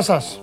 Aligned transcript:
Γεια 0.00 0.08
σας. 0.20 0.40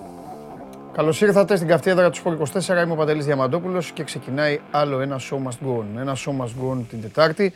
Καλώς 0.94 1.22
ήρθατε 1.22 1.56
στην 1.56 1.68
καυτή 1.68 1.90
έδρα 1.90 2.10
του 2.10 2.16
Σπορ 2.16 2.34
24. 2.34 2.84
Είμαι 2.84 2.92
ο 2.92 2.96
Παντελής 2.96 3.26
Διαμαντόπουλος 3.26 3.92
και 3.92 4.04
ξεκινάει 4.04 4.60
άλλο 4.72 5.00
ένα 5.00 5.20
show 5.20 5.36
must 5.36 5.68
go 5.68 5.78
on. 5.80 5.86
Ένα 6.00 6.16
show 6.16 6.32
must 6.42 6.64
go 6.64 6.72
on 6.72 6.84
την 6.90 7.02
Τετάρτη. 7.02 7.54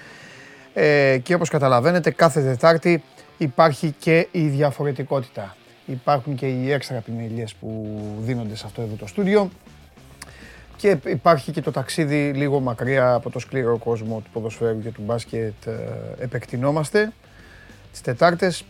Ε, 0.74 1.18
και 1.24 1.34
όπως 1.34 1.50
καταλαβαίνετε, 1.50 2.12
κάθε 2.12 2.42
Τετάρτη 2.42 3.04
υπάρχει 3.38 3.96
και 4.00 4.28
η 4.32 4.48
διαφορετικότητα. 4.48 5.56
Υπάρχουν 5.86 6.36
και 6.36 6.48
οι 6.48 6.72
έξτρα 6.72 6.98
επιμελίες 6.98 7.54
που 7.54 7.98
δίνονται 8.20 8.56
σε 8.56 8.64
αυτό 8.66 8.82
εδώ 8.82 8.96
το 8.96 9.08
στούντιο. 9.08 9.50
Και 10.76 10.98
υπάρχει 11.06 11.52
και 11.52 11.62
το 11.62 11.72
ταξίδι 11.72 12.32
λίγο 12.32 12.60
μακριά 12.60 13.14
από 13.14 13.30
το 13.30 13.40
σκληρό 13.40 13.78
κόσμο 13.78 14.22
του 14.24 14.30
ποδοσφαίρου 14.34 14.82
και 14.82 14.90
του 14.90 15.02
μπάσκετ. 15.06 15.66
Ε, 15.66 16.24
επεκτηνόμαστε 16.24 17.12
τις 17.92 18.02
Τετάρτες 18.02 18.66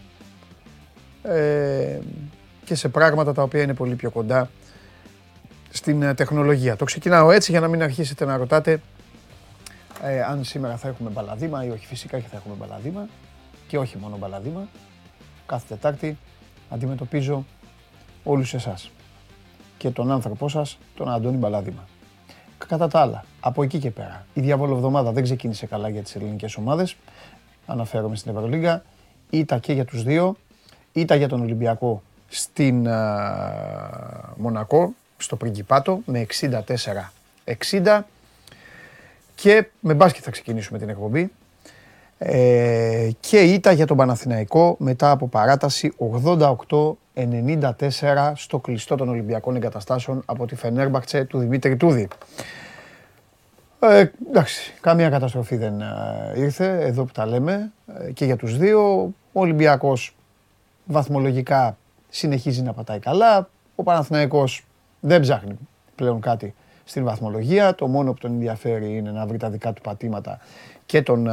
ε, 1.23 1.99
και 2.71 2.77
σε 2.77 2.89
πράγματα 2.89 3.33
τα 3.33 3.43
οποία 3.43 3.61
είναι 3.61 3.73
πολύ 3.73 3.95
πιο 3.95 4.11
κοντά 4.11 4.49
στην 5.69 6.01
ε, 6.01 6.13
τεχνολογία. 6.13 6.75
Το 6.75 6.85
ξεκινάω 6.85 7.31
έτσι 7.31 7.51
για 7.51 7.59
να 7.59 7.67
μην 7.67 7.83
αρχίσετε 7.83 8.25
να 8.25 8.37
ρωτάτε 8.37 8.81
ε, 10.03 10.21
αν 10.21 10.43
σήμερα 10.43 10.77
θα 10.77 10.87
έχουμε 10.87 11.09
μπαλαδίμα 11.09 11.65
ή 11.65 11.69
όχι. 11.69 11.85
Φυσικά 11.85 12.19
και 12.19 12.27
θα 12.27 12.37
έχουμε 12.37 12.55
μπαλαδίμα 12.59 13.07
και 13.67 13.77
όχι 13.77 13.97
μόνο 13.97 14.17
μπαλαδίμα. 14.17 14.67
Κάθε 15.45 15.65
Τετάρτη 15.67 16.17
αντιμετωπίζω 16.69 17.45
όλους 18.23 18.53
εσάς 18.53 18.91
και 19.77 19.89
τον 19.89 20.11
άνθρωπό 20.11 20.49
σας, 20.49 20.77
τον 20.95 21.09
Αντώνη 21.09 21.37
Μπαλαδίμα. 21.37 21.87
Κατά 22.67 22.87
τα 22.87 22.99
άλλα, 22.99 23.25
από 23.39 23.63
εκεί 23.63 23.79
και 23.79 23.91
πέρα, 23.91 24.25
η 24.33 24.41
διαβολοβδομάδα 24.41 25.11
δεν 25.11 25.23
ξεκίνησε 25.23 25.65
καλά 25.65 25.89
για 25.89 26.01
τις 26.01 26.15
ελληνικές 26.15 26.55
ομάδες. 26.55 26.95
Αναφέρομαι 27.65 28.15
στην 28.15 28.35
Ευρωλίγκα. 28.35 28.83
Ήτα 29.29 29.59
και 29.59 29.73
για 29.73 29.85
τους 29.85 30.03
δύο. 30.03 30.35
Ήτα 30.91 31.15
για 31.15 31.27
τον 31.27 31.41
Ολυμπιακό 31.41 32.01
στην 32.33 32.87
Μονακό, 34.35 34.93
στο 35.17 35.35
Πριγκιπάτο, 35.35 35.99
με 36.05 36.25
64-60. 37.83 38.01
Και 39.35 39.67
με 39.79 39.93
μπάσκετ 39.93 40.21
θα 40.25 40.31
ξεκινήσουμε 40.31 40.79
την 40.79 40.89
εκπομπή. 40.89 41.31
Ε, 42.17 43.09
και 43.19 43.37
ήττα 43.41 43.71
για 43.71 43.85
τον 43.87 43.97
Παναθηναϊκό 43.97 44.75
μετά 44.79 45.11
από 45.11 45.27
παράταση 45.27 45.93
88-94 47.15 48.31
στο 48.35 48.59
κλειστό 48.59 48.95
των 48.95 49.09
Ολυμπιακών 49.09 49.55
Εγκαταστάσεων 49.55 50.23
από 50.25 50.45
τη 50.45 50.55
Φενέρμπαχτσε 50.55 51.23
του 51.23 51.39
Δημήτρη 51.39 51.77
Τούδη. 51.77 52.07
Ε, 53.79 54.05
εντάξει, 54.29 54.73
καμία 54.81 55.09
καταστροφή 55.09 55.55
δεν 55.55 55.81
ε, 55.81 56.33
ήρθε 56.35 56.85
εδώ 56.85 57.03
που 57.03 57.11
τα 57.11 57.25
λέμε 57.25 57.71
ε, 58.07 58.11
και 58.11 58.25
για 58.25 58.35
τους 58.35 58.57
δύο. 58.57 59.01
Ο 59.31 59.39
Ολυμπιακός 59.39 60.15
βαθμολογικά 60.85 61.77
συνεχίζει 62.11 62.61
να 62.61 62.73
πατάει 62.73 62.99
καλά. 62.99 63.49
Ο 63.75 63.83
Παναθηναϊκός 63.83 64.65
δεν 64.99 65.21
ψάχνει 65.21 65.57
πλέον 65.95 66.21
κάτι 66.21 66.53
στην 66.83 67.03
βαθμολογία. 67.03 67.75
Το 67.75 67.87
μόνο 67.87 68.13
που 68.13 68.19
τον 68.19 68.31
ενδιαφέρει 68.31 68.95
είναι 68.95 69.11
να 69.11 69.25
βρει 69.25 69.37
τα 69.37 69.49
δικά 69.49 69.73
του 69.73 69.81
πατήματα 69.81 70.39
και 70.85 71.01
τον 71.01 71.27
ε, 71.27 71.31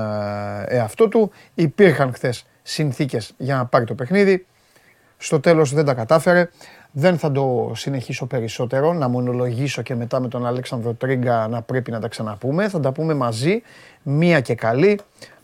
εαυτό 0.69 1.09
του. 1.09 1.31
Υπήρχαν 1.55 2.13
χθες 2.13 2.47
συνθήκες 2.63 3.35
για 3.39 3.57
να 3.57 3.67
πάρει 3.67 3.85
το 3.85 3.95
παιχνίδι. 3.95 4.47
Στο 5.19 5.41
τέλος 5.41 5.75
δεν 5.75 5.85
τα 5.85 5.95
κατάφερε. 5.95 6.49
Δεν 6.93 7.19
θα 7.19 7.33
το 7.33 7.73
συνεχίσω 7.75 8.27
περισσότερο, 8.27 8.93
να 8.93 9.09
μονολογήσω 9.09 9.83
και 9.83 9.95
μετά 9.95 10.21
με 10.21 10.29
τον 10.29 10.47
Αλέξανδρο 10.47 10.93
Τρίγκα 10.93 11.49
να 11.49 11.63
πρέπει 11.63 11.91
να 11.91 12.01
τα 12.01 12.09
ξαναπούμε. 12.09 12.69
Θα 12.69 12.81
τα 12.81 12.93
πούμε 12.93 13.15
μαζί, 13.15 13.63
μία 14.03 14.41
και 14.41 14.55
καλή, 14.55 15.01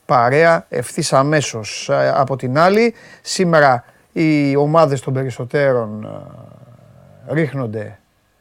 παρέα, 0.07 0.67
ευθύς 0.69 1.13
αμέσως 1.13 1.89
ε, 1.89 2.13
από 2.15 2.37
την 2.37 2.59
άλλη. 2.59 2.95
Σήμερα 3.23 3.85
οι 4.17 4.57
ομάδες 4.57 5.01
των 5.01 5.13
περισσότερων 5.13 6.05
ε, 6.05 7.33
ρίχνονται 7.33 7.99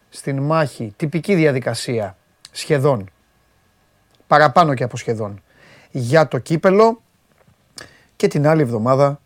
στην 0.10 0.40
μάχη, 0.40 0.94
τυπική 0.96 1.36
διαδικασία, 1.36 2.18
σχεδόν, 2.52 3.10
παραπάνω 4.28 4.74
και 4.74 4.84
από 4.84 4.98
σχεδόν, 4.98 5.42
για 5.92 6.28
το 6.28 6.38
κύπελο 6.38 7.02
και 8.16 8.28
την 8.28 8.48
άλλη 8.48 8.62
εβδομάδα 8.62 9.20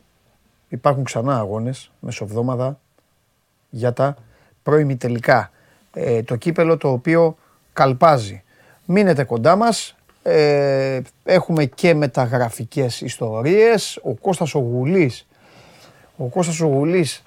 υπάρχουν 0.68 1.04
ξανά 1.04 1.38
αγώνες, 1.38 1.92
μεσοβδόμαδα, 2.00 2.80
για 3.70 3.94
τα 3.94 4.16
τελικά. 4.98 5.52
Ε, 5.94 6.24
το 6.24 6.36
κύπελο 6.36 6.78
το 6.78 6.92
οποίο 6.92 7.38
καλπάζει. 7.74 8.44
Μείνετε 8.86 9.24
κοντά 9.24 9.56
μας, 9.56 9.96
ε, 10.24 11.02
έχουμε 11.24 11.66
και 11.66 11.94
μεταγραφικές 11.94 13.02
ιστορίες. 13.02 14.00
Ο 14.04 14.14
Κώστας 14.14 14.56
ο 14.56 14.60
Γουλής, 14.60 15.28
ο 16.18 16.26
Κώστας 16.26 16.60
ο 16.60 16.66
Γουλής 16.66 17.22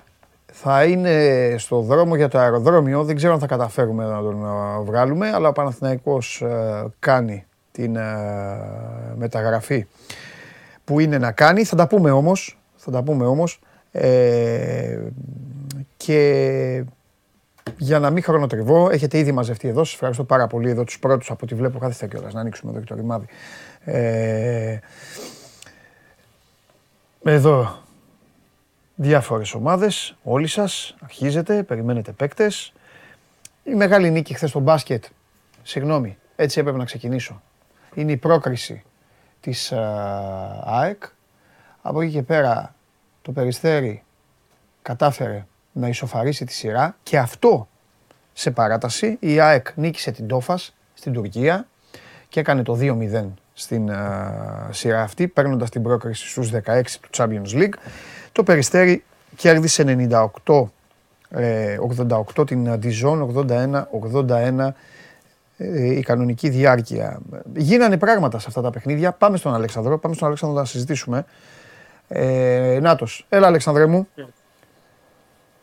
θα 0.52 0.84
είναι 0.84 1.54
στο 1.58 1.80
δρόμο 1.80 2.16
για 2.16 2.28
το 2.28 2.38
αεροδρόμιο. 2.38 3.04
Δεν 3.04 3.16
ξέρω 3.16 3.32
αν 3.32 3.38
θα 3.38 3.46
καταφέρουμε 3.46 4.04
να 4.04 4.22
τον 4.22 4.44
ε, 4.44 4.82
βγάλουμε, 4.84 5.30
αλλά 5.34 5.48
ο 5.48 5.52
Παναθηναϊκός 5.52 6.40
ε, 6.40 6.86
κάνει 6.98 7.44
την 7.72 7.96
ε, 7.96 8.02
μεταγραφή 9.16 9.86
που 10.84 11.00
είναι 11.00 11.18
να 11.18 11.32
κάνει. 11.32 11.64
Θα 11.64 11.76
τα 11.76 11.86
πούμε 11.86 12.10
όμως, 12.10 12.58
θα 12.76 12.90
τα 12.90 13.02
πούμε 13.02 13.26
όμως. 13.26 13.60
και 15.96 16.84
για 17.76 17.98
να 17.98 18.10
μην 18.10 18.22
χρονοτριβώ, 18.22 18.90
έχετε 18.90 19.18
ήδη 19.18 19.32
μαζευτεί 19.32 19.68
εδώ. 19.68 19.84
Σας 19.84 19.94
ευχαριστώ 19.94 20.24
πάρα 20.24 20.46
πολύ 20.46 20.70
εδώ 20.70 20.84
τους 20.84 20.98
πρώτους 20.98 21.30
από 21.30 21.40
ό,τι 21.42 21.54
βλέπω. 21.54 21.78
Κάθεστε 21.78 22.06
κιόλας 22.06 22.34
να 22.34 22.40
ανοίξουμε 22.40 22.70
εδώ 22.70 22.80
και 22.80 22.86
το 22.86 22.94
ρημάδι. 22.94 23.26
εδώ 27.24 27.88
διάφορες 29.02 29.54
ομάδες, 29.54 30.16
όλοι 30.22 30.46
σας, 30.46 30.96
αρχίζετε, 31.00 31.62
περιμένετε 31.62 32.12
παίκτες. 32.12 32.72
Η 33.62 33.74
μεγάλη 33.74 34.10
νίκη 34.10 34.34
χθες 34.34 34.50
στο 34.50 34.60
μπάσκετ, 34.60 35.04
συγγνώμη, 35.62 36.18
έτσι 36.36 36.60
έπρεπε 36.60 36.78
να 36.78 36.84
ξεκινήσω. 36.84 37.42
Είναι 37.94 38.12
η 38.12 38.16
πρόκριση 38.16 38.82
της 39.40 39.72
ΑΕΚ. 40.64 41.02
Από 41.82 42.00
εκεί 42.00 42.12
και 42.12 42.22
πέρα 42.22 42.74
το 43.22 43.32
Περιστέρι 43.32 44.02
κατάφερε 44.82 45.46
να 45.72 45.88
ισοφαρίσει 45.88 46.44
τη 46.44 46.52
σειρά 46.52 46.96
και 47.02 47.18
αυτό 47.18 47.68
σε 48.32 48.50
παράταση. 48.50 49.16
Η 49.20 49.40
ΑΕΚ 49.40 49.66
νίκησε 49.74 50.10
την 50.10 50.26
Τόφας 50.26 50.74
στην 50.94 51.12
Τουρκία 51.12 51.66
και 52.28 52.40
έκανε 52.40 52.62
το 52.62 52.78
2-0 52.80 53.28
στην 53.52 53.90
σειρά 54.70 55.02
αυτή, 55.02 55.28
παίρνοντας 55.28 55.70
την 55.70 55.82
πρόκριση 55.82 56.28
στους 56.28 56.50
16 56.50 56.82
του 57.00 57.08
Champions 57.12 57.52
League. 57.52 57.74
Το 58.32 58.42
Περιστέρι 58.42 59.04
κέρδισε 59.36 60.08
98, 60.10 60.24
88 60.46 60.68
ε, 61.30 62.44
την 62.44 62.70
Αντιζόν, 62.70 63.46
81-81 63.48 64.72
ε, 65.56 65.94
η 65.94 66.02
κανονική 66.02 66.48
διάρκεια. 66.48 67.20
Γίνανε 67.56 67.98
πράγματα 67.98 68.38
σε 68.38 68.44
αυτά 68.48 68.60
τα 68.60 68.70
παιχνίδια. 68.70 69.12
Πάμε 69.12 69.36
στον 69.36 69.54
Αλέξανδρο, 69.54 69.98
πάμε 69.98 70.14
στον 70.14 70.26
Αλέξανδρο 70.26 70.58
να 70.58 70.64
συζητήσουμε. 70.64 71.24
Ε, 72.08 72.78
Νάτος, 72.82 73.26
έλα 73.28 73.46
Αλέξανδρε 73.46 73.86
μου. 73.86 74.08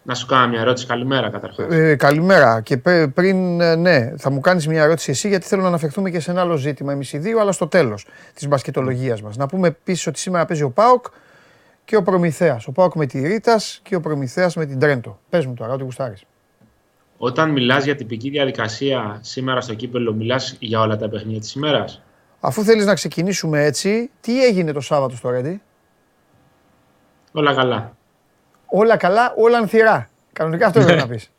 Να 0.03 0.13
σου 0.13 0.25
κάνω 0.25 0.47
μια 0.47 0.59
ερώτηση. 0.59 0.85
Καλημέρα 0.85 1.29
καταρχάς. 1.29 1.65
Ε, 1.69 1.95
καλημέρα. 1.95 2.61
Και 2.61 2.77
πριν, 3.13 3.61
ε, 3.61 3.75
ναι, 3.75 4.13
θα 4.17 4.31
μου 4.31 4.39
κάνεις 4.39 4.67
μια 4.67 4.83
ερώτηση 4.83 5.11
εσύ, 5.11 5.27
γιατί 5.27 5.45
θέλω 5.45 5.61
να 5.61 5.67
αναφερθούμε 5.67 6.09
και 6.09 6.19
σε 6.19 6.31
ένα 6.31 6.41
άλλο 6.41 6.55
ζήτημα, 6.55 6.91
εμείς 6.91 7.13
οι 7.13 7.17
δύο, 7.17 7.39
αλλά 7.39 7.51
στο 7.51 7.67
τέλος 7.67 8.07
της 8.33 8.47
μπασκετολογίας 8.47 9.21
μας. 9.21 9.37
Να 9.37 9.47
πούμε 9.47 9.67
επίσης 9.67 10.07
ότι 10.07 10.19
σήμερα 10.19 10.45
παίζει 10.45 10.63
ο 10.63 10.69
ΠΑΟΚ, 10.69 11.05
και 11.87 11.95
ο 11.95 12.03
Προμηθέας. 12.03 12.67
Ο 12.67 12.71
Πάοκ 12.71 12.95
με 12.95 13.05
τη 13.05 13.27
Ρίτας 13.27 13.79
και 13.83 13.95
ο 13.95 13.99
Προμηθέας 13.99 14.55
με 14.55 14.65
την 14.65 14.79
Τρέντο. 14.79 15.19
Πες 15.29 15.45
μου 15.45 15.53
τώρα, 15.53 15.73
ό,τι 15.73 15.83
γουστάρεις. 15.83 16.23
Όταν 17.17 17.49
μιλάς 17.49 17.83
για 17.83 17.95
τυπική 17.95 18.29
διαδικασία 18.29 19.19
σήμερα 19.21 19.61
στο 19.61 19.73
κύπελο, 19.73 20.13
μιλάς 20.13 20.55
για 20.59 20.79
όλα 20.79 20.97
τα 20.97 21.09
παιχνίδια 21.09 21.39
της 21.39 21.53
ημέρας; 21.53 22.01
Αφού 22.39 22.63
θέλεις 22.63 22.85
να 22.85 22.93
ξεκινήσουμε 22.93 23.63
έτσι, 23.63 24.09
τι 24.21 24.45
έγινε 24.45 24.71
το 24.71 24.79
Σάββατο 24.79 25.15
στο 25.15 25.29
Ρέντι; 25.29 25.61
Όλα 27.31 27.55
καλά. 27.55 27.95
Όλα 28.65 28.97
καλά, 28.97 29.33
όλα 29.37 29.57
ανθυρά. 29.57 30.09
Κανονικά 30.33 30.67
αυτό 30.67 30.79
έπρεπε 30.79 30.99
να 31.01 31.07
πεις. 31.07 31.31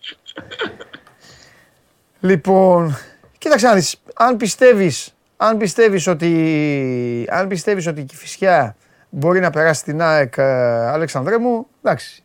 λοιπόν, 2.21 2.97
κοίταξε 3.39 3.67
να 3.67 3.75
δεις, 3.75 3.97
αν 4.15 4.37
πιστεύεις, 4.37 5.15
αν 5.37 5.57
πιστεύεις 5.57 6.07
ότι, 6.07 7.27
αν 7.31 7.49
πιστεύεις 7.49 7.87
ότι 7.87 8.01
η 8.01 8.05
Κηφισιά 8.05 8.77
μπορεί 9.11 9.41
να 9.41 9.51
περάσει 9.51 9.85
την 9.85 10.03
ΑΕΚ 10.03 10.37
ε, 10.37 10.43
Αλεξανδρέ 10.89 11.39
μου, 11.39 11.67
εντάξει, 11.83 12.25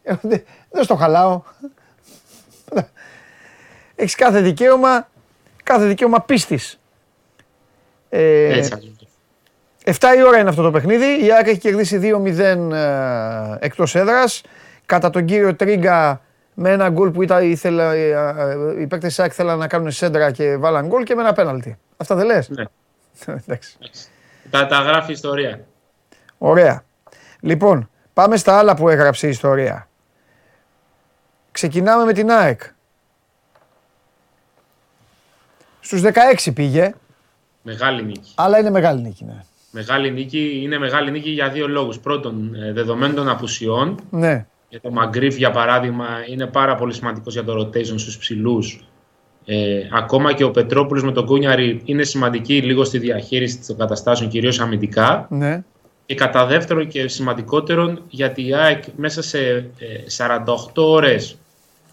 δεν 0.72 0.84
στο 0.84 0.96
χαλάω. 0.96 1.42
Έχεις 3.96 4.16
κάθε 4.16 4.42
δικαίωμα, 4.42 5.10
κάθε 5.64 5.86
δικαίωμα 5.86 6.22
πίστης. 6.22 6.80
Ε, 8.10 8.68
7 9.86 9.92
η 10.18 10.24
ώρα 10.24 10.40
είναι 10.40 10.50
αυτό 10.50 10.62
το 10.62 10.72
παιχνίδι. 10.72 11.26
Η 11.26 11.32
ΑΕΚ 11.32 11.48
έχει 11.48 11.60
κερδίσει 11.60 12.00
2-0 12.26 12.38
ε, 12.38 13.56
εκτός 13.60 13.96
έδρας. 13.96 14.42
Κατά 14.86 15.10
τον 15.10 15.26
κύριο 15.26 15.56
Τρίγκα 15.56 16.22
με 16.54 16.70
ένα 16.70 16.90
γκολ 16.90 17.12
που 17.12 17.22
ήταν, 17.22 17.44
ήθελα, 17.52 17.94
ε, 17.94 18.10
ε, 18.78 18.82
οι 18.82 18.88
παίκτες 18.88 19.10
της 19.10 19.20
ΑΕΚ 19.20 19.32
θέλαν 19.36 19.58
να 19.58 19.68
κάνουν 19.68 19.92
σέντρα 19.92 20.32
και 20.32 20.58
βάλαν 20.58 20.88
γκολ 20.88 21.04
και 21.04 21.16
με 21.16 21.22
ένα 21.22 21.34
πέναλτι. 21.34 21.78
Αυτά 21.98 22.16
δεν 22.16 22.26
λες; 22.26 22.50
Ναι. 22.50 22.64
Εντάξει. 23.26 23.78
Τα, 24.50 24.68
τα 24.68 24.80
γράφει 24.80 25.10
η 25.10 25.14
ιστορία. 25.14 25.60
Ωραία. 26.46 26.84
Λοιπόν, 27.40 27.90
πάμε 28.14 28.38
στα 28.38 28.58
άλλα 28.58 28.76
που 28.76 28.90
έγραψε 28.90 29.28
η 29.28 29.30
ιστορία. 29.30 29.88
Ξεκινάμε 31.52 32.06
με 32.06 32.14
την 32.14 32.32
ΑΕΚ. 32.32 32.62
Στους 35.80 36.02
16 36.02 36.52
πήγε. 36.54 36.94
Μεγάλη 37.62 38.04
νίκη. 38.04 38.32
Αλλά 38.36 38.60
είναι 38.60 38.70
μεγάλη 38.70 39.02
νίκη, 39.02 39.26
ναι. 39.26 39.44
Μεγάλη 39.72 40.12
νίκη 40.12 40.60
είναι 40.64 40.78
μεγάλη 40.78 41.12
νίκη 41.12 41.30
για 41.30 41.50
δύο 41.50 41.68
λόγους. 41.68 42.00
Πρώτον, 42.00 42.56
ε, 42.56 42.74
δεδομένων 42.74 43.16
των 43.16 43.30
απουσιών. 43.30 44.00
Ναι. 44.10 44.46
Για 44.70 44.82
το 44.82 44.92
Μαγκρίφ, 44.92 45.36
για 45.36 45.52
παράδειγμα, 45.52 46.08
είναι 46.30 46.48
πάρα 46.48 46.76
πολύ 46.76 46.94
σημαντικός 46.94 47.34
για 47.34 47.44
το 47.44 47.62
rotation 47.62 48.00
στους 48.00 48.18
ψηλούς. 48.18 48.84
Ε, 49.46 49.82
ακόμα 49.92 50.34
και 50.34 50.44
ο 50.44 50.52
Πετρόπουλος 50.52 51.04
με 51.04 51.12
τον 51.12 51.26
Κούνιαρη 51.26 51.82
είναι 51.86 52.04
σημαντική 52.04 52.62
λίγο 52.62 52.84
στη 52.84 52.98
διαχείριση 52.98 53.68
των 53.68 53.78
καταστάσεων, 53.78 54.30
κυρίως 54.30 54.60
αμυντικά. 54.60 55.28
Ναι. 55.30 55.64
Και 56.06 56.16
κατά 56.16 56.46
δεύτερον 56.46 56.88
και 56.88 57.08
σημαντικότερον, 57.08 58.04
γιατί 58.10 58.48
η 58.48 58.54
ΑΕΚ 58.54 58.84
μέσα 58.96 59.22
σε 59.22 59.70
48 60.18 60.38
ε, 60.76 60.82
ώρες 60.82 61.38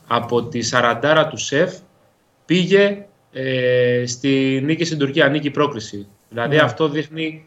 από 0.07 0.43
τη 0.43 0.61
40 0.73 1.27
του 1.31 1.37
ΣΕΦ 1.37 1.79
πήγε 2.45 3.05
ε, 3.33 4.03
στη 4.07 4.61
νίκη 4.65 4.85
στην 4.85 4.99
Τουρκία, 4.99 5.29
νίκη 5.29 5.51
πρόκριση. 5.51 6.07
Δηλαδή 6.29 6.57
ναι. 6.57 6.63
αυτό 6.63 6.89
δείχνει 6.89 7.45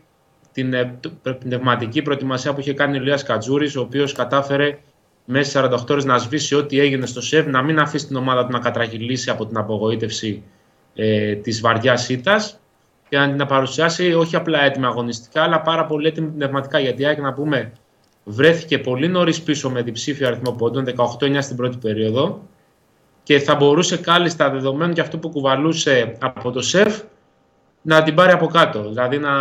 την 0.51 0.73
ε, 0.73 0.99
πνευματική 1.39 2.01
προετοιμασία 2.01 2.53
που 2.53 2.59
είχε 2.59 2.73
κάνει 2.73 2.97
ο 2.97 3.01
Λίας 3.01 3.23
Κατζούρης, 3.23 3.75
ο 3.75 3.81
οποίος 3.81 4.13
κατάφερε 4.13 4.77
μέσα 5.25 5.49
σε 5.49 5.69
48 5.71 5.89
ώρες 5.89 6.05
να 6.05 6.17
σβήσει 6.17 6.55
ό,τι 6.55 6.79
έγινε 6.79 7.05
στο 7.05 7.21
ΣΕΒ, 7.21 7.47
να 7.47 7.61
μην 7.61 7.79
αφήσει 7.79 8.07
την 8.07 8.15
ομάδα 8.15 8.45
του 8.45 8.51
να 8.51 8.59
κατραχυλήσει 8.59 9.29
από 9.29 9.45
την 9.45 9.57
απογοήτευση 9.57 10.43
ε, 10.95 11.35
της 11.35 11.61
βαριάς 11.61 12.09
ήττας 12.09 12.59
και 13.13 13.19
να 13.19 13.35
την 13.35 13.45
παρουσιάσει 13.45 14.13
όχι 14.13 14.35
απλά 14.35 14.63
έτοιμη 14.63 14.85
αγωνιστικά, 14.85 15.43
αλλά 15.43 15.61
πάρα 15.61 15.85
πολύ 15.85 16.07
έτοιμη 16.07 16.27
πνευματικά. 16.27 16.79
Γιατί 16.79 17.05
άκη 17.05 17.21
να 17.21 17.33
πούμε, 17.33 17.71
βρέθηκε 18.23 18.79
πολύ 18.79 19.07
νωρίς 19.07 19.41
πίσω 19.41 19.69
με 19.69 19.81
διψήφιο 19.81 20.27
αριθμό 20.27 20.51
πόντων, 20.51 20.85
18-9 21.19 21.37
στην 21.39 21.55
πρώτη 21.55 21.77
περίοδο, 21.77 22.41
και 23.23 23.39
θα 23.39 23.55
μπορούσε 23.55 23.97
κάλλιστα 23.97 24.49
δεδομένου 24.49 24.93
και 24.93 25.01
αυτό 25.01 25.17
που 25.17 25.29
κουβαλούσε 25.29 26.17
από 26.19 26.51
το 26.51 26.61
ΣΕΦ 26.61 27.01
να 27.81 28.03
την 28.03 28.15
πάρει 28.15 28.31
από 28.31 28.47
κάτω, 28.47 28.89
δηλαδή 28.89 29.17
να, 29.17 29.35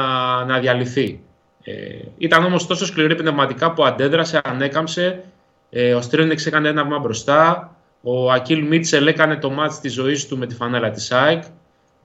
να 0.45 0.59
διαλυθεί. 0.59 1.23
Ε, 1.63 1.73
ήταν 2.19 2.45
όμως 2.45 2.67
τόσο 2.67 2.87
σκληρή 2.87 3.15
πνευματικά 3.15 3.73
που 3.73 3.85
αντέδρασε, 3.85 4.41
ανέκαμψε. 4.45 5.25
Ε, 5.71 5.95
ο 5.95 6.01
Στρίνεξ 6.01 6.47
έκανε 6.47 6.69
ένα 6.69 6.83
βήμα 6.83 6.99
μπροστά. 6.99 7.77
Ο 8.03 8.33
Ακίλ 8.33 8.67
Μίτσελ 8.67 9.07
έκανε 9.07 9.37
το 9.37 9.51
μάτς 9.51 9.81
της 9.81 9.93
ζωής 9.93 10.27
του 10.27 10.39
με 10.39 10.47
τη 10.47 10.55
φανέλα 10.55 10.91
της 10.91 11.13
ΑΕΚ 11.13 11.43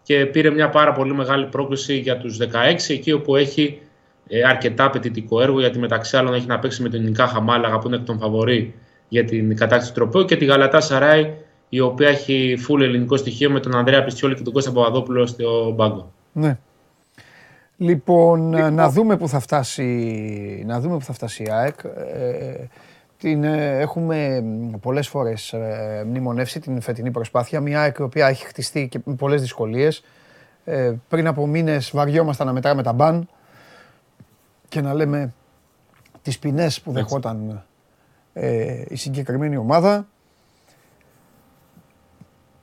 και 0.07 0.25
πήρε 0.25 0.50
μια 0.50 0.69
πάρα 0.69 0.92
πολύ 0.92 1.13
μεγάλη 1.13 1.45
πρόκληση 1.45 1.98
για 1.98 2.18
τους 2.18 2.38
16, 2.42 2.45
εκεί 2.88 3.12
όπου 3.12 3.36
έχει 3.36 3.81
ε, 4.27 4.44
αρκετά 4.44 4.86
απαιτητικό 4.86 5.42
έργο, 5.42 5.59
γιατί 5.59 5.80
μεταξύ 5.80 6.18
άλλων 6.18 6.33
έχει 6.33 6.45
να 6.48 6.59
παίξει 6.59 6.81
με 6.81 6.89
τον 6.89 7.04
Νικά 7.04 7.27
Χαμάλαγα 7.27 7.80
που 7.80 7.88
είναι 7.88 7.95
εκ 7.95 8.04
των 8.04 8.19
φαβορή 8.19 8.74
για 9.07 9.24
την 9.25 9.56
κατάκτηση 9.56 9.94
του 9.94 10.00
τροπέου 10.00 10.25
και 10.25 10.36
τη 10.36 10.45
Γαλατά 10.45 10.81
Σαράι, 10.81 11.33
η 11.69 11.80
οποία 11.80 12.07
έχει 12.07 12.57
full 12.68 12.81
ελληνικό 12.81 13.18
στοιχείο 13.18 13.51
με 13.51 13.59
τον 13.59 13.75
Ανδρέα 13.75 14.04
Πιστιόλη 14.04 14.36
και 14.36 14.42
τον 14.42 14.54
Κώστα 14.54 14.71
Παπαδόπουλο 14.71 15.25
στο 15.25 15.71
μπάγκο. 15.75 16.12
Ναι. 16.31 16.57
Λοιπόν, 17.77 18.53
λοιπόν, 18.53 18.74
να 18.74 18.89
δούμε 18.89 19.18
που 19.18 19.27
θα 19.27 19.39
φτάσει, 19.39 20.63
να 20.68 20.80
δούμε 20.80 20.98
που 20.98 21.03
θα 21.03 21.13
φτάσει 21.13 21.44
η 21.44 21.48
ΑΕΚ. 21.51 21.80
Ε, 21.83 22.68
την, 23.19 23.44
ε, 23.44 23.80
έχουμε 23.80 24.44
πολλές 24.81 25.08
φορές 25.08 25.54
ε, 25.54 26.04
μνημονεύσει 26.08 26.60
την 26.60 26.81
φετινή 26.81 27.12
προσπάθεια. 27.12 27.60
Μια 27.60 27.81
ΑΕΚ 27.81 27.98
η 27.98 28.02
οποία 28.02 28.28
έχει 28.28 28.46
χτιστεί 28.46 28.88
και 28.88 29.00
με 29.04 29.14
πολλές 29.14 29.42
δυσκολίες. 29.42 30.04
Ε, 30.66 30.94
πριν 31.08 31.28
από 31.28 31.48
μήνες 31.48 31.92
βαριόμασταν 31.94 32.48
να 32.48 32.54
μετράμε 32.54 32.84
τα 32.84 32.94
μπαν 32.94 33.30
και 34.69 34.81
να 34.81 34.94
λέμε 34.94 35.34
τις 36.22 36.40
ποινές 36.40 36.81
που 36.81 36.92
δεχόταν 36.92 37.64
ε, 38.34 38.84
η 38.88 38.96
συγκεκριμένη 38.96 39.58
ομάδα. 39.58 40.08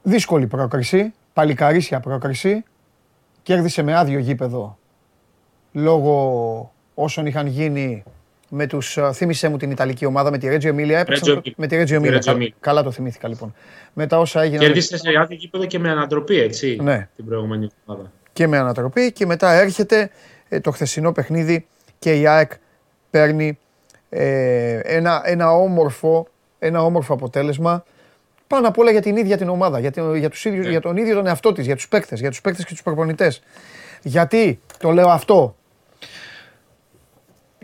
Δύσκολη 0.02 0.46
πρόκριση, 0.46 1.12
παλικαρίσια 1.32 2.00
πρόκριση. 2.00 2.64
Κέρδισε 3.42 3.82
με 3.82 3.96
άδειο 3.96 4.18
γήπεδο 4.18 4.78
λόγω 5.72 6.72
όσων 6.94 7.26
είχαν 7.26 7.46
γίνει 7.46 8.02
με 8.54 8.66
τους, 8.66 8.98
θύμισε 9.12 9.48
μου 9.48 9.56
την 9.56 9.70
Ιταλική 9.70 10.06
ομάδα 10.06 10.30
με 10.30 10.38
τη 10.38 10.48
Ρέτζιο 10.48 10.70
Εμίλια. 10.70 11.04
Με 11.56 11.66
τη 11.66 11.76
Ρέτζιο 11.76 11.96
Εμίλια. 11.96 12.52
Καλά 12.60 12.82
το 12.82 12.90
θυμήθηκα 12.90 13.28
λοιπόν. 13.28 13.54
Με 13.92 14.06
τα 14.06 14.18
όσα 14.18 14.42
έγιναν. 14.42 14.60
Κέρδισε 14.60 14.96
σε 14.96 15.08
άδειο 15.20 15.36
γήπεδο 15.36 15.66
και 15.66 15.78
με 15.78 15.90
ανατροπή, 15.90 16.40
έτσι. 16.40 16.78
Ναι. 16.82 17.08
Την 17.16 17.24
προηγούμενη 17.24 17.68
εβδομάδα. 17.80 18.12
Και 18.32 18.46
με 18.46 18.58
ανατροπή 18.58 19.12
και 19.12 19.26
μετά 19.26 19.52
έρχεται 19.52 20.10
ε, 20.48 20.60
το 20.60 20.70
χθεσινό 20.70 21.12
παιχνίδι 21.12 21.66
και 21.98 22.20
η 22.20 22.26
ΑΕΚ 22.26 22.52
παίρνει 23.10 23.58
ε, 24.08 24.78
ένα, 24.82 25.22
ένα, 25.24 25.52
όμορφο, 25.52 26.26
ένα 26.58 26.82
όμορφο 26.82 27.12
αποτέλεσμα 27.14 27.84
πάνω 28.46 28.68
απ' 28.68 28.78
όλα 28.78 28.90
για 28.90 29.02
την 29.02 29.16
ίδια 29.16 29.36
την 29.36 29.48
ομάδα, 29.48 29.78
για, 29.78 29.92
για, 30.16 30.30
τους 30.30 30.44
ίδιους, 30.44 30.64
ναι. 30.64 30.70
για 30.70 30.80
τον 30.80 30.96
ίδιο 30.96 31.14
τον 31.14 31.26
εαυτό 31.26 31.52
της, 31.52 31.66
για 31.66 31.74
τους 31.74 31.88
παίκτες, 31.88 32.20
για 32.20 32.30
τους 32.30 32.40
παίκτες 32.40 32.64
και 32.64 32.72
τους 32.72 32.82
προπονητές. 32.82 33.42
Γιατί 34.02 34.60
το 34.78 34.90
λέω 34.90 35.08
αυτό. 35.08 35.56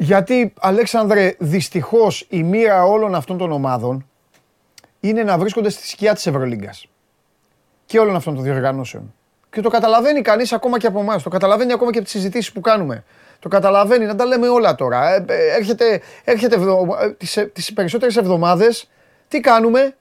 Γιατί, 0.02 0.52
Αλέξανδρε, 0.60 1.34
δυστυχώς 1.38 2.26
η 2.28 2.42
μοίρα 2.42 2.84
όλων 2.84 3.14
αυτών 3.14 3.38
των 3.38 3.52
ομάδων 3.52 4.06
είναι 5.00 5.22
να 5.22 5.38
βρίσκονται 5.38 5.68
στη 5.68 5.86
σκιά 5.86 6.14
της 6.14 6.26
Ευρωλίγκας 6.26 6.86
και 7.86 7.98
όλων 7.98 8.16
αυτών 8.16 8.34
των 8.34 8.44
διοργανώσεων. 8.44 9.14
Και 9.50 9.60
το 9.60 9.68
καταλαβαίνει 9.68 10.22
κανείς 10.22 10.52
ακόμα 10.52 10.78
και 10.78 10.86
από 10.86 11.00
εμάς. 11.00 11.22
Το 11.22 11.30
καταλαβαίνει 11.30 11.72
ακόμα 11.72 11.90
και 11.90 11.98
από 11.98 12.06
τις 12.06 12.16
συζητήσεις 12.16 12.52
που 12.52 12.60
κάνουμε. 12.60 13.04
Το 13.38 13.48
καταλαβαίνει, 13.48 14.04
να 14.04 14.14
τα 14.14 14.24
λέμε 14.24 14.48
όλα 14.48 14.74
τώρα. 14.74 15.14
Ε, 15.14 15.24
ε, 15.28 15.56
έρχεται, 15.56 16.00
έρχεται 16.24 16.56
ε, 17.00 17.10
τις, 17.10 17.48
τις 17.52 17.72
περισσότερες 17.72 18.16
εβδομάδες, 18.16 18.90
τι 19.28 19.40
κάνουμε, 19.40 19.96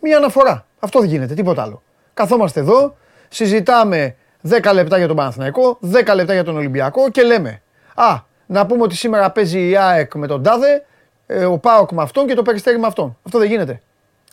μία 0.00 0.16
αναφορά. 0.16 0.66
Αυτό 0.78 1.00
δεν 1.00 1.08
γίνεται, 1.08 1.34
τίποτα 1.34 1.62
άλλο. 1.62 1.82
Καθόμαστε 2.14 2.60
εδώ, 2.60 2.96
συζητάμε 3.28 4.16
10 4.48 4.72
λεπτά 4.74 4.98
για 4.98 5.06
τον 5.06 5.16
Παναθηναϊκό, 5.16 5.78
10 5.92 6.14
λεπτά 6.14 6.32
για 6.32 6.44
τον 6.44 6.56
Ολυμπιακό 6.56 7.10
και 7.10 7.22
λέμε 7.22 7.62
Α, 7.94 8.30
να 8.52 8.66
πούμε 8.66 8.82
ότι 8.82 8.96
σήμερα 8.96 9.30
παίζει 9.30 9.68
η 9.68 9.76
ΑΕΚ 9.76 10.14
με 10.14 10.26
τον 10.26 10.42
Τάδε, 10.42 10.84
ο 11.48 11.58
ΠΑΟΚ 11.58 11.92
με 11.92 12.02
αυτόν 12.02 12.26
και 12.26 12.34
το 12.34 12.42
Περιστέρι 12.42 12.78
με 12.78 12.86
αυτόν. 12.86 13.18
Αυτό 13.22 13.38
δεν 13.38 13.48
γίνεται. 13.48 13.80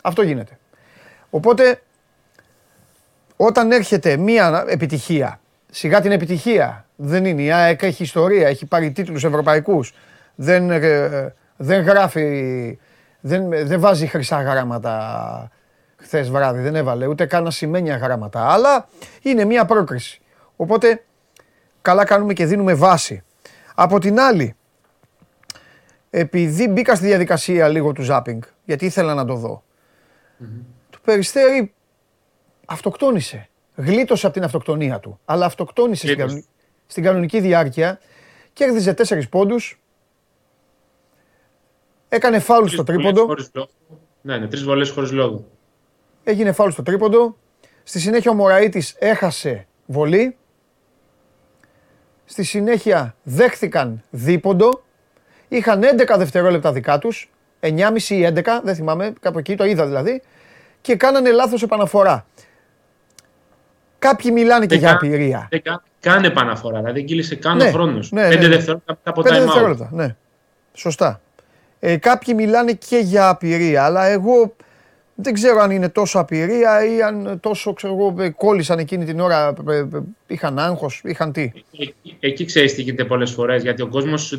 Αυτό 0.02 0.22
γίνεται. 0.22 0.58
Οπότε, 1.30 1.80
όταν 3.36 3.72
έρχεται 3.72 4.16
μία 4.16 4.64
επιτυχία, 4.68 5.40
σιγά 5.70 6.00
την 6.00 6.12
επιτυχία, 6.12 6.84
δεν 6.96 7.24
είναι. 7.24 7.42
Η 7.42 7.52
ΑΕΚ 7.52 7.82
έχει 7.82 8.02
ιστορία, 8.02 8.48
έχει 8.48 8.66
πάρει 8.66 8.90
τίτλους 8.90 9.24
ευρωπαϊκούς. 9.24 9.94
Δεν, 10.34 10.70
ε, 10.70 11.34
δεν 11.56 11.82
γράφει, 11.82 12.78
δεν, 13.20 13.48
δεν 13.48 13.80
βάζει 13.80 14.06
χρυσά 14.06 14.42
γράμματα 14.42 15.50
χθες 15.96 16.30
βράδυ, 16.30 16.60
δεν 16.60 16.74
έβαλε 16.74 17.06
ούτε 17.06 17.26
καν 17.26 17.46
ασημένια 17.46 17.96
γράμματα. 17.96 18.52
Αλλά 18.52 18.88
είναι 19.22 19.44
μια 19.44 19.64
πρόκριση. 19.64 20.20
Οπότε 20.56 21.04
καλά 21.82 22.04
κάνουμε 22.04 22.32
και 22.32 22.46
δίνουμε 22.46 22.74
βάση. 22.74 23.24
Από 23.82 23.98
την 23.98 24.20
άλλη, 24.20 24.56
επειδή 26.10 26.68
μπήκα 26.68 26.94
στη 26.94 27.06
διαδικασία 27.06 27.68
λίγο 27.68 27.92
του 27.92 28.02
ζάπινγκ, 28.02 28.42
γιατί 28.64 28.84
ήθελα 28.84 29.14
να 29.14 29.24
το 29.24 29.34
δω, 29.34 29.62
το 30.90 30.98
Περιστέρι 31.04 31.74
αυτοκτόνησε. 32.66 33.48
Γλίτωσε 33.74 34.26
από 34.26 34.34
την 34.34 34.44
αυτοκτονία 34.44 34.98
του, 34.98 35.20
αλλά 35.24 35.46
αυτοκτόνησε 35.46 36.06
στην, 36.06 36.44
στην 36.86 37.02
κανονική 37.02 37.40
διάρκεια, 37.40 38.00
κέρδιζε 38.52 38.94
τέσσερις 38.94 39.28
πόντους, 39.28 39.80
έκανε 42.08 42.38
φάουλ 42.38 42.66
στο 42.66 42.82
τρίποντο. 42.82 43.34
Ναι, 44.20 44.38
ναι, 44.38 44.48
τρεις 44.48 44.62
βολές 44.62 44.90
χωρίς 44.90 45.12
λόγο. 45.12 45.44
Έγινε 46.24 46.52
φάουλ 46.52 46.70
στο 46.70 46.82
τρίποντο. 46.82 47.36
Στη 47.82 48.00
συνέχεια 48.00 48.30
ο 48.30 48.34
Μωραήτης 48.34 48.96
έχασε 48.98 49.66
βολή. 49.86 50.36
Στη 52.30 52.42
συνέχεια 52.42 53.14
δέχθηκαν 53.22 54.02
δίποντο. 54.10 54.82
Είχαν 55.48 55.82
11 55.82 56.14
δευτερόλεπτα 56.18 56.72
δικά 56.72 56.98
τους. 56.98 57.30
9,5 57.60 57.70
ή 58.08 58.26
11, 58.34 58.42
δεν 58.62 58.74
θυμάμαι, 58.74 59.12
κάπου 59.20 59.38
εκεί 59.38 59.56
το 59.56 59.64
είδα 59.64 59.86
δηλαδή. 59.86 60.22
Και 60.80 60.96
κάνανε 60.96 61.30
λάθος 61.30 61.62
επαναφορά. 61.62 62.26
Κάποιοι 63.98 64.30
μιλάνε 64.34 64.66
και 64.66 64.74
για 64.74 64.92
απειρία. 64.92 65.48
Κάνε 66.00 66.26
επαναφορά, 66.26 66.78
δηλαδή 66.78 67.04
κύλησε 67.04 67.36
καν 67.36 67.56
ναι, 67.56 67.68
ο 67.68 67.70
χρόνος. 67.70 68.10
Ναι, 68.12 68.26
5 68.26 68.30
ναι, 68.30 68.36
ναι. 68.36 68.48
δευτερόλεπτα 68.48 68.98
από 69.02 69.22
τα 69.22 69.40
δευτερόλεπτα, 69.40 69.88
ναι. 69.92 70.16
Σωστά. 70.72 71.20
Ε, 71.80 71.96
κάποιοι 71.96 72.34
μιλάνε 72.36 72.72
και 72.72 72.98
για 72.98 73.28
απειρία, 73.28 73.84
αλλά 73.84 74.04
εγώ 74.04 74.54
δεν 75.22 75.34
ξέρω 75.34 75.60
αν 75.60 75.70
είναι 75.70 75.88
τόσο 75.88 76.18
απειρία 76.18 76.84
ή 76.84 77.02
αν 77.02 77.40
τόσο 77.40 77.72
ξέρω 77.72 77.92
εγώ, 77.92 78.32
κόλλησαν 78.36 78.78
εκείνη 78.78 79.04
την 79.04 79.20
ώρα, 79.20 79.54
ε, 79.68 79.76
ε, 79.76 79.86
είχαν 80.26 80.58
άγχος, 80.58 81.00
είχαν 81.04 81.32
τι. 81.32 81.52
Εκεί, 81.78 82.16
εκεί 82.20 82.44
ξέρεις 82.44 82.74
τι 82.74 82.82
γίνεται 82.82 83.04
πολλές 83.04 83.30
φορές, 83.30 83.62
γιατί 83.62 83.82
ο 83.82 83.86
κόσμος 83.86 84.38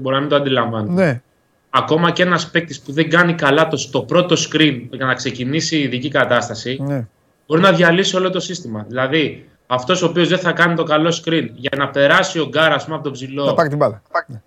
μπορεί 0.00 0.14
να 0.14 0.20
μην 0.20 0.28
το 0.28 0.36
αντιλαμβάνει. 0.36 0.90
Ναι. 0.90 1.22
Ακόμα 1.70 2.10
και 2.10 2.22
ένας 2.22 2.50
παίκτης 2.50 2.80
που 2.80 2.92
δεν 2.92 3.10
κάνει 3.10 3.34
καλά 3.34 3.68
το, 3.68 3.76
στο 3.76 4.02
πρώτο 4.02 4.34
screen 4.38 4.80
για 4.90 5.06
να 5.06 5.14
ξεκινήσει 5.14 5.76
η 5.76 5.82
ειδική 5.82 6.08
κατάσταση, 6.08 6.78
ναι. 6.80 7.06
μπορεί 7.46 7.60
να 7.60 7.72
διαλύσει 7.72 8.16
όλο 8.16 8.30
το 8.30 8.40
σύστημα. 8.40 8.84
Δηλαδή, 8.88 9.48
αυτός 9.66 10.02
ο 10.02 10.06
οποίος 10.06 10.28
δεν 10.28 10.38
θα 10.38 10.52
κάνει 10.52 10.74
το 10.74 10.82
καλό 10.82 11.20
screen 11.24 11.46
για 11.54 11.70
να 11.76 11.88
περάσει 11.88 12.38
ο 12.38 12.46
Γκάρα 12.48 12.74
από 12.74 13.02
τον 13.02 13.12
ψηλό. 13.12 13.44
Να 13.44 13.54
πάρει 13.54 13.68
την 13.68 13.78
μπάλα. 13.78 14.02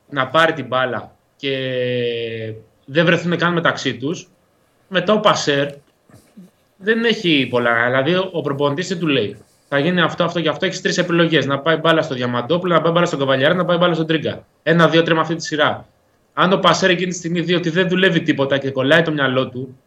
Να 0.09 0.27
πάρει 0.27 0.53
την 0.53 0.65
μπάλα 0.65 1.15
και 1.35 1.57
δεν 2.85 3.05
βρεθούν 3.05 3.37
καν 3.37 3.53
μεταξύ 3.53 3.97
τους, 3.97 4.29
μετά 4.87 5.13
ο 5.13 5.19
Πασέρ 5.19 5.67
δεν 6.77 7.03
έχει 7.05 7.47
πολλά. 7.49 7.85
Δηλαδή, 7.85 8.29
ο 8.31 8.41
προπονητής 8.41 8.87
δεν 8.87 8.99
του 8.99 9.07
λέει. 9.07 9.37
Θα 9.69 9.79
γίνει 9.79 10.01
αυτό, 10.01 10.23
αυτό 10.23 10.41
και 10.41 10.49
αυτό. 10.49 10.65
Έχεις 10.65 10.81
τρεις 10.81 10.97
επιλογές. 10.97 11.45
Να 11.45 11.59
πάει 11.59 11.75
μπάλα 11.75 12.01
στο 12.01 12.15
Διαμαντόπουλο, 12.15 12.73
να 12.73 12.81
πάει 12.81 12.91
μπάλα 12.91 13.05
στον 13.05 13.19
Καβαλιάρη, 13.19 13.55
να 13.55 13.65
πάει 13.65 13.77
μπάλα 13.77 13.93
στον 13.93 14.07
Τρίγκα. 14.07 14.45
Ένα, 14.63 14.87
δύο, 14.87 15.03
τρία 15.03 15.15
με 15.15 15.21
αυτή 15.21 15.35
τη 15.35 15.43
σειρά. 15.43 15.87
Αν 16.33 16.53
ο 16.53 16.57
Πασέρ 16.57 16.89
εκείνη 16.89 17.11
τη 17.11 17.17
στιγμή 17.17 17.41
δει 17.41 17.53
ότι 17.53 17.69
δεν 17.69 17.87
δουλεύει 17.87 18.21
τίποτα 18.21 18.57
και 18.57 18.71
κολλάει 18.71 19.01
το 19.01 19.11
μυαλό 19.11 19.49
του, 19.49 19.77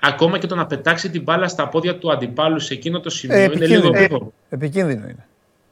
ακόμα 0.00 0.38
και 0.38 0.46
το 0.46 0.54
να 0.54 0.66
πετάξει 0.66 1.10
την 1.10 1.22
μπάλα 1.22 1.48
στα 1.48 1.68
πόδια 1.68 1.98
του 1.98 2.12
αντιπάλου 2.12 2.60
σε 2.60 2.74
εκείνο 2.74 3.00
το 3.00 3.10
σημείο 3.10 3.36
ε, 3.36 3.50
είναι 3.54 3.66
λίγο 3.66 3.90
πιο. 3.90 4.32
επικίνδυνο 4.48 5.04
είναι. 5.04 5.26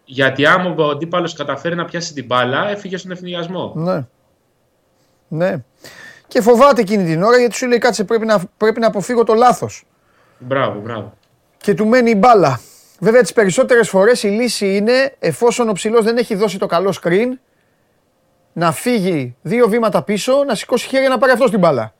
Γιατί 0.05 0.47
άμα 0.47 0.75
ο 0.79 0.89
αντίπαλος 0.89 1.33
καταφέρει 1.33 1.75
να 1.75 1.85
πιάσει 1.85 2.15
την 2.15 2.25
μπάλα, 2.25 2.71
έφυγε 2.71 2.97
στον 2.97 3.11
ευθυνιασμό. 3.11 3.73
Ναι. 3.77 4.07
Ναι. 5.29 5.63
Και 6.31 6.41
φοβάται 6.41 6.81
εκείνη 6.81 7.05
την 7.05 7.23
ώρα 7.23 7.39
γιατί 7.39 7.55
σου 7.55 7.67
λέει 7.67 7.79
κάτσε 7.79 8.05
πρέπει 8.05 8.27
να, 8.27 8.43
πρέπει 8.57 8.81
να 8.81 8.87
αποφύγω 8.87 9.25
το 9.25 9.35
λάθος. 9.35 9.85
Μπράβο, 10.39 10.81
μπράβο. 10.81 11.13
Και 11.57 11.75
του 11.75 11.87
μένει 11.87 12.11
η 12.11 12.15
μπάλα. 12.17 12.61
Βέβαια 12.99 13.21
τις 13.21 13.33
περισσότερες 13.33 13.89
φορές 13.89 14.23
η 14.23 14.29
λύση 14.29 14.77
είναι 14.77 15.15
εφόσον 15.19 15.69
ο 15.69 15.73
ψηλός 15.73 16.05
δεν 16.05 16.17
έχει 16.17 16.35
δώσει 16.35 16.59
το 16.59 16.67
καλό 16.67 16.95
screen 17.03 17.29
να 18.53 18.73
φύγει 18.73 19.37
δύο 19.43 19.69
βήματα 19.69 20.03
πίσω, 20.03 20.45
να 20.47 20.55
σηκώσει 20.55 20.89
χέρια 20.89 21.09
να 21.09 21.19
πάρει 21.19 21.33
αυτός 21.33 21.51
την 21.51 21.59
μπάλα. 21.59 21.95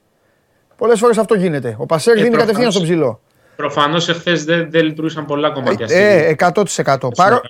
Πολλές 0.77 0.99
φορές 0.99 1.19
αυτό 1.19 1.35
γίνεται. 1.35 1.77
Ο 1.79 1.87
Πασέρ 1.87 2.17
ε, 2.17 2.23
δίνει 2.23 2.37
κατευθείαν 2.37 2.71
στον 2.71 2.83
ψηλό. 2.83 3.21
Προφανώς 3.57 4.09
εχθές 4.09 4.45
δεν, 4.45 4.71
δεν 4.71 4.85
λειτουργήσαν 4.85 5.27
πολλά 5.27 5.51
κομμάτια. 5.51 5.87
Ε, 5.89 6.35
100%. 6.39 6.97
Πάρο... 7.17 7.41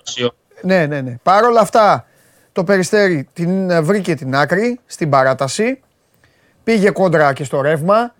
Ναι, 0.61 0.85
ναι, 0.85 1.01
ναι. 1.01 1.17
Παρ' 1.23 1.43
όλα 1.43 1.59
αυτά 1.59 2.05
το 2.51 2.63
περιστέρι 2.63 3.27
την 3.33 3.83
βρήκε 3.83 4.15
την 4.15 4.35
άκρη 4.35 4.79
στην 4.85 5.09
παράταση. 5.09 5.79
Πήγε 6.71 6.91
κόντρα 6.91 7.33
και 7.33 7.43
στο 7.43 7.61
ρεύμα. 7.61 8.13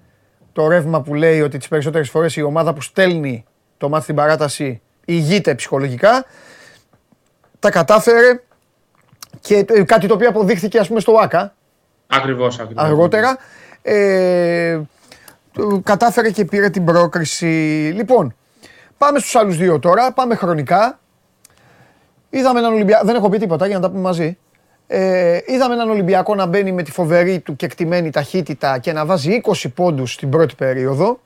Το 0.54 0.68
ρεύμα 0.68 1.02
που 1.02 1.14
λέει 1.14 1.42
ότι 1.42 1.58
τις 1.58 1.68
περισσότερες 1.68 2.10
φορές 2.10 2.36
η 2.36 2.42
ομάδα 2.42 2.74
που 2.74 2.82
στέλνει 2.82 3.46
το 3.78 3.90
μάτι 3.90 4.04
στην 4.04 4.16
παράταση 4.16 4.82
ηγείται 5.06 5.56
ψυχολογικά. 5.56 6.26
Τα 7.60 7.72
κατάφερε 7.72 8.40
και 9.40 9.64
κάτι 9.64 10.08
το 10.08 10.14
οποίο 10.14 10.30
αποδείχθηκε 10.30 10.80
ας 10.80 10.88
πούμε 10.88 11.00
στο 11.00 11.14
ΆΚΑ. 11.14 11.54
Ακριβώς, 12.08 12.60
ακριβώς. 12.60 12.84
Αργότερα. 12.84 13.38
Ε, 13.82 14.82
κατάφερε 15.84 16.32
και 16.32 16.46
πήρε 16.46 16.70
την 16.70 16.86
πρόκριση. 16.86 17.46
Λοιπόν, 17.96 18.36
πάμε 18.98 19.20
στους 19.20 19.36
άλλους 19.36 19.58
δύο 19.58 19.80
τώρα, 19.80 20.14
πάμε 20.14 20.36
χρονικά. 20.36 21.00
Είδαμε 22.30 22.60
έναν 22.60 22.74
Ολυμπιακό, 22.74 23.06
δεν 23.06 23.16
έχω 23.16 23.30
πει 23.30 23.38
τίποτα 23.38 23.66
για 23.68 23.76
να 23.76 23.82
τα 23.82 23.90
πούμε 23.90 24.02
μαζί. 24.02 24.38
Ε, 24.94 25.40
είδαμε 25.46 25.74
έναν 25.74 25.90
Ολυμπιακό 25.90 26.36
να 26.36 26.46
μπαίνει 26.46 26.72
με 26.72 26.84
τη 26.84 26.92
φοβερή 26.92 27.40
του 27.40 27.56
και 27.56 27.66
εκτιμένη 27.66 28.10
ταχύτητα 28.10 28.80
και 28.80 28.92
να 28.92 29.06
βάζει 29.06 29.42
20 29.44 29.66
πόντους 29.76 30.14
στην 30.14 30.30
πρώτη 30.30 30.56
περίοδο. 30.56 31.20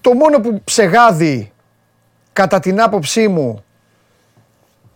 Το 0.00 0.12
μόνο 0.12 0.40
που 0.40 0.60
ψεγάδει 0.64 1.52
κατά 2.32 2.60
την 2.60 2.80
άποψή 2.80 3.28
μου 3.28 3.64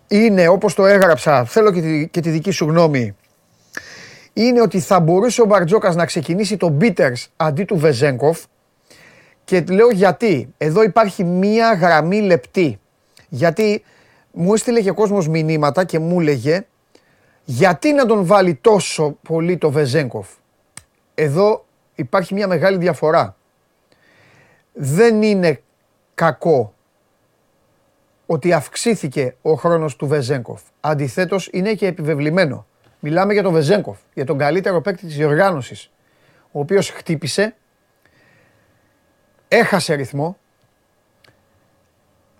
είναι 0.08 0.48
όπως 0.48 0.74
το 0.74 0.86
έγραψα, 0.86 1.44
θέλω 1.44 1.72
και 1.72 1.80
τη, 1.80 2.08
και 2.08 2.20
τη 2.20 2.30
δική 2.30 2.50
σου 2.50 2.64
γνώμη, 2.64 3.16
είναι 4.32 4.60
ότι 4.60 4.80
θα 4.80 5.00
μπορούσε 5.00 5.42
ο 5.42 5.44
Μπαρτζόκας 5.44 5.94
να 5.94 6.06
ξεκινήσει 6.06 6.56
τον 6.56 6.72
Μπίτερς 6.72 7.28
αντί 7.36 7.64
του 7.64 7.76
Βεζέγκοφ 7.76 8.44
και 9.44 9.64
λέω 9.70 9.90
γιατί. 9.90 10.54
Εδώ 10.58 10.82
υπάρχει 10.82 11.24
μία 11.24 11.72
γραμμή 11.72 12.20
λεπτή. 12.20 12.78
Γιατί 13.28 13.82
μου 14.32 14.54
έστειλε 14.54 14.80
και 14.80 14.90
κόσμος 14.90 15.28
μηνύματα 15.28 15.84
και 15.84 15.98
μου 15.98 16.20
έλεγε 16.20 16.66
γιατί 17.50 17.92
να 17.92 18.06
τον 18.06 18.24
βάλει 18.24 18.54
τόσο 18.54 19.10
πολύ 19.22 19.56
το 19.56 19.70
Βεζέγκοφ. 19.70 20.28
Εδώ 21.14 21.66
υπάρχει 21.94 22.34
μια 22.34 22.46
μεγάλη 22.46 22.76
διαφορά. 22.76 23.36
Δεν 24.72 25.22
είναι 25.22 25.62
κακό 26.14 26.74
ότι 28.26 28.52
αυξήθηκε 28.52 29.36
ο 29.42 29.54
χρόνος 29.54 29.96
του 29.96 30.06
Βεζέγκοφ. 30.06 30.62
Αντιθέτως 30.80 31.48
είναι 31.52 31.74
και 31.74 31.86
επιβεβλημένο. 31.86 32.66
Μιλάμε 33.00 33.32
για 33.32 33.42
τον 33.42 33.52
Βεζέγκοφ, 33.52 33.98
για 34.14 34.24
τον 34.24 34.38
καλύτερο 34.38 34.80
παίκτη 34.80 35.06
της 35.06 35.16
διοργάνωσης, 35.16 35.90
ο 36.52 36.60
οποίος 36.60 36.90
χτύπησε, 36.90 37.54
έχασε 39.48 39.94
ρυθμό, 39.94 40.38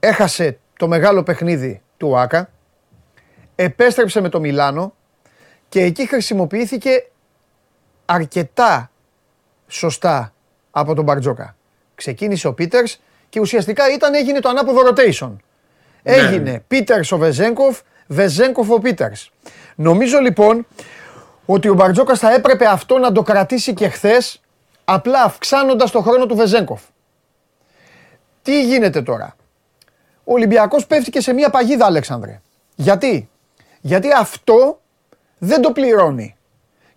έχασε 0.01 0.59
το 0.79 0.89
μεγάλο 0.89 1.23
παιχνίδι 1.23 1.83
του 1.97 2.19
Άκα, 2.19 2.51
επέστρεψε 3.55 4.21
με 4.21 4.29
το 4.29 4.41
Μιλάνο 4.41 4.97
και 5.69 5.83
εκεί 5.83 6.07
χρησιμοποιήθηκε 6.07 7.11
αρκετά 8.05 8.91
σωστά 9.69 10.33
από 10.71 10.95
τον 10.95 11.05
Μπαρτζόκα. 11.05 11.57
Ξεκίνησε 11.95 12.49
ο 12.49 12.55
Πίτερς 12.55 13.01
και 13.29 13.41
ουσιαστικά 13.41 13.93
ήταν, 13.93 14.15
έγινε 14.15 14.41
το 14.41 14.49
ανάποδο 14.49 14.81
rotation. 14.89 15.31
Ναι. 16.03 16.15
Έγινε 16.15 16.65
Πίτερς 16.69 17.13
ο 17.13 17.19
Βεζέγκοφ, 17.19 17.81
Βεζέγκοφ 18.07 18.71
ο 18.71 18.79
Πίτερς. 18.79 19.31
Νομίζω 19.75 20.19
λοιπόν 20.19 20.67
ότι 21.47 21.69
ο 21.69 21.75
Μπαρτζόκας 21.75 22.19
θα 22.19 22.35
έπρεπε 22.35 22.67
αυτό 22.67 22.99
να 22.99 23.13
το 23.13 23.23
κρατήσει 23.23 23.75
και 23.75 23.89
χθες, 23.89 24.41
απλά 24.85 25.23
αυξάνοντας 25.23 25.91
το 25.91 26.01
χρόνο 26.01 26.27
του 26.27 26.37
Βεζέγκοφ. 26.37 26.83
Τι 28.43 28.65
γίνεται 28.65 29.03
τώρα; 29.03 29.37
Ο 30.25 30.33
Ολυμπιακός 30.33 30.87
πέφτει 30.87 31.11
και 31.11 31.21
σε 31.21 31.33
μια 31.33 31.51
παγίδα, 31.51 31.87
Αλέξανδρε. 31.87 32.41
Γιατί; 32.75 33.29
Γιατί 33.81 34.13
αυτό 34.13 34.81
δεν 35.39 35.61
το 35.61 35.73
πληρώνει. 35.73 36.37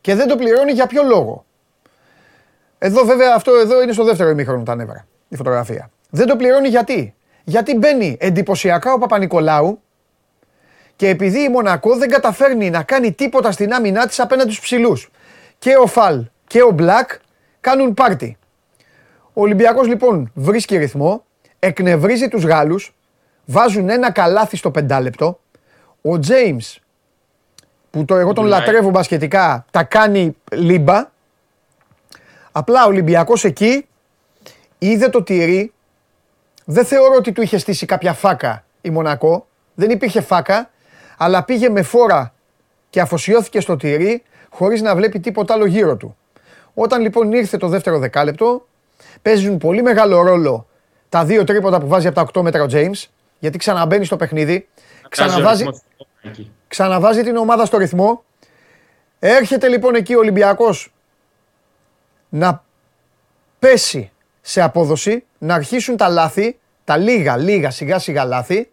Και 0.02 0.16
δεν 0.16 0.28
το 0.28 0.36
πληρώνει 0.36 0.72
για 0.72 0.88
ποιο 0.88 1.04
λόγο. 1.04 1.46
Εδώ 2.78 3.06
βέβαια 3.06 3.34
αυτό 3.36 3.52
εδώ 3.56 3.82
είναι 3.82 3.92
στο 3.92 4.04
δεύτερο 4.04 4.30
ημίχρονο 4.30 4.64
τα 4.64 4.76
νεύρα, 4.76 5.08
η 5.28 5.36
φωτογραφία. 5.36 5.90
Δεν 6.10 6.28
το 6.28 6.36
πληρώνει 6.36 6.68
γιατί. 6.68 7.16
Γιατί 7.44 7.76
μπαίνει 7.76 8.18
εντυπωσιακά 8.20 8.94
ο 8.94 8.98
Παπα-Νικολάου 8.98 9.82
και 10.96 11.08
επειδή 11.08 11.40
η 11.40 11.50
Μονακό 11.50 11.98
δεν 11.98 12.10
καταφέρνει 12.10 12.70
να 12.70 12.84
κάνει 12.84 13.14
τίποτα 13.14 13.52
στην 13.52 13.74
άμυνά 13.74 14.08
της 14.08 14.20
απέναντι 14.20 14.52
στους 14.52 14.64
ψηλούς. 14.64 15.12
Και 15.60 15.76
ο 15.76 15.88
Φαλ 15.88 16.26
και 16.48 16.62
ο 16.62 16.72
Μπλακ 16.72 17.12
κάνουν 17.60 17.94
πάρτι. 17.94 18.38
Ο 19.34 19.42
Ολυμπιακός 19.42 19.88
λοιπόν 19.88 20.32
βρίσκει 20.34 20.78
ρυθμό, 20.78 21.26
εκνευρίζει 21.60 22.28
τους 22.28 22.44
Γάλλους, 22.44 22.96
βάζουν 23.46 23.90
ένα 23.90 24.12
καλάθι 24.12 24.58
στο 24.58 24.72
πεντάλεπτο. 24.72 25.40
Ο 26.02 26.20
Τζέιμς, 26.20 26.80
που 27.92 28.06
το 28.06 28.16
εγώ 28.16 28.34
τον 28.34 28.46
λατρεύω 28.46 28.90
μπασκετικά, 28.90 29.66
τα 29.72 29.84
κάνει 29.84 30.36
λίμπα. 30.52 31.10
Απλά 32.52 32.86
ο 32.86 32.88
Ολυμπιακός 32.88 33.44
εκεί 33.44 33.88
είδε 34.78 35.10
το 35.10 35.24
τυρί. 35.24 35.74
Δεν 36.66 36.86
θεωρώ 36.86 37.16
ότι 37.16 37.32
του 37.32 37.42
είχε 37.42 37.58
στήσει 37.58 37.86
κάποια 37.86 38.14
φάκα 38.14 38.64
η 38.82 38.90
Μονακό. 38.90 39.48
Δεν 39.74 39.90
υπήρχε 39.90 40.22
φάκα 40.22 40.70
αλλά 41.24 41.44
πήγε 41.44 41.70
με 41.70 41.82
φόρα 41.82 42.34
και 42.90 43.02
αφοσιώθηκε 43.02 43.60
στο 43.60 43.76
τυρί 43.76 44.24
χωρίς 44.50 44.82
να 44.82 44.96
βλέπει 44.96 45.20
τίποτα 45.20 45.54
άλλο 45.54 45.66
γύρω 45.66 45.98
του. 45.98 46.18
Όταν 46.74 47.02
λοιπόν 47.02 47.32
ήρθε 47.32 47.58
το 47.58 47.68
δεύτερο 47.68 48.00
δεκάλεπτο, 48.00 48.68
παίζουν 49.22 49.58
πολύ 49.58 49.82
μεγάλο 49.82 50.22
ρόλο 50.22 50.68
τα 51.10 51.26
δύο 51.26 51.44
τρίποτα 51.44 51.80
που 51.80 51.88
βάζει 51.88 52.08
από 52.08 52.16
τα 52.16 52.40
8 52.40 52.42
μέτρα 52.42 52.64
ο 52.64 52.68
James, 52.72 53.04
γιατί 53.40 53.58
ξαναμπαίνει 53.58 54.06
στο 54.06 54.16
παιχνίδι, 54.16 54.68
ξαναβάζει, 55.10 55.66
ξαναβάζει 56.68 57.24
την 57.24 57.36
ομάδα 57.36 57.66
στο 57.66 57.78
ρυθμό. 57.78 58.24
Έρχεται 59.20 59.68
λοιπόν 59.68 59.96
εκεί 59.96 60.16
ο 60.16 60.20
Ολυμπιακός 60.20 60.94
να 62.30 62.64
πέσει 63.60 64.12
σε 64.42 64.62
απόδοση, 64.62 65.24
να 65.38 65.54
αρχίσουν 65.54 65.98
τα 65.98 66.08
λάθη, 66.08 66.60
τα 66.84 66.98
λίγα, 66.98 67.38
λίγα 67.38 67.70
σιγά 67.72 68.00
σιγά 68.00 68.26
λάθη 68.26 68.72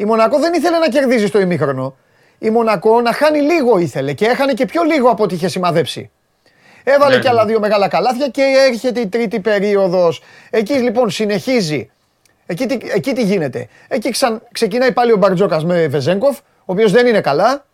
η 0.00 0.04
Μονακό 0.04 0.38
δεν 0.38 0.54
ήθελε 0.54 0.78
να 0.78 0.88
κερδίζει 0.88 1.26
στο 1.26 1.40
ημίχρονο. 1.40 1.96
Η 2.38 2.50
Μονακό 2.50 3.00
να 3.00 3.12
χάνει 3.12 3.40
λίγο 3.40 3.78
ήθελε 3.78 4.12
και 4.12 4.26
έχανε 4.26 4.52
και 4.52 4.64
πιο 4.64 4.82
λίγο 4.82 5.10
από 5.10 5.22
ό,τι 5.22 5.34
είχε 5.34 5.48
σημαδέψει. 5.48 6.10
Έβαλε 6.84 7.16
ναι, 7.16 7.22
και 7.22 7.28
άλλα 7.28 7.44
ναι. 7.44 7.50
δύο 7.50 7.60
μεγάλα 7.60 7.88
καλάθια 7.88 8.28
και 8.28 8.42
έρχεται 8.68 9.00
η 9.00 9.06
τρίτη 9.06 9.40
περίοδος. 9.40 10.22
Εκεί 10.50 10.72
λοιπόν 10.72 11.10
συνεχίζει. 11.10 11.90
Εκεί, 12.46 12.66
εκεί 12.94 13.12
τι 13.12 13.22
γίνεται. 13.22 13.68
Εκεί 13.88 14.10
ξαν, 14.10 14.42
ξεκινάει 14.52 14.92
πάλι 14.92 15.12
ο 15.12 15.16
Μπαρτζόκας 15.16 15.64
με 15.64 15.86
Βεζέγκοφ, 15.86 16.38
ο 16.38 16.57
οποίος 16.72 16.92
δεν 16.92 17.06
είναι 17.06 17.20
καλά. 17.20 17.64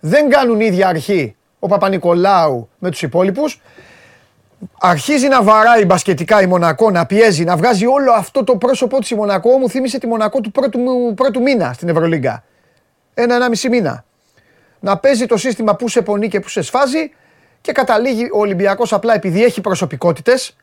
Δεν 0.00 0.30
κάνουν 0.30 0.60
ίδια 0.60 0.88
αρχή 0.88 1.36
ο 1.58 1.66
Παπα-Νικολάου 1.66 2.68
με 2.78 2.90
τους 2.90 3.02
υπόλοιπους 3.02 3.60
αρχίζει 4.80 5.28
να 5.28 5.42
βαράει 5.42 5.84
μπασκετικά 5.84 6.42
η 6.42 6.46
Μονακό, 6.46 6.90
να 6.90 7.06
πιέζει, 7.06 7.44
να 7.44 7.56
βγάζει 7.56 7.86
όλο 7.86 8.12
αυτό 8.12 8.44
το 8.44 8.56
πρόσωπό 8.56 8.98
της 8.98 9.10
η 9.10 9.14
Μονακό, 9.14 9.58
μου 9.58 9.68
θύμισε 9.68 9.98
τη 9.98 10.06
Μονακό 10.06 10.40
του 10.40 10.50
πρώτου, 10.50 10.80
πρώτου 11.14 11.42
μήνα 11.42 11.72
στην 11.72 11.88
Ευρωλίγκα. 11.88 12.44
Ένα-ενάμιση 13.14 13.68
μήνα. 13.68 14.04
Να 14.80 14.98
παίζει 14.98 15.26
το 15.26 15.36
σύστημα 15.36 15.76
που 15.76 15.88
σε 15.88 16.02
πονεί 16.02 16.28
και 16.28 16.40
που 16.40 16.48
σε 16.48 16.62
σφάζει 16.62 17.12
και 17.60 17.72
καταλήγει 17.72 18.24
ο 18.32 18.38
Ολυμπιακός 18.38 18.92
απλά 18.92 19.14
επειδή 19.14 19.44
έχει 19.44 19.60
προσωπικότητες 19.60 20.56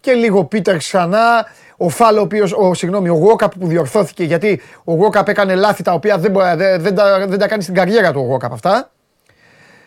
και 0.00 0.12
λίγο 0.12 0.44
Πίτερ 0.44 0.76
ξανά, 0.76 1.46
ο 1.76 1.88
Φάλο, 1.88 2.18
ο 2.18 2.22
οποίος, 2.22 2.52
ο, 2.52 2.74
συγγνώμη, 2.74 3.08
ο 3.08 3.14
Γουόκαπ 3.14 3.58
που 3.58 3.66
διορθώθηκε 3.66 4.24
γιατί 4.24 4.60
ο 4.84 4.92
Γουόκαπ 4.92 5.28
έκανε 5.28 5.54
λάθη 5.54 5.82
τα 5.82 5.92
οποία 5.92 6.18
δεν, 6.18 6.32
δεν, 6.32 6.80
δεν, 6.80 6.94
τα, 6.94 7.26
δεν 7.26 7.38
τα 7.38 7.48
κάνει 7.48 7.62
στην 7.62 7.74
καριέρα 7.74 8.12
του 8.12 8.20
ο 8.20 8.22
Γουόκαπ 8.22 8.52
αυτά. 8.52 8.90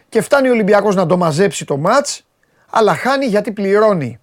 Και 0.09 0.21
φτάνει 0.21 0.47
ο 0.47 0.51
Ολυμπιακός 0.51 0.95
να 0.95 1.05
το 1.05 1.17
μαζέψει 1.17 1.65
το 1.65 1.77
μάτς 1.77 2.23
αλλά 2.69 2.95
χάνει 2.95 3.25
γιατί 3.25 3.51
πληρώνει 3.51 4.19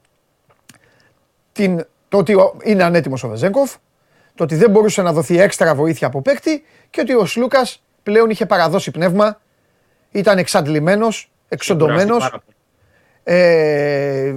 την, 1.53 1.87
το 2.09 2.19
ότι 2.19 2.37
είναι 2.63 2.85
ανέτοιμος 2.85 3.23
ο 3.25 3.29
Βεζέγκοφ, 3.29 3.75
το 4.35 4.45
ότι 4.45 4.55
δεν 4.55 4.71
μπορούσε 4.71 5.03
να 5.03 5.13
δοθεί 5.13 5.41
έξτρα 5.41 5.75
βοήθεια 5.75 6.07
από 6.07 6.23
παίκτη 6.23 6.65
και 6.91 7.01
ότι 7.01 7.15
ο 7.15 7.27
Σλούκας 7.27 7.83
πλέον 8.03 8.31
είχε 8.31 8.47
παραδώσει 8.47 8.91
πνεύμα, 8.91 9.41
ήταν 10.11 10.39
εξαντλημένος, 10.39 11.31
εξοντωμένος 11.49 12.35
ε, 13.25 14.35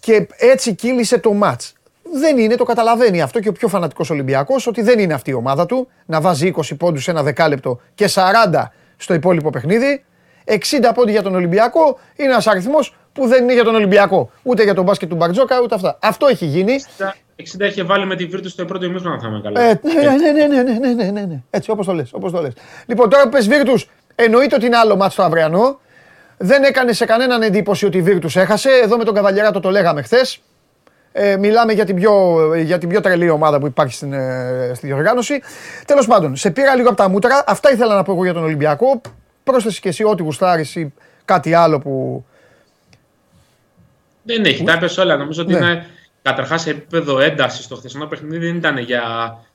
και 0.00 0.28
έτσι 0.36 0.74
κύλησε 0.74 1.18
το 1.18 1.32
μάτς 1.32 1.72
δεν 2.12 2.38
είναι, 2.38 2.54
το 2.54 2.64
καταλαβαίνει 2.64 3.22
αυτό 3.22 3.40
και 3.40 3.48
ο 3.48 3.52
πιο 3.52 3.68
φανατικός 3.68 4.10
Ολυμπιακός, 4.10 4.66
ότι 4.66 4.82
δεν 4.82 4.98
είναι 4.98 5.14
αυτή 5.14 5.30
η 5.30 5.34
ομάδα 5.34 5.66
του 5.66 5.88
να 6.06 6.20
βάζει 6.20 6.52
20 6.56 6.76
πόντους 6.78 7.02
σε 7.02 7.10
ένα 7.10 7.22
δεκάλεπτο 7.22 7.80
και 7.94 8.08
40 8.14 8.62
στο 8.96 9.14
υπόλοιπο 9.14 9.50
παιχνίδι. 9.50 10.04
60 10.44 10.54
πόντοι 10.94 11.10
για 11.10 11.22
τον 11.22 11.34
Ολυμπιακό 11.34 11.98
είναι 12.16 12.28
ένας 12.28 12.46
αριθμός 12.46 12.96
που 13.12 13.26
δεν 13.26 13.42
είναι 13.42 13.52
για 13.52 13.64
τον 13.64 13.74
Ολυμπιακό. 13.74 14.30
Ούτε 14.42 14.62
για 14.62 14.74
τον 14.74 14.84
μπάσκετ 14.84 15.08
του 15.08 15.16
Μπαρτζόκα, 15.16 15.60
ούτε 15.62 15.74
αυτά. 15.74 15.98
Αυτό 16.00 16.26
έχει 16.26 16.44
γίνει. 16.46 16.74
60 17.58 17.60
είχε 17.60 17.82
βάλει 17.82 18.06
με 18.06 18.16
τη 18.16 18.26
Βίρτου 18.26 18.48
στο 18.48 18.64
πρώτο 18.64 18.84
ημίχρονο, 18.84 19.20
θα 19.20 19.40
καλά. 19.42 19.60
Ε, 19.60 19.80
ναι 19.82 19.92
ναι, 19.92 20.46
ναι, 20.46 20.46
ναι, 20.46 20.62
ναι, 20.62 20.78
ναι, 20.78 20.92
ναι, 20.94 21.10
ναι, 21.10 21.20
ναι, 21.20 21.42
Έτσι, 21.50 21.70
όπως 21.70 21.86
το 21.86 21.92
λες. 21.92 22.12
Όπως 22.12 22.32
το 22.32 22.40
λες. 22.40 22.52
Λοιπόν, 22.86 23.10
τώρα 23.10 23.22
που 23.22 23.28
πες 23.28 23.48
Βίρτους, 23.48 23.88
εννοείται 24.14 24.54
ότι 24.54 24.66
είναι 24.66 24.76
άλλο 24.76 24.96
μάτσο 24.96 25.16
το 25.16 25.22
αυριανό. 25.22 25.80
Δεν 26.36 26.62
έκανε 26.62 26.92
σε 26.92 27.04
κανέναν 27.04 27.42
εντύπωση 27.42 27.86
ότι 27.86 27.98
η 27.98 28.02
Βίρτους 28.02 28.36
έχασε. 28.36 28.70
Εδώ 28.82 28.96
με 28.96 29.04
τον 29.04 29.14
Καβαλιαράτο 29.14 29.60
το 29.60 29.70
λέγαμε 29.70 30.02
χθες. 30.02 30.40
Ε, 31.20 31.36
μιλάμε 31.36 31.72
για 31.72 31.84
την, 31.84 31.96
πιο, 31.96 32.12
για 32.54 32.78
την 32.78 32.88
πιο 32.88 33.00
τρελή 33.00 33.30
ομάδα 33.30 33.58
που 33.58 33.66
υπάρχει 33.66 33.94
στην, 33.94 34.12
ε, 34.12 34.72
στη 34.74 34.86
διοργάνωση. 34.86 35.40
Τέλος 35.86 36.06
πάντων, 36.06 36.36
σε 36.36 36.50
πήρα 36.50 36.74
λίγο 36.74 36.88
από 36.88 36.96
τα 36.96 37.08
μούτρα. 37.08 37.44
Αυτά 37.46 37.72
ήθελα 37.72 37.94
να 37.94 38.02
πω 38.02 38.12
εγώ 38.12 38.24
για 38.24 38.32
τον 38.32 38.42
Ολυμπιακό. 38.42 39.00
Πρόσθεση 39.44 39.80
και 39.80 39.88
εσύ 39.88 40.04
ό,τι 40.04 40.22
γουστάρεις 40.22 40.76
ή 40.76 40.92
κάτι 41.24 41.54
άλλο 41.54 41.78
που, 41.78 42.24
δεν 44.28 44.44
έχει, 44.44 44.64
τα 44.64 44.72
είπες 44.72 44.98
όλα. 44.98 45.16
Νομίζω 45.16 45.42
ότι 45.42 45.52
ναι. 45.52 45.58
είναι 45.58 45.86
καταρχάς 46.22 46.62
σε 46.62 46.70
επίπεδο 46.70 47.20
ένταση 47.20 47.68
το 47.68 47.76
χθεσινό 47.76 48.06
παιχνίδι 48.06 48.46
δεν 48.46 48.56
ήταν 48.56 48.78
για, 48.78 49.02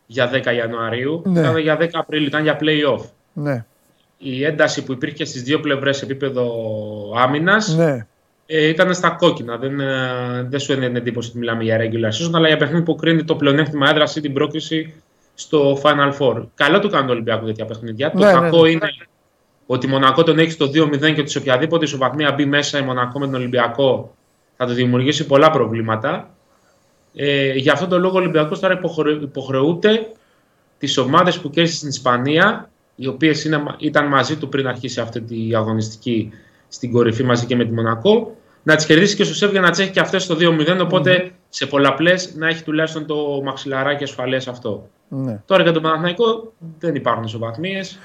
για 0.06 0.32
10 0.34 0.56
Ιανουαρίου, 0.56 1.22
ναι. 1.26 1.40
ήταν 1.40 1.58
για 1.58 1.78
10 1.80 1.88
Απριλίου, 1.94 2.28
ήταν 2.28 2.44
για 2.44 2.58
playoff. 2.62 3.06
Ναι. 3.34 3.66
Η 4.18 4.44
ένταση 4.46 4.84
που 4.84 4.92
υπήρχε 4.92 5.26
στις 5.26 5.44
δύο 5.44 5.60
πλευρές 5.60 5.98
σε 5.98 6.06
επίπεδο 6.06 6.46
άμυνας 7.18 7.76
ναι. 7.76 8.08
Ε, 8.46 8.68
ήταν 8.68 8.94
στα 8.94 9.10
κόκκινα. 9.10 9.58
Δεν, 9.58 9.80
ε, 9.80 10.48
δεν 10.50 10.60
σου 10.60 10.72
έδινε 10.72 10.98
εντύπωση 10.98 11.30
ότι 11.30 11.38
μιλάμε 11.38 11.64
για 11.64 11.78
regular 11.80 12.10
season, 12.10 12.32
αλλά 12.34 12.48
για 12.48 12.58
παιχνίδι 12.58 12.84
που 12.84 12.96
κρίνει 12.96 13.24
το 13.24 13.36
πλεονέκτημα 13.36 13.90
έδραση 13.90 14.20
ή 14.20 14.22
την 14.22 14.34
πρόκληση 14.34 14.94
στο 15.34 15.80
Final 15.84 16.18
Four. 16.20 16.46
Καλό 16.56 16.80
του 16.80 16.90
κάνει 16.90 17.06
το 17.06 17.12
Ολυμπιακό 17.12 17.46
τέτοια 17.46 17.66
παιχνίδια. 17.66 18.12
Ναι, 18.16 18.22
το 18.22 18.26
ναι, 18.26 18.32
κακό 18.32 18.64
ναι. 18.64 18.70
είναι 18.70 18.88
ότι 19.66 19.86
η 19.86 19.90
Μονακό 19.90 20.24
τον 20.24 20.40
έχει 20.40 20.52
στο 20.52 20.66
2-0 20.66 21.00
και 21.00 21.22
ότι 21.22 21.30
σε 21.30 21.38
οποιαδήποτε 21.38 21.86
ισοβαθμία 21.86 22.32
μπει 22.32 22.46
μέσα 22.46 22.80
η 22.80 22.82
Μονακό 22.82 23.20
με 23.20 23.26
τον 23.26 23.36
Ολυμπιακό 23.36 24.16
θα 24.58 24.66
του 24.66 24.74
δημιουργήσει 24.74 25.26
πολλά 25.26 25.50
προβλήματα. 25.50 26.30
Ε, 27.16 27.54
γι' 27.54 27.70
αυτόν 27.70 27.90
τον 27.90 28.02
λόγο 28.02 28.16
ο 28.16 28.20
Ολυμπιακός 28.20 28.60
τώρα 28.60 28.80
υποχρεούται 29.22 30.08
τις 30.78 30.98
ομάδες 30.98 31.40
που 31.40 31.50
κέρδισε 31.50 31.76
στην 31.76 31.90
Ισπανία, 31.90 32.70
οι 32.96 33.08
οποίες 33.08 33.50
ήταν 33.78 34.08
μαζί 34.08 34.38
του 34.38 34.50
πριν 34.50 34.68
αρχίσει 34.68 35.00
αυτή 35.00 35.22
τη 35.22 35.56
αγωνιστική 35.56 36.32
στην 36.68 36.92
κορυφή 36.92 37.24
μαζί 37.24 37.46
και 37.46 37.56
με 37.56 37.66
τη 37.66 37.74
Μονακό, 37.74 38.36
να 38.64 38.76
τις 38.76 38.86
κερδίσει 38.86 39.16
και 39.16 39.24
στο 39.24 39.34
ΣΕΒ 39.34 39.52
για 39.52 39.62
να 39.62 39.70
τις 39.70 39.80
έχει 39.80 39.92
και 39.92 40.00
αυτές 40.00 40.24
στο 40.24 40.36
2-0, 40.40 40.80
οπότε 40.82 41.32
σε 41.50 41.66
πολλαπλές 41.66 42.36
να 42.36 42.48
έχει 42.48 42.64
τουλάχιστον 42.64 43.06
το 43.06 43.42
μαξιλαράκι 43.44 44.04
ασφαλές 44.04 44.48
αυτό. 44.48 44.90
Ναι. 45.08 45.42
Τώρα 45.46 45.64
για 45.64 45.72
τον 45.72 45.82
Παναθηναϊκό 45.82 46.54
δεν 46.80 46.96
υπάρχουν 46.96 47.24
ισοβαθμίες. 47.24 48.00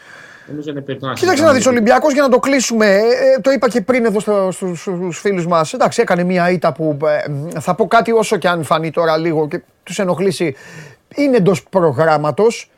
Νομίζω 0.49 0.71
είναι 0.71 0.81
περίπτωση 0.81 1.13
να 1.13 1.19
Κοίταξε 1.19 1.43
να 1.45 1.53
δεις 1.53 1.67
Ολυμπιακός 1.67 2.13
για 2.13 2.23
να 2.23 2.29
το 2.29 2.39
κλείσουμε. 2.39 2.87
Ε, 2.87 2.99
ε, 2.99 3.41
το 3.41 3.51
είπα 3.51 3.69
και 3.69 3.81
πριν 3.81 4.05
εδώ 4.05 4.21
στο, 4.21 4.49
στου 4.53 4.75
στους 4.75 5.19
φίλους 5.19 5.47
μας. 5.47 5.73
Εντάξει, 5.73 6.01
έκανε 6.01 6.25
μια 6.25 6.51
ήττα 6.51 6.73
που 6.73 6.99
ε, 7.53 7.61
θα 7.61 7.75
πω 7.75 7.87
κάτι 7.87 8.13
όσο 8.13 8.37
και 8.37 8.49
αν 8.49 8.63
φανεί 8.63 8.91
τώρα 8.91 9.17
λίγο 9.17 9.49
και 9.49 9.63
τους 9.83 9.99
ενοχλήσει. 9.99 10.57
Είναι 11.15 11.37
εντός 11.37 11.63
προγράμματος. 11.63 12.71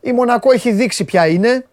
Η 0.00 0.12
Μονακό 0.12 0.52
έχει 0.52 0.72
δείξει 0.72 1.04
ποια 1.04 1.26
είναι. 1.26 1.66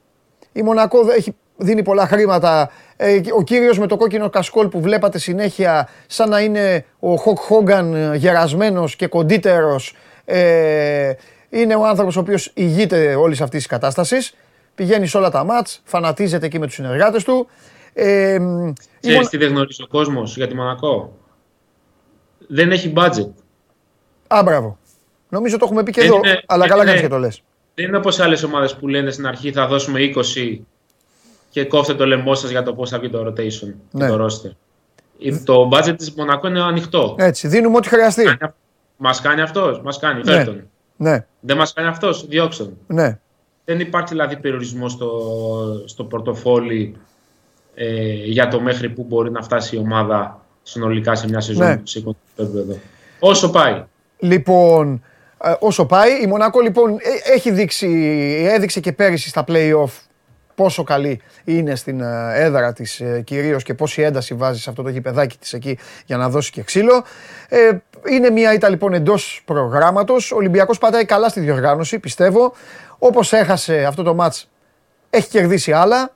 Η 0.52 0.62
Μονακό 0.62 1.00
έχει 1.18 1.36
δίνει 1.58 1.84
πολλά 1.84 2.08
χρήματα. 2.08 2.72
Ε, 2.96 3.22
ο 3.38 3.44
κύριος 3.44 3.80
με 3.80 3.88
το 3.88 3.98
κόκκινο 3.98 4.30
κασκόλ 4.30 4.68
που 4.68 4.82
βλέπατε 4.82 5.18
συνέχεια 5.20 5.90
σαν 6.08 6.30
να 6.30 6.40
είναι 6.40 6.86
ο 7.00 7.16
Χοκ 7.16 7.38
Χόγκαν 7.40 8.14
γερασμένος 8.16 8.96
και 8.96 9.08
κοντύτερος 9.08 9.96
ε, 10.26 11.14
είναι 11.50 11.76
ο 11.76 11.86
άνθρωπος 11.86 12.16
ο 12.16 12.20
οποίος 12.20 12.52
ηγείται 12.54 13.16
όλης 13.16 13.42
αυτής 13.42 13.60
της 13.60 13.68
κατάστασης 13.68 14.34
πηγαίνει 14.76 15.08
σε 15.08 15.18
όλα 15.18 15.30
τα 15.30 15.44
μάτς, 15.44 15.82
φανατίζεται 15.84 16.46
εκεί 16.46 16.60
με 16.60 16.66
τους 16.66 16.76
συνεργάτες 16.76 17.24
του. 17.24 17.48
Ε, 17.94 18.38
Ξέρεις 19.00 19.30
τι 19.30 19.38
δεν 19.38 19.50
γνωρίζει 19.50 19.84
ο 19.84 19.88
κόσμος 19.88 20.36
για 20.36 20.48
τη 20.48 20.56
Μονακό; 20.56 21.18
Δεν 22.48 22.72
έχει 22.72 22.94
budget. 22.96 23.30
Α, 24.28 24.44
μπράβο. 24.44 24.78
Νομίζω 25.30 25.58
το 25.58 25.66
έχουμε 25.66 25.84
πει 25.84 25.92
και 25.92 26.02
εδώ, 26.02 26.16
είναι, 26.16 26.44
αλλά 26.46 26.68
καλά 26.68 26.86
κάνεις 26.86 27.02
και 27.02 27.08
το 27.08 27.18
λες. 27.18 27.44
Δεν 27.76 27.86
είναι 27.86 27.98
όπως 27.98 28.20
άλλες 28.20 28.44
ομάδες 28.44 28.76
που 28.76 28.88
λένε 28.88 29.12
στην 29.12 29.28
αρχή 29.28 29.52
θα 29.52 29.68
δώσουμε 29.68 30.00
20 30.16 30.60
και 31.54 31.66
κόφτε 31.66 31.94
το 31.94 32.06
λαιμό 32.06 32.36
σας 32.36 32.50
για 32.50 32.64
το 32.64 32.74
πώς 32.74 32.90
θα 32.90 33.00
βγει 33.00 33.10
το 33.10 33.26
rotation 33.28 33.74
ναι. 33.92 34.08
το 34.08 34.26
roster. 34.26 34.52
Το 35.46 35.70
budget 35.74 35.96
της 35.98 36.14
Μονακό 36.14 36.48
είναι 36.48 36.62
ανοιχτό. 36.62 37.16
Έτσι, 37.18 37.48
δίνουμε 37.48 37.78
ό,τι 37.78 37.88
χρειαστεί. 37.88 38.24
Μας 38.98 39.22
κάνει 39.22 39.42
αυτός, 39.42 39.82
μας 39.82 40.00
κάνει, 40.00 40.22
ναι. 40.26 40.46
Ναι. 40.96 41.26
Δεν 41.40 41.58
μας 41.58 41.74
κάνει 41.74 41.88
αυτός, 41.88 42.28
διώξτε 42.28 42.70
Ναι. 42.88 43.20
Δεν 43.66 43.80
υπάρχει 43.80 44.08
δηλαδή 44.08 44.38
περιορισμό 44.38 44.90
στο, 44.90 45.12
στο 45.86 46.04
πορτοφόλι 46.04 46.96
ε, 47.76 48.14
για 48.14 48.48
το 48.48 48.60
μέχρι 48.60 48.90
που 48.90 49.04
μπορεί 49.04 49.32
να 49.32 49.42
φτάσει 49.42 49.76
η 49.76 49.80
ομάδα 49.80 50.46
συνολικά 50.64 51.16
σε 51.16 51.28
μια 51.28 51.40
σεζόν 51.40 51.68
ναι. 51.68 51.82
σε 51.84 52.04
επίπεδο. 52.36 52.78
Όσο 53.20 53.50
πάει. 53.50 53.84
Λοιπόν, 54.18 55.04
ε, 55.44 55.54
όσο 55.60 55.86
πάει, 55.86 56.24
η 56.24 56.28
Μονακό 56.28 56.62
λοιπόν 56.62 56.92
ε, 56.92 57.34
έχει 57.34 57.52
δείξει, 57.52 57.88
έδειξε 58.50 58.80
και 58.80 58.92
πέρυσι 58.92 59.30
στα 59.30 59.44
play-off 59.48 59.92
πόσο 60.56 60.84
καλή 60.84 61.22
είναι 61.44 61.76
στην 61.76 62.02
ε, 62.02 62.32
έδρα 62.34 62.74
της 62.74 63.00
ε, 63.00 63.22
κυρίως 63.26 63.64
και 63.64 63.74
πόση 63.74 64.02
ένταση 64.02 64.34
βάζει 64.34 64.62
σε 64.62 64.70
αυτό 64.70 64.84
το 64.84 64.90
γηπεδάκι 64.90 65.38
της 65.38 65.54
εκεί 65.54 65.80
για 66.06 66.18
να 66.18 66.30
δώσει 66.30 66.52
και 66.52 66.62
ξύλο. 66.62 67.04
Ε, 67.50 67.70
είναι 68.10 68.30
μια 68.30 68.54
ήττα 68.54 68.70
λοιπόν 68.70 68.94
εντός 68.94 69.42
προγράμματος. 69.46 70.32
Ο 70.32 70.36
Ολυμπιακός 70.36 70.78
πατάει 70.78 71.06
καλά 71.06 71.30
στη 71.30 71.40
διοργάνωση, 71.40 72.00
πιστεύω. 72.00 72.54
Όπως 72.98 73.34
έχασε 73.34 73.84
αυτό 73.84 74.04
το 74.04 74.14
μάτς, 74.14 74.50
έχει 75.10 75.30
κερδίσει 75.30 75.72
άλλα. 75.72 76.12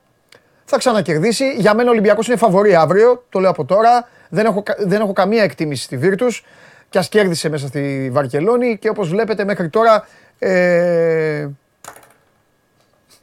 Θα 0.65 0.77
ξανακερδίσει. 0.77 1.53
Για 1.57 1.73
μένα 1.73 1.89
ο 1.89 1.91
Ολυμπιακός 1.91 2.27
είναι 2.27 2.37
φαβορή 2.37 2.75
αύριο, 2.75 3.25
το 3.29 3.39
λέω 3.39 3.49
από 3.49 3.65
τώρα. 3.65 4.07
Δεν 4.29 4.45
έχω, 4.45 4.63
δεν 4.77 5.01
έχω 5.01 5.13
καμία 5.13 5.43
εκτίμηση 5.43 5.83
στη 5.83 5.97
Βίρτους. 5.97 6.45
Κι 6.89 6.97
ας 6.97 7.09
κέρδισε 7.09 7.49
μέσα 7.49 7.67
στη 7.67 8.09
Βαρκελόνη 8.11 8.77
και 8.77 8.89
όπως 8.89 9.09
βλέπετε 9.09 9.45
μέχρι 9.45 9.69
τώρα 9.69 10.07
ε, 10.39 11.47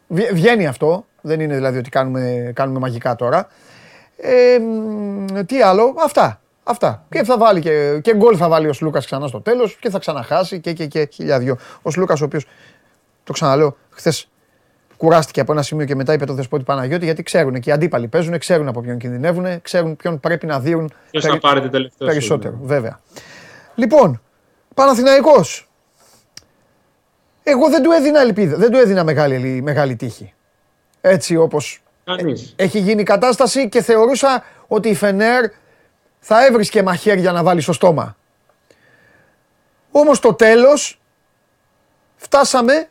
βγαίνει 0.08 0.66
αυτό. 0.66 1.06
Δεν 1.20 1.40
είναι 1.40 1.54
δηλαδή 1.54 1.78
ότι 1.78 1.90
κάνουμε, 1.90 2.52
κάνουμε 2.54 2.78
μαγικά 2.78 3.14
τώρα. 3.16 3.48
Ε, 4.16 4.58
τι 5.42 5.62
άλλο, 5.62 5.94
αυτά. 6.04 6.40
Αυτά. 6.62 7.06
Και 7.10 7.22
θα 7.22 7.38
βάλει 7.38 7.60
και, 7.60 7.98
και 8.02 8.14
γκολ 8.14 8.34
θα 8.38 8.48
βάλει 8.48 8.68
ο 8.68 8.72
Σλούκας 8.72 9.04
ξανά 9.06 9.26
στο 9.26 9.40
τέλος 9.40 9.76
και 9.80 9.90
θα 9.90 9.98
ξαναχάσει 9.98 10.60
και, 10.60 10.72
και, 10.72 10.86
και 10.86 11.08
χιλιάδιο. 11.12 11.56
Ο 11.82 11.90
Σλούκας, 11.90 12.20
ο 12.20 12.24
οποίος 12.24 12.46
το 13.24 13.32
ξαναλέω, 13.32 13.76
χθες 13.90 14.28
κουράστηκε 14.96 15.40
από 15.40 15.52
ένα 15.52 15.62
σημείο 15.62 15.86
και 15.86 15.94
μετά 15.94 16.12
είπε 16.12 16.24
το 16.24 16.34
δεσπότη 16.34 16.64
Παναγιώτη 16.64 17.04
γιατί 17.04 17.22
ξέρουν 17.22 17.60
και 17.60 17.70
οι 17.70 17.72
αντίπαλοι 17.72 18.08
παίζουν, 18.08 18.38
ξέρουν 18.38 18.68
από 18.68 18.80
ποιον 18.80 18.98
κινδυνεύουν, 18.98 19.62
ξέρουν 19.62 19.96
ποιον 19.96 20.20
πρέπει 20.20 20.46
να 20.46 20.60
δίνουν 20.60 20.92
περι... 21.70 21.92
περισσότερο. 21.98 22.58
Βέβαια. 22.62 23.00
Λοιπόν, 23.74 24.20
Παναθηναϊκός. 24.74 25.68
Εγώ 27.46 27.68
δεν 27.68 27.82
του 27.82 27.90
έδινα 27.90 28.20
ελπίδα, 28.20 28.56
δεν 28.56 28.70
του 28.70 28.78
έδινα 28.78 29.04
μεγάλη, 29.04 29.62
μεγάλη 29.62 29.96
τύχη. 29.96 30.34
Έτσι 31.00 31.36
όπως 31.36 31.82
έχει 32.56 32.78
γίνει 32.78 33.00
η 33.00 33.04
κατάσταση 33.04 33.68
και 33.68 33.82
θεωρούσα 33.82 34.44
ότι 34.66 34.88
η 34.88 34.94
Φενέρ 34.94 35.50
θα 36.18 36.46
έβρισκε 36.46 36.82
μαχαίρια 36.82 37.32
να 37.32 37.42
βάλει 37.42 37.60
στο 37.60 37.72
στόμα. 37.72 38.16
Όμως 39.90 40.20
το 40.20 40.34
τέλος 40.34 41.00
φτάσαμε 42.16 42.88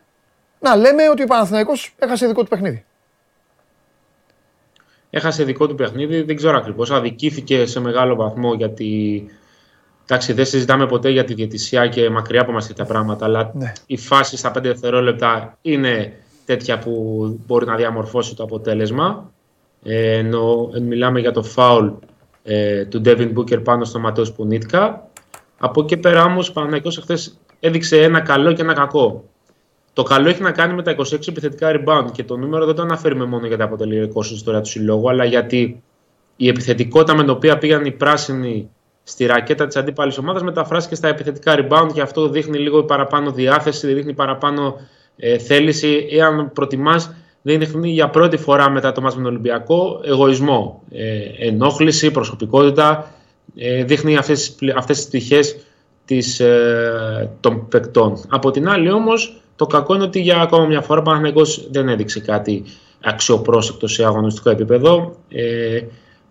να 0.60 0.76
λέμε 0.76 1.10
ότι 1.10 1.24
ο 1.24 1.26
Παναθηναϊκός 1.26 1.96
έχασε 2.00 2.28
δικό 2.28 2.44
του 2.44 2.50
παιχνίδι. 2.50 2.86
Έχασε 5.10 5.44
δικό 5.44 5.68
του 5.68 5.76
παιχνίδι, 5.76 6.22
δεν 6.22 6.36
ξέρω 6.36 6.58
ακριβώς. 6.58 6.92
Αδικήθηκε 6.92 7.66
σε 7.66 7.80
μεγάλο 7.80 8.16
βαθμό 8.16 8.54
γιατί 8.54 9.24
Εντάξει, 10.06 10.34
δεν 10.34 10.46
συζητάμε 10.46 10.86
ποτέ 10.86 11.10
για 11.10 11.24
τη 11.24 11.34
διαιτησία 11.34 11.88
και 11.88 12.10
μακριά 12.10 12.42
από 12.42 12.52
μας 12.52 12.74
τα 12.74 12.86
πράγματα, 12.86 13.26
αλλά 13.26 13.52
ναι. 13.54 13.72
η 13.86 13.98
φάση 13.98 14.38
στα 14.38 14.52
5 14.58 14.62
δευτερόλεπτα 14.62 15.58
είναι 15.62 16.14
τέτοια 16.46 16.80
που 16.80 16.92
μπορεί 17.46 17.66
να 17.66 17.76
διαμορφώσει 17.76 18.36
το 18.36 18.44
αποτέλεσμα. 18.44 19.32
Ε, 19.84 20.18
ενώ 20.18 20.70
μιλάμε 20.82 21.20
για 21.20 21.32
το 21.32 21.44
φάουλ 21.44 21.88
ε, 22.44 22.86
του 22.86 23.02
Devin 23.06 23.34
Booker 23.38 23.64
πάνω 23.64 23.84
στο 23.84 24.00
Ματέος 24.00 24.32
Πουνίτκα. 24.32 25.08
Από 25.58 25.82
εκεί 25.82 25.98
πέρα 25.98 26.24
όμως 26.24 26.50
ο 26.50 26.54
Παναγικός 26.54 26.98
χθε 26.98 27.18
έδειξε 27.60 28.02
ένα 28.02 28.20
καλό 28.20 28.54
και 28.54 28.62
ένα 28.62 28.74
κακό. 28.74 29.24
Το 29.94 30.04
καλό 30.04 30.30
έχει 30.30 30.42
να 30.42 30.52
κάνει 30.52 30.74
με 30.74 30.84
τα 30.84 30.96
26 30.96 31.28
επιθετικά 31.28 31.72
rebound 31.74 32.12
και 32.12 32.24
το 32.24 32.38
νούμερο 32.38 32.66
δεν 32.66 32.76
το 32.76 32.82
αναφέρουμε 32.82 33.26
μόνο 33.26 33.48
γιατί 33.48 33.62
αποτελεί 33.62 34.00
ρεκόρ 34.00 34.24
στην 34.24 34.36
ιστορία 34.36 34.62
του 34.62 34.70
συλλόγου, 34.70 35.10
αλλά 35.10 35.26
γιατί 35.26 35.84
η 36.36 36.48
επιθετικότητα 36.48 37.16
με 37.16 37.22
την 37.22 37.30
οποία 37.30 37.58
πήγαν 37.58 37.86
οι 37.86 37.92
πράσινοι 37.92 38.70
στη 39.04 39.26
ρακέτα 39.26 39.68
της 39.68 39.76
αντίπαλης 39.76 40.18
ομάδας 40.18 40.44
μεταφράστηκε 40.44 40.96
στα 40.96 41.08
επιθετικά 41.08 41.56
rebound 41.58 41.90
και 41.94 42.02
αυτό 42.02 42.30
δείχνει 42.30 42.58
λίγο 42.58 42.84
παραπάνω 42.84 43.32
διάθεση, 43.32 43.94
δείχνει 43.94 44.14
παραπάνω 44.14 44.76
ε, 45.16 45.38
θέληση. 45.38 46.08
Εάν 46.12 46.52
προτιμάς, 46.54 47.16
δείχνει 47.42 47.90
για 47.90 48.10
πρώτη 48.10 48.38
φορά 48.38 48.70
μετά 48.70 48.92
το 48.92 49.02
μάτς 49.02 49.16
με 49.16 49.22
τον 49.22 49.32
Ολυμπιακό 49.32 50.02
εγωισμό, 50.04 50.84
ε, 50.92 51.48
ενόχληση, 51.48 52.12
προσωπικότητα. 52.12 53.14
Ε, 53.56 53.84
δείχνει 53.84 54.18
αυτές, 54.18 54.56
αυτές 54.76 54.98
τις 54.98 55.08
πτυχές 55.08 55.58
της, 56.06 56.40
ε, 56.40 57.30
των 57.40 57.68
παικτών. 57.68 58.22
Από 58.30 58.52
την 58.52 58.68
άλλη 58.70 58.92
όμως, 58.92 59.42
το 59.56 59.66
κακό 59.66 59.96
είναι 59.96 60.04
ότι 60.04 60.22
για 60.22 60.42
ακόμα 60.42 60.66
μια 60.66 60.82
φορά 60.82 61.00
ο 61.00 61.04
Παναθηναϊκός 61.04 61.68
δεν 61.72 61.90
έδειξε 61.90 62.20
κάτι 62.20 62.64
αξιοπρόσεκτο 63.04 63.88
σε 63.88 64.06
αγωνιστικό 64.06 64.50
επίπεδο. 64.50 65.16
Ε, 65.30 65.80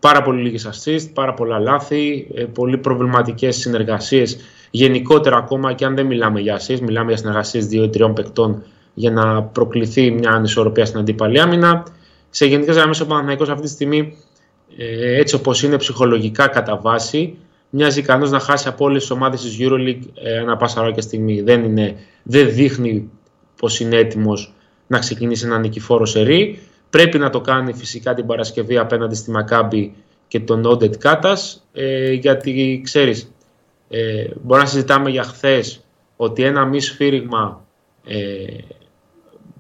πάρα 0.02 0.22
πολύ 0.22 0.42
λίγες 0.42 0.68
assist, 0.72 1.10
πάρα 1.14 1.34
πολλά 1.34 1.58
λάθη, 1.58 2.26
ε, 2.34 2.44
πολύ 2.44 2.78
προβληματικές 2.78 3.56
συνεργασίες. 3.56 4.38
Γενικότερα 4.70 5.36
ακόμα 5.36 5.72
και 5.72 5.84
αν 5.84 5.94
δεν 5.94 6.06
μιλάμε 6.06 6.40
για 6.40 6.60
assist, 6.60 6.80
μιλάμε 6.80 7.08
για 7.08 7.16
συνεργασίες 7.16 7.66
δύο 7.66 7.84
ή 7.84 7.88
τριών 7.88 8.12
παικτών 8.12 8.62
για 8.94 9.10
να 9.10 9.42
προκληθεί 9.42 10.10
μια 10.10 10.30
ανισορροπία 10.30 10.84
στην 10.84 11.00
αντίπαλη 11.00 11.40
άμυνα. 11.40 11.86
Σε 12.30 12.46
γενικές 12.46 12.76
γραμμές 12.76 13.00
ο 13.00 13.06
Παναθηναϊκός 13.06 13.48
αυτή 13.48 13.62
τη 13.62 13.68
στιγμή, 13.68 14.16
ε, 14.76 15.18
έτσι 15.18 15.34
όπως 15.34 15.62
είναι 15.62 15.76
ψυχολογικά 15.76 16.46
κατά 16.46 16.76
βάση, 16.76 17.36
μοιάζει 17.70 17.98
ικανός 17.98 18.30
να 18.30 18.38
χάσει 18.38 18.68
από 18.68 18.84
όλες 18.84 19.00
τις 19.00 19.10
ομάδες 19.10 19.40
της 19.40 19.56
Euroleague 19.60 20.06
ε, 20.22 20.38
ανά 20.38 20.56
πάσα 20.56 20.80
ώρα 20.80 20.92
και 20.92 21.00
στιγμή. 21.00 21.40
Δεν, 21.40 21.64
είναι, 21.64 21.94
δεν 22.22 22.52
δείχνει 22.52 23.10
πως 23.56 23.80
είναι 23.80 23.96
έτοιμος 23.96 24.54
να 24.86 24.98
ξεκινήσει 24.98 25.46
ένα 25.46 25.58
νικηφόρο 25.58 26.06
σερί. 26.06 26.58
Πρέπει 26.92 27.18
να 27.18 27.31
το 27.31 27.40
κάνει 27.40 27.72
φυσικά 27.72 28.14
την 28.14 28.26
Παρασκευή 28.26 28.78
απέναντι 28.78 29.14
στη 29.14 29.31
Μακάμπη 29.31 29.94
και 30.28 30.40
τον 30.40 30.64
Όντετ 30.64 30.94
Κάτας, 30.96 31.66
ε, 31.72 32.12
γιατί 32.12 32.81
ξέρεις, 32.85 33.33
ε, 33.88 34.24
μπορεί 34.42 34.61
να 34.61 34.66
συζητάμε 34.66 35.11
για 35.11 35.22
χθες 35.22 35.85
ότι 36.16 36.42
ένα 36.42 36.64
μη 36.64 36.81
σφύριγμα 36.81 37.64
ε, 38.07 38.44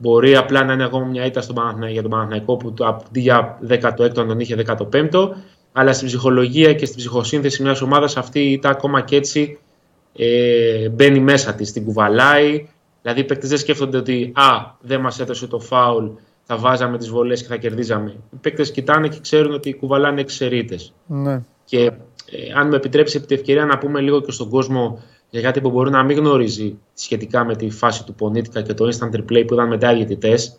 Μπορεί 0.02 0.36
απλά 0.36 0.64
να 0.64 0.72
είναι 0.72 0.84
ακόμα 0.84 1.06
μια 1.06 1.24
ήττα 1.24 1.40
στον 1.40 1.82
για 1.88 2.02
τον 2.02 2.10
Παναθηναϊκό 2.10 2.56
που 2.56 2.74
αντί 2.80 3.20
για 3.20 3.58
16ο 3.68 4.12
τον 4.14 4.40
είχε 4.40 4.64
15ο. 4.66 5.28
Αλλά 5.72 5.92
στην 5.92 6.06
ψυχολογία 6.06 6.74
και 6.74 6.86
στην 6.86 6.98
ψυχοσύνθεση 6.98 7.62
μιας 7.62 7.80
ομάδας 7.80 8.16
αυτή 8.16 8.40
η 8.40 8.52
ήττα 8.52 8.68
ακόμα 8.68 9.00
και 9.00 9.16
έτσι 9.16 9.58
ε, 10.16 10.88
μπαίνει 10.88 11.20
μέσα 11.20 11.54
της, 11.54 11.72
την 11.72 11.84
κουβαλάει. 11.84 12.68
Δηλαδή 13.02 13.20
οι 13.20 13.24
παίκτες 13.24 13.48
δεν 13.48 13.58
σκέφτονται 13.58 13.96
ότι 13.96 14.32
α, 14.34 14.76
δεν 14.80 15.00
μας 15.00 15.20
έδωσε 15.20 15.46
το 15.46 15.60
φάουλ, 15.60 16.06
θα 16.44 16.56
βάζαμε 16.56 16.98
τις 16.98 17.08
βολές 17.08 17.42
και 17.42 17.48
θα 17.48 17.56
κερδίζαμε. 17.56 18.10
Οι 18.10 18.36
παίκτες 18.40 18.70
κοιτάνε 18.70 19.08
και 19.08 19.18
ξέρουν 19.20 19.52
ότι 19.52 19.74
κουβαλάνε 19.74 20.20
εξαιρείτε. 20.20 20.78
Ναι. 21.06 21.42
Και 21.64 21.78
ε, 21.84 21.92
αν 22.56 22.68
με 22.68 22.76
επιτρέψει 22.76 23.16
επί 23.16 23.26
τη 23.26 23.34
ευκαιρία 23.34 23.64
να 23.64 23.78
πούμε 23.78 24.00
λίγο 24.00 24.20
και 24.20 24.30
στον 24.30 24.48
κόσμο 24.48 25.02
για 25.30 25.40
κάτι 25.40 25.60
που 25.60 25.70
μπορεί 25.70 25.90
να 25.90 26.02
μην 26.02 26.16
γνωρίζει 26.16 26.78
σχετικά 26.94 27.44
με 27.44 27.56
τη 27.56 27.70
φάση 27.70 28.04
του 28.04 28.14
Πονίτικα 28.14 28.62
και 28.62 28.74
το 28.74 28.88
instant 28.88 29.16
replay 29.16 29.44
που 29.46 29.54
ήταν 29.54 29.68
μετά 29.68 29.92
οι 29.92 29.96
διαιτητές. 29.96 30.58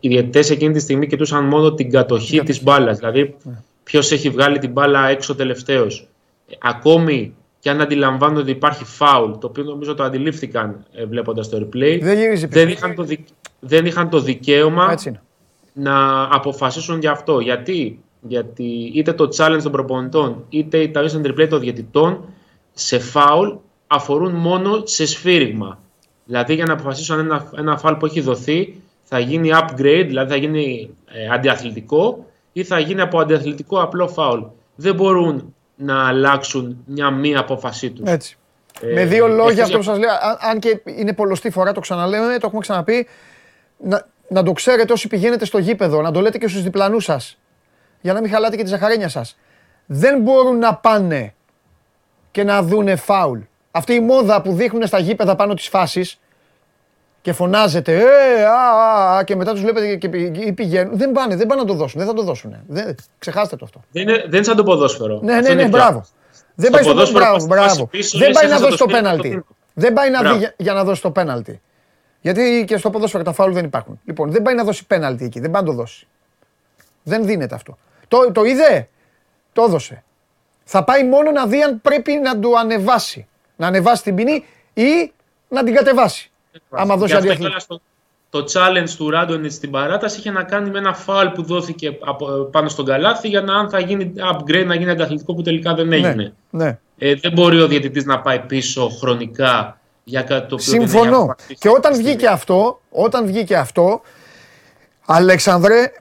Οι 0.00 0.08
διαιτητές 0.08 0.50
εκείνη 0.50 0.72
τη 0.72 0.80
στιγμή 0.80 1.06
κοιτούσαν 1.06 1.44
μόνο 1.44 1.74
την 1.74 1.90
κατοχή 1.90 2.40
της 2.42 2.62
μπάλας. 2.62 2.98
Δηλαδή, 2.98 3.36
ναι. 3.42 3.62
ποιος 3.82 4.12
έχει 4.12 4.30
βγάλει 4.30 4.58
την 4.58 4.70
μπάλα 4.70 5.08
έξω 5.08 5.34
τελευταίος. 5.34 6.08
Ακόμη 6.60 7.34
και 7.62 7.70
αν 7.70 7.80
αντιλαμβάνονται 7.80 8.40
ότι 8.40 8.50
υπάρχει 8.50 8.84
φάουλ, 8.84 9.30
το 9.32 9.46
οποίο 9.46 9.64
νομίζω 9.64 9.94
το 9.94 10.02
αντιλήφθηκαν 10.02 10.84
ε, 10.92 11.04
βλέποντας 11.04 11.48
το 11.48 11.56
replay, 11.56 11.98
δεν, 12.00 12.48
δεν, 12.48 12.68
είχαν 12.68 12.94
το 12.94 13.06
δεν 13.60 13.86
είχαν 13.86 14.08
το 14.08 14.20
δικαίωμα 14.20 14.94
να 15.72 16.22
αποφασίσουν 16.22 17.00
για 17.00 17.10
αυτό. 17.10 17.40
Γιατί, 17.40 17.98
Γιατί 18.20 18.90
είτε 18.94 19.12
το 19.12 19.28
challenge 19.36 19.60
των 19.62 19.72
προπονητών 19.72 20.44
είτε 20.48 20.88
τα 20.88 21.04
instant 21.04 21.26
replay 21.26 21.48
των 21.48 21.60
διαιτητών 21.60 22.24
σε 22.72 22.98
φάουλ 22.98 23.48
αφορούν 23.86 24.32
μόνο 24.32 24.82
σε 24.84 25.06
σφύριγμα. 25.06 25.78
Δηλαδή 26.24 26.54
για 26.54 26.64
να 26.64 26.72
αποφασίσουν 26.72 27.18
αν 27.18 27.24
ένα, 27.24 27.50
ένα 27.56 27.78
φάλ 27.78 27.94
που 27.94 28.06
έχει 28.06 28.20
δοθεί 28.20 28.80
θα 29.02 29.18
γίνει 29.18 29.50
upgrade, 29.52 30.04
δηλαδή 30.06 30.30
θα 30.30 30.36
γίνει 30.36 30.90
ε, 31.06 31.34
αντιαθλητικό 31.34 32.26
ή 32.52 32.64
θα 32.64 32.78
γίνει 32.78 33.00
από 33.00 33.20
αντιαθλητικό 33.20 33.82
απλό 33.82 34.08
φάουλ. 34.08 34.40
Δεν 34.74 34.94
μπορούν 34.94 35.54
να 35.76 36.06
αλλάξουν 36.06 36.82
μια 36.86 37.10
μία 37.10 37.38
απόφασή 37.38 37.90
τους. 37.90 38.10
Έτσι. 38.10 38.36
Ε, 38.80 38.92
Με 38.92 39.04
δύο 39.04 39.28
λόγια 39.28 39.64
αυτό 39.64 39.76
που 39.76 39.82
σας 39.82 39.98
λέω, 39.98 40.10
αν 40.50 40.58
και 40.58 40.80
είναι 40.84 41.12
πολλωστή 41.12 41.50
φορά 41.50 41.72
το 41.72 41.80
ξαναλέμε, 41.80 42.38
το 42.38 42.46
έχουμε 42.46 42.60
ξαναπεί, 42.60 43.08
να, 43.78 44.06
να 44.28 44.42
το 44.42 44.52
ξέρετε 44.52 44.92
όσοι 44.92 45.08
πηγαίνετε 45.08 45.44
στο 45.44 45.58
γήπεδο, 45.58 46.02
να 46.02 46.10
το 46.10 46.20
λέτε 46.20 46.38
και 46.38 46.48
στους 46.48 46.62
διπλανούς 46.62 47.04
σας, 47.04 47.38
για 48.00 48.12
να 48.12 48.20
μην 48.20 48.30
χαλάτε 48.30 48.56
και 48.56 48.62
τη 48.62 48.68
ζαχαρένια 48.68 49.08
σας. 49.08 49.38
Δεν 49.86 50.20
μπορούν 50.20 50.58
να 50.58 50.74
πάνε 50.74 51.34
και 52.30 52.44
να 52.44 52.62
δούνε 52.62 52.96
φάουλ 52.96 53.40
αυτή 53.70 53.94
η 53.94 54.00
μόδα 54.00 54.42
που 54.42 54.52
δείχνουν 54.52 54.86
στα 54.86 54.98
γήπεδα 54.98 55.36
πάνω 55.36 55.54
τις 55.54 55.68
φάσεις 55.68 56.20
και 57.22 57.32
φωνάζετε 57.32 57.96
ε, 57.96 58.44
α, 58.44 59.16
α, 59.16 59.22
και 59.24 59.36
μετά 59.36 59.52
τους 59.52 59.60
βλέπετε 59.60 59.96
και 59.96 60.08
πηγαίνουν. 60.52 60.96
Δεν 60.96 61.12
πάνε, 61.12 61.36
δεν 61.36 61.46
πάνε 61.46 61.60
να 61.60 61.66
το 61.66 61.74
δώσουν, 61.74 61.98
δεν 61.98 62.08
θα 62.08 62.14
το 62.14 62.22
δώσουν. 62.22 62.56
Δεν, 62.66 62.94
ξεχάστε 63.18 63.56
το 63.56 63.64
αυτό. 63.64 63.82
Δεν 63.90 64.02
είναι, 64.02 64.16
δεν 64.16 64.32
είναι 64.32 64.42
σαν 64.42 64.56
το 64.56 64.62
ποδόσφαιρο. 64.62 65.20
Ναι, 65.22 65.40
ναι, 65.40 65.54
ναι, 65.54 65.68
μπράβο. 65.68 66.04
Δεν 66.54 66.70
πάει 66.70 66.82
στο 66.82 66.92
ποδόσφαιρο, 66.92 67.44
μπράβο, 67.46 67.88
Δεν 68.12 68.32
πάει 68.32 68.48
να 68.48 68.58
δώσει 68.58 68.78
το 68.78 68.86
πέναλτι. 68.86 69.44
Δεν 69.74 69.92
πάει 69.92 70.10
να 70.10 70.32
δει 70.32 70.48
για 70.56 70.72
να 70.72 70.84
δώσει 70.84 71.02
το 71.02 71.10
πέναλτι. 71.10 71.60
Γιατί 72.20 72.64
και 72.66 72.76
στο 72.76 72.90
ποδόσφαιρο 72.90 73.22
τα 73.22 73.32
φάουλ 73.32 73.52
δεν 73.52 73.64
υπάρχουν. 73.64 74.00
Λοιπόν, 74.04 74.30
δεν 74.30 74.42
πάει 74.42 74.54
να 74.54 74.64
δώσει 74.64 74.86
πέναλτι 74.86 75.24
εκεί, 75.24 75.40
δεν 75.40 75.50
πάει 75.50 75.62
να 75.62 75.68
το 75.68 75.74
δώσει. 75.74 76.06
Δεν 77.02 77.24
δίνεται 77.24 77.54
αυτό. 77.54 77.78
Το, 78.08 78.32
το 78.32 78.44
είδε, 78.44 78.88
το 79.52 79.62
έδωσε. 79.62 80.04
Θα 80.64 80.84
πάει 80.84 81.04
μόνο 81.04 81.30
να 81.30 81.46
δει 81.46 81.62
αν 81.62 81.80
πρέπει 81.80 82.12
να 82.12 82.38
το 82.38 82.52
ανεβάσει 82.52 83.26
να 83.62 83.66
ανεβάσει 83.66 84.02
την 84.02 84.14
ποινή 84.14 84.44
ή 84.74 85.12
να 85.48 85.64
την 85.64 85.74
κατεβάσει. 85.74 86.31
Άμα 86.70 86.96
δώσει 86.96 87.14
αντιαθλητικό. 87.14 87.80
Το 88.30 88.44
challenge 88.52 88.90
του 88.96 89.10
Ράντονιτ 89.10 89.52
στην 89.52 89.70
παράταση 89.70 90.18
είχε 90.18 90.30
να 90.30 90.42
κάνει 90.42 90.70
με 90.70 90.78
ένα 90.78 90.94
φάουλ 90.94 91.28
που 91.28 91.42
δόθηκε 91.42 91.98
πάνω 92.50 92.68
στον 92.68 92.84
καλάθι 92.84 93.28
για 93.28 93.40
να 93.40 93.54
αν 93.54 93.70
θα 93.70 93.80
γίνει 93.80 94.12
upgrade, 94.32 94.64
να 94.66 94.74
γίνει 94.74 94.90
αντιαθλητικό 94.90 95.34
που 95.34 95.42
τελικά 95.42 95.74
δεν 95.74 95.86
ναι, 95.86 95.96
έγινε. 95.96 96.34
Ναι, 96.50 96.78
Ε, 96.98 97.14
δεν 97.14 97.32
μπορεί 97.32 97.60
ο 97.60 97.66
διαιτητής 97.66 98.04
να 98.04 98.20
πάει 98.20 98.38
πίσω 98.40 98.88
χρονικά 98.88 99.80
για 100.04 100.22
κάτι 100.22 100.48
το 100.48 100.54
οποίο 100.54 100.58
Συμφωνώ. 100.58 101.24
Δεν 101.24 101.36
έχει 101.48 101.58
και 101.58 101.68
όταν 101.68 101.96
βγήκε 101.96 102.26
αυτό, 102.26 102.80
όταν 102.90 103.26
βγήκε 103.26 103.56
αυτό, 103.56 104.00
Αλέξανδρε, 105.06 105.92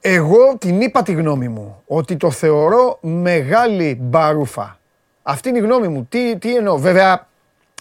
εγώ 0.00 0.56
την 0.58 0.80
είπα 0.80 1.02
τη 1.02 1.12
γνώμη 1.12 1.48
μου 1.48 1.82
ότι 1.86 2.16
το 2.16 2.30
θεωρώ 2.30 2.98
μεγάλη 3.00 3.98
μπαρούφα. 4.00 4.78
Αυτή 5.22 5.48
είναι 5.48 5.58
η 5.58 5.60
γνώμη 5.60 5.88
μου. 5.88 6.06
Τι, 6.08 6.38
τι 6.38 6.56
εννοώ; 6.56 6.76
Βέβαια, 6.76 7.28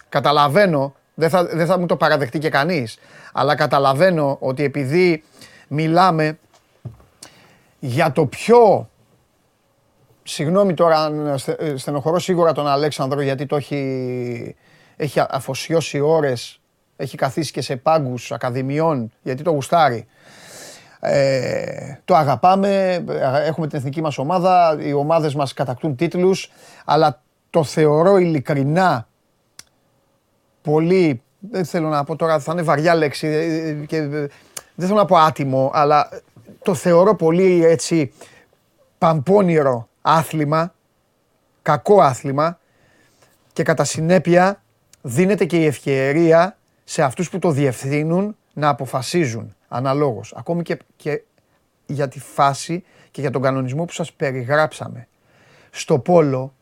καταλαβαίνω, 0.10 0.96
δεν 1.16 1.30
θα, 1.30 1.46
δεν 1.46 1.66
θα 1.66 1.80
μου 1.80 1.86
το 1.86 1.96
παραδεχτεί 1.96 2.40
και 2.40 2.50
κανείς, 2.50 2.98
αλλά 3.34 3.56
καταλαβαίνω 3.56 4.38
ότι 4.40 4.64
επειδή 4.64 5.24
μιλάμε 5.68 6.38
για 7.80 8.12
το 8.12 8.26
πιο 8.26 8.90
Συγγνώμη 10.28 10.74
τώρα 10.74 11.12
στενοχωρώ 11.76 12.20
σίγουρα 12.20 12.52
τον 12.52 12.68
Αλέξανδρο 12.68 13.22
γιατί 13.22 13.46
το 13.46 13.56
έχει, 13.56 14.56
έχει 14.96 15.22
αφοσιώσει 15.30 16.00
ώρες, 16.00 16.60
έχει 16.96 17.18
καθίσει 17.18 17.52
και 17.52 17.62
σε 17.62 17.76
πάγκους 17.76 18.32
ακαδημιών 18.32 19.12
γιατί 19.22 19.44
το 19.44 19.52
γουστάρει. 19.52 20.08
Ε, 21.00 22.00
το 22.06 22.16
αγαπάμε, 22.16 23.04
έχουμε 23.46 23.68
την 23.68 23.78
εθνική 23.78 24.02
μας 24.02 24.18
ομάδα, 24.18 24.78
οι 24.80 24.94
ομάδες 24.94 25.36
μας 25.36 25.54
κατακτούν 25.54 25.96
τίτλους, 25.96 26.52
αλλά 26.86 27.22
το 27.50 27.64
θεωρώ 27.64 28.18
ειλικρινά 28.18 29.08
πολύ, 30.66 31.22
δεν 31.40 31.66
θέλω 31.66 31.90
να 31.90 32.04
πω 32.04 32.16
τώρα, 32.16 32.40
θα 32.40 32.52
είναι 32.52 32.62
βαριά 32.62 32.96
λέξη 32.96 33.86
και 33.88 34.02
δεν 34.08 34.88
θέλω 34.88 34.96
να 34.96 35.06
πω 35.06 35.18
άτιμο, 35.18 35.72
αλλά 35.74 36.10
το 36.64 36.74
θεωρώ 36.74 37.16
πολύ 37.16 37.66
έτσι 37.66 38.14
παμπώνυρο 38.98 39.88
άθλημα, 40.02 40.74
κακό 41.62 42.02
άθλημα 42.02 42.60
και 43.54 43.64
κατά 43.64 43.84
συνέπεια 43.84 44.62
δίνεται 45.02 45.46
και 45.46 45.58
η 45.58 45.66
ευκαιρία 45.66 46.58
σε 46.84 47.04
αυτούς 47.04 47.30
που 47.30 47.40
το 47.40 47.52
διευθύνουν 47.52 48.36
να 48.54 48.70
αποφασίζουν 48.70 49.56
αναλόγως. 49.68 50.34
Ακόμη 50.36 50.62
και, 50.62 50.78
και 50.96 51.22
για 51.86 52.08
τη 52.08 52.20
φάση 52.20 52.84
και 53.12 53.22
για 53.22 53.32
τον 53.32 53.42
κανονισμό 53.42 53.86
που 53.86 53.94
σας 53.94 54.14
περιγράψαμε. 54.14 55.08
Στο 55.72 56.00
πόλο 56.00 56.54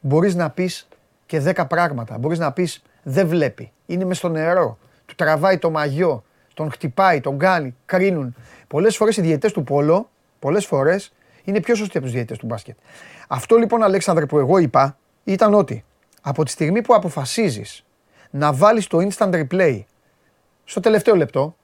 μπορείς 0.00 0.34
να 0.34 0.50
πεις 0.50 0.88
και 1.26 1.40
δέκα 1.40 1.66
πράγματα. 1.66 2.18
Μπορείς 2.18 2.38
να 2.38 2.52
πεις 2.52 2.82
δεν 3.02 3.28
βλέπει, 3.28 3.72
είναι 3.86 4.04
μες 4.04 4.16
στο 4.16 4.28
νερό, 4.28 4.78
του 5.06 5.14
τραβάει 5.14 5.58
το 5.58 5.70
μαγιό, 5.70 6.24
τον 6.54 6.70
χτυπάει, 6.70 7.20
τον 7.20 7.38
κάνει, 7.38 7.76
κρίνουν. 7.84 8.34
Πολλές 8.66 8.96
φορές 8.96 9.16
οι 9.16 9.20
διαιτητές 9.20 9.52
του 9.52 9.64
πόλο, 9.64 10.10
πολλές 10.38 10.66
φορές 10.66 11.12
είναι 11.44 11.60
πιο 11.60 11.74
σωστοί 11.74 11.96
από 11.96 12.06
τους 12.06 12.14
διαιτητές 12.14 12.38
του 12.38 12.46
μπάσκετ. 12.46 12.76
Αυτό 13.28 13.56
λοιπόν 13.56 13.82
Αλέξανδρε 13.82 14.26
που 14.26 14.38
εγώ 14.38 14.58
είπα 14.58 14.96
ήταν 15.24 15.54
ότι 15.54 15.84
από 16.22 16.44
τη 16.44 16.50
στιγμή 16.50 16.82
που 16.82 16.94
αποφασίζεις 16.94 17.84
να 18.30 18.52
βάλεις 18.52 18.86
το 18.86 18.98
instant 18.98 19.44
replay 19.44 19.80
στο 20.64 20.80
τελευταίο 20.80 21.16
λεπτό, 21.16 21.56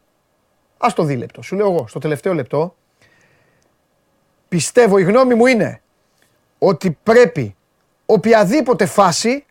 ας 0.79 0.95
το 0.95 1.03
δίλεπτο, 1.03 1.43
σου 1.43 1.57
λέω 1.57 1.71
εγώ, 1.71 1.87
στο 1.89 1.99
τελευταίο 1.99 2.35
λεπτό, 2.35 2.75
πιστεύω, 4.49 4.99
η 4.99 5.03
γνώμη 5.03 5.35
μου 5.35 5.47
είναι 5.47 5.81
ότι 6.59 6.99
πρέπει 7.03 7.57
οποιαδήποτε 8.07 8.87
φάση 8.87 9.45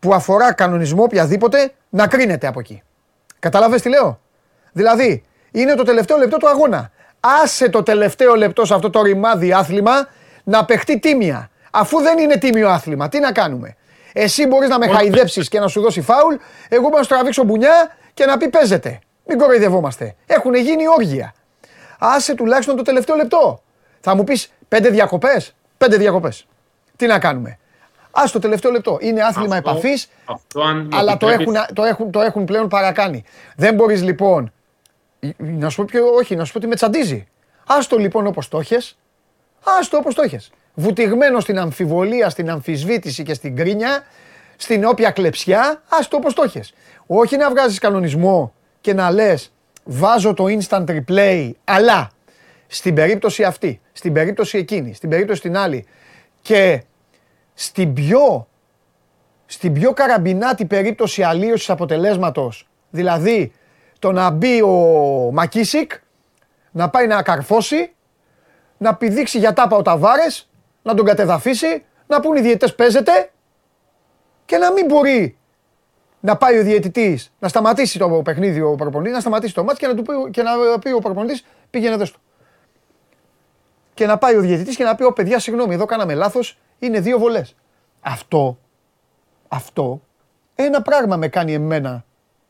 που 0.00 0.14
αφορά 0.14 0.52
κανονισμό, 0.52 1.02
οποιαδήποτε, 1.02 1.72
να 1.88 2.06
κρίνεται 2.06 2.46
από 2.46 2.60
εκεί. 2.60 2.82
Καταλαβες 3.38 3.82
τι 3.82 3.88
λέω; 3.88 4.20
Δηλαδή, 4.72 5.22
είναι 5.50 5.74
το 5.74 5.82
τελευταίο 5.82 6.16
λεπτό 6.16 6.36
του 6.36 6.48
αγώνα. 6.48 6.90
Άσε 7.20 7.68
το 7.68 7.82
τελευταίο 7.82 8.34
λεπτό 8.34 8.64
σε 8.64 8.74
αυτό 8.74 8.90
το 8.90 9.02
ρημάδι 9.02 9.52
άθλημα 9.52 10.08
να 10.44 10.64
παιχτεί 10.64 10.98
τίμια. 10.98 11.50
Αφού 11.70 12.00
δεν 12.00 12.18
είναι 12.18 12.36
τίμιο 12.36 12.68
άθλημα, 12.68 13.08
τι 13.08 13.18
να 13.18 13.32
κάνουμε; 13.32 13.76
Εσύ 14.12 14.46
μπορείς 14.46 14.68
να 14.68 14.78
με 14.78 14.86
χαϊδέψεις 14.88 15.48
και 15.48 15.60
να 15.60 15.68
σου 15.68 15.80
δώσει 15.80 16.00
φάουλ, 16.00 16.34
εγώ 16.68 16.82
μπορώ 16.82 16.96
να 16.96 17.02
σου 17.02 17.08
τραβήξω 17.08 17.44
μπουνιά 17.44 17.96
και 18.14 18.24
να 18.24 18.36
πει 18.36 18.48
παίζεται. 18.48 18.98
Μην 19.26 19.38
κοροϊδευόμαστε. 19.38 20.14
Έχουν 20.26 20.54
γίνει 20.54 20.88
όργια. 20.88 21.34
Άσε 21.98 22.34
τουλάχιστον 22.34 22.76
το 22.76 22.82
τελευταίο 22.82 23.16
λεπτό. 23.16 23.62
Θα 24.00 24.14
μου 24.14 24.24
πεις 24.24 24.52
πέντε 24.68 24.88
διακοπές; 24.88 25.54
Πέντε 25.78 25.96
διακοπές. 25.96 26.46
Τι 26.96 27.06
να 27.06 27.18
κάνουμε; 27.18 27.58
Α 28.10 28.22
το 28.32 28.38
τελευταίο 28.38 28.70
λεπτό. 28.70 28.98
Είναι 29.00 29.22
άθλημα 29.22 29.56
επαφής, 29.56 30.08
αλλά 30.90 31.16
το 31.16 31.28
έχουν, 31.28 31.54
το, 31.72 31.82
έχουν, 31.84 32.10
το 32.10 32.20
έχουν 32.20 32.44
πλέον 32.44 32.68
παρακάνει. 32.68 33.24
Δεν 33.56 33.74
μπορείς 33.74 34.02
λοιπόν. 34.02 34.52
Να 35.36 35.68
σου 35.68 35.76
πω 35.76 35.84
πιο, 35.84 36.06
όχι, 36.06 36.36
να 36.36 36.44
σου 36.44 36.52
πω 36.52 36.58
ότι 36.58 36.66
με 36.66 36.74
τσαντίζει. 36.74 37.26
Α 37.66 37.76
το 37.88 37.96
λοιπόν 37.96 38.26
όπως 38.26 38.48
το 38.48 38.58
έχεις. 38.58 38.98
Α 39.60 39.88
το 39.90 39.96
όπως 39.96 40.14
το 40.14 40.22
έχεις. 40.22 40.50
Βουτυγμένο 40.74 41.40
στην 41.40 41.58
αμφιβολία, 41.58 42.28
στην 42.28 42.50
αμφισβήτηση 42.50 43.22
και 43.22 43.34
στην 43.34 43.56
κρίνια, 43.56 44.02
στην 44.56 44.84
όποια 44.84 45.10
κλεψιά, 45.10 45.82
ας 45.88 46.08
το 46.08 46.16
όπως 46.16 46.34
το 46.34 46.42
έχεις. 46.42 46.72
Όχι 47.06 47.36
να 47.36 47.50
βγάζεις 47.50 47.78
κανονισμό 47.78 48.54
και 48.80 48.94
να 48.94 49.10
λες, 49.10 49.52
βάζω 49.84 50.34
το 50.34 50.44
instant 50.48 50.84
replay, 50.84 51.50
αλλά 51.64 52.10
στην 52.66 52.94
περίπτωση 52.94 53.44
αυτή, 53.44 53.80
στην 53.92 54.12
περίπτωση 54.12 54.58
εκείνη, 54.58 54.94
στην 54.94 55.08
περίπτωση 55.08 55.40
την 55.40 55.56
άλλη 55.56 55.86
και 56.42 56.82
στην 57.54 57.94
πιο, 57.94 58.48
στην 59.46 59.72
πιο 59.72 59.92
καραμπινάτη 59.92 60.64
περίπτωση 60.64 61.22
αλλίωσης 61.22 61.70
αποτελέσματος, 61.70 62.68
δηλαδή 62.90 63.52
το 63.98 64.12
να 64.12 64.30
μπει 64.30 64.62
ο 64.62 64.76
Μακίσικ, 65.32 65.92
να 66.70 66.90
πάει 66.90 67.06
να 67.06 67.22
καρφώσει, 67.22 67.92
να 68.76 68.94
πηδήξει 68.94 69.38
για 69.38 69.52
τάπα 69.52 69.76
ο 69.76 69.82
Ταβάρες, 69.82 70.50
να 70.82 70.94
τον 70.94 71.06
κατεδαφίσει, 71.06 71.84
να 72.06 72.20
πούν 72.20 72.36
οι 72.36 72.40
διαιτητές 72.40 72.74
παίζεται 72.74 73.30
και 74.44 74.56
να 74.56 74.72
μην 74.72 74.86
μπορεί 74.86 75.38
να 76.20 76.36
πάει 76.36 76.58
ο 76.58 76.62
διαιτητής, 76.62 77.32
να 77.38 77.48
σταματήσει 77.48 77.98
το 77.98 78.08
παιχνίδι 78.08 78.60
ο 78.60 78.74
προπονητής, 78.74 79.12
να 79.14 79.20
σταματήσει 79.20 79.54
το 79.54 79.64
μάτς 79.64 79.78
και 79.78 79.86
να, 79.86 79.94
του 79.94 80.02
πει, 80.02 80.30
και 80.30 80.42
να 80.42 80.78
πει 80.78 80.92
ο 80.92 80.98
προπονητής 80.98 81.44
πήγαινε 81.70 81.96
δες 81.96 82.14
Και 83.94 84.06
να 84.06 84.18
πάει 84.18 84.36
ο 84.36 84.40
διαιτητής 84.40 84.76
και 84.76 84.84
να 84.84 84.94
πει: 84.94 85.04
Ω 85.04 85.12
παιδιά, 85.12 85.38
συγγνώμη, 85.38 85.74
εδώ 85.74 85.84
κάναμε 85.84 86.14
λάθος, 86.14 86.58
είναι 86.80 87.00
δύο 87.00 87.18
βολές. 87.18 87.54
Αυτό, 88.00 88.58
αυτό, 89.48 90.00
ένα 90.54 90.82
πράγμα 90.82 91.16
με 91.16 91.28
κάνει 91.28 91.52
εμένα 91.52 92.04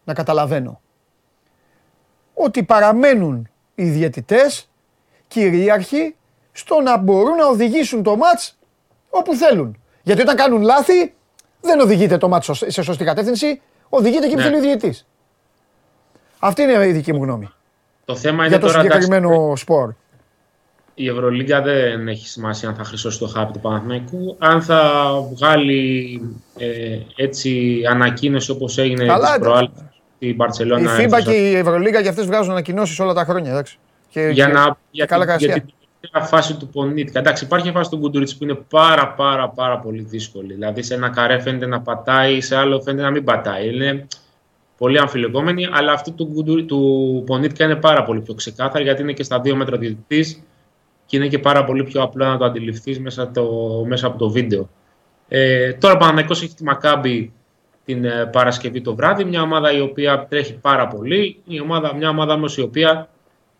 να 0.04 0.14
καταλαβαίνω. 0.14 0.80
Ότι 2.34 2.62
παραμένουν 2.62 3.48
οι 3.74 3.84
διαιτητές 3.84 4.70
κυρίαρχοι 5.28 6.16
στο 6.52 6.80
να 6.80 6.96
μπορούν 6.96 7.36
να 7.36 7.46
οδηγήσουν 7.46 8.02
το 8.02 8.16
μάτς 8.16 8.58
όπου 9.10 9.34
θέλουν. 9.34 9.82
Γιατί 10.02 10.20
όταν 10.20 10.36
κάνουν 10.36 10.62
λάθη 10.62 11.14
δεν 11.60 11.80
οδηγείται 11.80 12.18
το 12.18 12.28
μάτς 12.28 12.50
σε 12.66 12.82
σωστή 12.82 13.04
κατεύθυνση, 13.04 13.60
οδηγείται 13.88 14.24
εκεί 14.24 14.34
που 14.34 14.40
ναι. 14.40 14.46
θέλει 14.46 14.56
ο 14.56 14.60
διαιτητής. 14.60 15.06
Αυτή 16.38 16.62
είναι 16.62 16.86
η 16.86 16.92
δική 16.92 17.12
μου 17.12 17.22
γνώμη. 17.22 17.50
Το 18.04 18.16
θέμα 18.16 18.46
είναι 18.46 18.56
για 18.56 18.58
το 18.58 18.68
συγκεκριμένο 18.68 19.56
σπορ 19.56 19.94
η 21.00 21.08
Ευρωλίγκα 21.08 21.62
δεν 21.62 22.08
έχει 22.08 22.28
σημασία 22.28 22.68
αν 22.68 22.74
θα 22.74 22.84
χρυσώσει 22.84 23.18
το 23.18 23.26
χάπι 23.26 23.52
του 23.52 23.60
Παναθηναϊκού. 23.60 24.36
Αν 24.38 24.62
θα 24.62 25.10
βγάλει 25.34 26.20
ε, 26.58 26.98
έτσι 27.16 27.80
ανακοίνωση 27.90 28.50
όπως 28.50 28.78
έγινε 28.78 29.04
Καλά, 29.04 29.28
της 29.28 29.38
προάλλης 29.38 29.70
στην 30.16 30.34
Μπαρτσελώνα. 30.34 31.02
Η 31.02 31.06
FIBA 31.06 31.22
και 31.24 31.32
η 31.32 31.54
Ευρωλίγκα 31.54 32.02
και 32.02 32.08
αυτές 32.08 32.26
βγάζουν 32.26 32.50
ανακοινώσεις 32.50 33.00
όλα 33.00 33.12
τα 33.12 33.24
χρόνια. 33.24 33.50
Εντάξει. 33.50 33.78
Και, 34.08 34.20
για, 34.20 34.46
και, 34.46 34.52
να, 34.52 34.76
για, 34.90 35.04
καλά 35.04 35.36
για 35.36 35.52
την 35.52 35.72
φάση 36.22 36.56
του 36.56 36.68
Πονίτικα. 36.68 37.18
Εντάξει, 37.18 37.44
υπάρχει 37.44 37.64
μια 37.64 37.74
φάση 37.74 37.90
του 37.90 37.96
Γκουντουρίτς 37.96 38.36
που 38.36 38.44
είναι 38.44 38.58
πάρα 38.68 39.08
πάρα 39.08 39.48
πάρα 39.48 39.78
πολύ 39.78 40.02
δύσκολη. 40.02 40.52
Δηλαδή 40.52 40.82
σε 40.82 40.94
ένα 40.94 41.08
καρέ 41.08 41.38
φαίνεται 41.38 41.66
να 41.66 41.80
πατάει, 41.80 42.40
σε 42.40 42.56
άλλο 42.56 42.80
φαίνεται 42.80 43.02
να 43.02 43.10
μην 43.10 43.24
πατάει. 43.24 43.74
Είναι 43.74 44.06
πολύ 44.78 44.98
αμφιλεγόμενη, 44.98 45.68
αλλά 45.72 45.92
αυτή 45.92 46.10
του, 46.10 46.44
του 46.66 47.22
Πονίτικα 47.26 47.64
είναι 47.64 47.76
πάρα 47.76 48.02
πολύ 48.02 48.20
πιο 48.20 48.34
ξεκάθαρη 48.34 48.84
γιατί 48.84 49.02
είναι 49.02 49.12
και 49.12 49.22
στα 49.22 49.40
δύο 49.40 49.56
μέτρα 49.56 49.76
διαιτητής 49.76 50.42
και 51.10 51.16
είναι 51.16 51.28
και 51.28 51.38
πάρα 51.38 51.64
πολύ 51.64 51.84
πιο 51.84 52.02
απλό 52.02 52.24
να 52.24 52.36
το 52.38 52.44
αντιληφθείς 52.44 53.00
μέσα, 53.00 53.30
το, 53.30 53.44
μέσα 53.86 54.06
από 54.06 54.18
το 54.18 54.30
βίντεο. 54.30 54.70
Ε, 55.28 55.72
τώρα 55.72 55.96
Παναθηναϊκός 55.96 56.42
έχει 56.42 56.54
τη 56.54 56.64
Μακάμπη 56.64 57.32
την 57.84 58.04
ε, 58.04 58.26
Παρασκευή 58.26 58.80
το 58.80 58.94
βράδυ, 58.94 59.24
μια 59.24 59.42
ομάδα 59.42 59.72
η 59.72 59.80
οποία 59.80 60.26
τρέχει 60.28 60.54
πάρα 60.54 60.88
πολύ, 60.88 61.40
η 61.44 61.60
ομάδα, 61.60 61.94
μια 61.94 62.08
ομάδα 62.08 62.34
όμως 62.34 62.56
η 62.56 62.60
οποία 62.60 63.08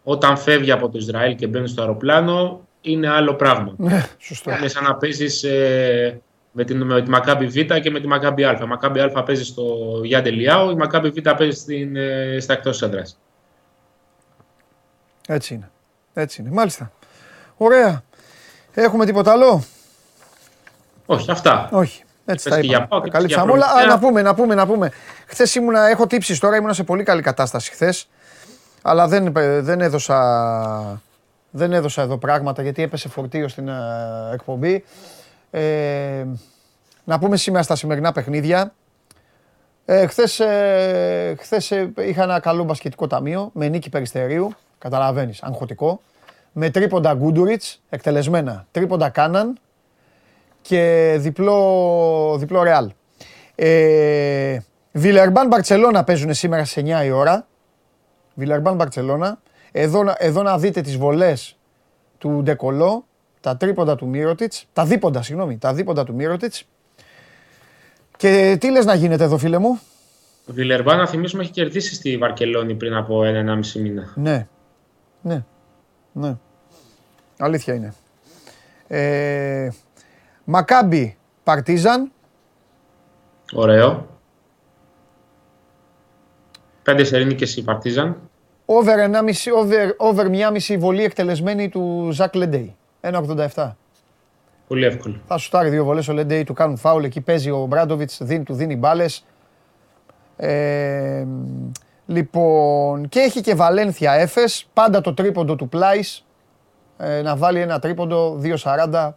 όταν 0.02 0.36
φεύγει 0.36 0.70
από 0.70 0.88
το 0.88 0.98
Ισραήλ 0.98 1.34
και 1.34 1.46
μπαίνει 1.46 1.68
στο 1.68 1.80
αεροπλάνο 1.80 2.60
είναι 2.80 3.08
άλλο 3.08 3.34
πράγμα. 3.34 3.74
Ναι, 3.76 4.08
σωστό. 4.18 4.50
Είναι 4.50 4.68
σαν 4.68 4.84
να 4.84 4.94
παίζεις 4.94 5.42
ε, 5.42 6.20
με, 6.52 6.64
την, 6.64 6.82
με 6.82 7.02
τη 7.02 7.10
Μακάμπη 7.10 7.46
Β 7.46 7.54
και 7.54 7.90
με 7.90 8.00
τη 8.00 8.06
Μακάμπη 8.06 8.44
Α. 8.44 8.58
Η 8.62 8.66
Μακάμπη 8.66 9.00
Α 9.00 9.22
παίζει 9.22 9.44
στο 9.44 9.64
Γιάντε 10.04 10.30
Λιάου, 10.30 10.70
η 10.70 10.74
Μακάμπη 10.74 11.08
Β 11.08 11.30
παίζει 11.36 11.58
στην, 11.58 11.96
ε, 11.96 12.36
στα 12.40 12.52
εκτός 12.52 12.82
έδρας. 12.82 13.18
Έτσι 15.28 15.54
είναι. 15.54 15.70
Έτσι 16.14 16.40
είναι. 16.40 16.50
Μάλιστα. 16.50 16.92
Ωραία. 17.62 18.02
Έχουμε 18.74 19.06
τίποτα 19.06 19.32
άλλο; 19.32 19.64
Όχι, 21.06 21.30
αυτά. 21.30 21.68
Όχι. 21.72 22.02
Έτσι 22.24 22.48
τα 22.48 22.58
είπα. 22.58 22.88
Καλύψαμε 23.10 23.52
όλα. 23.52 23.66
Α, 23.66 23.86
να 23.86 23.98
πούμε, 23.98 24.22
να 24.22 24.34
πούμε, 24.34 24.54
να 24.54 24.66
πούμε. 24.66 24.92
Χθες 25.26 25.54
ήμουνα, 25.54 25.88
έχω 25.88 26.06
τύψεις 26.06 26.38
τώρα, 26.38 26.56
ήμουνα 26.56 26.72
σε 26.72 26.84
πολύ 26.84 27.02
καλή 27.02 27.22
κατάσταση 27.22 27.70
χθες. 27.70 28.08
Αλλά 28.82 29.08
δεν, 29.08 29.32
δεν, 29.60 29.80
έδωσα, 29.80 31.00
δεν 31.50 31.72
έδωσα 31.72 32.02
εδώ 32.02 32.16
πράγματα 32.16 32.62
γιατί 32.62 32.82
έπεσε 32.82 33.08
φορτίο 33.08 33.48
στην 33.48 33.68
ε, 33.68 33.74
εκπομπή. 34.32 34.84
Ε, 35.50 36.24
να 37.04 37.18
πούμε 37.18 37.36
σήμερα 37.36 37.62
στα 37.62 37.76
σημερινά 37.76 38.12
παιχνίδια. 38.12 38.72
Ε, 39.84 40.06
χθες, 40.06 40.40
ε, 40.40 41.36
χθες 41.38 41.70
ε, 41.70 41.92
είχα 41.98 42.22
ένα 42.22 42.40
καλό 42.40 42.64
μπασκετικό 42.64 43.06
ταμείο 43.06 43.50
με 43.54 43.68
νίκη 43.68 43.88
Περιστερίου. 43.88 44.52
Καταλαβαίνεις, 44.78 45.42
αγχωτικό 45.42 46.00
με 46.52 46.70
τρίποντα 46.70 47.14
Γκούντουριτς, 47.14 47.82
εκτελεσμένα. 47.88 48.66
Τρίποντα 48.70 49.08
Κάναν 49.08 49.58
και 50.62 51.14
διπλό, 51.18 52.36
διπλό 52.38 52.62
Ρεάλ. 52.62 52.90
Ε, 53.54 54.58
Βιλερμπάν 54.92 55.46
Μπαρτσελώνα 55.46 56.04
παίζουν 56.04 56.34
σήμερα 56.34 56.64
σε 56.64 56.80
9 56.80 57.04
η 57.04 57.10
ώρα. 57.10 57.46
Βιλερμπάν 58.34 58.74
Μπαρτσελώνα. 58.74 59.40
Εδώ, 59.72 60.14
εδώ 60.18 60.42
να 60.42 60.58
δείτε 60.58 60.80
τις 60.80 60.96
βολές 60.96 61.58
του 62.18 62.40
Ντεκολό, 62.42 63.04
τα 63.40 63.56
τρίποντα 63.56 63.96
του 63.96 64.06
Μύρωτιτς, 64.06 64.66
τα 64.72 64.84
δίποντα, 64.84 65.22
συγγνώμη, 65.22 65.58
τα 65.58 65.74
δίποντα 65.74 66.04
του 66.04 66.14
Μύρωτιτς. 66.14 66.64
Και 68.16 68.56
τι 68.60 68.70
λες 68.70 68.84
να 68.84 68.94
γίνεται 68.94 69.24
εδώ 69.24 69.38
φίλε 69.38 69.58
μου; 69.58 69.80
Ο 70.46 70.52
Βιλερμπάν, 70.52 70.98
να 70.98 71.06
θυμίσουμε, 71.06 71.42
έχει 71.42 71.52
κερδίσει 71.52 71.94
στη 71.94 72.16
Βαρκελόνη 72.16 72.74
πριν 72.74 72.94
από 72.94 73.24
ένα-ενάμιση 73.24 73.80
μήνα. 73.80 74.12
Ναι, 74.14 74.46
ναι. 75.22 75.44
Ναι. 76.12 76.36
Αλήθεια 77.38 77.74
είναι. 77.74 77.94
Ε, 78.88 79.68
Μακάμπι 80.44 81.16
Παρτίζαν. 81.44 82.12
Ωραίο. 83.52 84.06
Πέντε 86.82 87.04
σερίνικες 87.04 87.56
η 87.56 87.64
Παρτίζαν. 87.64 88.16
Over, 88.64 89.10
over, 89.54 89.94
over 89.96 90.28
μια 90.28 90.50
μισή 90.50 90.76
βολή 90.76 91.04
εκτελεσμένη 91.04 91.68
του 91.68 92.08
Ζακ 92.12 92.34
Λεντέι. 92.34 92.74
1,87. 93.00 93.72
Πολύ 94.68 94.84
εύκολο. 94.84 95.20
Θα 95.26 95.36
σου 95.36 95.50
τάρει 95.50 95.68
δύο 95.68 95.84
βολές 95.84 96.08
ο 96.08 96.12
Λεντέι, 96.12 96.44
του 96.44 96.52
κάνουν 96.52 96.76
φάουλ, 96.76 97.04
εκεί 97.04 97.20
παίζει 97.20 97.50
ο 97.50 97.66
Μπράντοβιτς, 97.66 98.18
δίνει, 98.22 98.44
του 98.44 98.54
δίνει 98.54 98.76
μπάλες. 98.76 99.24
Ε, 100.36 101.26
Λοιπόν, 102.10 103.08
και 103.08 103.20
έχει 103.20 103.40
και 103.40 103.54
Βαλένθια 103.54 104.12
Έφες, 104.12 104.68
πάντα 104.72 105.00
το 105.00 105.14
τρίποντο 105.14 105.56
του 105.56 105.68
Πλάις, 105.68 106.26
ε, 106.96 107.22
να 107.22 107.36
βάλει 107.36 107.60
ένα 107.60 107.78
τρίποντο 107.78 108.38
2.40, 108.42 109.10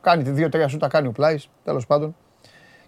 κάνει 0.00 0.22
τη 0.22 0.30
2-3 0.30 0.68
σούτα, 0.68 0.88
κάνει 0.88 1.06
ο 1.06 1.12
Πλάις, 1.12 1.50
τέλος 1.64 1.86
πάντων. 1.86 2.16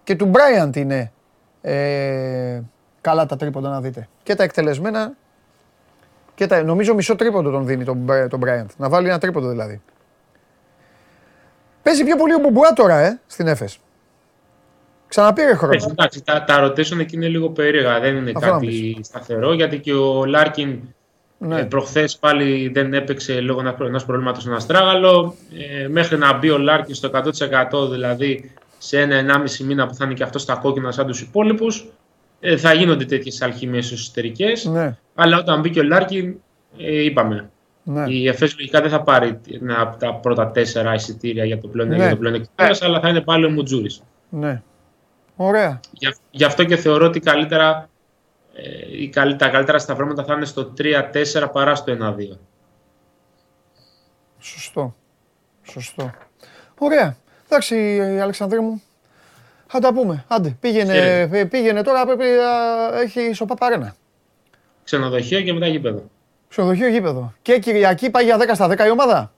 Και 0.05 0.17
του 0.17 0.27
Μπράιαντ 0.27 0.77
είναι 0.77 1.13
ε, 1.61 2.61
καλά 3.01 3.27
τα 3.27 3.37
τρίποντα 3.37 3.69
να 3.69 3.81
δείτε. 3.81 4.09
Και 4.23 4.35
τα 4.35 4.43
εκτελεσμένα, 4.43 5.13
και 6.35 6.47
τα, 6.47 6.63
νομίζω 6.63 6.95
μισό 6.95 7.17
τρίποντο 7.17 7.51
τον 7.51 7.67
δίνει 7.67 7.85
τον, 7.85 8.07
τον 8.29 8.39
Μπράιαντ, 8.39 8.71
να 8.77 8.89
βάλει 8.89 9.09
ένα 9.09 9.19
τρίποντο 9.19 9.49
δηλαδή. 9.49 9.83
Παίζει 11.83 12.05
πιο 12.05 12.17
πολύ 12.17 12.35
ο 12.35 12.39
Μπουμπουά 12.39 12.73
τώρα, 12.73 12.99
ε, 12.99 13.21
στην 13.27 13.47
Έφες. 13.47 13.79
Ξαναπήρε 15.15 15.55
χρόνο. 15.55 15.75
Έτσι, 15.75 15.89
εντάξει, 15.91 16.25
τα, 16.25 16.45
τα 16.45 16.65
rotation 16.65 16.99
εκεί 16.99 17.17
είναι 17.17 17.29
λίγο 17.29 17.51
περίεργα. 17.51 18.01
Δεν 18.01 18.17
είναι 18.17 18.33
κάτι 18.33 18.97
σταθερό 19.03 19.53
γιατί 19.53 19.79
και 19.79 19.93
ο 19.93 20.25
Λάρκιν 20.25 20.79
Ναι. 21.39 21.61
Ε, 21.61 21.63
Προχθές 21.63 22.17
πάλι 22.17 22.71
δεν 22.75 22.95
έπαιξε 22.95 23.41
λόγω 23.41 23.63
ενός 23.81 24.05
προβλήματος 24.05 24.43
στον 24.43 24.55
Αστράγαλο. 24.55 25.35
Ε, 25.83 25.89
μέχρι 25.89 26.19
να 26.19 26.39
μπει 26.39 26.51
ο 26.51 26.59
Λάρκιν 26.59 26.95
στο 26.95 27.11
100% 27.13 27.91
δηλαδή 27.91 28.53
σε 28.79 29.01
ένα-ενάμιση 29.01 29.65
μήνα 29.65 29.87
που 29.87 29.95
θα 29.95 30.05
είναι 30.05 30.15
και 30.15 30.23
αυτό 30.23 30.39
στα 30.39 30.55
κόκκινα 30.55 30.91
σαν 30.93 31.07
τους 31.07 31.21
υπόλοιπους, 31.21 31.87
ε, 32.41 32.57
θα 32.57 32.73
γίνονται 32.73 33.05
τέτοιες 33.05 33.43
αλχημίες 33.43 33.93
εσωτερικές. 33.93 34.65
Ναι. 34.65 34.97
Αλλά 35.15 35.39
όταν 35.39 35.61
μπήκε 35.61 35.81
ο 35.81 35.83
Λάρκιν, 35.83 36.35
ε, 36.79 37.05
είπαμε. 37.05 37.51
Ναι. 37.83 38.05
Η 38.09 38.29
ΕΦΕΣ 38.29 38.57
λογικά 38.59 38.81
δεν 38.81 38.91
θα 38.91 39.03
πάρει 39.03 39.41
ένα 39.61 39.81
από 39.81 39.97
τα 39.99 40.15
πρώτα 40.15 40.51
τέσσερα 40.51 40.95
εισιτήρια 40.95 41.45
για 41.45 41.59
το 41.59 41.69
πλέον, 41.69 41.89
Ναι. 41.89 41.97
για 41.97 42.11
το 42.11 42.17
πλέον 42.17 42.35
εκτέλεση, 42.35 42.85
αλλά 42.85 43.01
θα 43.01 43.09
είναι 43.09 43.21
πάλι 43.21 43.45
ο 43.45 43.51
Μουτζούρης. 43.51 44.03
ναι. 44.29 44.63
Ωραία. 45.37 45.81
Γι' 45.93 46.07
αυ- 46.07 46.21
Γι' 46.31 46.45
αυτό 46.45 46.65
και 46.65 46.77
θεωρώ 46.77 47.07
ότι 47.07 47.21
καλύτερα, 47.21 47.89
ε, 48.55 49.03
η 49.03 49.09
καλύ- 49.09 49.39
τα 49.39 49.49
καλύτερα 49.49 49.79
σταυρώματα 49.79 50.25
θα 50.25 50.35
είναι 50.35 50.45
στο 50.45 50.65
3-4 50.65 51.49
παρά 51.53 51.75
στο 51.75 51.91
1-2. 51.93 52.39
Σωστό. 54.39 54.95
Σωστό. 55.63 56.11
Ωραία. 56.79 57.17
Εντάξει, 57.45 58.01
Αλεξανδρή 58.23 58.61
μου. 58.61 58.83
Θα 59.67 59.79
τα 59.79 59.93
πούμε. 59.93 60.25
Άντε, 60.29 60.57
πήγαινε, 60.61 60.93
Χαίρετε. 60.93 61.45
πήγαινε 61.47 61.83
τώρα. 61.83 62.07
Πρέπει 62.07 62.25
να 62.25 62.99
έχει 63.01 63.33
σοπά 63.33 63.55
παρένα. 63.55 63.95
Ξενοδοχείο 64.85 65.41
και 65.43 65.53
μετά 65.53 65.67
γήπεδο. 65.67 66.03
Ξενοδοχείο 66.49 66.89
γήπεδο. 66.89 67.33
Και 67.43 67.59
Κυριακή 67.59 68.11
πάει 68.11 68.25
για 68.25 68.37
10 68.39 68.55
στα 68.55 68.69
10 68.69 68.87
η 68.87 68.91
ομάδα; 68.91 69.33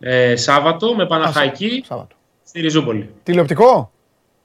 Ε, 0.00 0.36
Σάββατο 0.36 0.94
με 0.94 1.06
Παναχαϊκή 1.06 1.82
Σάββατο. 1.86 2.16
στη 2.44 2.60
Ριζούπολη. 2.60 3.14
Τηλεοπτικό; 3.22 3.92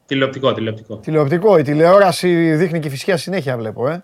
Τηλεοπτικό, 0.06 0.54
τηλεοπτικό. 0.54 0.96
Τηλεοπτικό. 0.96 1.58
Η 1.58 1.62
τηλεόραση 1.64 2.56
δείχνει 2.56 2.80
και 2.80 2.90
φυσικά 2.90 3.18
συνέχεια 3.18 3.58
βλέπω, 3.58 3.88
ε. 3.90 4.04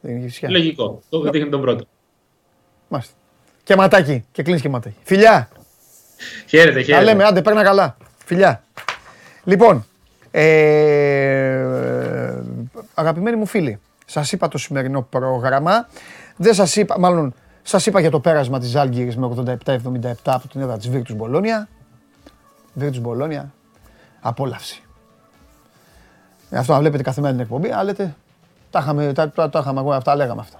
Δείχνει 0.00 0.20
και 0.20 0.26
φυσικά. 0.26 0.50
Λογικό. 0.50 1.02
Το 1.08 1.20
δείχνει 1.20 1.48
τον 1.48 1.60
πρώτο. 1.60 1.84
Μάλιστα. 2.88 3.14
Και 3.62 3.76
ματάκι. 3.76 4.24
Και 4.32 4.42
κλείνεις 4.42 4.62
και 4.62 4.68
ματάκι. 4.68 4.96
Φιλιά. 5.02 5.48
Χαίρετε, 6.46 6.72
Τα 6.78 6.82
χαίρετε. 6.82 7.04
λέμε, 7.04 7.24
άντε, 7.24 7.42
παίρνα 7.42 7.62
καλά. 7.62 7.96
Φιλιά. 8.24 8.62
Λοιπόν, 9.44 9.86
ε, 10.30 11.62
αγαπημένοι 12.94 13.36
μου 13.36 13.46
φίλοι, 13.46 13.78
σας 14.06 14.32
είπα 14.32 14.48
το 14.48 14.58
σημερινό 14.58 15.02
πρόγραμμα. 15.02 15.88
Δεν 16.36 16.54
σας 16.54 16.76
είπα, 16.76 16.98
μάλλον 16.98 17.34
σας 17.62 17.86
είπα 17.86 18.00
για 18.00 18.10
το 18.10 18.20
πέρασμα 18.20 18.58
της 18.58 18.74
Άλγηρης 18.74 19.16
με 19.16 19.26
87-77 19.26 20.12
από 20.24 20.48
την 20.48 20.60
έδρα 20.60 20.76
της 20.76 20.88
Βίρτους 20.88 21.14
Μπολόνια. 21.14 21.68
Βίρτους 22.74 23.00
Μπολόνια, 23.00 23.52
απόλαυση. 24.20 24.80
Ε, 26.50 26.58
αυτό 26.58 26.72
να 26.72 26.78
βλέπετε 26.78 27.02
καθημερινή 27.02 27.42
εκπομπή, 27.42 27.70
αλλά 27.70 27.84
λέτε, 27.84 28.14
τα 28.70 28.78
είχαμε, 28.78 29.12
τα, 29.12 29.30
τα, 29.30 29.50
τα 29.50 29.58
είχαμε, 29.58 29.80
εγώ 29.80 29.92
αυτά 29.92 30.16
λέγαμε 30.16 30.40
αυτά. 30.40 30.58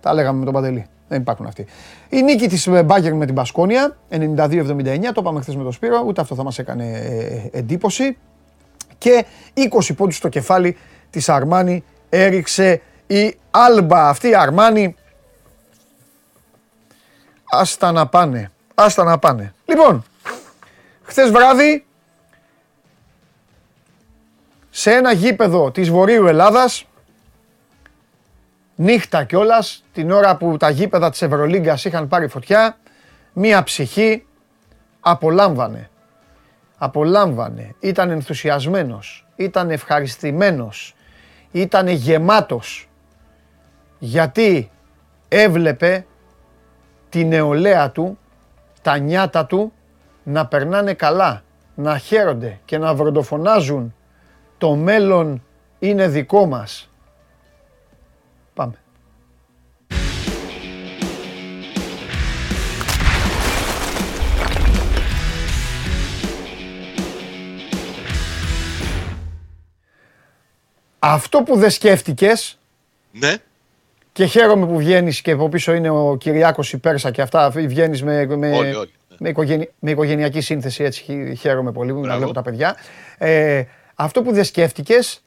Τα 0.00 0.14
λέγαμε 0.14 0.38
με 0.38 0.44
τον 0.44 0.54
Παντελή. 0.54 0.86
Δεν 1.08 1.20
υπάρχουν 1.20 1.46
αυτοί. 1.46 1.66
Η 2.08 2.22
νίκη 2.22 2.48
της 2.48 2.68
Μπάγκερ 2.84 3.14
με 3.14 3.26
την 3.26 3.34
Πασκόνια, 3.34 3.96
92-79, 4.10 4.16
το 5.14 5.20
είπαμε 5.20 5.40
χθες 5.40 5.56
με 5.56 5.62
τον 5.62 5.72
Σπύρο, 5.72 6.02
ούτε 6.06 6.20
αυτό 6.20 6.34
θα 6.34 6.42
μας 6.42 6.58
έκανε 6.58 6.90
ε, 6.92 7.58
εντύπωση. 7.58 8.16
Και 8.98 9.24
20 9.54 9.94
πόντους 9.96 10.16
στο 10.16 10.28
κεφάλι 10.28 10.76
της 11.10 11.28
Αρμάνι 11.28 11.84
έριξε 12.08 12.80
η 13.06 13.38
Άλμπα. 13.50 14.08
Αυτή 14.08 14.28
η 14.28 14.34
Αρμάνι, 14.34 14.96
άστα 17.50 17.92
να 17.92 18.06
πάνε, 18.06 18.50
άστα 18.74 19.04
να 19.04 19.18
πάνε. 19.18 19.54
Λοιπόν, 19.64 20.04
χθες 21.02 21.30
βράδυ, 21.30 21.86
σε 24.70 24.92
ένα 24.92 25.12
γήπεδο 25.12 25.70
της 25.70 25.90
Βορείου 25.90 26.26
Ελλάδας, 26.26 26.84
νύχτα 28.74 29.24
κιόλας, 29.24 29.84
την 29.92 30.10
ώρα 30.10 30.36
που 30.36 30.56
τα 30.56 30.70
γήπεδα 30.70 31.10
της 31.10 31.22
Ευρωλίγκας 31.22 31.84
είχαν 31.84 32.08
πάρει 32.08 32.28
φωτιά, 32.28 32.78
μία 33.32 33.62
ψυχή 33.62 34.26
απολάμβανε. 35.00 35.90
Απολάμβανε, 36.78 37.74
ήταν 37.80 38.10
ενθουσιασμένος, 38.10 39.26
ήταν 39.36 39.70
ευχαριστημένος, 39.70 40.94
ήταν 41.50 41.88
γεμάτος. 41.88 42.88
Γιατί 43.98 44.70
έβλεπε 45.28 46.06
τη 47.08 47.24
νεολαία 47.24 47.90
του, 47.90 48.18
τα 48.82 48.98
νιάτα 48.98 49.46
του 49.46 49.72
να 50.22 50.46
περνάνε 50.46 50.94
καλά, 50.94 51.42
να 51.74 51.98
χαίρονται 51.98 52.58
και 52.64 52.78
να 52.78 52.94
βροντοφωνάζουν 52.94 53.94
το 54.58 54.74
μέλλον 54.74 55.42
είναι 55.78 56.08
δικό 56.08 56.46
μας. 56.46 56.90
Πάμε. 58.54 58.74
Αυτό 70.98 71.42
που 71.42 71.56
δεν 71.58 71.70
σκέφτηκες 71.70 72.58
Ναι, 73.12 73.34
και 74.12 74.24
χαίρομαι 74.24 74.66
που 74.66 74.76
βγαίνεις 74.76 75.20
και 75.20 75.30
από 75.30 75.48
πίσω 75.48 75.72
είναι 75.74 75.90
ο 75.90 76.16
Κυριάκος 76.16 76.72
η 76.72 76.78
Πέρσα 76.78 77.10
και 77.10 77.22
αυτά, 77.22 77.50
βγαίνεις 77.50 78.02
με, 78.02 78.26
με, 78.26 78.50
Όλοι, 78.56 78.74
όλοι, 78.74 78.90
ναι. 79.08 79.16
με, 79.18 79.28
οικογενει- 79.28 79.68
με 79.78 79.90
οικογενειακή 79.90 80.40
σύνθεση, 80.40 80.84
έτσι 80.84 81.02
χι- 81.02 81.38
χαίρομαι 81.38 81.72
πολύ 81.72 81.90
που 81.92 81.96
να 81.98 82.02
Μπράβο. 82.04 82.18
βλέπω 82.18 82.32
τα 82.32 82.42
παιδιά. 82.42 82.76
Ε, 83.18 83.62
αυτό 84.00 84.22
που 84.22 84.32
δεν 84.32 84.44
σκέφτηκες 84.44 85.24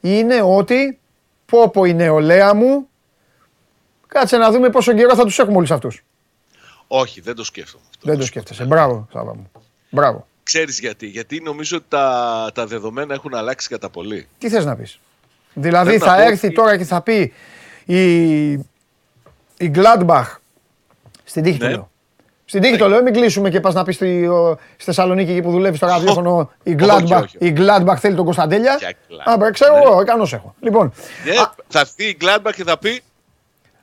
είναι 0.00 0.42
ότι 0.42 0.98
πω 1.46 1.70
πω 1.70 1.84
η 1.84 1.94
νεολαία 1.94 2.54
μου, 2.54 2.88
κάτσε 4.06 4.36
να 4.36 4.50
δούμε 4.50 4.70
πόσο 4.70 4.92
καιρό 4.94 5.14
θα 5.14 5.24
τους 5.24 5.38
έχουμε 5.38 5.56
όλους 5.56 5.70
αυτούς. 5.70 6.04
όχι, 6.86 7.20
δεν 7.20 7.34
το 7.34 7.44
σκέφτομαι 7.44 7.84
αυτό. 7.90 8.08
Δεν 8.08 8.18
το 8.18 8.24
σκέφτεσαι. 8.24 8.64
Μπράβο, 8.64 9.08
Σάβα 9.12 9.34
μου. 9.34 9.50
Μπράβο. 9.90 10.26
Ξέρεις 10.42 10.78
γιατί. 10.80 11.06
Γιατί 11.06 11.40
νομίζω 11.40 11.76
ότι 11.76 11.86
τα, 11.88 12.50
τα 12.54 12.66
δεδομένα 12.66 13.14
έχουν 13.14 13.34
αλλάξει 13.34 13.68
κατά 13.68 13.88
πολύ. 13.90 14.28
Τι 14.38 14.48
θες 14.48 14.64
να 14.64 14.76
πεις; 14.76 15.00
Δηλαδή 15.54 15.90
Θέλω 15.90 16.04
θα 16.04 16.16
να 16.16 16.22
πω 16.22 16.28
έρθει 16.30 16.46
ότι- 16.46 16.54
τώρα 16.54 16.76
και 16.76 16.84
θα 16.84 17.00
πει 17.02 17.32
η, 17.84 18.50
η 19.56 19.70
Gladbach 19.74 20.36
στην 21.24 21.42
τύχη 21.42 21.58
το 21.58 21.66
Ναι. 21.66 21.82
Λέω. 22.46 22.60
Στην 22.60 22.60
τύχη 22.60 22.76
το 22.76 22.88
λέω, 22.88 23.02
μην 23.02 23.12
κλείσουμε 23.12 23.50
και 23.50 23.60
πας 23.60 23.74
να 23.74 23.84
πεις 23.84 23.94
στη, 23.94 24.26
ο- 24.26 24.58
στη 24.74 24.84
Θεσσαλονίκη 24.84 25.30
εκεί 25.30 25.42
που 25.42 25.50
δουλεύεις 25.50 25.78
στο 25.78 25.86
ραδιόφωνο 25.86 26.50
η 26.62 26.70
όχι, 26.74 26.76
Gladbach, 26.84 27.22
όχι. 27.22 27.36
η 27.38 27.54
Gladbach 27.56 27.96
θέλει 27.98 28.14
τον 28.14 28.24
Κωνσταντέλια. 28.24 28.76
Ποια 28.76 28.90
Gladbach, 28.92 29.32
Α, 29.32 29.36
μπρε, 29.36 29.50
ξέρω 29.50 29.74
ναι. 29.74 29.82
εγώ, 29.84 30.00
ικανός 30.00 30.32
έχω. 30.32 30.54
Λοιπόν, 30.60 30.92
Ναι, 31.24 31.30
α, 31.40 31.52
θα 31.68 31.80
έρθει 31.80 32.04
η 32.04 32.16
Gladbach 32.20 32.52
και 32.54 32.64
θα 32.64 32.78
πει. 32.78 33.02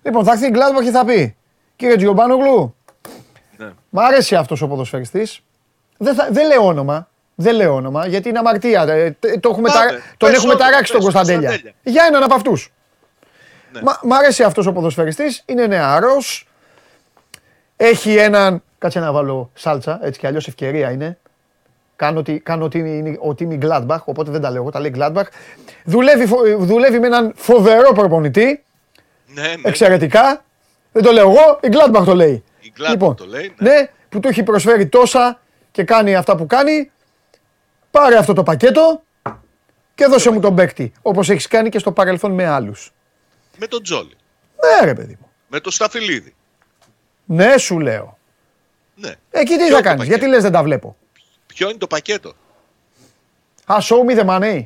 λοιπόν, 0.04 0.24
θα 0.24 0.32
έρθει 0.32 0.46
η 0.48 0.52
Gladbach 0.56 0.84
και 0.84 0.92
θα 0.92 1.06
πει 1.06 1.36
κύριε 1.76 1.96
Τζιομπάνογλου, 1.96 2.76
Ναι. 3.58 3.70
Μ' 3.90 4.00
αρέσει 4.00 4.36
αυτός 4.36 4.62
ο 4.62 4.68
ποδοσφαιριστής. 4.68 5.40
Δεν, 5.98 6.16
θα, 6.16 6.28
δεν 6.32 6.48
λέω 6.48 6.66
όνομα. 6.66 7.08
Δεν 7.36 7.56
λέω 7.56 7.74
όνομα 7.74 8.08
γιατί 8.08 8.30
είναι 8.30 8.40
αμαρτία. 8.40 8.82
Ε, 8.82 9.12
τε- 9.20 9.40
το 9.40 9.50
έχουμε 9.50 9.70
Πάμε, 9.70 9.86
τα- 9.92 9.98
τον 10.18 10.30
πες 10.30 10.38
έχουμε 10.38 10.54
όνομα, 10.54 10.70
ταράξει 10.70 10.92
τον 10.92 11.02
πες 11.04 11.14
Κωνσταντέλια. 11.14 11.48
Κωνσταντέλια. 11.50 11.78
Για 11.84 12.04
έναν 12.08 12.24
από 12.24 12.34
αυτούς. 12.34 12.72
Ναι. 13.72 13.82
Μα, 13.82 14.00
μ' 14.04 14.14
αρέσει 14.14 14.44
αυτός 14.44 14.66
ο 14.66 14.72
ποδοσφαιριστής. 14.72 15.44
Είναι 15.46 15.68
νεαρός. 15.68 16.48
Έχει 17.78 18.16
έναν... 18.16 18.64
Κάτσε 18.78 19.00
να 19.00 19.12
βάλω 19.12 19.52
σάλτσα, 19.54 20.00
έτσι 20.04 20.20
κι 20.20 20.28
αλλιώς 20.28 20.48
ευκαιρία 20.48 20.92
είναι. 20.92 21.18
Κάνω 21.96 22.20
ότι, 22.20 22.40
κάνω 22.40 22.66
ότι, 22.66 22.78
είναι, 22.80 23.18
ότι 23.20 23.44
είμαι 23.44 23.54
η 23.54 23.60
Gladbach, 23.62 23.98
οπότε 24.06 24.32
δεν 24.32 24.42
τα 24.42 24.50
λέω 24.52 24.62
εγώ, 24.62 24.70
τα 24.72 24.80
λέει 24.80 24.94
Gladbach. 24.98 25.24
Δουλεύει, 25.84 26.26
φο- 26.26 26.58
δουλεύει 26.58 27.00
με 27.00 27.08
έναν 27.08 27.34
φοβερό 27.36 27.92
προπονητή, 27.94 28.64
Ναι, 29.28 29.42
ναι. 29.42 29.54
εξαιρετικά. 29.64 30.44
Δεν 30.92 31.04
το 31.04 31.12
λέω 31.12 31.30
εγώ, 31.30 31.60
η 31.62 31.68
Gladbach 31.72 32.04
το 32.06 32.16
λέει. 32.16 32.44
Η 32.60 32.74
Gladbach 32.78 33.16
το 33.18 33.26
λέει, 33.26 33.54
ναι. 33.58 33.70
Ναι, 33.72 33.90
που 34.10 34.20
του 34.20 34.28
έχει 34.28 34.44
προσφέρει 34.44 34.88
τόσα 34.88 35.40
και 35.72 35.84
κάνει 35.84 36.16
αυτά 36.16 36.36
που 36.36 36.46
κάνει. 36.46 36.92
Πάρε 37.92 38.18
αυτό 38.18 38.34
το 38.34 38.44
πακέτο 38.44 39.02
και 39.96 40.06
δώσε 40.06 40.30
μου 40.32 40.40
τον 40.40 40.56
παίκτη. 40.56 40.92
Όπως 41.02 41.30
έχεις 41.30 41.48
κάνει 41.48 41.70
και 41.70 41.80
στο 41.80 41.92
παρελθόν 41.92 42.32
με 42.32 42.46
άλλους. 42.46 42.94
Με 43.58 43.68
τον 43.68 43.84
Τζόλι. 43.84 44.16
Ναι, 44.80 44.86
ρε 44.86 44.94
παιδί 44.94 45.18
μου. 45.20 45.30
Με 45.48 45.60
τον 45.60 45.72
Σταφυλίδη. 45.72 46.36
Ναι, 47.26 47.58
σου 47.58 47.80
λέω. 47.80 48.18
Ναι. 48.96 49.12
Εκεί 49.32 49.58
τι 49.58 49.58
Ποιο 49.58 49.68
θα 49.68 49.76
το 49.76 49.82
κάνεις, 49.82 49.98
πακέτο; 49.98 50.04
γιατί 50.04 50.28
λες 50.28 50.42
δεν 50.44 50.52
τα 50.52 50.64
βλέπω; 50.64 50.96
Ποιο 51.48 51.70
είναι 51.70 51.78
το 51.78 51.88
πακέτο; 51.88 52.34
Α, 53.66 53.78
show 53.82 54.10
me 54.10 54.20
the 54.20 54.26
money. 54.26 54.66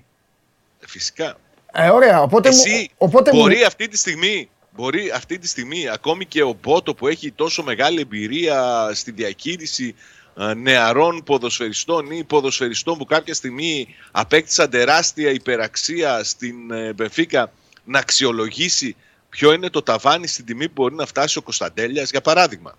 Ε, 0.80 0.88
Φυσικά. 0.88 1.38
Ε, 1.72 1.90
ωραία, 1.90 2.22
οπότε 2.22 2.50
μου... 2.50 2.56
Εσύ 2.56 2.90
Οπότε 2.98 3.34
μου... 3.34 3.40
μπορεί 3.40 3.64
αυτή 3.64 3.88
τη 3.88 3.98
στιγμή, 3.98 4.50
μπορεί 4.76 5.12
αυτή 5.16 5.38
τη 5.38 5.48
στιγμή 5.48 5.90
ακόμη 5.90 6.26
και 6.26 6.44
ο 6.44 6.58
Μπότο 6.62 6.94
που 6.94 7.08
έχει 7.08 7.32
τόσο 7.32 7.64
μεγάλη 7.64 8.02
εμπειρία 8.02 8.90
στη 8.94 9.12
διαχείριση 9.12 9.96
ε, 10.38 10.54
νεαρών 10.54 11.24
ποδοσφαιριστών 11.24 12.12
ή 12.12 12.24
ποδοσφαιριστών 12.24 12.98
που 12.98 13.06
κάποια 13.06 13.34
στιγμή 13.34 13.96
απέκτησαν 14.12 14.70
τεράστια 14.70 15.32
υπεραξία 15.32 16.24
στην 16.24 16.72
ε, 16.72 16.94
Μπενφίκα 16.94 17.52
να 17.84 18.00
αξιολογήσει 18.00 18.96
ποιο 19.30 19.54
είναι 19.54 19.70
το 19.70 19.82
ταβάνι 19.82 20.28
στην 20.28 20.46
τιμή 20.46 20.68
που 20.68 20.74
μπορεί 20.82 20.96
να 20.96 21.06
φτάσει 21.06 21.38
ο 21.38 21.42
Κωνσταντέλιας 21.42 22.10
για 22.10 22.22
παράδειγμα. 22.22 22.78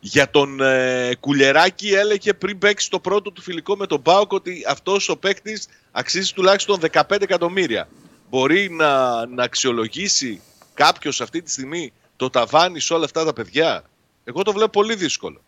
Για 0.00 0.30
τον 0.30 0.60
ε, 0.60 1.14
Κουλεράκη 1.20 1.94
έλεγε 1.94 2.34
πριν 2.34 2.58
παίξει 2.58 2.90
το 2.90 3.00
πρώτο 3.00 3.30
του 3.30 3.42
φιλικό 3.42 3.76
με 3.76 3.86
τον 3.86 4.00
Μπάουκ 4.00 4.32
ότι 4.32 4.64
αυτός 4.66 5.08
ο 5.08 5.16
παίκτης 5.16 5.68
αξίζει 5.92 6.32
τουλάχιστον 6.32 6.80
15 6.92 7.02
εκατομμύρια. 7.22 7.88
Μπορεί 8.30 8.70
να, 8.70 9.26
να 9.26 9.42
αξιολογήσει 9.42 10.40
κάποιος 10.74 11.20
αυτή 11.20 11.42
τη 11.42 11.50
στιγμή 11.50 11.92
το 12.16 12.30
ταβάνι 12.30 12.80
σε 12.80 12.94
όλα 12.94 13.04
αυτά 13.04 13.24
τα 13.24 13.32
παιδιά; 13.32 13.84
Εγώ 14.24 14.42
το 14.42 14.52
βλέπω 14.52 14.70
πολύ 14.70 14.94
δύσκολο. 14.94 15.42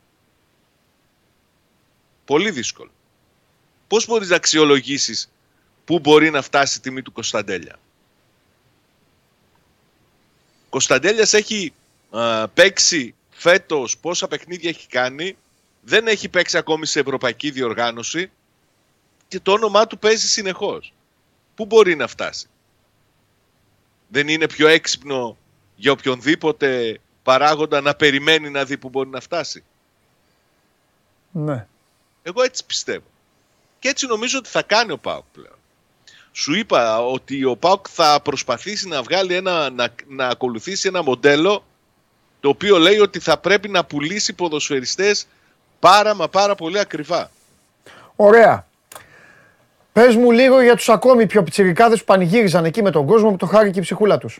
Πολύ 2.25 2.51
δύσκολο. 2.51 2.91
Πώς 3.89 4.07
μπορείς 4.07 4.29
να 4.29 4.37
αξιολογήσεις 4.37 5.31
πού 5.85 5.99
μπορεί 5.99 6.31
να 6.31 6.43
φτάσει 6.43 6.79
η 6.79 6.81
τιμή 6.81 7.03
του 7.03 7.13
Κωνσταντέλια; 7.13 7.79
Κωνσταντέλιας 10.75 11.33
έχει 11.33 11.73
α, 12.11 12.49
παίξει 12.49 13.15
φέτος 13.31 13.99
πόσα 13.99 14.29
παιχνίδια 14.29 14.69
έχει 14.69 14.87
κάνει, 14.87 15.37
δεν 15.81 16.07
έχει 16.07 16.29
παίξει 16.29 16.57
ακόμη 16.57 16.87
σε 16.87 17.01
ευρωπαϊκή 17.01 17.51
διοργάνωση 17.51 18.31
και 19.29 19.41
το 19.41 19.53
όνομά 19.53 19.87
του 19.87 19.99
παίζει 19.99 20.29
συνεχώς. 20.29 20.93
Πού 21.55 21.67
μπορεί 21.67 21.95
να 21.97 22.07
φτάσει; 22.07 22.47
Δεν 24.09 24.29
είναι 24.29 24.47
πιο 24.47 24.69
έξυπνο 24.69 25.37
για 25.77 25.93
οποιονδήποτε 25.93 27.01
παράγοντα 27.23 27.81
να 27.81 27.95
περιμένει 27.95 28.51
να 28.51 28.65
δει 28.65 28.79
που 28.79 28.89
μπορεί 28.89 29.09
να 29.09 29.21
φτάσει; 29.21 29.65
Ναι. 31.31 31.67
Εγώ 32.23 32.43
έτσι 32.43 32.65
πιστεύω. 32.65 33.07
Και 33.79 33.89
έτσι 33.89 34.07
νομίζω 34.07 34.39
ότι 34.39 34.49
θα 34.49 34.63
κάνει 34.63 34.93
ο 34.93 34.99
Πάουκ 34.99 35.25
πλέον. 35.33 35.59
Σου 36.37 36.55
είπα 36.55 37.07
ότι 37.07 37.45
ο 37.45 37.57
Πάουκ 37.57 37.87
θα 37.91 38.21
προσπαθήσει 38.23 38.89
να 38.89 39.03
βγάλει 39.03 39.35
ένα, 39.35 39.71
να, 39.71 39.89
να 40.09 40.27
ακολουθήσει 40.27 40.89
ένα 40.89 41.03
μοντέλο 41.03 41.65
το 42.41 42.49
οποίο 42.49 42.79
λέει 42.79 42.99
ότι 42.99 43.19
θα 43.19 43.39
πρέπει 43.39 43.69
να 43.69 43.85
πουλήσει 43.85 44.33
ποδοσφαιριστές 44.33 45.27
πάρα 45.79 46.15
μα 46.15 46.29
πάρα 46.29 46.55
πολύ 46.55 46.79
ακριβά. 46.79 47.31
Ωραία. 48.17 48.67
Πες 49.93 50.17
μου 50.17 50.31
λίγο 50.31 50.61
για 50.61 50.77
τους 50.77 50.89
ακόμη 50.89 51.27
πιο 51.27 51.43
πιτσιρικάδες 51.43 51.99
που 51.99 52.05
πανηγύριζαν 52.05 52.65
εκεί 52.65 52.83
με 52.83 52.91
τον 52.91 53.07
κόσμο 53.07 53.31
που 53.31 53.37
το 53.37 53.47
χάρη 53.47 53.71
και 53.71 53.79
η 53.79 53.83
ψυχούλα 53.83 54.19
τους. 54.19 54.39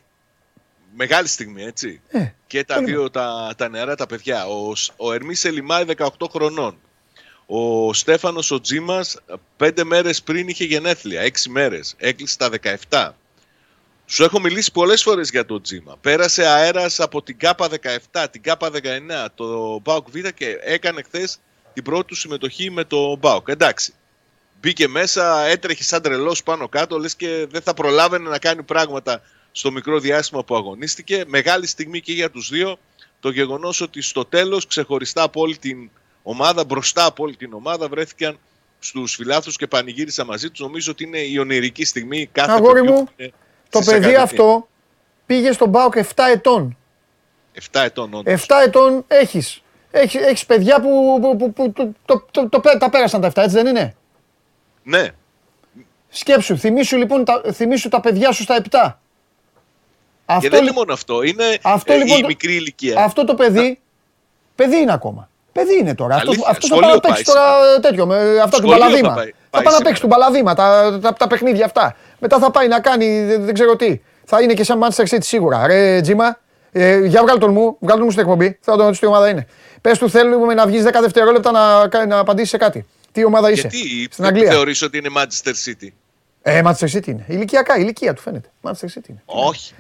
Μεγάλη 0.97 1.29
στιγμή, 1.29 1.65
έτσι. 1.65 2.01
Ε, 2.09 2.27
και 2.47 2.65
τα 2.65 2.83
δύο 2.83 3.11
τα, 3.11 3.55
τα 3.57 3.69
νεαρά 3.69 3.95
τα 3.95 4.07
παιδιά. 4.07 4.47
Ο, 4.47 4.73
ο 4.97 5.13
Ερμής 5.13 5.45
Ελιμάη 5.45 5.85
18 5.97 6.09
χρονών. 6.31 6.77
Ο 7.47 7.93
Στέφανος 7.93 8.51
ο 8.51 8.61
Τζίμας 8.61 9.17
πέντε 9.57 9.85
μέρες 9.85 10.23
πριν 10.23 10.49
είχε 10.49 10.65
γενέθλια, 10.65 11.21
έξι 11.21 11.51
μέρες. 11.51 11.95
Έκλεισε 11.99 12.37
τα 12.37 12.51
17. 12.89 13.15
Σου 14.07 14.25
έχω 14.25 14.41
μιλήσει 14.41 14.73
πολλές 14.73 15.03
φορές 15.03 15.31
για 15.31 15.47
τον 15.47 15.63
Τζίμα. 15.63 15.97
Πέρασε 16.01 16.47
αέρας 16.47 17.01
από 17.01 17.23
την 17.23 17.39
ΚΑΠΑ 17.39 17.69
17, 18.13 18.27
την 18.31 18.43
ΚΑΠΑ 18.43 18.71
19, 18.71 19.29
το 19.35 19.79
ΜΠΑΟΚ 19.81 20.11
Β 20.11 20.29
και 20.29 20.59
έκανε 20.63 21.03
χθες 21.03 21.39
την 21.73 21.83
πρώτη 21.83 22.07
του 22.07 22.15
συμμετοχή 22.15 22.71
με 22.71 22.85
το 22.85 23.17
ΜΠΑΟΚ. 23.19 23.49
Εντάξει. 23.49 23.95
Μπήκε 24.61 24.89
μέσα, 24.89 25.45
έτρεχε 25.45 25.83
σαν 25.83 26.03
τρελός 26.03 26.43
πάνω 26.43 26.69
κάτω, 26.69 26.99
λες 26.99 27.15
και 27.15 27.47
δεν 27.51 27.63
θα 27.63 27.75
προλάβαινε 27.75 28.29
να 28.29 28.39
κάνει 28.39 28.63
πράγματα 28.63 29.23
στο 29.53 29.71
μικρό 29.71 29.99
διάστημα 29.99 30.45
που 30.45 30.57
αγωνίστηκε. 30.57 31.25
Μεγάλη 31.27 31.67
στιγμή 31.67 32.01
και 32.01 32.13
για 32.13 32.31
τους 32.31 32.49
δύο. 32.49 32.79
Το 33.21 33.31
γεγονός 33.31 33.81
ότι 33.81 34.03
στο 34.03 34.25
τέλος 34.25 34.67
ξεχωριστά 34.67 35.23
από 35.23 35.41
όλη 35.41 35.57
την 35.57 35.91
ομάδα, 36.27 36.65
μπροστά 36.65 37.05
από 37.05 37.23
όλη 37.23 37.37
την 37.37 37.53
ομάδα 37.53 37.89
βρέθηκαν 37.89 38.39
στους 38.79 39.15
φιλάθλους 39.15 39.57
και 39.57 39.67
πανηγύρισαν 39.67 40.27
μαζί 40.27 40.51
τους. 40.51 40.61
Νομίζω 40.61 40.91
ότι 40.93 41.05
είναι 41.05 41.19
η 41.19 41.39
ονειρική 41.39 41.85
στιγμή 41.85 42.27
κάθε 42.33 42.53
Αγόρι 42.53 42.75
παιδιού 42.81 42.93
μου, 42.95 43.05
που 43.05 43.11
είναι 43.17 43.33
το 43.71 43.79
στις 43.83 43.93
παιδί 43.93 43.99
ακαδημίες. 44.07 44.23
αυτό 44.31 44.69
πήγε 45.27 45.53
στον 45.53 45.71
Πάοκ 45.71 45.95
7 45.97 46.03
ετών. 46.33 46.77
7 47.73 47.81
ετών 47.85 48.15
όντως. 48.15 48.33
7 48.47 48.55
ετών 48.67 49.05
έχεις. 49.07 49.63
Έχεις, 49.91 50.21
έχεις 50.21 50.47
παιδιά 50.47 50.81
που, 50.81 51.19
που, 51.21 51.37
που, 51.37 51.53
που 51.53 51.73
το, 51.73 51.93
το, 52.05 52.27
το, 52.31 52.49
το 52.49 52.61
πέ- 52.61 52.79
τα 52.79 52.91
πέρασαν 52.91 53.21
τα 53.21 53.29
7, 53.29 53.33
έτσι 53.37 53.57
δεν 53.57 53.67
είναι; 53.67 53.95
Ναι, 54.83 55.09
Σκέψου, 56.09 56.57
θυμήσου 56.59 56.97
λοιπόν 56.97 57.25
τα, 57.25 57.43
θυμήσου 57.53 57.89
τα 57.89 58.01
παιδιά 58.01 58.33
σου 58.33 58.43
στα 58.43 58.57
7. 58.63 58.63
και 58.71 58.73
Αυτό, 60.25 60.49
δεν 60.49 60.53
λι- 60.53 60.63
είναι 60.63 60.73
μόνο 60.73 60.93
αυτό. 60.93 61.23
Είναι 61.23 61.59
Αυτό, 61.63 61.93
ε, 61.93 61.97
λοιπόν, 61.97 62.19
η 62.19 62.21
το- 62.21 62.27
μικρή 62.27 62.55
ηλικία. 62.55 63.05
αυτό 63.05 63.25
το 63.25 63.35
παιδί, 63.35 63.79
παιδί 64.55 64.77
είναι 64.77 64.93
ακόμα. 64.93 65.29
Παιδί 65.55 65.79
είναι 65.79 65.95
τώρα. 65.95 66.15
Αυτό, 66.15 66.31
Αλήθεια, 66.31 66.49
αυτό 66.51 66.67
θα 66.67 66.75
σχολείο 66.75 66.87
πάει 66.89 66.95
να 66.95 67.01
παίξεις 67.01 67.25
πάεις 67.25 67.39
τώρα 67.47 67.81
τέτοιο, 67.81 68.07
με 68.07 68.17
αυτά 68.17 68.57
του 68.61 68.67
Σχολείο 68.67 68.73
θα 68.73 68.79
μπαλαδίμα. 68.79 69.15
πάει- 69.15 69.33
Θα 69.33 69.33
πάει 69.51 69.63
πάεις 69.63 69.65
να 69.65 69.71
σήμερα. 69.71 69.85
παίξεις 69.85 70.01
του 70.01 70.07
μπαλαδίμα, 70.07 70.55
τα, 70.55 70.99
τα, 71.03 71.13
τα 71.13 71.27
παιχνίδια 71.27 71.65
αυτά. 71.65 71.97
Μετά 72.19 72.39
θα 72.39 72.51
πάει 72.51 72.69
να 72.69 72.81
κάνει 72.81 73.25
δεν, 73.25 73.45
δεν 73.45 73.55
ξέρω 73.55 73.77
τι. 73.77 74.01
Θα 74.25 74.41
είναι 74.43 74.53
και 74.55 74.65
σαν 74.65 74.81
Manchester 74.83 75.05
City 75.15 75.19
σίγουρα. 75.23 75.67
Ρε 75.67 76.01
Τζίμα, 76.01 76.39
ε, 76.73 76.99
για 77.07 77.23
βγάλ 77.23 77.39
τον 77.39 77.53
μου, 77.53 77.77
βγάλ 77.81 77.97
τον 77.97 78.05
μου 78.05 78.11
στην 78.11 78.23
εκπομπή. 78.23 78.59
Θα 78.61 78.73
τον 78.73 78.81
ρωτήσω 78.85 79.01
τι 79.01 79.07
ομάδα 79.07 79.29
είναι. 79.29 79.47
Πες 79.81 79.99
του 79.99 80.11
θέλουμε 80.11 80.55
να 80.55 80.67
βγεις 80.67 80.83
10 80.85 81.01
δευτερόλεπτα 81.01 81.51
να, 81.51 81.89
κα- 81.89 82.07
να 82.07 82.19
απαντήσεις 82.19 82.51
σε 82.51 82.57
κάτι. 82.57 82.87
Τι 83.13 83.25
ομάδα 83.25 83.51
είσαι; 83.51 83.69
Γιατί 83.71 84.09
Στην 84.13 84.25
Αγγλία. 84.27 84.51
θεωρείς 84.51 84.83
ότι 84.83 84.99
είναι 84.99 85.09
Manchester 85.17 85.53
City; 85.69 85.89
Ε, 86.43 86.61
Manchester 86.65 86.89
City 86.97 87.07
είναι. 87.07 87.25
Ηλικιακά, 87.29 87.77
ηλικία 87.79 88.15
του 88.15 88.21
φαίνεται. 88.23 88.49
Manchester 88.63 88.85
City 88.99 89.09
είναι. 89.09 89.23
Όχι. 89.25 89.75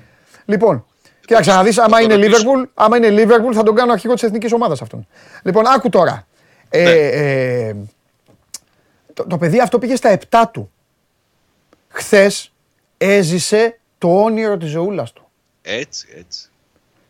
Λοιπόν, 0.45 0.87
κοίταξε 1.27 1.51
να 1.51 1.63
δει, 1.63 1.81
άμα 1.81 1.97
θα 1.97 2.03
είναι 2.03 2.15
το 2.17 2.21
ρωτήσω. 2.21 2.43
Liverpool, 2.51 2.65
άμα 2.75 2.97
είναι 2.97 3.09
Liverpool 3.23 3.55
θα 3.55 3.63
τον 3.63 3.75
κάνω 3.75 3.93
αρχηγό 3.93 4.15
της 4.15 4.23
εθνικής 4.23 4.53
ομάδας 4.53 4.83
αυτόν. 4.83 5.07
Λοιπόν, 5.43 5.67
άκου 5.67 5.89
τώρα. 5.89 6.27
Ε, 6.69 6.83
Ναι. 6.83 6.91
ε, 6.91 7.75
το, 9.13 9.27
το 9.27 9.39
παιδί 9.39 9.61
αυτό 9.61 9.79
πήγε 9.79 9.97
στα 9.97 10.19
7 10.31 10.43
του. 10.53 10.71
Χθες 11.89 12.53
έζησε 12.99 13.79
το 13.99 14.23
όνειρο 14.23 14.57
της 14.57 14.71
ζωούλας 14.71 15.13
του. 15.13 15.29
Έτσι, 15.63 16.07
έτσι. 16.19 16.49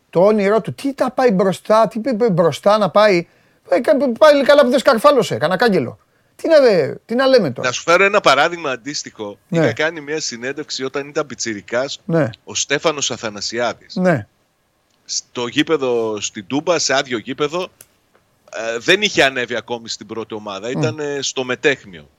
Το 0.09 0.25
όνειρό 0.25 0.61
του. 0.61 0.73
Τι 0.73 0.93
τα 0.93 1.11
πάει 1.11 1.31
μπροστά, 1.31 1.87
τι 1.87 1.99
είπε 2.05 2.29
μπροστά 2.29 2.77
να 2.77 2.89
πάει. 2.89 3.27
Πάει, 3.69 3.81
πάει 4.19 4.43
καλά 4.43 4.61
που 4.63 4.69
δεν 4.69 4.79
σκαρφάλωσε, 4.79 5.35
κανένα 5.37 5.57
κάγκελο. 5.59 5.97
Τι 6.35 6.47
να, 6.47 6.59
δε- 6.61 6.95
τι 7.05 7.15
να 7.15 7.25
λέμε 7.27 7.51
τώρα; 7.51 7.67
Να 7.67 7.73
σου 7.73 7.81
φέρω 7.81 8.03
ένα 8.03 8.21
παράδειγμα 8.21 8.71
αντίστοιχο. 8.71 9.37
Ναι. 9.47 9.59
Είχα 9.59 9.73
κάνει 9.73 10.01
μια 10.01 10.19
συνέντευξη 10.19 10.83
όταν 10.83 11.07
ήταν 11.07 11.25
πιτσιρικάς 11.25 11.99
Ναι, 12.05 12.29
ο 12.43 12.55
Στέφανος 12.55 13.11
Αθανασιάδης. 13.11 13.95
ναι. 13.95 14.27
Στο 15.05 15.47
γήπεδο 15.47 16.21
στην 16.21 16.47
Τούμπα, 16.47 16.79
σε 16.79 16.93
άδειο 16.93 17.17
γήπεδο, 17.17 17.67
ε, 18.51 18.77
δεν 18.77 19.01
είχε 19.01 19.23
ανέβει 19.23 19.55
ακόμη 19.55 19.89
στην 19.89 20.07
πρώτη 20.07 20.33
ομάδα. 20.33 20.69
Ήταν 20.69 20.99
ε, 20.99 21.21
στο 21.21 21.43
μετέχνιο. 21.43 22.09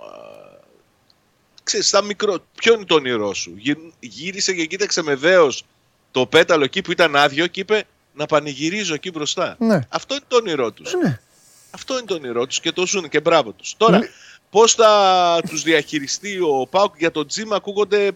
Ε, 0.00 0.58
Ξέρεις, 1.62 1.88
στα 1.88 2.02
μικρό, 2.02 2.38
ποιο 2.54 2.74
είναι 2.74 2.84
το 2.84 2.94
όνειρό 2.94 3.34
σου; 3.34 3.54
Γυ- 3.56 3.92
Γύρισε 4.00 4.52
και 4.52 4.64
κοίταξε 4.66 5.02
με 5.02 5.14
δέος 5.14 5.64
το 6.10 6.26
πέταλο 6.26 6.64
εκεί 6.64 6.82
που 6.82 6.92
ήταν 6.92 7.16
άδειο 7.16 7.46
και 7.46 7.60
είπε 7.60 7.84
να 8.14 8.26
πανηγυρίζω 8.26 8.94
εκεί 8.94 9.10
μπροστά. 9.10 9.56
Ναι. 9.58 9.78
Αυτό 9.88 10.14
είναι 10.14 10.24
το 10.28 10.36
όνειρό 10.36 10.70
τους. 10.72 10.92
Ε, 10.92 10.96
ναι. 10.96 11.20
Αυτό 11.70 11.94
είναι 11.98 12.06
το 12.06 12.14
όνειρό 12.14 12.46
τους 12.46 12.60
και 12.60 12.72
το 12.72 12.86
ζουν 12.86 13.08
και 13.08 13.20
μπράβο 13.20 13.52
τους. 13.52 13.74
Τώρα, 13.76 13.98
Λε- 13.98 14.08
πώς 14.50 14.74
θα 14.74 15.40
τους 15.48 15.62
διαχειριστεί 15.62 16.38
ο 16.40 16.66
Πάουκ; 16.70 16.94
Για 16.98 17.10
τον 17.10 17.26
Τζίμα 17.26 17.56
ακούγονται 17.56 18.10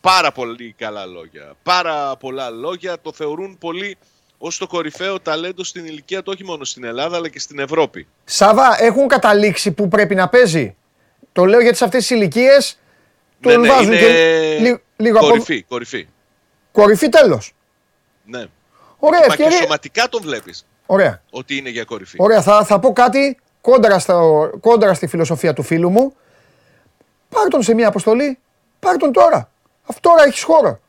πάρα 0.00 0.32
πολύ 0.32 0.74
καλά 0.78 1.06
λόγια. 1.06 1.52
Πάρα 1.62 2.16
πολλά 2.16 2.50
λόγια. 2.50 3.00
Το 3.02 3.12
θεωρούν 3.12 3.58
πολύ 3.58 3.96
ως 4.38 4.58
το 4.58 4.66
κορυφαίο 4.66 5.20
ταλέντο 5.20 5.64
στην 5.64 5.84
ηλικία 5.86 6.22
του, 6.22 6.30
όχι 6.34 6.44
μόνο 6.44 6.64
στην 6.64 6.84
Ελλάδα 6.84 7.16
αλλά 7.16 7.28
και 7.28 7.38
στην 7.40 7.58
Ευρώπη. 7.58 8.06
Σάβα, 8.24 8.82
έχουν 8.82 9.08
καταλήξει 9.08 9.72
που 9.72 9.88
πρέπει 9.88 10.14
να 10.14 10.28
παίζει; 10.28 10.76
Το 11.32 11.44
λέω 11.44 11.60
γιατί 11.60 11.76
σε 11.76 11.84
αυτές 11.84 12.06
τις 12.06 12.16
ηλικίες 12.16 12.78
τον 13.40 13.52
ναι, 13.52 13.58
ναι, 13.58 13.68
βάζουν 13.68 13.92
είναι 13.92 14.00
και 14.00 14.58
λι- 14.60 14.80
λίγο 14.96 15.18
από 15.18 15.26
κορυφή, 15.28 15.62
κορυφή. 15.62 16.06
κορυφή 16.72 17.08
τέλος. 17.08 17.52
Ναι. 18.24 18.44
Ωραία, 18.98 19.20
Μα 19.20 19.26
και 19.26 19.42
ευκαιρία. 19.42 19.62
σωματικά 19.62 20.08
τον 20.08 20.22
βλέπεις 20.22 20.66
Ωραία. 20.94 21.22
ότι 21.30 21.56
είναι 21.56 21.68
για 21.68 21.84
κορυφή. 21.84 22.16
Ωραία, 22.20 22.42
θα, 22.42 22.64
θα 22.64 22.78
πω 22.78 22.92
κάτι 22.92 23.38
κόντρα, 23.60 23.98
στο, 23.98 24.50
κόντρα 24.60 24.94
στη 24.94 25.06
φιλοσοφία 25.06 25.52
του 25.52 25.62
φίλου 25.62 25.90
μου. 25.90 26.14
Πάρ' 27.28 27.48
τον 27.48 27.62
σε 27.62 27.74
μια 27.74 27.88
αποστολή, 27.88 28.38
πάρ' 28.80 28.96
τον 28.96 29.12
τώρα. 29.12 29.50
Αυτό 29.86 30.08
τώρα 30.08 30.24
έχεις 30.24 30.42
χώρο. 30.42 30.80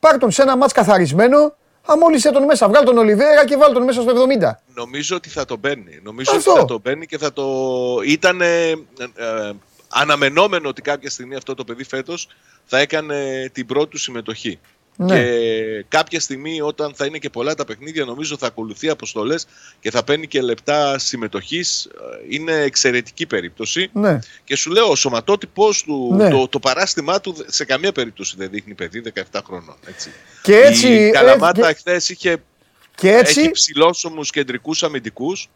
Πάρ' 0.00 0.18
τον 0.18 0.30
σε 0.30 0.42
ένα 0.42 0.56
μάτς 0.56 0.72
καθαρισμένο, 0.72 1.54
αμόλυσε 1.86 2.30
τον 2.30 2.44
μέσα. 2.44 2.68
Βγάλ 2.68 2.84
τον 2.84 2.98
Ολιβέρα 2.98 3.44
και 3.44 3.56
βάλ 3.56 3.72
τον 3.72 3.82
μέσα 3.82 4.00
στο 4.02 4.12
70. 4.12 4.50
Νομίζω 4.74 5.16
ότι 5.16 5.28
θα 5.28 5.44
τον 5.44 5.60
παίρνει. 5.60 6.00
Νομίζω 6.02 6.32
Αυτό. 6.36 6.50
ότι 6.50 6.60
θα 6.60 6.66
τον 6.66 6.82
παίρνει 6.82 7.06
και 7.06 7.18
θα 7.18 7.32
το. 7.32 7.44
Ήταν 8.06 8.40
ε, 8.40 8.74
αναμενόμενο 9.88 10.68
ότι 10.68 10.82
κάποια 10.82 11.10
στιγμή 11.10 11.34
αυτό 11.34 11.54
το 11.54 11.64
παιδί 11.64 11.84
φέτος 11.84 12.28
θα 12.64 12.78
έκανε 12.78 13.50
την 13.52 13.66
πρώτη 13.66 13.90
του 13.90 13.98
συμμετοχή. 13.98 14.60
Ναι. 15.02 15.22
Και 15.22 15.84
κάποια 15.88 16.20
στιγμή, 16.20 16.60
όταν 16.60 16.92
θα 16.94 17.06
είναι 17.06 17.18
και 17.18 17.30
πολλά 17.30 17.54
τα 17.54 17.64
παιχνίδια, 17.64 18.04
νομίζω 18.04 18.36
θα 18.36 18.46
ακολουθεί 18.46 18.88
αποστολές 18.88 19.46
και 19.80 19.90
θα 19.90 20.04
παίρνει 20.04 20.26
και 20.26 20.40
λεπτά 20.42 20.98
συμμετοχής. 20.98 21.88
Είναι 22.28 22.52
εξαιρετική 22.52 23.26
περίπτωση. 23.26 23.90
Ναι. 23.92 24.18
Και 24.44 24.56
σου 24.56 24.70
λέω, 24.70 24.88
ο 24.90 24.94
σωματότυπος 24.96 25.82
του, 25.82 26.12
Ναι. 26.16 26.30
το, 26.30 26.48
το 26.48 26.58
παράστημά 26.58 27.20
του 27.20 27.36
σε 27.46 27.64
καμία 27.64 27.92
περίπτωση 27.92 28.34
δεν 28.38 28.50
δείχνει 28.50 28.74
παιδί 28.74 29.02
17 29.32 29.40
χρονών. 29.46 29.76
Έτσι. 29.86 30.10
Και 30.42 30.56
έτσι, 30.56 30.88
Η 31.06 31.10
Καλαμάτα 31.10 31.68
ε, 31.68 31.72
χθες 31.74 32.08
είχε 32.08 32.42
Και 32.94 33.12
έτσι, 33.12 33.40
έχει 33.40 33.50
ψηλόσωμου 33.50 34.22
κεντρικούς 34.22 34.82
αμυντικούς 34.82 35.48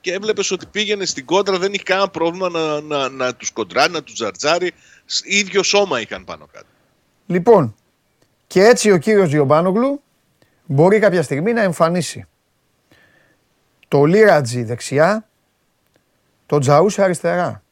και 0.00 0.12
έβλεπες 0.12 0.50
ότι 0.50 0.66
πήγαινε 0.66 1.04
στην 1.04 1.24
κόντρα, 1.24 1.58
δεν 1.58 1.72
είχε 1.72 1.82
κανένα 1.82 2.08
πρόβλημα 2.08 2.48
να, 2.48 2.80
να, 2.80 3.08
να 3.08 3.34
τους 3.34 3.50
κοντράρει, 3.50 3.92
να 3.92 4.02
τους 4.02 4.14
τζαρτζάρει. 4.14 4.72
Σ- 5.06 5.24
ίδιο 5.26 5.62
σώμα 5.62 6.00
είχαν 6.00 6.24
πάνω 6.24 6.48
κάτω. 6.52 6.66
λοιπόν, 7.26 7.74
και 8.46 8.64
έτσι 8.64 8.90
ο 8.90 8.98
κύριος 8.98 9.30
Διομπάνογλου 9.30 10.02
μπορεί 10.66 10.98
κάποια 10.98 11.22
στιγμή 11.22 11.52
να 11.52 11.62
εμφανίσει 11.62 12.24
το 13.88 14.04
Λίρατζι 14.04 14.62
δεξιά, 14.62 15.28
το 16.46 16.58
Τζαούσι 16.58 17.02
αριστερά, 17.02 17.62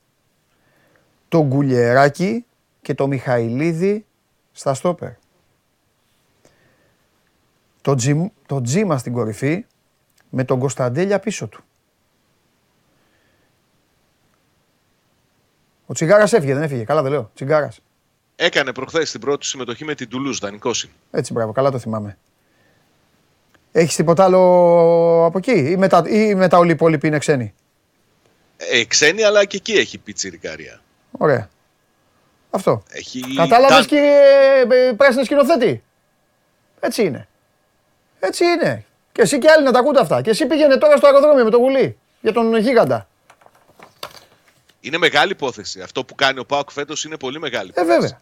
το 1.29 1.45
Γκουλιεράκι 1.45 2.47
και 2.83 2.95
το 2.95 3.07
Μιχαηλίδη 3.07 4.07
στα 4.53 4.75
στόπερ. 4.75 5.11
το, 7.81 7.95
τζι, 7.95 8.33
το 8.47 8.61
τζίμα 8.61 8.99
στην 8.99 9.13
κορυφή 9.13 9.67
με 10.31 10.45
τον 10.45 10.59
Κωνσταντέλια 10.59 11.19
πίσω 11.19 11.49
του. 11.49 11.65
Ο 15.87 15.93
Τσιγάρας 15.93 16.33
έφυγε, 16.33 16.55
δεν 16.55 16.63
έφυγε. 16.63 16.85
Καλά 16.85 17.03
δεν 17.03 17.11
λέω. 17.11 17.31
Τσιγάρας. 17.35 17.81
Έκανε 18.37 18.73
προχθές 18.73 19.11
την 19.11 19.21
πρώτη 19.21 19.47
συμμετοχή 19.47 19.85
με 19.85 19.95
την 19.95 20.09
Τουλούζ, 20.09 20.39
δανεικός 20.39 20.83
είναι. 20.83 20.93
Έτσι, 21.11 21.33
μπράβο, 21.33 21.53
καλά 21.53 21.71
το 21.71 21.79
θυμάμαι. 21.79 22.19
Έχεις 23.73 23.97
τίποτα 23.97 24.25
άλλο 24.25 24.39
από 25.25 25.39
εκεί 25.39 25.53
ή 25.71 25.77
μετά, 25.77 26.05
ή 26.09 26.35
μετά 26.35 26.59
όλοι 26.59 26.69
οι 26.71 26.73
υπόλοιποι 26.73 27.07
είναι 27.07 27.19
ξένοι; 27.19 27.55
Ε, 28.57 28.85
ξένοι, 28.85 29.23
αλλά 29.23 29.45
και 29.45 29.57
εκεί 29.57 29.73
έχει 29.73 29.99
πιτσιρικάρια. 29.99 30.81
Ωραία. 31.11 31.49
Αυτό. 32.51 32.83
Έχει... 32.91 33.21
Κατάλαβες 33.37 33.77
τα- 33.77 33.85
κύριε 33.85 34.89
ε, 34.89 34.93
πράσινο 34.93 35.25
σκηνοθέτη; 35.25 35.83
Έτσι 36.81 37.03
είναι. 37.05 37.29
Έτσι 38.21 38.45
είναι. 38.45 38.85
Και 39.13 39.23
εσύ 39.23 39.39
και 39.39 39.51
άλλοι 39.51 39.65
να 39.65 39.73
τα 39.73 39.79
ακούτε 39.79 40.01
αυτά. 40.01 40.23
Και 40.23 40.31
εσύ 40.31 40.47
πήγαινε 40.47 40.77
τώρα 40.77 40.97
στο 40.97 41.07
αεροδρόμιο 41.07 41.45
με 41.45 41.51
το 41.51 41.57
γουλί 41.59 41.99
για 42.21 42.33
τον 42.33 42.57
γίγαντα. 42.57 43.09
Είναι 44.87 44.99
μεγάλη 44.99 45.31
υπόθεση. 45.33 45.81
Αυτό 45.81 46.05
που 46.05 46.15
κάνει 46.15 46.39
ο 46.39 46.45
Πάοκ 46.45 46.71
φέτος 46.71 47.05
είναι 47.05 47.17
πολύ 47.17 47.39
μεγάλη 47.41 47.71
Ε, 47.75 47.81
υπόθεση. 47.81 48.01
βέβαια. 48.01 48.21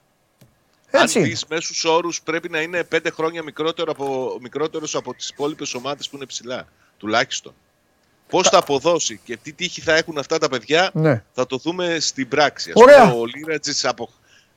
Αν 0.91 1.03
Έτσι. 1.03 1.21
δεις 1.23 1.45
μέσους 1.49 1.85
όρους, 1.85 2.23
πρέπει 2.23 2.49
να 2.49 2.61
είναι 2.61 2.85
πέντε 2.85 3.11
χρόνια 3.11 3.43
μικρότερο 3.43 3.91
από, 3.93 4.39
μικρότερος 4.41 4.95
από 4.95 5.15
τις 5.15 5.29
υπόλοιπες 5.29 5.75
ομάδες 5.75 6.09
που 6.09 6.17
είναι 6.17 6.27
ψηλά. 6.27 6.65
Τουλάχιστον. 6.99 7.55
Πώς 8.29 8.49
θα 8.49 8.59
αποδώσει 8.59 9.21
και 9.25 9.37
τι 9.37 9.53
τύχη 9.53 9.81
θα 9.81 9.95
έχουν 9.95 10.19
αυτά 10.19 10.39
τα 10.39 10.49
παιδιά, 10.49 10.91
Ναι. 10.93 11.23
θα 11.33 11.47
το 11.47 11.57
δούμε 11.57 11.97
στην 12.01 12.29
πράξη. 12.29 12.71
Ας 12.75 12.83
Ωραία. 12.83 13.09
πούμε, 13.09 13.21
ο 13.21 13.25
Λίρατζης 13.27 13.85
από... 13.85 14.09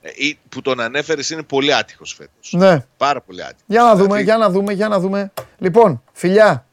ε, 0.02 0.10
ή- 0.14 0.38
που 0.48 0.62
τον 0.62 0.80
ανέφερες 0.80 1.30
είναι 1.30 1.42
πολύ 1.42 1.74
άτυχος 1.74 2.14
φέτος. 2.14 2.52
Ναι. 2.52 2.84
Πάρα 2.96 3.20
πολύ 3.20 3.42
άτυχος. 3.42 3.62
Για 3.66 3.82
να 3.82 3.90
δούμε, 3.94 4.04
Δηλαδή, 4.04 4.22
για 4.22 4.36
να 4.36 4.50
δούμε, 4.50 4.72
για 4.72 4.88
να 4.88 4.98
δούμε. 5.00 5.32
Λοιπόν, 5.58 6.02
φιλιά. 6.12 6.66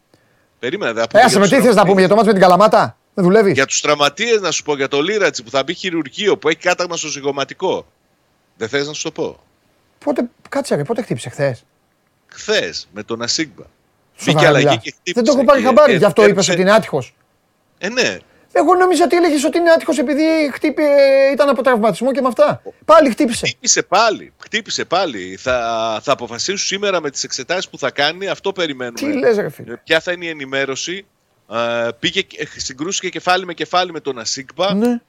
Περίμενε, 0.59 0.99
θα 0.99 1.07
πούμε 1.07 1.21
Έασε 1.21 1.31
για 1.31 1.39
με 1.39 1.47
τους 1.47 1.57
τι 1.57 1.63
θες 1.63 1.75
να 1.75 1.81
τραυματίες. 1.81 1.87
πούμε 1.89 1.99
για 1.99 2.09
το 2.09 2.15
μάτς 2.15 2.27
με 2.27 2.33
την 2.33 2.41
Καλαμάτα; 2.41 2.97
Δεν 3.13 3.23
δουλεύεις. 3.25 3.53
Για 3.53 3.65
τους 3.65 3.81
τραυματίες, 3.81 4.41
να 4.41 4.51
σου 4.51 4.63
πω 4.63 4.75
για 4.75 4.87
το 4.87 5.01
Λίρατζη 5.01 5.43
που 5.43 5.49
θα 5.49 5.63
μπει 5.63 5.73
χειρουργείο, 5.73 6.37
που 6.37 6.47
έχει 6.49 6.57
κάταγμα 6.57 6.97
στο 6.97 7.07
ζυγοματικό. 7.07 7.85
Δεν 8.57 8.69
θες 8.69 8.87
να 8.87 8.93
σου 8.93 9.03
το 9.03 9.11
πω; 9.11 9.39
Πότε, 10.05 10.29
κάτσε 10.49 10.75
ρε, 10.75 10.83
πότε 10.83 11.01
χτύπησε 11.01 11.29
χθες; 11.29 11.63
Χθες 12.27 12.87
με 12.93 13.03
τον 13.03 13.21
Ασίγμπα. 13.21 13.63
Μπήκε 14.17 14.29
Σοβαρά 14.31 14.47
αλλαγή 14.47 14.65
μιλάς. 14.65 14.83
και 14.83 14.89
χτύπησε. 14.91 15.13
Δεν 15.13 15.23
το 15.23 15.31
έχω 15.31 15.43
πάρει 15.43 15.59
και- 15.59 15.65
χαμπάρι, 15.65 15.91
και 15.91 15.97
γι' 15.97 16.05
αυτό 16.05 16.21
είπες 16.21 16.31
έπαιξε- 16.31 16.53
ότι 16.53 16.61
είναι 16.61 16.71
άτυχος. 16.73 17.13
Ε, 17.77 17.89
ναι. 17.89 18.17
Εγώ 18.55 18.75
νόμιζα 18.75 19.03
ότι 19.03 19.15
έλεγες 19.15 19.43
ότι 19.43 19.57
είναι 19.57 19.71
άτυχος 19.71 19.97
επειδή 19.97 20.23
χτύπη, 20.53 20.81
ε, 20.83 21.31
ήταν 21.33 21.49
από 21.49 21.61
τραυματισμό 21.63 22.11
και 22.11 22.21
με 22.21 22.27
αυτά. 22.27 22.61
Πάλι 22.85 23.09
χτύπησε. 23.09 23.47
Χτύπησε 23.47 23.81
πάλι. 23.83 24.33
Χτύπησε 24.43 24.85
πάλι. 24.85 25.35
Θα, 25.39 25.99
θα 26.03 26.11
αποφασίσουν 26.11 26.57
σήμερα 26.57 27.01
με 27.01 27.09
τις 27.09 27.23
εξετάσεις 27.23 27.69
που 27.69 27.77
θα 27.77 27.91
κάνει. 27.91 28.27
Αυτό 28.27 28.51
περιμένουμε. 28.51 28.99
Τι 28.99 29.17
λες 29.17 29.35
ρε 29.37 29.49
φίλε. 29.49 29.73
Ε, 29.73 29.81
Ποια 29.83 29.99
θα 29.99 30.11
είναι 30.11 30.25
η 30.25 30.29
ενημέρωση; 30.29 31.05
Ε, 31.49 31.89
πήγε, 31.99 32.21
και- 32.21 32.47
συγκρούστηκε 32.55 33.09
κεφάλι 33.09 33.45
με 33.45 33.53
κεφάλι 33.53 33.91
με 33.91 33.99
τον 33.99 34.19
Ασίγμπα. 34.19 34.73
Ναι. 34.73 35.01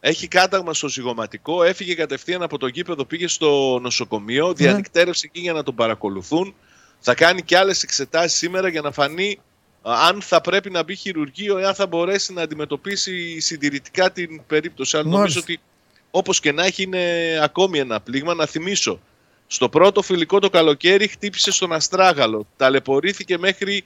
Έχει 0.00 0.28
κάταγμα 0.28 0.74
στο 0.74 0.88
ζυγοματικό. 0.88 1.62
Έφυγε 1.62 1.94
κατευθείαν 1.94 2.42
από 2.42 2.58
το 2.58 2.66
γήπεδο, 2.66 3.04
πήγε 3.04 3.28
στο 3.28 3.78
νοσοκομείο. 3.82 4.46
Ναι. 4.46 4.52
Διανυκτέρευσε 4.52 5.26
εκεί 5.26 5.40
για 5.40 5.52
να 5.52 5.62
τον 5.62 5.74
παρακολουθούν. 5.74 6.54
Θα 7.00 7.14
κάνει 7.14 7.42
και 7.42 7.56
άλλες 7.56 7.82
εξετάσεις 7.82 8.38
σήμερα 8.38 8.68
για 8.68 8.80
να 8.80 8.90
φανεί 8.92 9.38
α, 9.82 9.92
αν 10.08 10.22
θα 10.22 10.40
πρέπει 10.40 10.70
να 10.70 10.82
μπει 10.82 10.94
χειρουργείο 10.94 11.58
ή 11.58 11.64
αν 11.64 11.74
θα 11.74 11.86
μπορέσει 11.86 12.32
να 12.32 12.42
αντιμετωπίσει 12.42 13.40
συντηρητικά 13.40 14.12
την 14.12 14.40
περίπτωση. 14.46 14.96
Αλλά 14.96 15.04
νομίζω 15.04 15.20
Μάλιστα. 15.20 15.40
ότι 15.40 15.60
όπως 16.10 16.40
και 16.40 16.52
να 16.52 16.64
έχει 16.64 16.82
είναι 16.82 17.02
ακόμη 17.42 17.78
ένα 17.78 18.00
πλήγμα. 18.00 18.34
Να 18.34 18.46
θυμίσω, 18.46 19.00
στο 19.46 19.68
πρώτο 19.68 20.02
φιλικό 20.02 20.38
το 20.38 20.50
καλοκαίρι 20.50 21.08
χτύπησε 21.08 21.50
στον 21.50 21.72
Αστράγαλο. 21.72 22.46
Ταλαιπωρήθηκε 22.56 23.38
μέχρι 23.38 23.76
α, 23.76 23.84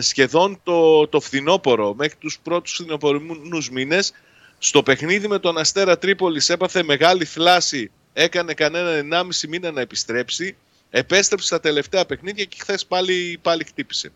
σχεδόν 0.00 0.60
το, 0.62 1.08
το 1.08 1.20
φθινόπωρο, 1.20 1.94
μέχρι 1.94 2.16
τους 2.18 2.38
πρώτους 2.42 2.72
φθινοπορεινούς 2.72 3.70
μήνες. 3.70 4.12
Στο 4.58 4.82
παιχνίδι 4.82 5.28
με 5.28 5.38
τον 5.38 5.58
Αστέρα 5.58 5.98
Τρίπολης 5.98 6.48
έπαθε 6.48 6.82
μεγάλη 6.82 7.24
θλάση, 7.24 7.90
έκανε 8.12 8.54
κανένα 8.54 9.22
1,5 9.22 9.48
μήνα 9.48 9.70
να 9.70 9.80
επιστρέψει. 9.80 10.56
Επέστρεψε 10.90 11.46
στα 11.46 11.60
τελευταία 11.60 12.06
παιχνίδια 12.06 12.44
και 12.44 12.56
χθες 12.60 12.86
πάλι, 12.86 13.38
πάλι 13.42 13.64
χτύπησε. 13.64 14.12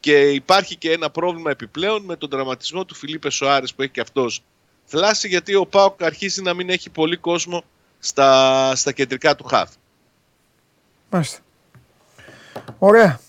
Και 0.00 0.30
υπάρχει 0.30 0.76
και 0.76 0.92
ένα 0.92 1.10
πρόβλημα 1.10 1.50
επιπλέον 1.50 2.02
με 2.02 2.16
τον 2.16 2.30
τραυματισμό 2.30 2.84
του 2.84 2.94
Φιλίπε 2.94 3.30
Σοάρες 3.30 3.74
που 3.74 3.82
έχει 3.82 3.90
και 3.90 4.00
αυτός 4.00 4.42
θλάση 4.84 5.28
γιατί 5.28 5.54
ο 5.54 5.66
Πάοκ 5.66 6.02
αρχίζει 6.02 6.42
να 6.42 6.54
μην 6.54 6.70
έχει 6.70 6.90
πολύ 6.90 7.16
κόσμο 7.16 7.64
στα, 7.98 8.72
στα 8.76 8.92
κεντρικά 8.92 9.36
του 9.36 9.44
χαφ. 9.44 9.70
Μάλιστα. 11.10 11.38
Ωραία. 12.78 13.20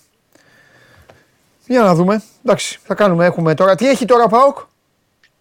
Για 1.70 1.82
να 1.82 1.94
δούμε. 1.94 2.22
Εντάξει, 2.44 2.78
θα 2.84 2.94
κάνουμε. 2.94 3.24
Έχουμε 3.26 3.54
τώρα. 3.54 3.74
Τι 3.74 3.88
έχει 3.88 4.04
τώρα 4.04 4.24
ο 4.24 4.28
ΠΑΟΚ; 4.28 4.58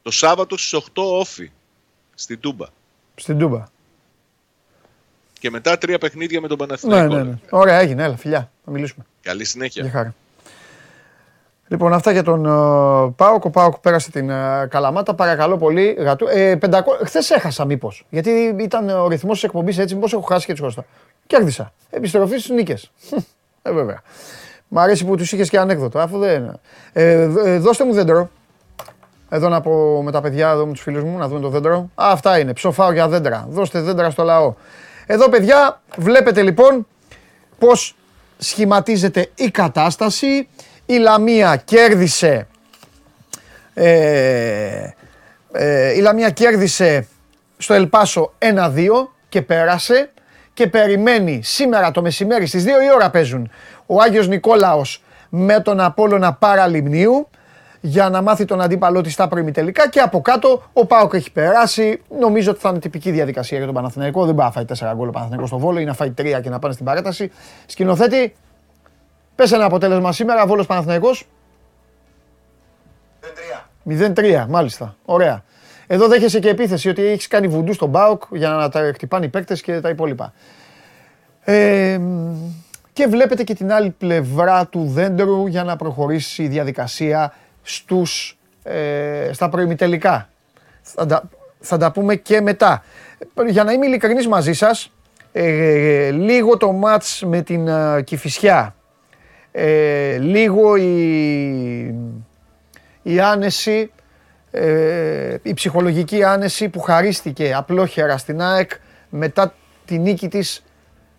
Το 0.02 0.12
Σάββατο 0.12 0.58
στις 0.58 0.74
8 0.74 1.02
όφη 1.04 1.52
στην 2.16 2.40
Τούμπα. 2.40 2.66
στην 3.16 3.38
Τούμπα. 3.38 3.64
Και 5.40 5.50
μετά 5.50 5.78
τρία 5.78 5.98
παιχνίδια 5.98 6.42
με 6.42 6.48
τον 6.48 6.58
Ναι, 6.60 6.66
Παναθηναϊκό. 6.66 7.16
ναι, 7.16 7.24
ναι. 7.24 7.38
Ωραία, 7.50 7.80
έγινε. 7.80 8.04
Έλα, 8.04 8.16
φιλιά. 8.18 8.52
Θα 8.66 8.72
μιλήσουμε. 8.72 9.06
Καλή 9.22 9.46
συνέχεια. 9.46 9.82
Για 9.84 9.92
χάρη. 9.92 10.14
Λοιπόν, 11.68 11.94
αυτά 11.94 12.12
για 12.12 12.24
τον 12.24 12.44
uh, 12.48 13.14
Πάοκ. 13.16 13.46
Ο 13.46 13.50
Πάοκ 13.50 13.78
πέρασε 13.78 14.12
την 14.12 14.30
ε, 14.30 14.68
Καλαμάτα. 14.70 15.14
Παρακαλώ 15.14 15.58
πολύ. 15.58 15.96
Γατού. 16.00 16.28
Ε, 16.28 16.58
500... 16.62 16.82
Χθες 17.06 17.30
έχασα 17.30 17.66
μήπως. 17.66 18.06
Γιατί 18.10 18.56
ήταν 18.60 18.90
ο 18.90 19.08
ρυθμός 19.08 19.34
της 19.34 19.44
εκπομπής 19.44 19.78
έτσι. 19.78 19.96
Μήπως 19.96 20.14
έχω 20.14 20.22
χάσει 20.22 20.46
και 20.46 20.52
τους 20.52 20.62
χρωστά. 20.62 20.86
Κέρδισα. 21.28 21.74
Επιστροφή 21.90 22.38
στις 22.38 22.50
νίκες. 22.50 22.92
Ε, 23.62 23.72
βέβαια. 23.72 24.02
Μ' 24.72 24.80
αρέσει 24.80 25.06
που 25.06 25.16
τους 25.16 25.32
είχες 25.32 25.50
και 25.50 25.58
ανέκδοτο. 25.60 26.00
Αφού 26.00 26.18
δεν. 26.18 26.60
Ε, 26.94 27.26
δ- 27.28 27.46
ε, 27.46 27.58
δώστε 27.58 27.86
μου 27.86 27.94
δέντρο. 27.94 28.30
Εδώ 29.30 29.50
να 29.50 29.62
πω 29.62 30.02
με 30.04 30.12
τα 30.12 30.22
παιδιά, 30.22 30.50
εδώ 30.50 30.66
με 30.66 30.72
τους 30.72 30.82
φίλους 30.82 31.04
μου, 31.04 31.18
να 31.18 31.28
δούμε 31.28 31.40
το 31.40 31.50
δέντρο. 31.50 31.78
Α, 31.78 32.12
αυτά 32.12 32.40
είναι. 32.40 32.54
Ψοφάω 32.54 32.92
για 32.92 33.08
δέντρα. 33.08 33.46
Δώστε 33.50 33.82
δέντρα 33.82 34.10
στο 34.10 34.24
λαό. 34.24 34.54
Εδώ, 35.06 35.30
παιδιά, 35.30 35.82
βλέπετε 35.98 36.42
λοιπόν 36.42 36.88
πώς 37.60 37.96
σχηματίζεται 38.38 39.30
η 39.36 39.52
κατάσταση. 39.52 40.48
Η 40.86 40.98
Λαμία 40.98 41.56
κέρδισε 41.56 42.48
ε, 43.74 44.94
ε, 45.52 45.94
η 45.94 46.00
Λαμία 46.00 46.30
κέρδισε 46.30 47.08
στο 47.58 47.74
Ελπάσο 47.74 48.34
1-2 48.40 48.88
και 49.30 49.42
πέρασε 49.42 50.12
και 50.54 50.68
περιμένει 50.68 51.40
σήμερα 51.44 51.92
το 51.92 52.02
μεσημέρι 52.02 52.46
στις 52.46 52.64
2 52.64 52.68
η 52.68 52.72
ώρα 52.96 53.10
παίζουν 53.10 53.52
ο 53.92 54.02
Άγιος 54.02 54.28
Νικόλαος 54.28 55.04
με 55.30 55.60
τον 55.60 55.80
Απόλλωνα 55.80 56.34
Παραλιμνίου 56.34 57.28
για 57.82 58.10
να 58.10 58.22
μάθει 58.22 58.46
τον 58.46 58.62
αντίπαλό 58.62 59.02
της 59.02 59.14
στα 59.14 59.28
προημιτελικά 59.28 59.90
και 59.90 60.00
από 60.00 60.22
κάτω 60.22 60.64
ο 60.74 60.86
Πάοκ 60.86 61.14
έχει 61.14 61.32
περάσει. 61.32 62.02
Νομίζω 62.20 62.52
ότι 62.52 62.60
θα 62.60 62.70
είναι 62.70 62.80
τυπική 62.80 63.12
διαδικασία 63.12 63.58
για 63.58 63.66
τον 63.66 63.76
Παναθηναϊκό. 63.76 64.26
Δεν 64.26 64.36
πάει 64.36 64.46
να 64.46 64.52
φάει 64.52 64.66
4 64.92 64.94
γκολ 64.96 65.08
ο 65.08 65.12
Παναθηναϊκός 65.12 65.50
στο 65.50 65.58
Βόλο 65.58 65.80
ή 65.80 65.86
να 65.86 65.94
φάει 65.94 66.14
3 66.18 66.40
και 66.42 66.50
να 66.50 66.60
πάνε 66.60 66.74
στην 66.74 66.86
παράταση. 66.86 67.32
Σκηνοθέτη, 67.66 68.36
πες 69.36 69.52
ένα 69.52 69.66
αποτέλεσμα 69.66 70.12
σήμερα, 70.12 70.46
Βόλος 70.46 70.66
Παναθηναϊκός. 70.66 71.28
0-3, 73.90 74.46
μάλιστα. 74.50 74.96
Ωραία. 75.06 75.44
Εδώ 75.88 76.08
δέχεσαι 76.08 76.40
και 76.40 76.50
επίθεση 76.50 76.90
ότι 76.90 77.06
έχεις 77.06 77.28
κάνει 77.28 77.48
βουντού 77.48 77.74
στον 77.74 77.90
Μπάουκ 77.90 78.24
για 78.32 78.50
να 78.50 78.70
τα 78.70 78.92
χτυπάνε 78.94 79.26
οι 79.26 79.30
παίκτες 79.30 79.62
και 79.62 79.80
τα 79.80 79.90
υπόλοιπα. 79.90 80.34
Ε, 81.44 81.98
μ, 81.98 82.36
και 83.00 83.08
βλέπετε 83.08 83.44
και 83.44 83.54
την 83.54 83.72
άλλη 83.72 83.90
πλευρά 83.90 84.68
του 84.68 84.86
δέντρου 84.86 85.48
για 85.48 85.64
να 85.64 85.76
προχωρήσει 85.76 86.44
η 86.44 86.48
διαδικασία 86.48 87.34
στους, 87.62 88.38
ε, 88.64 89.30
στα 89.34 89.50
προημιτελικά. 89.50 90.30
Θα 90.82 91.06
τα, 91.06 91.30
θα 91.60 91.78
τα 91.78 91.92
πούμε 91.92 92.16
και 92.16 92.42
μετά. 92.42 92.84
Για 93.48 93.64
να 93.64 93.72
είμαι 93.72 93.86
ειλικρινής 93.86 94.28
μαζί 94.28 94.54
σας, 94.54 94.92
ε, 95.32 96.12
λίγο 96.12 96.58
το 96.58 96.72
μάτς 96.72 97.24
με 97.26 97.42
την 97.42 97.68
ε, 97.68 98.02
Κηφισιά, 98.02 98.76
ε, 99.52 100.18
λίγο 100.18 100.76
η, 100.76 101.96
η 103.02 103.20
άνεση, 103.20 103.92
ε, 104.52 105.36
η 105.42 105.54
ψυχολογική 105.54 106.24
άνεση 106.24 106.70
που 106.70 106.80
χαρίστηκε 106.80 107.54
απλόχερα 107.54 108.18
στην 108.18 108.42
ΑΕΚ 108.42 108.72
μετά 109.10 109.54
τη 109.86 109.98
νίκη 109.98 110.28
της 110.28 110.64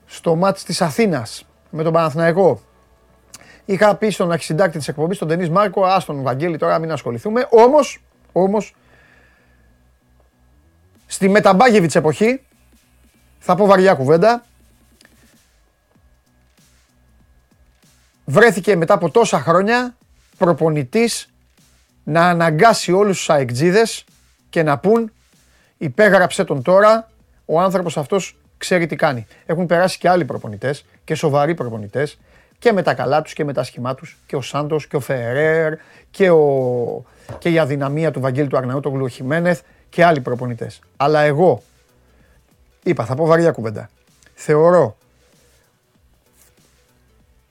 στο 0.07 0.35
μάτς 0.35 0.65
της 0.65 0.83
Αθήνας 0.83 1.45
με 1.71 1.83
τον 1.83 1.93
Παναθηναϊκό. 1.93 2.61
Είχα 3.65 3.97
πει 3.97 4.11
στον 4.11 4.33
αρχισυντάκτη 4.33 4.79
της 4.79 4.89
εκπομπής, 4.89 5.19
τον 5.19 5.29
Τενής 5.29 5.51
Μάρκο, 5.51 5.85
ας 5.85 6.05
τον 6.05 6.23
Βαγγέλη 6.23 6.59
τώρα 6.59 6.79
μην 6.79 6.93
ασχοληθούμε. 6.93 7.47
Όμως, 7.51 8.03
όμως, 8.33 8.75
στη 11.07 11.29
Μεταμπάγεβιτς 11.29 11.95
εποχή, 11.95 12.43
θα 13.39 13.55
πω 13.55 13.67
βαριά 13.67 13.95
κουβέντα, 13.95 14.45
βρέθηκε 18.25 18.77
μετά 18.77 18.95
από 18.95 19.11
τόσα 19.11 19.41
χρόνια 19.41 19.97
προπονητής 20.39 21.33
να 22.05 22.29
αναγκάσει 22.29 22.93
όλους 22.93 23.17
τους 23.17 23.31
αεκτζίδες 23.31 24.05
και 24.51 24.63
να 24.63 24.79
πούν 24.79 25.13
υπέγραψε 25.79 26.45
τον 26.45 26.63
τώρα, 26.63 27.11
ο 27.45 27.61
άνθρωπος 27.61 27.97
αυτός 27.97 28.40
ξέρει 28.61 28.87
τι 28.87 28.97
κάνει. 28.97 29.27
Έχουν 29.47 29.67
περάσει 29.67 29.99
και 29.99 30.09
άλλοι 30.09 30.25
προπονητές 30.25 30.85
και 31.05 31.15
σοβαροί 31.15 31.55
προπονητές 31.55 32.19
και 32.59 32.73
με 32.73 32.83
τα 32.83 32.95
καλά 32.95 33.23
τους 33.23 33.33
και 33.33 33.45
με 33.45 33.53
τα 33.53 33.63
σχημά 33.63 33.95
τους 33.95 34.19
και 34.27 34.37
ο 34.37 34.41
Σάντος 34.41 34.87
και 34.87 34.97
ο 34.97 35.01
Φερέρ 35.01 35.75
και, 36.11 36.31
ο, 36.31 37.05
και 37.39 37.49
η 37.49 37.59
αδυναμία 37.59 38.11
του 38.11 38.21
Βαγγέλη 38.21 38.49
του 38.49 38.57
Αρναούτογλου, 38.57 39.05
ο 39.05 39.09
Χιμένεθ 39.09 39.61
και 39.89 40.05
άλλοι 40.05 40.21
προπονητές. 40.21 40.81
Αλλά 40.97 41.21
εγώ 41.21 41.63
είπα, 42.83 43.05
θα 43.05 43.15
πω 43.15 43.27
βαριά 43.27 43.53
κουβέντα. 43.53 43.91
Θεωρώ 44.35 44.97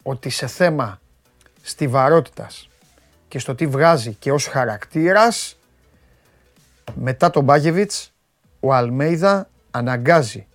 ότι 0.04 0.30
σε 0.30 0.48
θέμα 0.48 1.00
στιβαρότητας 1.62 2.70
και 3.28 3.40
στο 3.40 3.56
τι 3.56 3.68
βγάζει 3.68 4.14
και 4.14 4.32
ως 4.32 4.48
χαρακτήρας 4.48 5.58
μετά 6.94 7.30
τον 7.30 7.44
Μπάγεβιτς 7.44 8.12
ο 8.60 8.74
Αλμέιδα 8.74 9.50
αναγκάζει 9.72 10.48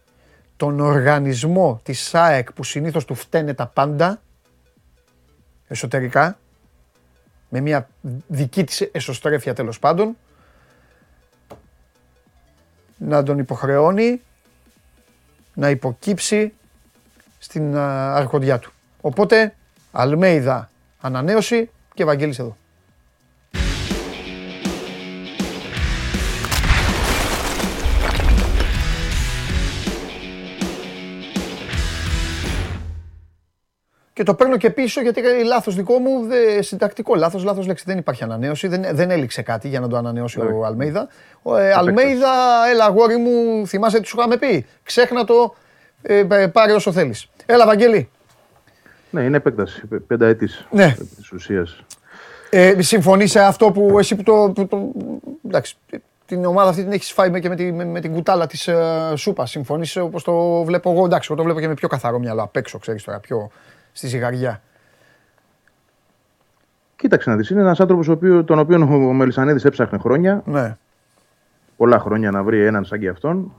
τον 0.65 0.81
οργανισμό 0.81 1.81
της 1.83 2.01
ΣΑΕΚ 2.01 2.53
που 2.53 2.65
συνήθως 2.65 3.05
του 3.05 3.15
φταίνε 3.15 3.55
τα 3.55 3.67
πάντα 3.67 4.21
εσωτερικά 5.69 6.39
με 7.49 7.61
μια 7.61 7.89
δική 8.27 8.65
της 8.65 8.81
εσωστρέφεια 8.81 9.55
τέλος 9.55 9.79
πάντων 9.79 10.17
να 12.97 13.23
τον 13.23 13.39
υποχρεώνει 13.39 14.21
να 15.55 15.71
υποκύψει 15.71 16.53
στην 17.39 17.77
αρχοντιά 17.77 18.59
του. 18.59 18.73
Οπότε, 19.01 19.55
Αλμέιδα 19.93 20.71
ανανέωση 21.01 21.71
και 21.95 22.05
Βαγγέλης 22.05 22.39
εδώ. 22.39 22.57
Και 34.15 34.23
το 34.23 34.35
παίρνω 34.35 34.57
και 34.57 34.71
πίσω 34.71 35.01
γιατί 35.01 35.23
λάθος 35.45 35.75
δικό 35.75 35.99
μου, 35.99 36.27
δε, 36.27 36.63
συντακτικό 36.63 37.15
λάθος, 37.15 37.45
λάθος 37.45 37.67
λέξη. 37.67 37.85
Δεν 37.87 37.99
υπάρχει 37.99 38.25
ανανέωση, 38.25 38.69
δεν, 38.69 38.85
δεν 38.93 39.11
έληξε 39.11 39.43
κάτι 39.43 39.69
για 39.69 39.81
να 39.81 39.89
το 39.89 39.97
ανανεώσει 39.97 40.41
ο 40.41 40.45
ναι. 40.45 40.67
Αλμέιδα. 40.67 41.09
Ο 41.43 41.57
ε, 41.57 41.73
Αλμέιδα, 41.73 42.33
έλα 42.73 42.85
αγόρι 42.85 43.17
μου, 43.17 43.67
θυμάσαι 43.67 44.01
τι 44.01 44.07
σου 44.07 44.17
είχαμε 44.19 44.37
πει; 44.37 44.67
Ξέχνα 44.83 45.25
το, 45.25 45.55
ε, 46.03 46.25
πάρε 46.53 46.73
όσο 46.73 46.93
θέλεις. 46.93 47.29
Έλα, 47.47 47.67
Βαγγέλη. 47.67 48.11
Ναι, 49.11 49.23
είναι 49.23 49.37
επέκταση 49.37 49.87
πενταετής 50.07 50.67
ναι. 50.71 50.95
της 51.17 51.33
ουσίας. 51.33 51.85
Ε, 52.51 52.83
Συμφωνεί 52.83 53.27
σε 53.27 53.41
αυτό 53.41 53.71
που 53.71 53.99
εσύ 53.99 54.17
που 54.17 54.23
το. 54.23 54.53
Που 54.55 54.67
το 54.67 54.93
εντάξει, 55.47 55.77
την 56.27 56.45
ομάδα 56.45 56.69
αυτή 56.69 56.83
την 56.83 56.93
έχεις 56.93 57.13
φάει 57.13 57.41
και 57.41 57.49
με, 57.49 57.57
τη, 57.57 57.73
με, 57.73 57.85
με 57.85 58.01
την 58.01 58.13
κουτάλα 58.13 58.47
της 58.47 58.69
uh, 58.71 59.13
σούπας. 59.17 59.51
Συμφωνεί 59.51 59.87
όπως 60.01 60.23
το 60.23 60.63
βλέπω 60.63 60.91
εγώ. 60.91 61.05
Εντάξει, 61.05 61.29
εγώ 61.31 61.39
το 61.39 61.45
βλέπω 61.45 61.61
και 61.61 61.69
με 61.69 61.75
πιο 61.75 61.89
καθαρό 61.89 62.19
μυαλό 62.19 62.43
απ' 62.43 62.57
έξω, 62.57 62.79
ξέρεις 62.79 63.05
τώρα, 63.05 63.21
πιο 63.21 63.51
στη 63.95 64.07
ζυγαριά. 64.07 64.63
Κοίταξε 66.97 67.31
να 67.31 67.37
δεις. 67.37 67.51
Είναι 67.51 67.61
ένας 67.61 67.81
άνθρωπος 67.81 68.07
τον 68.45 68.59
οποίο 68.59 68.83
ο 68.83 69.13
Μελισανίδης 69.13 69.65
έψαχνε 69.65 69.99
χρόνια. 69.99 70.43
Ναι. 70.47 70.77
Πολλά 71.77 71.99
χρόνια 71.99 72.31
να 72.31 72.43
βρει 72.43 72.65
έναν 72.65 72.85
σαν 72.85 72.99
και 72.99 73.09
αυτόν. 73.09 73.53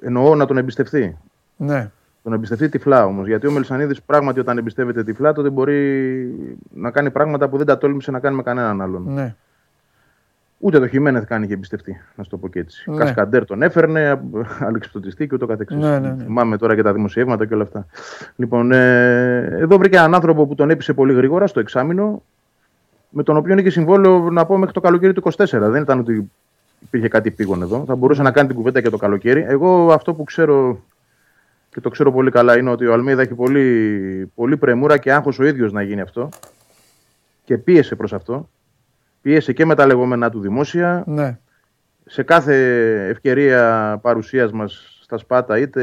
Εννοώ 0.00 0.34
να 0.34 0.46
τον 0.46 0.56
εμπιστευτεί. 0.56 1.18
Ναι. 1.56 1.90
Τον 2.22 2.32
εμπιστευτεί 2.32 2.68
τυφλά 2.68 3.04
όμως. 3.04 3.26
Γιατί 3.26 3.46
ο 3.46 3.50
Μελισανίδης 3.50 4.02
πράγματι 4.02 4.40
όταν 4.40 4.58
εμπιστεύεται 4.58 5.04
τυφλά, 5.04 5.32
τότε 5.32 5.50
μπορεί 5.50 6.34
να 6.74 6.90
κάνει 6.90 7.10
πράγματα 7.10 7.48
που 7.48 7.56
δεν 7.56 7.66
τα 7.66 7.78
τόλμησε 7.78 8.10
να 8.10 8.20
κάνει 8.20 8.36
με 8.36 8.42
κανέναν 8.42 8.80
άλλον. 8.80 9.04
Ναι. 9.12 9.34
Ούτε 10.60 10.78
το 10.78 10.86
Χιμένεθ 10.86 11.24
κάνει 11.24 11.46
και 11.46 11.52
εμπιστευτεί, 11.52 12.00
να 12.14 12.22
σου 12.22 12.30
το 12.30 12.36
πω 12.36 12.48
και 12.48 12.58
έτσι. 12.58 12.90
Ναι. 12.90 12.96
Κασκαντέρ 12.96 13.44
τον 13.44 13.62
έφερνε, 13.62 14.20
αλεξιπτωτιστή 14.68 15.26
και 15.26 15.34
ούτω 15.34 15.46
καθεξής. 15.46 15.78
Ναι, 15.78 15.98
ναι, 15.98 16.08
ναι. 16.08 16.22
Θυμάμαι 16.24 16.56
τώρα 16.56 16.74
και 16.74 16.82
τα 16.82 16.92
δημοσιεύματα 16.92 17.46
και 17.46 17.54
όλα 17.54 17.62
αυτά. 17.62 17.86
Λοιπόν, 18.36 18.72
ε, 18.72 19.36
εδώ 19.60 19.78
βρήκα 19.78 19.98
έναν 19.98 20.14
άνθρωπο 20.14 20.46
που 20.46 20.54
τον 20.54 20.70
έπεισε 20.70 20.92
πολύ 20.92 21.12
γρήγορα 21.12 21.46
στο 21.46 21.60
εξάμεινο, 21.60 22.22
με 23.08 23.22
τον 23.22 23.36
οποίο 23.36 23.58
είχε 23.58 23.70
συμβόλαιο 23.70 24.30
να 24.30 24.46
πω 24.46 24.56
μέχρι 24.56 24.74
το 24.74 24.80
καλοκαίρι 24.80 25.12
του 25.12 25.22
24. 25.36 25.46
Δεν 25.48 25.82
ήταν 25.82 25.98
ότι 25.98 26.30
υπήρχε 26.80 27.08
κάτι 27.08 27.30
πήγον 27.30 27.62
εδώ. 27.62 27.84
Θα 27.86 27.96
μπορούσε 27.96 28.22
να 28.22 28.30
κάνει 28.30 28.46
την 28.46 28.56
κουβέντα 28.56 28.80
και 28.80 28.90
το 28.90 28.96
καλοκαίρι. 28.96 29.44
Εγώ 29.48 29.92
αυτό 29.92 30.14
που 30.14 30.24
ξέρω 30.24 30.82
και 31.70 31.80
το 31.80 31.88
ξέρω 31.88 32.12
πολύ 32.12 32.30
καλά 32.30 32.58
είναι 32.58 32.70
ότι 32.70 32.86
ο 32.86 32.92
Αλμίδα 32.92 33.22
έχει 33.22 33.34
πολύ, 33.34 34.30
πολύ 34.34 34.56
πρεμούρα 34.56 34.96
και 34.98 35.12
άγχος 35.12 35.38
ο 35.38 35.44
ίδιος 35.44 35.72
να 35.72 35.82
γίνει 35.82 36.00
αυτό 36.00 36.28
και 37.44 37.58
πίεσε 37.58 37.94
προς 37.94 38.12
αυτό. 38.12 38.48
Πίεσε 39.28 39.52
και 39.52 39.66
με 39.66 39.74
τα 39.74 39.86
λεγόμενά 39.86 40.30
του 40.30 40.40
δημόσια. 40.40 41.02
Ναι. 41.06 41.38
Σε 42.04 42.22
κάθε 42.22 42.54
ευκαιρία 43.08 43.98
παρουσίας 44.02 44.52
μας 44.52 44.98
στα 45.02 45.18
Σπάτα, 45.18 45.58
είτε 45.58 45.82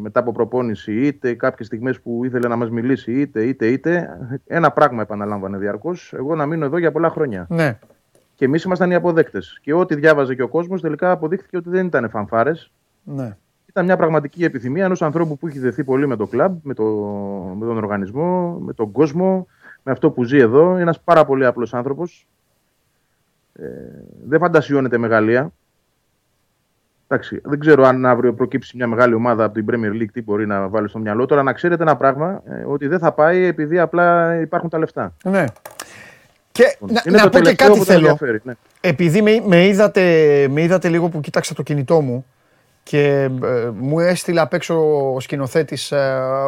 μετά 0.00 0.20
από 0.20 0.32
προπόνηση, 0.32 1.00
είτε 1.00 1.34
κάποιες 1.34 1.66
στιγμές 1.66 2.00
που 2.00 2.24
ήθελε 2.24 2.48
να 2.48 2.56
μας 2.56 2.70
μιλήσει, 2.70 3.12
είτε, 3.12 3.42
είτε, 3.44 3.66
είτε, 3.66 4.18
ένα 4.46 4.70
πράγμα 4.70 5.02
επαναλάμβανε 5.02 5.58
διαρκώς, 5.58 6.12
εγώ 6.16 6.34
να 6.34 6.46
μείνω 6.46 6.64
εδώ 6.64 6.78
για 6.78 6.92
πολλά 6.92 7.10
χρόνια. 7.10 7.46
Ναι. 7.48 7.78
Και 8.34 8.44
εμείς 8.44 8.62
ήμασταν 8.62 8.90
οι 8.90 8.94
αποδέκτες. 8.94 9.58
Και 9.62 9.72
ό,τι 9.72 9.94
διάβαζε 9.94 10.34
και 10.34 10.42
ο 10.42 10.48
κόσμος 10.48 10.80
τελικά 10.80 11.10
αποδείχθηκε 11.10 11.56
ότι 11.56 11.68
δεν 11.68 11.86
ήταν 11.86 12.10
φανφάρες. 12.10 12.72
Ναι 13.02 13.36
ήταν 13.66 13.84
μια 13.84 13.96
πραγματική 13.96 14.44
επιθυμία 14.44 14.84
ενός 14.84 15.02
ανθρώπου 15.02 15.36
που 15.36 15.46
έχει 15.46 15.58
δεθεί 15.58 15.84
πολύ 15.84 16.06
με 16.06 16.16
το 16.16 16.26
κλαμπ, 16.26 16.58
με, 16.62 16.74
το, 16.74 16.84
με 17.58 17.66
τον 17.66 17.76
οργανισμό, 17.76 18.58
με 18.60 18.72
τον 18.72 18.92
κόσμο, 18.92 19.46
με 19.82 19.92
αυτό 19.92 20.10
που 20.10 20.24
ζει 20.24 20.38
εδώ. 20.38 20.70
Είναι 20.70 20.80
ένας 20.80 21.00
πάρα 21.00 21.24
πολύ 21.24 21.46
απλός 21.46 21.74
άνθρωπος. 21.74 22.26
Ε, 23.60 23.66
δεν 24.26 24.38
φαντασιώνεται 24.38 24.98
μεγαλεία. 24.98 25.52
Εντάξει, 27.08 27.40
δεν 27.44 27.58
ξέρω 27.58 27.84
αν 27.84 28.06
αύριο 28.06 28.34
προκύψει 28.34 28.76
μια 28.76 28.86
μεγάλη 28.86 29.14
ομάδα 29.14 29.44
από 29.44 29.54
την 29.54 29.66
Premier 29.70 30.02
League 30.02 30.10
τι 30.12 30.22
μπορεί 30.22 30.46
να 30.46 30.68
βάλει 30.68 30.88
στο 30.88 30.98
μυαλό. 30.98 31.26
Τώρα 31.26 31.42
να 31.42 31.52
ξέρετε 31.52 31.82
ένα 31.82 31.96
πράγμα, 31.96 32.42
ε, 32.44 32.64
ότι 32.66 32.86
δεν 32.86 32.98
θα 32.98 33.12
πάει 33.12 33.44
επειδή 33.44 33.78
απλά 33.78 34.36
υπάρχουν 34.40 34.68
τα 34.68 34.78
λεφτά. 34.78 35.14
Ναι. 35.24 35.44
Και 36.52 36.76
λοιπόν, 36.80 36.96
να, 37.04 37.22
να 37.22 37.28
πω 37.28 37.40
και 37.40 37.54
κάτι 37.54 37.80
θέλω. 37.80 38.18
Ναι. 38.42 38.52
Επειδή 38.80 39.22
με, 39.22 39.42
με, 39.46 39.66
είδατε, 39.66 40.02
με 40.50 40.62
είδατε 40.62 40.88
λίγο 40.88 41.08
που 41.08 41.20
κοίταξα 41.20 41.54
το 41.54 41.62
κινητό 41.62 42.00
μου, 42.00 42.24
και 42.82 43.30
ε, 43.42 43.70
μου 43.74 44.00
έστειλε 44.00 44.40
απ' 44.40 44.52
έξω 44.52 44.74
ο 45.14 45.20
σκηνοθέτης, 45.20 45.92
ε, 45.92 45.96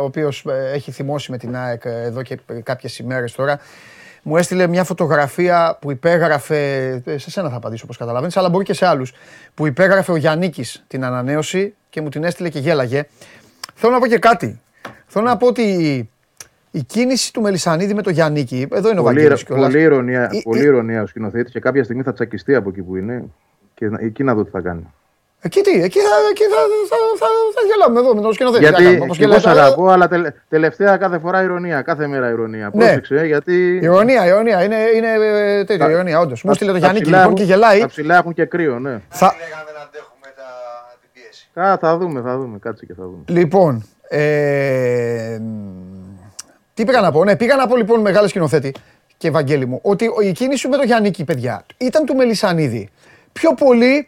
ο 0.00 0.04
οποίος 0.04 0.44
ε, 0.46 0.70
έχει 0.74 0.90
θυμώσει 0.90 1.30
με 1.30 1.38
την 1.38 1.56
ΑΕΚ 1.56 1.82
εδώ 1.84 2.22
και 2.22 2.38
κάποιες 2.62 2.98
ημέρες 2.98 3.32
τώρα. 3.32 3.58
Μου 4.22 4.36
έστειλε 4.36 4.66
μια 4.66 4.84
φωτογραφία 4.84 5.78
που 5.80 5.90
υπέγραφε. 5.90 7.02
Σε 7.16 7.30
σένα 7.30 7.50
θα 7.50 7.56
απαντήσω 7.56 7.82
όπως 7.84 7.96
καταλαβαίνεις, 7.96 8.36
αλλά 8.36 8.48
μπορεί 8.48 8.64
και 8.64 8.74
σε 8.74 8.86
άλλους. 8.86 9.12
Που 9.54 9.66
υπέγραφε 9.66 10.12
ο 10.12 10.16
Γιάννη 10.16 10.52
την 10.86 11.04
ανανέωση 11.04 11.74
και 11.88 12.00
μου 12.00 12.08
την 12.08 12.24
έστειλε 12.24 12.48
και 12.48 12.58
γέλαγε. 12.58 13.06
Θέλω 13.74 13.92
να 13.92 13.98
πω 13.98 14.06
και 14.06 14.18
κάτι. 14.18 14.60
Θέλω 15.06 15.24
να 15.26 15.36
πω 15.36 15.46
ότι 15.46 15.62
η 16.70 16.82
κίνηση 16.82 17.32
του 17.32 17.40
Μελισανίδη 17.40 17.94
με 17.94 18.02
το 18.02 18.10
Γιάννη, 18.10 18.68
εδώ 18.72 18.90
είναι 18.90 19.00
ο 19.00 19.02
Βαγγέλης 19.02 19.44
κιόλας. 19.44 19.66
Πολύ 19.66 19.82
ηρωνία, 19.82 20.30
πολύ 20.42 20.62
ηρωνία 20.62 21.02
ο 21.02 21.06
σκηνοθέτης 21.06 21.52
και 21.52 21.60
κάποια 21.60 21.84
στιγμή 21.84 22.02
θα 22.02 22.12
τσακιστεί 22.12 22.54
από 22.54 22.68
εκεί 22.68 22.82
που 22.82 22.96
είναι 22.96 23.24
και 23.74 23.90
εκεί 23.98 24.24
να 24.24 24.34
δω 24.34 24.44
τι 24.44 24.50
θα 24.50 24.60
κάνει. 24.60 24.92
Εκεί 25.44 25.60
τι, 25.60 25.82
εκεί 25.82 25.98
θα, 25.98 26.08
εκεί 26.30 26.42
θα, 26.42 26.56
θα, 26.88 26.96
θα, 27.18 27.26
θα 27.54 27.60
γελάμε 27.66 28.00
εδώ 28.00 28.14
με 28.14 28.20
τον 28.20 28.32
σκηνοθέτη. 28.32 28.64
Γιατί 28.64 29.22
εγώ 29.22 29.38
σ' 29.38 29.46
αγαπώ, 29.46 29.88
αλλά 29.88 30.08
τελε, 30.08 30.32
τελευταία 30.48 30.96
κάθε 30.96 31.18
φορά 31.18 31.42
ηρωνία, 31.42 31.82
κάθε 31.82 32.06
μέρα 32.06 32.28
ηρωνία. 32.28 32.70
Ναι. 32.72 32.84
Πρόσεξε, 32.84 33.26
γιατί... 33.26 33.78
Ηρωνία, 33.82 34.26
ηρωνία, 34.26 34.64
είναι, 34.64 34.76
είναι 34.94 35.08
ε, 35.58 35.64
τέτοιο, 35.64 35.90
ηρωνία, 35.90 36.20
όντως. 36.20 36.42
Μου 36.42 36.54
στείλε 36.54 36.72
το 36.72 36.78
Γιάννη 36.78 37.00
λοιπόν 37.00 37.34
και 37.34 37.42
γελάει. 37.42 37.80
Τα 37.80 37.86
ψηλά 37.86 38.16
έχουν 38.16 38.34
και 38.34 38.44
κρύο, 38.44 38.78
ναι. 38.78 39.00
Θα... 39.08 39.34
δεν 39.66 39.76
αντέχουμε 39.82 40.32
τα... 40.36 40.42
την 41.00 41.10
πίεση. 41.12 41.48
Κα, 41.54 41.78
θα 41.78 41.96
δούμε, 41.96 42.20
θα 42.20 42.38
δούμε, 42.38 42.58
κάτσε 42.58 42.86
και 42.86 42.94
θα 42.94 43.02
δούμε. 43.02 43.24
Λοιπόν, 43.26 43.86
ε, 44.08 45.38
τι 46.74 46.84
πήγα 46.84 47.00
να 47.00 47.12
πω, 47.12 47.24
ναι, 47.24 47.36
πήγα 47.36 47.56
να 47.56 47.66
πω 47.66 47.76
λοιπόν 47.76 48.00
μεγάλο 48.00 48.28
σκηνοθέτη 48.28 48.74
και 49.16 49.28
Ευαγγέλη 49.28 49.66
μου, 49.66 49.78
ότι 49.82 50.10
η 50.22 50.32
κίνηση 50.32 50.68
με 50.68 50.76
το 50.76 50.82
Γιάννη, 50.82 51.10
παιδιά, 51.26 51.64
ήταν 51.76 52.04
του 52.04 52.14
Μελισανίδη. 52.14 52.90
Πιο 53.32 53.54
πολύ 53.54 54.06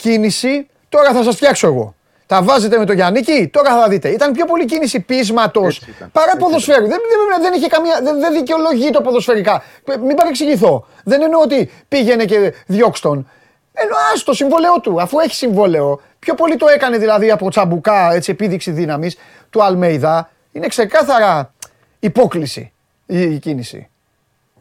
κίνηση, 0.00 0.68
τώρα 0.88 1.12
θα 1.12 1.22
σας 1.22 1.34
φτιάξω 1.34 1.66
εγώ. 1.66 1.94
Τα 2.26 2.42
βάζετε 2.42 2.78
με 2.78 2.84
το 2.84 2.92
Γιάννικη, 2.92 3.48
τώρα 3.52 3.70
θα 3.70 3.88
δείτε. 3.88 4.08
Ήταν 4.08 4.32
πιο 4.32 4.44
πολύ 4.44 4.64
κίνηση 4.64 5.00
πείσματος 5.00 5.82
παρά 6.12 6.36
ποδοσφαίρου. 6.36 6.86
Δεν, 6.86 6.98
δεν, 7.30 7.42
δεν, 7.42 7.52
είχε 7.52 7.66
καμία, 7.66 8.00
δεν, 8.02 8.20
δεν 8.20 8.32
δικαιολογεί 8.32 8.90
το 8.90 9.00
ποδοσφαιρικά. 9.00 9.62
Μην 10.00 10.16
παρεξηγηθώ. 10.16 10.86
Δεν 11.04 11.22
εννοώ 11.22 11.40
ότι 11.40 11.70
πήγαινε 11.88 12.24
και 12.24 12.54
διώξ' 12.66 13.00
τον. 13.00 13.30
Εννοώ 13.72 13.96
το 14.24 14.34
συμβόλαιό 14.34 14.80
του, 14.80 15.00
αφού 15.00 15.18
έχει 15.18 15.34
συμβόλαιο. 15.34 16.00
Πιο 16.18 16.34
πολύ 16.34 16.56
το 16.56 16.68
έκανε 16.68 16.98
δηλαδή 16.98 17.30
από 17.30 17.50
τσαμπουκά, 17.50 18.12
έτσι, 18.12 18.30
επίδειξη 18.30 18.70
δύναμης 18.70 19.16
του 19.50 19.64
Αλμέιδα. 19.64 20.30
Είναι 20.52 20.66
ξεκάθαρα 20.66 21.54
υπόκληση 21.98 22.72
η, 23.06 23.38
κίνηση. 23.38 23.88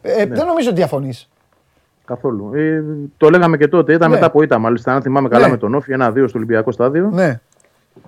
Ε, 0.02 0.26
ναι. 0.26 0.36
Δεν 0.36 0.46
νομίζω 0.46 0.68
ότι 0.68 0.78
διαφωνείς. 0.78 1.29
Καθόλου. 2.10 2.52
Ε, 2.54 2.84
το 3.18 3.30
λέγαμε 3.30 3.58
και 3.58 3.68
τότε. 3.68 3.94
Ήταν 3.94 4.10
ναι. 4.10 4.16
μετά 4.16 4.28
από 4.28 4.42
ήττα, 4.42 4.58
μάλιστα. 4.58 4.94
Αν 4.94 5.02
θυμάμαι 5.02 5.30
καλά 5.30 5.46
ναι. 5.46 5.52
με 5.52 5.58
τον 5.58 5.76
Όφη, 5.76 5.92
ένα-δύο 5.92 6.28
στο 6.28 6.38
Ολυμπιακό 6.38 6.72
στάδιο. 6.72 7.10
Ναι. 7.14 7.40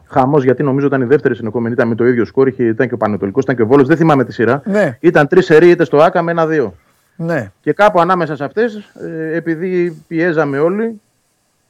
Χαμός, 0.08 0.44
γιατί 0.44 0.64
νομίζω 0.64 0.86
ήταν 0.86 1.02
η 1.02 1.06
δεύτερη 1.06 1.36
συνεχόμενη. 1.36 1.74
Ήταν 1.74 1.88
με 1.88 1.96
το 1.96 2.08
ίδιο 2.08 2.26
σκόρ. 2.26 2.48
Ήταν 2.48 2.88
και 2.88 2.94
ο 2.94 2.98
Πανετολικός, 2.98 3.44
ήταν 3.44 3.56
και 3.56 3.62
ο 3.62 3.66
Βόλος. 3.66 3.88
Δεν 3.88 3.98
θυμάμαι 3.98 4.26
τη 4.26 4.34
σειρά. 4.34 4.62
Ναι. 4.66 4.98
Ήταν 5.00 5.28
τρεις 5.28 5.46
σερί 5.46 5.70
είτε 5.70 5.84
στο 5.84 5.98
ΑΚΑ 5.98 6.22
με 6.22 6.32
ένα-δύο. 6.32 6.74
Ναι. 7.16 7.52
Και 7.62 7.74
κάπου 7.74 8.00
ανάμεσα 8.00 8.36
σε 8.36 8.44
αυτές, 8.44 8.76
ε, 8.76 9.36
επειδή 9.36 10.04
πιέζαμε 10.08 10.60
όλοι 10.60 11.02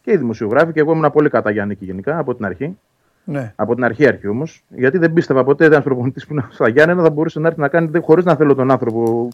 και 0.03 0.11
οι 0.11 0.17
δημοσιογράφοι, 0.17 0.71
και 0.71 0.79
εγώ 0.79 0.91
ήμουν 0.91 1.11
πολύ 1.11 1.29
κατά 1.29 1.51
Γιάννη 1.51 1.77
γενικά 1.79 2.17
από 2.17 2.35
την 2.35 2.45
αρχή. 2.45 2.77
Ναι. 3.23 3.53
Από 3.55 3.75
την 3.75 3.83
αρχή 3.83 4.07
αρχή 4.07 4.27
όμως. 4.27 4.63
Γιατί 4.67 4.97
δεν 4.97 5.13
πίστευα 5.13 5.43
ποτέ 5.43 5.65
ένα 5.65 5.81
προπονητή 5.81 6.19
που 6.27 6.33
είναι 6.33 6.45
στα 6.51 6.67
Γιάννενα 6.67 7.03
θα 7.03 7.09
μπορούσε 7.09 7.39
να 7.39 7.47
έρθει 7.47 7.59
να 7.59 7.67
κάνει 7.67 7.89
χωρίς 8.01 8.25
να 8.25 8.35
θέλω 8.35 8.55
τον 8.55 8.71
άνθρωπο 8.71 9.29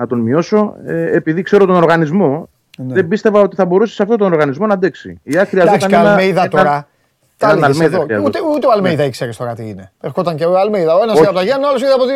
να 0.00 0.06
τον 0.06 0.18
μειώσω. 0.20 0.74
Ε, 0.86 1.16
επειδή 1.16 1.42
ξέρω 1.42 1.66
τον 1.66 1.76
οργανισμό, 1.76 2.48
Ναι. 2.78 2.94
δεν 2.94 3.08
πίστευα 3.08 3.40
ότι 3.40 3.56
θα 3.56 3.64
μπορούσε 3.64 3.94
σε 3.94 4.02
αυτόν 4.02 4.18
τον 4.18 4.32
οργανισμό 4.32 4.66
να 4.66 4.74
αντέξει. 4.74 5.20
Η 5.22 5.38
άκρη 5.38 5.60
Εντάξει, 5.60 5.86
και 5.86 5.94
ο 5.94 5.98
Αλμέιδα 5.98 6.48
τώρα. 6.48 6.86
Τα 7.36 7.46
έναν 7.46 7.58
έλεγες 7.58 7.74
Αλμέιδα 7.76 7.96
εδώ. 7.96 8.04
χρειαζόταν. 8.04 8.42
Ούτε, 8.44 8.56
ούτε 8.56 8.66
ο 8.66 8.70
Αλμέιδα 8.72 9.04
ήξερε 9.04 9.30
τώρα 9.38 9.54
τι 9.54 9.68
είναι. 9.68 9.92
Ερχόταν 10.00 10.36
και 10.36 10.44
ο 10.44 10.58
Αλμέιδα. 10.58 10.94
Ο 10.96 11.02
ένας 11.02 11.16
Όχι. 11.18 11.26
από 11.26 11.34
τα 11.34 11.42
Γιάννα, 11.42 11.66
ο 11.66 11.68
άλλος 11.68 11.82
είδε 11.82 11.92
από 11.92 12.04
τη. 12.06 12.12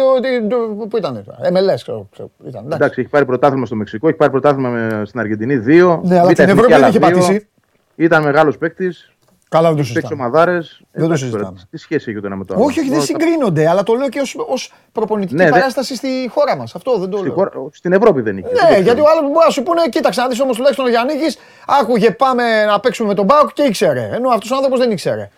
τη- 0.49 0.87
Πού 0.89 0.97
ήταν 0.97 1.25
τώρα. 1.25 1.39
MLS, 1.53 1.75
ξέρω. 1.83 2.09
ξέρω. 2.13 2.31
Ήταν, 2.41 2.61
εντάξει. 2.65 2.75
Εντάξει, 2.75 3.01
έχει 3.01 3.09
πάρει 3.11 3.25
πρωτάθλημα 3.25 3.67
στο 3.67 3.77
Μεξικό, 3.77 4.09
έχει 4.09 4.17
πάρει 4.17 4.31
πρωτάθλημα 4.31 4.69
με- 4.69 5.03
στην 5.05 5.21
Αργεντινή. 5.21 5.57
Δύο. 5.57 6.01
Ναι, 6.05 6.19
αλλά 6.19 6.29
Β' 6.29 6.33
την 6.33 6.45
εθνική 6.45 6.51
Ευρώπη 6.51 6.67
δεν 6.73 6.77
άλλα 6.77 6.89
είχε 6.89 6.99
δύο. 6.99 7.09
πατήσει. 7.09 7.49
Ήταν 7.97 8.23
μεγάλος 8.23 8.59
παίκτης. 8.59 9.13
Καλά, 9.55 9.69
δεν 9.69 9.77
το 9.77 9.83
Παίξει 9.83 9.93
συζητάμε. 9.93 10.23
ομαδάρες. 10.23 10.81
Δεν 10.93 11.09
το 11.09 11.17
συζητάμε. 11.17 11.59
Τι 11.71 11.77
σχέση 11.79 12.11
έχει 12.11 12.21
το 12.21 12.27
ένα 12.27 12.37
με 12.37 12.45
το 12.45 12.55
άλλο; 12.55 12.65
Όχι, 12.65 12.79
όχι, 12.81 12.89
δεν 12.89 12.99
Μόνο 12.99 13.07
τα- 13.11 13.19
συγκρίνονται, 13.19 13.69
αλλά 13.69 13.83
το 13.83 13.95
λέω 13.95 14.09
και 14.09 14.21
ως 14.49 14.73
προπονητική 14.93 15.35
Ναι, 15.35 15.45
δε- 15.45 15.51
παράσταση 15.51 15.95
στη 15.97 16.09
χώρα 16.31 16.57
μας. 16.57 16.75
Αυτό 16.75 16.99
δεν 16.99 17.11
το 17.11 17.17
Στη 17.17 17.27
λέω. 17.27 17.35
χώρα- 17.35 17.53
Στην 17.73 17.93
Ευρώπη 17.93 18.21
δεν 18.21 18.37
είχε. 18.39 18.49
Ναι, 18.71 18.79
γιατί 18.79 19.01
ο 19.01 19.05
άλλος 19.11 19.23
μπορεί 19.33 19.45
να 19.47 19.51
σου 19.51 19.63
πούνε, 19.63 19.81
κοίταξε 19.91 20.21
να 20.21 20.29
δεις 20.29 20.41
όμως 20.41 20.57
τουλάχιστον 20.57 20.87
ο 20.87 20.89
Γιάννη, 20.89 21.13
άκουγε 21.81 22.11
πάμε 22.11 22.65
να 22.65 22.81
παίξουμε 22.81 23.09
με 23.09 23.15
τον 23.15 23.25
Μπάουκ 23.25 23.53
και 23.53 23.63
ήξερε. 23.63 24.11
Ενώ 24.13 24.29
αυτός 24.29 24.51
ο 24.51 24.55
άνθρωπος 24.55 24.79
δεν 24.79 24.91
ήξερε. 24.91 25.31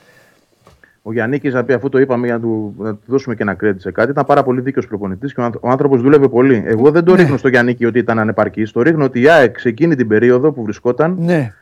Ο 1.03 1.13
Γιάννη, 1.13 1.41
να 1.43 1.65
πει 1.65 1.73
αφού 1.73 1.89
το 1.89 1.99
είπαμε 1.99 2.27
για 2.27 2.35
να 2.35 2.41
του, 2.41 2.75
να 2.79 2.95
του 2.95 3.01
δώσουμε 3.07 3.35
και 3.35 3.43
ένα 3.43 3.57
credit 3.63 3.75
σε 3.79 3.91
κάτι, 3.91 4.11
ήταν 4.11 4.25
πάρα 4.27 4.43
πολύ 4.43 4.61
δίκαιος 4.61 4.87
προπονητής 4.87 5.35
και 5.35 5.41
ο, 5.41 5.45
άνθρω- 5.45 5.65
ο 5.65 5.69
άνθρωπος 5.71 6.01
δούλευε 6.03 6.29
πολύ. 6.29 6.63
Εγώ 6.67 6.91
δεν 6.91 7.05
το 7.05 7.15
Ναι. 7.15 7.21
ρίχνω 7.23 7.37
στο 7.37 7.49
Γιάννη 7.49 7.77
ότι 7.87 7.99
ήταν 7.99 8.19
ανεπαρκής. 8.19 8.73
Το 8.73 8.83
ρίχνω 8.83 9.05
ότι 9.05 9.21
η 9.21 9.29
ΑΕΚ 9.29 9.59
σε 9.59 9.69
εκείνη 9.69 9.97
την 9.97 10.09
περίοδο 10.09 10.53
που 10.53 10.63
βρισκόταν. 10.63 11.17
Ναι. 11.19 11.53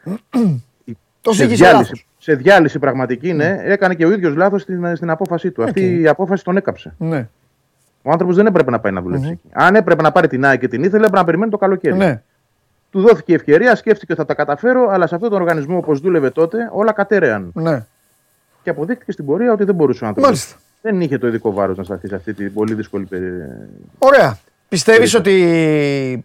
Το 1.20 1.32
σε, 1.32 1.42
ζήγησε 1.42 1.64
λάθος. 1.64 1.80
διάλυση, 1.86 2.03
σε 2.24 2.34
διάλυση 2.34 2.78
πραγματική, 2.78 3.32
ναι, 3.32 3.60
έκανε 3.62 3.94
και 3.94 4.06
ο 4.06 4.12
ίδιος 4.12 4.34
λάθος 4.36 4.62
στην, 4.62 4.96
στην 4.96 5.10
απόφασή 5.10 5.50
του. 5.50 5.62
Αυτή 5.62 6.00
η 6.00 6.08
απόφαση 6.08 6.44
τον 6.44 6.56
έκαψε. 6.56 6.94
Ναι. 6.98 7.28
Ο 8.02 8.10
άνθρωπος 8.10 8.36
δεν 8.36 8.46
έπρεπε 8.46 8.70
να 8.70 8.80
πάει 8.80 8.92
να 8.92 9.00
δουλεψει 9.02 9.28
εκεί. 9.28 9.48
Αν 9.52 9.74
έπρεπε 9.74 10.02
να 10.02 10.12
πάρει 10.12 10.28
την 10.28 10.44
ΑΕΚ 10.44 10.60
και 10.60 10.68
την 10.68 10.82
ήθελε, 10.82 10.96
έπρεπε 10.96 11.16
να 11.16 11.24
περιμένει 11.24 11.50
το 11.50 11.56
καλοκαίρι. 11.56 11.96
ναι. 11.96 12.22
Του 12.90 13.00
δόθηκε 13.00 13.32
η 13.32 13.34
ευκαιρία, 13.34 13.74
σκέφτηκε 13.76 14.12
ότι 14.12 14.20
θα 14.20 14.26
τα 14.26 14.34
καταφέρω, 14.34 14.88
αλλά 14.88 15.06
σε 15.06 15.14
αυτόν 15.14 15.30
τον 15.30 15.40
οργανισμό 15.40 15.76
όπως 15.76 16.00
δούλευε 16.00 16.30
τότε, 16.30 16.70
όλα 16.72 16.92
κατέρεαν. 16.92 17.50
ναι. 17.54 17.84
Και 18.62 18.70
αποδείχθηκε 18.70 19.12
στην 19.12 19.24
πορεία 19.26 19.52
ότι 19.52 19.64
δεν 19.64 19.74
μπορούσε 19.74 20.04
ο 20.04 20.06
άνθρωπος. 20.06 20.30
Μάλιστα. 20.30 20.56
Δεν 20.82 21.00
είχε 21.00 21.18
το 21.18 21.26
ειδικό 21.26 21.52
βάρος 21.52 21.76
να 21.76 21.84
σταθεί 21.84 22.08
σε 22.08 22.14
αυτή 22.14 22.34
την 22.34 22.52
πολύ 22.52 22.74
δύσκολη 22.74 23.04
περίοδο. 23.04 23.44
Ωραία. 23.98 24.38
Πιστεύεις 24.68 25.14
ότι. 25.14 26.24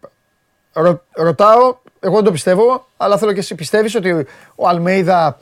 Ρω... 0.74 1.04
Ρωτάω, 1.12 1.78
εγώ 2.00 2.16
δεν 2.16 2.24
το 2.24 2.32
πιστεύω, 2.32 2.88
αλλά 2.98 3.18
θέλω 3.18 3.34
και 3.34 3.40
εσύ. 3.40 3.56
Πιστεύεις 3.56 3.96
ότι 3.96 4.26
ο 4.56 4.68
Αλμέιδα 4.68 5.38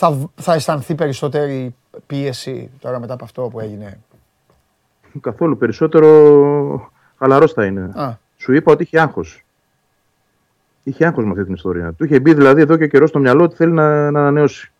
θα, 0.00 0.30
θα 0.34 0.52
αισθανθεί 0.54 0.94
περισσότερη 0.94 1.74
πίεση 2.06 2.70
τώρα 2.80 2.98
μετά 3.00 3.14
από 3.14 3.24
αυτό 3.24 3.42
που 3.42 3.60
έγινε; 3.60 3.98
Καθόλου 5.20 5.56
περισσότερο 5.56 6.90
χαλαρός 7.18 7.52
θα 7.52 7.64
είναι. 7.64 7.90
Α, 7.94 8.12
Σου 8.36 8.52
είπα 8.52 8.72
ότι 8.72 8.82
είχε 8.82 9.00
άγχος. 9.00 9.44
Είχε 10.82 11.06
άγχος 11.06 11.24
με 11.24 11.30
αυτή 11.30 11.44
την 11.44 11.54
ιστορία. 11.54 11.92
Του 11.92 12.04
είχε 12.04 12.20
μπει 12.20 12.34
δηλαδή 12.34 12.60
εδώ 12.60 12.76
και 12.76 12.86
καιρό 12.88 13.06
στο 13.06 13.18
μυαλό 13.18 13.42
ότι 13.42 13.56
θέλει 13.56 13.72
να, 13.72 14.10
να 14.10 14.20
ανανεώσει. 14.20 14.72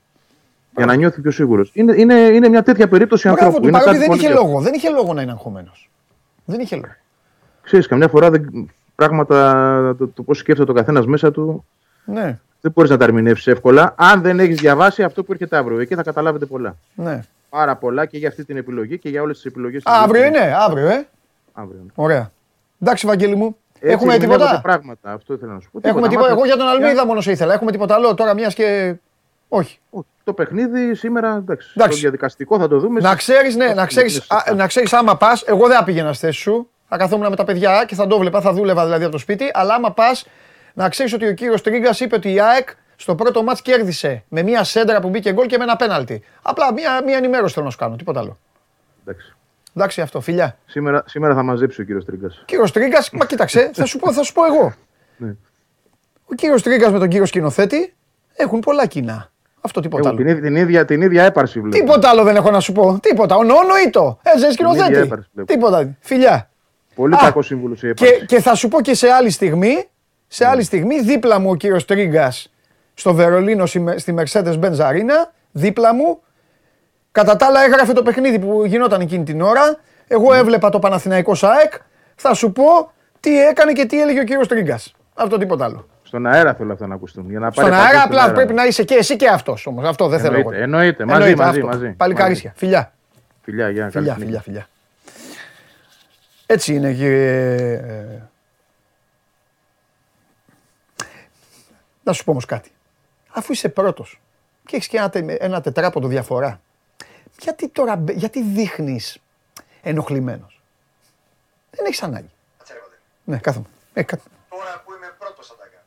Για 0.77 0.87
να 0.87 0.95
νιώθει 0.95 1.21
πιο 1.21 1.31
σίγουρος. 1.31 1.71
Είναι, 1.75 1.95
είναι, 1.97 2.14
είναι 2.14 2.49
μια 2.49 2.62
τέτοια 2.62 2.89
περίπτωση 2.89 3.29
Μπράβο 3.29 3.45
ανθρώπου. 3.45 3.62
του, 3.62 3.69
Είναι 3.69 3.79
παρότι 3.79 3.91
κάτι 3.91 3.99
δεν 3.99 4.09
πολύ 4.09 4.19
είχε 4.19 4.29
διαφορετικό. 4.29 4.59
λόγο. 4.59 4.71
Δεν 4.71 4.75
είχε 4.81 4.91
λόγο 5.03 5.14
να 5.14 5.23
είναι 5.23 5.31
αγχωμένος. 5.31 5.91
Δεν 6.45 6.61
είχε 6.61 6.75
λόγο. 6.77 6.93
Ξέρεις, 7.62 7.87
καμιά 7.87 8.09
φορά 8.09 8.31
δεν, 8.31 8.71
πράγματα, 8.95 9.95
το, 9.99 10.09
το 10.09 10.23
πώς 10.23 10.39
σκέφτεται 10.39 10.71
ο 10.71 10.75
καθένας 10.75 11.07
μέσα 11.07 11.31
του, 11.31 11.64
Ναι, 12.05 12.39
δεν 12.61 12.72
μπορείς 12.74 12.90
να 12.90 12.96
τα 12.96 13.04
ερμηνεύσεις 13.04 13.46
εύκολα. 13.46 13.94
Αν 13.96 14.20
δεν 14.22 14.40
έχεις 14.40 14.56
διαβάσει 14.61 15.02
αυτό 15.02 15.24
που 15.24 15.32
έρχεται 15.32 15.56
αύριο, 15.56 15.78
εκεί 15.80 15.94
θα 15.94 16.02
καταλάβετε 16.02 16.46
πολλά. 16.46 16.76
ναι. 16.94 17.20
Πάρα 17.50 17.76
πολλά 17.76 18.06
και 18.06 18.18
για 18.18 18.28
αυτή 18.28 18.44
την 18.44 18.56
επιλογή 18.56 18.98
και 18.98 19.09
για 19.09 19.22
όλες 19.22 19.36
τις 19.36 19.44
επιλογές. 19.44 19.82
Α, 19.86 20.02
αύριο 20.02 20.24
είναι, 20.24 20.54
αύριο, 20.59 20.86
ε. 20.88 21.06
Αύριο. 21.52 21.78
είναι. 21.82 21.90
Ωραία. 21.94 22.30
Εντάξει, 22.82 23.06
Βαγγέλη 23.06 23.34
μου. 23.36 23.56
Έτσι 23.80 23.92
Έχουμε 23.94 24.14
ερμηνεύονται 24.14 24.44
τίποτα; 24.44 24.61
πράγματα. 24.62 25.12
Αυτό 25.12 25.34
ήθελα 25.34 25.52
να 25.52 25.61
σου 25.61 25.68
πω. 25.72 25.78
Έχουμε 25.82 26.09
τίποτα. 26.09 26.26
Άμα- 26.26 26.36
Εγώ 26.36 26.46
για 26.46 26.56
τον 26.56 26.66
Αλμίδα 26.68 27.06
μόνος 27.06 27.24
σε 27.24 27.30
ήθελα. 27.30 27.52
Έχουμε 27.54 27.70
τίποτα 27.72 27.94
άλλο 27.94 28.14
τώρα, 28.14 28.34
μιας 28.34 28.54
και. 28.54 28.94
Όχι. 29.48 29.78
Όχι, 29.90 30.06
Το 30.24 30.32
παιχνίδι 30.32 30.94
σήμερα, 30.94 31.36
εντάξει, 31.36 31.72
Εντάξει. 31.76 31.94
το 31.94 32.00
διαδικαστικό 32.00 32.59
θα 32.59 32.68
το 32.68 32.78
δούμε. 32.78 33.00
Να 33.00 33.14
ξέρεις, 33.14 33.56
ναι, 33.56 33.66
να 33.66 33.80
Όχι, 33.82 33.86
ξέρεις, 33.88 34.14
είναι 34.16 34.24
σωστά. 34.30 34.54
να 34.54 34.66
ξέρεις, 34.66 34.92
άμα 34.92 35.16
πας, 35.16 35.42
εγώ 35.42 35.66
δεν 35.66 35.76
θα 35.76 35.84
πήγαινα 35.84 36.12
στη 36.12 36.26
θέση 36.26 36.38
σου. 36.40 36.68
Θα 36.88 36.96
καθόμουν 36.96 37.28
με 37.30 37.36
τα 37.36 37.44
παιδιά 37.44 37.84
και 37.86 37.94
θα 37.94 38.06
το 38.06 38.18
βλέπα, 38.18 38.40
θα 38.40 38.52
δούλευα 38.52 38.84
δηλαδή 38.84 39.02
από 39.02 39.12
το 39.12 39.18
σπίτι. 39.18 39.50
Αλλά 39.54 39.74
άμα 39.74 39.92
πας, 39.92 40.26
να 40.79 40.89
ξέρεις 40.89 41.12
ότι 41.12 41.26
ο 41.26 41.33
κύριος 41.35 41.62
Τρίγκα 41.62 41.95
είπε 41.99 42.14
ότι 42.14 42.33
η 42.33 42.41
ΑΕΚ 42.41 42.68
στο 42.97 43.14
πρώτο 43.14 43.43
μάτς 43.43 43.62
κέρδισε 43.62 44.24
με 44.29 44.43
μία 44.43 44.64
σέντρα 44.64 45.01
που 45.01 45.09
μπήκε 45.09 45.33
γκολ 45.33 45.47
και 45.47 45.57
με 45.59 45.64
ένα 45.64 45.76
πέναλτι. 45.76 46.22
Απλά 46.43 46.72
μία, 46.72 47.03
μία 47.05 47.16
ενημέρωση 47.16 47.53
θέλω 47.55 47.64
να 47.64 47.70
σου 47.70 47.79
κάνω, 47.79 47.97
τίποτα 47.97 48.20
άλλο. 48.20 48.39
Εντάξει. 49.07 49.35
Εντάξει 49.76 50.01
αυτό, 50.01 50.20
φιλιά. 50.20 50.59
Σήμερα, 50.66 51.03
σήμερα 51.07 51.35
θα 51.35 51.43
μαζέψει 51.43 51.81
ο 51.81 51.85
κύριος 51.85 52.05
Τρίγκα. 52.05 52.31
Κύριος 52.45 52.72
Τρίγκα, 52.72 53.05
μα 53.12 53.24
κοίταξε, 53.24 53.70
θα 53.74 53.85
σου 53.85 53.99
πω, 53.99 54.12
θα 54.12 54.22
σου 54.22 54.33
πω 54.33 54.45
εγώ. 54.45 54.72
Ναι. 55.16 55.35
Ο 56.31 56.35
κύριος 56.35 56.62
Τρίγκα 56.62 56.91
με 56.91 56.99
τον 56.99 57.09
κύριο 57.09 57.26
σκηνοθέτη 57.26 57.95
έχουν 58.35 58.61
πολλά 58.61 58.87
κοινά. 58.87 59.31
Αυτό 59.61 59.81
τίποτα 59.81 60.11
Την, 60.11 60.18
άλλο. 60.18 60.31
ίδια- 60.31 60.43
την, 60.43 60.57
ίδια, 60.57 60.85
την 60.85 61.03
ίδια 61.03 61.24
έπαρση 61.24 61.61
βλέπω. 61.61 61.76
Τίποτα 61.76 62.09
άλλο 62.09 62.22
δεν 62.24 62.37
έχω 62.37 62.51
να 62.51 62.61
σου 62.61 62.72
πω. 62.72 62.99
Τίποτα. 63.03 63.37
Ο 63.37 63.43
νόνο 63.45 63.76
ή 63.87 63.91
το. 63.91 64.18
Έτσι 64.22 64.41
δεν 64.41 64.51
ίδια 64.51 64.53
σκηνοθέτη. 64.53 64.99
έπαρση 64.99 65.29
βλέπω. 65.33 65.53
Τίποτα. 65.53 65.97
Φιλιά. 66.01 66.51
Πολύ 66.95 67.14
Α, 67.14 67.18
κακό 67.20 67.43
σύμβουλο 67.43 67.74
η 67.74 67.79
Και, 67.79 67.87
έπαρση. 67.89 68.26
και 68.26 68.41
θα 68.41 68.55
σου 68.55 68.68
πω 68.68 68.81
και 68.81 68.95
σε 68.95 69.09
άλλη 69.09 69.31
στιγμή, 69.31 69.89
σε 70.29 70.47
άλλη 70.47 70.62
στιγμή, 70.62 71.01
δίπλα 71.01 71.39
μου 71.39 71.51
ο 71.51 71.55
κύριος 71.55 71.85
Τρίγκας 71.85 72.53
στο 72.95 73.14
Βερολίνο 73.14 73.66
στη- 73.66 73.95
στη 73.97 74.14
Mercedes 74.18 74.61
Benz 74.61 74.76
Arena, 74.76 75.31
δίπλα 75.53 75.95
μου, 75.95 76.20
κατά 77.12 77.37
τα 77.37 77.47
άλλα 77.47 77.64
έγραφε 77.64 77.93
το 77.93 78.03
παιχνίδι 78.03 78.39
που 78.39 78.64
γινόταν 78.64 79.01
εκείνη 79.01 79.24
την 79.24 79.41
ώρα, 79.41 79.79
εγώ 80.09 80.35
έβλεπα 80.35 80.68
το 80.70 80.79
Παναθηναϊκό 80.79 81.35
ΣΑΕΚ, 81.35 81.72
θα 82.14 82.35
σου 82.35 82.53
πω 82.53 82.93
τι 83.20 83.41
έκανε 83.47 83.72
και 83.72 83.85
τι 83.87 84.01
έλεγε 84.01 84.20
ο 84.20 84.24
κύριος 84.24 84.49
Τρίγκας. 84.49 84.95
Αυτό 85.14 85.39
τίποτα 85.39 85.64
άλλο. 85.64 85.89
Στον 86.03 86.26
αέρα 86.26 86.55
θέλω 86.55 86.72
αυτά 86.72 86.87
να 86.87 86.95
ακουστούν. 86.95 87.31
Για 87.31 87.39
να 87.39 87.51
Στον 87.51 87.64
πάρει 87.64 87.74
αέρα 87.76 87.89
επαφή 87.89 88.05
απλά 88.07 88.22
στον 88.22 88.35
πρέπει 88.35 88.53
να 88.53 88.64
είσαι 88.66 88.83
και 88.85 88.95
εσύ 88.95 89.16
και 89.16 89.29
αυτός 89.29 89.66
όμως. 89.66 89.89
Αυτό 89.89 90.09
δεν 90.09 90.20
θέλω 90.20 90.39
εγώ. 90.39 90.53
Εννοείται, 90.53 91.03
εννοείται. 91.03 91.24
Μαζί, 91.24 91.35
μαζί, 91.35 91.61
αυτό. 91.61 91.66
μαζί. 91.66 91.89
Παλικαρίσια. 91.97 92.53
Φιλιά. 92.57 92.93
Φιλιά, 93.43 93.68
για 93.70 93.91
Φιλιά, 93.91 94.14
φιλιά, 94.14 94.41
φιλιά. 94.41 94.68
Έτσι 96.47 96.74
είναι 96.74 96.93
κύριε... 96.93 97.81
Να 102.09 102.14
σου 102.14 102.24
πω 102.24 102.30
όμως 102.30 102.44
κάτι. 102.44 102.70
Αφού 103.28 103.52
είσαι 103.52 103.68
πρώτος 103.68 104.20
και 104.66 104.76
έχεις 104.76 104.88
και 104.88 104.96
ένα, 104.96 105.11
τε- 105.11 105.42
ένα 105.42 105.61
τετράποντο 105.61 106.06
διαφορά, 106.09 106.61
γιατί 107.40 107.68
τώρα, 107.68 107.96
μπε- 107.96 108.16
γιατί 108.16 108.42
δείχνεις 108.42 109.18
ενοχλημένος; 109.82 110.61
Δεν 111.70 111.86
έχεις 111.86 112.02
ανάγκη. 112.02 112.30
Κάτσε 112.59 112.72
ρε 112.72 112.78
κοντέ. 112.78 112.94
Ναι, 113.24 113.38
κάθομαι. 113.38 113.66
Ε, 113.94 114.02
κα- 114.02 114.18
Τώρα 114.48 114.82
που 114.84 114.92
είμαι 114.94 115.14
πρώτος 115.18 115.46
θα 115.46 115.54
τα 115.56 115.64
κάνω. 115.64 115.82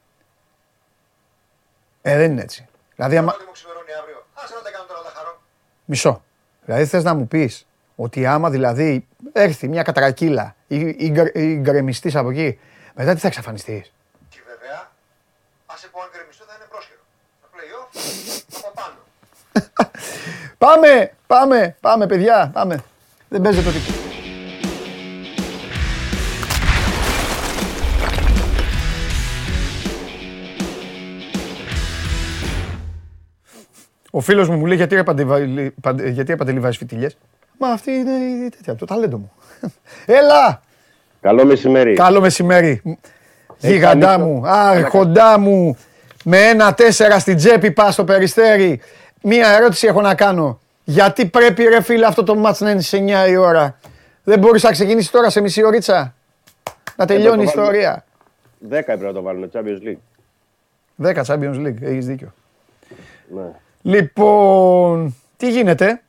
ε, 2.01 2.17
δεν 2.17 2.31
είναι 2.31 2.41
έτσι. 2.41 2.67
Δηλαδή, 2.95 3.17
άμα... 3.17 3.31
Πότε 3.31 3.43
μου 3.45 3.51
ξημερώνει 3.51 3.93
αύριο. 4.01 4.25
Άσε 4.33 4.53
να 4.55 4.61
τα 4.61 4.71
κάνω 4.71 4.85
τώρα 4.85 4.99
να 4.99 5.05
τα 5.05 5.13
χαρώ. 5.17 5.41
Μισό. 5.85 6.23
Δηλαδή 6.65 6.85
θες 6.85 7.03
να 7.03 7.13
μου 7.13 7.27
πεις 7.27 7.67
ότι 7.95 8.25
άμα 8.25 8.49
δηλαδή 8.49 9.07
έρθει 9.33 9.67
μια 9.67 9.83
κατρακύλα 9.83 10.55
ή, 10.67 10.79
ή, 10.79 11.09
γκρ- 11.09 11.35
ή 11.37 11.55
γκρεμιστείς 11.55 12.15
από 12.15 12.29
εκεί, 12.29 12.59
μετά 12.95 13.13
τι 13.13 13.19
θα 13.19 13.27
εξαφανιστείς; 13.27 13.93
Και 15.91 15.97
βέβαια, 15.97 15.99
άσε 15.99 15.99
που 15.99 15.99
αν 16.01 16.09
γκρεμιστώ 16.11 16.43
θα 16.47 16.53
είναι 16.57 16.67
πρόσχερο. 16.73 17.01
Θα 17.41 17.47
play-off 17.53 17.89
από 18.57 18.71
πάνω. 18.79 18.99
Πάμε, 20.65 21.13
πάμε, 21.27 21.75
πάμε 21.79 22.05
παιδιά, 22.07 22.49
πάμε. 22.53 22.83
Δεν 23.29 23.41
παίζεται 23.41 23.65
το 23.65 23.71
τίποτα. 23.71 23.99
Ο 34.11 34.19
φίλος 34.19 34.49
μου 34.49 34.57
μου 34.57 34.65
λέει 34.65 34.77
γιατί 34.77 34.95
ρε 34.95 35.03
Παντεβα- 35.03 35.71
Παντε- 35.81 36.07
γιατί 36.07 36.31
ρε 36.31 36.35
Παντελή 36.37 36.59
βάζεις 36.59 36.77
φιτιλιές. 36.77 37.17
Μα 37.59 37.67
αυτή 37.67 37.91
είναι 37.91 38.11
η 38.45 38.49
τέτοια, 38.49 38.75
το 38.75 38.85
ταλέντο 38.85 39.17
μου. 39.17 39.31
Έλα, 40.05 40.61
Καλό 41.21 41.45
μεσημέρι. 41.45 41.93
καλό 41.93 42.21
μεσημέρι. 42.21 42.81
Γίγαντά 43.61 44.05
καλή- 44.07 44.23
μου, 44.25 44.41
άρχοντά 44.45 45.39
μου, 45.39 45.77
με 46.23 46.37
ένα 46.41 46.73
τέσσερα 46.73 47.19
στην 47.19 47.35
τσέπη 47.37 47.71
πας 47.71 47.93
στο 47.93 48.03
περιστέρι. 48.03 48.81
Μία 49.21 49.47
ερώτηση 49.49 49.87
έχω 49.87 50.01
να 50.01 50.15
κάνω. 50.15 50.59
Γιατί 50.83 51.25
πρέπει 51.25 51.63
ρε 51.63 51.81
φίλε 51.81 52.05
αυτό 52.05 52.23
το 52.23 52.35
μάτς 52.35 52.59
να 52.59 52.71
είναι 52.71 52.81
σε 52.81 52.97
9 52.97 53.27
η 53.27 53.35
ώρα; 53.35 53.77
Δεν 54.23 54.39
μπορείς 54.39 54.63
να 54.63 54.71
ξεκινήσεις 54.71 55.11
τώρα 55.11 55.29
σε 55.29 55.41
μισή 55.41 55.63
ωρίτσα; 55.63 56.13
Να 56.95 57.05
τελειώνει 57.05 57.43
η 57.43 57.45
το 57.45 57.51
βάλουμε. 57.55 57.77
ιστορία. 57.77 58.05
10 58.69 58.73
έπρεπε 58.73 59.05
να 59.05 59.13
το 59.13 59.21
βάλουμε, 59.21 59.49
Champions 59.53 59.87
League. 59.87 59.97
10 61.07 61.23
Champions 61.25 61.65
League, 61.67 61.81
έχεις 61.81 62.05
δίκιο. 62.05 62.33
Ναι. 63.35 63.41
Λοιπόν, 63.81 65.15
τι 65.37 65.49
γίνεται; 65.49 66.01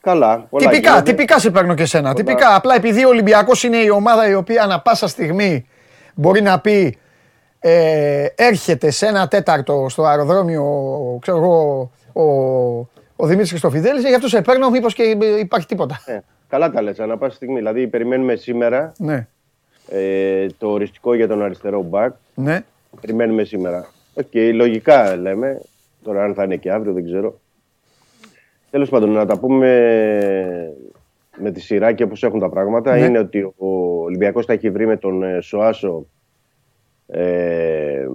Καλά. 0.00 0.46
Πολλά 0.50 0.68
Τυπικά, 0.70 0.90
γίνονται. 0.90 1.10
τυπικά 1.10 1.38
σε 1.38 1.50
παίρνω 1.50 1.74
και 1.74 1.84
σένα. 1.84 2.12
Πολλά. 2.12 2.24
Τυπικά. 2.24 2.54
Απλά 2.54 2.74
επειδή 2.74 3.04
ο 3.04 3.08
Ολυμπιακός 3.08 3.62
είναι 3.62 3.76
η 3.76 3.88
ομάδα 3.90 4.28
η 4.28 4.34
οποία 4.34 4.62
ανα 4.62 4.80
πάσα 4.80 5.08
στιγμή 5.08 5.68
μπορεί 6.16 6.40
να 6.42 6.60
πει 6.60 6.96
ε, 7.58 8.26
έρχεται 8.34 8.90
σε 8.90 9.06
ένα 9.06 9.28
τέταρτο 9.28 9.86
στο 9.88 10.04
αεροδρόμιο, 10.04 10.64
ξέρω 11.20 11.36
εγώ, 11.38 11.90
ο, 12.12 12.22
Ο 13.16 13.26
Δημήτρης 13.26 13.50
Χριστοφιδέλης, 13.50 14.04
γι' 14.04 14.14
αυτό 14.14 14.28
σε 14.28 14.40
παίρνω, 14.42 14.70
μήπως 14.70 14.94
και 14.94 15.02
υπάρχει 15.40 15.66
τίποτα. 15.66 16.00
Ε, 16.06 16.18
καλά 16.48 16.70
τα 16.70 16.82
λες, 16.82 17.00
ανά 17.00 17.18
πάση 17.18 17.36
στιγμή. 17.36 17.56
Δηλαδή, 17.56 17.86
περιμένουμε 17.86 18.34
σήμερα 18.34 18.92
Ναι, 18.98 19.26
ε, 19.88 20.46
το 20.58 20.68
οριστικό 20.70 21.14
για 21.14 21.28
τον 21.28 21.42
αριστερό 21.42 21.82
μπακ. 21.82 22.14
ναι. 22.34 22.64
Περιμένουμε 23.00 23.44
σήμερα. 23.44 23.90
Οκ, 24.14 24.34
λογικά 24.54 25.16
λέμε. 25.16 25.60
Τώρα, 26.02 26.24
αν 26.24 26.34
θα 26.34 26.44
είναι 26.44 26.56
και 26.56 26.70
αύριο, 26.72 26.92
δεν 26.92 27.04
ξέρω. 27.04 27.40
Τέλος 28.70 28.88
πάντων, 28.88 29.10
να 29.10 29.26
τα 29.26 29.38
πούμε 29.38 29.68
με 31.36 31.50
τη 31.50 31.60
σειρά 31.60 31.92
και 31.92 32.02
όπως 32.02 32.22
έχουν 32.22 32.40
τα 32.40 32.48
πράγματα. 32.48 32.96
Ναι. 32.96 33.04
Είναι 33.04 33.18
ότι 33.18 33.42
ο 33.42 34.02
Ολυμπιακός 34.02 34.46
τα 34.46 34.52
έχει 34.52 34.70
βρει 34.70 34.86
με 34.86 34.96
τον 34.96 35.22
ε, 35.22 35.40
Σοάσο 35.40 36.06
ε, 37.06 38.06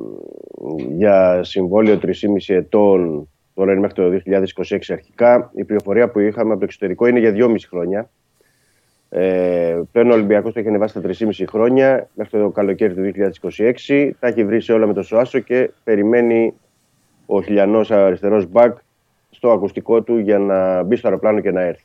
για 0.96 1.44
συμβόλαιο 1.44 2.00
3,5 2.02 2.12
ετών. 2.48 3.30
Τώρα 3.54 3.72
είναι 3.72 3.82
μέχρι 3.82 3.96
το 3.96 4.22
2026 4.70 4.78
αρχικά. 4.90 5.52
Η 5.56 5.64
πληροφορία 5.64 6.10
που 6.10 6.20
είχαμε 6.20 6.50
από 6.52 6.60
το 6.60 6.66
εξωτερικό 6.66 7.08
είναι 7.08 7.20
για 7.20 7.34
2,5 7.36 7.56
χρόνια. 7.70 8.10
Ε, 9.10 9.82
πλέον 9.92 10.10
ο 10.10 10.14
Ολυμπιακός 10.14 10.54
το 10.54 10.60
έχει 10.60 10.68
ανεβάσει 10.68 11.00
στα 11.00 11.28
3,5 11.28 11.44
χρόνια 11.48 12.10
μέχρι 12.14 12.40
το 12.40 12.50
καλοκαίρι 12.50 12.94
του 12.94 13.12
2026. 13.88 14.12
Τα 14.20 14.28
έχει 14.28 14.46
βρει 14.46 14.62
σε 14.62 14.74
όλα 14.74 14.88
με 14.88 14.94
τον 14.94 15.04
Σοάσο 15.04 15.40
και 15.40 15.72
περιμένει 15.84 16.54
ο 17.26 17.42
χιλιανός 17.42 17.92
αριστερός 17.92 18.46
μπακ 18.46 18.78
στο 19.32 19.52
ακουστικό 19.52 20.02
του 20.02 20.18
για 20.18 20.40
να 20.40 20.84
μπει 20.84 20.96
στο 20.96 21.08
αεροπλάνο 21.08 21.40
και 21.40 21.52
να 21.52 21.62
έρθει. 21.62 21.84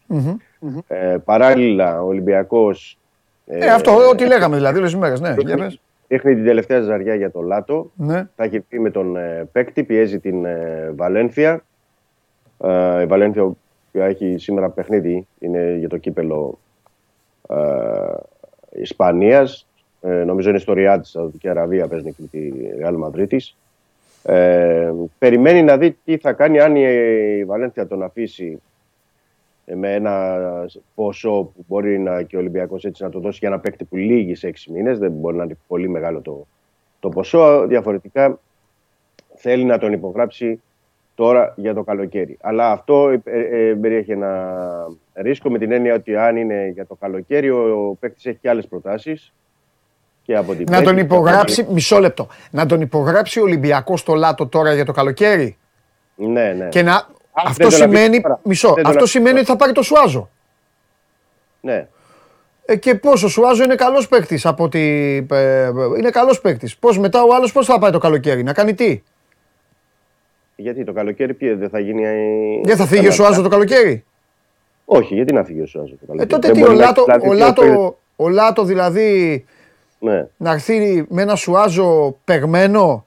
Ε, 0.87 1.17
παράλληλα, 1.25 2.03
ο 2.03 2.07
Ολυμπιακός. 2.07 2.99
Ε, 3.47 3.71
αυτό 3.71 4.09
ό,τι 4.11 4.27
λέγαμε 4.27 4.57
δηλαδή 4.57 4.79
όλες 4.79 4.91
τις 4.91 5.01
μέρες. 5.01 5.21
Ναι, 5.21 5.35
για 5.39 5.57
πες. 5.57 5.81
Ρίχνει 6.09 6.35
την 6.35 6.45
τελευταία 6.45 6.81
ζαριά 6.81 7.15
για 7.15 7.31
το 7.31 7.41
Λάτο. 7.41 7.91
Ναι. 7.95 8.29
Θα 8.37 8.45
έχει 8.45 8.61
πει 8.61 8.81
με 8.81 8.91
τον 8.91 9.17
ε, 9.17 9.49
παίκτη, 9.53 9.85
πιέζει 9.85 10.19
την 10.19 10.45
ε, 10.45 10.93
Βαλένθια. 10.97 11.65
Ε, 12.65 13.03
η 13.03 13.07
Βαλένθια 13.07 13.43
που 13.43 13.57
έχει 13.93 14.35
σήμερα 14.39 14.71
παιχνίδι 14.71 15.27
είναι 15.39 15.77
για 15.79 15.89
το 15.89 15.97
κύπελο 15.97 16.59
ε, 17.49 17.57
Ισπανίας. 18.71 19.67
Ε, 20.01 20.09
νομίζω 20.25 20.51
είναι 20.51 20.59
στο 20.59 20.73
Ριάτ 20.73 21.01
της 21.01 21.11
Σαουδική 21.11 21.49
Αραβία 21.49 21.89
παίζει 21.89 22.05
και 22.05 22.15
με 22.19 22.27
τη 22.27 22.51
Ρεάλ 22.79 22.95
Μαδρίτης. 22.95 23.57
Ε, 24.29 24.93
περιμένει 25.19 25.63
να 25.63 25.77
δει 25.77 25.99
τι 26.05 26.17
θα 26.17 26.33
κάνει 26.33 26.61
αν 26.61 26.77
η 26.77 27.45
Βαλένθια 27.45 27.87
τον 27.87 28.03
αφήσει 28.03 28.63
ε, 29.65 29.75
με 29.75 29.95
ένα 29.95 30.41
ποσό 30.95 31.53
που 31.55 31.65
μπορεί 31.69 31.99
να, 31.99 32.23
και 32.23 32.37
ο 32.37 32.39
Ολυμπιακός 32.39 32.85
έτσι 32.85 33.03
να 33.03 33.11
το 33.11 33.21
δώσει 33.21 33.39
για 33.39 33.49
ένα 33.49 33.59
παίκτη 33.59 33.85
που 33.85 33.97
λύγει 33.97 34.35
σε 34.35 34.53
6 34.55 34.73
μήνες. 34.73 34.99
Δεν 34.99 35.11
μπορεί 35.11 35.37
να 35.37 35.45
είναι 35.45 35.59
πολύ 35.67 35.89
μεγάλο 35.89 36.21
το, 36.21 36.47
το 37.01 37.09
ποσό. 37.09 37.67
Διαφορετικά 37.67 38.39
θέλει 39.35 39.65
να 39.65 39.79
τον 39.79 39.93
υπογράψει 39.93 40.63
τώρα 41.15 41.55
για 41.57 41.75
το 41.75 41.83
καλοκαίρι. 41.83 42.37
Αλλά 42.41 42.71
αυτό 42.71 43.09
ε, 43.09 43.21
ε, 43.25 43.75
περιέχει 43.75 44.13
ένα 44.13 44.63
ρίσκο 45.15 45.51
με 45.51 45.59
την 45.59 45.73
έννοια 45.73 45.95
ότι 45.95 46.17
αν 46.17 46.37
είναι 46.37 46.69
για 46.69 46.87
το 46.87 46.95
καλοκαίρι 46.95 47.51
ο, 47.51 47.89
ο 47.89 47.95
παίκτης 47.95 48.27
έχει 48.27 48.39
και 48.39 48.49
άλλες 48.49 48.67
προτάσεις. 48.67 49.33
Και 50.27 50.37
από 50.37 50.55
την 50.55 50.67
Να 50.71 50.83
τον 50.83 50.95
παίκτη- 50.95 51.13
υπογράψει, 51.13 51.67
μισό 51.71 51.99
λεπτό. 52.01 52.29
Να 52.51 52.67
τον 52.67 52.81
υπογράψει 52.81 53.39
ο 53.41 53.43
Ολυμπιακός 53.43 54.01
στο 54.01 54.15
Λάτο 54.15 54.47
τώρα 54.47 54.75
για 54.75 54.85
το 54.85 54.93
καλοκαίρι; 54.93 55.57
Ναι, 56.15 56.53
ναι. 56.53 56.69
Και 56.69 56.83
να. 56.83 56.93
δεν 56.93 57.45
Αυτό 57.47 57.57
τον 57.59 57.67
αφήσει 57.67 57.83
σημαίνει. 57.83 58.21
τώρα. 58.21 58.41
Μισό. 58.43 58.67
Δεν 58.69 58.77
τον 58.77 58.87
Αυτό 58.87 58.99
αφήσει 58.99 59.13
σημαίνει 59.13 59.31
τώρα. 59.31 59.41
ότι 59.41 59.51
θα 59.51 59.57
πάρει 59.57 59.73
το 59.73 59.83
Σουάζο. 59.83 60.31
ναι. 61.61 61.87
Ε, 62.69 62.77
και 62.77 62.95
πώς 62.95 63.23
ο 63.23 63.29
Σουάζο 63.29 63.63
είναι 63.63 63.75
καλός 63.75 64.09
παίκτης 64.09 64.47
από 64.47 64.65
ότι. 64.65 64.81
ε, 65.31 65.69
είναι 65.99 66.11
καλός 66.11 66.41
παίκτης. 66.41 66.77
Πώς 66.77 66.99
μετά 66.99 67.23
ο 67.23 67.35
άλλος 67.35 67.53
πώς 67.53 67.67
θα 67.67 67.79
πάει 67.79 67.91
το 67.91 67.99
καλοκαίρι, 67.99 68.43
να 68.43 68.53
κάνει 68.53 68.75
τι; 68.75 69.03
Γιατί 70.57 70.85
το 70.85 70.93
καλοκαίρι 70.93 71.35
ποιε, 71.35 71.55
δεν 71.55 71.69
θα 71.69 71.79
γίνει. 71.79 72.05
ε, 72.05 72.15
Δεν 72.65 72.77
θα 72.77 72.87
φύγει 72.87 73.01
ο 73.01 73.03
καλά. 73.03 73.15
Σουάζο 73.15 73.43
το 73.43 73.49
καλοκαίρι; 73.49 74.05
Όχι, 74.85 75.15
γιατί 75.15 75.33
να 75.33 75.45
φύγει 75.45 75.61
ο 75.61 75.67
Σουάζο 75.67 75.89
το 75.89 75.97
Ε, 76.03 76.07
καλοκαίρι; 76.07 76.29
τότε 76.29 76.47
Δεν 76.47 76.57
τι, 76.57 76.63
ο 76.63 76.67
μπορεί 76.67 76.79
να 76.79 76.85
Λάτο, 76.85 77.05
έχει 77.09 77.29
ο, 77.29 77.31
δηλαδή 77.31 77.37
δύο 77.37 77.47
παίκτες. 77.55 77.69
Λάτο, 77.75 77.99
ο 78.17 78.29
Λάτο 78.29 78.65
δηλαδή 78.65 79.45
Ναι. 80.13 80.27
να 80.37 80.51
έρθει 80.53 81.05
με 81.09 81.23
ένα 81.23 81.35
Σουάζο 81.35 82.17
παιγμένο. 82.25 83.07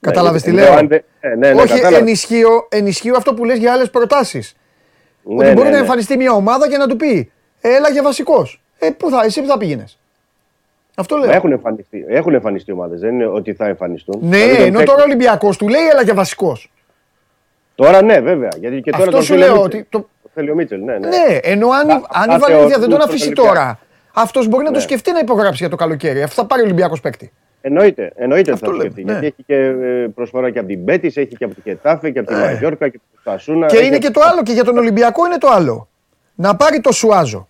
Κατάλαβες 0.00 0.44
Ναι, 0.44 0.50
τι 0.50 0.56
ναι, 0.56 0.62
λέω. 0.62 0.72
αν 0.74 0.88
δεν- 0.88 1.04
ε, 1.20 1.28
ναι, 1.28 1.52
ναι, 1.52 1.60
Όχι, 1.60 1.68
κατάλαβα. 1.74 1.96
ενισχύω, 1.96 2.66
ενισχύω 2.68 3.16
αυτό 3.16 3.34
που 3.34 3.44
λες 3.44 3.58
για 3.58 3.72
άλλες 3.72 3.90
προτάσεις. 3.90 4.56
Ναι, 5.22 5.34
ότι 5.44 5.44
μπορεί 5.54 5.56
ναι, 5.58 5.64
να 5.64 5.70
ναι. 5.70 5.76
εμφανιστεί 5.78 6.16
μια 6.16 6.32
ομάδα 6.32 6.68
και 6.68 6.76
να 6.76 6.86
του 6.86 6.96
πει 6.96 7.32
Έλα 7.60 7.90
για 7.90 8.02
βασικός. 8.02 8.60
Ε, 8.78 8.90
πού 8.90 9.10
θα, 9.10 9.22
εσύ 9.24 9.40
που 9.40 9.46
θα 9.46 9.58
πήγαινες; 9.58 9.98
Αυτό 10.94 11.16
λέω. 11.16 11.26
Μα 11.28 11.34
Έχουν 11.34 11.52
εμφανιστεί, 11.52 12.04
έχουν 12.08 12.34
εμφανιστεί 12.34 12.72
ομάδες, 12.72 13.00
δεν 13.00 13.14
είναι 13.14 13.26
ότι 13.26 13.52
θα 13.54 13.66
εμφανιστούν. 13.66 14.18
Ναι, 14.22 14.36
Δηλαδή, 14.36 14.56
τον 14.56 14.62
ενώ 14.66 14.72
παίκτη- 14.72 14.86
τώρα 14.90 15.00
ο 15.00 15.04
Ολυμπιακός 15.04 15.56
του 15.56 15.68
λέει 15.68 15.86
Έλα 15.92 16.02
για 16.02 16.14
βασικός. 16.14 16.70
Τώρα 17.74 18.02
ναι, 18.02 18.20
βέβαια. 18.20 18.48
Γιατί 18.60 18.80
και 18.80 18.90
τώρα 18.90 19.02
Αυτό 19.02 19.14
τον 19.16 19.22
σου 19.24 19.32
θέλει 19.32 19.42
ο 19.42 19.46
λέω 19.46 19.62
Μίτσελ. 19.62 19.80
ότι. 19.80 19.86
Το... 19.90 19.98
Το 20.22 20.28
θέλει 20.34 20.50
ο 20.50 20.54
Μίτσελ, 20.54 20.80
ναι, 20.84 20.98
ναι. 20.98 21.08
Ναι, 21.08 21.38
ενώ 21.42 21.68
αν, 21.68 21.88
η- 21.88 21.92
Α, 21.92 21.94
αν 21.94 22.30
η 22.30 22.34
αυτά 22.34 22.38
Βαλένθια 22.38 22.48
θεωρούν 22.48 22.80
δεν 22.80 22.88
τον 22.88 23.00
στον 23.00 23.08
αφήσει 23.08 23.24
Ολυμπιακό. 23.24 23.48
τώρα, 23.48 23.78
αυτός 24.20 24.48
μπορεί 24.48 24.64
να 24.64 24.70
το 24.70 24.76
Ναι. 24.76 24.82
σκεφτεί 24.82 25.12
να 25.12 25.18
υπογράψει 25.18 25.56
για 25.58 25.68
το 25.68 25.76
καλοκαίρι. 25.76 26.22
Αυτό 26.22 26.40
θα 26.42 26.46
πάρει 26.46 26.62
ο 26.62 26.64
Ολυμπιακός 26.64 27.00
παίκτη. 27.00 27.32
Εννοείται, 27.60 28.12
εννοείται 28.16 28.52
ότι 28.52 28.64
Αυτό 28.64 28.66
θα 28.66 28.72
το 28.72 28.76
λέμε, 28.78 28.90
σκεφτεί. 28.90 29.04
ναι. 29.12 29.18
Γιατί 29.18 29.26
έχει 29.26 29.42
και 29.46 29.54
ε, 29.54 30.06
προσφορά 30.14 30.50
και 30.50 30.58
από 30.58 30.68
την 30.68 30.78
Μπέτη, 30.78 31.06
έχει 31.06 31.36
και 31.36 31.44
από 31.44 31.54
τη 31.54 31.60
Χετάφε 31.60 32.10
και 32.10 32.18
από 32.18 32.28
τη 32.28 32.34
Μαγιόρκα 32.34 32.88
και 32.88 32.98
από 33.04 33.16
τη 33.16 33.22
Σασούνα. 33.30 33.66
Ε. 33.66 33.68
Και 33.68 33.76
έχει 33.76 33.86
είναι 33.86 33.96
από- 33.96 34.04
και 34.04 34.10
το 34.10 34.20
άλλο, 34.24 34.42
και 34.42 34.52
για 34.52 34.64
τον 34.64 34.76
Ολυμπιακό 34.78 35.26
είναι 35.26 35.38
το 35.38 35.48
άλλο. 35.48 35.88
Να 36.34 36.56
πάρει 36.56 36.80
το 36.80 36.92
Σουάζο. 36.92 37.48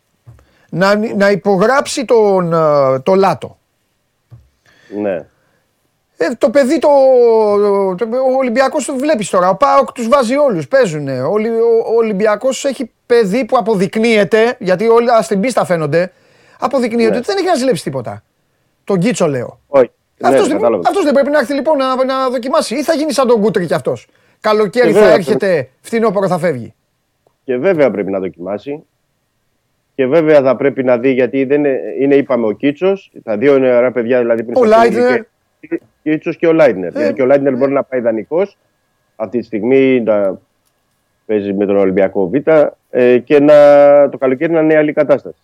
Να, 0.71 0.95
να 1.17 1.31
υπογράψει 1.31 2.05
τον, 2.05 2.53
ε, 2.53 2.99
το 3.01 3.15
Λάτο. 3.15 3.59
Ναι. 5.01 5.15
Ε, 6.17 6.35
το 6.39 6.51
παιδί 6.51 6.79
το, 6.79 6.89
το- 7.97 8.07
ο 8.33 8.37
Ολυμπιακός 8.39 8.85
το 8.85 8.95
βλέπεις 8.97 9.31
τώρα, 9.31 9.49
ο 9.49 9.57
ΠΑΟΚ 9.57 9.93
τους 9.93 10.09
βάζει 10.09 10.37
όλους, 10.37 10.69
παίζουν. 10.69 11.09
Ο, 11.09 11.29
Ολυ- 11.31 11.53
ο 11.87 11.95
Ολυμπιακός 11.97 12.65
έχει 12.65 12.91
παιδί 13.07 13.45
που 13.45 13.57
αποδεικνύεται, 13.57 14.57
γιατί 14.59 14.89
όλοι 14.89 15.09
στην 15.23 15.41
πίστα 15.41 15.65
φαίνονται, 15.65 16.13
αποδεικνύεται 16.59 17.11
Ναι. 17.11 17.17
ότι 17.17 17.27
δεν 17.27 17.37
έχει 17.37 17.47
να 17.47 17.55
ζηλέψει 17.55 17.83
τίποτα. 17.83 18.23
Τον 18.85 18.99
Κίτσο 18.99 19.27
λέω. 19.27 19.61
Όχι. 19.67 19.91
αυτός, 20.21 20.41
ναι, 20.41 20.47
δεν, 20.47 20.57
κατάλαβα. 20.57 20.83
αυτός 20.89 21.05
δεν 21.05 21.13
πρέπει 21.15 21.31
να 21.31 21.39
έρθει 21.39 21.55
λοιπόν 21.55 21.77
να, 21.77 22.05
να 22.05 22.29
δοκιμάσει 22.31 22.75
ή 22.75 22.83
θα 22.83 22.95
γίνει 22.95 23.13
σαν 23.13 23.27
τον 23.27 23.41
Κούτρι 23.41 23.67
κι 23.67 23.75
αυτός. 23.75 24.07
Καλοκαίρι 24.41 24.89
Ε, 24.89 24.93
θα 24.93 24.99
βέβαια, 24.99 25.15
έρχεται, 25.15 25.69
φθινόπωρο 25.81 26.29
θα 26.29 26.39
φεύγει. 26.39 26.75
Και 27.45 27.57
βέβαια 27.57 27.91
πρέπει 27.91 28.11
να 28.11 28.19
δοκιμάσει. 28.19 28.83
Και 29.95 30.07
βέβαια 30.07 30.43
θα 30.43 30.57
πρέπει 30.57 30.85
να 30.85 30.99
δει 30.99 31.13
γιατί 31.13 31.45
δεν 31.45 31.59
είναι, 31.59 31.79
είναι 31.99 32.15
είπαμε, 32.15 32.47
ο 32.47 32.51
Κίτσος. 32.53 33.13
Τα 33.23 33.37
δύο 33.37 33.59
νεαρά 33.59 33.93
παιδιά 33.93 34.19
δηλαδή 34.21 34.43
πριν 34.43 34.57
Ο 34.57 34.67
στα 34.67 34.77
Λάιτνερ. 34.77 35.21
Κίτσος 36.03 36.37
και 36.37 36.47
ο 36.47 36.53
Λάιτνερ. 36.53 36.97
Ε. 36.97 36.99
Γιατί 36.99 37.15
και 37.15 37.23
ο 37.23 37.27
Λάιτνερ 37.27 37.57
μπορεί 37.57 37.73
να 37.73 37.83
πάει 37.83 38.01
δανεικός. 38.01 38.57
Αυτή 39.17 39.39
τη 39.39 39.45
στιγμή 39.45 40.01
να 40.01 40.39
παίζει 41.27 41.53
με 41.55 41.67
τον 41.67 41.77
Ολυμπιακό 41.77 42.29
Β 42.29 42.35
ε, 42.91 43.19
και 43.19 43.41
να, 43.41 43.55
το 44.09 44.19
καλοκαίρι 44.19 44.53
να 44.53 44.61
είναι 44.61 44.77
άλλη 44.77 44.93
κατάσταση. 44.93 45.39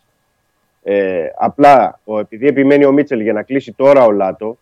Ε, 0.87 1.26
απλά 1.39 2.01
ο, 2.05 2.18
επειδή 2.18 2.47
επιμένει 2.47 2.85
ο 2.85 2.93
Μίτσελ 2.93 3.20
για 3.20 3.32
να 3.32 3.43
κλείσει 3.43 3.72
τώρα 3.72 4.05
ο 4.05 4.11
Λάτο, 4.11 4.59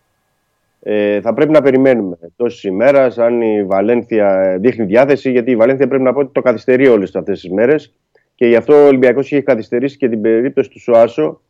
ε, 0.83 1.21
θα 1.21 1.35
πρέπει 1.35 1.53
να 1.53 1.63
περιμένουμε 1.63 2.17
τόση 2.37 2.69
ημέρα 2.69 3.13
αν 3.17 3.41
η 3.41 3.65
Βαλένθια 3.65 4.41
ε, 4.41 4.59
δείχνει 4.59 4.85
διάθεση, 4.85 5.31
γιατί 5.31 5.51
η 5.51 5.57
Βαλένθια 5.57 5.89
πρέπει 5.89 6.03
να 6.03 6.13
πω 6.13 6.21
ότι 6.21 6.33
το 6.33 6.43
καθυστερεί 6.43 6.89
όλες 6.89 7.15
αυτές 7.15 7.41
τις 7.41 7.51
μέρες 7.51 7.95
και 8.35 8.47
γι' 8.47 8.57
αυτό 8.57 8.75
ο 8.75 8.87
Ολυμπιακός 8.87 9.33
έχει 9.33 9.43
καθυστερήσει 9.43 9.97
και 9.97 10.09
την 10.09 10.21
περίπτωση 10.21 10.71
του 10.71 10.81
Σουάσο 10.81 11.41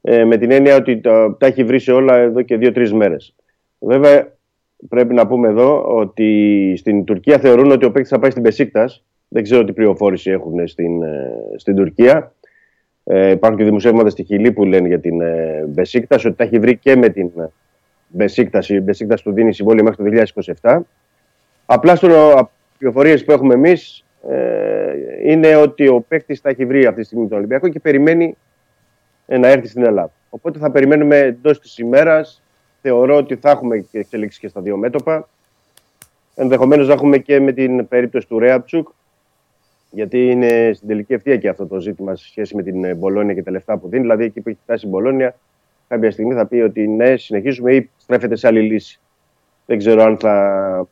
ε, 0.00 0.24
με 0.24 0.36
την 0.36 0.50
έννοια 0.50 0.76
ότι 0.76 1.00
τα, 1.00 1.36
τα 1.38 1.46
έχει 1.46 1.64
βρει 1.64 1.78
σε 1.78 1.92
όλα 1.92 2.16
εδώ 2.16 2.42
και 2.42 2.56
δύο-τρεις 2.56 2.92
μέρες. 2.92 3.34
Βέβαια, 3.78 4.36
πρέπει 4.88 5.14
να 5.14 5.26
πούμε 5.26 5.48
εδώ 5.48 5.84
ότι 5.96 6.74
στην 6.76 7.04
Τουρκία 7.04 7.38
θεωρούν 7.38 7.70
ότι 7.70 7.84
ο 7.84 7.90
παίκτης 7.90 8.10
θα 8.10 8.18
πάει 8.18 8.30
στην 8.30 8.42
Πεσίκτα. 8.42 8.84
Δεν 9.28 9.42
ξέρω 9.42 9.64
τι 9.64 9.72
πληροφόρηση 9.72 10.30
έχουν 10.30 10.66
στην, 10.68 11.02
ε, 11.02 11.32
στην 11.56 11.76
Τουρκία. 11.76 12.34
Ε, 13.08 13.30
υπάρχουν 13.30 13.58
και 13.58 13.64
δημοσιεύματα 13.64 14.10
στη 14.10 14.24
Χιλή 14.24 14.52
που 14.52 14.64
λένε 14.64 14.88
για 14.88 15.00
την 15.00 15.20
ε, 15.20 15.64
Μπεσίκτας, 15.68 16.24
ότι 16.24 16.36
τα 16.36 16.44
έχει 16.44 16.58
βρει 16.58 16.76
και 16.76 16.96
με 16.96 17.08
την 17.08 17.30
ε, 17.36 17.50
Μπεσίκτας. 18.08 18.68
Η 18.68 18.80
Μπεσίκτας 18.80 19.22
του 19.22 19.32
δίνει 19.32 19.54
συμβόλαιο 19.54 19.84
μέχρι 19.84 20.04
το 20.04 20.24
2027. 20.62 20.78
Απλά 21.66 21.96
στο 21.96 22.50
πληροφορίες 22.78 23.24
που 23.24 23.32
έχουμε 23.32 23.54
εμείς 23.54 24.04
ε, 24.30 24.92
είναι 25.24 25.56
ότι 25.56 25.88
ο 25.88 26.00
παίκτης 26.08 26.40
θα 26.40 26.48
έχει 26.48 26.64
βρει 26.64 26.86
αυτή 26.86 27.00
τη 27.00 27.06
στιγμή 27.06 27.28
τον 27.28 27.38
Ολυμπιακό 27.38 27.68
και 27.68 27.80
περιμένει 27.80 28.36
ε, 29.26 29.38
να 29.38 29.48
έρθει 29.48 29.68
στην 29.68 29.84
Ελλάδα. 29.84 30.10
Οπότε 30.30 30.58
θα 30.58 30.70
περιμένουμε 30.70 31.18
εντός 31.18 31.60
της 31.60 31.78
ημέρας. 31.78 32.42
Θεωρώ 32.82 33.16
ότι 33.16 33.36
θα 33.36 33.50
έχουμε 33.50 33.78
και 33.78 33.98
εξελίξεις 33.98 34.40
και 34.40 34.48
στα 34.48 34.60
δύο 34.60 34.76
μέτωπα. 34.76 35.28
Ενδεχομένως 36.34 36.86
να 36.86 36.92
έχουμε 36.92 37.18
και 37.18 37.40
με 37.40 37.52
την 37.52 37.88
περίπτωση 37.88 38.28
του 38.28 38.38
Ρέαπτσουκ, 38.38 38.88
γιατί 39.96 40.30
είναι 40.30 40.70
στην 40.74 40.88
τελική 40.88 41.12
ευθεία 41.12 41.36
και 41.36 41.48
αυτό 41.48 41.66
το 41.66 41.80
ζήτημα 41.80 42.16
σε 42.16 42.24
σχέση 42.24 42.56
με 42.56 42.62
την 42.62 42.84
ε, 42.84 42.94
Μπολόνια 42.94 43.34
και 43.34 43.42
τα 43.42 43.50
λεφτά 43.50 43.78
που 43.78 43.88
δίνει. 43.88 44.02
Δηλαδή, 44.02 44.24
εκεί 44.24 44.40
που 44.40 44.48
έχει 44.48 44.58
φτάσει 44.62 44.86
η 44.86 44.88
Μπολόνια, 44.88 45.36
κάποια 45.88 46.10
στιγμή 46.10 46.34
θα 46.34 46.46
πει 46.46 46.56
ότι 46.56 46.88
ναι, 46.88 47.16
συνεχίζουμε 47.16 47.74
ή 47.74 47.90
στρέφεται 47.96 48.36
σε 48.36 48.46
άλλη 48.46 48.60
λύση. 48.60 49.00
Δεν 49.66 49.78
ξέρω 49.78 50.02
αν 50.02 50.18
θα 50.18 50.88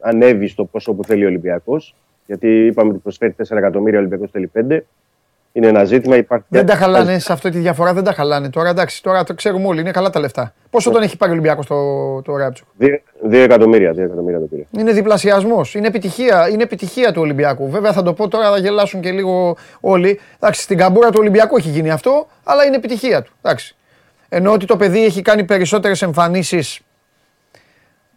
ανέβει 0.00 0.46
στο 0.46 0.64
ποσό 0.64 0.94
που 0.94 1.04
θέλει 1.04 1.24
ο 1.24 1.26
Ολυμπιακός, 1.26 1.94
γιατί 2.26 2.66
είπαμε 2.66 2.90
ότι 2.90 2.98
προσφέρει 2.98 3.34
4 3.48 3.56
εκατομμύρια, 3.56 3.98
ο 3.98 4.00
Ολυμπιακός 4.00 4.30
θέλει 4.30 4.50
5. 4.54 4.80
Είναι 5.56 5.66
ένα 5.66 5.84
ζήτημα. 5.84 6.16
Υπάρχει 6.16 6.44
Δεν 6.48 6.66
τα 6.66 6.74
χαλάνε 6.74 7.18
σε 7.18 7.32
αυτή 7.32 7.50
τη 7.50 7.58
διαφορά, 7.58 7.92
δεν 7.92 8.04
τα 8.04 8.12
χαλάνε. 8.12 8.50
Τώρα 8.50 8.68
εντάξει, 8.68 9.02
τώρα 9.02 9.24
το 9.24 9.34
ξέρουμε 9.34 9.66
όλοι, 9.66 9.80
είναι 9.80 9.90
καλά 9.90 10.10
τα 10.10 10.20
λεφτά. 10.20 10.54
Πόσο 10.70 10.90
τον 10.90 11.02
έχει 11.02 11.16
πάρει 11.16 11.30
ο 11.30 11.34
Ολυμπιακός 11.34 11.66
το, 11.66 11.76
το 12.22 12.36
Ράπτσουκ. 12.36 12.66
Δύο, 12.76 13.00
δύο 13.22 13.42
εκατομμύρια, 13.42 13.92
δύο 13.92 14.04
εκατομμύρια 14.04 14.38
το 14.38 14.44
πήρε. 14.44 14.62
Είναι 14.70 14.92
διπλασιασμός. 14.92 15.74
Είναι 15.74 15.86
επιτυχία, 15.86 16.48
είναι 16.48 16.62
επιτυχία 16.62 17.12
του 17.12 17.20
Ολυμπιακού. 17.20 17.70
Βέβαια 17.70 17.92
θα 17.92 18.02
το 18.02 18.12
πω 18.12 18.28
τώρα, 18.28 18.50
θα 18.50 18.58
γελάσουν 18.58 19.00
και 19.00 19.10
λίγο 19.10 19.56
όλοι. 19.80 20.20
Εντάξει, 20.40 20.62
στην 20.62 20.76
καμπούρα 20.76 21.10
του 21.10 21.18
Ολυμπιακού 21.20 21.56
έχει 21.56 21.68
γίνει 21.68 21.90
αυτό, 21.90 22.26
αλλά 22.44 22.64
είναι 22.64 22.76
επιτυχία 22.76 23.22
του. 23.22 23.32
Εντάξει. 23.42 23.76
Ενώ 24.28 24.52
ότι 24.52 24.66
το 24.66 24.76
παιδί 24.76 25.04
έχει 25.04 25.22
κάνει 25.22 25.44
περισσότερες 25.44 26.02
εμφανίσεις 26.02 26.80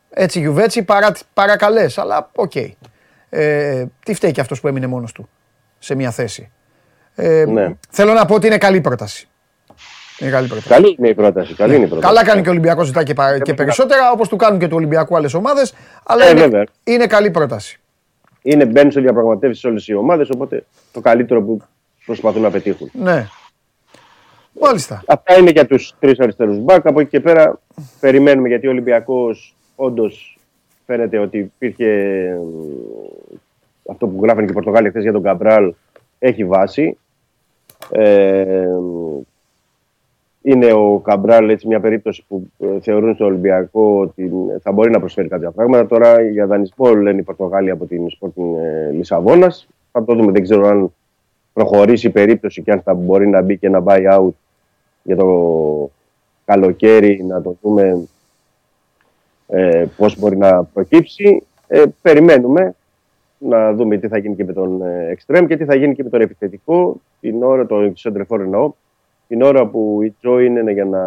έτσι 0.10 0.40
γιουβέτσι 0.40 0.84
παρά, 0.84 1.12
παρά 1.34 1.56
καλέ. 1.56 1.86
Αλλά 1.96 2.30
οκ. 2.36 2.56
Ε, 3.30 3.86
τι 4.06 4.14
φταίει 4.14 4.32
και 4.32 4.42
αυτός 4.42 4.60
που 4.60 4.68
έμεινε 4.68 4.88
μόνος 4.88 5.12
του 5.12 5.30
σε 5.80 5.96
μια 5.96 6.12
θέση; 6.12 6.52
Ε, 7.22 7.46
Ναι. 7.46 7.74
Θέλω 7.90 8.14
να 8.14 8.26
πω 8.26 8.36
ότι 8.36 8.48
είναι 8.48 8.58
καλή 8.58 8.82
πρόταση. 8.82 9.28
Είναι 10.20 10.32
καλή 10.32 10.48
πρόταση. 10.48 10.68
Καλή 10.68 10.96
είναι 11.00 11.08
η 11.08 11.14
πρόταση. 11.14 11.54
Καλή 11.56 11.76
είναι 11.76 11.86
η 11.86 11.88
πρόταση. 11.88 12.14
Καλά 12.14 12.26
κάνει 12.28 12.42
και 12.42 12.48
ο 12.48 12.52
Ολυμπιακός 12.52 12.86
ζητά 12.88 13.04
και, 13.04 13.14
πα- 13.14 13.40
και 13.40 13.54
περισσότερα, 13.54 14.12
όπως 14.12 14.28
του 14.30 14.36
κάνουν 14.36 14.60
και 14.60 14.68
του 14.68 14.76
Ολυμπιακού 14.76 15.16
άλλες 15.16 15.34
ομάδες. 15.34 15.74
Αλλά 16.06 16.26
Ε, 16.26 16.30
είναι, 16.30 16.40
βέβαια. 16.40 16.64
είναι 16.84 17.08
καλή 17.08 17.32
πρόταση. 17.32 17.80
Είναι 18.42 18.66
μπαίνουν 18.66 18.92
σε 18.92 19.02
διαπραγματεύσεις 19.02 19.64
όλες 19.64 19.88
οι 19.88 19.94
ομάδες, 19.94 20.30
οπότε 20.30 20.66
το 20.92 21.00
καλύτερο 21.02 21.42
που 21.42 21.62
προσπαθούν 22.06 22.42
να 22.42 22.50
πετύχουν. 22.52 22.90
Ναι. 22.94 23.28
Μάλιστα. 24.62 25.04
Αυτά 25.08 25.38
είναι 25.38 25.50
για 25.52 25.66
τους 25.66 25.96
τρεις 26.00 26.20
αριστερούς 26.20 26.58
μπακ. 26.58 26.88
Από 26.88 27.00
εκεί 27.00 27.10
και 27.10 27.20
πέρα 27.20 27.60
περιμένουμε 28.00 28.48
γιατί 28.48 28.68
ο 28.68 28.70
Ολυμπιακός 28.70 29.56
όντως 29.76 30.38
φαίνεται 30.86 31.18
ότι 31.18 31.38
υπήρχε 31.38 31.86
ε, 31.86 32.38
αυτό 33.92 34.08
που 34.08 34.20
γράφανε 34.24 34.46
και 34.46 34.52
οι 34.52 34.56
Πορτογάλοι 34.56 34.90
χθες 34.90 35.04
για 35.04 35.12
τον 35.12 35.24
Καμπράλ 35.24 35.74
έχει 36.20 36.46
βάση. 36.46 36.98
Ε, 37.90 38.68
είναι 40.42 40.74
ο 40.74 41.00
Καμπράλ 41.00 41.50
έτσι 41.50 41.68
μια 41.68 41.80
περίπτωση 41.80 42.24
που 42.28 42.48
ε, 42.60 42.80
θεωρούν 42.80 43.16
στο 43.16 43.26
Ολυμπιακό 43.26 44.00
ότι 44.00 44.32
θα 44.62 44.72
μπορεί 44.72 44.92
να 44.92 45.00
προσφέρει 45.00 45.28
κάποια 45.28 45.52
πράγματα. 45.52 45.86
Τώρα 45.86 46.22
για 46.22 46.46
δανεισμό 46.46 46.94
λένε 46.94 47.20
οι 47.20 47.24
Πορτογάλοι 47.24 47.70
από 47.70 47.86
την 47.86 48.08
Sporting 48.08 48.62
ε, 48.64 48.92
Λισαβόνας. 48.92 49.68
Θα 49.92 50.04
το 50.04 50.16
δούμε. 50.16 50.32
Δεν 50.32 50.44
ξέρω 50.44 50.68
αν 50.68 50.94
προχωρήσει 51.54 52.08
η 52.08 52.10
περίπτωση 52.10 52.62
και 52.62 52.72
αν 52.72 52.82
θα 52.82 52.94
μπορεί 52.94 53.28
να 53.28 53.42
μπει 53.42 53.58
και 53.58 53.68
ένα 53.68 53.84
buy-out 53.86 54.30
για 55.04 55.16
το 55.16 55.92
καλοκαίρι 56.46 57.24
να 57.24 57.42
το 57.42 57.58
δούμε 57.62 58.08
ε, 59.48 59.86
πώς 59.98 60.20
μπορεί 60.20 60.38
να 60.38 60.64
προκύψει. 60.64 61.44
Ε, 61.68 61.84
περιμένουμε 62.02 62.76
να 63.40 63.74
δούμε 63.74 63.98
τι 63.98 64.08
θα 64.08 64.18
γίνει 64.18 64.36
και 64.36 64.44
με 64.44 64.54
τον 64.54 64.82
ε, 64.82 65.18
Extreme 65.18 65.46
και 65.48 65.58
τι 65.58 65.66
θα 65.66 65.76
γίνει 65.76 65.96
και 65.96 66.04
με 66.04 66.10
τον 66.10 66.22
επιθετικό 66.22 67.02
την 67.20 67.44
ώρα, 67.44 67.66
το 67.66 67.92
Σεντρεφόρ 67.94 68.42
εννοώ, 68.42 68.74
την 69.28 69.42
ώρα 69.42 69.68
που 69.68 70.02
η 70.02 70.16
Τζο 70.20 70.40
είναι 70.40 70.72
για 70.72 70.86
να 70.86 71.02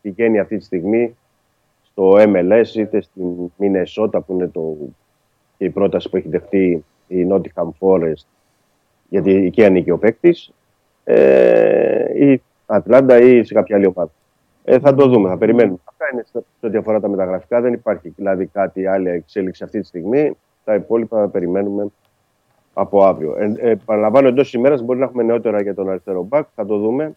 πηγαίνει 0.00 0.38
αυτή 0.38 0.56
τη 0.56 0.64
στιγμή 0.64 1.16
στο 1.82 2.12
MLS 2.16 2.74
είτε 2.74 3.00
στην 3.00 3.52
Μινεσότα 3.56 4.20
που 4.20 4.32
είναι 4.32 4.48
το, 4.48 4.76
και 5.58 5.64
η 5.64 5.70
πρόταση 5.70 6.10
που 6.10 6.16
έχει 6.16 6.28
δεχτεί 6.28 6.84
η 7.06 7.26
Nottingham 7.30 7.68
Forest 7.78 8.26
γιατί 9.08 9.34
εκεί 9.34 9.64
ανήκει 9.64 9.90
ο 9.90 9.98
παίκτης, 9.98 10.52
ε, 11.04 12.26
ή 12.26 12.42
Ατλάντα 12.66 13.18
ή 13.18 13.44
σε 13.44 13.54
κάποια 13.54 13.76
άλλη 13.76 13.86
ομάδα. 13.86 14.10
Ε, 14.64 14.78
θα 14.78 14.94
το 14.94 15.06
δούμε, 15.08 15.28
θα 15.28 15.38
περιμένουμε. 15.38 15.78
Αυτά 15.84 16.04
είναι 16.12 16.22
σε 16.22 16.44
σε 16.60 16.66
ό,τι 16.66 16.76
αφορά 16.76 17.00
τα 17.00 17.08
μεταγραφικά. 17.08 17.60
Δεν 17.60 17.72
υπάρχει 17.72 18.08
δηλαδή 18.16 18.46
κάτι 18.46 18.86
άλλη 18.86 19.08
εξέλιξη 19.08 19.64
αυτή 19.64 19.80
τη 19.80 19.86
στιγμή. 19.86 20.36
Τα 20.68 20.74
υπόλοιπα 20.74 21.18
θα 21.18 21.28
περιμένουμε 21.28 21.86
από 22.74 23.04
αύριο. 23.04 23.36
Ε, 23.38 23.70
ε, 23.70 23.74
παραλαμβάνω 23.84 24.28
εντός 24.28 24.52
ημέρας 24.52 24.82
μπορεί 24.82 24.98
να 24.98 25.04
έχουμε 25.04 25.22
νεότερα 25.22 25.62
για 25.62 25.74
τον 25.74 25.88
αριστερό 25.88 26.22
μπακ. 26.22 26.46
Θα 26.54 26.66
το 26.66 26.78
δούμε. 26.78 27.12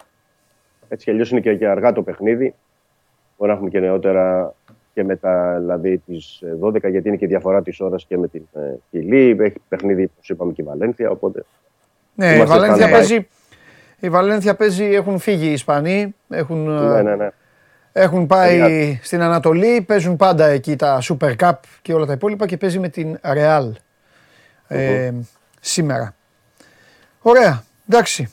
Έτσι 0.87 1.05
κι 1.05 1.11
αλλιώς 1.11 1.31
είναι 1.31 1.39
και, 1.39 1.55
και 1.55 1.67
αργά 1.67 1.91
το 1.91 2.01
παιχνίδι. 2.01 2.53
Μπορεί 3.37 3.51
να 3.51 3.53
έχουμε 3.53 3.69
και 3.69 3.79
νεότερα 3.79 4.53
και 4.93 5.03
μετά 5.03 5.57
δηλαδή 5.59 5.97
τις 5.97 6.43
12, 6.61 6.89
γιατί 6.89 7.07
είναι 7.07 7.17
και 7.17 7.27
διαφορά 7.27 7.61
της 7.61 7.79
ώρας 7.79 8.05
και 8.05 8.17
με 8.17 8.27
την 8.27 8.41
ε, 8.53 8.59
Χιλή. 8.89 9.37
Έχει 9.39 9.57
παιχνίδι, 9.67 10.03
όπως 10.03 10.29
είπαμε, 10.29 10.51
και 10.51 10.61
η 10.61 10.65
Βαλένθια. 10.65 11.09
Οπότε 11.09 11.43
Ναι, 12.15 12.31
η 12.31 12.33
Είμαστε 12.35 12.57
Βαλένθια, 12.57 12.87
standby. 12.87 12.91
παίζει, 12.91 13.27
η 13.99 14.09
Βαλένθια 14.09 14.55
παίζει, 14.55 14.85
έχουν 14.85 15.17
φύγει 15.19 15.47
οι 15.47 15.51
Ισπανοί, 15.51 16.15
έχουν, 16.29 16.63
ναι, 16.63 16.97
ε, 16.97 17.01
ναι, 17.01 17.15
ναι. 17.15 17.29
Έχουν 17.93 18.27
πάει 18.27 18.99
στην 19.03 19.21
Ανατολή, 19.21 19.81
παίζουν 19.81 20.15
πάντα 20.15 20.45
εκεί 20.45 20.75
τα 20.75 21.01
Super 21.01 21.35
Cup 21.35 21.51
και 21.81 21.93
όλα 21.93 22.05
τα 22.05 22.13
υπόλοιπα 22.13 22.45
και 22.45 22.57
παίζει 22.57 22.79
με 22.79 22.89
την 22.89 23.19
Real 23.23 23.71
ε, 24.67 25.11
σήμερα. 25.59 26.15
Ωραία, 27.21 27.63
εντάξει. 27.89 28.25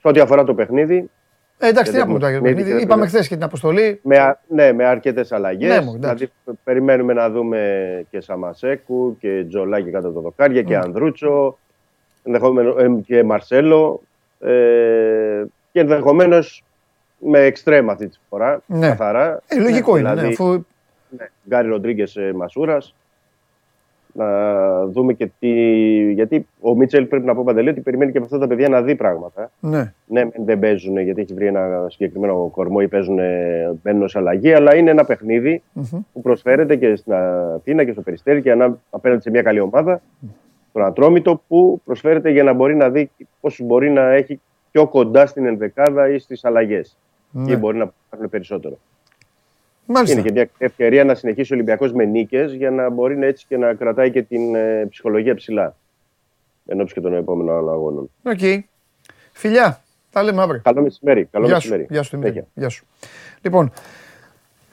Σε 0.00 0.08
ό,τι 0.08 0.20
αφορά 0.20 0.44
το 0.44 0.54
παιχνίδι, 0.54 1.10
Ε, 1.58 1.68
εντάξει, 1.68 1.90
τι 1.92 1.96
Δεν 1.98 2.00
να 2.00 2.06
πούμε 2.06 2.18
τώρα 2.18 2.30
για 2.32 2.40
το 2.40 2.46
έχουμε- 2.46 2.62
παιχνίδι. 2.62 2.76
ναι, 2.78 2.84
Είπαμε 2.86 3.02
ναι. 3.02 3.08
χθες 3.08 3.28
και 3.28 3.34
την 3.34 3.44
αποστολή. 3.44 4.00
με, 4.02 4.18
α- 4.18 4.38
ναι, 4.48 4.72
με 4.72 4.84
αρκετές 4.84 5.32
αλλαγές. 5.32 5.68
Ναι, 5.78 5.80
μου, 5.84 5.94
εντάξει. 5.94 6.30
δηλαδή, 6.44 6.58
περιμένουμε 6.64 7.12
να 7.12 7.30
δούμε 7.30 8.04
και 8.10 8.20
Σαμασέκου 8.20 9.16
και 9.20 9.44
Τζολάκη 9.48 9.90
κάτω 9.90 10.06
από 10.06 10.14
το 10.16 10.20
δοκάρια 10.20 10.62
και 10.62 10.76
Ανδρούτσο 10.76 11.58
ενδεχομένω, 12.22 12.78
ε, 12.78 12.88
και 13.06 13.22
Μαρσέλο. 13.24 14.02
Ε, 14.40 14.50
και 15.72 15.80
ενδεχομένως 15.80 16.64
με 17.24 17.38
εξτρέμ 17.38 17.90
αυτή 17.90 18.08
τη 18.08 18.18
φορά. 18.28 18.60
Ναι. 18.66 18.88
Καθαρά. 18.88 19.40
Ε, 19.48 19.60
λογικό 19.60 19.96
είναι, 19.96 20.08
ναι, 20.08 20.14
δηλαδή, 20.14 20.32
αφού 20.32 20.50
ναι, 21.18 21.26
Γκάρι 21.48 21.68
Ροντρίγκες 21.68 22.18
Μασούρας. 22.34 22.94
Να 24.14 24.86
δούμε 24.86 25.12
και 25.12 25.30
τι. 25.38 25.50
Γιατί 26.12 26.46
ο 26.60 26.74
Μίτσελ 26.74 27.04
πρέπει 27.06 27.24
να 27.26 27.34
πω 27.34 27.42
παντελή 27.44 27.68
ότι 27.68 27.80
περιμένει 27.80 28.10
και 28.12 28.16
από 28.16 28.26
αυτά 28.26 28.38
τα 28.38 28.46
παιδιά 28.46 28.68
να 28.68 28.82
δει 28.82 28.94
πράγματα. 28.94 29.50
ναι. 29.60 29.78
Ναι, 30.06 30.24
μεν 30.24 30.32
δεν 30.44 30.58
παίζουν 30.58 30.98
γιατί 30.98 31.20
έχει 31.20 31.34
βρει 31.34 31.46
ένα 31.46 31.86
συγκεκριμένο 31.88 32.48
κορμό 32.52 32.76
ή 32.82 32.88
παίζουν, 32.88 33.18
ε, 33.18 33.72
μπαίνουν 33.82 34.02
ως 34.02 34.16
αλλαγή, 34.16 34.52
αλλά 34.52 34.74
είναι 34.76 34.90
ένα 34.90 35.04
παιχνίδι 35.04 35.62
Μμμ. 35.72 35.84
που 36.12 36.20
προσφέρεται 36.22 36.76
και 36.76 36.96
στην 36.96 37.12
Αθήνα 37.12 37.84
και 37.84 37.92
στο 37.92 38.00
Περιστέρι 38.02 38.42
και 38.42 38.50
ανά- 38.50 38.78
απέναντι 38.90 39.22
σε 39.22 39.30
μια 39.30 39.42
καλή 39.42 39.60
ομάδα, 39.60 40.00
τον 40.72 40.84
Ατρόμητο, 40.84 41.42
που 41.48 41.80
προσφέρεται 41.84 42.30
για 42.30 42.42
να 42.42 42.52
μπορεί 42.52 42.76
να 42.76 42.90
δει 42.90 43.10
πώς 43.40 43.60
μπορεί 43.62 43.90
να 43.90 44.12
έχει 44.12 44.40
πιο 44.70 44.86
κοντά 44.86 45.26
στην 45.26 45.46
ενδεκάδα 45.46 46.08
ή 46.08 46.18
στις 46.18 46.44
αλλαγές. 46.44 46.96
Ναι. 47.32 47.52
Ή 47.52 47.56
μπορεί 47.56 47.76
να 47.76 47.92
πάρουν 48.10 48.28
περισσότερο. 48.28 48.78
Μάλιστα. 49.86 50.18
Είναι 50.18 50.28
και 50.28 50.32
μια 50.32 50.48
ευκαιρία 50.58 51.04
να 51.04 51.14
συνεχίσει 51.14 51.52
ο 51.52 51.56
Ολυμπιακός 51.56 51.92
με 51.92 52.04
νίκες 52.04 52.52
για 52.52 52.70
να 52.70 52.90
μπορεί 52.90 53.16
να 53.16 53.26
έτσι 53.26 53.44
και 53.48 53.56
να 53.56 53.74
κρατάει 53.74 54.10
και 54.10 54.22
την 54.22 54.54
ε, 54.54 54.86
ψυχολογία 54.90 55.34
ψηλά. 55.34 55.76
Ενόψει 56.66 56.94
και 56.94 57.00
των 57.00 57.14
επόμενων 57.14 57.56
άλλων 57.56 57.72
αγώνων. 57.72 58.10
Οκ. 58.22 58.64
Φιλιά, 59.32 59.80
τα 60.10 60.22
λέμε 60.22 60.42
αύριο. 60.42 60.60
Καλό 60.64 60.82
μεσημέρι. 60.82 61.24
Καλό 61.24 61.46
Γεια 61.46 61.60
σου, 61.60 61.68
μεσημέρι. 61.68 61.86
γεια 61.90 62.02
σου, 62.02 62.10
Δημήτρη. 62.10 62.32
Συνέχεια. 62.32 62.50
Γεια 62.54 62.68
σου. 62.68 62.86
Λοιπόν, 63.42 63.72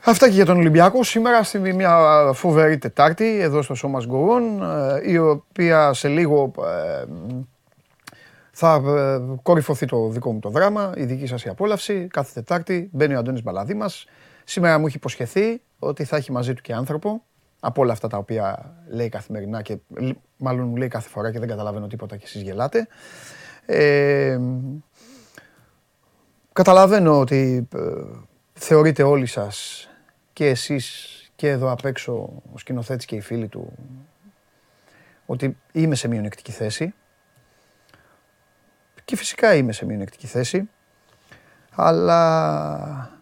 αυτά 0.03 0.27
και 0.27 0.33
για 0.33 0.45
τον 0.45 0.57
Ολυμπιακό. 0.57 1.03
Σήμερα 1.03 1.43
στη 1.43 1.59
μια 1.59 1.97
φοβερή 2.33 2.77
Τετάρτη 2.77 3.39
εδώ 3.39 3.61
στο 3.61 3.73
Σώμα 3.73 4.01
Γκορών, 4.05 4.61
ε, 4.63 5.11
η 5.11 5.17
οποία 5.17 5.93
σε 5.93 6.07
λίγο 6.07 6.51
ε, 6.57 7.05
θα 8.61 8.73
ε, 8.85 9.39
κορυφωθεί 9.41 9.85
το 9.85 10.09
δικό 10.09 10.33
μου 10.33 10.39
το 10.39 10.49
δράμα, 10.49 10.93
η 10.95 11.03
δική 11.03 11.25
σας 11.25 11.43
η 11.43 11.49
απόλαυση. 11.49 12.07
Κάθε 12.07 12.31
Τετάρτη 12.33 12.89
μπαίνει 12.93 13.15
ο 13.15 13.17
Αντώνης 13.19 13.43
Μπαλαδήμας. 13.43 14.05
Σήμερα 14.43 14.77
μου 14.79 14.87
έχει 14.87 14.95
υποσχεθεί 14.95 15.61
ότι 15.79 16.03
θα 16.03 16.15
έχει 16.15 16.31
μαζί 16.31 16.53
του 16.53 16.61
και 16.61 16.73
άνθρωπο 16.73 17.23
από 17.59 17.81
όλα 17.81 17.91
αυτά 17.91 18.07
τα 18.07 18.17
οποία 18.17 18.75
λέει 18.87 19.09
καθημερινά 19.09 19.61
και 19.61 19.77
λ- 19.99 20.15
μάλλον 20.37 20.67
μου 20.67 20.75
λέει 20.75 20.87
κάθε 20.87 21.09
φορά 21.09 21.31
και 21.31 21.39
δεν 21.39 21.47
καταλαβαίνω 21.47 21.87
τίποτα 21.87 22.17
και 22.17 22.23
εσείς 22.25 22.41
γελάτε. 22.41 22.87
Ε, 23.65 24.39
Καταλαβαίνω 26.53 27.19
ότι 27.19 27.67
ε, 27.75 27.79
θεωρείτε 28.53 29.03
όλοι 29.03 29.25
σας 29.25 29.87
και 30.33 30.47
εσείς 30.47 31.15
και 31.35 31.49
εδώ 31.49 31.71
απ' 31.71 31.85
έξω 31.85 32.13
ο 32.53 32.57
σκηνοθέτης 32.57 33.05
και 33.05 33.15
οι 33.15 33.21
φίλοι 33.21 33.47
του 33.47 33.73
ότι 35.25 35.57
είμαι 35.71 35.95
σε 35.95 36.07
μειονεκτική 36.07 36.51
θέση 36.51 36.93
και 39.09 39.15
φυσικά 39.15 39.55
είμαι 39.55 39.71
σε 39.71 39.85
μειονεκτική 39.85 40.27
θέση 40.27 40.69
αλλά 41.75 43.19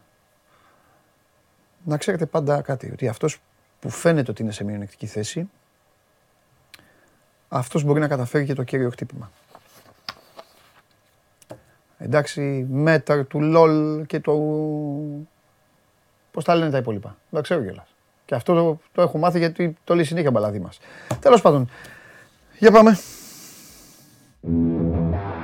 να 1.84 1.98
ξέρετε 1.98 2.26
πάντα 2.26 2.62
κάτι 2.62 2.92
ότι 2.92 3.08
αυτός 3.08 3.42
που 3.80 3.90
φαίνεται 3.90 4.32
ότι 4.32 4.42
είναι 4.42 4.52
σε 4.52 4.64
μειονεκτική 4.64 5.06
θέση 5.06 5.50
αυτός 7.50 7.84
μπορεί 7.84 8.00
να 8.00 8.08
καταφέρει 8.08 8.46
και 8.46 8.54
το 8.54 8.64
κύριο 8.64 8.90
χτύπημα. 8.90 9.32
Εντάξει, 11.98 12.68
μέταρ 12.70 13.28
του 13.28 13.40
LOL 13.56 14.04
και 14.08 14.20
το... 14.20 14.34
Πώς 16.32 16.44
τα 16.44 16.56
λένε 16.56 16.72
τα 16.72 16.78
υπόλοιπα. 16.78 17.10
Δεν 17.10 17.40
τα 17.40 17.42
ξέρω 17.42 17.62
κιόλας. 17.62 17.96
Και 18.26 18.36
αυτό 18.36 18.54
το, 18.54 18.80
το 18.92 19.02
έχω 19.02 19.18
μάθει 19.18 19.38
γιατί 19.38 19.78
το 19.84 19.96
λέει 19.96 20.04
συνέχεια 20.04 20.32
μπαλαδί 20.32 20.60
μας. 20.60 20.80
Τέλος 21.20 21.42
πάντων, 21.42 21.70
για 22.60 22.72
πάμε. 22.72 23.00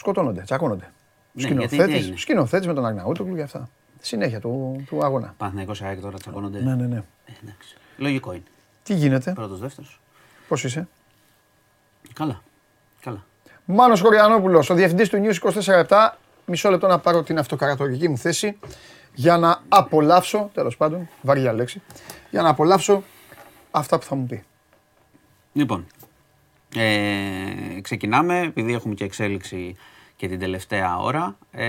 Σκοτώνονται, 0.00 0.40
τσακώνονται. 0.40 0.92
Ναι, 1.32 1.48
γιατί 1.48 1.66
τι 1.66 1.74
Σκηνοθέτης, 1.74 1.94
έγινε; 2.02 2.16
σκηνοθέτης 2.16 2.66
με 2.66 2.74
τον 2.74 2.86
Αγναούτογλου 2.86 3.34
και 3.36 3.42
αυτά. 3.42 3.68
Συνέχεια 4.00 4.40
του, 4.40 4.84
του 4.88 5.04
αγώνα. 5.04 5.34
Παναθηναϊκός 5.36 5.82
ΑΕΚ 5.82 6.00
τώρα 6.00 6.18
τσακώνονται. 6.18 6.60
Ναι, 6.62 6.74
ναι, 6.74 6.86
ναι. 6.86 6.96
Ε, 6.96 7.32
εντάξει. 7.42 7.76
Λογικό 7.96 8.32
είναι. 8.32 8.42
Τι 8.82 8.94
γίνεται, 8.94 9.32
Πρώτος, 9.32 9.58
δεύτερος. 9.60 10.00
πώς 10.48 10.64
είσαι; 10.64 10.88
Καλά. 12.12 12.42
Καλά. 13.00 13.24
Μάνος 13.64 14.00
Χωριανόπουλος, 14.00 14.70
ο 14.70 14.74
διευθυντής 14.74 15.08
του 15.08 15.20
News 15.24 15.34
24-7. 15.88 16.10
Μισό 16.46 16.70
λεπτό 16.70 16.86
να 16.86 16.98
πάρω 16.98 17.22
την 17.22 17.38
αυτοκαρατορική 17.38 18.08
μου 18.08 18.18
θέση 18.18 18.58
για 19.14 19.38
να 19.38 19.62
απολαύσω, 19.68 20.50
τέλος 20.54 20.76
πάντων, 20.76 21.08
βαριά 21.22 21.52
λέξη, 21.52 21.82
για 22.30 22.42
να 22.42 22.48
απολαύσω 22.48 23.02
αυτά 23.70 23.98
που 23.98 24.04
θα 24.04 24.14
μου 24.14 24.26
πει. 24.26 24.44
Λοιπόν, 25.52 25.86
ε, 26.76 27.80
ξεκινάμε, 27.82 28.40
επειδή 28.40 28.72
έχουμε 28.72 28.94
και 28.94 29.04
εξέλιξη 29.04 29.76
και 30.20 30.28
την 30.28 30.38
τελευταία 30.38 30.98
ώρα, 30.98 31.38
ε, 31.50 31.68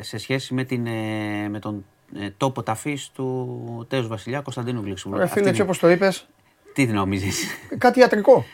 σε 0.00 0.18
σχέση 0.18 0.54
με, 0.54 0.64
την, 0.64 0.86
ε, 0.86 1.48
με 1.48 1.58
τον 1.58 1.84
ε, 2.18 2.30
τόπο 2.36 2.62
ταφής 2.62 3.10
του 3.14 3.86
Τέους 3.88 4.06
Βασιλιά 4.06 4.40
Κωνσταντίνου 4.40 4.80
Γλυξούρου. 4.84 5.16
Ρε 5.16 5.26
φίλε, 5.26 5.48
έτσι 5.48 5.60
όπως 5.60 5.78
το 5.78 5.88
είπες, 5.88 6.28
Τι 6.74 6.86
νομίζεις; 6.86 7.46
κάτι 7.78 8.00
ιατρικό. 8.00 8.44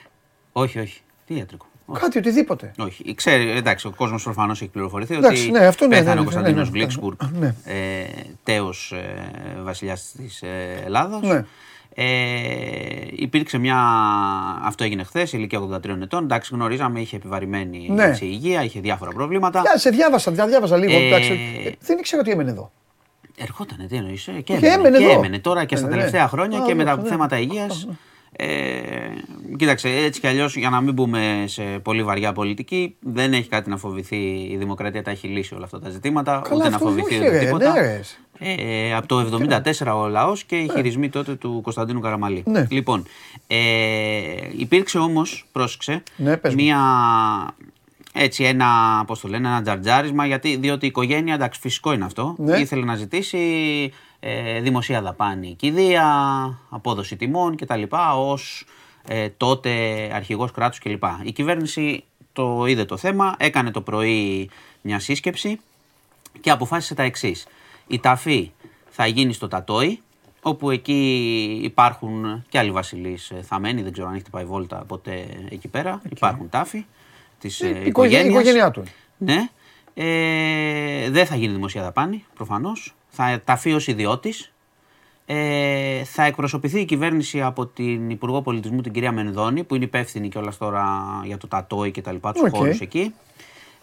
όχι, 0.52 0.78
όχι. 0.78 1.00
Τι 1.26 1.34
ιατρικό; 1.34 1.66
Όχι. 1.86 2.00
Κάτι 2.00 2.18
οτιδήποτε. 2.18 2.72
Όχι. 2.78 3.14
Ξέρει, 3.14 3.50
εντάξει, 3.50 3.86
ο 3.86 3.90
κόσμος 3.96 4.22
προφανώς 4.22 4.60
έχει 4.60 4.70
πληροφορηθεί 4.70 5.14
Εντάξει, 5.14 5.42
ότι 5.42 5.50
ναι, 5.50 5.66
αυτό 5.66 5.86
ναι, 5.86 5.96
πέθανε 5.96 6.14
ναι, 6.14 6.20
ο 6.20 6.22
ναι, 6.22 6.30
Κωνσταντίνος 6.30 6.70
ναι, 6.70 6.70
ναι, 6.70 6.78
Γλίξπουργκ, 6.78 7.18
ναι. 7.38 7.54
ε, 7.64 8.04
τέος 8.42 8.92
ε, 8.92 9.62
βασιλιάς 9.62 10.12
της 10.16 10.42
ε, 10.42 10.82
Ελλάδος. 10.84 11.20
Ναι. 12.00 12.04
Ε, 12.04 13.06
υπήρξε 13.14 13.58
μια. 13.58 13.76
Αυτό 14.62 14.84
έγινε 14.84 15.02
χθες, 15.02 15.32
ηλικία 15.32 15.60
83 15.60 16.00
ετών. 16.02 16.22
Εντάξει, 16.22 16.50
γνωρίζαμε, 16.54 17.00
είχε 17.00 17.16
επιβαρημένη 17.16 17.88
Ναι. 17.90 18.04
έτσι, 18.04 18.24
υγεία, 18.24 18.64
είχε 18.64 18.80
διάφορα 18.80 19.10
προβλήματα. 19.10 19.60
Για, 19.60 19.78
σε 19.78 19.90
διάβασα, 19.90 20.30
δια- 20.32 20.46
διάβαζα 20.46 20.76
λίγο. 20.76 20.92
Ε, 20.92 21.06
εντάξει. 21.06 21.32
Ε, 21.66 21.70
δεν 21.80 21.98
ήξερα 21.98 22.20
ότι 22.20 22.30
έμενε 22.30 22.50
εδώ. 22.50 22.70
Ερχότανε, 23.36 23.86
τι 23.86 23.96
εννοείς. 23.96 24.22
Και, 24.24 24.32
Και 24.42 24.52
έμενε, 24.54 24.72
έμενε 24.74 24.98
και 24.98 25.04
εδώ. 25.04 25.12
έμενε 25.12 25.38
τώρα 25.38 25.64
και 25.64 25.76
στα 25.76 25.84
Ναι, 25.86 25.90
ναι. 25.94 25.96
τελευταία 25.98 26.28
χρόνια 26.28 26.58
Α, 26.60 26.66
και 26.66 26.74
με 26.74 26.84
τα 26.84 26.96
ναι. 26.96 27.08
θέματα 27.08 27.38
υγείας. 27.38 27.88
Ε, 28.42 29.56
κοίταξε, 29.56 29.88
έτσι 29.88 30.20
κι 30.20 30.26
αλλιώς, 30.26 30.56
για 30.56 30.70
να 30.70 30.80
μην 30.80 30.94
μπούμε 30.94 31.44
σε 31.46 31.62
πολύ 31.62 32.02
βαριά 32.02 32.32
πολιτική, 32.32 32.96
δεν 33.00 33.32
έχει 33.32 33.48
κάτι 33.48 33.70
να 33.70 33.76
φοβηθεί. 33.76 34.16
Η 34.50 34.56
Δημοκρατία 34.58 35.02
τα 35.02 35.10
έχει 35.10 35.26
λύσει 35.28 35.54
όλα 35.54 35.64
αυτά 35.64 35.78
τα 35.80 35.90
ζητήματα. 35.90 36.40
Καλά, 36.44 36.56
ούτε 36.56 36.68
να 36.68 36.76
αυτό 36.76 36.88
φοβηθεί 36.88 37.14
όχι, 37.14 37.18
ούτε 37.26 37.30
ρε, 37.38 37.44
τίποτα. 37.44 37.72
ναι, 37.72 37.80
ρε. 37.80 38.00
Ε, 38.42 38.94
από 38.94 39.06
το 39.06 39.38
1974 39.86 39.94
ο 40.02 40.08
λαός 40.08 40.44
και 40.44 40.56
οι 40.58 40.70
χειρισμοί 40.74 41.08
τότε 41.08 41.34
του 41.34 41.60
Κωνσταντίνου 41.62 42.00
Καραμαλή. 42.00 42.42
Ναι. 42.46 42.66
Λοιπόν, 42.70 43.06
ε, 43.46 43.56
υπήρξε 44.56 44.98
όμως, 44.98 45.46
πρόσεξε, 45.52 46.02
Ναι, 46.16 46.36
πες 46.36 46.54
μου. 46.54 46.62
μία, 46.62 46.78
έτσι 48.12 48.44
ένα, 48.44 48.66
πώς 49.06 49.20
το 49.20 49.28
λένε, 49.28 49.48
ένα 49.48 49.62
τζαρτζάρισμα, 49.62 50.26
γιατί, 50.26 50.56
διότι 50.56 50.84
η 50.84 50.88
οικογένεια, 50.88 51.34
εντάξει, 51.34 51.60
φυσικό 51.60 51.92
είναι 51.92 52.04
αυτό, 52.04 52.34
Ναι. 52.38 52.58
ήθελε 52.58 52.84
να 52.84 52.94
ζητήσει 52.94 53.38
ε, 54.20 54.60
δημοσία 54.60 55.02
δαπάνη, 55.02 55.54
κηδεία, 55.54 56.04
απόδοση 56.70 57.16
τιμών 57.16 57.56
κτλ. 57.56 57.82
ως 58.16 58.64
ε, 59.08 59.28
τότε 59.28 59.70
αρχηγός 60.14 60.50
κράτους 60.50 60.78
κλπ. 60.78 61.02
Η 61.22 61.32
κυβέρνηση 61.32 62.04
το 62.32 62.64
είδε 62.66 62.84
το 62.84 62.96
θέμα, 62.96 63.34
έκανε 63.38 63.70
το 63.70 63.80
πρωί 63.80 64.50
μια 64.82 64.98
σύσκεψη 64.98 65.60
και 66.40 66.50
αποφάσισε 66.50 66.94
τα 66.94 67.02
εξής. 67.02 67.46
Η 67.86 67.98
ταφή 67.98 68.50
θα 68.90 69.06
γίνει 69.06 69.32
στο 69.32 69.48
Τατόι, 69.48 70.02
όπου 70.42 70.70
εκεί 70.70 71.60
υπάρχουν 71.62 72.44
και 72.48 72.58
άλλοι 72.58 72.70
βασιλείς 72.70 73.30
ε, 73.30 73.42
θαμμένοι, 73.42 73.82
δεν 73.82 73.92
ξέρω 73.92 74.08
αν 74.08 74.14
έχετε 74.14 74.30
πάει 74.30 74.44
βόλτα 74.44 74.76
ποτέ 74.88 75.26
εκεί 75.50 75.68
πέρα. 75.68 76.02
Υπάρχουν 76.10 76.48
τάφοι 76.48 76.84
της 77.38 77.60
Ε, 77.60 77.66
ε, 77.66 77.68
η 77.68 77.86
οικογένεια- 77.86 77.86
η 77.86 77.88
οικογένειας. 77.88 78.32
οικογένειά 78.32 78.70
του. 78.70 78.82
Ναι. 79.16 79.48
Ε, 79.94 81.10
δεν 81.10 81.26
θα 81.26 81.36
γίνει 81.36 81.52
δημοσία 81.54 81.82
δαπάνη, 81.82 82.24
προφανώς. 82.34 82.94
Θα 83.22 83.40
ταφεί 83.44 83.72
ως 83.72 83.86
ιδιώτης. 83.86 84.52
Ε, 85.26 86.04
θα 86.04 86.24
εκπροσωπηθεί 86.24 86.80
η 86.80 86.84
κυβέρνηση 86.84 87.42
από 87.42 87.66
την 87.66 88.10
Υπουργό 88.10 88.42
Πολιτισμού, 88.42 88.80
την 88.80 88.92
κυρία 88.92 89.12
Μενδώνη, 89.12 89.64
που 89.64 89.74
είναι 89.74 89.84
υπεύθυνη 89.84 90.28
και 90.28 90.38
τώρα 90.58 90.86
για 91.24 91.36
το 91.36 91.46
Τατόι 91.48 91.90
και 91.90 92.02
τα 92.02 92.12
λοιπά, 92.12 92.32
τους 92.32 92.42
Οκ. 92.42 92.48
χώρους 92.56 92.80
εκεί. 92.80 93.14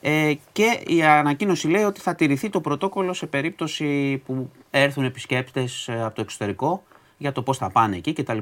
Ε, 0.02 0.34
και 0.52 0.80
η 0.88 1.04
ανακοίνωση 1.04 1.68
λέει 1.68 1.84
ότι 1.84 2.00
θα 2.00 2.16
τηρηθεί 2.16 2.50
το 2.50 2.62
πρωτόκολλο 2.62 3.14
σε 3.14 3.26
περίπτωση 3.26 4.22
που 4.26 4.50
έρθουν 4.72 5.04
επισκέπτες 5.04 5.88
ε, 5.88 6.04
από 6.04 6.16
το 6.16 6.22
εξωτερικό 6.22 6.84
για 7.18 7.32
το 7.32 7.42
πώς 7.42 7.58
θα 7.58 7.70
πάνε 7.70 7.96
εκεί 7.96 8.14
κτλ. 8.14 8.38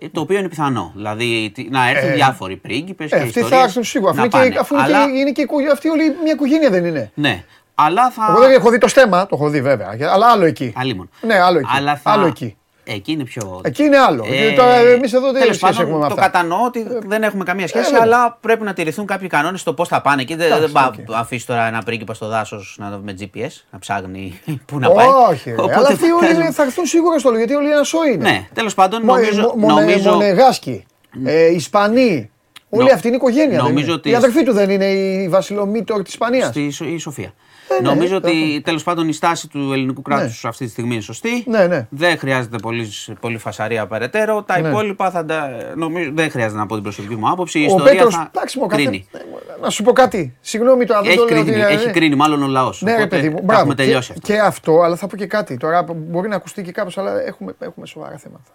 Ε, 0.00 0.08
το 0.08 0.20
οποίο 0.20 0.38
είναι 0.38 0.48
πιθανό. 0.48 0.92
Δηλαδή 0.94 1.50
τι- 1.54 1.68
να 1.70 1.88
έρθουν 1.88 2.10
Ε, 2.10 2.14
διάφοροι 2.14 2.56
πρίγκιπες 2.56 3.12
Ε, 3.12 3.16
και 3.16 3.22
αυτοί 3.22 3.32
θα 3.32 3.40
ιστορίες 3.40 3.64
έρθουν 3.66 3.84
σίγουρα. 3.84 4.10
Αφού, 4.10 4.18
να 4.20 4.24
είναι 4.24 4.32
και, 4.32 4.38
πάνε. 4.48 4.58
αφού 4.60 4.74
είναι, 4.74 4.82
Αλλά- 4.84 5.10
και, 5.12 5.18
είναι 5.18 5.32
και 5.32 5.40
η 5.40 5.44
οικογένεια. 5.44 5.72
Αυτή 5.72 5.88
όλη 5.88 6.02
μια 6.22 6.32
οικογένεια 6.32 6.70
δεν 6.70 6.84
είναι. 6.84 7.10
Ναι. 7.14 7.44
Αλλά 7.80 8.10
θα. 8.10 8.26
Εγώ 8.30 8.40
δεν 8.40 8.50
έχω 8.50 8.70
δει 8.70 8.78
το 8.78 8.88
Στέμμα, 8.88 9.22
το 9.26 9.36
έχω 9.40 9.48
δει 9.48 9.60
βέβαια. 9.62 9.94
Αλλά 10.12 10.26
άλλο 10.26 10.44
εκεί. 10.44 10.72
Αλίμονο. 10.76 11.10
Ναι, 11.20 11.40
άλλο 11.40 11.58
εκεί. 11.58 11.68
Αλλά 11.76 11.96
θα... 11.96 12.10
Άλλο 12.10 12.26
εκεί. 12.26 12.56
Εκεί 12.90 13.12
είναι 13.12 13.24
πιο. 13.24 13.60
Εκεί 13.64 13.82
είναι 13.82 13.96
άλλο. 13.98 14.24
Γιατί 14.26 14.54
τώρα 14.56 14.74
εμείς 14.74 15.12
εδώ 15.12 15.32
δεν 15.32 15.40
τέλος 15.40 15.56
σχέση 15.56 15.72
πάντων, 15.72 15.88
έχουμε 15.90 16.02
με 16.02 16.08
Το 16.08 16.14
αυτά. 16.14 16.26
Ε, 16.26 16.30
κατανοώ 16.30 16.64
ότι 16.64 16.86
δεν 17.06 17.22
έχουμε 17.22 17.44
καμία 17.44 17.68
σχέση, 17.68 17.84
βέβαια. 17.84 18.00
αλλά 18.02 18.38
πρέπει 18.40 18.64
να 18.64 18.72
τηρηθούν 18.72 19.06
κάποιοι 19.06 19.28
κανόνες 19.28 19.60
στο 19.60 19.72
πώς 19.74 19.88
θα 19.88 20.00
πάνε. 20.00 20.22
Και 20.22 20.36
δεν, 20.36 20.46
Εντάξει, 20.46 20.64
δεν 20.64 20.72
πά- 20.72 20.94
οκ. 21.08 21.14
αφήσεις 21.16 21.46
τώρα 21.46 21.66
ένα 21.66 21.82
πρίγκιπα 21.82 22.14
στο 22.14 22.26
δάσος 22.28 22.78
με 23.02 23.14
GPS 23.20 23.48
να 23.70 23.78
ψάχνει 23.78 24.40
πού 24.66 24.78
να 24.78 24.90
πάει. 24.90 25.06
Όχι, 25.30 25.50
ρε. 25.50 25.56
Οπότε 25.56 25.74
αλλά 25.74 25.88
αυτοί 25.88 26.04
όλοι 26.04 26.12
φαντάζομαι- 26.12 26.42
είναι- 26.44 26.52
θα 26.52 26.62
έρθουν 26.62 26.86
σίγουρα 26.86 27.18
στο 27.18 27.28
λόγο 27.28 27.40
γιατί 27.40 27.54
όλοι 27.58 27.70
ένα 27.72 27.82
σώο 27.82 28.04
είναι. 28.04 28.30
Ναι, 28.30 28.48
τέλος 28.54 28.74
πάντων, 28.74 29.02
Μο- 29.02 29.14
νομίζω. 29.14 29.42
μο- 29.42 29.54
μονε- 29.56 29.80
νομίζω 29.86 30.10
Μονεγάσκοι, 30.10 30.86
ε, 31.24 31.46
Ισπανοί. 31.46 32.30
Όλη 32.70 32.84
Νο- 32.88 32.94
αυτή 32.94 33.06
είναι 33.06 33.16
οικογένεια. 33.16 33.56
δεν 33.56 33.64
νομίζω 33.66 33.84
είναι. 33.84 33.92
ότι- 33.94 34.10
Η 34.10 34.14
αδερφή 34.14 34.42
του 34.44 34.52
δεν 34.52 34.70
είναι 34.70 34.84
η 34.86 35.28
Βασιλομήτωρ 35.28 36.02
της 36.02 36.12
Ισπανίας. 36.12 36.48
Στη 36.48 36.70
Σο- 36.70 36.84
η 36.84 36.98
Σοφία. 36.98 37.32
Ε, 37.70 37.82
ναι, 37.82 37.88
Νομίζω 37.88 38.20
τέλος 38.20 38.36
ότι 38.42 38.60
τέλος 38.64 38.82
πάντων 38.82 39.08
η 39.08 39.12
στάση 39.12 39.48
του 39.48 39.72
ελληνικού 39.72 40.02
κράτους 40.02 40.40
Ναι. 40.42 40.48
αυτή 40.48 40.64
τη 40.64 40.70
στιγμή 40.70 40.92
είναι 40.94 41.02
σωστή. 41.02 41.44
Ναι, 41.46 41.66
ναι. 41.66 41.86
Δεν 41.90 42.18
χρειάζεται 42.18 42.56
πολύ, 42.58 42.88
πολύ 43.20 43.38
φασαρία 43.38 43.86
περαιτέρω. 43.86 44.42
Τα 44.42 44.60
Ναι. 44.60 44.68
υπόλοιπα 44.68 45.10
θα 45.10 45.24
τα, 45.24 45.50
νομίζω, 45.76 46.10
δεν 46.14 46.30
χρειάζεται 46.30 46.58
να 46.60 46.66
πω 46.66 46.74
την 46.74 46.82
προσωπική 46.82 47.14
μου 47.16 47.30
άποψη. 47.30 47.58
Η 47.58 47.62
Ο 47.62 47.66
ιστορία 47.66 47.92
Πέτρος, 47.92 48.14
θα 48.14 48.30
εντάξει, 48.34 48.58
μου, 48.58 48.64
ο 48.66 48.68
καθέ- 48.68 48.86
κρίνει. 48.86 49.08
ε, 49.12 49.18
Να 49.62 49.70
σου 49.70 49.82
πω 49.82 49.92
κάτι. 49.92 50.36
Συγγνώμη 50.40 50.84
τώρα, 50.86 51.00
δεν 51.00 51.08
Έχει 51.10 51.18
το 51.18 51.24
λέω. 51.24 51.42
κρίνει, 51.44 51.62
ότι- 51.62 51.72
έχει 51.74 51.88
ε, 51.88 51.90
κρίνει 51.90 52.14
μάλλον 52.14 52.42
ο 52.42 52.46
λαός. 52.46 52.82
Ναι, 52.82 52.96
ρε 52.96 53.06
παιδί 53.06 53.28
μου, 53.28 53.36
τα 53.36 53.42
μπράβο. 53.42 53.60
έχουμε 53.60 53.74
τελειώσει 53.74 54.12
και, 54.12 54.18
αυτά. 54.22 54.32
και 54.32 54.40
αυτό, 54.40 54.80
αλλά 54.80 54.96
θα 54.96 55.06
πω 55.06 55.16
και 55.16 55.26
κάτι. 55.26 55.56
Τώρα 55.56 55.86
μπορεί 55.96 56.28
να 56.28 56.36
ακουστεί 56.36 56.62
και 56.62 56.72
κάπως, 56.72 56.98
αλλά 56.98 57.20
έχουμε, 57.22 57.54
έχουμε 57.58 57.86
σοβαρά 57.86 58.16
θέματα. 58.18 58.50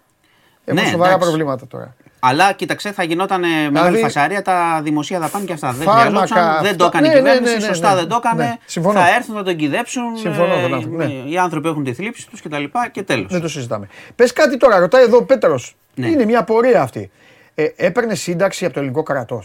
Έχουμε 0.64 0.82
Ναι, 0.82 0.88
σοβαρά 0.90 1.10
εντάξει. 1.10 1.28
προβλήματα 1.28 1.66
τώρα. 1.66 1.94
Αλλά 2.26 2.52
κοίταξε, 2.52 2.92
θα 2.92 3.02
γινόταν 3.02 3.40
μεγάλη 3.40 3.70
Δηλαδή- 3.72 4.00
φασαρία 4.00 4.42
τα 4.42 4.80
δημοσία 4.82 5.18
δαπάνη 5.20 5.44
και 5.44 5.52
αυτά. 5.52 5.72
Δεν 5.72 5.86
Φάρμακα, 5.86 6.26
χρειαζόταν, 6.26 6.62
δεν 6.62 6.76
το 6.76 6.84
αυτά. 6.84 6.98
έκανε 6.98 7.06
η 7.06 7.10
Ναι, 7.10 7.20
ναι, 7.20 7.28
κυβέρνηση, 7.30 7.54
ναι, 7.54 7.60
ναι, 7.60 7.66
σωστά 7.66 7.88
ναι. 7.90 7.94
δεν 8.00 8.08
το 8.08 8.20
έκανε. 8.24 8.44
Ναι, 8.44 8.56
συμφωνώ. 8.66 9.00
Θα 9.00 9.14
έρθουν 9.14 9.34
να 9.34 9.42
τον 9.42 9.56
κυδέψουν. 9.56 10.16
Συμφωνώ 10.16 10.54
ε, 10.54 10.62
τον 10.62 10.74
άνθρωπο, 10.74 10.96
ναι. 10.96 11.04
Οι 11.04 11.38
άνθρωποι 11.38 11.68
έχουν 11.68 11.84
τη 11.84 11.94
θλίψη 11.94 12.28
τους 12.30 12.42
κτλ. 12.42 12.64
Και 12.92 13.02
τέλος. 13.02 13.26
Δεν 13.32 13.40
το 13.40 13.48
συζητάμε. 13.48 13.88
Πες 14.14 14.32
κάτι 14.32 14.56
τώρα, 14.56 14.78
ρωτάει 14.78 15.02
εδώ 15.02 15.16
ο 15.16 15.24
Πέτρος. 15.24 15.76
Ναι. 15.94 16.06
Είναι 16.06 16.24
μια 16.24 16.44
πορεία 16.44 16.82
αυτή. 16.82 17.10
Ε, 17.54 17.66
έπαιρνε 17.76 18.14
σύνταξη 18.14 18.64
από 18.64 18.74
το 18.74 18.80
ελληνικό 18.80 19.02
κρατό. 19.02 19.42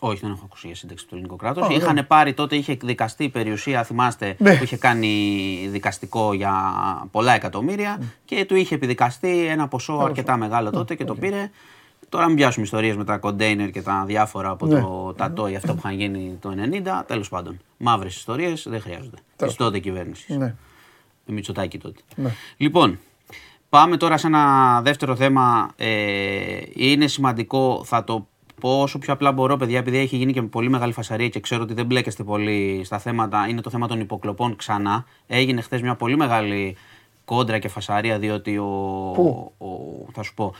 Όχι, 0.00 0.20
δεν 0.22 0.30
έχω 0.30 0.42
ακούσει 0.44 0.66
για 0.66 0.76
σύνταξη 0.76 1.06
του 1.06 1.14
ελληνικού 1.14 1.36
κράτου. 1.36 1.64
Α, 1.64 1.68
Είχαν 1.70 1.94
ναι. 1.94 2.02
πάρει 2.02 2.34
τότε, 2.34 2.56
είχε 2.56 2.72
εκδικαστεί 2.72 3.24
η 3.24 3.28
περιουσία, 3.28 3.84
θυμάστε, 3.84 4.34
Ναι. 4.38 4.54
που 4.56 4.62
είχε 4.64 4.76
κάνει 4.76 5.10
δικαστικό 5.70 6.32
για 6.32 6.52
πολλά 7.10 7.32
εκατομμύρια 7.34 7.98
και 8.24 8.44
του 8.44 8.56
είχε 8.56 8.74
επιδικαστεί 8.74 9.46
ένα 9.46 9.68
ποσό 9.68 9.92
αρκετά 10.04 10.36
μεγάλο 10.36 10.70
τότε 10.70 10.94
και 10.94 11.04
το 11.04 11.14
πήρε. 11.14 11.50
Τώρα 12.08 12.26
μην 12.26 12.36
πιάσουμε 12.36 12.64
ιστορίες 12.64 12.96
με 12.96 13.04
τα 13.04 13.18
κοντέινερ 13.18 13.70
και 13.70 13.82
τα 13.82 14.04
διάφορα 14.06 14.50
από 14.50 14.66
Ναι. 14.66 14.80
το 14.80 15.14
τατόι, 15.16 15.56
αυτό 15.56 15.72
που 15.72 15.78
είχαν 15.78 15.92
γίνει 15.94 16.38
το 16.40 16.50
90. 16.50 17.04
Τέλος 17.06 17.28
πάντων, 17.28 17.60
μαύρες 17.76 18.16
ιστορίες 18.16 18.66
δεν 18.68 18.80
χρειάζονται. 18.80 19.16
Της 19.36 19.54
τότε 19.54 19.78
κυβέρνησης. 19.78 20.36
Ναι. 20.36 20.54
Με 21.26 21.34
Μητσοτάκη 21.34 21.78
τότε. 21.78 22.00
Ναι. 22.16 22.30
Λοιπόν, 22.56 22.98
πάμε 23.68 23.96
τώρα 23.96 24.16
σε 24.16 24.26
ένα 24.26 24.80
δεύτερο 24.82 25.16
θέμα. 25.16 25.70
Ε, 25.76 26.60
είναι 26.72 27.06
σημαντικό, 27.06 27.82
θα 27.84 28.04
το 28.04 28.26
πω 28.60 28.80
όσο 28.80 28.98
πιο 28.98 29.12
απλά 29.12 29.32
μπορώ, 29.32 29.56
παιδιά, 29.56 29.78
επειδή 29.78 29.98
έχει 29.98 30.16
γίνει 30.16 30.32
και 30.32 30.40
με 30.40 30.48
πολύ 30.48 30.68
μεγάλη 30.68 30.92
φασαρία 30.92 31.28
και 31.28 31.40
ξέρω 31.40 31.62
ότι 31.62 31.74
δεν 31.74 31.86
μπλέκεστε 31.86 32.22
πολύ 32.22 32.80
στα 32.84 32.98
θέματα. 32.98 33.48
Είναι 33.48 33.60
το 33.60 33.70
θέμα 33.70 33.86
των 33.86 34.00
υποκλοπών 34.00 34.56
ξανά. 34.56 35.04
Έγινε 35.26 35.60
χθες 35.60 35.82
μια 35.82 35.94
πολύ 35.94 36.16
μεγάλη 36.16 36.76
κόντρα 37.24 37.58
και 37.58 37.68
φασαρία, 37.68 38.18
διότι 38.18 38.58
ο. 38.58 38.64
Πού; 39.14 39.52
ο 39.58 39.66
θα 40.12 40.22
σου 40.22 40.34
πω. 40.34 40.54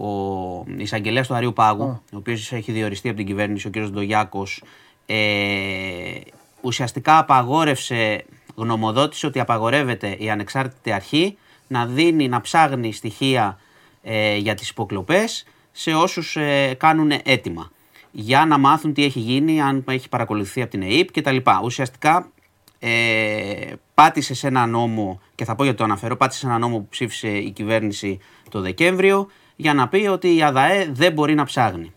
Ο 0.00 0.64
εισαγγελέας 0.76 1.26
του 1.26 1.34
Αρίου 1.34 1.52
Πάγου, 1.52 1.84
ο 1.84 2.16
οποίος 2.16 2.52
έχει 2.52 2.72
διοριστεί 2.72 3.08
από 3.08 3.16
την 3.16 3.26
κυβέρνηση, 3.26 3.66
ο 3.66 3.70
κ. 3.70 3.78
Ντογιάκος, 3.78 4.62
ε, 5.06 6.20
ουσιαστικά 6.60 7.18
απαγόρευσε, 7.18 8.24
γνωμοδότησε 8.54 9.26
ότι 9.26 9.40
απαγορεύεται 9.40 10.16
η 10.18 10.30
ανεξάρτητη 10.30 10.92
αρχή 10.92 11.36
να 11.66 11.86
δίνει, 11.86 12.28
να 12.28 12.40
ψάχνει 12.40 12.92
στοιχεία 12.92 13.58
ε, 14.02 14.36
για 14.36 14.54
τις 14.54 14.68
υποκλοπές 14.68 15.44
σε 15.72 15.94
όσους 15.94 16.36
ε, 16.36 16.74
κάνουν 16.78 17.12
αίτημα. 17.24 17.70
για 18.10 18.46
να 18.46 18.58
μάθουν 18.58 18.92
τι 18.92 19.04
έχει 19.04 19.18
γίνει, 19.18 19.60
αν 19.62 19.84
έχει 19.88 20.08
παρακολουθεί 20.08 20.62
από 20.62 20.70
την 20.70 20.82
ΕΕΠ 20.82 21.12
κτλ. 21.12 21.36
Ουσιαστικά 21.64 22.30
ε, 22.78 23.72
πάτησε 23.94 24.34
σε 24.34 24.46
ένα 24.46 24.66
νόμο, 24.66 25.20
και 25.34 25.44
θα 25.44 25.54
πω 25.54 25.62
γιατί 25.62 25.78
το 25.78 25.84
αναφέρω, 25.84 26.16
πάτησε 26.16 26.40
σε 26.40 26.46
ένα 26.46 26.58
νόμο 26.58 26.78
που 26.78 26.88
ψήφισε 26.88 27.28
η 27.28 27.50
κυβέρνηση 27.50 28.18
το 28.50 28.60
Δεκέμβριο 28.60 29.28
για 29.60 29.74
να 29.74 29.88
πει 29.88 30.06
ότι 30.06 30.36
η 30.36 30.42
ΑΔΑΕ 30.42 30.88
δεν 30.92 31.12
μπορεί 31.12 31.34
να 31.34 31.44
ψάγνει. 31.44 31.92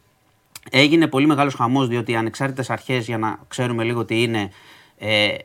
Έγινε 0.69 1.07
πολύ 1.07 1.25
μεγάλος 1.25 1.53
χαμός 1.53 1.87
διότι 1.87 2.11
οι 2.11 2.15
ανεξάρτητες 2.15 2.69
αρχές, 2.69 3.05
για 3.05 3.17
να 3.17 3.39
ξέρουμε 3.47 3.83
λίγο 3.83 4.05
τι 4.05 4.21
είναι, 4.21 4.49
ε, 4.97 5.35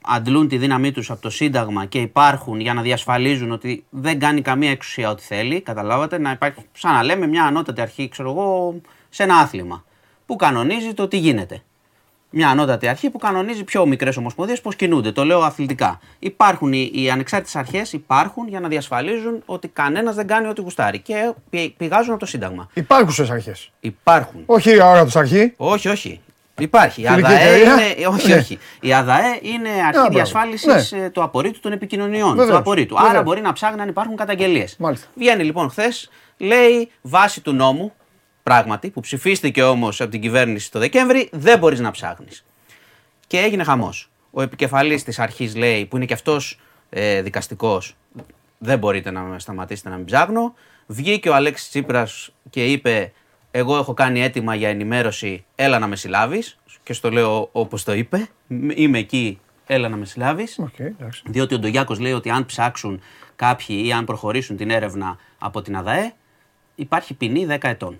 αντλούν 0.00 0.48
τη 0.48 0.58
δύναμή 0.58 0.92
τους 0.92 1.10
από 1.10 1.20
το 1.20 1.30
Σύνταγμα 1.30 1.84
και 1.84 2.00
υπάρχουν 2.00 2.60
για 2.60 2.74
να 2.74 2.82
διασφαλίζουν 2.82 3.52
ότι 3.52 3.84
δεν 3.90 4.18
κάνει 4.18 4.42
καμία 4.42 4.70
εξουσία 4.70 5.10
ό,τι 5.10 5.22
θέλει. 5.22 5.60
Καταλάβατε, 5.60 6.18
να 6.18 6.30
υπάρχει, 6.30 6.60
σαν 6.72 6.92
να 6.92 7.02
λέμε, 7.02 7.26
μια 7.26 7.44
ανώτατη 7.44 7.80
αρχή, 7.80 8.08
ξέρω 8.08 8.30
εγώ, 8.30 8.80
σε 9.08 9.22
ένα 9.22 9.36
άθλημα 9.36 9.84
που 10.26 10.36
κανονίζει 10.36 10.94
το 10.94 11.08
τι 11.08 11.18
γίνεται. 11.18 11.62
Μια 12.30 12.48
ανώτατη 12.48 12.88
αρχή 12.88 13.10
που 13.10 13.18
κανονίζει 13.18 13.64
πιο 13.64 13.86
μικρές 13.86 14.16
ομοσπονδίες 14.16 14.60
πώς 14.60 14.76
κινούνται. 14.76 15.12
Το 15.12 15.24
λέω 15.24 15.40
αθλητικά. 15.42 16.00
Υπάρχουν 16.18 16.72
οι, 16.72 16.90
οι 16.94 17.10
ανεξάρτητες 17.10 17.56
αρχές, 17.56 17.92
υπάρχουν 17.92 18.48
για 18.48 18.60
να 18.60 18.68
διασφαλίζουν 18.68 19.42
ότι 19.46 19.68
κανένας 19.68 20.14
δεν 20.14 20.26
κάνει 20.26 20.48
ό,τι 20.48 20.60
γουστάρει 20.60 20.98
και 20.98 21.32
πη- 21.50 21.74
πηγάζουν 21.76 22.10
από 22.10 22.20
το 22.20 22.26
Σύνταγμα. 22.26 22.68
Υπάρχουσες 22.74 23.30
αρχές. 23.30 23.70
Υπάρχουν. 23.80 24.42
Όχι 24.46 24.70
η 24.74 24.82
ώρα 24.82 25.04
τους 25.04 25.16
αρχή. 25.16 25.52
Όχι, 25.56 25.88
όχι. 25.88 26.20
Υπάρχει. 26.58 27.02
Η 27.02 27.06
Φιλική 27.06 27.26
ΑΔΑΕ 27.26 27.48
εταιρεία. 27.52 27.72
είναι, 27.72 28.06
όχι, 28.06 28.28
Ναι. 28.28 28.34
όχι. 28.34 28.58
Η 28.80 28.92
ΑΔΑΕ 28.94 29.38
είναι 29.42 29.68
αρχή 29.68 29.90
μπράβο. 29.92 30.08
διασφάλισης 30.08 30.92
Ναι. 30.92 31.10
του 31.10 31.22
απορρίτου 31.22 31.60
των 31.60 31.72
επικοινωνιών. 31.72 32.28
Βεβαίως, 32.30 32.48
Του 32.50 32.56
απορρίτου. 32.56 32.96
Άρα 32.98 33.06
βεβαίως. 33.06 33.24
μπορεί 33.24 33.40
να 33.40 33.52
ψάχνει 33.52 33.80
αν 33.80 33.88
υπάρχουν 33.88 34.16
καταγγελίες. 34.16 34.76
Μάλιστα. 34.78 35.06
Βγαίνει 35.14 35.44
λοιπόν 35.44 35.70
χθες, 35.70 36.10
λέει 36.36 36.90
βάση 37.02 37.40
του 37.40 37.52
νόμου, 37.52 37.92
πράγματι, 38.48 38.90
που 38.90 39.00
ψηφίστηκε 39.00 39.62
όμως 39.62 40.00
από 40.00 40.10
την 40.10 40.20
κυβέρνηση 40.20 40.70
το 40.70 40.78
Δεκέμβρη, 40.78 41.28
δεν 41.32 41.58
μπορείς 41.58 41.80
να 41.80 41.90
ψάχνεις. 41.90 42.44
Και 43.26 43.38
έγινε 43.38 43.64
χαμός. 43.64 44.10
Ο 44.30 44.42
επικεφαλής 44.42 45.02
της 45.04 45.18
αρχής 45.18 45.56
λέει, 45.56 45.86
που 45.86 45.96
είναι 45.96 46.04
και 46.04 46.12
αυτός 46.12 46.60
ε, 46.90 47.22
δικαστικός, 47.22 47.96
δεν 48.58 48.78
μπορείτε 48.78 49.10
να 49.10 49.20
με 49.20 49.38
σταματήσετε 49.38 49.88
να 49.88 49.96
μην 49.96 50.04
ψάχνω. 50.04 50.54
Βγήκε 50.86 51.28
ο 51.28 51.34
Αλέξης 51.34 51.68
Τσίπρας 51.68 52.30
και 52.50 52.64
είπε: 52.64 53.12
Εγώ 53.50 53.76
έχω 53.76 53.94
κάνει 53.94 54.22
αίτημα 54.22 54.54
για 54.54 54.68
ενημέρωση, 54.68 55.44
έλα 55.54 55.78
να 55.78 55.86
με 55.86 55.96
συλλάβεις. 55.96 56.58
Και 56.82 56.92
στο 56.92 57.10
λέω 57.10 57.48
όπως 57.52 57.84
το 57.84 57.92
είπε: 57.92 58.28
Είμαι 58.74 58.98
εκεί, 58.98 59.40
έλα 59.66 59.88
να 59.88 59.96
με 59.96 60.04
συλλάβεις. 60.04 60.58
Οκ, 60.58 60.78
εντάξει. 60.78 61.22
Διότι 61.26 61.54
ο 61.54 61.58
Ντογιάκος 61.58 61.98
λέει 61.98 62.12
ότι 62.12 62.30
αν 62.30 62.46
ψάξουν 62.46 63.00
κάποιοι 63.36 63.82
ή 63.84 63.92
αν 63.92 64.04
προχωρήσουν 64.04 64.56
την 64.56 64.70
έρευνα 64.70 65.16
από 65.38 65.62
την 65.62 65.76
ΑΔΑΕ, 65.76 66.12
υπάρχει 66.74 67.14
ποινή 67.14 67.46
10 67.50 67.58
ετών. 67.60 67.98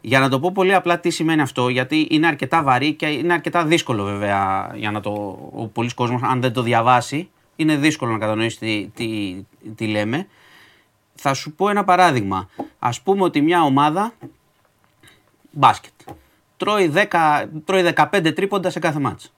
Για 0.00 0.20
να 0.20 0.28
το 0.28 0.40
πω 0.40 0.52
πολύ 0.52 0.74
απλά 0.74 1.00
τι 1.00 1.10
σημαίνει 1.10 1.40
αυτό, 1.40 1.68
γιατί 1.68 2.06
είναι 2.10 2.26
αρκετά 2.26 2.62
βαρύ 2.62 2.94
και 2.94 3.06
είναι 3.06 3.32
αρκετά 3.32 3.64
δύσκολο 3.64 4.04
βέβαια 4.04 4.72
για 4.74 4.90
να 4.90 5.00
το. 5.00 5.10
Ο 5.54 5.66
πολλής 5.66 5.94
κόσμος 5.94 6.22
αν 6.22 6.40
δεν 6.40 6.52
το 6.52 6.62
διαβάσει, 6.62 7.30
είναι 7.56 7.76
δύσκολο 7.76 8.12
να 8.12 8.18
κατανοήσει 8.18 8.58
τι, 8.58 8.90
τι, 8.94 9.36
τι 9.74 9.86
λέμε. 9.86 10.26
Θα 11.14 11.34
σου 11.34 11.52
πω 11.52 11.68
ένα 11.68 11.84
παράδειγμα. 11.84 12.48
Ας 12.78 13.00
πούμε 13.00 13.22
ότι 13.22 13.40
μια 13.40 13.62
ομάδα 13.62 14.12
μπάσκετ 15.50 15.92
τρώει, 16.56 16.92
10, 17.10 17.44
τρώει 17.64 17.92
15 17.96 18.32
τρίποντα 18.34 18.70
σε 18.70 18.78
κάθε 18.78 18.98
μάτς. 18.98 19.32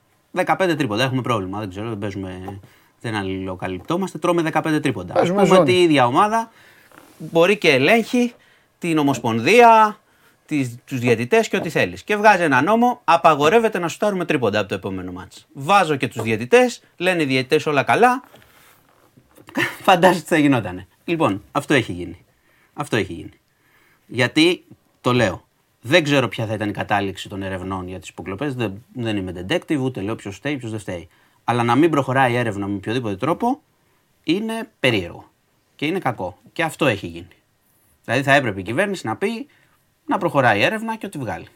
15 0.45 0.73
τρίποντα, 0.77 1.03
έχουμε 1.03 1.21
πρόβλημα, 1.21 1.59
δεν 1.59 1.69
ξέρω, 1.69 1.89
δεν 1.89 1.97
παίζουμε, 1.97 2.59
δεν 3.01 3.15
αλληλοκαλυπτόμαστε, 3.15 4.17
τρώμε 4.17 4.51
15 4.53 4.79
τρίποντα. 4.81 5.13
Ας 5.13 5.19
Παίζουμε 5.19 5.41
πούμε 5.43 5.55
ζώνη. 5.55 5.69
ότι 5.69 5.79
η 5.79 5.81
ίδια 5.83 6.05
ομάδα 6.05 6.51
μπορεί 7.17 7.57
και 7.57 7.69
ελέγχει 7.69 8.33
την 8.79 8.97
ομοσπονδία, 8.97 9.97
τις, 10.45 10.75
τους 10.85 10.99
διαιτητές 10.99 11.47
και 11.47 11.57
ό,τι 11.57 11.69
θέλεις. 11.69 12.03
Και 12.03 12.15
βγάζει 12.15 12.43
ένα 12.43 12.61
νόμο, 12.61 13.01
απαγορεύεται 13.03 13.79
να 13.79 13.87
σουτάρουμε 13.87 14.25
τρίποντα 14.25 14.59
από 14.59 14.69
το 14.69 14.75
επόμενο 14.75 15.11
μάτς. 15.11 15.47
Βάζω 15.53 15.95
και 15.95 16.07
τους 16.07 16.21
διαιτητές, 16.21 16.81
λένε 16.97 17.23
οι 17.23 17.25
διαιτητές 17.25 17.65
όλα 17.65 17.83
καλά, 17.83 18.23
φαντάζεσαι 19.85 20.21
τι 20.21 20.27
θα 20.27 20.37
γινότανε. 20.37 20.87
Λοιπόν, 21.05 21.43
αυτό 21.51 21.73
έχει 21.73 21.91
γίνει. 21.91 22.25
Αυτό 22.73 22.95
έχει 22.95 23.13
γίνει. 23.13 23.39
Γιατί, 24.07 24.63
το 25.01 25.13
λέω, 25.13 25.47
δεν 25.81 26.03
ξέρω 26.03 26.27
ποια 26.27 26.45
θα 26.45 26.53
ήταν 26.53 26.69
η 26.69 26.71
κατάληξη 26.71 27.29
των 27.29 27.43
ερευνών 27.43 27.87
για 27.87 27.99
τις 27.99 28.09
υποκλοπές. 28.09 28.55
Δεν, 28.55 28.83
δεν 28.93 29.17
είμαι 29.17 29.45
detective, 29.47 29.79
ούτε 29.79 30.01
λέω 30.01 30.15
ποιος 30.15 30.35
φταίει, 30.35 30.57
ποιος 30.57 30.71
δεν 30.71 30.79
φταίει. 30.79 31.07
Αλλά 31.43 31.63
να 31.63 31.75
μην 31.75 31.89
προχωράει 31.89 32.31
η 32.31 32.35
έρευνα 32.35 32.67
με 32.67 32.75
οποιοδήποτε 32.75 33.15
τρόπο 33.15 33.61
είναι 34.23 34.69
περίεργο. 34.79 35.31
Και 35.75 35.85
είναι 35.85 35.99
κακό. 35.99 36.37
Και 36.53 36.63
αυτό 36.63 36.85
έχει 36.85 37.07
γίνει. 37.07 37.27
Δηλαδή 38.05 38.23
θα 38.23 38.33
έπρεπε 38.33 38.59
η 38.59 38.63
κυβέρνηση 38.63 39.07
να 39.07 39.15
πει 39.15 39.47
να 40.05 40.17
προχωράει 40.17 40.59
η 40.59 40.63
έρευνα 40.63 40.95
και 40.95 41.05
ότι 41.05 41.17
βγάλει. 41.17 41.47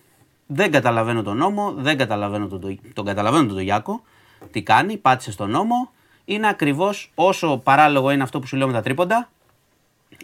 Δεν 0.47 0.71
καταλαβαίνω 0.71 1.21
τον 1.21 1.37
νόμο, 1.37 1.73
δεν 1.77 1.97
καταλαβαίνω 1.97 2.47
τον, 2.47 2.79
τον 2.93 3.05
καταλαβαίνω 3.05 3.45
τον 3.45 3.55
Τογιάκο. 3.55 4.01
Τι 4.51 4.61
κάνει, 4.61 4.97
πάτησε 4.97 5.31
στον 5.31 5.49
νόμο. 5.49 5.91
Είναι 6.25 6.47
ακριβώς 6.47 7.11
όσο 7.15 7.57
παράλογο 7.57 8.11
είναι 8.11 8.23
αυτό 8.23 8.39
που 8.39 8.47
σου 8.47 8.57
λέω 8.57 8.67
με 8.67 8.73
τα 8.73 8.81
τρίποντα, 8.81 9.29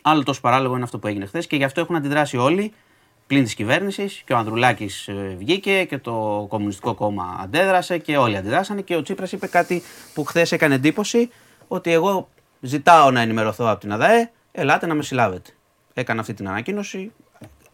άλλο 0.02 0.24
τόσο 0.24 0.41
παράλογο 0.41 0.76
είναι 0.76 0.84
αυτό 0.84 1.00
που 1.00 1.08
έγινε 1.08 1.26
χθες 1.26 1.48
και 1.48 1.56
γι' 1.56 1.64
αυτό 1.64 1.82
έχουν 1.82 1.95
αντιδράσει 1.95 2.38
όλοι 2.38 2.74
πλην 3.28 3.44
της 3.44 3.54
κυβέρνησης 3.54 4.22
και 4.26 4.34
ο 4.34 4.38
Ανδρουλάκης 4.38 5.10
βγήκε 5.38 5.84
και 5.84 5.98
το 5.98 6.45
Κομμουνιστικό 6.50 6.94
Κόμμα 6.94 7.38
αντέδρασε 7.41 7.98
και 7.98 8.18
όλοι 8.18 8.38
αντιδράσανε 8.38 8.82
και 8.82 8.95
ο 8.95 9.02
Τσίπρας 9.02 9.32
είπε 9.32 9.48
κάτι 9.48 9.82
που 10.14 10.24
χθες 10.24 10.52
έκανε 10.52 10.76
εντύπωση 10.76 11.30
ότι 11.68 11.91
εγώ 11.91 12.30
ζητάω 12.60 13.12
να 13.12 13.22
ενημερωθώ 13.22 13.66
από 13.70 13.80
την 13.80 13.91
ΑΔΑΕ, 13.91 14.32
ελάτε 14.52 14.86
να 14.86 14.94
με 14.94 15.04
συλλάβετε. 15.04 15.50
Έκανε 15.94 16.20
αυτή 16.20 16.34
την 16.34 16.48
ανακοίνωση. 16.48 17.12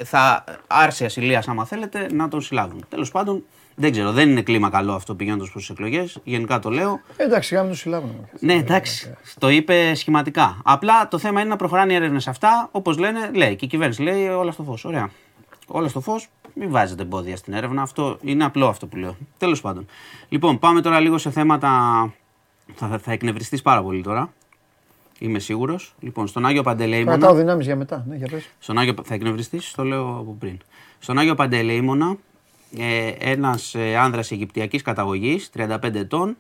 Θα 0.04 0.44
άρσει 0.68 1.06
ασυλίας, 1.06 1.48
άμα 1.48 1.66
θέλετε, 1.66 2.08
να 2.14 2.28
τον 2.28 2.42
συλλάβουν. 2.42 2.86
Τέλος 2.90 3.12
πάντων, 3.12 3.44
δεν 3.76 3.92
ξέρω, 3.92 4.12
δεν 4.12 4.30
είναι 4.30 4.42
κλίμα 4.42 4.70
καλό 4.70 4.94
αυτό 4.94 5.16
πηγαίνοντας 5.16 5.50
προς 5.50 5.62
τις 5.62 5.72
εκλογές. 5.72 6.20
Γενικά 6.24 6.60
το 6.60 6.70
λέω. 6.70 7.00
Ε, 7.18 7.24
Εντάξει, 7.24 7.56
γάμο 7.56 7.70
του 7.70 7.76
συλλάβουν. 7.76 8.30
Ναι, 8.40 8.54
εντάξει. 8.54 9.16
Το 9.40 9.50
είπε 9.50 9.94
σχηματικά. 9.94 10.62
Απλά 10.64 11.08
το 11.08 11.18
θέμα 11.18 11.40
είναι 11.40 11.50
να 11.50 11.56
προχωράνε 11.56 11.94
οι 11.94 11.96
έρευνες 11.96 12.28
αυτά. 12.28 12.70
Όπως 12.72 12.98
λένε, 12.98 13.32
λέει 13.34 13.56
και 13.56 13.66
η 13.66 13.68
κυβέρνηση 13.68 14.02
λέει 14.02 14.28
όλα 14.28 14.52
στο 14.52 14.64
φως. 14.64 14.86
Ωραία. 14.86 15.10
Όλα 15.68 15.88
στο 15.88 16.02
φως, 16.02 16.28
μην 16.54 16.70
βάζετε 16.72 17.02
εμπόδια 17.02 17.38
στην 17.38 17.54
έρευνα. 17.54 17.82
Αυτό 17.82 18.18
είναι 18.22 18.44
απλό 18.44 18.68
αυτό 18.68 18.88
που 18.88 18.96
λέω. 18.98 19.18
Τέλος 19.38 19.62
πάντων. 19.62 19.86
Λοιπόν, 20.30 20.60
πάμε 20.60 20.82
τώρα 20.82 21.00
λίγο 21.00 21.18
σε 21.18 21.32
θέματα. 21.32 21.70
Θα, 22.76 22.88
θα, 22.88 23.00
θα 23.00 23.12
εκνευριστείς 23.12 23.62
πάρα 23.62 23.84
πολύ 23.84 24.02
τώρα. 24.04 24.34
Είμαι 25.20 25.40
σίγουρος. 25.40 25.94
Λοιπόν, 26.00 26.28
στον 26.28 26.46
Άγιο 26.46 26.64
Παντελεήμονα. 26.64 27.18
Κρατάω 27.18 27.36
δυνάμεις 27.36 27.66
για 27.66 27.76
μετά. 27.76 28.06
Ναι, 28.08 28.16
για 28.16 28.28
πες. 28.28 28.50
Στον 28.60 28.78
Άγιο, 28.78 28.94
θα 29.04 29.14
εκνευριστείς, 29.14 29.72
το 29.72 29.84
λέω 29.84 30.18
από 30.20 30.36
πριν. 30.40 30.58
Στον 31.00 31.18
Άγιο 31.18 31.36
Παντελεήμονα, 31.36 32.16
ε, 32.78 33.08
ένας 33.20 33.76
ε, 33.76 33.96
άνδρας 33.98 34.32
Αιγυπτιακής 34.32 34.82
καταγωγής, 34.82 35.50
35 35.54 36.00
ετών, 36.00 36.38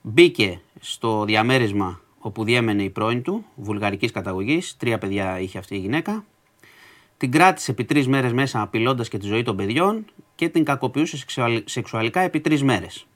μπήκε 0.00 0.60
στο 0.80 1.24
διαμέρισμα 1.24 2.00
όπου 2.18 2.44
διέμενε 2.44 2.82
η 2.82 2.90
πρώην 2.90 3.22
του, 3.22 3.44
βουλγαρικής 3.54 4.10
καταγωγής, 4.10 4.76
τρία 4.76 4.98
παιδιά 4.98 5.40
είχε 5.40 5.58
αυτή 5.58 5.74
η 5.74 5.78
γυναίκα. 5.78 6.24
Την 7.16 7.30
κράτησε 7.32 7.70
επί 7.70 7.84
τρεις 7.84 8.08
μέρες 8.08 8.32
μέσα 8.32 8.60
απειλώντας 8.60 9.08
και 9.08 9.18
τη 9.18 9.26
ζωή 9.26 9.42
των 9.42 9.56
παιδιών 9.56 10.04
και 10.34 10.48
την 10.48 10.64
κακοποιούσε 10.64 11.16
σεξουαλ- 11.16 11.68
σεξουαλικά 11.68 12.20
επί 12.20 12.40
τρεις 12.40 12.62
μέρες. 12.62 13.06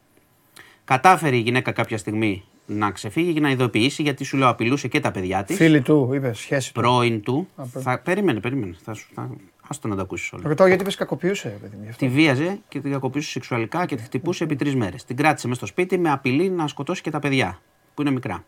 Κατάφερε 0.84 1.36
η 1.36 1.40
γυναίκα 1.40 1.72
κάποια 1.72 1.98
στιγμή 1.98 2.44
να 2.70 2.90
ξεφύγει 2.90 3.32
και 3.32 3.40
να 3.40 3.50
ειδοποιήσει 3.50 4.02
γιατί 4.02 4.24
σου 4.24 4.36
λέω 4.36 4.48
απειλούσε 4.48 4.88
και 4.88 5.00
τα 5.00 5.10
παιδιά 5.10 5.44
της 5.44 5.56
Φίλοι 5.56 5.80
του, 5.80 6.10
είπες, 6.14 6.38
σχέση 6.38 6.74
του. 6.74 6.80
πρώην 6.80 7.22
του. 7.22 7.48
Α, 7.56 7.64
πρώην. 7.64 7.84
θα, 7.84 7.98
περίμενε, 7.98 8.40
περίμενε. 8.40 8.76
Θα, 8.84 8.94
σου- 8.94 9.08
θα, 9.14 9.30
άστο 9.68 9.88
να 9.88 9.96
τα 9.96 10.02
ακούσεις 10.02 10.32
όλα. 10.32 10.42
Ρωτάω 10.48 10.66
γιατί 10.66 10.82
είπες 10.82 10.94
κακοποιούσε, 10.94 11.48
παιδί 11.60 11.76
μου. 11.76 11.82
γι' 11.82 11.88
αυτό. 11.90 12.06
Τη 12.06 12.12
βίαζε 12.12 12.58
και 12.68 12.80
την 12.80 12.90
κακοποιούσε 12.92 13.30
σεξουαλικά 13.30 13.86
και 13.86 13.96
τη 13.96 14.02
χτυπούσε 14.02 14.44
επί 14.44 14.56
τρεις 14.56 14.74
μέρες. 14.74 15.04
Την 15.04 15.16
κράτησε 15.16 15.46
μέσα 15.48 15.58
στο 15.58 15.68
σπίτι 15.68 15.98
με 15.98 16.10
απειλή 16.10 16.50
να 16.50 16.66
σκοτώσει 16.68 17.02
και 17.02 17.10
τα 17.10 17.18
παιδιά 17.18 17.60
που 17.94 18.02
είναι 18.02 18.10
μικρά. 18.10 18.44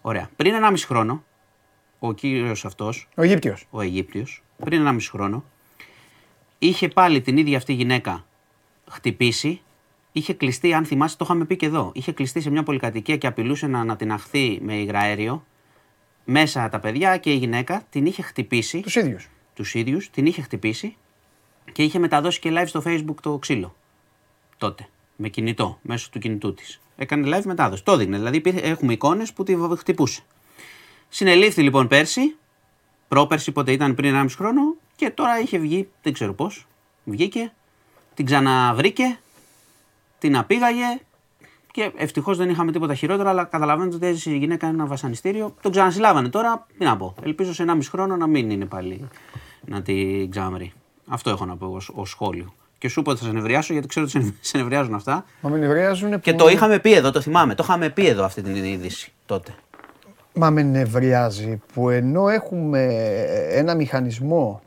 Ωραία. 0.00 0.30
Πριν 0.36 0.54
1,5 0.54 0.74
χρόνο, 0.86 1.24
ο 1.98 2.12
κύριος 2.12 2.64
αυτός, 2.64 3.08
Ο 3.16 3.22
Αιγύπτιος. 3.22 3.66
ο 3.70 3.80
Αιγύπτιος, 3.80 4.42
πριν 4.64 4.86
1,5 4.86 4.96
χρόνο, 5.10 5.44
είχε 6.58 6.88
πάλι 6.88 7.20
την 7.20 7.36
ίδια 7.36 7.56
αυτή 7.56 7.72
γυναίκα 7.72 8.24
χτυπήσει. 8.90 9.60
Είχε 10.12 10.32
κλειστεί, 10.34 10.74
αν 10.74 10.84
θυμάσαι, 10.84 11.16
το 11.16 11.24
είχαμε 11.24 11.44
πει 11.44 11.56
και 11.56 11.66
εδώ. 11.66 11.90
Είχε 11.94 12.12
κλειστεί 12.12 12.40
σε 12.40 12.50
μια 12.50 12.62
πολυκατοικία 12.62 13.16
και 13.16 13.26
απειλούσε 13.26 13.66
να 13.66 13.80
ανατιναχθεί 13.80 14.58
με 14.62 14.74
υγραέριο. 14.74 15.44
Μέσα 16.24 16.68
τα 16.68 16.78
παιδιά 16.80 17.16
και 17.16 17.32
η 17.32 17.36
γυναίκα 17.36 17.82
την 17.90 18.06
είχε 18.06 18.22
χτυπήσει 18.22 18.80
Τους 18.80 18.94
ίδιους. 18.96 19.28
τους 19.54 19.74
ίδιους, 19.74 20.10
την 20.10 20.26
είχε 20.26 20.42
χτυπήσει 20.42 20.96
και 21.72 21.82
είχε 21.82 21.98
μεταδώσει 21.98 22.40
και 22.40 22.50
live 22.52 22.66
στο 22.66 22.82
facebook 22.86 23.14
το 23.22 23.38
ξύλο. 23.38 23.74
Τότε. 24.58 24.88
Με 25.16 25.28
κινητό, 25.28 25.78
μέσω 25.82 26.08
του 26.10 26.18
κινητού 26.18 26.54
της. 26.54 26.80
Έκανε 26.96 27.36
live 27.38 27.44
μετάδοση. 27.44 27.84
Το 27.84 27.92
έδειχνε. 27.92 28.16
Δηλαδή 28.16 28.36
υπήρχε- 28.36 28.64
έχουμε 28.64 28.92
εικόνες 28.92 29.32
που 29.32 29.42
τη 29.42 29.56
β- 29.56 29.78
χτυπούσε. 29.78 30.22
Συνελήφθη 31.08 31.62
λοιπόν 31.62 31.88
πέρσι, 31.88 32.36
πρόπερσι 33.08 33.52
πότε 33.52 33.72
ήταν 33.72 33.94
πριν 33.94 34.14
1,5 34.14 34.34
χρόνο 34.36 34.76
και 34.96 35.10
τώρα 35.10 35.40
είχε 35.40 35.58
βγει, 35.58 35.88
δεν 36.02 36.12
ξέρω 36.12 36.32
πώς. 36.32 36.66
Βγήκε, 37.04 37.52
την 38.14 38.24
ξαναβρήκε, 38.24 39.18
την 40.20 40.36
απήγαγε 40.36 40.84
και 41.72 41.90
ευτυχώς 41.96 42.36
δεν 42.36 42.48
είχαμε 42.50 42.72
τίποτα 42.72 42.94
χειρότερο, 42.94 43.28
αλλά 43.28 43.44
καταλαβαίνετε 43.44 43.96
ότι 43.96 44.06
έζησε 44.06 44.30
η 44.30 44.36
γυναίκα 44.36 44.66
ένα 44.66 44.86
βασανιστήριο. 44.86 45.54
Τον 45.62 45.70
ξανασυλλάβανε 45.70 46.28
τώρα, 46.28 46.66
τι 46.78 46.84
να 46.84 46.96
πω. 46.96 47.14
Ελπίζω 47.22 47.54
σε 47.54 47.64
1,5 47.68 47.78
χρόνο 47.90 48.16
να 48.16 48.26
μην 48.26 48.50
είναι 48.50 48.64
πάλι 48.64 49.08
να 49.66 49.82
την 49.82 50.30
ξαναβρει. 50.30 50.72
Αυτό 51.08 51.30
έχω 51.30 51.44
να 51.44 51.56
πω 51.56 51.66
ως, 51.66 51.90
ως 51.94 52.10
σχόλιο. 52.10 52.54
Και 52.78 52.88
σου 52.88 53.00
είπα 53.00 53.10
ότι 53.10 53.20
θα 53.20 53.26
σε 53.26 53.32
νευριάσω 53.32 53.72
γιατί 53.72 53.88
ξέρω 53.88 54.06
ότι 54.14 54.24
σε- 54.24 54.34
σε 54.40 54.58
νευριάζουν 54.58 54.94
αυτά. 54.94 55.24
Μα 55.40 55.50
με 55.50 55.58
νευριάζουν 55.58 56.20
Και 56.20 56.30
που- 56.32 56.38
το 56.38 56.48
είχαμε 56.48 56.78
πει 56.78 56.92
εδώ, 56.92 57.10
το 57.10 57.20
θυμάμαι. 57.20 57.54
Το 57.54 57.62
είχαμε 57.66 57.88
πει 57.90 58.06
εδώ 58.06 58.24
αυτή 58.24 58.42
την 58.42 58.64
είδηση 58.64 59.12
τότε. 59.26 59.54
Μα 60.34 60.50
με 60.50 60.62
νευριάζει 60.62 61.60
που 61.74 61.90
ενώ 61.90 62.28
έχουμε 62.28 62.86
ένα 63.50 63.74
μηχανισμό. 63.74 64.62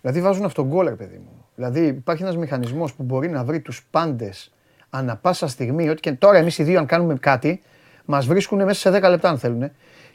Δηλαδή 0.00 0.20
βάζουν 0.20 0.44
αυτόν 0.44 0.66
γκολ, 0.66 0.86
ρε 0.88 0.94
παιδί 0.94 1.16
μου. 1.16 1.44
Δηλαδή 1.54 1.86
υπάρχει 1.86 2.22
ένας 2.22 2.36
μηχανισμός 2.36 2.94
που 2.94 3.02
μπορεί 3.02 3.28
να 3.28 3.44
βρει 3.44 3.60
τους 3.60 3.86
πάντες 3.90 4.50
ανα 4.96 5.16
πάσα 5.16 5.48
στιγμή. 5.48 5.88
Ότι 5.88 6.00
και 6.00 6.12
τώρα 6.12 6.38
εμείς 6.38 6.58
οι 6.58 6.62
δύο, 6.62 6.78
αν 6.78 6.86
κάνουμε 6.86 7.14
κάτι, 7.20 7.62
μας 8.04 8.26
βρίσκουν 8.26 8.64
μέσα 8.64 8.80
σε 8.80 8.98
10 8.98 9.08
λεπτά, 9.10 9.28
αν 9.28 9.38
θέλουν. 9.38 9.70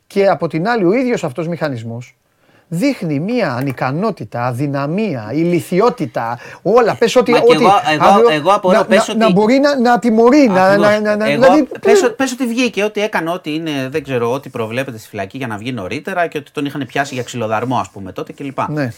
Και 0.07 0.27
από 0.27 0.47
την 0.47 0.67
άλλη, 0.67 0.85
ο 0.85 0.93
ίδιος 0.93 1.23
αυτός 1.23 1.47
μηχανισμός 1.47 2.15
δείχνει 2.73 3.19
μία 3.19 3.53
ανικανότητα, 3.53 4.45
αδυναμία, 4.45 5.29
ηλικιότητα, 5.33 6.39
όλα. 6.61 6.95
Πες 6.95 7.15
ότι. 7.15 7.31
Μα 7.31 7.39
και 7.39 7.43
ότι 7.53 7.63
εγώ- 7.63 7.73
εγώ- 7.93 8.05
αύριο 8.05 8.29
εγώ 8.29 8.51
απορώ, 8.51 8.77
να, 8.77 8.85
πες 8.85 8.97
να, 8.97 9.03
ότι- 9.13 9.17
να 9.17 9.31
μπορεί 9.31 9.59
να, 9.59 9.79
να 9.79 9.99
τιμωρεί, 9.99 10.47
να, 10.47 10.63
Ακριβώς. 10.65 10.89
να, 10.91 10.99
να, 10.99 11.15
να, 11.15 11.29
Εγώ, 11.31 11.41
δηλαδή, 11.43 11.67
πες, 11.81 12.03
ο- 12.03 12.13
πες 12.15 12.31
ότι 12.31 12.45
βγήκε, 12.47 12.83
ότι 12.83 13.01
έκανε 13.01 13.29
ό,τι 13.31 13.53
είναι, 13.53 13.87
δεν 13.91 14.03
ξέρω, 14.03 14.31
ό,τι 14.31 14.49
προβλέπεται 14.49 14.97
στη 14.97 15.07
φυλακή 15.07 15.37
για 15.37 15.47
να 15.47 15.57
βγει 15.57 15.71
νωρίτερα 15.71 16.27
και 16.27 16.37
ότι 16.37 16.51
τον 16.51 16.65
είχαν 16.65 16.85
πιάσει 16.87 17.13
για 17.13 17.23
ξυλοδαρμό, 17.23 17.77
ας 17.77 17.89
πούμε, 17.89 18.11
τότε 18.11 18.33
κλπ. 18.33 18.59
Ναι. 18.69 18.93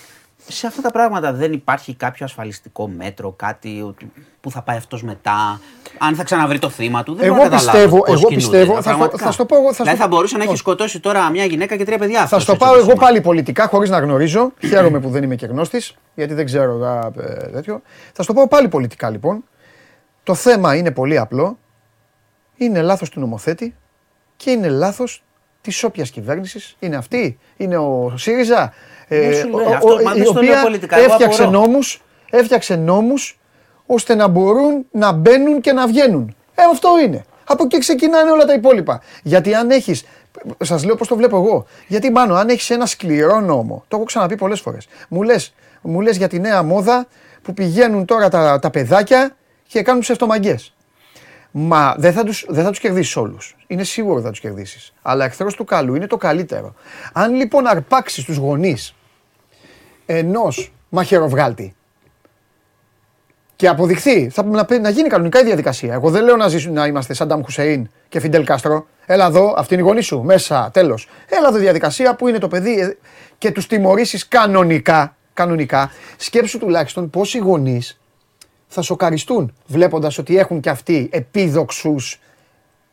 Σε 0.48 0.68
αυτά 0.68 0.82
τα 0.82 0.91
πράγματα 0.91 1.34
δεν 1.34 1.53
υπάρχει 1.53 1.95
κάποιο 1.95 2.26
ασφαλιστικό 2.26 2.88
μέτρο, 2.88 3.32
κάτι 3.32 3.82
ότι- 3.88 4.11
που 4.41 4.52
θα 4.52 4.61
πάει 4.61 4.78
αυτός 4.78 5.03
μετά, 5.03 5.60
αν 5.98 6.15
θα 6.15 6.24
ξαναβρει 6.24 6.60
το 6.60 6.70
θύμα 6.70 7.03
του. 7.03 7.14
Δεν 7.15 7.26
Εγώ 7.26 7.36
μπορώ 7.36 7.49
να 7.49 7.56
καταλάβω 7.57 7.78
πιστεύω- 7.78 8.03
πώς 8.03 8.20
εγώ 8.20 8.28
κινούνται 8.28 8.36
πιστεύω, 8.36 8.68
τα 8.68 8.74
θα 8.76 8.82
στο- 8.82 8.90
πραγματικά. 8.90 9.26
θα 9.26 9.32
στο 9.32 9.45
πω 9.45 9.56
εγώ, 9.56 9.68
θα 9.68 9.74
στο- 9.74 9.84
δηλαδή 9.84 10.02
θα 10.02 10.07
μπορούσε 10.07 10.36
να 10.38 10.41
έχει 10.41 10.52
όχι. 10.52 10.60
σκοτώσει 10.60 10.99
τώρα 10.99 11.30
μια 11.30 11.45
γυναίκα 11.45 11.76
και 11.76 11.86
τρία 11.86 11.98
παιδιά. 11.98 12.18
Θα 12.18 12.24
αυτός, 12.24 12.41
στο 12.44 12.52
έτσι 12.52 12.64
πάω 12.65 12.74
όπως 12.74 12.84
εγώ 12.84 12.94
είναι. 12.95 13.06
πάλι 13.06 13.22
πολιτικά, 13.22 13.68
χωρίς 13.68 13.90
να 13.90 13.99
γνωρίζω. 13.99 14.52
Χαίρομαι 14.68 14.99
που 14.99 15.10
δεν 15.10 15.24
είμαι 15.24 15.36
και 15.36 15.45
γνώστης, 15.45 15.95
γιατί 16.15 16.34
δεν 16.34 16.45
ξέρω 16.45 16.86
α, 16.86 17.11
ε, 17.22 17.49
τέτοιο. 17.52 17.82
Θα 18.14 18.24
στο 18.24 18.34
πάω 18.34 18.48
πάλι 18.48 18.68
πολιτικά 18.68 19.10
λοιπόν. 19.10 19.44
Το 20.24 20.34
θέμα 20.36 20.76
είναι 20.76 20.91
πολύ 20.91 21.18
απλό. 21.18 21.57
Είναι 22.57 22.82
λάθος 22.82 23.10
του 23.10 23.20
νομοθέτη 23.20 23.76
και 24.36 24.52
είναι 24.52 24.68
λάθος 24.70 25.24
της 25.61 25.84
όποιας 25.84 26.10
κυβέρνησης. 26.10 26.76
Είναι 26.80 26.95
αυτή, 26.95 27.40
είναι 27.57 27.78
ο 27.78 28.14
ΣΥΡΙΖΑ; 28.18 28.74
Ε, 29.15 29.30
Δεν 29.30 29.34
σου 29.34 29.48
λέω, 29.49 29.65
ο- 29.65 29.69
ο- 29.69 29.73
αυτό- 29.76 29.99
μα 30.03 30.14
η 30.14 30.18
δεν 30.18 30.26
στο 30.26 30.41
λέω 30.41 30.52
οποία 30.52 30.61
πολιτικά, 30.64 30.98
εγώ 30.98 31.06
έφτιαξε 31.11 31.44
απορώ. 31.44 31.60
νόμους, 31.60 32.02
έφτιαξε 32.30 32.76
νόμους 32.76 33.40
ώστε 33.85 34.15
να 34.15 34.27
μπορούν 34.27 34.85
να 34.91 35.11
μπαίνουν 35.11 35.61
και 35.61 35.72
να 35.72 35.88
βγαίνουν. 35.88 36.35
Ε, 36.56 36.61
αυτό 36.72 36.90
είναι. 37.06 37.26
Από 37.45 37.64
εκεί 37.64 37.77
ξεκινάνε 37.77 38.31
όλα 38.31 38.45
τα 38.45 38.53
υπόλοιπα. 38.53 39.02
Γιατί 39.23 39.53
αν 39.53 39.69
έχεις. 39.69 40.06
Σας 40.64 40.84
λέω 40.85 40.95
πώς 40.95 41.07
το 41.07 41.15
βλέπω 41.15 41.38
εγώ. 41.38 41.65
Γιατί 41.88 42.11
μάλλον 42.11 42.38
αν 42.38 42.49
έχεις 42.49 42.69
ένα 42.69 42.85
σκληρό 42.85 43.40
νόμο, 43.40 43.84
το 43.88 43.95
έχω 43.95 44.06
ξαναπεί 44.06 44.35
πολλές 44.35 44.60
φορές. 44.60 44.88
Μου 45.10 45.22
λες 45.23 45.53
μου 45.81 46.02
λες 46.02 46.18
για 46.18 46.27
τη 46.27 46.40
νέα 46.40 46.64
μόδα 46.64 47.07
που 47.41 47.53
πηγαίνουν 47.53 48.06
τώρα 48.06 48.30
τα, 48.30 48.60
τα 48.60 48.69
παιδάκια 48.69 49.35
και 49.68 49.81
κάνουν 49.81 50.02
ψευτομαγκές. 50.02 50.73
Μα 51.52 51.95
δεν 51.98 52.14
θα 52.14 52.23
τους, 52.23 52.45
δεν 52.49 52.64
θα 52.64 52.69
τους 52.69 52.80
κερδίσεις 52.80 53.15
όλους. 53.15 53.56
Είναι 53.68 53.84
σίγουρο 53.84 54.15
ότι 54.15 54.23
θα 54.23 54.30
τους 54.30 54.40
κερδίσεις. 54.40 54.94
Αλλά 55.02 55.26
εχθρός 55.26 55.56
του 55.56 55.64
καλού 55.64 55.95
είναι 55.95 56.07
το 56.07 56.18
καλύτερο. 56.18 56.73
Αν 57.14 57.34
λοιπόν 57.34 57.68
αρπάξεις 57.68 58.23
τους 58.23 58.38
γονείς 58.38 58.95
ενός 60.06 60.74
μαχαιροβγάλτη 60.90 61.76
και 63.56 63.68
αποδειχθεί, 63.68 64.30
θα 64.30 64.42
πρέπει 64.42 64.58
να, 64.58 64.66
πέ- 64.66 64.82
να 64.82 64.90
γίνει 64.90 65.10
κανονικά 65.10 65.40
η 65.40 65.44
διαδικασία. 65.44 65.94
Εγώ 65.94 66.10
δεν 66.10 66.24
λέω 66.24 66.36
να, 66.36 66.48
ζήσουν, 66.48 66.74
να 66.74 66.86
είμαστε 66.86 67.14
Σαντάμ 67.14 67.42
Χουσέιν 67.44 67.90
και 68.10 68.20
Φιντελ 68.20 68.46
Κάστρο. 68.46 68.88
Έλα 69.06 69.26
εδώ, 69.26 69.54
αυτή 69.58 69.74
είναι 69.74 69.84
η 69.84 69.86
γονή 69.86 70.02
σου, 70.02 70.22
μέσα, 70.22 70.70
τέλος. 70.74 71.08
Έλα 71.30 71.48
εδώ 71.48 71.58
η 71.58 71.62
διαδικασία 71.62 72.16
που 72.16 72.28
είναι 72.28 72.38
το 72.38 72.48
παιδί 72.48 72.80
ε, 72.80 72.98
και 73.38 73.52
τους 73.52 73.68
τιμωρήσεις 73.68 74.28
κανονικά. 74.28 75.16
Κανονικά. 75.34 75.92
Σκέψου 76.18 76.60
τουλάχιστον 76.60 77.10
πόσοι 77.10 77.38
γονείς 77.38 78.00
θα 78.68 78.82
σοκαριστούν 78.82 79.54
βλέποντας 79.66 80.18
ότι 80.18 80.38
έχουν 80.38 80.60
και 80.60 80.70
αυτοί 80.70 81.10
επίδοξους 81.12 82.20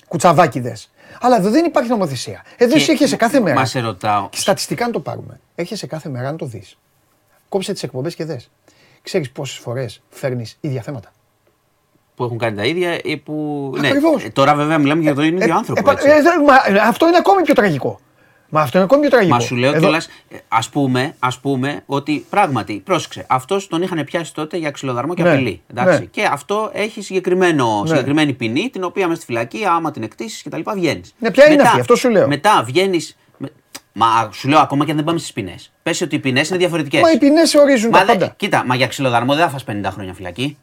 κουτσαβάκιδε. 0.08 0.76
Αλλά 1.20 1.36
εδώ 1.36 1.50
δεν 1.50 1.64
υπάρχει 1.64 1.90
νομοθεσία. 1.90 2.44
Εδώ 2.56 2.76
εσύ 2.76 2.90
έρχεσαι 2.90 3.16
κάθε 3.16 3.40
μέρα. 3.40 3.58
Μας 3.58 3.70
σε 3.70 3.80
ρωτάω. 3.80 4.28
Και 4.28 4.38
Στατιστικά 4.38 4.84
αν 4.84 4.92
το 4.92 5.00
πάρουμε. 5.00 5.40
Έρχεσαι 5.54 5.86
κάθε 5.86 6.08
μέρα 6.08 6.30
να 6.30 6.36
το 6.36 6.46
δεις. 6.46 6.78
Κόψε 7.50 7.72
τις 7.72 7.82
εκπομπές 7.82 8.14
και 8.14 8.24
δες. 8.24 8.50
Ξέρεις 9.02 9.30
πόσες 9.30 9.58
φορές 9.58 10.00
φέρνεις 10.10 10.56
ίδια 10.60 10.82
θέματα. 10.82 11.12
Που 12.14 12.24
έχουν 12.24 12.38
κάνει 12.38 12.56
τα 12.56 12.64
ίδια 12.64 12.98
ή 13.04 13.16
που. 13.16 13.34
Ακριβώς. 13.78 14.20
Ναι. 14.22 14.26
Ε, 14.28 14.30
Τώρα 14.30 14.54
βέβαια 14.54 14.78
μιλάμε 14.78 15.02
για 15.02 15.14
τον 15.14 15.24
ίδιο 15.24 15.38
Ε, 15.48 15.50
άνθρωπο. 15.52 15.90
ε, 15.90 15.92
έτσι. 15.92 16.08
ε, 16.08 16.12
δε- 16.22 16.42
μα, 16.46 16.54
ε, 16.84 16.88
αυτό 16.88 17.06
είναι 17.08 17.16
ακόμη 17.16 17.42
πιο 17.42 17.54
τραγικό. 17.54 18.00
Μα 18.52 18.60
αυτό 18.60 18.76
είναι 18.78 18.84
ακόμη 18.86 19.00
πιο 19.00 19.10
τραγικό. 19.10 19.34
Μα 19.34 19.40
σου 19.40 19.56
λέω 19.56 19.70
Εδώ- 19.70 19.80
κιόλας, 19.80 20.08
ας 20.48 20.68
πούμε, 20.68 21.14
ας 21.18 21.38
πούμε 21.38 21.82
ότι 21.86 22.26
πράγματι, 22.30 22.74
πρόσεξε, 22.84 23.26
αυτός 23.28 23.66
τον 23.68 23.82
είχαν 23.82 24.04
πιάσει 24.04 24.34
τότε 24.34 24.56
για 24.56 24.70
ξυλοδαρμό 24.70 25.14
και 25.14 25.22
Ναι, 25.22 25.30
απειλή. 25.32 25.62
Εντάξει. 25.70 25.98
ναι. 25.98 26.04
Και 26.04 26.24
αυτό 26.24 26.70
έχει 26.72 27.02
συγκεκριμένο, 27.02 27.80
Ναι. 27.82 27.88
συγκεκριμένη 27.88 28.32
ποινή, 28.32 28.68
την 28.72 28.84
οποία 28.84 29.08
με 29.08 29.14
στη 29.14 29.24
φυλακή, 29.24 29.64
άμα 29.64 29.90
την 29.90 30.02
εκτίσεις 30.02 30.42
κτλ. 30.42 30.60
βγαίνεις. 30.74 31.14
Ναι, 31.18 31.30
ποια 31.30 31.52
είναι 31.52 31.62
αυτή, 31.62 31.80
αυτό 31.80 31.96
σου 31.96 32.10
λέω. 32.10 32.28
Μετά 32.28 32.62
βγαίνεις. 32.66 33.16
Μα 33.92 34.28
σου 34.32 34.48
λέω 34.48 34.58
ακόμα 34.58 34.84
και 34.84 34.90
αν 34.90 34.96
δεν 34.96 35.06
πάμε 35.06 35.18
στις 35.18 35.32
ποινές. 35.32 35.72
Πες 35.82 36.00
ότι 36.00 36.14
οι 36.14 36.18
ποινές 36.18 36.48
είναι 36.48 36.58
διαφορετικές. 36.58 37.00
Μα 37.00 37.10
οι 37.10 37.18
ποινές 37.18 37.54
ορίζουν 37.54 37.90
τα 37.90 37.98
Μα, 37.98 38.04
δε- 38.04 38.12
πάντα. 38.12 38.32
κοίτα, 38.36 38.62
μα 38.66 38.74
για 38.74 38.86
ξυλοδαρμό 38.86 39.34
δεν 39.34 39.44
θα 39.44 39.50
φας 39.50 39.64
50 39.64 39.90
χρόνια 39.92 40.14
φυλακή. 40.14 40.56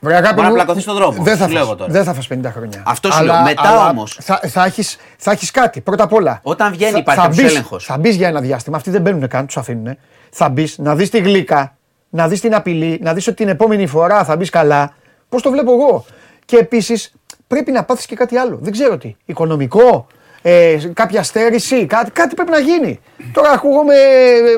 Βρε, 0.00 0.16
αγάπη 0.16 0.28
Μπορεί 0.34 0.42
να 0.42 0.48
μου, 0.48 0.54
πλακωθείς 0.54 0.82
στον 0.82 0.94
δρόμο, 0.94 1.22
Δεν 1.22 1.36
θα, 1.36 1.44
σου 1.46 1.50
λέω 1.52 1.58
φας, 1.58 1.68
εγώ 1.68 1.76
τώρα. 1.76 1.92
δεν 1.92 2.04
θα 2.04 2.14
φας 2.14 2.26
50 2.28 2.50
χρόνια. 2.52 2.82
Αυτό 2.86 3.10
σου 3.12 3.24
λέω. 3.24 3.40
Μετά 3.42 3.88
όμως- 3.88 4.18
Θα, 4.20 4.40
θα, 4.46 4.64
έχεις, 4.64 4.96
θα 5.16 5.30
έχεις 5.30 5.50
κάτι, 5.50 5.80
πρώτα 5.80 6.04
απ' 6.04 6.12
όλα. 6.12 6.40
Όταν 6.42 6.72
βγαίνει 6.72 6.92
Θα- 6.92 6.98
υπάρχει 6.98 7.20
θα 7.20 7.26
κάποιος 7.26 7.44
μπεις- 7.44 7.54
έλεγχος. 7.54 7.84
Θα 7.84 7.98
μπεις 7.98 8.16
για 8.16 8.28
ένα 8.28 8.40
διάστημα. 8.40 8.76
Αυτοί 8.76 8.90
δεν 8.90 9.00
μπαίνουν 9.02 9.28
καν, 9.28 9.46
τους 9.46 9.56
αφήνουν. 9.56 9.96
Θα 10.30 10.48
μπεις 10.48 10.78
να 10.78 10.94
δεις 10.94 11.10
τη 11.10 11.18
γλύκα, 11.18 11.76
να 12.10 12.28
δεις 12.28 12.40
την 12.40 12.54
απειλή, 12.54 12.98
να 13.02 13.14
δεις 13.14 13.26
ότι 13.26 13.36
την 13.36 13.48
επόμενη 13.48 13.86
φορά 13.86 14.24
θα 14.24 14.36
μπεις 14.36 14.50
καλά. 14.50 14.94
Πώς 15.28 15.42
το 15.42 15.50
βλέπω 15.50 15.72
εγώ. 15.72 16.04
Και 16.44 16.56
επίσης 16.56 17.12
πρέπει 17.46 17.70
να 17.70 17.84
πάθεις 17.84 18.06
και 18.06 18.14
κάτι 18.14 18.36
άλλο. 18.36 18.58
Δεν 18.62 18.72
ξέρω 18.72 18.98
τι. 18.98 19.16
Οικονομικό, 19.24 20.06
ε, 20.42 20.78
κάποια 20.94 21.22
στέρηση, 21.22 21.86
κάτι, 21.86 22.10
κάτι 22.10 22.34
πρέπει 22.34 22.50
να 22.50 22.58
γίνει. 22.58 23.00
Τώρα 23.32 23.50
ακούγομαι. 23.50 23.94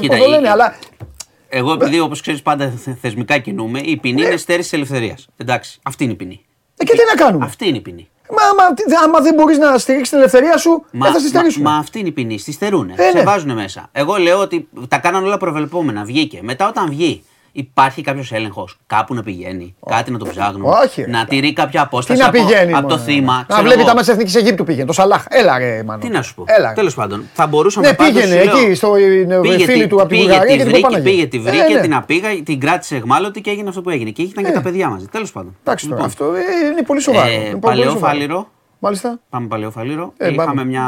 Κοίτα, 0.00 0.16
Πώ 0.16 0.22
το 0.22 0.28
η- 0.28 0.32
λένε, 0.32 0.50
αλλά. 0.50 0.74
Εγώ, 1.48 1.72
επειδή 1.72 2.00
όπως 2.00 2.20
ξέρεις 2.20 2.42
πάντα 2.42 2.72
θε- 2.84 2.96
θεσμικά 3.00 3.38
κινούμε, 3.38 3.80
η 3.80 3.96
ποινή 3.96 4.20
Ναι. 4.20 4.26
είναι 4.26 4.36
στέρηση 4.36 4.70
τη 4.70 4.76
ελευθερίας. 4.76 5.28
Εντάξει, 5.36 5.78
αυτή 5.82 6.04
είναι 6.04 6.12
η 6.12 6.16
ποινή. 6.16 6.44
Ε, 6.76 6.84
και 6.84 6.92
τι 6.92 6.98
να 7.16 7.24
κάνουμε; 7.24 7.44
Αυτή 7.44 7.68
είναι 7.68 7.76
η 7.76 7.80
ποινή. 7.80 8.08
Μα, 8.30 8.42
άμα, 8.42 8.74
τι- 8.74 8.82
άμα 9.04 9.20
δεν 9.20 9.34
μπορείς 9.34 9.58
να 9.58 9.78
στηρίξεις 9.78 10.08
την 10.08 10.18
ελευθερία 10.18 10.56
σου, 10.56 10.84
δεν 10.90 11.12
θα 11.12 11.18
στη 11.18 11.28
στερήσουμε. 11.28 11.64
μα, 11.68 11.74
μα 11.74 11.78
αυτή 11.80 11.98
είναι 11.98 12.08
η 12.08 12.12
ποινή. 12.12 12.38
Στη 12.38 12.52
στερούν. 12.52 12.90
Ε, 12.96 13.02
σε 13.10 13.18
ναι. 13.18 13.22
βάζουν 13.22 13.52
μέσα. 13.52 13.88
Εγώ 13.92 14.16
λέω 14.16 14.38
ότι 14.40 14.68
τα 14.88 14.98
κάναν 14.98 15.24
όλα 15.24 15.36
προβλεπόμενα. 15.36 16.04
Βγήκε. 16.04 16.38
Μετά 16.42 16.68
όταν 16.68 16.88
βγει, 16.90 17.24
υπάρχει 17.56 18.02
κάποιος 18.02 18.32
έλεγχος. 18.32 18.78
Κάπου 18.86 19.14
να 19.14 19.22
πηγαίνει. 19.22 19.74
Κάτι 19.86 20.10
να 20.10 20.18
το 20.18 20.26
ψάχνουν. 20.26 20.64
Όχι, 20.84 21.02
ρε, 21.02 21.10
να 21.10 21.24
τηρεί 21.24 21.52
κάποια 21.52 21.80
Τι 21.80 21.86
απόσταση 21.86 22.20
να 22.20 22.26
από, 22.28 22.38
πηγαίνει. 22.38 22.72
από 22.72 22.88
το 22.88 22.96
μωρέ. 22.96 23.12
θύμα. 23.12 23.34
Να 23.36 23.44
ξέρω 23.48 23.62
βλέπει 23.62 23.78
εγώ. 23.80 23.88
τα 23.88 23.94
μέσα 23.94 24.12
εθνικής 24.12 24.34
Αιγύπτου 24.34 24.64
πήγαινε. 24.64 24.86
Το 24.86 24.92
Σαλάχ. 24.92 25.24
Έλα 25.28 25.58
ρε, 25.58 25.82
Μάνο. 25.82 26.00
Τι 26.00 26.08
να 26.08 26.22
σου 26.22 26.34
πω. 26.34 26.44
Έλα. 26.46 26.72
Τέλος 26.72 26.94
πάντων, 26.94 27.24
θα 27.32 27.46
μπορούσαμε 27.46 27.86
Ναι, 27.88 27.94
πάντως, 27.94 28.12
πήγαινε 28.12 28.40
σου 28.40 28.44
λέω, 28.44 28.58
εκεί 28.58 28.74
στο 28.74 28.96
είναι, 28.98 29.40
Πήγε 29.40 29.64
φίλη 29.64 29.82
τη- 29.82 29.88
του 29.88 30.00
από 30.00 30.08
την 30.08 30.16
πήγε 30.18 30.22
Βουλγαρία 30.28 30.50
τη 30.52 30.56
και 30.56 30.62
την 30.62 30.66
βρήκε, 30.72 30.80
κοπάναγε. 30.86 31.10
πήγε, 31.10 31.26
τη 31.26 31.38
βρήκε, 31.38 31.62
Ε, 31.62 31.74
ναι. 31.74 31.80
την 31.80 31.94
απήγα, 31.94 32.28
την 32.44 32.60
κράτησε 32.60 32.96
εγμάλωτη 32.96 33.40
και 33.40 33.50
έγινε 33.50 33.68
αυτό 33.68 33.80
που 33.82 33.90
έγινε. 33.90 34.10
Και 34.10 34.22
ήταν 34.22 34.44
και 34.44 34.50
Ε. 34.50 34.52
τα 34.54 34.60
παιδιά 34.62 34.88
μαζί. 34.88 35.06
Τέλος 35.06 35.32
πάντων. 35.32 35.56
Εντάξει 35.64 35.88
τώρα, 35.88 35.96
Λοιπόν, 36.06 36.10
αυτό 36.26 36.34
ε, 36.38 36.66
είναι 36.72 36.82
πολύ 36.82 37.00
σοβαρό. 37.00 37.28
ε, 37.28 37.32
Είναι 37.34 37.42
πολύ 37.48 37.58
παλαιό 37.60 37.90
σοβαρό. 37.90 38.06
φάληρο. 38.06 38.48
Μάλιστα. 38.78 39.20
Πάμε 39.30 39.46
παλαιό 39.46 39.70
φαλήρο. 39.70 40.12
Ε, 40.16 40.32
Είχαμε 40.32 40.44
πάμε. 40.44 40.64
μια 40.64 40.84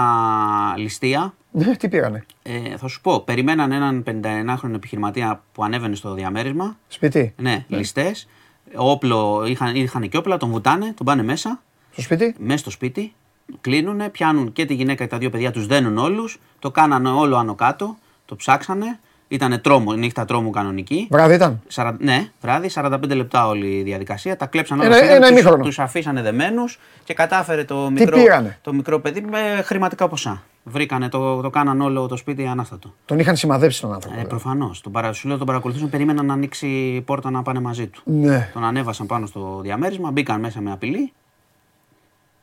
ληστεία. 0.77 1.35
Ναι, 1.59 1.77
τι 1.77 1.89
πήγανε; 1.89 2.25
Ε, 2.43 2.77
θα 2.77 2.89
σου 2.89 3.01
πω, 3.01 3.21
περιμέναν 3.21 3.73
έναν 3.73 4.05
51χρονο 4.07 4.75
επιχειρηματία 4.75 5.43
που 5.53 5.65
ανέβαινε 5.65 5.95
στο 5.95 6.15
διαμέρισμα. 6.15 6.77
Σπίτι; 6.89 7.35
Ναι, 7.37 7.65
ληστές. 7.69 8.29
Όπλο, 8.75 9.45
είχαν, 9.47 9.75
είχαν 9.75 10.09
και 10.09 10.17
όπλα, 10.17 10.37
τον 10.37 10.51
βουτάνε, 10.51 10.93
τον 10.97 11.07
πάνε 11.07 11.23
μέσα, 11.23 11.61
Στο 11.93 12.01
σπίτι; 12.03 12.35
μέσα 12.39 12.59
στο 12.59 12.71
σπίτι. 12.71 13.15
Κλείνουνε, 13.61 14.09
πιάνουν 14.09 14.53
και 14.53 14.65
τη 14.65 14.75
γυναίκα 14.75 15.05
και 15.05 15.11
τα 15.11 15.19
δύο 15.19 15.31
παιδιά, 15.31 15.51
τους 15.51 15.67
δένουν 15.67 15.99
όλους. 15.99 16.41
Το 16.59 16.71
κάνανε 16.71 17.09
όλο 17.09 17.37
άνω 17.37 17.55
κάτω, 17.55 17.97
το 18.25 18.37
ψάξανε. 18.37 18.99
Ήταν 19.29 19.61
τρόμο, 19.61 19.93
νύχτα 19.93 20.25
τρόμου 20.25 20.51
κανονική. 20.51 21.09
Βράδυ 21.11 21.35
ήταν; 21.35 21.63
Σαρα- 21.67 21.97
ναι, 22.01 22.31
βράδυ, 22.41 22.69
45 22.69 23.15
λεπτά 23.15 23.47
όλη 23.49 23.67
η 23.67 23.83
διαδικασία. 23.83 24.37
Τα 24.37 24.47
κλέψαν 24.47 24.81
Ένα- 24.81 24.97
όλα 24.97 25.11
ένα 25.11 25.29
ημίχρονο. 25.29 25.65
Τους 25.65 25.79
αφήσανε 25.79 26.23
δεμένους 26.23 26.79
και 27.05 27.15
κατάφερε 27.15 27.65
το 27.65 27.91
μικρό, 27.91 28.17
πήρανε; 28.17 28.59
το 28.63 28.73
μικρό 28.73 29.01
παιδί 29.01 29.21
με 29.21 29.63
χρηματικά 29.65 30.09
ποσά. 30.09 30.43
Βρήκανε, 30.69 31.09
το, 31.09 31.41
το 31.41 31.51
κάναν 31.51 31.81
όλο 31.81 32.07
το 32.07 32.17
σπίτι 32.17 32.47
ανάστατο. 32.47 32.95
Τον 33.05 33.19
είχαν 33.19 33.37
σημαδέψει 33.37 33.81
τον 33.81 33.93
άνθρωπο. 33.93 34.15
Ε, 34.15 34.21
βέβαια. 34.21 34.39
Προφανώς. 34.39 34.81
Τον, 34.81 34.93
παρα, 34.93 35.13
σου 35.13 35.29
λέω, 35.29 35.37
τον 35.37 35.47
παρακολουθούσαν, 35.47 35.91
περίμεναν 35.91 36.27
να 36.27 36.33
ανοίξει 36.33 36.67
η 36.67 37.01
πόρτα 37.01 37.31
να 37.31 37.43
πάνε 37.43 37.61
μαζί 37.61 37.87
του. 37.87 38.03
Ναι. 38.05 38.51
Τον 38.53 38.65
ανέβασαν 38.65 39.07
πάνω 39.07 39.27
στο 39.27 39.61
διαμέρισμα, 39.63 40.11
μπήκαν 40.11 40.41
μέσα 40.41 40.61
με 40.61 40.73
απειλή. 40.73 41.13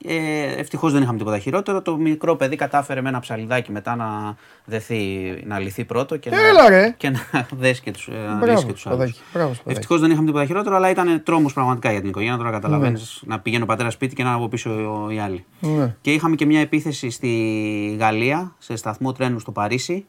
Ε, 0.07 0.59
Ευτυχώς 0.59 0.91
δεν 0.93 1.01
είχαμε 1.01 1.17
τίποτα 1.17 1.37
χειρότερο. 1.39 1.81
Το 1.81 1.97
μικρό 1.97 2.35
παιδί 2.35 2.55
κατάφερε 2.55 3.01
με 3.01 3.09
ένα 3.09 3.19
ψαλιδάκι 3.19 3.71
μετά 3.71 3.95
να 3.95 4.35
δεθεί, 4.65 4.97
να 5.45 5.59
λυθεί 5.59 5.85
πρώτο 5.85 6.17
και, 6.17 6.29
Έλα, 6.29 6.63
να, 6.63 6.69
ρε. 6.69 6.93
και 6.97 7.09
να 7.09 7.19
δέσει 7.59 7.81
και 7.81 7.91
τους 7.91 8.09
Μπράβο, 8.39 8.59
άλλους. 8.61 8.83
παιδάκι. 8.83 9.19
Μπράβο, 9.33 9.49
παιδάκι. 9.49 9.61
Ευτυχώς 9.65 9.99
δεν 10.01 10.11
είχαμε 10.11 10.25
τίποτα 10.25 10.45
χειρότερο, 10.45 10.75
αλλά 10.75 10.89
ήταν 10.89 11.23
τρόμος 11.23 11.53
πραγματικά 11.53 11.91
για 11.91 11.99
την 11.99 12.09
οικογένεια. 12.09 12.37
Τώρα 12.37 12.51
καταλαβαίνεις 12.51 13.23
να 13.25 13.39
πηγαίνει 13.39 13.63
ο 13.63 13.65
πατέρας 13.65 13.93
σπίτι 13.93 14.15
και 14.15 14.23
να 14.23 14.29
είναι 14.29 14.37
από 14.37 14.47
πίσω 14.47 15.07
οι 15.11 15.19
άλλοι. 15.19 15.45
Ναι. 15.59 15.95
Και 16.01 16.13
είχαμε 16.13 16.35
και 16.35 16.45
μια 16.45 16.59
επίθεση 16.59 17.09
στη 17.09 17.95
Γαλλία, 17.99 18.55
σε 18.57 18.75
σταθμό 18.75 19.11
τρένου 19.11 19.39
στο 19.39 19.51
Παρίσι. 19.51 20.05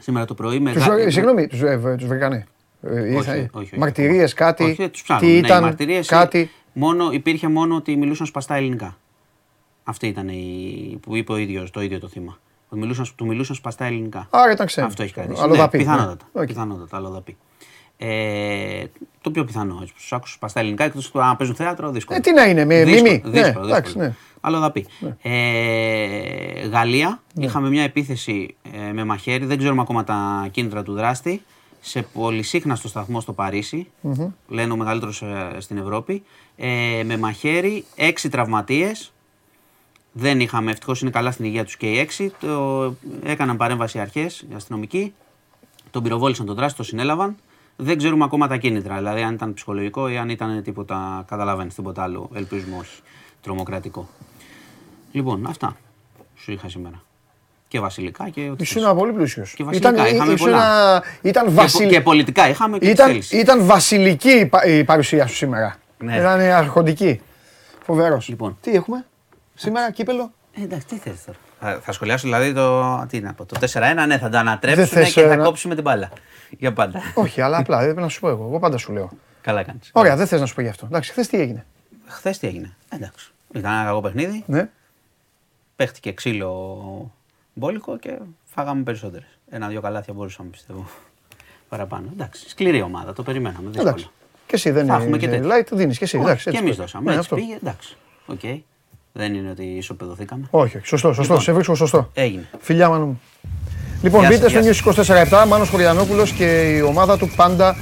Σήμερα 0.00 0.24
το 0.24 0.34
πρωί. 0.34 0.58
Με 0.60 0.72
Τους, 0.72 0.86
γα- 0.86 0.98
ε, 0.98 1.10
Συγγνώμη, 1.10 1.46
τους 1.46 1.58
τους 1.98 2.06
βρήκανε. 2.06 2.46
Ε, 2.82 3.12
ήρθε- 3.12 3.36
όχι, 3.36 3.48
όχι. 3.52 3.78
Μαρτυρίες, 3.78 4.32
κάτι. 4.34 4.62
Όχι, 4.64 4.74
δεν 4.74 4.90
τους 4.90 5.02
ψάχνω. 5.02 5.26
Τι 5.26 5.32
Ναι, 5.32 5.38
οι 5.38 5.38
ήταν, 5.44 5.62
μαρτυρίες, 5.62 6.06
κάτι. 6.06 6.50
Μόνο, 6.72 7.08
υπήρχε 7.12 7.48
μόνο 7.48 7.74
ότι 7.76 7.96
μιλούσαν 7.96 8.26
σπαστά 8.26 8.54
ελληνικά. 8.54 8.96
Αυτή 9.88 10.06
ήταν 10.06 10.28
η, 10.28 10.98
που 11.02 11.16
είπε 11.16 11.32
ο 11.32 11.36
ίδιος, 11.36 11.70
το 11.70 11.82
ίδιο 11.82 11.98
το 11.98 12.08
θύμα. 12.08 12.38
Ότι 12.68 12.80
Μιλούσαν, 12.80 13.06
του 13.16 13.26
μιλούσαν 13.26 13.56
σπαστά 13.56 13.84
ελληνικά. 13.84 14.26
Άρα 14.30 14.52
ήταν 14.52 14.66
ξένο. 14.66 14.86
Αυτό 14.86 15.02
έχει 15.02 15.12
κρατήσει. 15.12 15.42
Αλλοδαπή, 15.42 15.76
Ναι, 15.76 15.82
ναι. 15.84 15.90
πιθανότατα. 15.90 16.24
Οκ. 16.32 16.46
Πιθανότατα, 16.46 16.96
αλλοδαπή. 16.96 17.36
Ε, 17.96 18.84
το 19.20 19.30
πιο 19.30 19.44
πιθανό. 19.44 19.78
Έτσι, 19.82 19.94
τους 19.94 20.12
άκουσα 20.12 20.34
σπαστά 20.34 20.60
ελληνικά 20.60 20.84
εκτός 20.84 21.10
του 21.10 21.22
αν 21.22 21.36
παίζουν 21.36 21.56
θέατρο, 21.56 21.90
δύσκολο. 21.90 22.18
Ε, 22.18 22.20
τι 22.20 22.32
να 22.32 22.44
είναι, 22.48 22.64
με 22.64 22.84
Δύσκολο, 22.84 23.02
μίμη. 23.10 23.22
Ναι, 23.24 23.42
Δύσκολο, 23.42 23.66
εντάξει, 23.66 23.82
δύσκολο. 23.92 24.04
ναι. 24.04 24.14
Αλλοδαπή. 24.40 24.86
Ε, 25.22 26.66
Γαλλία. 26.68 27.22
Είχαμε 27.34 27.68
μια 27.68 27.82
επίθεση 27.82 28.54
ε, 28.88 28.92
με 28.92 29.04
μαχαίρι. 29.04 29.44
Δεν 29.44 29.58
ξέρουμε 29.58 29.80
ακόμα 29.80 30.04
τα 30.04 30.48
κίνητρα 30.50 30.82
του 30.82 30.92
δράστη. 30.92 31.42
Σε 31.80 32.02
πολυσύχναστο 32.02 32.88
σταθμό 32.88 33.20
στο 33.20 33.32
Παρίσι 33.32 33.86
Λένε 34.48 34.72
ο 34.72 34.76
μεγαλύτερος 34.76 35.22
στην 35.58 35.78
Ευρώπη. 35.78 36.22
Ε, 36.56 37.02
με 37.04 37.16
μαχαίρι, 37.18 37.84
έξι 37.96 38.28
τραυματίες. 38.28 39.12
Δεν 40.12 40.40
είχαμε, 40.40 40.70
ευτυχώς 40.70 41.00
είναι 41.00 41.10
καλά 41.10 41.30
στην 41.30 41.44
υγεία 41.44 41.64
τους 41.64 41.76
και 41.76 41.86
οι 41.86 41.98
έξι. 41.98 42.32
Το, 42.40 42.94
έκαναν 43.24 43.56
παρέμβαση 43.56 43.98
οι 43.98 44.00
αρχές, 44.00 44.40
οι 44.50 44.54
αστυνομικοί. 44.54 45.14
Τον 45.90 46.02
πυροβόλησαν 46.02 46.46
τον 46.46 46.54
δράστη, 46.54 46.76
τον 46.76 46.84
συνέλαβαν. 46.86 47.36
Δεν 47.76 47.98
ξέρουμε 47.98 48.24
ακόμα 48.24 48.48
τα 48.48 48.56
κίνητρα. 48.56 48.96
Δηλαδή, 48.96 49.22
αν 49.22 49.34
ήταν 49.34 49.54
ψυχολογικό 49.54 50.08
ή 50.08 50.16
αν 50.16 50.28
ήταν 50.28 50.62
τίποτα. 50.62 51.24
Καταλαβαίνεις 51.28 51.74
τίποτα 51.74 52.02
άλλο. 52.02 52.30
Ελπίζουμε 52.34 52.76
όχι. 52.76 53.00
Τρομοκρατικό. 53.42 54.08
Λοιπόν, 55.12 55.46
αυτά 55.46 55.76
σου 56.36 56.52
είχα 56.52 56.68
σήμερα. 56.68 57.02
Και 57.68 57.80
βασιλικά 57.80 58.28
και 58.28 58.48
ό,τι 58.50 58.62
Ήσουν 58.62 58.82
θες. 58.82 58.92
πολύ 58.92 59.12
πλούσιος. 59.12 59.54
Και 59.54 59.64
βασιλικά, 59.64 60.08
είχαμε 60.08 60.34
πολλά. 60.34 61.02
Ήταν, 61.22 61.44
Και, 61.46 61.50
βασιλ... 61.52 61.88
και 61.88 62.00
πολιτικά 62.00 62.48
είχαμε 62.48 62.78
και 62.78 62.84
τι 62.84 62.90
ήταν, 62.90 63.06
θέλεις. 63.08 63.30
ήταν 63.32 63.64
βασιλική 63.66 64.30
η 64.30 64.46
πα- 64.46 64.64
η 64.66 64.84
παρουσία 64.84 65.26
σου 65.26 65.34
σήμερα. 65.34 65.76
Ναι. 65.98 66.16
Ήταν 66.16 66.40
αρχοντική. 66.40 67.20
Φοβερός. 67.84 68.28
Λοιπόν. 68.28 68.56
Τι 68.60 68.70
έχουμε; 68.70 69.06
Σήμερα, 69.58 69.90
κύπελο. 69.90 70.32
Ε, 70.52 70.62
εντάξει, 70.62 70.86
τι 70.86 70.96
θες 70.96 71.24
τώρα. 71.24 71.38
Θα, 71.60 71.80
θα 71.82 71.92
σχολιάσω 71.92 72.26
δηλαδή 72.26 72.52
το. 72.52 73.06
Τι 73.08 73.20
να 73.20 73.32
πω, 73.34 73.44
το 73.44 73.56
4-1, 73.72 74.04
ναι, 74.06 74.18
θα 74.18 74.28
το 74.28 74.38
ανατρέψουμε 74.38 74.86
θες, 74.86 75.12
και 75.12 75.20
ε, 75.20 75.28
θα 75.28 75.36
να- 75.36 75.44
κόψουμε 75.44 75.74
την 75.74 75.82
μπάλα. 75.84 76.10
Για 76.50 76.72
πάντα. 76.72 77.00
Όχι, 77.14 77.40
αλλά 77.40 77.58
απλά 77.58 77.78
δεν 77.86 77.94
να 77.94 78.08
σου 78.08 78.20
πω 78.20 78.28
εγώ. 78.28 78.44
Εγώ 78.44 78.58
πάντα 78.58 78.76
σου 78.76 78.92
λέω. 78.92 79.10
Καλά 79.40 79.62
κάνεις. 79.62 79.90
Ωραία, 79.92 80.16
δεν 80.16 80.26
θες 80.26 80.40
να 80.40 80.46
σου 80.46 80.54
πω 80.54 80.60
γι' 80.60 80.68
αυτό. 80.68 80.86
Εντάξει, 80.86 81.10
χθες 81.10 81.28
τι 81.28 81.40
έγινε; 81.40 81.66
Χθες 82.06 82.38
τι 82.38 82.46
έγινε; 82.46 82.76
Εντάξει. 82.88 83.30
Ήταν 83.54 83.72
ένα 83.72 83.84
κακό 83.84 84.00
παιχνίδι. 84.00 84.42
Ναι. 84.46 84.68
Παίχτηκε 85.76 86.12
ξύλο 86.12 87.12
μπόλικο 87.54 87.98
και 87.98 88.18
φάγαμε 88.44 88.82
περισσότερες. 88.82 89.26
Ένα-δύο 89.50 89.80
καλάθια 89.80 90.12
μπορούσαμε 90.14 90.48
πιστεύω. 90.48 90.86
Παραπάνω. 91.68 92.08
Εντάξει. 92.12 92.48
Σκληρή 92.48 92.82
ομάδα, 92.82 93.12
το 93.12 93.22
περιμέναμε. 93.22 93.66
Δύσκολο. 93.68 93.88
Εντάξει. 93.88 94.10
Και 94.46 94.54
εσύ 94.54 94.70
δεν 94.70 94.86
Θα 94.86 94.94
έχουμε 94.94 95.18
και 95.18 95.26
είναι 95.26 95.36
τέτοια. 95.38 95.56
light, 95.58 95.66
δίνεις 95.72 95.98
και 95.98 96.04
εσύ. 96.04 96.16
Όχι, 96.16 96.24
εντάξει, 96.24 96.44
και 96.44 96.50
έτσι 96.50 96.62
εμείς 96.62 96.76
πρέπει. 96.76 96.90
δώσαμε. 96.90 97.10
Ναι, 97.10 97.16
έτσι 97.16 97.28
αυτό. 97.32 97.34
πήγε. 97.46 97.56
Εντάξει. 97.56 97.96
Οκ. 98.26 98.62
Δεν 99.12 99.34
είναι 99.34 99.50
ότι 99.50 99.62
ισοπεδωθήκαμε. 99.64 100.46
Όχι, 100.50 100.76
όχι, 100.76 100.86
σωστό, 100.86 101.08
σωστό. 101.08 101.22
Λοιπόν. 101.22 101.40
Σε 101.40 101.52
βρίσκω 101.52 101.74
σωστό. 101.74 102.10
Έγινε. 102.14 102.48
Φιλιά, 102.58 102.88
Μάνο 102.88 103.06
μου. 103.06 103.20
Λοιπόν, 104.02 104.20
Γεια 104.20 104.28
μπείτε 104.28 104.48
σας, 104.48 104.76
στο 104.76 104.92
γεια 104.92 105.26
News 105.28 105.42
24-7, 105.44 105.46
Μάνος 105.48 105.68
Χωριανόπουλος 105.68 106.32
και 106.32 106.74
η 106.76 106.80
ομάδα 106.80 107.18
του 107.18 107.28
πάντα 107.36 107.76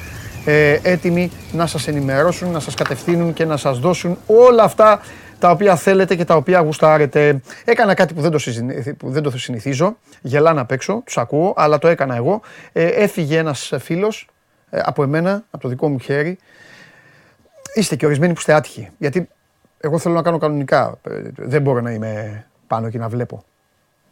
ε, 0.44 0.78
έτοιμοι 0.82 1.31
να 1.53 1.66
σας 1.66 1.89
ενημερώσουν, 1.89 2.51
να 2.51 2.61
σας 2.61 2.74
κατευθύνουν 2.74 3.32
και 3.32 3.44
να 3.44 3.57
σας 3.57 3.78
δώσουν 3.78 4.19
όλα 4.27 4.62
αυτά 4.62 5.01
τα 5.39 5.51
οποία 5.51 5.77
θέλετε 5.77 6.15
και 6.15 6.24
τα 6.24 6.35
οποία 6.36 6.61
γουστάρετε. 6.61 7.40
Έκανα 7.65 7.94
κάτι 7.94 8.15
που 8.15 8.20
δεν 8.20 8.31
το, 8.31 8.39
συζη- 8.39 8.93
που 8.93 9.11
δεν 9.11 9.23
το 9.23 9.39
συνηθίζω, 9.39 9.97
γελάνε 10.23 10.61
απ' 10.61 10.70
έξω, 10.73 11.03
τους 11.07 11.19
ακούω, 11.19 11.55
αλλά 11.57 11.78
το 11.78 11.89
έκανα 11.89 12.16
εγώ. 12.16 12.40
Ε, 12.73 12.85
έφυγε 12.86 13.39
ένας 13.39 13.73
φίλος 13.78 14.28
ε, 14.70 14.81
από 14.85 15.03
εμένα, 15.03 15.44
από 15.51 15.62
το 15.62 15.69
δικό 15.69 15.89
μου 15.89 15.98
χέρι. 15.98 16.39
Είστε 17.74 17.97
και 17.97 18.07
ορισμένοι 18.07 18.32
που 18.32 18.39
είστε 18.39 18.53
άτυχοι, 18.55 18.89
γιατί 18.98 19.28
εγώ 19.86 19.98
θέλω 19.98 20.14
να 20.14 20.22
κάνω 20.22 20.38
κανονικά, 20.38 20.98
ε, 21.02 21.22
δεν 21.36 21.62
μπορώ 21.62 21.80
να 21.80 21.90
είμαι 21.90 22.46
πάνω 22.66 22.90
και 22.90 22.98
να 22.98 23.08
βλέπω. 23.08 23.44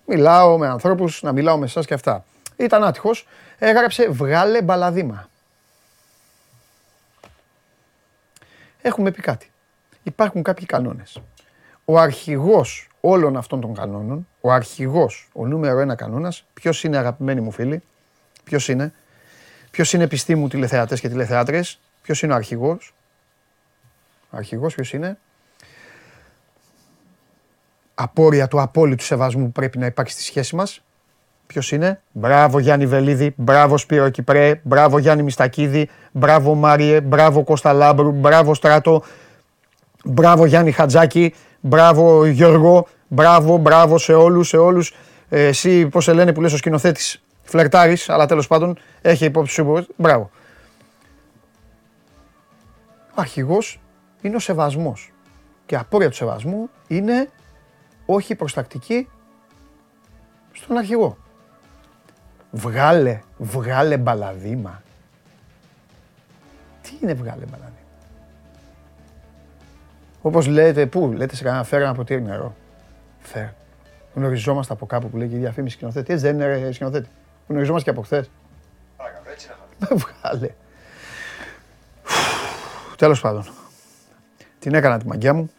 Μιλάω 0.06 0.59
με 0.59 0.66
ανθρώπους, 0.68 1.22
να 1.22 1.32
μιλάω 1.32 1.59
με 1.59 1.64
εσάς 1.64 1.86
και 1.86 1.94
αυτά. 1.94 2.24
Ήταν 2.56 2.84
άτυχος. 2.84 3.26
Έγραψε 3.59 4.09
βγάλε 4.09 4.62
μπαλαδίμα. 4.62 5.28
Έχουμε 8.82 9.10
πει 9.10 9.22
κάτι. 9.22 9.51
Υπάρχουν 10.02 10.42
κάποιοι 10.42 10.66
κανόνες. 10.66 11.20
Ο 11.84 11.98
αρχηγός 11.98 12.88
όλων 13.01 13.36
αυτών 13.36 13.60
των 13.60 13.74
κανόνων, 13.74 14.28
ο 14.40 14.52
αρχηγός, 14.52 15.28
ο 15.32 15.46
νούμερο 15.46 15.80
ένα 15.80 15.94
κανόνας, 15.94 16.44
ποιος 16.55 16.84
είναι 16.84 16.96
αγαπημένοι 16.96 17.40
μου 17.40 17.51
φίλοι, 17.51 17.82
ποιος 18.44 18.68
είναι, 18.68 18.92
ποιος 19.70 19.92
είναι 19.92 20.09
πιστοί 20.09 20.34
μου 20.34 20.48
τηλεθεατές 20.48 21.01
και 21.01 21.09
τηλεθεάτρες, 21.09 21.80
ποιος 22.02 22.22
είναι 22.22 22.32
ο 22.32 22.36
αρχηγός, 22.36 22.94
ο 24.30 24.36
αρχηγός 24.36 24.74
ποιος 24.74 24.92
είναι, 24.92 25.18
απόρρια 27.94 28.48
του 28.48 28.60
απόλυτου 28.60 29.04
σεβασμού 29.04 29.44
που 29.44 29.52
πρέπει 29.52 29.78
να 29.78 29.86
υπάρχει 29.86 30.12
στη 30.12 30.22
σχέση 30.22 30.56
μας. 30.56 30.82
Ποιος 31.46 31.72
είναι, 31.72 32.00
Μπράβο 32.12 32.58
Γιάννη 32.58 32.86
Βελίδη, 32.86 33.34
μπράβο 33.36 33.76
Σπύρο 33.76 34.08
Κυπρέ, 34.08 34.60
μπράβο 34.62 34.98
Γιάννη 34.98 35.22
Μιστακίδη, 35.22 35.88
μπράβο 36.12 36.54
Μάριε, 36.54 37.00
μπράβο 37.00 37.44
Κώστα 37.44 37.72
Λάμπρου, 37.72 38.10
μπράβο 38.10 38.54
Στράτο, 38.54 39.02
μπράβο 40.04 40.46
Γιάννη 40.46 40.72
Χατζάκη, 40.72 41.34
μπράβο 41.60 42.26
Γιώργο, 42.26 42.86
μπράβο, 43.08 43.56
μπράβο 43.56 43.98
σε 43.98 44.12
όλους, 44.14 44.48
σε 44.48 44.56
όλους. 44.56 44.94
Ε, 45.28 45.46
εσύ 45.46 45.86
πώς 45.86 46.04
σε 46.04 46.12
λένε 46.12 46.32
που 46.32 46.40
λες 46.40 46.52
ο 46.52 46.56
σκηνοθέτης, 46.56 47.22
φλερτάρεις, 47.42 48.08
αλλά 48.08 48.26
τέλος 48.26 48.46
πάντων 48.46 48.78
έχει 49.02 49.24
υπόψη 49.24 49.54
σου, 49.54 49.86
μπράβο. 49.96 50.30
Ο 53.10 53.20
αρχηγός 53.20 53.80
είναι 54.20 54.36
ο 54.36 54.38
σεβασμός. 54.38 55.12
Και 55.66 55.76
απόρρια 55.76 56.08
του 56.08 56.16
σεβασμού 56.16 56.68
είναι 56.86 57.28
όχι 58.06 58.35
προστακτική 58.35 59.09
στον 60.52 60.76
αρχηγό. 60.76 61.16
Βγάλε, 62.51 63.20
βγάλε 63.39 63.97
μπαλαδίμα. 63.97 64.82
Τι 66.82 66.90
είναι 67.02 67.14
βγάλε 67.14 67.44
μπαλαδίμα; 67.44 67.78
Όπως 70.22 70.47
λέτε, 70.47 70.86
πού, 70.86 71.12
λέτε 71.12 71.36
σε 71.36 71.43
κανένα 71.44 71.64
φέρα 71.64 71.85
ένα 71.85 71.94
ποτήρι 71.94 72.22
νερό. 72.22 72.55
Φέρ. 73.20 73.48
Γνωριζόμαστε 74.14 74.72
από 74.72 74.86
κάπου 74.86 75.10
που 75.10 75.16
λέει 75.16 75.28
και 75.28 75.35
η 75.35 75.39
διαφήμιση 75.39 75.74
σκηνοθέτης. 75.74 76.14
Έτσι 76.14 76.26
δεν 76.26 76.35
είναι 76.35 76.47
ρε, 76.47 76.72
σκηνοθέτη. 76.72 77.09
Γνωριζόμαστε 77.48 77.90
και 77.90 77.97
από 77.97 78.06
χθες. 78.06 78.31
Παρακαλώ, 78.97 79.24
έτσι 79.31 79.48
να 79.48 79.55
είχαμε. 79.86 80.01
Βγάλε. 80.22 80.55
Τέλος 82.97 83.20
πάντων. 83.20 83.47
Την 84.59 84.74
έκανα 84.74 84.98
τη 84.98 85.06
μαγιά 85.06 85.35
μου. 85.35 85.51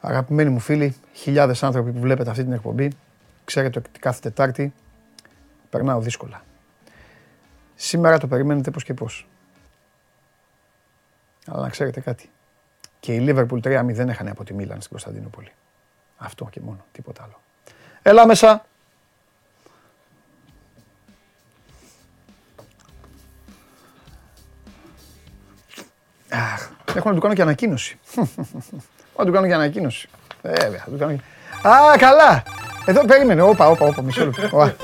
Αγαπημένοι 0.00 0.50
μου 0.50 0.58
φίλοι, 0.58 0.96
χιλιάδες 1.12 1.62
άνθρωποι 1.62 1.92
που 1.92 2.00
βλέπετε 2.00 2.30
αυτή 2.30 2.42
την 2.42 2.52
εκπομπή, 2.52 2.92
ξέρετε 3.44 3.78
ότι 3.78 3.98
κάθε 3.98 4.20
Τετάρτη 4.20 4.72
περνάω 5.70 6.00
δύσκολα. 6.00 6.42
Σήμερα 7.74 8.18
το 8.18 8.26
περιμένετε 8.26 8.70
πώς 8.70 8.84
και 8.84 8.94
πώς. 8.94 9.28
Αλλά 11.46 11.62
να 11.62 11.68
ξέρετε 11.68 12.00
κάτι. 12.00 12.30
Και 13.00 13.14
η 13.14 13.26
Liverpool 13.28 13.60
3-0 13.62 14.08
έχανε 14.08 14.30
από 14.30 14.44
τη 14.44 14.54
Μίλαν 14.54 14.78
στην 14.78 14.90
Κωνσταντινούπολη. 14.90 15.52
Αυτό 16.16 16.48
και 16.50 16.60
μόνο, 16.60 16.84
τίποτα 16.92 17.22
άλλο. 17.22 17.40
Έλα 18.02 18.26
μέσα. 18.26 18.66
Αχ, 26.30 26.70
έχω 26.94 27.08
να 27.08 27.14
του 27.14 27.20
κάνω 27.20 27.34
και 27.34 27.42
ανακοίνωση. 27.42 27.98
Έχω 29.20 29.26
να 29.26 29.32
του 29.32 29.32
κάνω 29.32 29.46
και 29.46 29.54
ανακοίνωση. 29.54 30.08
Βέβαια, 30.42 30.78
θα 30.84 30.90
του 30.90 30.98
κάνω 30.98 31.12
και... 31.12 31.68
Α, 31.68 31.96
καλά. 31.98 32.42
Εδώ 32.86 33.04
περίμενε. 33.04 33.42
Όπα, 33.42 33.68
όπα, 33.68 33.86
όπα, 33.86 34.02
μισό 34.02 34.24
λεπτό. 34.24 34.48
Ωα. 34.50 34.74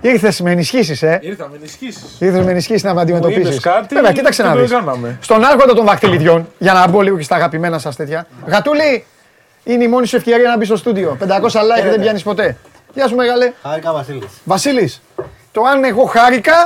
Ήρθες 0.00 0.40
με 0.40 0.50
ενισχύσεις, 0.50 1.02
ε. 1.02 1.18
Ήρθα 1.22 1.48
με 1.48 1.56
ενισχύσεις. 1.56 2.16
Ήρθες 2.18 2.44
με 2.44 2.50
ενισχύσεις 2.50 2.82
να 2.82 2.94
με 2.94 3.00
αντιμετωπίσεις. 3.00 3.42
είδες 3.42 3.60
κάτι 3.60 3.94
Βέβαια, 3.94 4.12
κοίταξε 4.12 4.42
και 4.42 4.48
να 4.48 4.54
το 4.54 4.60
δεις. 4.60 4.70
έκαναμε. 4.70 5.18
Στον 5.20 5.44
άρχοντα 5.44 5.74
των 5.74 5.84
δαχτυλιδιών, 5.84 6.48
για 6.58 6.72
να 6.72 6.88
μπω 6.88 7.00
λίγο 7.00 7.16
και 7.16 7.22
στα 7.22 7.34
αγαπημένα 7.36 7.78
σας 7.78 7.96
τέτοια. 7.96 8.26
Γατούλη, 8.46 9.04
είναι 9.64 9.84
η 9.84 9.88
μόνη 9.88 10.06
σου 10.06 10.16
ευκαιρία 10.16 10.48
να 10.48 10.56
μπεις 10.56 10.66
στο 10.66 10.76
στούντιο. 10.76 11.16
500 11.20 11.26
like 11.28 11.90
δεν 11.90 12.00
πιάνεις 12.00 12.22
ποτέ. 12.22 12.56
Γεια 12.94 13.08
σου 13.08 13.14
μεγάλε. 13.14 13.52
Χάρηκα 13.62 13.92
Βασίλης. 13.92 14.28
Βασίλης, 14.44 15.02
το 15.52 15.62
αν 15.62 15.84
εγώ 15.84 16.04
χάρηκα 16.04 16.64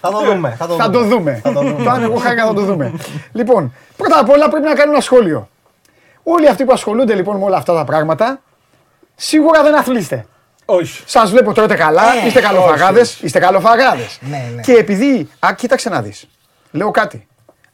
Θα 0.00 0.10
το 0.10 0.24
δούμε. 0.24 0.54
Θα 0.58 0.66
το 0.66 0.74
θα 0.74 0.90
το 0.90 1.04
δούμε. 1.04 1.40
Θα 1.42 1.52
το 1.52 1.60
δούμε. 1.60 1.84
Το 1.84 1.90
αν 1.90 2.02
εγώ 2.02 2.16
χάρηκα 2.16 2.46
θα 2.46 2.54
το 2.54 2.60
δούμε. 2.60 2.92
Λοιπόν, 3.32 3.74
πρώτα 3.96 4.18
απ' 4.18 4.28
όλα 4.30 4.48
πρέπει 4.48 4.66
να 4.66 4.74
κάνω 4.74 4.92
ένα 4.92 5.00
σχόλιο. 5.00 5.48
Όλοι 6.22 6.48
αυτοί 6.48 6.64
που 6.64 6.72
ασχολούνται 6.72 7.14
λοιπόν 7.14 7.36
με 7.36 7.44
όλα 7.44 7.56
αυτά 7.56 7.74
τα 7.74 7.84
πράγματα, 7.84 8.40
σίγουρα 9.14 9.62
δεν 9.62 9.74
αθλείστε. 9.78 10.26
Όχι. 10.64 11.02
Σας 11.06 11.30
βλέπω 11.30 11.52
τρώτε 11.52 11.74
καλά, 11.74 12.02
είστε 12.26 12.40
καλοφαγάδες. 12.40 13.20
Είστε 13.20 13.38
καλοφαγάδες. 13.38 14.18
Ναι, 14.20 14.50
ναι. 14.54 14.60
Και 14.60 14.72
επειδή. 14.72 15.28
Α, 15.38 15.54
κοίταξε 15.54 15.88
να 15.88 16.02
δεις. 16.02 16.28
Λέω 16.70 16.90
κάτι. 16.90 17.26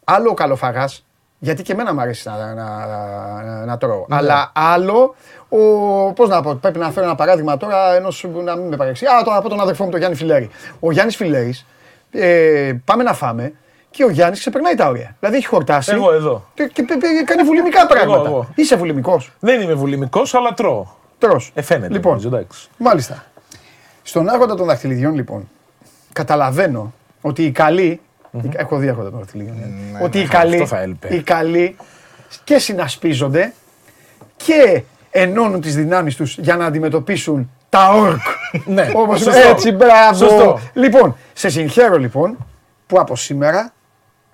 Άλλο 0.05 0.31
ο 0.31 0.35
καλοφαγάς 0.35 1.05
Γιατί 1.39 1.63
και 1.63 1.73
εμένα 1.73 1.95
μου 1.95 2.01
αρέσει 2.01 2.29
να, 2.29 2.55
να, 2.55 2.87
να, 2.87 3.65
να 3.65 3.79
τρώω. 3.79 4.07
Αλλά 4.09 4.53
άλλο, 4.55 5.15
ο, 5.49 5.59
πώς 6.13 6.29
να 6.29 6.43
πω, 6.43 6.55
πρέπει 6.55 6.79
να 6.79 6.91
φέρω 6.91 7.07
ένα 7.07 7.15
παράδειγμα 7.15 7.57
τώρα 7.57 7.95
ενός 7.95 8.27
να 8.45 8.57
μην 8.57 8.69
με 8.69 8.77
παρεξεί. 8.77 9.07
Α, 9.07 9.23
τώρα 9.25 9.37
από 9.37 9.49
τον 9.49 9.61
αδερφό 9.61 9.85
μου, 9.85 9.91
τον 9.91 9.99
Γιάννη 9.99 10.17
Φιλέρη. 10.17 10.51
Ο 10.81 10.93
Γιάννης 10.93 11.17
Φιλέρης, 11.17 11.67
ε, 12.11 12.73
πάμε 12.85 13.03
να 13.03 13.15
φάμε 13.15 13.53
και 13.91 14.05
ο 14.05 14.11
Γιάννης 14.11 14.39
ξεπερνάει 14.39 14.75
τα 14.75 14.89
όρια. 14.89 15.17
Δηλαδή 15.21 15.37
έχει 15.37 15.47
χορτάσει. 15.47 15.93
Εγώ 15.95 16.13
εδώ. 16.13 16.45
Και, 16.55 16.71
και, 16.73 16.83
και 16.83 17.23
κάνει 17.25 17.43
βουλημικά 17.43 17.87
πράγματα. 17.87 18.29
εγώ. 18.29 18.49
Είσαι 18.55 18.77
βουλημικός. 18.77 19.33
Δεν 19.41 19.61
είμαι 19.61 19.75
βουλημικός, 19.75 20.35
αλλά 20.35 20.55
τρώω. 20.55 20.87
Τρως. 21.19 21.51
Ε, 21.55 21.63
φαίνεται. 21.63 21.93
Λοιπόν, 21.93 22.17
νομίζω, 22.17 22.37
εντάξει. 22.37 22.69
Μάλιστα. 22.77 23.25
Στον 24.03 24.29
άρχοντα 24.29 24.55
των 24.55 24.67
δαχτυλιδιών, 24.67 25.15
λοιπόν, 25.15 25.49
καταλαβαίνω 26.13 26.93
ότι 27.21 27.45
οι 27.45 27.51
καλοι 27.51 28.01
Έχω 28.57 28.77
δει 28.77 28.89
άρχοντα 28.89 29.11
των 29.11 29.19
δαχτυλιδιών. 29.19 29.57
ναι. 29.57 30.05
ότι 30.05 30.19
οι 30.19 30.23
αυτό 30.23 30.37
καλοί, 30.37 30.67
θα 30.67 30.81
έλειπε. 30.81 31.15
οι 31.15 31.23
καλοί 31.23 31.77
και 32.45 32.59
συνασπίζονται 32.59 33.53
και 34.37 34.83
ενώνουν 35.21 35.61
τις 35.61 35.75
δυνάμεις 35.75 36.17
τους 36.17 36.39
για 36.39 36.57
να 36.57 36.65
αντιμετωπίσουν 36.67 37.51
τα 37.69 37.89
όρκ. 37.93 38.21
Ναι, 38.65 38.91
Όπως 38.95 39.21
σωστό. 39.21 39.49
έτσι, 39.49 39.73
μπράβο. 39.73 40.15
Σωστό. 40.15 40.59
Λοιπόν, 40.73 41.17
σε 41.33 41.49
συγχαίρω 41.49 41.99
λοιπόν 41.99 42.37
που 42.87 43.01
από 43.01 43.17
σήμερα 43.17 43.73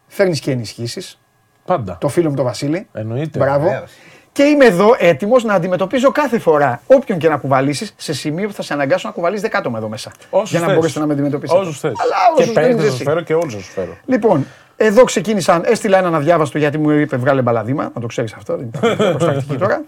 φέρνεις 0.06 0.40
και 0.40 0.50
ενισχύσεις. 0.50 1.18
Πάντα. 1.64 1.96
Το 2.00 2.08
φίλο 2.08 2.28
μου 2.28 2.36
τον 2.36 2.44
Βασίλη. 2.44 2.86
Εννοείται. 2.92 3.38
Μπράβο. 3.38 3.64
Βεβαίως. 3.64 3.90
Και 4.32 4.42
είμαι 4.42 4.64
εδώ 4.64 4.94
έτοιμος 4.98 5.44
να 5.44 5.54
αντιμετωπίζω 5.54 6.10
κάθε 6.10 6.38
φορά 6.38 6.80
όποιον 6.86 7.18
και 7.18 7.28
να 7.28 7.36
κουβαλήσεις 7.36 7.94
σε 7.96 8.12
σημείο 8.14 8.48
που 8.48 8.54
θα 8.54 8.62
σε 8.62 8.72
αναγκάσω 8.72 9.08
να 9.08 9.14
κουβαλήσει 9.14 9.42
δεκάτομα 9.42 9.78
εδώ 9.78 9.88
μέσα. 9.88 10.12
Όσους 10.30 10.50
για 10.50 10.60
να 10.60 10.66
θες. 10.66 10.74
μπορέσετε 10.74 11.00
να 11.00 11.06
με 11.06 11.12
αντιμετωπίσετε. 11.12 11.58
Όσους 11.60 11.80
θες. 11.80 11.92
Αλλά 11.96 12.14
Και 12.36 12.42
όσους 12.42 12.54
πέντε 12.54 12.66
δεν 12.68 12.76
θα 12.76 12.82
είσαι 12.82 12.88
σου 12.90 12.94
εσύ. 12.94 13.04
φέρω 13.04 13.20
και 13.20 13.34
όλους 13.34 13.54
θα 13.54 13.60
σου 13.60 13.70
φέρω. 13.70 13.96
Λοιπόν, 14.06 14.46
εδώ 14.76 15.04
ξεκίνησαν, 15.04 15.62
έστειλα 15.66 15.98
έναν 15.98 16.14
αδιάβαστο 16.14 16.58
γιατί 16.58 16.78
μου 16.78 16.90
είπε 16.90 17.16
βγάλε 17.16 17.42
μπαλαδίμα. 17.42 17.90
Να 17.94 18.00
το 18.00 18.06
ξέρεις 18.06 18.32
αυτό, 18.32 18.56
δεν 18.56 18.70
υπάρχει 18.74 18.96
προστακτική 19.16 19.56
τώρα. 19.56 19.82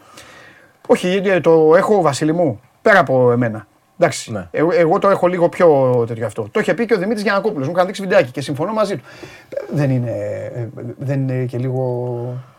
Όχι, 0.89 1.09
γιατί 1.09 1.41
το 1.41 1.75
έχω 1.77 2.01
Βασίλη 2.03 2.33
μου, 2.33 2.61
πέρα 2.83 2.99
από 2.99 3.31
εμένα. 3.33 3.67
Εντάξει, 3.99 4.33
Ναι. 4.33 4.49
εγώ, 4.51 4.71
εγώ 4.73 4.99
το 4.99 5.09
έχω 5.09 5.27
λίγο 5.27 5.49
πιο 5.49 6.05
τέτοιο 6.07 6.27
αυτό. 6.27 6.49
Το 6.51 6.61
είχε 6.61 6.75
πει 6.75 6.87
και 6.87 6.95
ο 6.95 6.99
Δημήτρης 6.99 7.23
Γιανακόπουλος. 7.23 7.67
Μου 7.67 7.73
είχαν 7.75 7.87
δείξει 7.87 8.01
βιντεάκι 8.03 8.31
και 8.31 8.41
συμφωνώ 8.41 8.73
μαζί 8.73 8.97
του. 8.97 9.03
Δεν 9.73 9.91
είναι, 9.91 10.11
ε, 10.55 10.67
δεν 10.99 11.21
είναι 11.29 11.45
και 11.45 11.59
λίγο 11.59 11.85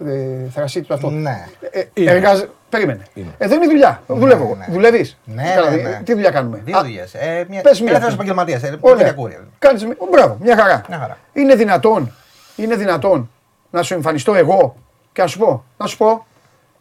ε, 0.06 0.50
θρασίτη 0.50 0.88
του 0.88 0.94
αυτό. 0.94 1.10
Ναι. 1.10 1.48
Ε, 1.72 1.84
Είναι. 1.94 2.12
εργάζε- 2.12 2.48
Περίμενε. 2.70 3.04
Είναι. 3.14 3.32
Εδώ 3.38 3.56
είναι 3.56 3.66
η 3.66 3.68
δουλειά. 3.68 4.02
Δουλεύω 4.08 4.44
εγώ. 4.44 4.56
ναι. 4.56 4.66
Δουλεύεις. 4.74 5.18
Ναι, 5.26 5.44
ναι, 5.70 5.76
ναι. 5.82 6.02
Τι 6.04 6.14
δουλειά 6.14 6.32
κάνουμε; 6.32 6.62
Δύο 6.66 6.78
Α, 6.78 6.82
δουλειές. 6.82 7.14
Ε, 7.14 7.46
μια... 7.50 7.62
πες 7.62 7.80
μία. 7.80 7.90
Ελεύθερος 7.90 8.14
επαγγελματίας, 8.16 8.64
ε, 8.64 8.78
Ωραία. 8.80 9.04
για 9.04 9.14
κούρια. 9.14 9.40
Κάνεις, 9.60 9.86
με- 9.86 9.98
μπράβο, 10.12 10.38
μια 10.42 10.56
χαρά. 10.58 10.82
Μια 10.90 10.98
χαρά. 10.98 11.18
Είναι 11.34 11.56
δυνατόν, 11.56 12.12
είναι 12.56 12.76
δυνατόν 12.76 13.30
να 13.70 13.84
σου 13.84 13.94
εμφανιστώ 13.94 14.34
εγώ 14.36 14.76
και 15.14 15.22
να 15.22 15.28
σου 15.28 15.38
πω, 15.40 15.64
να 15.78 15.86
σου 15.86 15.98
πω, 15.98 16.26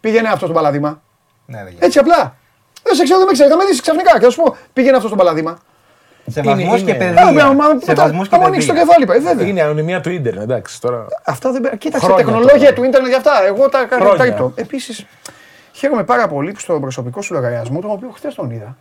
πήγαινε 0.00 0.28
αυτό 0.28 0.44
στο 0.44 0.54
παλαδίμα. 0.54 1.02
Ναι, 1.46 1.64
δεν 1.64 1.74
Έτσι 1.78 1.98
απλά. 1.98 2.34
Δεν 2.82 2.94
σε 2.94 3.02
ξέρω, 3.02 3.18
δεν 3.18 3.26
με 3.26 3.32
ξέρει. 3.32 3.50
Θα 3.50 3.56
με 3.56 3.64
δεις 3.64 3.80
ξαφνικά 3.80 4.18
και 4.18 4.24
να 4.24 4.30
σου 4.30 4.42
πω, 4.42 4.56
πήγαινε 4.72 4.96
αυτό 4.96 5.08
στο 5.08 5.16
παλαδίμα. 5.16 5.58
Σεβασμός 6.30 6.80
Είναι- 6.80 6.92
και 6.96 7.04
είναι. 7.04 7.20
Α, 7.20 7.24
μα- 7.24 7.30
παιδεία. 7.32 7.52
μα- 7.52 7.64
Σεβασμός 7.84 8.28
και 8.28 8.34
άμα 8.34 8.44
ανοίξεις 8.44 8.66
το 8.68 8.72
παιδεία. 8.72 8.86
κεφάλι, 8.88 9.06
πάει, 9.06 9.18
βέβαια. 9.20 9.46
Είναι 9.46 9.58
η 9.58 9.62
ανωνυμία 9.62 10.00
του 10.00 10.10
ίντερνετ, 10.10 10.42
εντάξει 10.42 10.80
τώρα. 10.80 11.06
Αυτά 11.24 11.50
δεν 11.52 11.60
πέρα. 11.60 11.76
Κοίταξε, 11.76 12.06
Χρόνια 12.06 12.24
τεχνολόγια 12.24 12.58
τώρα. 12.58 12.72
του 12.72 12.84
ίντερνετ 12.84 13.08
για 13.08 13.16
αυτά. 13.18 13.44
Εγώ 13.46 13.68
τα 13.68 13.84
κάνω 13.84 14.02
Χρόνια. 14.04 14.18
τα 14.18 14.26
ύπτω. 14.26 14.52
Επίσης, 14.54 15.06
χαίρομαι 15.72 16.04
πάρα 16.04 16.28
πολύ 16.28 16.52
που 16.52 16.60
στον 16.60 16.80
προσωπικό 16.80 17.22
σου 17.22 17.34
λογαριασμό, 17.34 17.80
τον 17.80 17.90
οποίο 17.90 18.08
χθες 18.14 18.34
τον 18.34 18.50
είδα. 18.50 18.76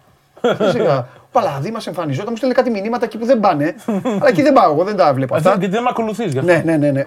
Χθες 0.54 0.74
είδα, 0.74 1.08
Ο 1.22 1.28
Παλαδί 1.32 1.72
μα 1.72 1.80
εμφανιζόταν, 1.88 2.30
μου 2.30 2.36
στέλνει 2.38 2.56
κάτι 2.56 2.70
μηνύματα 2.70 3.06
εκεί 3.06 3.18
που 3.18 3.26
δεν 3.26 3.40
πάνε. 3.40 3.76
αλλά 4.20 4.28
εκεί 4.28 4.42
δεν 4.42 4.54
πάω, 4.54 4.72
εγώ 4.72 4.84
δεν 4.84 4.96
τα 4.96 5.14
βλέπω 5.14 5.36
Αυτό 5.36 5.48
αυτά. 5.50 5.60
γιατί 5.60 5.74
δεν 5.76 5.84
με 5.84 5.90
ακολουθείς 5.92 6.32
γι' 6.32 6.40
αυτό. 6.40 6.52
Ναι, 6.52 6.62
ναι, 6.66 6.78
ναι, 6.78 6.92
ναι. 6.92 7.04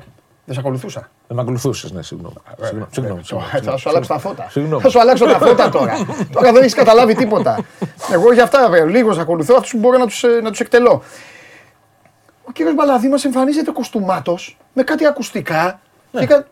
Δεν 0.47 0.55
σε 0.55 0.61
ακολουθούσα. 0.61 1.01
Δεν 1.27 1.37
με 1.37 1.43
ακολουθούσες, 1.43 1.93
ναι, 1.93 2.03
συγγνώμη. 2.03 2.35
Συγγνώμη, 2.61 2.87
συγγνώμη, 2.93 3.23
συγγνώμη, 3.25 3.51
Ε, 3.55 3.61
Θα 3.61 3.77
σου 3.77 3.89
αλλάξω 3.89 4.13
τα 4.13 4.19
φώτα. 4.19 4.47
Συγγνώμη. 4.51 4.83
Θα 4.83 4.89
σου 4.89 5.01
αλλάξω 5.01 5.25
τα 5.25 5.39
φώτα 5.39 5.69
τώρα. 5.69 5.95
τώρα 6.33 6.53
δεν 6.53 6.61
έχεις 6.63 6.75
καταλάβει 6.75 7.15
τίποτα. 7.15 7.59
Εγώ 8.13 8.33
για 8.33 8.43
αυτά 8.43 8.85
λίγος 8.87 9.19
ακολουθώ 9.19 9.55
αυτούς 9.55 9.71
που 9.71 9.79
μπορώ 9.79 9.99
να 9.99 10.07
τους 10.07 10.25
να 10.43 10.51
τους 10.51 10.61
εκτελώ. 10.61 11.03
Ο 12.49 12.53
κύριος 12.53 12.75
Μπαλαδί 12.75 13.09
μας 13.09 13.25
εμφανίζεται 13.25 13.71
κοστούμάτο 13.71 14.39
με 14.73 14.83
κάτι 14.83 15.07
ακουστικά. 15.07 15.81
Ναι. 16.11 16.21
και 16.21 16.27
κα- 16.27 16.47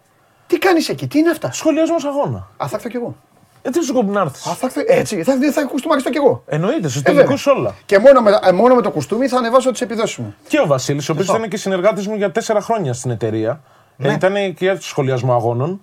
Τι 0.47 0.59
κάνεις 0.59 0.89
εκεί, 0.89 1.07
τι 1.07 1.19
είναι 1.19 1.31
αυτά; 1.31 1.53
Σχολιασμός 1.53 2.05
αγώνα. 2.05 2.39
Α, 2.63 2.67
θα 2.69 2.77
έρθω 2.77 2.89
κι 2.89 2.97
εγώ. 2.97 3.17
Ε, 3.63 3.71
τι 3.71 3.85
σου 3.85 3.93
κόβει 3.95 4.11
να 4.11 4.21
έρθεις; 4.21 4.47
Α, 4.47 4.55
θα 4.55 4.67
έρθω, 4.67 4.81
έτσι, 4.87 5.23
θα, 5.23 5.33
θα 5.53 5.63
κουστούμαριστώ 5.65 6.11
κι 6.11 6.17
εγώ. 6.17 6.43
Εννοείται, 6.47 6.89
στους 6.89 7.01
Ε, 7.01 7.05
τελικούς 7.05 7.43
βέβαια. 7.45 7.61
όλα. 7.61 7.75
Και 7.87 7.99
μόνο 7.99 8.21
με, 8.21 8.39
ε, 8.45 8.53
μόνο 8.53 8.75
με 8.75 8.83
το 8.83 8.91
κουστούμι 8.91 9.29
θα 9.29 9.37
ανεβάσω 9.37 9.71
τις 9.71 9.81
επιδόσεις 9.81 10.17
μου. 10.17 10.35
Και 10.49 10.61
ο 10.61 10.67
Βασίλης, 10.67 11.09
ο 11.09 11.13
οποίος 11.13 11.29
ήταν 11.29 11.49
και 11.49 11.57
συνεργάτης 11.57 12.07
μου 12.07 12.15
για 12.15 12.31
τέσσερα 12.33 12.61
χρόνια 12.61 12.93
στην 12.93 13.11
εταιρεία. 13.11 13.61
Ναι. 13.97 14.09
Ε, 14.09 14.13
ήταν 14.13 14.33
και 14.35 14.65
για 14.65 14.75
το 14.77 14.83
σχολιασμό 14.83 15.35
αγώνων. 15.35 15.81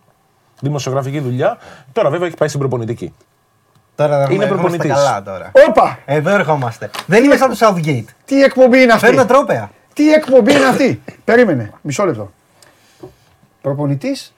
Δημοσιογραφική 0.61 1.19
δουλειά. 1.19 1.57
Τώρα 1.91 2.09
βέβαια 2.09 2.27
έχει 2.27 2.35
πάει 2.37 2.47
στην 2.47 2.59
προπονητική. 2.59 3.13
Τώρα 3.95 4.17
δεν 4.17 4.25
Είναι 4.25 4.33
είμαστε 4.33 4.53
προπονητής. 4.53 4.91
καλά 4.91 5.23
τώρα. 5.23 5.51
Όπα! 5.67 5.99
Εδώ 6.05 6.29
ερχόμαστε. 6.29 6.89
Δεν 7.05 7.23
είμαι 7.23 7.35
σαν 7.37 7.49
το 7.49 7.55
Southgate. 7.59 8.05
Τι 8.25 8.43
εκπομπή 8.43 8.81
είναι 8.81 8.93
αυτή; 8.93 9.05
Φέρνω 9.05 9.25
τρόπαια. 9.25 9.71
Τι 9.93 10.13
εκπομπή 10.13 10.53
είναι 10.53 10.65
αυτή; 10.65 11.01
Περίμενε, 11.23 11.71
μισό 11.81 12.05
λεπτό. 12.05 12.31
Προπονητής 13.61 14.33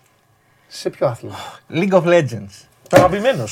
σε 0.68 0.90
ποιο 0.90 1.08
άθλημα; 1.08 1.36
League 1.72 1.92
of 1.94 2.04
Legends. 2.04 2.66
Αγαπημένο. 2.92 3.44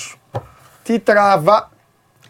Τι 0.83 0.99
τραβά. 0.99 1.69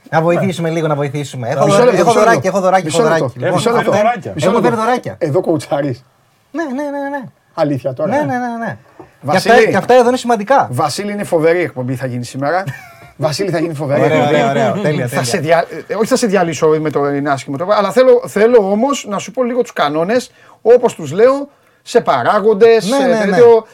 Να 0.10 0.22
βοηθήσουμε 0.22 0.70
λίγο, 0.70 0.88
να 0.88 0.96
βοηθήσουμε. 0.96 1.50
Έχω, 1.50 1.66
Μισό 1.66 1.78
δω- 1.78 1.84
λεπτό, 1.84 1.98
έχω 2.00 2.08
μισό 2.08 2.20
δωράκι, 2.20 2.36
λεπτό. 2.36 2.48
έχω 2.48 2.60
δωράκι, 2.62 2.86
Μισό 2.86 3.00
έχω 3.02 3.10
λεπτό. 3.10 3.26
δωράκι. 3.26 3.38
Ε, 3.38 3.46
Λοιπόν, 3.46 3.56
μισό 3.58 3.70
έχω 3.70 3.78
λεπτό. 3.78 3.92
δωράκια. 3.92 4.32
Μισό 4.36 4.48
Έχω 4.50 4.56
λεπτό. 4.60 4.70
φέρει 4.70 4.82
δωράκια. 4.86 5.16
Εδώ 5.18 5.42
κοουτσάρεις. 5.42 6.04
Ναι, 6.52 6.64
ναι, 6.64 6.84
ναι, 6.84 7.10
ναι. 7.10 7.24
Αλήθεια 7.54 7.94
τώρα. 7.94 8.10
Ναι, 8.10 8.18
ναι, 8.22 8.38
ναι, 8.38 8.66
ναι. 8.66 8.78
Και 8.98 9.04
Βασίλη. 9.28 9.54
αυτά, 9.54 9.70
και 9.70 9.78
αυτά 9.78 9.94
εδώ 9.94 10.08
είναι 10.08 10.18
σημαντικά. 10.18 10.68
Βασίλη 10.72 11.12
είναι 11.12 11.24
φοβερή 11.24 11.60
εκπομπή 11.60 11.96
θα 11.96 12.06
γίνει 12.06 12.24
σήμερα. 12.26 12.64
Βασίλη 13.18 13.50
θα 13.50 13.60
γίνει 13.60 13.74
φοβερή 13.74 14.02
Ωραία, 14.02 14.18
εκπομπή. 14.18 14.36
ωραία, 14.50 14.72
ωραία. 14.72 14.82
Τέλεια, 14.84 15.08
Θα 15.08 15.24
σε 15.24 15.38
τέλεια. 15.38 15.66
δια... 15.70 15.84
ε, 15.88 15.96
Όχι 15.96 16.06
θα 16.06 16.16
σε 16.16 16.28
διαλύσω 16.28 16.68
με 16.68 16.90
το 16.90 17.10
είναι 17.10 17.30
άσχημο 17.30 17.58
τρόπο, 17.58 17.72
αλλά 17.74 17.92
θέλω, 17.92 18.24
θέλω 18.28 18.58
όμως 18.72 19.06
να 19.10 19.18
σου 19.18 19.32
πω 19.32 19.44
λίγο 19.44 19.62
τους 19.62 19.74
κανόνες 19.74 20.32
όπως 20.62 20.96
τους 20.96 21.12
λέω 21.12 21.50
σε 21.82 22.02
παράγοντες, 22.02 22.90
Ναι, 22.90 22.96
σε, 22.96 23.04
ναι, 23.06 23.14
ναι. 23.14 23.26
τέτοιο, 23.26 23.68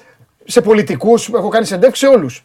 σε 0.46 0.62
πολιτικούς 0.62 1.30
που 1.30 1.38
έχω 1.38 1.48
κάνει 1.50 1.66
συνέντευξη 1.66 2.06
σε 2.06 2.12
όλους. 2.12 2.44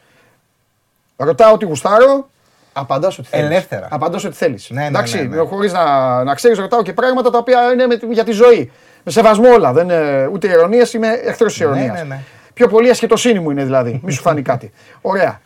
Ρωτάω 1.16 1.56
τι 1.56 1.64
γουστάρω, 1.64 2.28
απαντάς 2.72 3.18
ό,τι 3.18 3.28
θέλεις. 3.28 3.46
Ελεύθερα. 3.46 3.88
Απαντάς 3.90 4.24
ό,τι 4.24 4.36
θέλεις. 4.36 4.70
Ναι, 4.70 4.80
ναι, 4.80 4.86
Εντάξει, 4.86 5.16
ναι, 5.28 5.36
ναι. 5.36 5.42
χωρίς 5.42 5.72
να, 5.72 6.24
να 6.24 6.34
ξέρεις 6.34 6.58
ρωτάω 6.58 6.82
και 6.82 6.92
πράγματα 6.92 7.30
τα 7.30 7.38
οποία 7.38 7.72
είναι 7.72 7.86
με- 7.86 7.98
για 8.10 8.24
τη 8.24 8.32
ζωή. 8.32 8.72
Με 9.04 9.12
σεβασμό 9.12 9.48
όλα, 9.48 9.72
δεν, 9.72 9.88
είναι 9.88 10.26
ούτε 10.32 10.48
ηρωνίας, 10.48 10.92
είμαι 10.92 11.08
εχθρός 11.12 11.52
της 11.52 11.60
ηρωνίας. 11.60 11.96
ναι, 11.96 12.02
ναι. 12.02 12.20
Πιο 12.54 12.68
πολύ 12.68 12.90
ασχετοσύνη 12.90 13.38
μου 13.38 13.50
είναι 13.50 13.64
δηλαδή, 13.64 14.00
μη 14.02 14.12
σου 14.12 14.20
φάνει 14.20 14.42
κάτι. 14.42 14.72
Ωραία. 15.00 15.40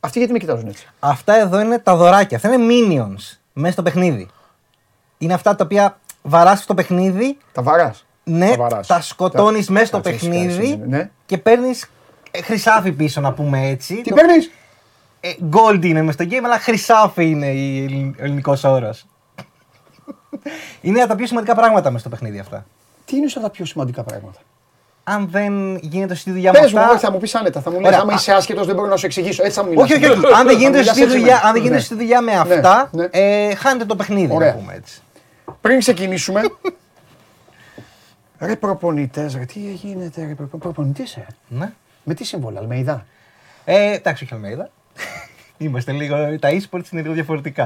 Αυτοί 0.00 0.18
γιατί 0.18 0.32
με 0.32 0.38
κοιτάζουν 0.38 0.68
έτσι; 0.68 0.86
Αυτά 1.00 1.34
εδώ 1.36 1.60
είναι 1.60 1.78
τα 1.78 1.96
δωράκια. 1.96 2.36
Αυτά 2.36 2.52
είναι 2.54 2.64
minions 2.70 3.38
μέσα 3.52 3.72
στο 3.72 3.82
παιχνίδι. 3.82 4.28
Είναι 5.18 5.34
αυτά 5.34 5.56
τα 5.56 5.64
οποία 5.64 5.98
βαράς 6.22 6.62
στο 6.62 6.74
παιχνίδι, 6.74 7.38
Τα 7.52 7.62
βαράς. 7.62 8.06
ναι, 8.24 8.48
Τα 8.50 8.56
βαράς. 8.56 8.86
τα 8.86 9.00
σκοτώνεις 9.00 9.68
μέσα 9.68 9.86
στο 9.86 9.96
Κάτσε, 9.96 10.10
έχεις 10.10 10.22
κάνει 10.28 10.34
παιχνίδι 10.46 10.62
εσύ, 10.62 10.80
ναι. 10.86 11.10
και 11.26 11.38
παίρνεις 11.38 11.90
ε, 12.30 12.42
χρυσάφι 12.42 12.92
πίσω 12.92 13.20
να 13.20 13.32
πούμε 13.32 13.68
έτσι. 13.68 13.94
Τι 14.02 14.08
Το- 14.10 14.14
παίρνεις; 14.14 14.50
ε, 15.20 15.30
gold 15.50 15.84
είναι 15.84 16.02
μες 16.02 16.14
στο 16.14 16.24
game, 16.30 16.40
αλλά 16.44 16.58
χρυσάφι 16.58 17.30
είναι 17.30 17.46
η 17.46 17.84
ελλην- 17.84 18.14
ο 18.20 18.24
ελληνικός 18.24 18.64
όρος. 18.64 19.06
Είναι 20.80 21.06
τα 21.06 21.16
πιο 21.16 21.26
σημαντικά 21.26 21.54
πράγματα 21.54 21.88
μέσα 21.90 21.98
στο 21.98 22.08
παιχνίδι 22.08 22.38
αυτά. 22.38 22.66
Τι 23.04 23.16
είναι 23.16 23.28
στα 23.28 23.40
τα 23.40 23.50
πιο 23.50 23.64
σημαντικά 23.64 24.02
πράγματα; 24.02 24.38
Αν 25.04 25.28
δεν 25.30 25.76
γίνεται 25.76 26.14
στη 26.14 26.30
δουλειά 26.30 26.52
μου 26.54 26.60
Πες 26.60 26.72
μου, 26.72 26.78
αυτά... 26.78 26.90
όχι, 26.92 27.00
θα 27.00 27.10
μου 27.10 27.18
πεις 27.18 27.34
άνετα. 27.34 27.60
Θα 27.60 27.70
μου 27.70 27.76
λες, 27.80 27.86
Ωραία, 27.86 28.00
άμα 28.00 28.12
α- 28.12 28.16
είσαι 28.16 28.32
άσχετος 28.32 28.66
δεν 28.66 28.74
μπορώ 28.74 28.88
να 28.88 28.96
σου 28.96 29.06
εξηγήσω. 29.06 29.42
Έτσι 29.42 29.54
θα 29.58 29.64
μου 29.64 29.70
μιλάς. 29.70 29.90
Όχι, 29.90 30.04
όχι, 30.04 30.18
όχι. 30.24 30.34
Αν 30.34 30.46
δεν 30.46 30.56
γίνεται 30.58 30.78
μιλάς 30.78 30.94
στη 30.94 31.02
έτσι 31.04 31.16
δουλειά, 31.16 31.34
με- 31.34 31.40
αν 31.46 31.52
δεν 31.52 31.60
γίνεται 31.62 31.76
Ναι. 31.78 31.84
στη 31.84 31.94
δουλειά 31.94 32.20
με 32.20 32.32
Ναι, 32.32 32.38
αυτά, 32.38 32.88
ναι. 32.92 33.04
ε, 33.10 33.54
χάνεται 33.54 33.84
το 33.84 33.96
παιχνίδι, 33.96 34.34
Ωραία. 34.34 34.52
να 34.52 34.58
πούμε 34.58 34.74
έτσι. 34.74 35.00
Πριν 35.60 35.78
ξεκινήσουμε. 35.78 36.40
ρε 38.38 38.56
προπονητές, 38.56 39.34
ρε, 39.34 39.44
τι 39.44 39.58
γίνεται, 39.58 40.26
ρε 40.26 40.34
προπο- 40.34 40.58
προπονητής, 40.58 41.16
ε; 41.16 41.26
Ναι. 41.48 41.72
Με 42.04 42.14
τι 42.14 42.24
σύμβολα, 42.24 42.60
Αλμεϊδά. 42.60 43.06
Ε, 43.64 43.92
εντάξει, 43.92 44.24
όχι 44.24 44.34
Αλμέιδα. 44.34 44.70
Είμαστε 45.58 45.92
λίγο. 45.92 46.38
Τα 46.38 46.48
e-sports 46.48 46.90
είναι 46.92 47.02
λίγο 47.02 47.12
διαφορετικά. 47.14 47.64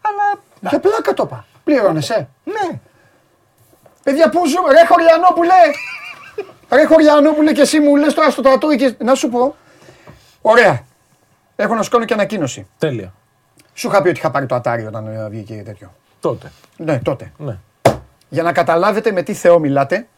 Αλλά. 0.00 0.42
Για 0.70 0.80
πλάκα 0.80 1.14
το 1.14 1.22
είπα. 1.26 1.46
Πληρώνεσαι. 1.66 2.28
Ναι. 2.44 2.80
Παιδιά, 4.02 4.28
πού 4.30 4.46
ζούμε, 4.46 4.72
ρε 4.72 4.86
Χωριανόπουλε! 4.86 5.54
ρε 6.70 6.84
Χωριανόπουλε 6.86 7.52
και 7.52 7.60
εσύ 7.60 7.80
μου 7.80 7.96
λες 7.96 8.14
τώρα 8.14 8.30
στο 8.30 8.42
τατούι 8.42 8.76
και... 8.76 8.94
Να 8.98 9.14
σου 9.14 9.28
πω. 9.28 9.56
Ωραία. 10.42 10.84
Έχω 11.56 11.74
να 11.74 11.82
σου 11.82 11.90
κάνω 11.90 12.04
και 12.04 12.12
ανακοίνωση. 12.12 12.66
Τέλεια. 12.78 13.12
Σου 13.74 13.88
είχα 13.88 14.02
πει 14.02 14.08
ότι 14.08 14.18
είχα 14.18 14.30
πάρει 14.30 14.46
το 14.46 14.56
Atari 14.64 14.84
όταν 14.86 15.06
ε, 15.06 15.28
βγήκε 15.28 15.62
τέτοιο. 15.64 15.92
Τότε. 16.20 16.52
Ναι, 16.76 16.98
τότε. 16.98 17.32
Ναι. 17.36 17.58
Για 18.28 18.42
να 18.42 18.52
καταλάβετε 18.52 19.12
με 19.12 19.22
τι 19.22 19.34
Θεό 19.34 19.58
μιλάτε. 19.58 20.08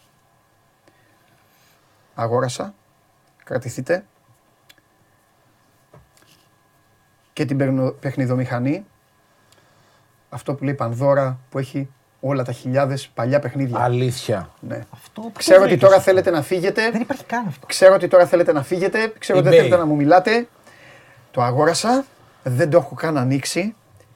Αγόρασα. 2.14 2.74
Κρατηθείτε. 3.44 4.04
Και 7.32 7.44
την 7.44 7.56
παιχνο- 7.56 7.90
παιχνιδομηχανή. 7.90 8.86
Αυτό 10.30 10.54
που 10.54 10.64
λέει 10.64 10.74
Πανδώρα 10.74 11.38
που 11.50 11.58
έχει 11.58 11.88
όλα 12.20 12.42
τα 12.42 12.52
χιλιάδες 12.52 13.08
παλιά 13.14 13.38
παιχνίδια. 13.40 13.78
Αλήθεια. 13.80 14.50
Ναι. 14.60 14.80
Αυτό 14.90 15.20
που 15.20 15.32
Ξέρω 15.36 15.58
το 15.58 15.64
ότι 15.64 15.70
βρήκες 15.72 15.88
τώρα 15.88 15.98
αυτό. 16.00 16.10
θέλετε 16.10 16.30
να 16.30 16.42
φύγετε. 16.42 16.90
Δεν 16.90 17.00
υπάρχει 17.00 17.24
καν 17.24 17.44
αυτό. 17.48 17.66
Ξέρω 17.66 17.94
ότι 17.94 18.08
τώρα 18.08 18.26
θέλετε 18.26 18.52
να 18.52 18.62
φύγετε. 18.62 19.12
Ξέρω 19.18 19.38
ότι 19.38 19.48
δεν 19.48 19.56
eBay. 19.58 19.62
θέλετε 19.62 19.76
να 19.80 19.86
μου 19.86 19.94
μιλάτε. 19.96 20.48
Το 21.30 21.42
αγόρασα. 21.42 22.04
Δεν 22.42 22.70
το 22.70 22.76
έχω 22.78 22.94
καν 22.94 23.16
ανοίξει. 23.18 23.74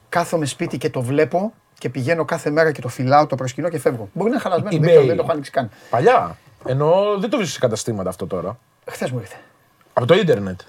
Κάθομαι 0.09 0.45
σπίτι 0.45 0.77
και 0.77 0.89
το 0.89 1.01
βλέπω 1.01 1.53
και 1.77 1.89
πηγαίνω 1.89 2.25
κάθε 2.25 2.49
μέρα 2.49 2.71
και 2.71 2.81
το 2.81 2.87
φυλάω, 2.87 3.25
το 3.27 3.35
προσκυνώ 3.35 3.69
και 3.69 3.79
φεύγω. 3.79 4.09
Μπορεί 4.13 4.29
να 4.29 4.35
είναι 4.35 4.43
χαλασμένο, 4.43 4.69
δεν, 4.77 4.81
eBay. 4.81 4.87
ξέρω, 4.91 5.05
δεν 5.05 5.15
το 5.15 5.21
έχω 5.23 5.31
ανοίξει 5.31 5.51
καν. 5.51 5.69
Παλιά. 5.89 6.37
Ενώ 6.65 7.15
δεν 7.19 7.29
το 7.29 7.35
βρίσκεις 7.37 7.53
σε 7.53 7.59
καταστήματα 7.59 8.09
αυτό 8.09 8.27
τώρα. 8.27 8.57
Χθες 8.89 9.11
μου 9.11 9.19
ήρθε. 9.19 9.35
Από 9.93 10.05
το 10.07 10.13
ίντερνετ. 10.13 10.59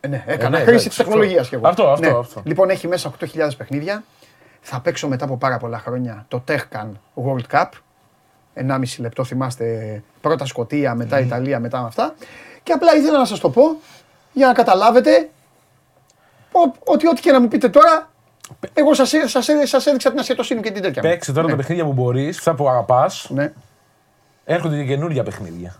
Ε, 0.00 0.08
ναι, 0.08 0.24
έκανα 0.26 0.48
ναι, 0.50 0.56
χρήση 0.56 0.70
εντάξει, 0.70 0.88
της 0.88 0.96
τεχνολογίας 0.96 1.48
κι 1.48 1.54
εγώ. 1.54 1.68
αυτό, 1.68 1.88
αυτό, 1.88 2.10
Ναι. 2.10 2.18
αυτό. 2.18 2.42
Λοιπόν, 2.44 2.70
έχει 2.70 2.88
μέσα 2.88 3.12
8.000 3.20 3.48
παιχνίδια. 3.56 4.04
Θα 4.60 4.80
παίξω 4.80 5.08
μετά 5.08 5.24
από 5.24 5.36
πάρα 5.36 5.58
πολλά 5.58 5.78
χρόνια 5.78 6.24
το 6.28 6.44
Techcan 6.48 6.88
World 7.24 7.46
Cup. 7.52 7.68
1,5 8.54 8.80
λεπτό 8.98 9.24
θυμάστε. 9.24 10.02
Πρώτα 10.20 10.44
Σκοτία, 10.44 10.94
μετά 10.94 11.20
Ιταλία, 11.20 11.60
μετά 11.60 11.78
αυτά. 11.78 12.14
Και 12.62 12.72
απλά 12.72 12.94
ήθελα 12.96 13.18
να 13.18 13.24
σας 13.24 13.38
το 13.40 13.50
πω 13.50 13.62
για 14.32 14.46
να 14.46 14.52
καταλάβετε 14.52 15.28
ο- 16.52 16.76
ότι 16.84 17.08
ό,τι 17.08 17.20
και 17.20 17.32
να 17.32 17.40
μου 17.40 17.48
πείτε 17.48 17.68
τώρα, 17.68 18.10
εγώ 18.72 18.94
σας 18.94 19.08
σας, 19.08 19.44
σας 19.64 19.86
έδειξα 19.86 20.10
την 20.10 20.18
ασχετοσύνη 20.18 20.60
και 20.60 20.70
την 20.70 20.82
τέτοια. 20.82 21.02
μου. 21.02 21.08
Παίξε 21.08 21.32
τώρα 21.32 21.44
Ναι. 21.46 21.50
τα 21.52 21.56
παιχνίδια 21.56 21.84
που 21.84 21.92
μπορείς, 21.92 22.38
αυτά 22.38 22.54
που 22.54 22.68
αγαπάς. 22.68 23.26
Ναι. 23.30 23.52
Έρχονται 24.44 24.76
και 24.76 24.84
καινούργια 24.84 25.22
παιχνίδια. 25.22 25.76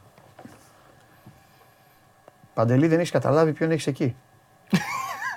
Παντελή, 2.55 2.87
δεν 2.87 2.99
έχεις 2.99 3.11
καταλάβει 3.11 3.53
ποιον 3.53 3.71
έχεις 3.71 3.87
εκεί. 3.87 4.17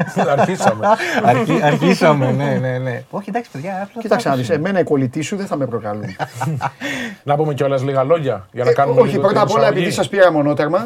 Αρχίσαμε. 0.37 0.87
Αρχι- 1.23 1.63
Αρχίσαμε, 1.63 2.31
ναι, 2.31 2.57
ναι, 2.61 2.77
ναι. 2.77 3.03
Όχι, 3.09 3.29
εντάξει, 3.29 3.49
παιδιά. 3.51 3.71
απλά 3.83 4.01
Κοίταξε 4.01 4.27
να 4.27 4.33
θα 4.33 4.39
δεις, 4.39 4.49
εμένα 4.49 4.79
οι 4.79 4.83
κολλητοί 4.83 5.21
σου 5.21 5.35
δεν 5.35 5.45
θα 5.45 5.55
με 5.55 5.65
προκαλούν. 5.65 6.05
να 7.23 7.35
πούμε 7.35 7.53
κιόλας 7.53 7.83
λίγα 7.83 8.03
λόγια 8.03 8.47
για 8.51 8.63
να 8.63 8.69
Ε, 8.69 8.73
κάνουμε. 8.73 9.01
όχι, 9.01 9.09
λίγο 9.09 9.21
πρώτα 9.21 9.33
την 9.33 9.41
απ' 9.43 9.49
όλα, 9.49 9.59
εισαγωγή. 9.59 9.79
επειδή 9.81 9.95
σας 9.95 10.09
πήρα 10.09 10.31
μονότερμα 10.31 10.79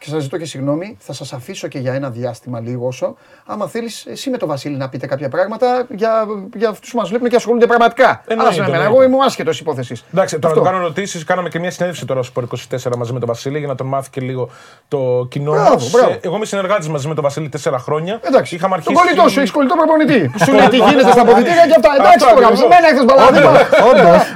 και 0.00 0.08
σας 0.10 0.22
ζητώ 0.22 0.36
και 0.38 0.44
συγγνώμη, 0.44 0.96
θα 1.00 1.12
σας 1.12 1.32
αφήσω 1.32 1.68
και 1.68 1.78
για 1.78 1.92
ένα 1.94 2.10
διάστημα 2.10 2.60
λίγο 2.60 2.86
όσο. 2.86 3.14
Άμα 3.46 3.66
θέλεις, 3.66 4.06
εσύ 4.06 4.30
με 4.30 4.36
τον 4.36 4.48
Βασίλη 4.48 4.76
να 4.76 4.88
πείτε 4.88 5.06
κάποια 5.06 5.28
πράγματα 5.28 5.86
για, 5.88 6.26
για 6.56 6.68
αυτούς 6.68 6.90
που 6.90 6.96
μας 6.98 7.08
βλέπουν 7.08 7.28
και 7.28 7.36
ασχολούνται 7.36 7.66
πραγματικά. 7.66 8.22
Εννοείται, 8.26 8.50
Άσε 8.52 8.60
με 8.60 8.66
εμένα, 8.66 8.82
εννοείται. 8.84 9.04
εγώ 9.04 9.14
είμαι 9.16 9.24
άσχετος 9.26 9.60
υπόθεσης. 9.60 10.04
Εντάξει, 10.12 10.38
τώρα 10.38 10.54
να 10.54 10.60
του 10.60 10.66
κάνω 10.66 10.78
ερωτήσεις. 10.78 11.24
Κάναμε 11.24 11.48
και 11.48 11.58
μια 11.58 11.70
συνέντευξη 11.70 12.06
τώρα 12.06 12.22
στο 12.22 12.42
24 12.70 12.96
μαζί 12.96 13.12
με 13.12 13.18
τον 13.18 13.28
Βασίλη 13.28 13.58
για 13.58 13.66
να 13.68 13.74
τον 13.74 13.86
μάθει 13.86 14.10
και 14.10 14.20
λίγο 14.20 14.48
το 14.88 15.26
κοινό 15.30 15.52
Μπράβο, 15.52 15.72
μας. 15.74 15.90
μπράβο. 15.90 16.10
Ε, 16.10 16.18
Εγώ 16.22 16.36
είμαι 16.36 16.44
συνεργάτης 16.44 16.88
μαζί 16.88 17.08
με 17.08 17.14
τον 17.14 17.22
Βασίλη 17.22 17.48
4 17.64 17.74
χρόνια. 17.78 18.20
Εντάξει, 18.22 18.54
Είχαμε 18.54 18.74
τον 18.74 18.82
αρχίσει. 18.94 19.02
κολλητό 19.14 19.28
σου, 19.32 19.40
έχει 19.40 19.52
κολλητό 19.52 19.74
προπονητή. 19.76 20.28
Που 20.32 20.38
σου 20.44 20.52
λέει 20.52 20.68
τι 20.68 20.76
γίνεται 20.76 21.10
στα 21.12 21.20
αποδητήρια 21.20 21.66
και 21.70 21.76
αυτά. 21.80 21.90
Εντάξει, 21.98 22.14
Αυτό 22.14 22.34
τώρα, 22.34 22.46
ακριβώς. 22.46 22.58
σε 22.58 22.66
μένα 22.72 22.86
ήρθε 22.92 23.04
παράδειγμα. 23.12 23.50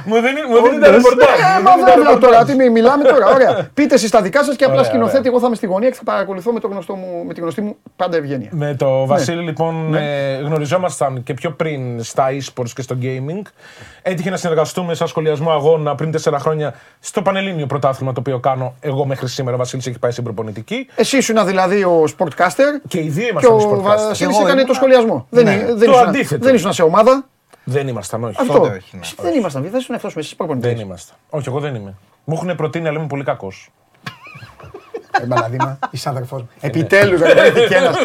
Μου 0.09 0.15
δίνει 0.25 0.41
μου 0.51 0.57
δίνει 0.63 0.77
τα 0.83 0.89
ρεπορτάζ. 0.95 1.29
Ε, 1.29 1.43
μου 1.57 1.63
μα 1.67 1.71
δίνει 1.75 1.85
τα 1.89 1.95
βέβαια 1.95 1.95
ρεπορτάζ. 1.95 2.23
τώρα, 2.25 2.39
τι 2.47 2.53
μι- 2.59 2.71
μιλάμε 2.77 3.03
τώρα. 3.13 3.25
Ωραία. 3.37 3.51
Πείτε 3.73 3.93
εσείς 3.99 4.09
τα 4.15 4.21
δικά 4.21 4.39
σας 4.47 4.55
και 4.55 4.65
απλά 4.69 4.75
Ωραία, 4.79 4.89
σκηνοθέτη. 4.89 5.17
ωραία. 5.19 5.31
Εγώ 5.31 5.39
θα 5.43 5.49
είμαι 5.55 5.65
στη 5.65 5.65
γωνία 5.65 5.89
και 5.89 5.95
θα 5.95 6.03
παρακολουθώ 6.03 6.51
με, 6.51 6.59
το 6.59 6.67
γνωστό 6.67 6.95
μου, 6.95 7.23
με 7.27 7.33
τη 7.33 7.41
γνωστή 7.41 7.61
μου 7.61 7.75
πάντα 7.95 8.17
ευγένεια. 8.17 8.49
Με 8.51 8.75
το 8.75 9.05
Βασίλη 9.05 9.41
λοιπόν 9.43 9.89
Ναι. 9.89 10.33
ε, 10.33 10.37
γνωριζόμασταν 10.37 11.23
και 11.23 11.33
πιο 11.33 11.51
πριν 11.51 12.03
στα 12.03 12.27
e-sports 12.29 12.69
και 12.75 12.81
στο 12.81 12.97
gaming. 13.01 13.41
Έτυχε 14.01 14.29
να 14.29 14.37
συνεργαστούμε 14.37 14.93
σαν 14.93 15.07
σχολιασμό 15.07 15.51
αγώνα 15.51 15.95
πριν 15.95 16.13
4 16.23 16.33
χρόνια 16.39 16.73
στο 16.99 17.21
Πανελλήνιο 17.21 17.65
πρωτάθλημα 17.65 18.13
το 18.13 18.19
οποίο 18.19 18.39
κάνω 18.39 18.75
εγώ 18.79 19.05
μέχρι 19.05 19.27
σήμερα. 19.27 19.55
Ο 19.55 19.59
Βασίλης 19.59 19.87
έχει 19.87 19.99
πάει 19.99 20.11
στην 20.11 20.23
προπονητική. 20.23 20.87
Εσύ 20.95 21.17
ήσουν 21.17 21.45
δηλαδή 21.45 21.83
ο 21.83 22.03
sportcaster 22.17 22.81
Και 22.87 22.99
οι 22.99 23.07
δύο 23.09 23.23
και 23.23 23.29
ήμασταν 23.31 23.53
ο 23.53 23.57
sportcaster. 23.71 23.81
Βασίλης 24.07 24.19
εγώ 24.21 24.29
έκανε 24.29 24.49
ήμουνα- 24.49 24.65
το 24.67 24.73
σχολιασμό. 24.73 25.27
Δεν, 25.29 25.43
Ναι. 25.43 25.65
δεν, 25.65 25.79
Το 25.87 25.91
ήσουν, 25.95 26.07
αντίθετο. 26.07 26.45
δεν 26.45 26.55
ήσουν 26.55 26.73
σε 26.73 26.83
ομάδα. 26.83 27.25
Δεν 27.63 27.87
ήμασταν, 27.87 28.23
όχι. 28.23 28.35
Αυτό. 28.39 28.53
Τότε 28.53 28.67
όχι, 28.69 28.89
ναι. 28.95 29.01
Εσύ 29.01 29.15
Δεν 29.21 29.33
ήμασταν, 29.35 29.61
δεν 29.63 29.79
ήσουν 29.79 29.95
αυτό 29.95 30.07
με 30.07 30.13
εσείς 30.21 30.35
προπονητέ. 30.35 30.67
Δεν 30.67 30.79
ήμασταν. 30.79 31.15
Όχι, 31.29 31.49
εγώ 31.49 31.59
δεν 31.59 31.75
είμαι. 31.75 31.93
Μου 32.23 32.33
έχουν 32.35 32.55
προτείνει, 32.55 32.87
αλλά 32.87 32.97
είμαι 32.97 33.07
πολύ 33.07 33.23
κακός. 33.23 33.69
Ε, 35.21 35.25
Μπαλαδίμα, 35.25 35.79
είσαι 35.91 36.09
αδερφός 36.09 36.41
μου. 36.41 36.49
Επιτέλους, 36.61 37.19
δεν 37.19 37.37
βρέθηκε 37.37 37.75
ένας. 37.75 37.95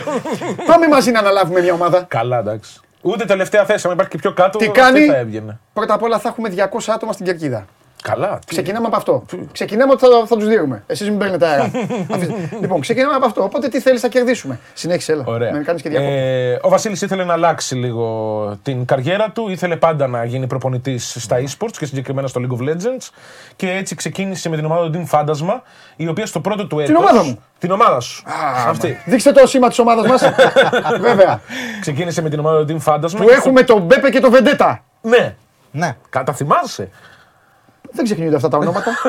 Πάμε 0.66 0.88
μαζί 0.88 1.10
να 1.10 1.18
αναλάβουμε 1.18 1.60
μια 1.60 1.72
ομάδα. 1.72 2.04
Καλά, 2.08 2.38
εντάξει. 2.38 2.80
Ούτε 3.02 3.24
τελευταία 3.24 3.64
θέση, 3.64 3.86
αν 3.86 3.92
υπάρχει 3.92 4.10
και 4.10 4.18
πιο 4.18 4.32
κάτω, 4.32 4.58
Τι 4.58 4.66
αυτή 4.66 4.80
κάνει; 4.80 5.04
θα 5.04 5.16
έβγαινε. 5.16 5.58
Πρώτα 5.72 5.94
απ' 5.94 6.02
όλα 6.02 6.18
θα 6.18 6.28
έχουμε 6.28 6.48
200 6.48 6.92
άτομα 6.94 7.12
στην 7.12 7.24
κερκίδα. 7.26 7.64
Καλά. 8.02 8.38
τι- 8.38 8.46
Ξεκινάμε 8.46 8.86
από 8.86 8.96
αυτό. 8.96 9.24
Ξεκινάμε 9.52 9.92
ότι 9.92 10.04
θα, 10.06 10.26
θα 10.26 10.36
τους 10.36 10.46
δίνουμε. 10.48 10.82
Εσείς 10.86 11.08
μην 11.08 11.18
παίρνετε 11.18 11.46
αέρα. 11.46 11.62
Αφήστε. 12.14 12.48
λοιπόν, 12.60 12.80
ξεκινάμε 12.80 13.14
από 13.14 13.26
αυτό. 13.26 13.42
Οπότε 13.42 13.68
τι 13.68 13.80
θέλεις 13.80 14.02
να 14.02 14.08
κερδίσουμε; 14.08 14.58
Συνέχισε, 14.74 15.12
έλα. 15.12 15.24
Ωραία. 15.26 15.52
Με 15.52 15.58
κάνεις 15.62 15.82
και 15.82 15.88
διακόπτη. 15.88 16.14
Ε, 16.14 16.58
ο 16.62 16.68
Βασίλης 16.68 17.02
ήθελε 17.02 17.24
να 17.24 17.32
αλλάξει 17.32 17.74
λίγο 17.74 18.58
την 18.62 18.84
καριέρα 18.84 19.30
του. 19.30 19.48
Ήθελε 19.48 19.76
πάντα 19.76 20.06
να 20.06 20.24
γίνει 20.24 20.46
προπονητής 20.46 21.16
στα 21.20 21.36
e-sports 21.40 21.70
και 21.78 21.86
συγκεκριμένα 21.86 22.28
στο 22.28 22.40
League 22.44 22.60
of 22.60 22.68
Legends. 22.68 23.08
Και 23.56 23.70
έτσι 23.70 23.94
ξεκίνησε 23.94 24.48
με 24.48 24.56
την 24.56 24.64
ομάδα 24.64 24.90
του 24.90 25.06
Team 25.10 25.18
Fantasma, 25.18 25.60
η 25.96 26.08
οποία 26.08 26.26
στο 26.26 26.40
πρώτο 26.40 26.66
του 26.66 26.78
έτος... 26.80 26.96
ομάδα 26.96 27.22
μου. 27.24 27.42
Την 27.58 27.70
ομάδα 27.70 28.00
σου. 28.00 28.22
Αυτή. 28.68 28.98
Δείξτε 29.04 29.32
το 29.32 29.46
σήμα 29.46 29.68
της 29.68 29.78
ομάδας 29.78 30.06
μας. 30.06 30.22
Βέβαια. 31.00 31.40
Ξεκίνησε 31.80 32.22
με 32.22 32.28
την 32.28 32.38
ομάδα 32.38 32.64
του 32.64 32.80
Team 32.84 32.92
Fantasma. 32.94 33.10
Που 33.16 33.24
και 33.24 33.32
έχουμε 33.32 33.62
τον 33.62 33.82
Μπέπε 33.82 34.10
και 34.10 34.20
τον 34.20 34.30
Βεντέτα. 34.30 34.82
στο- 35.00 35.08
Ναι. 35.16 35.34
Ναι. 35.72 35.96
Κατά 36.10 36.32
θυμάσαι. 36.32 36.88
Δεν 37.92 38.04
ξεχνιούνται 38.04 38.36
αυτά 38.36 38.48
τα 38.48 38.56
ονόματα. 38.58 38.90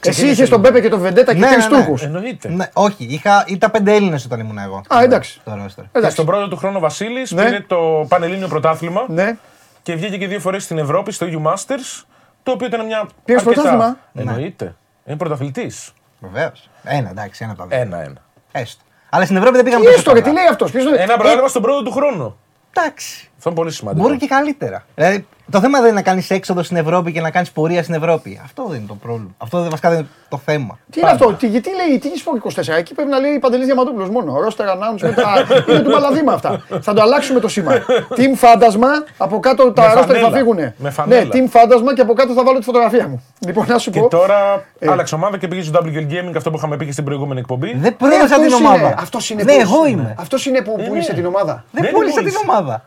Εσύ 0.00 0.26
είχες 0.28 0.48
τον 0.48 0.60
Μπέπε 0.60 0.80
και 0.80 0.88
τον 0.88 1.00
Βεντέτα 1.00 1.32
και 1.32 1.38
Ναι, 1.38 1.46
τρει 1.46 1.56
ναι, 1.56 1.62
ναι. 1.68 1.76
Τούρκους. 1.76 2.02
Εννοείται. 2.02 2.48
ναι. 2.48 2.68
Όχι, 2.72 3.04
είχα, 3.10 3.44
ήταν 3.48 3.70
πέντε 3.70 3.94
Έλληνες 3.94 4.24
όταν 4.24 4.40
ήμουν 4.40 4.58
εγώ. 4.58 4.82
Α, 4.94 5.02
εντάξει. 5.02 5.40
Στο 5.40 5.52
roster. 5.52 5.74
Και 5.74 5.82
Εντάξει. 5.92 6.14
στον 6.14 6.26
πρώτο 6.26 6.48
του 6.48 6.56
χρόνο 6.56 6.76
ο 6.76 6.80
Βασίλης 6.80 7.30
Ναι. 7.30 7.44
πήρε 7.44 7.60
το 7.66 8.06
Πανελλήνιο 8.08 8.48
πρωτάθλημα 8.48 9.04
Ναι. 9.08 9.36
και 9.82 9.94
βγήκε 9.94 10.16
και 10.18 10.26
δύο 10.26 10.40
φορές 10.40 10.62
στην 10.64 10.78
Ευρώπη, 10.78 11.12
στο 11.12 11.26
EU 11.30 11.46
Masters. 11.52 12.04
Το 12.42 12.52
οποίο 12.52 12.66
ήταν 12.66 12.86
μια. 12.86 13.08
Πήρες 13.24 13.40
αρκετά- 13.42 13.62
πρωτάθλημα; 13.62 13.98
Εννοείται. 14.14 14.74
Είναι 15.04 15.16
πρωταθλητής. 15.16 15.92
Βεβαίως. 16.20 16.70
Ένα, 16.84 17.10
εντάξει, 17.10 17.40
ένα 17.44 17.52
από 17.52 17.60
τα 17.62 17.66
δύο. 17.68 17.78
Ένα-ένα. 17.78 18.22
Έστω. 18.52 18.82
Αλλά 19.10 19.24
στην 19.24 19.36
Ευρώπη 19.36 19.56
δεν 19.56 19.64
πήγαμε 19.64 19.84
Τι 19.84 19.86
τόσο 19.90 19.98
έστω, 19.98 20.12
ρε, 20.12 20.20
τι 20.20 20.24
καλά. 20.28 20.40
λέει 20.40 20.48
αυτός. 20.50 20.70
Ποιο 20.70 20.94
Ένα 20.96 21.16
πράγμα 21.16 21.48
στον 21.48 21.62
πρώτο 21.62 21.82
του 21.82 21.90
χρόνο. 21.90 22.36
Εντάξει. 22.72 23.30
Αυτό 23.36 23.48
είναι 23.50 23.58
πολύ 23.58 23.70
σημαντικό. 23.72 24.06
Μπορεί 24.06 24.18
και 24.18 24.26
καλύτερα. 24.26 24.84
Δηλαδή, 24.94 25.26
το 25.50 25.60
θέμα 25.60 25.78
δεν 25.78 25.86
είναι 25.86 25.96
να 25.96 26.02
κάνεις 26.02 26.30
έξοδο 26.30 26.62
στην 26.62 26.76
Ευρώπη 26.76 27.12
και 27.12 27.20
να 27.20 27.30
κάνεις 27.30 27.50
πορεία 27.50 27.82
στην 27.82 27.94
Ευρώπη. 27.94 28.40
Αυτό 28.44 28.64
δεν 28.68 28.78
είναι 28.78 28.86
το 28.88 28.94
πρόβλημα. 28.94 29.30
Αυτό 29.38 29.60
δεν 29.60 29.70
βασικά 29.70 29.88
δεν 29.90 29.98
είναι 29.98 30.08
το 30.28 30.40
θέμα. 30.44 30.78
Τι 30.90 31.00
είναι 31.00 31.10
αυτό, 31.10 31.32
τι, 31.32 31.46
γιατί 31.46 31.70
λέει, 31.74 31.98
τι 31.98 32.08
είναι 32.08 32.40
24, 32.72 32.78
εκεί 32.78 32.94
πρέπει 32.94 33.10
να 33.10 33.18
λέει 33.18 33.38
Παντελής 33.38 33.66
Διαμαντούπουλος 33.66 34.08
μόνο. 34.10 34.34
Roster 34.46 34.64
announcement, 34.64 35.22
α, 35.24 35.72
είναι 35.72 35.80
του 35.80 35.90
Παλαδίμα 35.90 36.32
αυτά. 36.32 36.62
Θα 36.80 36.92
το 36.92 37.02
αλλάξουμε 37.02 37.40
το 37.40 37.48
σήμα. 37.48 37.72
Team 38.16 38.34
Φάντασμα, 38.34 38.88
από 39.16 39.40
κάτω 39.40 39.72
τα 39.72 39.82
Με 39.82 39.88
roster 39.88 39.94
θα 39.96 40.02
φανέλα. 40.06 40.30
φύγουνε. 40.30 40.74
Με 40.78 40.90
φανέλα. 40.90 41.22
Ναι, 41.22 41.28
Team 41.32 41.48
Φάντασμα 41.48 41.94
και 41.94 42.00
από 42.00 42.12
κάτω 42.12 42.32
θα 42.32 42.42
βάλω 42.44 42.58
τη 42.58 42.64
φωτογραφία 42.64 43.08
μου. 43.08 43.22
Λοιπόν, 43.46 43.66
να 43.68 43.78
σου 43.78 43.90
Και 43.90 44.00
πω. 44.00 44.08
τώρα 44.08 44.64
Ε. 44.78 44.90
άλλαξε 44.90 45.14
ομάδα 45.14 45.38
και 45.38 45.48
πήγε 45.48 45.62
στο 45.62 45.80
WL 45.84 45.86
Gaming, 46.12 46.32
αυτό 46.36 46.50
που 46.50 46.56
είχαμε 46.56 46.76
πει 46.76 46.84
και 46.86 46.92
στην 46.92 47.04
προηγούμενη 47.04 47.40
εκπομπή. 47.40 47.72
Δεν 47.76 47.84
Ε, 47.84 47.90
πρόλαβα 47.98 48.22
αυτός 48.24 48.38
την 48.38 48.46
είναι, 48.46 48.66
ομάδα. 48.68 48.94
Αυτός 48.98 49.30
είναι 49.30 49.44
Δεν 49.44 49.54
που- 49.56 49.60
εγώ 49.62 49.86
είμαι. 49.86 50.14
Αυτός 50.18 50.46
είναι 50.46 50.60
που 50.62 50.76
πούλησε 50.88 51.12
την 51.14 51.26
ομάδα. 51.26 51.64
Δεν 51.70 51.82
Δεν 51.82 51.92
πούλησα 51.92 52.14
την 52.20 52.24
πούλησε. 52.32 52.46
ομάδα. 52.50 52.84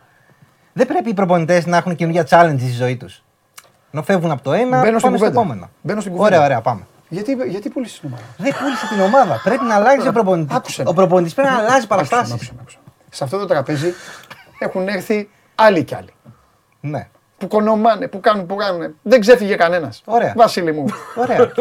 Δεν 0.74 0.88
πρέπει 0.88 1.10
οι 1.10 1.14
προπονητές 1.14 1.66
να 1.66 1.78
έχουν 1.78 1.96
καινούργια 1.96 2.28
challenge 2.30 2.58
στη 2.60 2.72
ζωή 2.72 2.98
τους. 2.98 3.24
Να 3.92 4.02
φεύγουν 4.04 4.32
από 4.32 4.42
το 4.42 4.54
ένα, 4.54 4.82
Μπαίνω 4.82 5.00
στην 5.00 5.02
πάμε 5.02 5.18
στο 5.18 5.26
κουβέντα. 5.26 5.40
επόμενο. 5.42 5.70
Μπαίνω 5.82 6.00
στην 6.00 6.12
κουβέντα. 6.12 6.36
Ωραία, 6.36 6.46
ωραία, 6.48 6.62
πάμε. 6.62 6.82
Γιατί, 7.10 7.38
γιατί 7.48 7.70
πούλησες 7.70 8.00
την 8.00 8.10
ομάδα; 8.10 8.24
Δεν 8.38 8.54
πούλησε 8.62 8.88
την 8.88 9.00
ομάδα. 9.02 9.42
Πρέπει 9.44 9.64
να 9.64 9.76
αλλάξει 9.76 10.08
ο 10.08 10.12
προπονητή. 10.12 10.56
Άκουσε 10.56 10.84
με. 10.84 10.90
Ο 10.90 10.94
προπονητής 10.94 11.34
πρέπει 11.34 11.50
να 11.50 11.56
αλλάζει 11.58 11.70
Άκουσε 11.72 11.82
με, 11.90 11.96
παραστάσεις. 11.96 12.34
άκουσε 12.34 12.52
με, 12.54 12.60
άκουσε 12.62 12.78
με. 12.86 12.92
Σε 13.10 13.24
αυτό 13.24 13.38
το 13.38 13.46
τραπέζι 13.46 13.94
έχουν 14.60 14.88
έρθει 14.88 15.30
άλλοι 15.56 15.84
κι 15.84 15.96
άλλοι. 15.96 16.14
Ναι. 16.80 17.08
Που 17.38 17.48
κονομάνε, 17.48 18.08
που 18.08 18.20
κάνουν, 18.20 18.46
που 18.46 18.56
κάνουν. 18.56 18.96
Δεν 19.02 19.20
ξέφυγε 19.20 19.56
κανένας. 19.56 20.02
Ωραία. 20.06 20.34
Βασίλη 20.36 20.72
μου. 20.74 20.86
Ωραία. 21.16 21.52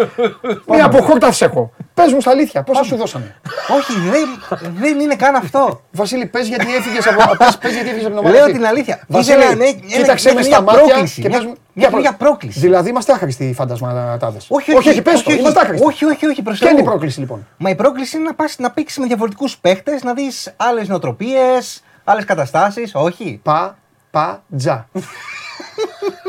Μια 0.66 0.84
αποχόρταυση 0.84 1.44
έχω. 1.44 1.72
Πες 2.02 2.12
μου 2.12 2.20
στα 2.20 2.30
αλήθεια, 2.30 2.62
πόσα 2.62 2.82
σου 2.82 2.96
δώσανε; 2.96 3.34
Όχι, 3.76 3.92
δεν, 4.10 4.28
δεν 4.74 5.00
είναι 5.00 5.14
καν 5.14 5.34
αυτό. 5.34 5.82
Βασίλη, 5.90 6.26
πες 6.26 6.48
γιατί 6.48 6.74
έφυγες 6.74 7.06
από, 7.06 7.36
πες, 7.36 7.58
πες 7.58 7.72
γιατί 7.72 7.88
έφυγες 7.88 8.04
από 8.06 8.14
την 8.14 8.18
ομάδα. 8.18 8.34
Λέω 8.34 8.44
αυτή. 8.44 8.52
την 8.56 8.66
αλήθεια. 8.66 9.00
Βασίλη, 9.08 9.36
Ήθελα 9.36 9.54
να- 9.54 9.64
ένα- 9.64 9.78
κοίταξε 9.96 10.28
με 10.28 10.34
μια 10.34 10.42
στα 10.42 10.60
μάτια 10.62 10.82
πρόκληση, 10.82 11.20
και 11.22 11.28
μια- 11.28 11.38
πες 11.38 11.46
μου. 11.46 11.54
μια- 11.72 11.88
προ- 11.88 12.00
μια 12.00 12.12
πρόκληση. 12.14 12.58
Δηλαδή 12.60 12.88
είμαστε 12.90 13.12
άχρηστοι 13.12 13.52
φαντασματάδες. 13.56 14.46
Όχι, 14.48 14.74
όχι, 14.76 14.88
όχι, 14.88 15.02
πες 15.02 15.22
το, 15.22 15.30
όχι, 15.30 15.40
είμαστε 15.40 15.60
άχρηστοι. 15.60 15.86
όχι, 15.86 16.04
όχι, 16.04 16.26
όχι, 16.26 16.42
προς 16.42 16.58
Ποια 16.58 16.70
είναι 16.70 16.78
η 16.80 16.82
Θεού. 16.82 16.90
πρόκληση 16.90 17.20
λοιπόν; 17.20 17.46
Μα 17.56 17.70
η 17.70 17.74
πρόκληση 17.74 18.16
είναι 18.16 18.26
να 18.26 18.34
πας 18.34 18.56
να 18.58 18.70
παίξει 18.70 19.00
με 19.00 19.06
διαφορετικούς 19.06 19.58
παίχτες, 19.58 20.02
να 20.02 20.12
δεις 20.14 20.52
άλλες 20.56 20.88
νοοτροπίες, 20.88 21.82
άλλες 22.04 22.24
καταστάσεις. 22.24 22.90
Όχι. 22.94 23.40
Πα, 23.42 23.78
πα, 24.10 24.42
τζα. 24.56 24.88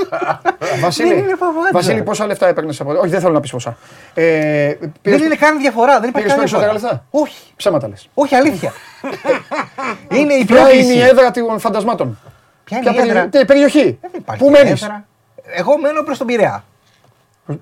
Βασίλη, 0.83 1.09
Δεν 1.13 1.17
είναι 1.17 1.35
παπάντζα. 1.35 1.69
Βασίλη, 1.73 2.01
πόσα 2.03 2.25
λεφτά 2.25 2.47
έπαιρνες 2.47 2.79
από 2.81 2.91
εδώ; 2.91 2.99
Όχι, 2.99 3.09
δεν 3.09 3.19
θέλω 3.19 3.33
να 3.33 3.39
πεις 3.39 3.51
πόσα. 3.51 3.77
Ε, 4.13 4.23
Δεν 4.79 4.91
πήρες- 5.01 5.21
είναι 5.21 5.35
καν 5.35 5.57
διαφορά. 5.57 5.99
Δεν 5.99 6.09
υπάρχει 6.09 6.13
πήρες 6.13 6.27
καν 6.31 6.37
περισσότερα 6.37 6.71
διαφορά. 6.71 6.91
λεφτά; 6.93 7.05
Όχι. 7.19 7.53
Ψέματα 7.55 7.87
λες. 7.87 8.09
Όχι, 8.13 8.35
αλήθεια. 8.35 8.73
είναι 10.17 10.33
η 10.33 10.45
Ποια 10.45 10.55
πρόκληση. 10.55 10.83
είναι 10.83 10.93
η 10.93 11.01
έδρα 11.01 11.31
των 11.31 11.59
φαντασμάτων; 11.59 12.19
Ποια 12.63 12.77
είναι 12.77 12.89
η 12.89 12.93
Ποια 12.93 13.01
έδρα; 13.03 13.13
περι- 13.13 13.31
τε- 13.31 13.45
περιοχή; 13.45 13.97
Δεν 14.01 14.11
υπάρχει 14.15 14.43
Πού 14.43 14.49
μένεις; 14.49 14.81
έδρα. 14.81 15.05
Εγώ 15.55 15.77
μένω 15.79 16.01
προς 16.03 16.17
τον 16.17 16.27
Πειραιά. 16.27 16.63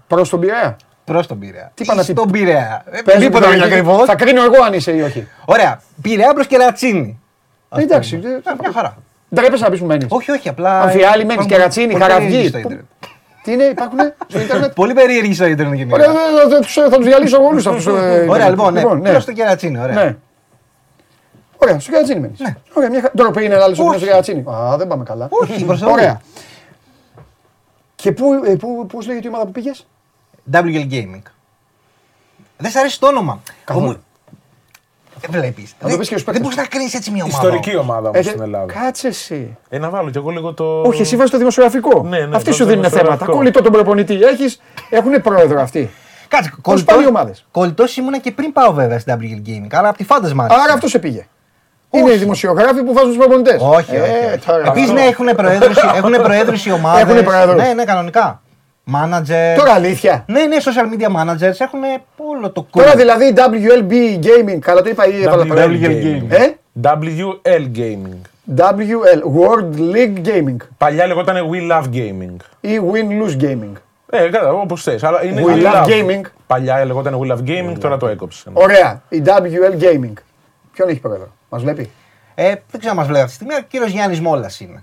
Προς 0.08 0.30
τον 0.30 0.40
Πειραιά; 0.40 0.76
Προς 1.06 1.28
τον 1.28 1.40
Πειραιά. 1.40 1.72
Τι 1.74 1.86
πάνε 1.86 2.00
να 2.00 2.06
Στον 2.06 2.32
Πειραιά. 2.32 2.84
Ε, 2.92 3.02
Πες 3.02 3.14
μου 3.16 3.22
Τίποτα 3.22 3.46
την 3.46 3.50
όχι 3.50 3.60
περιοχή. 3.60 3.74
ακριβώς. 3.74 4.06
Θα 4.06 4.16
κρίνω 4.16 4.44
εγώ 4.44 4.64
αν 4.64 4.74
είσαι 4.74 4.92
ή 4.96 5.02
όχι. 5.02 5.28
Ωραία. 5.46 5.82
Πειραιά 6.02 6.34
προ 6.34 6.44
Κερατσίνη. 6.44 7.20
Ε, 7.78 7.82
Εντάξει. 7.82 8.20
ε, 8.24 8.28
Ε, 8.28 8.42
Μια 8.62 8.72
χαρά. 8.74 8.98
Ντρέπεσαι 9.36 9.64
να 9.64 9.70
πεις 9.70 9.80
που 9.80 9.86
μένεις. 9.86 10.06
Όχι, 10.10 10.32
όχι, 10.32 10.50
απλά. 10.50 10.82
Αμφιάλη, 10.82 11.06
μένεις, 11.18 11.24
υπάρχουν 11.34 11.48
Κερατσίνη, 11.48 11.92
πολύ 11.92 12.04
Χαραυγή. 12.04 12.26
περίεργοι 12.26 12.48
στο 12.50 12.58
ίντερνετ. 12.58 12.86
Τι 13.44 13.52
είναι, 13.54 13.64
υπάρχουν 13.64 14.00
στο 14.28 14.40
Ιντερνετ. 14.40 14.74
Πολύ 14.82 14.94
περίεργοι 14.94 15.34
στο 15.34 15.46
ίντερνετ 15.46 15.76
γενικά. 15.78 15.96
Ωραία, 15.96 16.12
δε- 16.12 16.48
δε- 16.56 16.60
τους- 16.60 16.74
θα 16.74 16.90
τους 16.90 17.06
διαλύσω 17.06 17.38
όλους 17.44 17.68
αυτούς. 17.68 17.86
Ωραία, 18.28 18.50
λοιπόν, 18.50 18.74
ναι. 18.74 18.82
Πέρα 19.02 19.20
στο 19.20 19.32
κερατσίνη, 19.34 19.80
ωραία. 19.80 20.04
Ναι. 20.04 20.16
Ωραία, 21.58 21.80
στο 21.80 21.92
Κερατσίνη 21.92 22.20
μένεις. 22.20 22.40
Ναι. 22.40 22.56
Ωραία, 22.74 22.90
μια 22.90 23.02
χα- 23.02 23.12
ντροπή 23.16 23.44
είναι 23.46 23.56
άλλο 23.56 23.76
Όχι. 23.80 23.98
στο 23.98 24.06
Κερατσίνη. 24.06 24.44
Α, 24.50 24.78
δεν 24.78 24.88
πάμε 24.88 25.04
καλά. 25.04 25.28
Όχι, 25.30 25.66
προς 25.66 25.80
Θεού. 25.80 25.90
Ωραία. 25.92 26.22
Και 27.96 28.12
πού, 28.12 28.34
ε, 28.46 28.56
πού, 28.56 28.86
πώς 28.86 29.08
λέγεται 29.08 29.26
η 29.28 29.30
ομάδα 29.30 29.46
που 29.46 29.52
πήγες; 29.52 29.88
WL 30.54 30.88
Gaming. 30.92 31.22
Δεν 32.58 32.72
σ' 32.72 32.76
αρέσει 32.76 33.00
το 33.00 33.08
όνομα. 33.08 33.42
Καθόλου. 33.64 34.04
Όμω- 35.26 35.36
Ε, 35.36 35.40
βλέπεις. 35.40 35.76
το 35.80 35.88
Δεν, 35.88 35.98
πεις 35.98 36.08
και 36.10 36.18
στους 36.18 36.24
δεν 36.24 36.34
παίκτες. 36.34 36.42
μπορείς 36.42 36.58
να 36.58 36.66
κρίνεις 36.66 36.94
έτσι 36.94 37.12
μια 37.12 37.24
ομάδα. 37.24 37.38
Ιστορική 37.48 37.76
ομάδα 37.78 38.10
όμως 38.10 38.26
στην 38.26 38.42
Ελλάδα. 38.42 38.74
Κάτσε 38.74 39.08
εσύ. 39.08 39.58
Ε, 39.70 39.78
να 39.78 39.90
βάλω 39.90 40.10
κι 40.10 40.18
εγώ 40.18 40.30
λίγο 40.30 40.54
το. 40.54 40.82
Όχι, 40.82 41.02
εσύ 41.02 41.16
βάζεις 41.16 41.32
το 41.32 41.38
δημοσιογραφικό. 41.38 42.04
Ναι, 42.04 42.18
ναι, 42.18 42.24
Αυτοί 42.24 42.32
βάζω 42.32 42.52
σου 42.52 42.58
το 42.64 42.66
δίνουν 42.70 42.84
θέματα. 42.84 42.90
δημοσιογραφικό. 42.90 43.32
Κολλητό 43.38 43.62
τον 43.62 43.72
προπονητή 43.72 44.14
έχεις, 44.24 44.62
έχουν 44.90 45.22
πρόεδρο 45.22 45.62
αυτοί. 45.62 45.90
Κάτσε, 46.28 46.50
Πώς 46.50 46.60
κολλητός- 46.62 46.94
πάνε 46.96 47.04
οι 47.04 47.08
ομάδες; 47.08 47.46
Κολλητός 47.52 47.98
ήμουνα 47.98 48.20
και 48.20 48.32
πριν 48.32 48.54
πάω 48.54 48.74
βέβαια 48.74 49.00
στην 49.00 49.14
WL 49.20 49.50
Gaming, 49.50 49.68
άρα 49.72 49.90
από 49.90 49.98
τη 49.98 50.06
Fantasy 50.10 50.42
Match. 50.42 50.48
Άρα 50.64 50.74
αυτό 50.74 50.88
σε 50.88 51.00
πήγε. 51.00 51.28
Είναι 51.90 52.12
οι 52.12 52.18
δημοσιογράφοι 52.18 52.84
που 52.84 52.94
βάζουν 52.94 53.10
τους 53.10 53.18
προπονητές. 53.18 53.62
Όχι, 53.62 53.76
όχι. 53.76 54.00
όχι. 54.00 54.68
Επίσης, 54.68 54.92
ναι, 54.92 55.02
έχουν 55.02 55.26
προέδρους, 55.36 55.78
έχουν 55.96 56.12
προέδρους 56.12 56.66
οι 56.66 56.72
ομάδες. 56.72 57.02
Έχουνε 57.04 57.22
προέδρους. 57.22 57.62
Ναι, 57.64 57.74
ναι, 57.74 57.84
κανονικά. 57.84 58.42
Manager. 58.94 59.56
Τώρα 59.58 59.74
αλήθεια. 59.74 60.24
Ναι, 60.28 60.46
ναι, 60.46 60.56
social 60.60 60.94
media 61.00 61.08
managers 61.22 61.56
έχουν 61.60 61.80
όλο 62.18 62.52
το 62.52 62.66
Τώρα 62.72 62.92
κόμμα. 62.92 62.96
δηλαδή 62.96 63.34
WLB 63.38 63.94
Gaming, 64.26 64.60
καλά 64.60 64.82
το 64.82 64.90
είπα 64.90 65.08
ή 65.08 65.22
έβαλα 65.24 65.44
WL 65.44 65.48
παρά- 65.48 65.66
Gaming. 65.66 66.24
Ε; 66.30 66.52
WL 66.82 67.78
Gaming. 67.78 68.18
WL, 68.58 69.22
World 69.40 69.80
League 69.96 70.28
Gaming 70.28 70.56
Παλιά 70.78 71.08
λεγόταν 71.08 71.36
We 71.52 71.72
Love 71.72 71.86
Gaming. 71.94 72.36
ή 72.62 72.80
Win 72.92 73.24
Lose 73.24 73.44
Gaming. 73.44 73.72
Ε, 74.10 74.30
κατά, 74.30 74.52
όπως 74.54 74.84
θες. 74.84 75.04
Αλλά 75.04 75.24
είναι 75.26 75.44
We 75.48 75.64
Love 75.64 75.86
Gaming. 75.88 76.22
Παλιά 76.48 76.86
λεγόταν 76.86 77.20
We 77.22 77.32
Love 77.32 77.50
Gaming, 77.50 77.76
τώρα 77.80 77.98
το 77.98 78.08
έκοψε. 78.08 78.50
Ωραία. 78.54 79.02
Η 79.10 79.22
WL 79.26 79.84
Gaming. 79.84 80.14
Ποιον 80.74 80.90
έχει 80.90 81.00
πρόεδρο, 81.00 81.28
μας 81.50 81.62
βλέπει; 81.62 81.90
Ε, 82.36 82.44
δεν 82.46 82.80
ξέρω 82.80 82.90
αν 82.92 82.96
μας 82.98 83.08
βλέπει 83.08 83.24
αυτή 83.24 83.38
τη 83.38 83.44
στιγμή, 83.44 83.54
ο 83.64 83.66
κύριος 83.70 83.90
Γιάννης 83.92 84.20
Μόλας 84.22 84.60
είναι. 84.60 84.80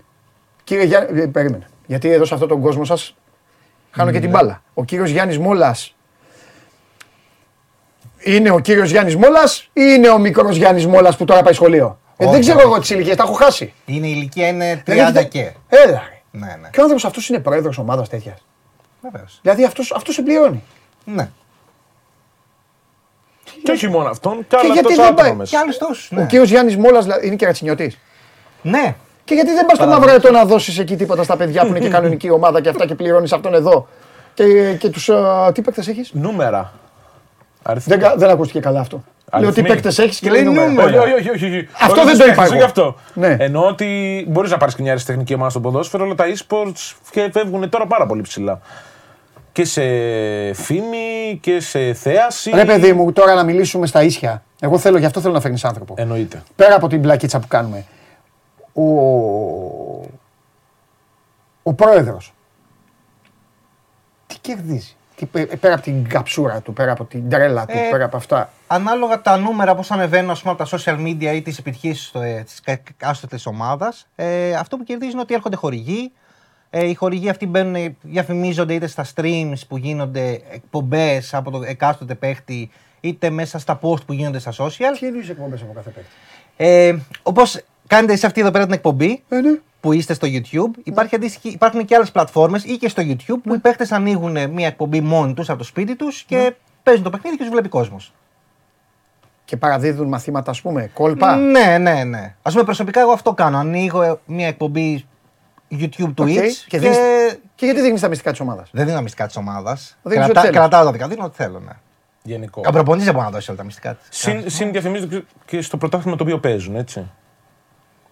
Κύριε 0.65 0.85
Γιάννη, 0.85 1.21
ε, 1.21 1.27
περίμενε. 1.27 1.67
Γιατί 1.87 2.11
εδώ 2.11 2.25
σε 2.25 2.35
αυτόν 2.35 2.49
τον 2.49 2.61
κόσμο 2.61 2.85
σας 2.85 3.15
χάνω 3.95 4.11
και 4.11 4.21
την 4.21 4.31
Ναι. 4.31 4.37
μπάλα. 4.37 4.63
Ο 4.75 4.85
κύριος 4.85 5.11
Γιάννης 5.11 5.39
Μόλας. 5.39 5.95
Είναι 8.19 8.51
ο 8.51 8.59
κύριος 8.59 8.91
Γιάννης 8.91 9.17
Μόλας 9.17 9.61
ή 9.63 9.71
είναι 9.97 10.09
ο 10.09 10.19
μικρός 10.19 10.57
Γιάννης 10.57 10.87
Μόλας 10.87 11.17
που 11.17 11.25
τώρα 11.25 11.43
πάει 11.43 11.53
σχολείο; 11.53 11.99
Ε, 12.17 12.25
Όχι, 12.25 12.33
δεν 12.33 12.41
ξέρω 12.41 12.59
όχι. 12.59 12.67
εγώ 12.67 12.79
τις 12.79 12.91
ηλικίες, 12.91 13.17
τα 13.17 13.23
έχω 13.23 13.33
χάσει. 13.33 13.73
Είναι 13.85 14.07
η 14.07 14.13
ηλικία 14.17 14.49
είναι 14.49 14.83
30 14.87 15.11
Δηλαδή, 15.11 15.29
και. 15.29 15.53
Έλα. 15.69 16.03
ρε. 16.09 16.21
Ναι, 16.31 16.47
ναι. 16.61 16.69
Και 16.71 16.79
ο 16.79 16.83
άνθρωπος 16.83 17.05
αυτός 17.05 17.29
είναι 17.29 17.39
πρόεδρος 17.39 17.79
ομάδας 17.79 18.09
τέτοιας. 18.09 18.45
Βεβαίως. 19.01 19.39
Δηλαδή 19.43 19.65
αυτός 19.65 19.93
αυτός 19.93 20.15
σε 20.15 20.23
πληρώνει. 20.23 20.63
Ναι. 21.05 21.29
Και 23.63 23.71
όχι 23.73 23.89
μόνο 23.89 24.09
αυτόν, 24.09 24.39
κι 24.39 24.45
Και 24.49 24.57
άλλα 24.57 24.73
γιατί 24.73 24.83
τόσο 24.83 24.97
δεν 24.97 25.05
άτομα 25.05 25.21
πάει- 25.23 25.31
Και 25.31 25.37
μέσα. 25.37 25.59
άλλους 25.59 25.79
τόσους. 25.79 26.11
Ο 26.13 26.15
Ναι. 26.17 26.27
κύριος 26.27 26.49
Γιάννης 26.51 26.77
Μόλας 26.77 27.07
είναι 27.23 27.37
και 27.37 27.47
ρατσινιώτης. 27.47 27.99
ναι. 28.63 28.95
Και 29.25 29.35
γιατί 29.35 29.51
δεν 29.53 29.67
πας 29.67 29.77
στο 29.77 29.87
μαύρο 29.87 30.11
ετώ 30.13 30.31
να 30.31 30.45
δώσεις 30.45 30.79
εκεί 30.79 30.97
τίποτα 30.97 31.23
στα 31.23 31.37
παιδιά 31.37 31.61
που 31.63 31.67
είναι 31.69 31.79
και 31.79 31.89
κανονική 31.97 32.31
ομάδα 32.31 32.61
και 32.61 32.69
αυτά 32.69 32.87
και 32.87 32.95
πληρώνεις 32.95 33.33
αυτόν 33.33 33.55
εδώ; 33.55 33.89
Και, 34.35 34.45
και 34.79 34.89
τους. 34.89 35.11
Τι 35.53 35.63
παίκτες 35.63 35.89
έχεις; 35.89 36.11
Νούμερα. 36.13 36.73
Αριθμοί. 37.63 37.97
Δεν, 37.97 38.09
κα- 38.09 38.17
δεν 38.17 38.31
ακούστηκε 38.31 38.61
καλά 38.61 38.81
αυτό. 38.81 39.03
Λέω 39.33 39.41
τι 39.41 39.47
Αριθμοί. 39.47 39.69
παίκτες 39.69 39.99
έχεις 39.99 40.19
και 40.19 40.31
Λέει 40.31 40.43
λέει 40.43 40.53
νούμερα. 40.53 40.69
νούμερα. 40.69 41.03
Όχι, 41.03 41.13
όχι, 41.13 41.31
όχι, 41.31 41.45
όχι. 41.45 41.69
Αυτό 41.81 42.01
Όχι, 42.01 42.05
δεν 42.05 42.19
το 42.19 42.23
στους 42.23 42.27
είπα 42.27 42.35
παίκτες, 42.43 42.47
εγώ. 42.47 42.55
όχι 42.55 42.65
αυτό. 42.65 42.97
Ναι. 43.15 43.37
Εννοώ 43.39 43.67
ότι 43.67 44.25
μπορείς 44.29 44.51
να 44.51 44.57
πάρεις 44.57 44.75
και 44.75 44.83
μια 44.83 44.91
αριστεχνική 44.91 45.35
ομάδα 45.35 45.51
στο 45.51 45.61
ποδόσφαιρο, 45.61 46.05
αλλά 46.05 46.15
τα 46.15 46.25
e-sports 46.25 46.93
φε- 47.03 47.33
φεύγουν 47.33 47.69
τώρα 47.69 47.87
πάρα 47.87 48.07
πολύ 48.07 48.21
ψηλά. 48.23 48.61
Και 49.53 49.65
σε 49.65 49.83
φήμη 50.53 51.39
και 51.41 51.61
σε 51.61 51.93
θέαση. 51.93 52.51
Ρε 52.55 52.65
παιδί 52.65 52.93
μου, 52.93 53.13
τώρα 53.13 53.35
να 53.35 53.43
μιλήσουμε 53.45 53.87
στα 53.87 54.03
ίσια. 54.03 54.43
Εγώ 54.61 54.79
θέλω, 54.79 54.99
γι' 54.99 55.07
αυτό 55.07 55.21
θέλω 55.21 55.33
να 55.33 55.41
φέρνεις 55.41 55.65
άνθρωπο. 55.65 55.95
Εννοείται. 55.97 56.43
Πέρα 56.57 56.75
από 56.75 56.89
την 56.89 57.01
πλακίτσα 57.03 57.39
που 57.39 57.47
κάνουμε. 57.49 57.85
Ο, 58.75 58.83
ο 61.63 61.73
πρόεδρος. 61.75 62.35
Τι 64.27 64.37
κερδίζει. 64.41 64.97
Τι, 65.17 65.27
πέ- 65.27 65.57
πέρα 65.57 65.75
από 65.75 65.83
την 65.83 66.09
καψούρα 66.09 66.61
του, 66.61 66.73
πέρα 66.73 66.93
από 66.93 67.05
την 67.05 67.29
τρέλα 67.29 67.67
του, 67.67 67.77
Ε, 67.79 67.89
πέρα 67.91 68.05
από 68.05 68.17
αυτά. 68.17 68.51
Ανάλογα 68.67 69.21
τα 69.21 69.37
νούμερα 69.37 69.75
πώ 69.75 69.83
ανεβαίνουν 69.89 70.31
ας 70.31 70.41
πούμε, 70.43 70.53
από 70.59 70.65
τα 70.69 70.79
social 70.79 70.99
media 71.07 71.35
ή 71.35 71.43
τις 71.43 71.59
επιτυχίε 71.59 71.93
τη 71.93 72.73
εκάστοτε 72.73 73.39
ομάδα, 73.45 73.93
ε, 74.15 74.55
αυτό 74.55 74.77
που 74.77 74.85
κερδίζει 74.85 75.13
είναι 75.13 75.21
ότι 75.21 75.35
έρχονται 75.35 75.57
χορηγοί. 75.57 76.13
Ε, 76.71 76.85
οι 76.89 76.95
χορηγοί 76.95 77.29
αυτοί 77.29 77.47
μπαίνουν, 77.47 77.97
διαφημίζονται 78.01 78.75
είτε 78.75 78.87
στα 78.87 79.05
streams 79.15 79.59
που 79.69 79.77
γίνονται 79.77 80.41
εκπομπές 80.51 81.35
από 81.35 81.51
το 81.51 81.63
εκάστοτε 81.63 82.15
παίχτη, 82.15 82.71
είτε 83.01 83.31
μέσα 83.31 83.59
στα 83.59 83.79
post 83.83 84.07
που 84.07 84.13
γίνονται 84.13 84.39
στα 84.39 84.53
social. 84.59 84.97
Τι 84.99 85.07
εννοεί 85.07 85.27
εκπομπές 85.31 85.63
από 85.63 85.73
κάθε 85.73 85.91
παίκτη. 85.91 86.11
Ε, 86.57 86.97
Όπως 87.23 87.61
κάνετε 87.87 88.13
εσεί 88.13 88.27
αυτή 88.27 88.41
εδώ 88.41 88.51
πέρα 88.51 88.65
την 88.65 88.73
εκπομπή, 88.75 89.23
Ε, 89.29 89.41
ναι. 89.41 89.59
που 89.81 89.93
είστε 89.93 90.15
στο 90.15 90.29
YouTube, 90.31 90.79
υπάρχει 90.85 91.15
αντίστοιχη, 91.15 91.49
υπάρχουν 91.49 91.85
και 91.85 91.95
άλλες 91.95 92.11
πλατφόρμες 92.11 92.65
ή 92.65 92.77
και 92.77 92.89
στο 92.89 93.03
YouTube 93.07 93.39
που 93.43 93.55
οι 93.55 93.59
παίχτες 93.59 93.93
ανοίγουν 93.93 94.51
μια 94.51 94.67
εκπομπή 94.67 95.01
μόνοι 95.01 95.35
τους 95.35 95.49
από 95.49 95.59
το 95.59 95.65
σπίτι 95.65 95.97
τους 95.97 96.23
και 96.23 96.55
παίζουν 96.83 97.05
το 97.05 97.11
παιχνίδι 97.11 97.37
και 97.37 97.43
τους 97.43 97.53
βλέπει 97.53 97.69
κόσμος. 97.69 98.13
Και 99.45 99.57
παραδίδουν 99.57 100.09
μαθήματα, 100.09 100.51
ας 100.51 100.61
πούμε, 100.61 100.91
κόλπα. 100.95 101.37
Ναι, 101.37 101.79
ναι, 101.79 102.05
ναι. 102.05 102.35
Α 102.43 102.51
πούμε 102.51 102.65
προσωπικά 102.65 103.01
εγώ 103.01 103.13
αυτό 103.13 103.33
κάνω. 103.35 103.59
Ανοίγω 103.59 104.03
ε, 104.03 104.15
μια 104.27 104.47
εκπομπή 104.47 105.05
YouTube 105.71 106.15
Twitch 106.17 106.21
OK. 106.21 106.27
και, 106.27 106.55
Και, 106.69 106.79
δίνεις- 106.79 106.99
και 107.55 107.65
γιατί 107.65 107.81
δείχνει 107.81 108.01
τα 108.01 108.09
μυστικά 108.09 108.31
της 108.31 108.41
ομάδας; 108.41 108.69
δεν 108.73 108.87
δίνω 108.87 109.03
μυστικά 109.03 109.27
της 109.27 109.37
ομάδας. 109.37 109.97
Δίνεις 110.03 110.19
ό,τι 110.25 110.33
Κρατά, 110.33 110.41
θέλεις. 110.41 110.57
κρατάω 110.57 110.85
τα 110.85 110.93
δικά, 110.93 111.09
δίνω 111.09 111.25
ό,τι 111.25 111.37
θέλω. 111.37 111.59
Ναι. 111.61 111.73
Γενικό. 112.23 112.63
Ο 112.67 112.71
προπονητής 112.71 113.05
δεν 113.05 113.15
μπορεί 113.15 113.27
να 113.27 113.33
δώσει 113.33 113.51
όλα 113.51 113.59
τα 113.59 113.65
μυστικά 113.65 113.95
της. 113.95 114.07
Συν, 114.19 114.51
συν 114.51 114.71
διαφημίζονται 114.73 115.25
και 115.45 115.61
στο 115.61 115.77
πρωτάθλημα 115.77 116.17
το 116.17 116.23
οποίο 116.23 116.39
παίζουν, 116.39 116.77
έτσι. 116.77 117.11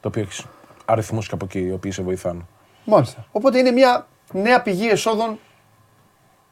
Το 0.02 0.08
οποίο 0.08 0.22
έχεις 0.22 0.44
αριθμούς 0.84 1.28
και 1.28 1.34
από 1.34 1.44
εκεί 1.44 1.58
οι 1.60 1.72
οποίοι 1.72 1.90
σε 1.90 2.02
βοηθάνε. 2.02 2.40
Μάλιστα. 2.84 3.26
Οπότε 3.32 3.58
είναι 3.58 3.70
μια 3.70 4.06
νέα 4.32 4.62
πηγή 4.62 4.88
εσόδων 4.88 5.38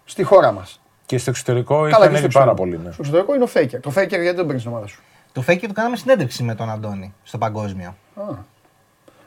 στη 0.04 0.22
χώρα 0.22 0.52
μας. 0.52 0.80
Και 1.06 1.18
στο 1.18 1.30
εξωτερικό 1.30 1.84
έχει 1.86 1.92
Καλά, 1.94 2.08
και 2.08 2.16
στο 2.16 2.18
ανέβει 2.18 2.32
πάρα 2.34 2.50
εξωτερικό. 2.50 2.76
πολύ. 2.78 2.86
Ναι. 2.86 2.92
Στο 2.92 3.02
εξωτερικό 3.02 3.34
είναι 3.34 3.44
ο 3.44 3.48
Faker. 3.54 3.80
Τον 3.82 3.90
Faker 3.90 4.08
γιατί 4.08 4.24
δεν 4.24 4.36
τον 4.36 4.44
παίρνεις 4.44 4.60
στην 4.62 4.72
ομάδα 4.74 4.86
σου; 4.86 5.02
Τον 5.32 5.44
Faker 5.46 5.58
του 5.66 5.72
κάναμε 5.72 5.96
συνέντευξη 5.96 6.42
με 6.42 6.54
τον 6.54 6.70
Αντώνη 6.70 7.14
στο 7.22 7.38
παγκόσμιο. 7.38 7.96
Α. 8.14 8.22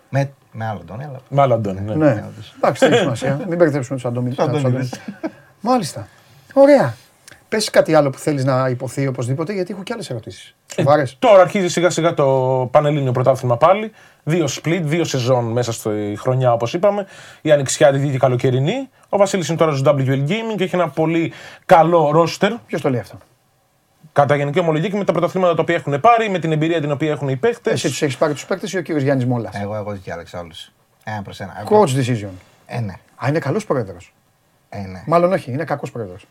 Με, 0.09 0.33
με 0.51 0.65
άλλο 0.65 0.79
Αντώνη, 0.79 1.03
αλλά. 1.03 1.19
Με 1.29 1.41
άλλο 1.41 1.53
Αντώνη, 1.53 1.81
ναι. 1.81 1.95
Ναι. 1.95 2.23
Εντάξει, 2.57 2.85
δεν 2.85 2.91
έχει 2.91 3.01
σημασία. 3.01 3.41
Μην 3.47 3.57
μπερδέψουμε 3.57 3.95
τους 3.95 4.05
Αντώνη. 4.05 4.35
Αντώνιδες. 4.37 4.99
Μάλιστα. 5.61 6.07
Ωραία. 6.53 6.95
Πες 7.53 7.69
κάτι 7.69 7.93
άλλο 7.93 8.09
που 8.09 8.17
θέλεις 8.17 8.45
να 8.45 8.67
υποθεί 8.69 9.07
οπωσδήποτε, 9.07 9.53
γιατί 9.53 9.73
έχω 9.73 9.83
και 9.83 9.93
άλλες 9.93 10.09
ερωτήσεις. 10.09 10.55
Σοβαρές. 10.75 11.15
Τώρα 11.19 11.41
αρχίζει 11.41 11.67
σιγά 11.67 11.89
σιγά 11.89 12.13
το 12.13 12.67
Πανελλήνιο 12.71 13.11
Πρωτάθλημα 13.11 13.57
πάλι. 13.57 13.91
Δύο 14.23 14.45
split, 14.49 14.79
δύο 14.83 15.03
σεζόν 15.03 15.45
μέσα 15.45 15.71
στη 15.71 16.15
χρονιά 16.19 16.53
όπως 16.53 16.73
είπαμε. 16.73 17.05
Η 17.41 17.51
Ανοιξιάτικη 17.51 18.05
και 18.09 18.15
η 18.15 18.17
Καλοκαιρινή. 18.17 18.89
Ο 19.09 19.17
Βασίλης 19.17 19.47
είναι 19.47 19.57
τώρα 19.57 19.75
στο 19.75 19.95
WL 19.97 20.27
Gaming 20.27 20.55
και 20.57 20.63
έχει 20.63 20.75
ένα 20.75 20.89
πολύ 20.89 21.33
καλό 21.65 22.11
ρόστερ. 22.11 22.53
Ποιος 22.65 22.81
το 22.81 22.89
λέει 22.89 22.99
αυτό; 22.99 23.17
Κατά 24.13 24.35
γενική 24.35 24.59
ομολογία 24.59 24.89
και 24.89 24.97
με 24.97 25.03
τα 25.03 25.11
πρωταθλήματα 25.11 25.55
τα 25.55 25.61
οποία 25.61 25.75
έχουν 25.75 25.99
πάρει, 25.99 26.29
με 26.29 26.39
την 26.39 26.51
εμπειρία 26.51 26.81
την 26.81 26.91
οποία 26.91 27.11
έχουν 27.11 27.27
οι 27.29 27.35
παίχτε. 27.35 27.71
Εσύ 27.71 27.87
τους 27.87 28.01
έχεις 28.01 28.17
πάρει 28.17 28.33
τους 28.33 28.45
παίκτες 28.45 28.73
ή 28.73 28.77
ο 28.77 28.81
κύριος 28.81 29.03
Γιάννης 29.03 29.25
Μόλας; 29.25 29.55
Εγώ, 29.55 29.75
εγώ 29.75 29.91
διάλεξα 29.91 30.39
όλους. 30.39 30.71
Ένα 31.03 31.21
προς 31.21 31.39
ένα. 31.39 31.53
Εγώ- 31.61 31.81
Coach 31.83 31.89
decision. 31.89 32.31
Ε, 32.65 32.79
ναι. 32.79 32.93
Α, 33.15 33.27
είναι 33.27 33.39
καλός 33.39 33.65
πρόεδρος. 33.65 34.13
Ε, 34.69 34.77
ναι. 34.79 35.03
Μάλλον 35.05 35.33
όχι, 35.33 35.51
είναι 35.51 35.63
κακός 35.63 35.91
πρόεδρος. 35.91 36.25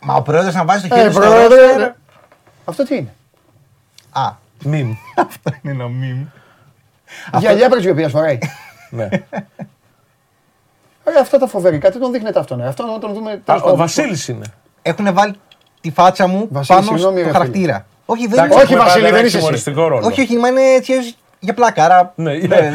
Μα 0.00 0.14
ο 0.14 0.22
πρόεδρος 0.22 0.54
να 0.54 0.64
βάζει 0.64 0.88
το 0.88 0.94
χέρι 0.94 1.08
Ε, 1.08 1.10
στο 1.10 1.20
πρόεδρε. 1.20 1.66
ρόστερ. 1.66 1.90
Αυτό 2.64 2.84
τι 2.84 2.96
είναι; 2.96 3.14
Α, 4.12 4.30
Μιμ. 4.64 4.92
αυτό 5.28 5.50
είναι 5.62 5.72
ένα 5.74 5.88
μιμ. 5.88 6.24
Γυαλιά 7.38 7.68
πρεσβειοποίηση 7.68 8.08
φοράει. 8.08 8.38
ναι. 8.90 9.08
Ε, 11.04 11.20
αυτά 11.20 11.38
τα 11.38 11.46
φοβερικά, 11.46 11.90
τι 11.90 11.98
τον 11.98 12.12
δείχνετε 12.12 12.38
αυτόν. 12.38 12.60
ε. 12.60 12.66
Αυτό 12.66 12.86
να 12.86 12.98
τον 12.98 13.14
δούμε. 13.14 13.30
Α, 13.32 13.38
τέλος 13.44 13.60
ο 13.60 13.64
πάντων. 13.64 13.78
Βασίλης 13.78 14.28
είναι. 14.28 14.44
Έχουν 14.82 15.12
βάλει 15.14 15.34
τη 15.80 15.90
φάτσα 15.90 16.26
μου 16.26 16.48
Βασίλη, 16.50 16.78
πάνω 16.78 16.90
συγγνώμη, 16.90 17.00
στο 17.00 17.10
ρε 17.14 17.20
φίλε. 17.20 17.32
χαρακτήρα. 17.32 17.86
Όχι, 18.06 18.26
δεν 18.26 18.32
Εντάξει, 18.38 18.52
είναι. 18.52 18.62
Όχι, 18.62 18.72
έχουμε 18.72 18.84
Βασίλη, 18.84 19.02
πάρει 19.02 19.10
δεν 19.12 19.18
ένα 19.18 19.26
είσαι 19.26 19.36
εσύ. 19.36 19.38
χιουμοριστικό 19.38 19.88
ρόλο. 19.88 20.06
Όχι, 20.06 20.20
όχι, 20.20 20.36
μα 20.36 20.48
είναι 20.48 20.60
έτσι 20.62 20.92
ως 20.96 21.16
για 21.38 21.54
πλάκα. 21.54 21.84
Άρα. 21.84 22.12
Ναι, 22.14 22.32
ναι, 22.34 22.46
ναι. 22.60 22.70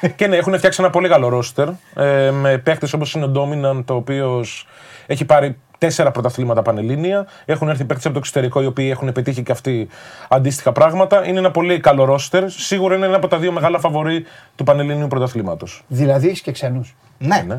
ναι. 0.00 0.08
και 0.08 0.26
ναι, 0.26 0.36
έχουν 0.36 0.56
φτιάξει 0.56 0.80
ένα 0.82 0.90
πολύ 0.90 1.08
καλό 1.08 1.28
ρόστερ 1.28 1.68
ε, 1.96 2.30
με 2.30 2.58
παίχτε 2.58 2.88
όπως 2.94 3.14
είναι 3.14 3.24
ο 3.24 3.32
Dominant, 3.34 3.84
ο 3.90 3.94
οποίος 3.94 4.66
έχει 5.06 5.24
πάρει 5.24 5.58
τέσσερα 5.78 6.10
πρωταθλήματα 6.10 6.62
πανελλήνια. 6.62 7.26
Έχουν 7.44 7.68
έρθει 7.68 7.84
παίχτε 7.84 8.02
από 8.04 8.12
το 8.12 8.18
εξωτερικό 8.18 8.62
οι 8.62 8.66
οποίοι 8.66 8.88
έχουν 8.92 9.12
πετύχει 9.12 9.42
και 9.42 9.52
αυτοί 9.52 9.88
αντίστοιχα 10.28 10.72
πράγματα. 10.72 11.26
Είναι 11.26 11.38
ένα 11.38 11.50
πολύ 11.50 11.80
καλό 11.80 12.04
ρόστερ. 12.04 12.48
Σίγουρα 12.50 12.94
είναι 12.96 13.06
ένα 13.06 13.16
από 13.16 13.28
τα 13.28 13.38
δύο 13.38 13.52
μεγάλα 13.52 13.78
φαβορή 13.78 14.24
του 14.56 14.64
πανελλήνιου 14.64 15.06
πρωταθλήματος. 15.08 15.84
Δηλαδή 15.88 16.28
έχεις 16.28 16.40
και 16.40 16.52
ξένους. 16.52 16.96
Ναι, 17.18 17.44
Ναι. 17.46 17.58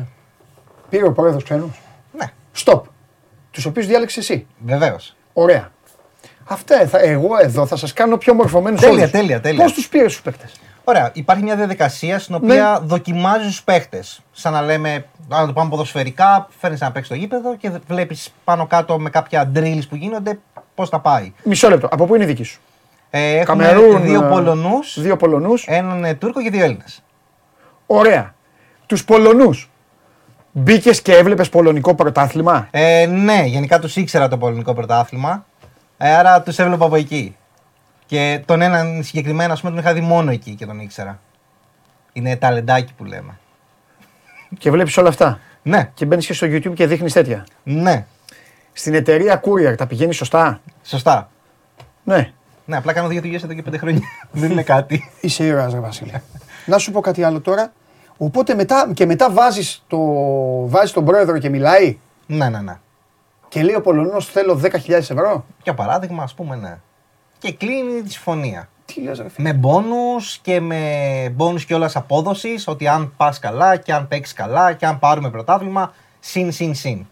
Πήρε 0.88 1.06
ο 1.06 1.12
πρόεδρος 1.12 1.42
ξένους. 1.44 1.80
ναι, 2.12 2.26
Στοπ. 2.52 2.84
Τους 3.50 3.64
οποίους 3.66 3.86
διάλεξες 3.86 4.16
εσύ. 4.30 4.46
βεβαίως. 4.64 5.16
Ωραία. 5.32 5.70
Αυτά 6.44 6.86
θα, 6.86 6.98
εγώ 6.98 7.28
εδώ 7.42 7.66
θα 7.66 7.76
σας 7.76 7.92
κάνω 7.92 8.16
πιο 8.16 8.34
μορφωμένους 8.34 8.80
Τέλεια, 8.80 9.10
τέλεια, 9.10 9.40
τέλεια. 9.40 9.62
Πώς 9.62 9.72
τους 9.72 9.88
πήρες 9.88 10.12
τους 10.12 10.22
παίκτες; 10.22 10.52
Ωραία. 10.84 11.10
Υπάρχει 11.12 11.42
μια 11.42 11.56
διαδικασία 11.56 12.18
στην 12.18 12.34
οποία 12.34 12.80
δοκιμάζεις 12.84 13.46
τους 13.46 13.62
παίχτε. 13.62 14.02
Σαν 14.32 14.52
να 14.52 14.62
λέμε, 14.62 15.04
αν 15.28 15.46
το 15.46 15.52
πάμε 15.52 15.70
ποδοσφαιρικά, 15.70 16.48
φέρνεις 16.58 16.80
να 16.80 16.92
παίξει 16.92 17.08
το 17.10 17.14
γήπεδο 17.16 17.56
και 17.56 17.70
βλέπεις 17.86 18.34
πάνω 18.44 18.66
κάτω 18.66 18.98
με 18.98 19.10
κάποια 19.10 19.50
drills 19.54 19.82
που 19.88 19.96
γίνονται 19.96 20.38
πώς 20.74 20.88
θα 20.88 21.00
πάει. 21.00 21.32
Μισό 21.44 21.68
λεπτό. 21.68 21.88
Από 21.90 22.04
πού 22.06 22.14
είναι 22.14 22.24
η 22.24 22.26
δική 22.26 22.42
σου; 22.42 22.60
Ε, 23.10 23.36
έχουμε 23.38 23.64
Καμερούν, 23.64 24.02
δύο 24.02 24.24
ε, 24.24 24.28
Πολωνούς, 24.28 25.00
Δύο 25.00 25.16
Πολωνούς. 25.16 25.64
έναν 25.66 26.04
ε, 26.04 26.14
Τούρκο 26.14 26.42
και 26.42 26.50
δύο 26.50 26.64
Έλληνες. 26.64 27.02
Ωραία. 27.86 28.34
Τους 28.86 29.04
Πολωνούς. 29.04 29.70
Μπήκες 30.52 31.02
και 31.02 31.14
έβλεπες 31.16 31.48
πολωνικό 31.48 31.94
πρωτάθλημα; 31.94 32.68
Ε, 32.70 33.06
ναι, 33.06 33.42
γενικά 33.46 33.78
τους 33.78 33.96
ήξερα 33.96 34.28
το 34.28 34.38
πολωνικό 34.38 34.74
πρωτάθλημα. 34.74 35.44
Ε, 35.98 36.14
άρα 36.14 36.42
τους 36.42 36.58
έβλεπα 36.58 36.84
από 36.84 36.96
εκεί. 36.96 37.36
Και 38.06 38.42
τον 38.44 38.60
έναν 38.60 39.02
συγκεκριμένα, 39.02 39.52
ας 39.52 39.60
πούμε, 39.60 39.72
τον 39.72 39.80
είχα 39.80 39.92
δει 39.92 40.00
μόνο 40.00 40.30
εκεί 40.30 40.54
και 40.54 40.66
τον 40.66 40.80
ήξερα. 40.80 41.20
Είναι 42.12 42.36
ταλεντάκι 42.36 42.92
που 42.96 43.04
λέμε. 43.04 43.38
Και 44.58 44.70
βλέπεις 44.70 44.96
όλα 44.96 45.08
αυτά. 45.08 45.38
Ναι, 45.62 45.90
Και 45.94 46.04
μπαίνεις 46.06 46.26
και 46.26 46.32
στο 46.32 46.46
YouTube 46.46 46.72
και 46.74 46.86
δείχνεις 46.86 47.12
τέτοια. 47.12 47.46
ναι, 47.62 48.06
Στην 48.72 48.94
εταιρεία 48.94 49.40
Courier 49.44 49.74
τα 49.76 49.86
πηγαίνεις 49.86 50.16
σωστά; 50.16 50.60
σωστά. 50.82 51.30
Ναι. 52.04 52.32
Ναι, 52.64 52.76
απλά 52.76 52.92
κάνω 52.92 53.08
δύο 53.08 53.20
δουλειέ 53.20 53.36
εδώ 53.36 53.54
και 53.54 53.62
πέντε 53.62 53.78
χρόνια. 53.78 54.00
Δεν 54.30 54.50
είναι 54.50 54.62
κάτι. 54.62 55.10
Είσαι 55.20 55.44
ήρωας, 55.44 55.72
ρε 55.72 55.78
Βασίλη. 55.80 56.22
Να 56.66 56.78
σου 56.78 56.92
πω 56.92 57.00
κάτι 57.00 57.22
άλλο 57.22 57.40
τώρα. 57.40 57.72
Οπότε 58.16 58.54
μετά, 58.54 58.90
και 58.94 59.06
μετά 59.06 59.30
βάζεις, 59.30 59.84
το, 59.86 59.98
βάζεις 60.68 60.92
τον 60.92 61.04
πρόεδρο 61.04 61.38
και 61.38 61.48
μιλάει; 61.48 61.98
Ναι, 62.26 62.48
ναι, 62.48 62.60
ναι. 62.60 62.78
και 63.48 63.62
λέει 63.62 63.74
ο 63.74 63.80
Πολωνός 63.80 64.26
θέλω 64.26 64.60
10.000 64.64 64.90
ευρώ. 64.90 65.44
Για 65.62 65.74
παράδειγμα, 65.74 66.22
ας 66.22 66.34
πούμε, 66.34 66.56
ναι. 66.56 66.78
Και 67.38 67.52
κλείνει 67.52 68.02
τη 68.02 68.10
συμφωνία. 68.12 68.68
Τι 68.94 69.00
λες 69.00 69.18
ρε 69.18 69.28
φίλε. 69.28 69.52
Με 69.52 69.58
μπόνους 69.58 70.38
και 70.42 70.60
με 70.60 70.82
μπόνους 71.34 71.64
και 71.64 71.74
όλας 71.74 71.96
απόδοσης 71.96 72.68
ότι 72.68 72.88
αν 72.88 73.12
πας 73.16 73.38
καλά 73.38 73.76
και 73.76 73.92
αν 73.92 74.08
παίξεις 74.08 74.34
καλά 74.34 74.72
και 74.72 74.86
αν 74.86 74.98
πάρουμε 74.98 75.30
πρωτάθλημα, 75.30 75.92
συν, 76.20 76.52
συν, 76.52 76.74
συν. 76.74 77.06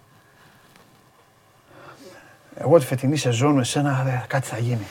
Εγώ 2.59 2.79
τη 2.79 2.85
φετινή 2.87 3.17
σεζόν 3.17 3.59
εσένα 3.59 4.03
δε, 4.05 4.11
κάτι 4.27 4.47
θα 4.47 4.59
γίνει. 4.59 4.87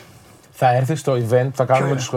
Θα 0.52 0.76
έρθει 0.76 0.96
στο 0.96 1.14
event, 1.14 1.50
θα 1.54 1.64
κάνουμε 1.66 1.96
Ποιο 1.96 1.96
τους 1.96 2.10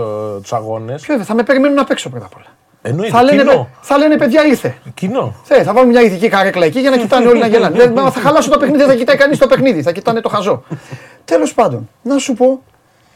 τους 0.42 0.52
αγώνες. 0.52 1.02
Ποιο, 1.02 1.18
θα 1.24 1.34
με 1.34 1.42
περιμένουν 1.42 1.76
να 1.76 1.84
παίξω 1.84 2.10
πρώτα 2.10 2.26
απ' 2.26 2.34
όλα. 2.36 2.46
Εννοείται. 2.82 3.12
Θα 3.12 3.22
λένε, 3.22 3.42
κοινό. 3.42 3.68
θα 3.80 3.98
λένε 3.98 4.16
παιδιά 4.16 4.44
ήρθε. 4.46 4.76
κοινό. 4.94 5.34
Θε, 5.44 5.62
θα 5.62 5.72
βάλουν 5.72 5.88
μια 5.90 6.02
ηθική 6.02 6.28
καρέκλα 6.28 6.66
εκεί 6.66 6.80
για 6.80 6.90
να 6.90 6.96
κοιτάνε 6.96 7.26
όλοι 7.26 7.38
να 7.40 7.46
γελάνε. 7.46 7.76
Δεν- 7.76 7.92
μα 8.02 8.10
θα 8.10 8.20
χαλάσω 8.20 8.50
το 8.50 8.58
παιχνίδι, 8.58 8.78
δεν 8.78 8.88
θα 8.88 8.94
κοιτάει 8.94 9.16
κανείς 9.16 9.38
το 9.38 9.46
παιχνίδι. 9.46 9.82
Θα 9.82 9.92
κοιτάνε 9.92 10.20
το 10.20 10.28
χαζό. 10.28 10.62
Τέλος 11.24 11.54
πάντων, 11.54 11.88
να 12.02 12.18
σου 12.18 12.34
πω, 12.34 12.62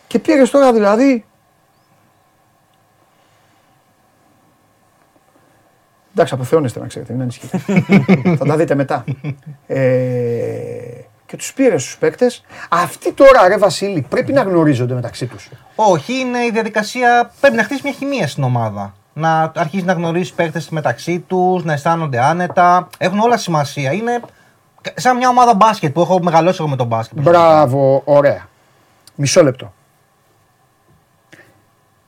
και 0.07 0.19
πήρες 0.19 0.51
τώρα 0.51 0.73
δηλαδή. 0.73 1.25
Εντάξει, 6.13 6.35
αποθεώνεστε 6.35 6.81
να 6.81 6.87
ξέρετε, 6.87 7.13
μην 7.13 7.23
ανησυχείτε. 7.23 7.63
θα 8.39 8.45
τα 8.45 8.57
δείτε 8.57 8.75
μετά. 8.75 9.05
Ε, 9.67 9.79
και 11.27 11.37
τους 11.37 11.53
πήρε 11.53 11.79
στους 11.79 11.97
παίκτες. 11.99 12.45
Αυτοί 12.69 13.13
τώρα, 13.13 13.49
ρε 13.49 13.59
Βασίλη, 13.59 14.07
πρέπει 14.09 14.33
να 14.33 14.43
γνωρίζονται 14.43 14.95
μεταξύ 14.95 15.27
τους. 15.27 15.49
Όχι, 15.75 16.13
είναι 16.13 16.39
η 16.39 16.51
διαδικασία. 16.51 17.33
Πρέπει 17.41 17.57
να 17.57 17.63
χτίσει 17.65 17.81
μια 17.85 17.93
χημεία 17.93 18.29
στην 18.29 18.43
ομάδα. 18.43 18.95
Να 19.13 19.53
αρχίσει 19.57 19.85
να 19.85 19.93
γνωρίσει 19.93 20.35
παίχτε 20.35 20.63
μεταξύ 20.71 21.19
τους, 21.19 21.65
να 21.65 21.73
αισθάνονται 21.73 22.21
άνετα. 22.21 22.89
Έχουν 22.99 23.19
όλα 23.19 23.37
σημασία. 23.37 23.93
Είναι 23.93 24.21
σαν 24.95 25.17
μια 25.17 25.29
ομάδα 25.29 25.55
μπάσκετ 25.55 25.93
που 25.93 26.01
έχω 26.01 26.23
μεγαλώσει 26.23 26.57
εγώ 26.61 26.69
με 26.69 26.77
τον 26.77 26.87
μπάσκετ. 26.87 27.21
Μπράβο, 27.21 28.03
ωραία. 28.05 28.49
Μισό 29.15 29.43
λεπτό. 29.43 29.73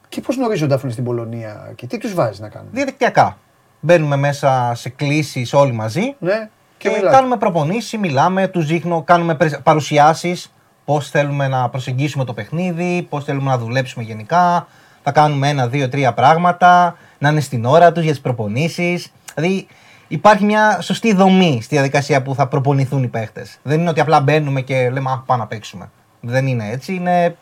Και 0.09 0.21
πώς 0.21 0.37
γνωρίζονται 0.37 0.75
αφού 0.75 0.83
είναι 0.85 0.93
στην 0.93 1.05
Πολωνία 1.05 1.73
και 1.75 1.87
τι 1.87 1.99
τους 1.99 2.15
βάζει 2.15 2.41
να 2.41 2.49
κάνουν; 2.49 2.69
Διαδικτυακά. 2.73 3.37
Μπαίνουμε 3.85 4.17
μέσα 4.17 4.73
σε 4.75 4.89
κλήσεις 4.89 5.53
όλοι 5.53 5.73
μαζί 5.73 6.15
Ναι, 6.19 6.49
και, 6.79 6.89
και, 6.89 6.97
μιλάς. 6.97 7.13
κάνουμε 7.15 7.37
προπονήσεις, 7.37 7.99
μιλάμε, 7.99 8.49
τους 8.49 8.67
δείχνω, 8.67 9.03
κάνουμε 9.03 9.37
παρουσιάσεις. 9.63 10.53
Πώς 10.85 11.11
θέλουμε 11.11 11.49
να 11.49 11.69
προσεγγίσουμε 11.69 12.25
το 12.25 12.33
παιχνίδι, 12.33 13.07
πώς 13.11 13.25
θέλουμε 13.25 13.51
να 13.51 13.59
δουλέψουμε 13.59 14.05
γενικά. 14.05 14.67
Θα 15.03 15.13
κάνουμε 15.13 15.49
ένα, 15.49 15.69
δύο, 15.69 15.89
τρία 15.89 16.13
πράγματα. 16.13 16.97
Να 17.19 17.29
είναι 17.29 17.41
στην 17.41 17.65
ώρα 17.65 17.93
τους 17.93 18.03
για 18.03 18.13
τις 18.13 18.21
προπονήσεις. 18.21 19.13
Δηλαδή 19.35 19.67
υπάρχει 20.09 20.45
μια 20.45 20.81
σωστή 20.81 21.15
δομή 21.15 21.61
στη 21.63 21.75
διαδικασία 21.75 22.23
που 22.23 22.35
θα 22.35 22.47
προπονηθούν 22.49 23.03
οι 23.03 23.09
παίχτες. 23.09 23.59
Δεν 23.63 23.81
είναι 23.81 23.89
ότι 23.89 24.01
απλά 24.01 24.21
μπαίνουμε 24.21 24.61
και 24.61 24.91
λέμε 24.91 25.11
Α, 25.11 25.19
πάμε 25.27 25.43
να 25.43 25.47
παίξουμε. 25.47 25.91
Δεν 26.21 26.47
είναι 26.47 26.71
έτσι. 26.71 26.95
Είναι 26.95 27.37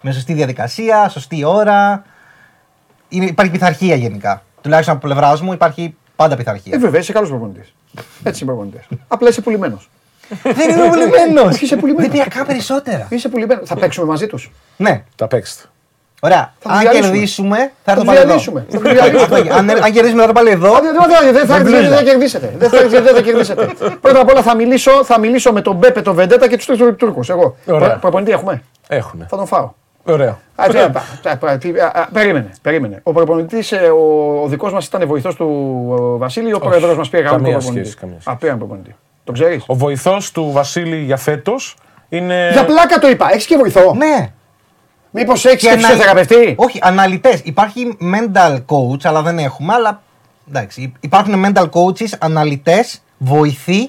με 0.00 0.12
σωστή 0.12 0.32
διαδικασία, 0.32 1.08
σωστή 1.08 1.44
ώρα. 1.44 2.04
Είναι, 3.08 3.24
υπάρχει 3.24 3.52
πειθαρχία 3.52 3.94
γενικά. 3.94 4.42
Τουλάχιστον 4.64 4.96
από 4.96 5.06
πλευράς 5.06 5.40
μου 5.40 5.52
υπάρχει 5.52 5.94
πάντα 6.16 6.36
πειθαρχία. 6.36 6.72
Ε, 6.74 6.78
βέβαια, 6.78 7.00
είσαι 7.00 7.12
καλός 7.12 7.28
προπονητής. 7.28 7.74
Έτσι 8.22 8.44
είναι 8.44 8.52
προπονητής. 8.52 8.86
Απλά 9.08 9.28
είσαι 9.28 9.40
πουλημένος. 9.40 9.90
Δεν 10.42 10.70
είμαι 10.70 10.88
πουλημένος. 10.88 11.60
Είσαι 11.60 11.76
πουλημένος. 11.76 12.10
Δεν 12.12 12.24
πήρα 12.30 12.44
περισσότερα. 12.44 13.06
Είσαι 13.10 13.28
πουλημένος. 13.28 13.68
Θα 13.68 13.76
παίξουμε 13.76 14.06
μαζί 14.06 14.26
τους. 14.26 14.52
Ναι. 14.76 15.02
Τα 15.16 15.26
παίξτε. 15.26 15.62
Ωραία. 16.20 16.52
Θα 16.58 16.68
τους 16.68 16.72
αν 16.72 16.78
διαλύσουμε. 16.80 17.10
κερδίσουμε, 17.10 17.56
θα 17.56 17.70
Θα 17.84 17.90
έρθω 17.90 18.02
τους 18.02 18.04
πάλι 18.04 18.18
εδώ. 18.18 18.26
διαλύσουμε. 18.26 18.66
Θα 18.70 18.78
τους 18.78 18.92
διαλύσουμε. 18.92 19.38
Αυτό, 19.38 19.54
αν, 19.54 19.70
αν 19.70 19.92
κερδίσουμε, 19.92 20.16
θα 20.22 20.22
έρθω 20.22 20.32
πάλι 20.32 20.50
εδώ. 20.50 20.72
Δεν 21.32 21.46
θα, 21.46 21.58
Με 21.58 21.62
δεν 21.70 21.80
μπλούζα. 21.80 21.96
θα 21.96 22.02
κερδίσετε. 22.02 22.54
Δεν 22.58 22.68
θα, 22.70 22.88
δεν 22.88 23.14
θα 23.14 23.20
κερδίσετε. 23.22 23.68
Πρώτα 24.00 24.20
απ' 24.20 24.28
όλα 24.28 24.42
θα 24.42 24.54
μιλήσω, 24.56 25.04
θα 25.04 25.18
μιλήσω 25.18 25.52
με 25.52 25.60
τον 25.60 25.76
Μπέπε, 25.76 26.02
τον 26.02 26.14
Βεντέτα 26.14 26.48
και 26.48 26.56
τους 26.56 26.66
τρεις 26.66 26.78
Τούρκου. 26.96 27.20
Εγώ. 27.28 27.56
Ωραία. 27.66 27.88
Προ- 27.88 28.00
Προπονητή 28.00 28.30
έχουμε. 28.30 28.62
Έχουνε. 28.88 29.26
Θα 29.30 29.36
τον 29.36 29.46
φάω. 29.46 29.70
Ωραία. 30.06 30.38
Α, 30.56 30.66
τι- 30.68 30.78
α, 30.78 30.92
α, 31.24 31.50
α, 31.50 31.58
τι- 31.58 31.78
α, 31.80 31.86
α, 31.94 32.08
Περίμενε, 32.12 32.50
περίμενε. 32.62 33.00
Ο 33.02 33.12
προπονητής, 33.12 33.72
ο, 33.72 34.42
ο 34.42 34.48
δικός 34.48 34.72
μας 34.72 34.86
ήταν 34.86 35.06
βοηθός 35.06 35.34
του 35.34 35.46
ο 35.88 36.18
Βασίλη, 36.18 36.52
ο 36.52 36.58
πρόεδρος 36.58 36.96
μας 36.96 37.08
πήρε 37.08 37.22
καμία 37.22 37.36
κανονικό 37.38 37.60
σχέση, 37.60 37.74
προπονητή. 37.74 37.96
καμία 38.00 38.16
σχέση. 38.20 38.34
Α, 38.36 38.38
πήραν 38.38 38.58
προπονητή. 38.58 38.96
Το 39.24 39.32
ξέρεις; 39.32 39.64
Ο 39.66 39.74
βοηθός 39.74 40.32
του 40.32 40.50
Βασίλη 40.52 40.96
για 40.96 41.16
φέτος 41.16 41.76
είναι. 42.08 42.48
Για 42.52 42.64
πλάκα 42.64 42.98
το 42.98 43.08
είπα. 43.08 43.32
Έχεις 43.32 43.46
και 43.46 43.56
βοηθό; 43.56 43.94
Ναι. 43.94 44.30
Μήπως 45.10 45.44
έχεις 45.44 45.62
και 45.62 45.70
ανα- 45.70 45.78
φυσιοθεραπευτή. 45.80 46.54
Όχι, 46.58 46.78
αναλυτές. 46.82 47.40
Υπάρχει 47.44 47.96
mental 48.00 48.54
coach, 48.56 49.00
αλλά 49.02 49.22
δεν 49.22 49.38
έχουμε. 49.38 49.72
Αλλά 49.72 50.02
εντάξει, 50.48 50.92
υπάρχουν 51.00 51.44
mental 51.46 51.64
coaches, 51.70 52.12
αναλυτές, 52.18 53.02
βοηθοί. 53.18 53.86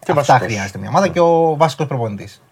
Και 0.00 0.12
Αυτά 0.12 0.14
βασικός. 0.14 0.40
χρειάζεται 0.40 0.78
μια 0.78 0.88
ομάδα 0.88 1.08
και 1.08 1.20
ο 1.20 1.56
βασικός 1.56 1.86
προπονητής. 1.86 2.42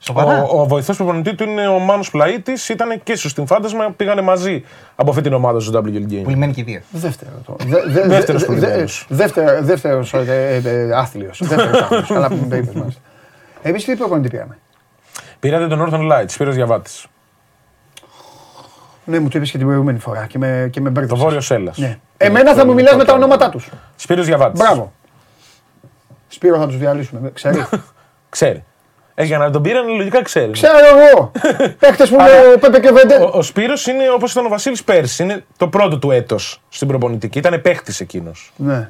Σοβαρά. 0.00 0.42
Ο, 0.42 0.60
ο 0.60 0.66
βοηθός 0.66 0.96
προπονητή 0.96 1.34
του 1.34 1.44
είναι 1.44 1.66
ο 1.68 1.78
Μάνος 1.78 2.10
Πλαίτης. 2.10 2.68
Ήταν 2.68 3.00
και 3.02 3.14
στο 3.16 3.30
Steam 3.36 3.46
Φάντασμα. 3.46 3.90
Πήγανε 3.90 4.20
μαζί 4.20 4.64
από 4.96 5.10
αυτή 5.10 5.22
την 5.22 5.32
ομάδα 5.32 5.60
στο 5.60 5.80
WL 5.84 5.86
Game. 6.12 6.20
Πουλημένοι 6.22 6.52
και 6.52 6.60
οι 6.60 6.64
δύο. 6.64 6.80
Δεύτερο 6.90 7.30
το. 7.46 7.56
Δε- 7.66 7.80
δε- 7.86 8.06
Δεύτερος 8.08 8.44
δε- 8.44 8.54
δε- 8.54 8.60
πουλημένος. 8.60 9.06
δεύτερο- 9.08 9.62
Δεύτερος 9.62 10.14
ε, 10.14 10.60
ε, 10.64 10.92
άθλιος. 10.94 11.40
Δεύτερος 11.42 11.80
άθλιος. 11.82 12.06
Καλά 12.08 12.28
που 12.28 12.34
μου 12.34 12.48
το 12.48 12.56
είπες 12.56 12.74
μάλιστα. 12.74 13.00
Εμείς 13.62 13.84
τι 13.84 13.96
προπονητή 13.96 14.28
πήραμε; 14.28 14.58
Πήρατε 15.40 15.66
τον 15.66 15.88
Northern 15.90 16.12
Lights, 16.12 16.24
Σπύρος 16.28 16.54
Διαβάτης. 16.54 17.06
Ναι, 19.04 19.18
μου 19.18 19.28
το 19.28 19.38
είπες 19.38 19.50
και 19.50 19.56
την 19.58 19.66
προηγούμενη 19.66 19.98
φορά 19.98 20.26
και 20.26 20.38
με, 20.38 20.68
και 20.72 20.80
με 20.80 20.86
Το 20.86 20.92
μπέρδεψες. 20.92 21.22
Βόρειος 21.24 21.50
Έλλας. 21.50 21.78
Ναι. 21.78 21.98
Εμένα 22.16 22.54
θα 22.54 22.66
μου 22.66 22.74
μιλάς 22.74 22.94
με 22.96 23.04
τα 23.04 23.12
ονόματά 23.12 23.48
τους. 23.50 23.68
Σπύρος 23.96 24.26
Διαβάτης. 24.26 24.60
Μπράβο. 24.60 24.92
Σπύρο 26.28 26.58
θα 26.58 26.66
τους 26.66 26.76
διαλύσουμε. 26.78 27.30
Ξέρεις. 27.34 27.68
Ξέρει. 28.28 28.64
Ε, 29.20 29.24
για 29.24 29.38
να 29.38 29.50
τον 29.50 29.62
πήραν, 29.62 29.88
λογικά 29.88 30.22
ξέρει. 30.22 30.50
Ξέρω 30.50 30.76
εγώ. 30.78 31.32
Παίχτες 31.80 32.08
που 32.08 32.16
με 32.16 32.56
Πέπε 32.60 32.80
και 32.80 32.90
Βεντέ. 32.90 33.14
Ο, 33.16 33.30
ο 33.32 33.42
Σπύρος 33.42 33.86
είναι 33.86 34.10
όπως 34.10 34.32
ήταν 34.32 34.46
ο 34.46 34.48
Βασίλης 34.48 34.84
πέρσι. 34.84 35.22
Είναι 35.22 35.44
το 35.56 35.68
πρώτο 35.68 35.98
του 35.98 36.10
έτος 36.10 36.62
στην 36.68 36.88
προπονητική. 36.88 37.38
Ήταν 37.38 37.60
παίχτης 37.60 38.00
εκείνος. 38.00 38.52
Ναι. 38.56 38.88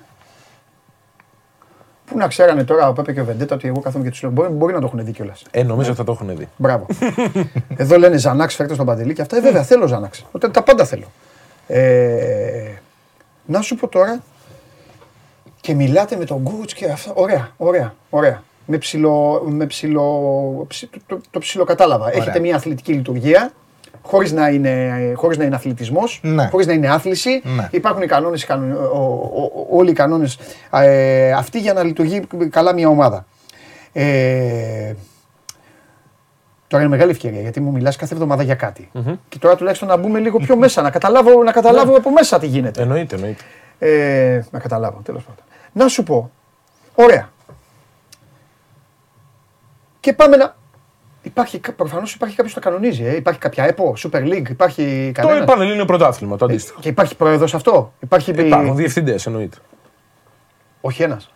Πού 2.05 2.16
να 2.16 2.28
ξέρανε 2.28 2.64
τώρα 2.64 2.88
ο 2.88 2.92
Πέπε 2.92 3.12
και 3.12 3.20
ο 3.20 3.24
Βεντέτα 3.24 3.55
ότι 3.55 3.68
εγώ 3.68 3.80
κάθομαι 3.80 4.05
και 4.05 4.10
τους 4.10 4.22
λέω. 4.22 4.30
Μπορεί, 4.30 4.52
μπορεί 4.52 4.72
να 4.72 4.80
το 4.80 4.86
έχουν 4.86 5.05
δει 5.05 5.12
κιόλας. 5.12 5.42
Ε, 5.50 5.62
νομίζω 5.62 5.94
θα 5.94 6.05
το 6.05 6.12
έχουν 6.12 6.36
δει. 6.36 6.48
Μπράβο. 6.56 6.86
Εδώ 7.76 7.98
λένε 7.98 8.16
Ζανάξ, 8.16 8.55
φέρτε 8.55 8.74
στον 8.74 8.86
Παντελή 8.86 9.12
και 9.12 9.22
αυτά. 9.22 9.36
Ε, 9.36 9.40
βέβαια, 9.40 9.62
θέλω 9.62 9.86
Ζανάξ. 9.86 10.24
Οπότε 10.26 10.48
τα 10.48 10.62
πάντα 10.62 10.84
θέλω. 10.84 11.06
Ε, 11.66 12.72
να 13.46 13.60
σου 13.60 13.74
πω 13.74 13.88
τώρα. 13.88 14.22
Και 15.60 15.74
μιλάτε 15.74 16.16
με 16.16 16.24
τον 16.24 16.38
Γκούτς 16.38 16.74
και 16.74 16.90
αυτά. 16.90 17.12
Ωραία, 17.14 17.50
ωραία, 17.56 17.94
ωραία. 18.10 18.42
Με 18.70 18.78
ψηλο, 18.78 19.43
με 19.47 19.66
ψηλο, 19.66 20.65
ψι- 20.69 20.90
το, 20.90 20.99
το, 21.07 21.20
το 21.31 21.39
ψιλοκατάλαβα. 21.39 22.12
Έχετε 22.16 22.39
μια 22.40 22.57
αθλητική 22.57 22.93
λειτουργία. 22.93 23.53
Χωρίς 24.03 24.32
να 24.32 24.49
είναι, 24.49 25.12
χωρίς 25.16 25.39
να 25.39 25.45
είναι 25.45 25.55
αθλητισμός, 25.55 26.20
Ναι. 26.23 26.47
χωρίς 26.51 26.66
να 26.66 26.73
είναι 26.73 26.89
άθληση. 26.89 27.43
Ναι. 27.45 27.69
Υπάρχουν 27.70 28.03
οι 28.03 28.07
κανόνες, 28.07 28.43
οι 28.43 28.47
κανο- 28.47 28.77
ο- 28.93 29.31
ο- 29.35 29.43
ο- 29.43 29.66
όλοι 29.78 29.90
οι 29.90 29.93
κανόνες 29.93 30.39
ε, 30.73 31.32
αυτοί 31.32 31.59
για 31.61 31.73
να 31.73 31.82
λειτουργεί 31.82 32.23
καλά 32.51 32.73
μια 32.74 32.89
ομάδα. 32.89 33.27
Ε, 33.93 34.95
Τώρα 36.66 36.82
είναι 36.82 36.93
μεγάλη 36.93 37.11
ευκαιρία 37.11 37.40
γιατί 37.40 37.61
μου 37.61 37.70
μιλάς 37.70 37.97
κάθε 37.97 38.15
εβδομάδα 38.15 38.43
για 38.43 38.55
κάτι. 38.55 38.90
Και 39.28 39.39
τώρα 39.39 39.57
τουλάχιστον 39.57 39.89
να 39.89 39.97
μπούμε 39.97 40.19
λίγο 40.19 40.39
πιο 40.39 40.57
μέσα, 40.57 40.82
να 40.82 40.90
καταλάβω, 40.90 41.43
να 41.43 41.53
καταλάβω 41.53 41.97
από 41.97 42.11
μέσα 42.11 42.39
τι 42.39 42.47
γίνεται. 42.47 42.82
Εννοείται, 42.82 43.15
εννοείται. 43.15 43.43
Ε, 43.78 44.43
να 44.51 44.59
καταλάβω, 44.59 45.01
τέλος 45.05 45.23
πάντων. 45.24 45.45
Να 45.73 45.89
σου 45.89 46.03
πω, 46.03 46.31
ωραία. 46.95 47.28
Και 50.00 50.12
πάμε 50.12 50.36
να... 50.36 50.56
Υπάρχει, 51.22 51.60
προφανώς 51.76 52.14
υπάρχει 52.14 52.36
κάποιος 52.36 52.54
που 52.54 52.60
το 52.60 52.68
κανονίζει. 52.68 53.04
Ε. 53.04 53.16
Υπάρχει 53.16 53.40
κάποια 53.40 53.64
ΕΠΟ, 53.64 53.94
Super 53.98 54.22
League, 54.22 54.48
υπάρχει 54.50 55.10
Το 55.14 55.20
κανένας. 55.22 55.44
Πανελλήνιο 55.46 55.84
Πρωτάθλημα, 55.84 56.36
το 56.36 56.44
αντίστοιχο. 56.44 56.80
Και 56.80 56.88
υπάρχει 56.88 57.16
πρόεδρος 57.16 57.54
αυτό. 57.54 57.92
Υπάρχει. 58.00 58.30
Υπάρχουν 58.30 58.76
διευθυντές 58.76 59.26
εννοείται. 59.26 59.56
Όχι 60.80 61.02
ένας. 61.02 61.30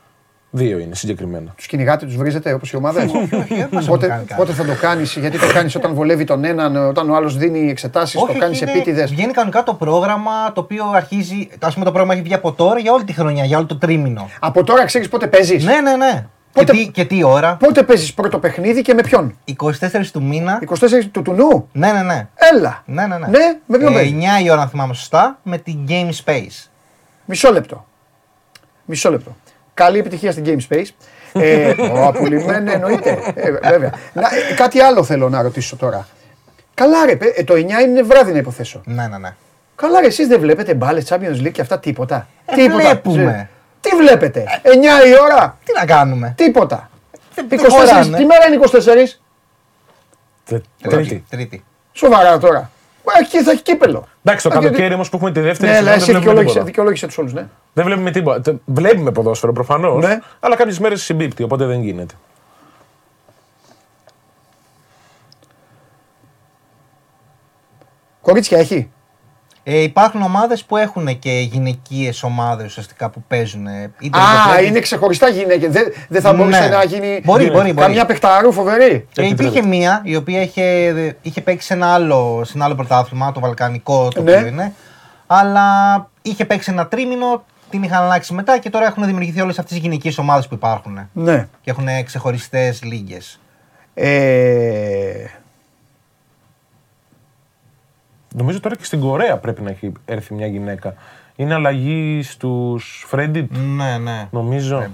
Δύο 0.54 0.78
είναι 0.78 0.94
συγκεκριμένα. 0.94 1.52
Τους 1.56 1.66
κυνηγάτε, 1.66 2.06
τους 2.06 2.16
βρίζετε 2.16 2.52
όπως 2.52 2.72
οι 2.72 2.76
ομάδε. 2.76 3.00
δεν 3.30 3.68
μας 3.70 3.84
έχουν 3.84 3.86
πότε, 3.86 4.06
κάνει 4.06 4.24
κάτι. 4.24 4.40
πότε 4.40 4.52
θα 4.52 4.64
το 4.64 4.74
κάνεις, 4.80 5.16
γιατί 5.16 5.38
το 5.38 5.46
κάνεις 5.52 5.74
όταν 5.74 5.94
βολεύει 5.94 6.24
τον 6.24 6.44
έναν, 6.44 6.76
όταν 6.76 7.10
ο 7.10 7.14
άλλος 7.14 7.36
δίνει 7.36 7.70
εξετάσεις, 7.70 8.20
το 8.20 8.26
Όχι, 8.30 8.38
κάνεις 8.38 8.60
είναι- 8.60 8.70
επίτηδες; 8.70 9.10
Βγαίνει 9.10 9.32
κανονικά 9.32 9.62
το 9.62 9.74
πρόγραμμα 9.74 10.52
το 10.52 10.60
οποίο 10.60 10.84
αρχίζει. 10.94 11.48
Α 11.60 11.72
πούμε 11.72 11.84
το 11.84 11.90
πρόγραμμα 11.90 12.12
έχει 12.14 12.22
βγει 12.22 12.34
από 12.34 12.52
τώρα 12.52 12.78
για 12.78 12.92
όλη 12.92 13.04
τη 13.04 13.12
χρονιά, 13.12 13.44
για 13.44 13.58
όλο 13.58 13.66
το 13.66 13.76
τρίμηνο. 13.76 14.28
Από 14.40 14.64
τώρα 14.64 14.84
ξέρεις 14.84 15.08
πότε 15.08 15.26
παίζεις; 15.26 15.64
Ναι, 15.64 15.80
ναι, 15.80 15.96
ναι. 15.96 16.26
Πότε- 16.52 16.72
Και, 16.72 16.78
τι, 16.84 16.88
και 16.90 17.04
τι 17.04 17.22
ώρα; 17.24 17.56
Πότε 17.56 17.82
παίζεις 17.82 18.14
πρώτο 18.14 18.38
παιχνίδι 18.38 18.82
και 18.82 18.94
με 18.94 19.02
ποιον; 19.02 19.38
24 19.62 20.10
του 20.12 20.22
μήνα. 20.22 20.58
24 20.68 20.74
του 21.12 21.22
τουνού. 21.22 21.68
Ναι, 21.72 21.92
ναι, 21.92 22.02
ναι. 22.02 22.28
Έλα. 22.34 22.82
Ναι, 22.86 23.06
ναι, 23.06 23.18
ναι. 23.18 23.26
Ναι, 23.26 23.56
με 23.66 23.78
ποιον 23.78 23.92
Ε, 23.92 23.94
παίζεις; 23.94 24.14
9 24.40 24.42
η 24.44 24.50
ώρα, 24.50 24.60
αν 24.62 24.68
θυμάμαι 24.68 24.94
σωστά, 24.94 25.38
με 25.42 25.58
την 25.58 25.78
Game 25.88 26.10
Space. 26.24 26.68
Μισό 27.24 27.52
λεπτό. 27.52 27.86
Μισό 28.84 29.10
λεπτό. 29.10 29.36
Καλή 29.74 29.98
επιτυχία 29.98 30.32
στην 30.32 30.44
Game 30.46 30.72
Space. 30.74 30.86
Ε, 31.32 31.74
ο 31.96 32.06
Απουλημένε 32.06 32.72
εννοείται. 32.72 33.32
Ε, 33.34 33.50
βέβαια. 33.50 33.92
Να, 34.12 34.22
ε, 34.50 34.54
κάτι 34.56 34.80
άλλο 34.80 35.04
θέλω 35.04 35.28
να 35.28 35.42
ρωτήσω 35.42 35.76
τώρα. 35.76 36.06
Καλά 36.74 37.06
ρε, 37.06 37.16
παι- 37.16 37.38
ε, 37.38 37.44
το 37.44 37.54
9 37.54 37.58
είναι 37.86 38.02
βράδυ 38.02 38.32
να 38.32 38.38
υποθέσω. 38.38 38.80
Ναι, 38.84 39.06
ναι, 39.06 39.18
ναι. 39.18 39.34
Καλά 39.76 40.00
ρε, 40.00 40.06
εσείς 40.06 40.26
δεν 40.28 40.40
βλέπετε 40.40 40.74
μπάλες 40.74 41.06
Champions 41.12 41.40
League 41.46 41.50
και 41.52 41.60
αυτά 41.60 41.78
τίποτα. 41.78 42.26
Ε, 42.46 42.54
τίποτα. 42.54 42.74
βλέπουμε. 42.82 43.48
Τι 43.82 43.96
βλέπετε. 43.96 44.44
9 44.62 45.06
η 45.06 45.12
ώρα; 45.22 45.58
Τι 45.64 45.72
να 45.78 45.86
κάνουμε; 45.86 46.34
Τίποτα. 46.36 46.90
Δεν 47.34 47.46
24, 47.50 47.66
χωράνε; 47.68 48.16
τι 48.16 48.24
μέρα 48.24 48.46
είναι 48.46 48.56
24. 48.56 49.18
Τε- 50.44 50.62
Τρίτη. 50.82 50.96
Τρίτη. 50.96 51.24
Τρίτη. 51.30 51.64
Σοβαρά 51.92 52.38
τώρα. 52.38 52.70
Μα 53.06 53.12
εκεί 53.20 53.42
θα 53.42 53.50
έχει 53.50 53.62
κύπελο. 53.62 54.08
Εντάξει, 54.24 54.48
το 54.48 54.54
Α, 54.54 54.58
γιατί- 54.58 54.66
καλοκαίρι 54.66 54.94
όμως 54.94 55.08
που 55.08 55.16
έχουμε 55.16 55.32
τη 55.32 55.40
δεύτερη 55.40 55.70
Ναι, 55.72 55.76
αλλά 55.76 55.86
σεζόν, 55.92 56.02
εσύ 56.02 56.12
δεν 56.12 56.20
βλέπουμε 56.20 56.40
δικαιολόγησε, 56.42 56.52
τίποτα. 56.52 56.64
δικαιολόγησε 56.66 57.06
τους 57.06 57.18
όλους, 57.18 57.32
ναι. 57.32 57.46
Δεν 57.72 57.84
βλέπουμε 57.84 58.10
τίποτα. 58.10 58.40
Τε- 58.40 58.56
Βλέπουμε 58.64 59.10
ποδόσφαιρο 59.12 59.52
προφανώς, 59.52 60.04
Ναι. 60.04 60.18
αλλά 60.40 60.56
κάποιες 60.56 60.78
μέρες 60.78 61.02
συμπίπτει, 61.02 61.42
οπότε 61.42 61.64
δεν 61.64 61.82
γίνεται. 61.82 62.14
Κορίτσια 68.20 68.58
έχει; 68.58 68.90
Ε, 69.64 69.78
υπάρχουν 69.82 70.22
ομάδες 70.22 70.64
που 70.64 70.76
έχουν 70.76 71.18
και 71.18 71.30
γυναικείες 71.30 72.22
ομάδες 72.22 72.66
ουσιαστικά 72.66 73.10
που 73.10 73.22
παίζουν. 73.28 73.66
ε, 73.66 73.90
είτε 74.00 74.18
Α, 74.18 74.22
επιτρέπει- 74.44 74.68
είναι 74.70 74.80
ξεχωριστά 74.80 75.28
γυναίκες. 75.28 75.70
Δεν, 75.72 75.84
δεν 76.08 76.20
θα 76.22 76.32
μπορούσε 76.32 76.60
Ναι. 76.60 76.68
να 76.68 76.84
γίνει 76.84 77.20
Μπορεί, 77.24 77.50
μπορεί, 77.50 77.74
καμιά 77.74 77.94
μπορεί. 77.94 78.06
παιχταρού 78.06 78.52
φοβερή. 78.52 79.06
Και 79.12 79.22
υπήρχε 79.22 79.62
μία 79.62 80.00
η 80.04 80.16
οποία 80.16 80.40
είχε, 80.42 81.16
είχε 81.22 81.40
παίξει 81.40 81.66
σε 81.66 81.74
ένα 81.74 81.94
άλλο, 81.94 82.42
σε 82.44 82.52
ένα 82.54 82.64
άλλο 82.64 82.74
πρωτάθλημα, 82.74 83.32
το 83.32 83.40
Βαλκανικό 83.40 84.08
το 84.08 84.22
Ναι. 84.22 84.34
οποίο 84.34 84.46
είναι. 84.46 84.72
Αλλά 85.26 85.66
είχε 86.22 86.44
παίξει 86.44 86.70
ένα 86.72 86.86
τρίμηνο, 86.86 87.44
την 87.70 87.82
είχαν 87.82 88.02
αλλάξει 88.02 88.34
μετά 88.34 88.58
και 88.58 88.70
τώρα 88.70 88.86
έχουν 88.86 89.04
δημιουργηθεί 89.04 89.40
όλες 89.40 89.58
αυτές 89.58 89.76
οι 89.76 89.80
γυναικείες 89.80 90.18
ομάδες 90.18 90.48
που 90.48 90.54
υπάρχουν. 90.54 91.08
Ναι. 91.12 91.48
Και 91.62 91.70
έχουν 91.70 91.86
ξεχωριστές 92.04 92.82
λίγε. 92.82 93.18
Ε, 93.94 95.24
Νομίζω 98.34 98.60
τώρα 98.60 98.76
και 98.76 98.84
στην 98.84 99.00
Κορέα 99.00 99.36
πρέπει 99.38 99.62
να 99.62 99.70
έχει 99.70 99.92
έρθει 100.04 100.34
μια 100.34 100.46
γυναίκα. 100.46 100.94
Είναι 101.36 101.54
αλλαγή 101.54 102.22
στους 102.22 103.06
Fredit, 103.10 103.46
Ναι, 103.76 103.98
ναι. 103.98 104.28
νομίζω. 104.30 104.86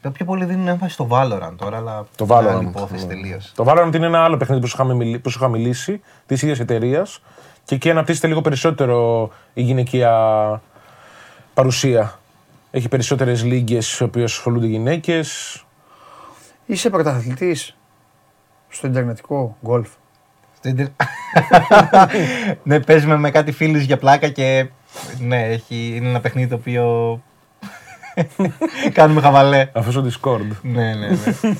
Το 0.00 0.10
πιο 0.10 0.24
πολύ 0.24 0.44
δίνουν 0.44 0.68
έμφαση 0.68 0.92
στο 0.92 1.08
Valorant 1.10 1.52
τώρα, 1.56 1.76
αλλά 1.76 2.06
Το 2.16 2.24
είναι 2.24 2.34
άλλη 2.48 2.48
Valorant. 2.66 2.68
υπόθεση 2.68 3.06
ναι. 3.06 3.12
τελείως. 3.14 3.52
Το 3.54 3.64
Valorant 3.68 3.94
είναι 3.94 4.06
ένα 4.06 4.24
άλλο 4.24 4.36
παιχνίδι 4.36 4.60
που 4.60 4.66
σου 4.66 4.74
είχαμε, 4.76 4.94
μιλ- 4.94 5.18
που 5.18 5.30
σου 5.30 5.38
είχα 5.40 5.48
μιλήσει, 5.48 6.00
της 6.26 6.42
ίδιας 6.42 6.58
εταιρείας. 6.60 7.22
Και 7.64 7.74
εκεί 7.74 7.90
αναπτύσσεται 7.90 8.26
λίγο 8.26 8.40
περισσότερο 8.40 9.30
η 9.54 9.62
γυναικεία 9.62 10.12
παρουσία. 11.54 12.18
Έχει 12.70 12.88
περισσότερες 12.88 13.44
λίγε 13.44 13.80
στις 13.80 14.00
οποίες 14.00 14.32
ασχολούνται 14.32 14.66
γυναίκες. 14.66 15.64
είσαι 16.66 16.90
πρωταθλητής 16.90 17.76
στο 18.68 18.86
Ιντερνετικό 18.86 19.56
γκολφ. 19.64 19.88
ναι, 22.62 22.80
παίζουμε 22.80 23.16
με 23.16 23.30
κάτι 23.30 23.52
φίλους 23.52 23.82
για 23.82 23.98
πλάκα 23.98 24.28
και 24.28 24.66
ναι, 25.18 25.44
έχει, 25.44 25.92
είναι 25.96 26.08
ένα 26.08 26.20
παιχνίδι 26.20 26.48
το 26.48 26.54
οποίο 26.54 27.20
κάνουμε 28.92 29.20
χαβαλέ. 29.20 29.68
Αυτό 29.72 29.90
στο 29.90 30.06
Discord. 30.06 30.46
ναι, 30.62 30.94
ναι, 30.94 31.08
ναι. 31.08 31.54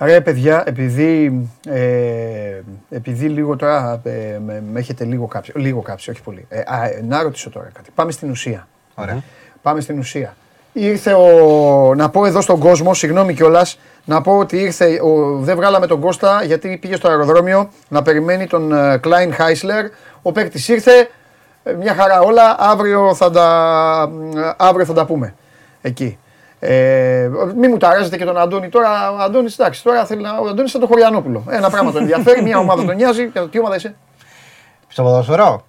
Ρε 0.00 0.20
παιδιά, 0.20 0.62
επειδή, 0.66 1.48
ε, 1.66 2.60
επειδή 2.90 3.28
λίγο 3.28 3.56
τώρα 3.56 4.00
ε, 4.04 4.38
με, 4.44 4.62
με 4.72 4.78
έχετε 4.78 5.04
λίγο 5.04 5.26
κάψει, 5.26 5.52
λίγο 5.54 5.80
κάψει, 5.80 6.10
όχι 6.10 6.22
πολύ. 6.22 6.46
Ε, 6.48 6.62
α, 6.66 6.84
ε, 6.84 7.02
να 7.02 7.22
ρωτήσω 7.22 7.50
τώρα 7.50 7.70
κάτι. 7.72 7.90
Πάμε 7.94 8.12
στην 8.12 8.30
ουσία. 8.30 8.68
Ωραία. 8.94 9.22
Πάμε 9.62 9.80
στην 9.80 9.98
ουσία. 9.98 10.36
Ήρθε 10.80 11.12
ο. 11.12 11.94
Να 11.96 12.08
πω 12.10 12.24
εδώ 12.26 12.40
στον 12.40 12.58
κόσμο, 12.58 12.94
συγγνώμη 12.94 13.34
κιόλας, 13.34 13.78
να 14.04 14.20
πω 14.20 14.38
ότι 14.38 14.56
ήρθε. 14.56 15.00
Ο, 15.00 15.38
δεν 15.40 15.56
βγάλαμε 15.56 15.86
τον 15.86 16.00
Κώστα 16.00 16.42
γιατί 16.44 16.78
πήγε 16.80 16.96
στο 16.96 17.08
αεροδρόμιο 17.08 17.68
να 17.88 18.02
περιμένει 18.02 18.46
τον 18.46 18.72
ε, 18.72 19.00
Klein 19.04 19.28
Heisler. 19.40 19.90
Ο 20.22 20.32
παίκτης 20.32 20.68
ήρθε. 20.68 21.08
ε, 21.62 21.72
Μια 21.72 21.94
χαρά 21.94 22.20
όλα. 22.20 22.56
Αύριο 22.58 23.14
θα 23.14 23.30
τα, 23.30 23.48
ε, 24.36 24.50
αύριο 24.56 24.84
θα 24.84 24.92
τα 24.92 25.04
πούμε. 25.06 25.34
Εκεί. 25.80 26.18
Ε, 26.60 27.28
μη 27.56 27.68
μου 27.68 27.76
ταράζετε 27.76 28.16
και 28.16 28.24
τον 28.24 28.38
Αντώνη 28.38 28.68
τώρα. 28.68 29.12
Ο 29.12 29.16
Αντώνης, 29.18 29.58
εντάξει, 29.58 29.82
τώρα 29.82 30.04
θέλει 30.04 30.22
να. 30.22 30.38
Ο 30.38 30.48
Αντώνης 30.48 30.70
σαν 30.70 30.80
τον 30.80 30.88
Χωριανόπουλο. 30.88 31.44
Ένα 31.48 31.70
πράγμα 31.70 31.92
τον 31.92 32.00
ενδιαφέρει, 32.00 32.42
μια 32.42 32.58
ομάδα 32.58 32.84
τον 32.84 32.94
νοιάζει. 32.96 33.28
Και 33.30 33.40
Τι 33.40 33.58
ομάδα 33.58 33.76
είσαι; 33.76 33.94
Στο 34.88 35.02
ποδόσφαιρο; 35.02 35.64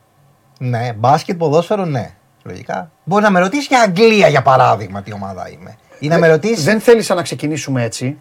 Ναι, 0.60 0.94
μπάσκετ, 0.98 1.38
ποδόσφαιρο, 1.38 1.86
ναι. 1.86 2.14
Λογικά. 2.50 2.92
Μπορεί 3.04 3.24
να 3.24 3.30
με 3.30 3.40
ρωτήσεις 3.40 3.68
για 3.68 3.80
Αγγλία 3.82 4.28
για 4.28 4.42
παράδειγμα 4.42 5.02
τι 5.02 5.14
ομάδα 5.14 5.50
είμαι. 5.50 5.78
Ή 6.02 6.08
να 6.08 6.18
με 6.18 6.28
ρωτήσει. 6.28 6.62
Δεν 6.62 6.80
θέλησα 6.80 7.14
να 7.14 7.22
ξεκινήσουμε 7.22 7.84
έτσι. 7.84 8.18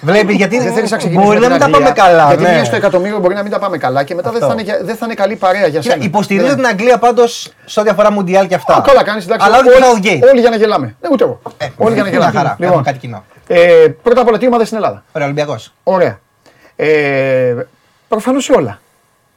Βλέπεις 0.00 0.36
γιατί. 0.36 0.58
Δεν 0.58 0.72
θέλεις 0.72 0.90
να 0.90 0.96
ξεκινήσουμε. 0.96 1.34
Μπορεί 1.34 1.40
να 1.46 1.48
με 1.48 1.54
μην 1.54 1.62
την 1.64 1.72
τα 1.72 1.78
πάμε 1.78 1.88
Αγγλία, 1.88 2.04
καλά. 2.04 2.26
Γιατί 2.26 2.42
ναι. 2.42 2.52
βγες 2.52 2.66
στο 2.66 2.76
εκατομμύριο 2.76 3.18
μπορεί 3.18 3.34
να 3.34 3.42
μην 3.42 3.50
τα 3.52 3.58
πάμε 3.58 3.78
καλά 3.78 4.02
και 4.04 4.14
μετά 4.14 4.30
δεν 4.30 4.40
θα, 4.40 4.46
Αυτό. 4.46 4.58
είναι, 4.58 4.70
για- 4.70 4.80
δεν 4.84 4.96
θα 4.96 5.04
είναι 5.04 5.14
καλή 5.14 5.36
παρέα 5.36 5.66
για 5.66 5.80
Κοίτα, 5.80 5.92
σένα. 5.92 6.04
Υποστηρίζω 6.04 6.46
Δεν- 6.46 6.56
την 6.56 6.66
Αγγλία 6.66 6.98
πάντως 6.98 7.52
σε 7.64 7.80
ό,τι 7.80 7.88
αφορά 7.88 8.12
Μουντιάλ 8.12 8.46
και 8.46 8.54
αυτά. 8.54 8.76
Α, 8.76 8.80
καλά 8.80 9.02
κάνεις, 9.04 9.24
εντάξει. 9.24 9.46
Αλλά 9.46 9.58
όχι 9.58 9.68
όλοι, 9.68 9.76
το 9.80 9.86
Southgate. 9.86 10.28
όλοι 10.30 10.40
για 10.40 10.50
να 10.50 10.56
γελάμε. 10.56 10.86
Ναι, 11.00 11.08
ούτε 11.12 11.24
εγώ. 11.24 11.40
όλοι 11.76 11.94
για 11.94 12.02
να 12.02 12.08
Μια 12.08 12.18
γελάμε. 12.18 12.36
χαρά. 12.38 12.50
Λοιπόν, 12.58 12.66
Έχουμε 12.68 12.82
κάτι 12.82 12.98
κοινό. 12.98 13.24
ε, 13.46 13.86
πρώτα 14.02 14.20
απ' 14.20 14.28
όλα, 14.28 14.38
τι 14.38 14.46
ομάδα 14.46 14.64
στην 14.64 14.76
Ελλάδα; 14.76 15.04
Ωραία, 15.12 15.26
Ολυμπιακός. 15.26 15.72
Ωραία. 15.82 16.18
Ε, 16.76 17.54
Προφανώς 18.08 18.44
σε 18.44 18.52
όλα. 18.52 18.80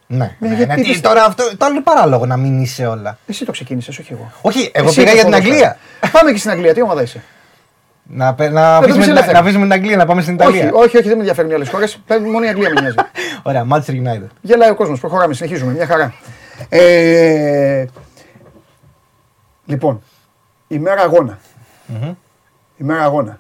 Ναι. 0.07 0.35
Ναι, 0.39 0.49
ναι, 0.49 0.55
γιατί 0.55 0.75
ναι, 0.75 0.81
τι, 0.83 0.89
είπες- 0.89 1.01
τώρα 1.01 1.23
αυτό 1.25 1.43
το 1.57 1.65
άλλο 1.65 1.73
είναι 1.73 1.83
παράλογο 1.83 2.25
να 2.25 2.37
μην 2.37 2.61
είσαι 2.61 2.85
όλα. 2.85 3.17
Εσύ 3.27 3.45
το 3.45 3.51
ξεκίνησες, 3.51 3.99
όχι 3.99 4.13
εγώ. 4.13 4.31
Όχι, 4.41 4.71
εγώ 4.73 4.87
Εσύ 4.87 4.95
πήγα 4.95 5.11
είπες 5.11 5.21
για 5.23 5.31
την 5.31 5.31
ποδόσφαιρο. 5.43 5.65
Αγγλία. 5.65 6.09
Πάμε 6.11 6.31
και 6.31 6.37
στην 6.37 6.51
Αγγλία. 6.51 6.73
Τι 6.73 6.81
ομάδα 6.81 7.01
είσαι; 7.01 7.23
Να, 8.03 8.33
πε- 8.33 8.51
να, 8.51 8.61
το 8.61 8.67
αφήσουμε, 8.67 8.95
πεις 8.95 9.03
την- 9.03 9.11
ελεύθερα. 9.11 9.33
να 9.33 9.39
αφήσουμε 9.39 9.63
την 9.63 9.73
Αγγλία, 9.73 9.95
να 9.97 10.05
πάμε 10.05 10.21
στην 10.21 10.33
Ιταλία. 10.33 10.63
Όχι, 10.63 10.73
όχι, 10.73 10.97
όχι, 10.97 11.01
δεν 11.07 11.13
με 11.13 11.19
ενδιαφέρουν 11.19 11.51
οι 11.51 11.53
άλλες 11.53 11.69
χώρες. 11.69 11.99
Μόνο 12.31 12.45
η 12.45 12.47
Αγγλία 12.47 12.69
με 12.73 12.81
νοιάζει. 12.81 12.95
Ωραία, 13.43 13.65
Manchester 13.71 13.91
United. 13.91 14.27
Γελάει 14.41 14.69
ο 14.69 14.75
κόσμος. 14.75 14.99
Προχωράμε, 14.99 15.33
συνεχίζουμε. 15.33 15.71
Μια 15.71 15.85
χαρά. 15.85 16.13
Ε, 16.69 17.85
λοιπόν, 19.65 20.01
ημέρα 20.67 21.01
αγώνα. 21.01 21.39
Ημέρα 22.77 23.03
αγώνα. 23.03 23.39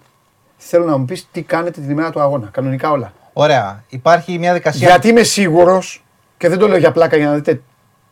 Θέλω 0.57 0.85
να 0.85 0.97
μου 0.97 1.05
πεις 1.05 1.27
τι 1.31 1.41
κάνετε 1.41 1.81
την 1.81 1.89
ημέρα 1.89 2.09
του 2.09 2.21
αγώνα. 2.21 2.47
Κανονικά 2.51 2.89
όλα. 2.91 3.13
Ωραία. 3.33 3.83
Υπάρχει 3.89 4.37
μια 4.39 4.53
δικασία. 4.53 4.87
Γιατί 4.87 5.07
είμαι 5.07 5.23
σίγουρος, 5.23 6.04
και 6.37 6.49
δεν 6.49 6.57
το 6.57 6.67
λέω 6.67 6.77
για 6.77 6.91
πλάκα 6.91 7.17
για 7.17 7.25
να 7.25 7.33
δείτε 7.33 7.61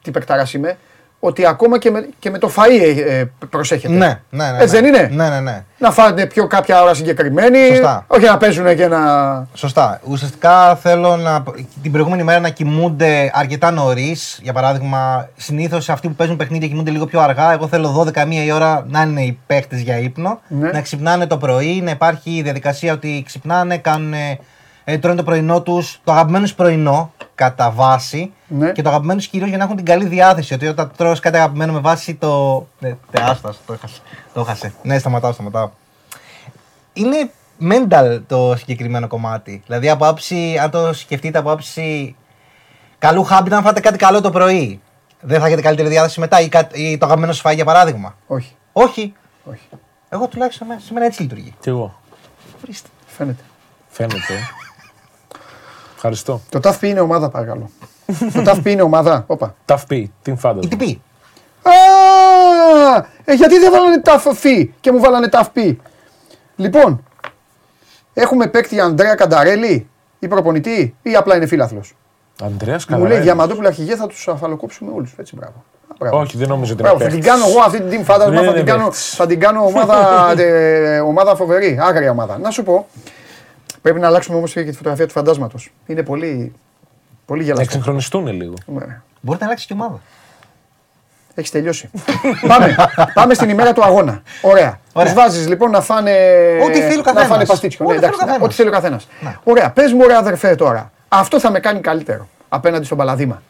τι 0.01 0.11
παικταρά 0.11 0.47
είμαι, 0.55 0.77
ότι 1.25 1.45
ακόμα 1.45 1.77
και 1.77 1.91
με, 1.91 2.09
και 2.19 2.29
με 2.29 2.37
το 2.37 2.51
φαΐ 2.55 2.81
ε, 2.81 3.19
ε, 3.19 3.31
προσέχετε. 3.49 3.93
Ναι, 3.93 4.19
ναι, 4.29 4.51
ναι. 4.51 4.57
Έτσι 4.59 4.75
ναι. 4.75 4.81
δεν 4.81 4.85
είναι; 4.85 5.09
Ναι, 5.11 5.29
ναι, 5.29 5.39
ναι. 5.39 5.63
Να 5.77 5.91
φάτε 5.91 6.25
πιο 6.25 6.47
κάποια 6.47 6.81
ώρα 6.81 6.93
συγκεκριμένη. 6.93 7.67
Σωστά. 7.67 8.05
Όχι 8.07 8.25
να 8.25 8.37
παίζουν 8.37 8.75
και 8.75 8.87
να. 8.87 8.99
Σωστά. 9.53 9.99
Ουσιαστικά 10.03 10.75
θέλω 10.75 11.17
να, 11.17 11.43
την 11.81 11.91
προηγούμενη 11.91 12.23
μέρα 12.23 12.39
να 12.39 12.49
κοιμούνται 12.49 13.31
αρκετά 13.33 13.71
νωρίς. 13.71 14.39
Για 14.41 14.53
παράδειγμα, 14.53 15.29
συνήθως 15.37 15.89
αυτοί 15.89 16.07
που 16.07 16.13
παίζουν 16.13 16.35
παιχνίδια 16.35 16.67
κοιμούνται 16.67 16.91
λίγο 16.91 17.05
πιο 17.05 17.19
αργά. 17.19 17.51
Εγώ 17.51 17.67
θέλω 17.67 18.05
12 18.15 18.25
μία 18.27 18.43
η 18.43 18.51
ώρα 18.51 18.85
να 18.89 19.01
είναι 19.01 19.21
οι 19.21 19.39
παίχτε 19.47 19.75
για 19.75 19.97
ύπνο. 19.97 20.39
Ναι. 20.47 20.71
Να 20.71 20.81
ξυπνάνε 20.81 21.27
το 21.27 21.37
πρωί, 21.37 21.81
να 21.81 21.91
υπάρχει 21.91 22.29
η 22.29 22.41
διαδικασία 22.41 22.93
ότι 22.93 23.23
ξυπνάνε, 23.25 23.77
κάνουν, 23.77 24.13
ε, 24.83 24.97
τρώνε 24.97 25.15
το 25.15 25.23
πρωινό 25.23 25.61
τους, 25.61 25.99
το 26.03 26.11
αγαπημένο 26.11 26.45
σου 26.45 26.55
πρωινό 26.55 27.11
κατά 27.35 27.71
βάση. 27.71 28.33
Ναι. 28.47 28.71
Και 28.71 28.81
το 28.81 28.89
αγαπημένο 28.89 29.19
του 29.19 29.27
κυρίως 29.29 29.49
για 29.49 29.57
να 29.57 29.63
έχουν 29.63 29.75
την 29.75 29.85
καλή 29.85 30.05
διάθεση. 30.05 30.53
Ότι 30.53 30.67
όταν 30.67 30.91
τρως 30.97 31.19
κάτι 31.19 31.37
αγαπημένο 31.37 31.73
με 31.73 31.79
βάση 31.79 32.15
το. 32.15 32.65
Ναι, 32.79 32.95
τεράστας, 33.11 33.59
το 33.65 33.73
έχασε. 33.73 33.99
Το 34.33 34.39
έχασε. 34.41 34.73
Ναι, 34.81 34.97
σταματάω, 34.97 35.31
σταματάω 35.31 35.69
είναι 36.93 37.29
mental 37.61 38.21
το 38.27 38.55
συγκεκριμένο 38.57 39.07
κομμάτι. 39.07 39.61
Δηλαδή 39.65 39.89
από 39.89 40.07
άψη, 40.07 40.57
αν 40.61 40.69
το 40.69 40.93
σκεφτείτε 40.93 41.37
από 41.37 41.51
άψη 41.51 42.15
καλού 42.97 43.23
χάμπι, 43.23 43.49
να 43.49 43.61
φάτε 43.61 43.79
κάτι 43.79 43.97
καλό 43.97 44.21
το 44.21 44.29
πρωί. 44.29 44.81
Δεν 45.21 45.39
θα 45.39 45.45
έχετε 45.45 45.61
καλύτερη 45.61 45.89
διάθεση 45.89 46.19
μετά 46.19 46.41
ή, 46.41 46.49
κάτι- 46.49 46.81
ή 46.81 46.97
το 46.97 47.05
αγαπημένο 47.05 47.33
σου 47.33 47.41
φάει 47.41 47.55
για 47.55 47.65
παράδειγμα; 47.65 48.15
Όχι. 48.27 48.55
Όχι. 48.73 49.13
Όχι. 49.43 49.67
Εγώ 50.09 50.27
τουλάχιστον 50.27 50.67
σε 50.77 50.93
μένα 50.93 51.05
έτσι 51.05 51.21
λειτουργεί. 51.21 51.53
Κι 51.59 51.69
εγώ; 51.69 51.99
Ορίστε. 52.63 52.89
Φαίνεται. 53.05 53.43
Φαίνεται. 53.89 54.39
Ευχαριστώ. 56.05 56.41
Το 56.49 56.59
TAFP 56.63 56.81
είναι 56.83 56.99
ομάδα, 56.99 57.29
παρακαλώ. 57.29 57.69
το 58.33 58.43
TAFP 58.45 58.65
είναι 58.65 58.81
ομάδα. 58.81 59.23
Όπα. 59.27 59.55
TAFP, 59.65 60.03
Team 60.25 60.33
Fantasy. 60.41 60.63
Η 60.63 60.67
τυπή. 60.67 61.01
Α, 61.61 61.71
ε, 63.25 63.33
γιατί 63.33 63.59
δεν 63.59 63.71
βάλανε 63.71 64.01
TAFP 64.05 64.67
και 64.79 64.91
μου 64.91 64.99
βάλανε 64.99 65.27
TAFP. 65.31 65.75
Λοιπόν, 66.55 67.03
έχουμε 68.13 68.47
παίκτη 68.47 68.79
Ανδρέα 68.79 69.15
Κανταρέλη 69.15 69.87
ή 70.19 70.27
προπονητή 70.27 70.95
ή 71.01 71.15
απλά 71.15 71.35
είναι 71.35 71.45
φίλαθλος; 71.45 71.95
Αντρέα 72.43 72.79
Μου 72.89 72.95
λέει 72.95 72.99
Καραέλης. 72.99 73.23
Διαμαντούπουλα 73.23 73.67
αρχηγέ 73.67 73.95
θα 73.95 74.07
τους 74.07 74.27
αφαλοκόψουμε 74.27 74.91
όλους. 74.95 75.13
Έτσι, 75.17 75.35
μπράβο. 75.35 75.63
Α, 75.87 75.95
μπράβο. 75.99 76.19
Όχι, 76.19 76.37
δεν 76.37 76.47
νομίζω 76.47 76.73
ότι 76.73 76.81
είναι 76.81 76.91
Μπράβο, 76.91 77.03
θα 77.03 77.09
την 77.15 77.23
παίκτης. 77.23 77.41
κάνω 77.41 77.49
εγώ 77.51 77.59
αυτή 77.65 77.81
την 77.81 77.99
team 77.99 78.03
φάντασμα, 78.03 78.33
Δεν 78.33 78.43
θα, 78.43 78.45
είναι 78.45 78.57
την 78.57 78.65
κάνω, 78.65 78.83
παίκτης. 78.83 79.15
θα 79.15 79.25
την 79.25 79.39
κάνω 79.39 79.65
ομάδα, 79.65 79.97
ε, 80.41 80.99
ομάδα 80.99 81.35
φοβερή, 81.35 81.77
άγρια 81.81 82.11
ομάδα. 82.11 82.37
Να 82.37 82.49
σου 82.49 82.63
πω, 82.63 82.87
πρέπει 83.83 83.99
να 83.99 84.07
αλλάξουμε 84.07 84.37
όμως 84.37 84.53
και 84.53 84.63
τη 84.63 84.71
φωτογραφία 84.71 85.05
του 85.05 85.11
φαντάσματος. 85.13 85.71
Είναι 85.85 86.03
πολύ, 86.03 86.53
πολύ 87.25 87.39
Να 87.39 87.45
γελαστό. 87.45 87.63
εξυγχρονιστούν 87.63 88.27
λίγο. 88.27 88.53
Ναι. 88.65 89.01
Μπορεί 89.21 89.37
να 89.39 89.45
αλλάξει 89.45 89.67
και 89.67 89.73
ομάδα. 89.73 90.01
Έχεις 91.35 91.51
τελειώσει. 91.51 91.89
πάμε, 92.47 92.75
πάμε 93.13 93.33
στην 93.33 93.49
ημέρα 93.49 93.73
του 93.73 93.83
αγώνα. 93.83 94.21
Ωραία. 94.41 94.79
Ωραία. 94.93 95.09
Του 95.13 95.19
βάζεις 95.19 95.47
λοιπόν 95.47 95.71
να 95.71 95.81
φάνε. 95.81 96.11
Ό,τι 96.63 96.79
θέλει 96.81 96.93
ο 96.93 96.95
Να 96.95 97.01
καθένας. 97.03 97.27
φάνε 97.27 97.45
παστίτσιο. 97.45 97.85
Ό,τι 97.85 97.93
Ναι, 97.93 97.99
θέλει 97.99 98.11
ο 98.11 98.15
εντάξει, 98.15 98.25
καθένας. 98.25 98.45
ό,τι 98.47 98.53
θέλει 98.55 98.69
ο 98.69 98.71
καθένας. 98.71 99.07
Ναι. 99.21 99.35
Ωραία. 99.43 99.71
Πες 99.71 99.93
μου, 99.93 100.07
ρε 100.07 100.15
αδερφέ 100.15 100.55
τώρα. 100.55 100.91
Αυτό 101.07 101.39
θα 101.39 101.51
με 101.51 101.59
κάνει 101.59 101.79
καλύτερο 101.79 102.27
απέναντι 102.49 102.85
στον 102.85 102.97
Παλαδίμα. 102.97 103.41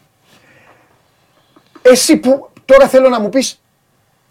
Εσύ 1.82 2.18
που 2.18 2.50
τώρα 2.66 2.88
θέλω 2.88 3.10
να 3.10 3.20
μου 3.20 3.30
πεις 3.30 3.62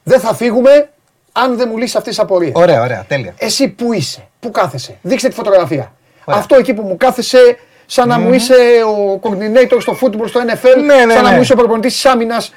δεν 0.03 0.20
θα 0.20 0.35
φύγουμε 0.35 0.91
αν 1.33 1.57
δεν 1.57 1.69
μου 1.70 1.77
λύσεις 1.79 1.97
αυτές 1.97 2.15
τις 2.15 2.23
απορίες. 2.23 2.53
Ωραία, 2.55 2.83
ωραία, 2.83 3.05
τέλεια. 3.09 3.35
Εσύ 3.39 3.69
που 3.69 3.93
είσαι, 3.93 4.29
που 4.43 4.51
κάθεσαι. 4.51 4.98
Δείξτε 5.02 5.28
τη 5.28 5.35
φωτογραφία. 5.35 5.93
Ωραία. 6.24 6.40
Αυτό 6.40 6.56
εκεί 6.56 6.74
που 6.74 6.82
μου 6.82 6.97
κάθεσαι, 6.97 7.56
σαν 7.86 8.09
να 8.09 8.19
μου 8.19 8.32
είσαι 8.32 8.55
ο 8.86 9.20
coordinator 9.23 9.77
στο 9.81 9.97
football, 10.01 10.24
στο 10.27 10.40
NFL, 10.40 10.77
Ναι, 10.85 11.05
ναι, 11.05 11.12
σαν 11.12 11.23
να 11.23 11.31
ναι. 11.31 11.36
μου 11.36 11.43
είσαι 11.43 11.52
ο 11.52 11.56
προπονητής 11.56 11.93
της 11.93 12.05
άμυνας. 12.06 12.55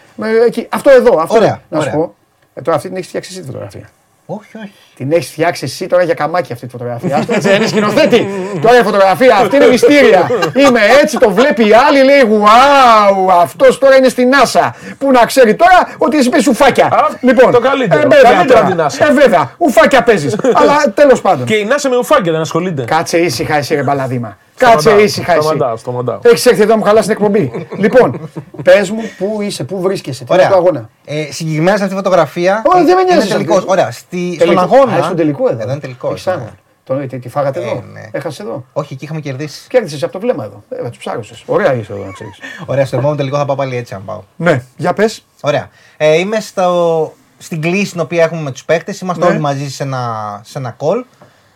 Αυτό 0.69 0.89
εδώ. 0.89 1.19
Αυτό. 1.19 1.35
Ωραία, 1.35 1.61
Να 1.69 1.79
σου 1.81 1.87
ωραία. 1.87 1.99
πω. 1.99 2.15
Ε, 2.53 2.61
τώρα 2.61 2.75
αυτή 2.77 2.87
την 2.87 2.97
έχεις 2.97 3.09
φτιάξει 3.09 3.31
εσύ 3.31 3.39
τη 3.39 3.45
φωτογραφία. 3.45 3.89
Όχι, 4.27 4.57
όχι. 4.57 4.71
Την 4.95 5.11
έχεις 5.11 5.29
φτιάξει 5.29 5.65
εσύ 5.65 5.87
τώρα 5.87 6.03
για 6.03 6.13
καμάκι 6.13 6.53
αυτή 6.53 6.65
τη 6.65 6.71
φωτογραφία. 6.71 7.15
Αυτό 7.17 7.33
έτσι 7.33 7.47
δεν 7.47 7.57
είναι 7.57 7.67
σκηνοθέτη. 7.67 8.27
Τώρα 8.61 8.79
η 8.79 8.83
φωτογραφία 8.83 9.35
αυτή 9.35 9.55
είναι 9.55 9.67
μυστήρια. 9.67 10.29
Είμαι 10.55 10.79
έτσι, 11.01 11.17
το 11.17 11.29
βλέπει 11.31 11.67
η 11.67 11.73
άλλη, 11.87 12.03
λέει 12.03 12.21
Wow, 12.43 13.31
αυτός 13.41 13.77
τώρα 13.77 13.95
είναι 13.95 14.09
στην 14.09 14.29
NASA. 14.31 14.69
Πού 14.97 15.11
να 15.11 15.25
ξέρει 15.25 15.55
τώρα 15.55 15.95
ότι 15.97 16.17
εσύ 16.17 16.29
παίζει 16.29 16.49
ουφάκια. 16.49 16.85
Α, 16.85 17.07
λοιπόν, 17.21 17.51
το 17.51 17.59
καλύτερο. 17.59 18.01
Ε, 18.01 18.07
βέβαια, 18.07 18.31
Καλύτερα 18.31 18.61
τώρα. 18.61 18.87
την 18.89 19.05
NASA. 19.05 19.09
Ε, 19.09 19.13
βέβαια, 19.13 19.51
ουφάκια 19.57 20.03
παίζεις. 20.03 20.35
Αλλά 20.59 20.91
τέλος 20.93 21.21
πάντων. 21.21 21.45
Και 21.45 21.55
η 21.55 21.65
Νάσα 21.65 21.89
με 21.89 21.97
ουφάκια 21.97 22.31
δεν 22.31 22.41
ασχολείται. 22.41 22.83
Κάτσε 22.83 23.17
ήσυχα 23.17 23.55
εσύ 23.55 23.75
ρε 23.75 23.83
μπαλαδίμα. 23.83 24.37
Κάτσε 24.57 24.79
Σταματάω, 24.79 25.03
ήσυχα 25.05 25.31
εσύ. 25.33 25.41
σταματάω, 25.41 25.77
σταματάω. 25.77 26.19
Έχεις 26.23 26.45
έρθει 26.45 26.61
εδώ 26.61 26.71
να 26.71 26.77
μου 26.77 26.83
χαλάσει 26.83 27.07
την 27.07 27.17
εκπομπή. 27.17 27.51
λοιπόν, 27.83 28.29
πες 28.63 28.89
μου 28.89 29.01
πού 29.17 29.41
είσαι, 29.41 29.63
πού 29.63 29.81
βρίσκεσαι, 29.81 30.23
τι 30.23 30.33
είναι 30.33 30.41
Ωραία. 30.43 30.51
το 30.53 30.57
αγώνα. 30.57 30.89
Ε, 31.05 31.31
συγκεκριμένα 31.31 31.77
σε 31.77 31.83
αυτή 31.83 31.95
τη 31.95 32.01
φωτογραφία. 32.03 32.61
Ω, 32.65 32.83
δεν 32.83 32.95
με 32.95 33.03
νοιάζει 33.03 33.25
Είναι 33.25 33.35
τελικός. 33.35 33.57
αυτό. 33.57 33.71
Ωραία. 33.71 33.91
Στη, 33.91 34.25
στον 34.35 34.37
Τελικός. 34.47 34.63
αγώνα. 34.63 34.91
Α, 34.91 34.95
είσαι 34.95 35.03
στον 35.03 35.15
τελικό 35.17 35.49
εδώ. 35.49 35.61
Εδώ 35.61 35.71
είναι 35.71 35.79
τελικός. 35.79 36.11
Έχεις 36.11 36.27
άγχος. 36.27 36.49
Τον, 36.83 37.07
τι, 37.07 37.19
τι 37.19 37.29
φάγατε 37.29 37.59
εδώ. 37.59 37.69
Ε, 37.69 37.83
ναι. 37.93 38.01
Έχασες 38.11 38.39
εδώ. 38.39 38.65
Όχι, 38.73 38.93
εκεί 38.93 39.03
είχαμε 39.03 39.19
κερδίσει. 39.19 39.67
Κέρδισες 39.69 40.03
από 40.03 40.11
το 40.11 40.19
βλέμμα 40.19 40.43
εδώ. 40.43 40.63
Ε, 40.69 40.89
τους 40.89 40.97
ψάρωσε. 40.97 41.35
Ωραία 41.45 41.73
είσαι 41.73 41.93
εδώ 41.93 42.05
να 42.05 42.11
ξέρεις. 42.11 42.39
Ωραία, 42.65 42.85
στο 42.85 42.95
επόμενο 42.95 43.17
τελικό 43.17 43.37
θα 43.37 43.45
πάω 43.45 43.55
πάλι 43.55 43.75
έτσι 43.75 43.93
αν 43.93 44.01
πάω. 44.05 44.21
Ναι, 44.35 44.63
για 44.77 44.93
πες. 44.93 45.25
Ωραία. 45.41 45.69
Ε, 45.97 46.17
είμαι 46.19 46.39
στο, 46.39 47.13
στην 47.37 47.61
κλίση 47.61 47.91
την 47.91 47.99
οποία 48.01 48.23
έχουμε 48.23 48.41
με 48.41 48.51
τους 48.51 48.65
παίκτες. 48.65 48.99
Είμαστε 49.01 49.23
Ναι. 49.25 49.29
όλοι 49.29 49.39
μαζί 49.39 49.69
σε 49.71 49.83
ένα, 49.83 50.41
σε 50.45 50.57
ένα 50.57 50.75
call 50.79 51.03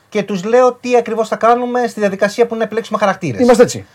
και 0.09 0.23
τους 0.23 0.43
λέω 0.43 0.73
τι 0.73 0.95
ακριβώς 0.95 1.27
θα 1.27 1.35
κάνουμε 1.35 1.87
στη 1.87 1.99
διαδικασία 1.99 2.43
που 2.43 2.49
είναι 2.49 2.59
να 2.59 2.65
επιλέξουμε 2.65 2.97
χαρακτήρες. 2.99 3.41
Είμαστε 3.41 3.63
έτσι. 3.63 3.85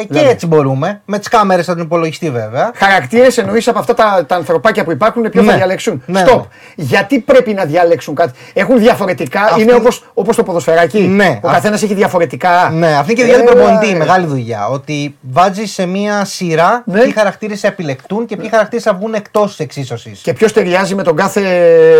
Ε, 0.00 0.04
και 0.04 0.18
Λέμε. 0.18 0.28
έτσι 0.28 0.46
μπορούμε. 0.46 1.00
Με 1.04 1.18
τις 1.18 1.28
κάμερες 1.28 1.68
από 1.68 1.76
τον 1.76 1.86
υπολογιστή 1.86 2.30
βέβαια. 2.30 2.70
Χαρακτήρες 2.74 3.38
εννοείς 3.38 3.68
από 3.68 3.78
αυτά 3.78 3.94
τα, 3.94 4.24
τα 4.26 4.34
ανθρωπάκια 4.36 4.84
που 4.84 4.90
υπάρχουν, 4.90 5.30
ποιο 5.30 5.42
Ναι. 5.42 5.50
θα 5.50 5.56
διαλέξουν; 5.56 6.02
Ναι, 6.06 6.22
Stop. 6.26 6.36
ναι. 6.36 6.42
Γιατί 6.74 7.18
πρέπει 7.18 7.52
να 7.54 7.64
διαλέξουν 7.64 8.14
κάτι; 8.14 8.32
Έχουν 8.52 8.78
διαφορετικά, 8.78 9.40
Αυτή- 9.40 9.60
είναι 9.62 9.74
όπως 9.74 10.04
όπως 10.14 10.36
το 10.36 10.42
ποδοσφαιράκι. 10.42 11.00
Ναι. 11.00 11.38
Ο 11.42 11.48
Α- 11.48 11.52
καθένας 11.52 11.82
έχει 11.82 11.94
διαφορετικά. 11.94 12.70
Ναι, 12.74 12.86
αυτή 12.96 13.12
είναι 13.12 13.20
και 13.22 13.26
η 13.28 13.30
δουλειά 13.32 13.44
του 13.50 13.56
Έλα, 13.58 13.64
προπονητή. 13.66 13.92
ρε. 13.92 13.98
Μεγάλη 13.98 14.26
δουλειά. 14.26 14.66
Ότι 14.68 15.16
βάζεις 15.20 15.72
σε 15.72 15.86
μία 15.86 16.24
σειρά 16.24 16.82
Ναι. 16.86 17.00
ποιοι 17.02 17.12
χαρακτήρες 17.12 17.60
θα 17.60 17.66
επιλεκτούν 17.68 18.26
και 18.26 18.36
ποιοι 18.36 18.48
χαρακτήρες 18.50 18.84
θα 18.84 18.94
βγουν 18.94 19.14
εκτός 19.14 19.48
της 19.50 19.58
εξίσωσης. 19.58 20.20
Και 20.20 20.32
ποιος 20.32 20.52
ταιριάζει 20.52 20.94
με 20.94 21.02
τον 21.02 21.16
κάθε 21.16 21.40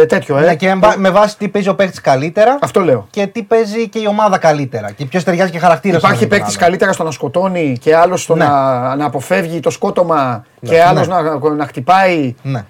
τέτοιο, 0.09 0.37
ε. 0.37 0.41
Ναι, 0.41 0.55
και 0.55 0.67
με, 0.67 0.75
βά- 0.75 0.97
με 0.97 1.11
βάση 1.11 1.37
τι 1.39 1.49
παίζει 1.49 1.69
ο 1.69 1.75
παίκτης 1.75 2.01
καλύτερα 2.01 2.59
Αυτό 2.61 2.81
λέω. 2.81 3.07
και 3.11 3.27
τι 3.27 3.43
παίζει 3.43 3.89
και 3.89 3.99
η 3.99 4.07
ομάδα 4.07 4.39
καλύτερα. 4.39 4.91
Και 4.91 5.05
ποιος 5.05 5.25
ταιριάζει 5.25 5.51
και 5.51 5.59
χαρακτήρα 5.59 5.97
Υπάρχει 5.97 6.27
παίκτης 6.27 6.57
καλύτερα 6.57 6.93
στο 6.93 7.03
να 7.05 7.11
σκοτώνει; 7.11 7.78
Και 7.79 7.97
άλλος 7.97 8.23
στο 8.23 8.35
Ναι. 8.35 8.45
να, 8.45 8.97
να 8.97 9.05
αποφεύγει 9.05 9.61
το 9.61 9.71
σκότωμα 9.71 10.45
και 10.63 10.83
άλλος 10.83 11.09
να, 11.09 11.39
να 11.51 11.67
χτυπάει. 11.67 12.35
Ναι. 12.43 12.65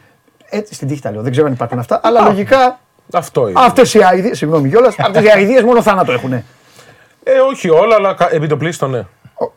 Έτσι 0.48 0.74
στην 0.74 0.88
τύχη 0.88 1.00
τα 1.00 1.10
λέω. 1.10 1.22
Δεν 1.22 1.30
ξέρω 1.30 1.46
αν 1.46 1.52
υπάρχουν 1.52 1.78
αυτά. 1.78 2.00
Αλλά 2.02 2.20
λογικά 2.22 2.78
Αυτό 3.12 3.48
είναι. 3.48 3.60
αυτές 3.64 3.94
οι 3.94 4.02
αειδίες. 4.02 4.38
Συγγνώμη 4.38 4.68
κιόλας. 4.68 4.94
Αυτές 5.06 5.24
οι 5.24 5.30
αειδίες 5.30 5.62
μόνο 5.62 5.82
θάνατο 5.82 6.12
έχουν. 6.12 6.32
Ε, 6.32 6.44
όχι 7.52 7.68
όλα, 7.70 7.94
αλλά 7.94 8.14
κα- 8.14 8.28
επί 8.34 8.46
το 8.46 8.56
πλήστον, 8.56 8.90
ναι. 8.90 9.02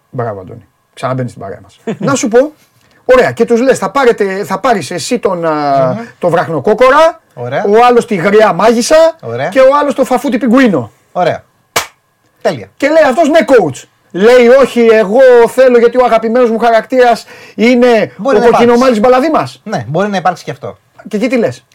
Μπράβο, 0.09 0.39
Αντώνη. 0.41 0.65
Ξαναμπαίνει 0.93 1.29
στην 1.29 1.41
παρέα 1.41 1.59
μας. 1.63 1.79
να 2.09 2.15
σου 2.15 2.27
πω. 2.27 2.51
Ωραία, 3.05 3.31
και 3.31 3.45
τους 3.45 3.61
λες: 3.61 3.77
θα, 3.77 3.91
πάρετε- 3.91 4.45
θα 4.45 4.59
πάρεις 4.59 4.91
εσύ 4.91 5.19
τον, 5.19 5.45
α, 5.45 5.95
το 6.19 6.29
βραχνοκόκορα, 6.29 7.19
Ωραία. 7.33 7.63
ο 7.65 7.85
άλλος 7.87 8.05
τη 8.05 8.15
γριά 8.15 8.53
μάγισσα 8.53 9.15
Ωραία. 9.21 9.47
και 9.49 9.59
ο 9.59 9.67
άλλος 9.81 9.93
το 9.95 10.03
φαφούτι 10.05 10.37
πιγκουίνο. 10.37 10.91
Ωραία. 11.11 11.43
Τέλεια. 12.41 12.67
Και 12.77 12.87
λέει 12.87 13.03
αυτός 13.03 13.29
ναι, 13.29 13.39
coach. 13.47 13.83
Λέει 14.11 14.47
όχι, 14.61 14.79
εγώ 14.79 15.19
θέλω 15.47 15.77
γιατί 15.77 15.97
ο 15.97 16.05
αγαπημένος 16.05 16.49
μου 16.49 16.59
χαρακτήρας 16.59 17.25
είναι 17.55 18.11
Μπορεί 18.17 18.35
ο 18.35 18.39
να 18.39 18.45
υπάρξει. 18.45 18.49
κοκκινομάλης 18.51 18.99
μπαλαδίμα. 18.99 19.47
Ναι, 19.63 19.85
μπορεί 19.87 20.09
να 20.09 20.17
υπάρξει 20.17 20.43
και 20.43 20.51
αυτό. 20.51 20.77
Και 21.07 21.15
εκεί 21.17 21.27
τι 21.27 21.37
λες; 21.37 21.65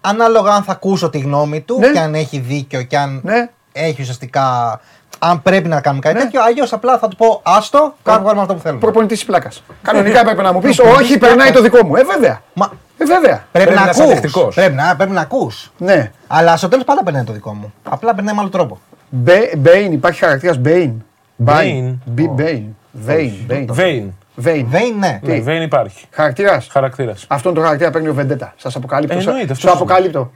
Ανάλογα 0.00 0.52
αν 0.54 0.62
θα 0.62 0.72
ακούσω 0.72 1.10
τη 1.10 1.18
γνώμη 1.18 1.60
του 1.60 1.78
Ναι. 1.78 1.88
και 1.88 1.98
αν 1.98 2.14
έχει 2.14 2.38
δίκιο 2.38 2.82
και 2.82 2.96
αν 2.96 3.20
Ναι. 3.24 3.48
έχει 3.72 4.00
ουσιαστικά. 4.02 4.80
Αν 5.18 5.42
πρέπει 5.42 5.68
να 5.68 5.80
κάνουμε 5.80 6.02
κάτι 6.02 6.16
Ναι. 6.16 6.22
τέτοιο, 6.22 6.42
αλλιώς 6.42 6.72
απλά 6.72 6.98
θα 6.98 7.08
του 7.08 7.16
πω 7.16 7.40
άστο, 7.44 7.94
κάνουμε 8.02 8.24
κάνουμε 8.24 8.42
αυτό 8.42 8.54
που 8.54 8.60
θέλουμε. 8.60 8.80
Προπονητής 8.80 9.18
της 9.18 9.26
πλάκας. 9.26 9.62
Κανονικά 9.82 10.20
έπρεπε 10.24 10.42
να 10.42 10.52
μου 10.52 10.60
πεις: 10.60 10.78
Όχι, 10.78 11.18
περνάει 11.18 11.50
το 11.50 11.62
δικό 11.62 11.84
μου. 11.86 11.96
Ε, 11.96 12.04
βέβαια. 12.04 12.42
Μα 12.54 12.70
Ε, 12.98 13.04
βέβαια. 13.04 13.44
πρέπει, 13.52 13.66
Πρέπει 13.66 13.74
να 13.74 13.84
να 13.84 13.90
είσαι 13.90 14.02
ακούς. 14.02 14.12
αντεκτικός. 14.12 14.54
Πρέπει 14.54 14.74
να, 14.74 14.96
πρέπει 14.96 15.12
να 15.12 15.20
ακούς. 15.20 15.72
Ναι. 15.78 16.10
Αλλά 16.26 16.56
στο 16.56 16.68
τέλος 16.68 16.84
πάντα 16.84 17.02
περνάει 17.02 17.24
το 17.24 17.32
δικό 17.32 17.52
μου. 17.54 17.72
Απλά 17.88 18.14
περνάει 18.14 18.34
με 18.34 18.40
άλλο 18.40 18.50
τρόπο. 18.50 18.80
Μπέ- 19.08 19.56
Μπέιν, 19.56 19.92
υπάρχει 19.92 20.20
χαρακτήρας 20.20 20.58
Μπέιν. 20.58 21.04
Μπέιν. 21.36 21.98
Μπι- 22.04 22.28
Μπέιν. 22.30 22.64
Βέιν. 22.92 23.32
Μπέιν. 23.46 23.66
Βέιν. 23.72 24.12
Βέιν. 24.34 24.66
Δεν 24.70 24.98
ναι. 24.98 25.20
Ναι, 25.22 25.40
Βέιν 25.40 25.62
υπάρχει. 25.62 26.06
Χαρακτήρας. 26.10 26.66
Χαρακτήρας. 26.70 27.24
Αυτόν 27.28 27.54
τον 27.54 27.62
χαρακτήρα 27.62 27.90
παίρνει 27.90 28.08
ο 28.08 28.14
Βεντέτα. 28.14 28.54
Σας 28.56 28.76
αποκαλύπτω. 28.76 29.20
Σα- 29.20 29.30
Εννοείται, 29.30 29.46
Σου 29.46 29.52
αυτός 29.52 29.72
είναι. 29.72 29.82
αποκαλύπτω. 29.82 30.30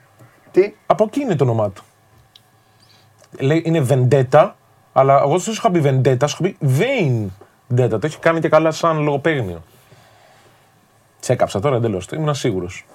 Τι; 0.50 0.72
Από 0.86 1.04
εκεί 1.04 1.20
είναι 1.20 1.34
το 1.36 1.44
όνομά 1.44 1.70
του. 1.70 1.82
Λέει, 3.40 3.62
είναι 3.66 3.86
Βεντέτα, 3.88 4.50
αλλά 4.92 5.18
εγώ 5.18 5.28
δεν 5.28 5.38
σου 5.40 5.50
είχα 5.50 5.70
πει 5.70 5.80
Βεντέτα, 5.84 6.24
σου 6.28 6.36
είχα 6.44 6.54
πει 6.58 6.78
Βεντέτα. 6.78 7.88
Το 7.90 8.00
έχει 8.02 8.18
κάνει 8.18 8.40
και 8.40 8.48
καλά 8.48 8.70
σαν 8.70 9.02
λογοπαίγνιο. 9.02 9.62
Τσέκαψα 11.20 11.60
τώρα 11.60 11.76
εντελώς. 11.76 12.06
Ήμουν 12.12 12.34
σίγουρος. 12.34 12.86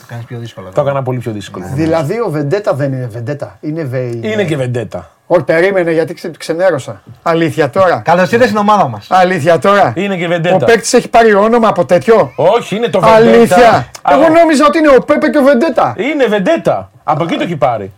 Το 0.00 0.04
κάνεις 0.08 0.24
πιο 0.24 0.38
δύσκολο. 0.38 0.70
Το 0.74 0.80
έκανα 0.80 1.02
πολύ 1.02 1.18
πιο 1.18 1.32
δύσκολο. 1.32 1.64
Δηλαδή 1.74 2.20
ο 2.20 2.30
Βεντέτα 2.30 2.74
δεν 2.74 2.92
είναι 2.92 3.06
Βεντέτα. 3.06 3.58
Είναι 3.60 3.84
Βέιν. 3.84 4.22
Είναι 4.22 4.44
και 4.44 4.56
Vendetta. 4.60 5.00
Όχι, 5.32 5.42
περίμενε 5.44 5.92
γιατί 5.92 6.14
ξε- 6.14 6.36
ξενέρωσα. 6.36 7.02
Αλήθεια 7.22 7.70
τώρα. 7.70 8.02
Καλώς 8.04 8.32
ήρθες 8.32 8.46
στην 8.48 8.58
ομάδα 8.60 8.88
μας. 8.88 9.06
Αλήθεια 9.10 9.58
τώρα. 9.58 9.92
Είναι 9.96 10.16
και 10.16 10.24
Ο 10.26 10.28
Vendetta. 10.30 10.66
παίκτης 10.66 10.92
έχει 10.92 11.08
πάρει 11.08 11.34
όνομα 11.34 11.68
από 11.68 11.84
τέτοιο; 11.84 12.32
Όχι, 12.36 12.76
είναι 12.76 12.88
το 12.88 13.00
Vendetta. 13.02 13.08
Αλήθεια. 13.14 13.68
Α, 14.02 14.12
Εγώ 14.14 14.28
νόμιζα 14.28 14.66
ότι 14.66 14.78
είναι 14.78 14.88
ο 14.88 15.00
Πέπε 15.00 15.28
και 15.28 15.38
ο 15.38 15.42
Βεντέτα. 15.42 15.94
Είναι 15.96 16.24
Vendetta. 16.30 16.84
Από 17.04 17.24
εκεί 17.24 17.36
το 17.36 17.42
έχει 17.42 17.56
πάρει. 17.56 17.92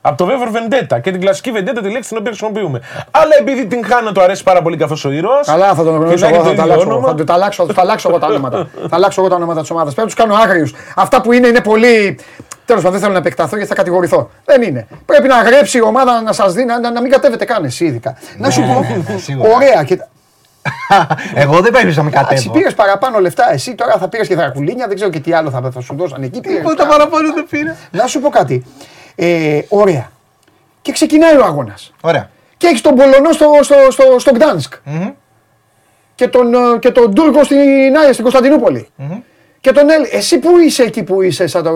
Από 0.00 0.16
το 0.16 0.24
βέβαιο 0.24 0.46
Vendetta 0.52 1.00
και 1.02 1.10
την 1.10 1.20
κλασική 1.20 1.52
Vendetta 1.54 1.78
τη 1.82 1.90
λέξη 1.90 2.08
την 2.08 2.16
οποία 2.18 2.30
χρησιμοποιούμε. 2.32 2.80
Αλλά 3.10 3.30
επειδή 3.40 3.66
την 3.66 3.84
Χάνα 3.86 4.12
του 4.12 4.20
αρέσει 4.22 4.42
πάρα 4.42 4.62
πολύ 4.62 4.76
καθώς 4.76 5.04
ο 5.04 5.10
ήρωας. 5.10 5.46
Καλά, 5.46 5.74
θα 5.74 5.84
τον 5.84 5.94
γνωρίσω 5.94 6.26
και 6.26 6.30
να 6.32 6.36
εγώ, 6.36 6.36
έχει 6.36 6.44
θα 6.44 6.50
το 6.50 6.56
τα 6.56 6.62
ίδιο 6.62 6.72
αλλάξω. 6.72 6.88
όνομα. 6.88 7.08
Θα 7.08 7.14
του 7.14 7.24
τα 7.24 7.32
αλλάξω, 7.34 7.62
θα 7.62 7.68
του 7.68 7.74
τα 7.74 7.80
αλλάξω 7.80 8.08
εγώ 8.08 8.18
τα 8.18 8.26
ονόματα. 8.26 8.68
θα 8.88 8.96
αλλάξω 8.96 9.20
εγώ 9.20 9.30
τα 9.30 9.36
ονόματα 9.36 9.60
της 9.60 9.70
ομάδας. 9.70 9.94
Πρέπει 9.94 10.10
να 10.10 10.14
τους 10.14 10.24
κάνω 10.24 10.42
άγριους. 10.42 10.74
Αυτά 10.96 11.20
που 11.20 11.32
είναι 11.32 11.46
είναι 11.46 11.60
πολύ. 11.60 12.18
Τέλος 12.68 12.82
πάντων, 12.82 12.90
δεν 12.98 13.00
θέλω 13.00 13.12
να 13.12 13.18
επεκταθώ 13.18 13.56
γιατί 13.56 13.68
θα 13.70 13.76
κατηγορηθώ. 13.76 14.30
Δεν 14.44 14.62
είναι. 14.62 14.86
Πρέπει 15.06 15.28
να 15.28 15.36
γρέψει 15.42 15.78
η 15.78 15.80
ομάδα 15.82 16.22
να 16.22 16.32
σας 16.32 16.52
δει, 16.52 16.64
να, 16.64 16.80
να, 16.80 16.90
να 16.90 17.00
μην 17.00 17.10
κατέβετε 17.10 17.44
καν 17.44 17.64
εσύ 17.64 17.84
ειδικά. 17.84 18.16
να 18.38 18.50
σου 18.50 18.60
πω. 19.06 19.18
σίγουρα. 19.18 19.54
Ωραία. 19.54 19.84
Και, 19.84 19.98
Εγώ 21.42 21.60
δεν 21.60 21.72
πρέπει 21.72 21.94
να 21.96 22.02
με 22.02 22.08
εντάξει, 22.08 22.28
κατέβω. 22.34 22.50
πήρες 22.52 22.74
παραπάνω 22.74 23.18
λεφτά. 23.18 23.52
Εσύ 23.52 23.74
τώρα 23.74 23.96
θα 23.98 24.08
πήρες 24.08 24.28
και 24.28 24.34
δρακουλίνια, 24.34 24.86
δεν 24.86 24.94
ξέρω 24.96 25.10
και 25.10 25.20
τι 25.20 25.32
άλλο 25.32 25.50
θα, 25.50 25.70
θα 25.74 25.80
σου 25.80 25.94
δώσαν 25.96 26.22
εκεί. 26.22 26.40
Πήρες 26.40 26.56
Τίποτα 26.58 26.82
τα- 26.82 26.88
παραπάνω 26.88 27.32
δεν 27.34 27.46
πήρα. 27.50 27.76
Να 27.90 28.06
σου 28.06 28.20
πω 28.20 28.28
κάτι. 28.28 28.64
Ε, 29.14 29.60
ωραία. 29.68 30.10
Και 30.82 30.92
ξεκινάει 30.92 31.36
ο 31.36 31.44
αγώνας. 31.44 31.92
Ωραία. 32.00 32.30
Και 32.56 32.66
έχεις 32.66 32.80
τον 32.80 32.94
Πολωνό 32.94 33.32
στο, 33.32 33.50
στο, 33.62 33.74
στο, 33.90 34.18
στο 34.18 34.30
Γκτάνσκ. 34.34 34.74
Και 36.14 36.28
τον, 36.28 36.54
ε, 36.54 36.58
και 36.80 36.90
τον 36.90 37.14
Τούρκο 37.14 37.44
στην, 37.44 37.58
Άγια, 37.98 38.12
στην 38.12 38.22
Κωνσταντινούπολη 38.22 38.88
Και 39.60 39.72
τον 39.72 39.90
Έλλη. 39.90 40.08
Εσύ 40.12 40.38
που 40.38 40.58
είσαι 40.58 40.82
εκεί 40.82 41.02
που 41.02 41.22
είσαι, 41.22 41.46
σαν 41.46 41.62
το. 41.62 41.72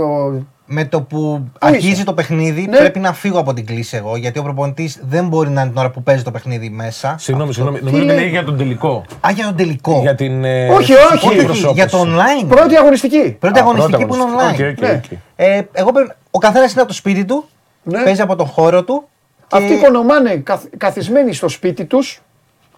Με 0.73 0.85
το 0.85 1.03
που 1.03 1.45
αρχίζει 1.59 1.89
είσαι; 1.89 2.05
το 2.05 2.13
παιχνίδι 2.15 2.67
Ναι. 2.67 2.77
πρέπει 2.77 2.99
να 2.99 3.13
φύγω 3.13 3.39
από 3.39 3.53
την 3.55 3.67
κλήση 3.67 3.97
εγώ. 3.97 4.17
Γιατί 4.17 4.39
ο 4.39 4.43
προπονητής 4.43 5.01
δεν 5.09 5.29
μπορεί 5.29 5.51
να 5.51 5.61
είναι 5.61 5.71
την 5.71 5.79
ώρα 5.79 5.91
που 5.91 6.03
παίζει 6.03 6.23
το 6.23 6.31
παιχνίδι 6.31 6.71
μέσα. 6.71 7.15
Συγγνώμη, 7.19 7.53
συγγνώμη. 7.55 7.79
Νομίζω 7.83 8.05
λέει; 8.05 8.15
μιλάει 8.17 8.29
για 8.31 8.45
τον 8.45 8.57
τελικό. 8.57 9.05
Α, 9.27 9.31
για 9.35 9.45
τον 9.45 9.57
τελικό. 9.57 9.99
Για 10.01 10.15
την. 10.15 10.45
ε, 10.45 10.69
Όχι, 10.69 10.93
φυσική 10.93 11.15
όχι, 11.15 11.27
όχι, 11.29 11.39
εκπροσώπηση. 11.39 11.73
για 11.75 11.89
το 11.89 12.03
online. 12.03 12.47
Πρώτη 12.49 12.77
αγωνιστική. 12.77 13.37
Πρώτη 13.41 13.59
Α, 13.59 13.63
αγωνιστική 13.63 14.05
πρώτη 14.05 14.07
που 14.07 14.15
είναι 14.15 14.25
αγωνιστική. 14.41 14.63
online. 14.63 14.73
OK, 14.73 14.85
OK, 14.85 14.89
Ναι. 14.91 15.01
οκ. 15.05 15.19
Ε, 15.37 15.63
εγώ 15.73 15.93
πρέπει, 15.93 16.13
ο 16.31 16.39
καθένας 16.39 16.73
είναι 16.73 16.81
από 16.81 16.91
το 16.91 16.97
σπίτι 16.97 17.25
του, 17.25 17.45
Ναι. 17.83 18.03
παίζει 18.03 18.21
από 18.21 18.37
τον 18.37 18.47
χώρο 18.47 18.85
του. 18.85 19.05
και- 19.49 19.57
Αυτοί 19.57 19.77
κονομάνε 19.79 20.37
καθ- 20.37 20.77
καθισμένοι 20.77 21.33
στο 21.35 21.49
σπίτι 21.49 21.85
τους, 21.85 22.21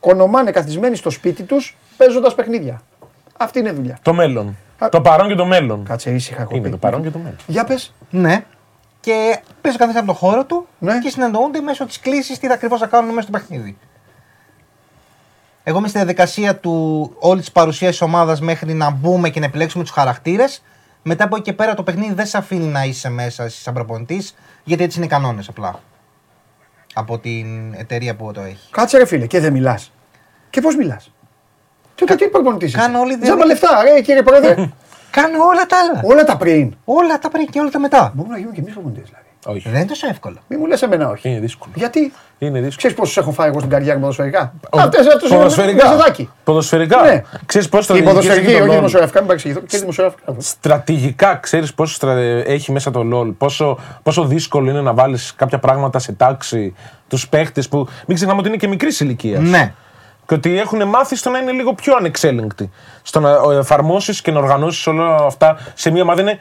κονομάνε 0.01 0.51
καθισμένοι 0.51 0.97
στο 0.97 1.11
σπίτι 1.11 1.43
τους, 1.43 1.77
παίζοντας 1.97 2.35
παιχνίδια. 2.35 2.81
Αυτή 3.37 3.59
είναι 3.59 3.69
η 3.69 3.73
δουλειά. 3.73 3.99
Το 4.03 4.13
μέλλον. 4.15 4.57
Α. 4.79 4.89
Το 4.89 5.01
παρόν 5.01 5.29
και 5.29 5.35
το 5.35 5.45
μέλλον. 5.47 5.85
Κάτσε 5.85 6.11
ήσυχα 6.11 6.43
έχω 6.43 6.55
Είναι 6.55 6.65
πει. 6.65 6.71
το 6.71 6.77
παρόν 6.77 7.03
και 7.03 7.11
το 7.11 7.19
μέλλον. 7.19 7.37
Για 7.47 7.65
πες. 7.65 7.93
Ναι. 8.11 8.45
Και 9.01 9.41
παίζει 9.61 9.77
ο 9.77 9.81
καθένας 9.81 9.97
από 9.97 10.07
τον 10.07 10.15
χώρο 10.15 10.45
του 10.45 10.67
Ναι. 10.79 10.99
και 10.99 11.09
συνεννοούνται 11.09 11.61
μέσω 11.61 11.87
της 11.87 12.01
κλίση 12.01 12.41
τι 12.41 12.53
ακριβώς 12.53 12.81
θα 12.81 12.87
κάνουν 12.87 13.09
μέσα 13.15 13.23
στο 13.29 13.31
παιχνίδι. 13.31 13.77
Εγώ 15.65 15.79
είμαι 15.79 15.89
στη 15.89 15.99
διαδικασία 15.99 16.57
του 16.57 17.11
όλη 17.19 17.41
της 17.41 17.53
παρουσίας 17.53 17.91
της 17.91 18.01
ομάδας 18.01 18.41
μέχρι 18.41 18.73
να 18.75 18.91
μπούμε 18.91 19.29
και 19.31 19.41
να 19.41 19.47
επιλέξουμε 19.47 19.85
τους 19.85 19.93
χαρακτήρες. 19.93 20.63
Μετά 21.03 21.25
από 21.25 21.35
εκεί 21.37 21.45
και 21.45 21.53
πέρα 21.53 21.75
το 21.75 21.83
παιχνίδι 21.83 22.15
δεν 22.15 22.27
σε 22.27 22.37
αφήνει 22.37 22.65
να 22.67 22.85
είσαι 22.85 23.09
μέσα 23.09 23.45
εσύ 23.45 23.63
σαν 23.63 23.75
προπονητής, 23.75 24.35
γιατί 24.65 24.83
έτσι 24.83 24.97
είναι 24.97 25.07
οι 25.07 25.09
κανόνες 25.09 25.49
απλά. 25.49 25.81
Από 26.95 27.19
την 27.19 27.75
εταιρεία 27.75 28.15
που 28.17 28.33
το 28.33 28.41
έχει. 28.41 28.71
Κάτσε 28.71 28.99
ρε 28.99 29.05
φίλε 29.07 29.27
και 29.27 29.41
δεν 29.41 29.53
μιλάς. 29.53 29.93
Και 30.51 30.61
πώς 30.61 30.77
μιλάς; 30.77 31.11
Τι, 31.95 32.05
τι 32.17 32.29
προπονητή 32.29 32.65
είσαι. 32.65 32.77
κάνω 32.79 32.99
όλη 33.01 33.15
τη 33.17 33.21
Τζάμπα 33.21 33.45
διαδικασία. 33.47 33.71
λεφτά, 33.79 33.93
ρε 33.95 34.01
κύριε 34.01 34.23
Πρόεδρε. 34.23 34.55
Κάνω 35.11 35.45
όλα 35.45 35.67
τα 35.67 35.77
άλλα. 35.79 36.01
Όλα 36.05 36.25
τα 36.25 36.37
πριν. 36.37 36.75
όλα 36.85 37.19
τα 37.19 37.29
πριν 37.31 37.47
και 37.47 37.61
όλα 37.61 37.71
τα 37.71 37.79
μετά. 37.79 38.13
Μπορούμε 38.15 38.33
να 38.35 38.39
γίνουμε 38.39 38.55
και 38.55 38.61
εμείς 38.61 38.73
προπονητές 38.73 39.05
δηλαδή. 39.05 39.23
Όχι. 39.47 39.69
Δεν 39.69 39.81
είναι 39.81 39.89
τόσο 39.89 40.07
εύκολο. 40.09 40.37
Μην 40.49 40.59
μου 40.61 40.67
λες 40.67 40.83
εμένα 40.83 41.09
όχι. 41.09 41.29
Είναι 41.29 41.39
δύσκολο. 41.41 41.73
Γιατί; 41.77 42.01
Είναι 42.39 42.51
δύσκολο. 42.51 42.77
Ξέρεις 42.77 42.97
πόσους 42.97 43.17
έχω 43.17 43.31
φάει 43.33 43.49
εγώ 43.49 43.59
στην 43.59 43.71
καριέρα 43.71 43.95
μου 43.95 44.01
ποδοσφαιρικά; 44.01 44.53
Ο- 44.71 44.81
Αυτές 44.81 45.07
αυτές 45.07 45.31
Ποδοσφαιρικά. 45.31 45.97
Ποδοσφαιρικά. 46.45 47.03
Ναι. 47.03 47.23
Ξέρεις 47.47 47.69
πώς 47.69 47.87
το 47.87 47.97
Η 47.97 48.03
ποδοσφαιρική, 48.03 48.55
όχι 48.55 48.63
LOL. 48.67 48.71
δημοσιογραφικά, 48.71 49.19
μην 49.19 49.27
παρεξηγηθώ. 49.27 49.61
Και 49.61 49.79
δημοσιογραφικά. 49.79 50.35
Στρατηγικά 50.39 51.35
ξέρεις 51.43 51.75
πόσο 51.75 51.95
στρα... 51.95 52.13
έχει 52.47 52.73
μέσα 52.73 52.91
το 52.91 53.01
LOL. 53.15 53.35
Πόσο, 53.39 53.79
πόσο 54.03 54.25
δύσκολο 54.25 54.71
είναι 54.71 54.81
να 54.81 54.95
βάλεις 54.95 55.35
κάποια 55.37 55.59
πράγματα 55.59 55.99
σε 55.99 56.13
τάξη 56.13 56.75
τους 57.09 57.29
παίχτες 57.29 57.69
που. 57.69 57.89
Μην 58.07 58.17
ξεχνάμε 58.17 58.39
ότι 58.41 58.49
είναι 58.49 58.57
και 58.57 58.69
μικρής 58.69 59.01
ηλικίας. 59.01 59.43
Ναι. 59.43 59.73
Και 60.27 60.35
ότι 60.35 60.59
έχουν 60.59 60.89
μάθει 60.89 61.17
στο 61.17 61.31
να 61.31 61.39
είναι 61.39 61.53
λίγο 61.53 61.75
πιο 61.75 61.97
ανεξέλεγκτοι. 61.97 62.71
Στο 63.03 63.21
να 63.21 63.39
εφαρμόσεις 63.59 64.21
και 64.21 64.31
να 64.31 64.39
οργανώσεις 64.39 64.87
όλα 64.87 65.15
αυτά 65.15 65.59
σε 65.75 65.91
μία 65.91 66.03
ομάδα. 66.03 66.21
Είναι... 66.21 66.39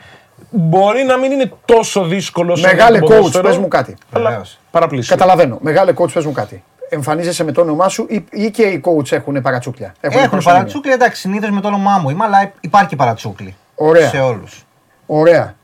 Μπορεί 0.50 1.04
να 1.04 1.18
μην 1.18 1.32
είναι 1.32 1.52
τόσο 1.66 2.04
δύσκολο 2.06 2.52
όσο 2.52 2.68
Μεγάλε 2.68 3.00
το 3.00 3.06
coach, 3.06 3.10
ποδόσφαιρο, 3.10 3.44
πες 3.44 3.58
μου 3.58 3.68
κάτι. 3.68 3.96
Αλλά 4.12 4.30
Βεβαίως. 4.30 4.60
παραπλήσιο. 4.72 5.16
Καταλαβαίνω. 5.16 5.58
Μεγάλε 5.62 5.94
coach, 5.96 6.12
πες 6.14 6.26
μου 6.26 6.32
κάτι. 6.32 6.64
Εμφανίζεσαι 6.90 7.44
με 7.44 7.52
το 7.52 7.62
όνομά 7.62 7.90
σου 7.90 8.06
ή, 8.10 8.26
ή 8.32 8.52
και 8.52 8.64
οι 8.64 8.82
coach 8.86 9.12
έχουν 9.12 9.42
παρατσούκλια; 9.42 9.94
Έχουν 10.00 10.20
προσωνύμια. 10.20 10.54
παρατσούκλι, 10.54 10.92
εντάξει, 10.92 11.20
συνήθως 11.22 11.50
με 11.50 11.62
το 11.62 11.68
όνομά 11.68 11.98
μου 11.98 12.10
είμαι, 12.10 12.24
αλλά 12.24 12.52
υπάρχει 12.60 12.96
παρατσούκλι. 12.96 13.56
Ωραία. 13.76 14.10
Σε 14.10 14.20
όλους. 14.20 14.66
Ωραία. 15.06 15.56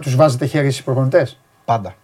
Τους 0.00 0.16
βάζετε 0.16 0.46
χέρι 0.46 0.70
στις 0.70 0.84
προπονητές; 0.84 1.38
Πάντα. 1.64 1.94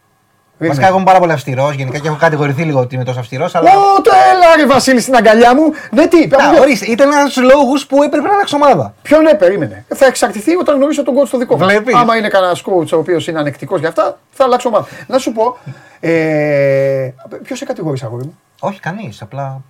Ρίχνε. 0.61 0.74
Βασικά, 0.74 0.87
εγώ 0.87 0.97
είμαι 0.97 1.05
πάρα 1.05 1.19
πολύ 1.19 1.32
αυστηρός 1.32 1.74
γενικά 1.74 1.99
και 1.99 2.09
έχω 2.09 2.16
κατηγορηθεί 2.16 2.62
λίγο 2.62 2.81
ότι 2.81 2.95
είμαι 2.95 3.05
τόσο 3.05 3.19
αυστηρός. 3.20 3.55
Αλλά. 3.55 3.70
Ω, 3.70 4.01
το 4.03 4.11
έλα 4.32 4.57
ρε 4.57 4.66
Βασίλη 4.66 5.01
στην 5.01 5.15
αγκαλιά 5.16 5.55
μου. 5.55 5.62
Ναι, 5.91 6.07
τι, 6.07 6.27
Να, 6.27 6.37
από 6.37 6.51
ποιο- 6.51 6.61
ορίστε, 6.62 6.87
ήταν 6.87 7.12
ένας 7.12 7.24
από 7.24 7.32
του 7.32 7.43
λόγου 7.43 7.78
που 7.89 8.03
έπρεπε 8.03 8.27
να 8.28 8.35
αλλάξω 8.35 8.57
ομάδα. 8.57 8.95
Ποιον 9.03 9.23
ναι, 9.23 9.35
περίμενε. 9.35 9.85
Θα 9.95 10.07
εξαρτηθεί 10.07 10.55
όταν 10.57 10.77
γνωρίσω 10.77 11.03
τον 11.05 11.15
coach 11.15 11.28
το 11.31 11.39
δικό 11.39 11.57
μου. 11.57 11.65
Βλέπεις. 11.65 11.95
Άμα 11.95 12.16
είναι 12.16 12.28
κανένας 12.28 12.62
coach 12.66 12.89
ο 12.93 12.97
οποίος 12.97 13.27
είναι 13.27 13.39
ανεκτικός 13.39 13.81
για 13.81 13.89
αυτά, 13.89 14.19
θα 14.32 14.45
αλλάξω 14.45 14.69
ομάδα. 14.69 14.87
Να 15.07 15.19
σου 15.19 15.32
πω, 15.32 15.59
ε, 16.01 17.11
ποιος 17.43 17.59
σε 17.59 17.65
κατηγορήσει, 17.65 18.05
αγόρι 18.05 18.24
μου; 18.24 18.39
Όχι, 18.61 18.81
κανείς. 18.81 19.23
Απλά. 19.23 19.61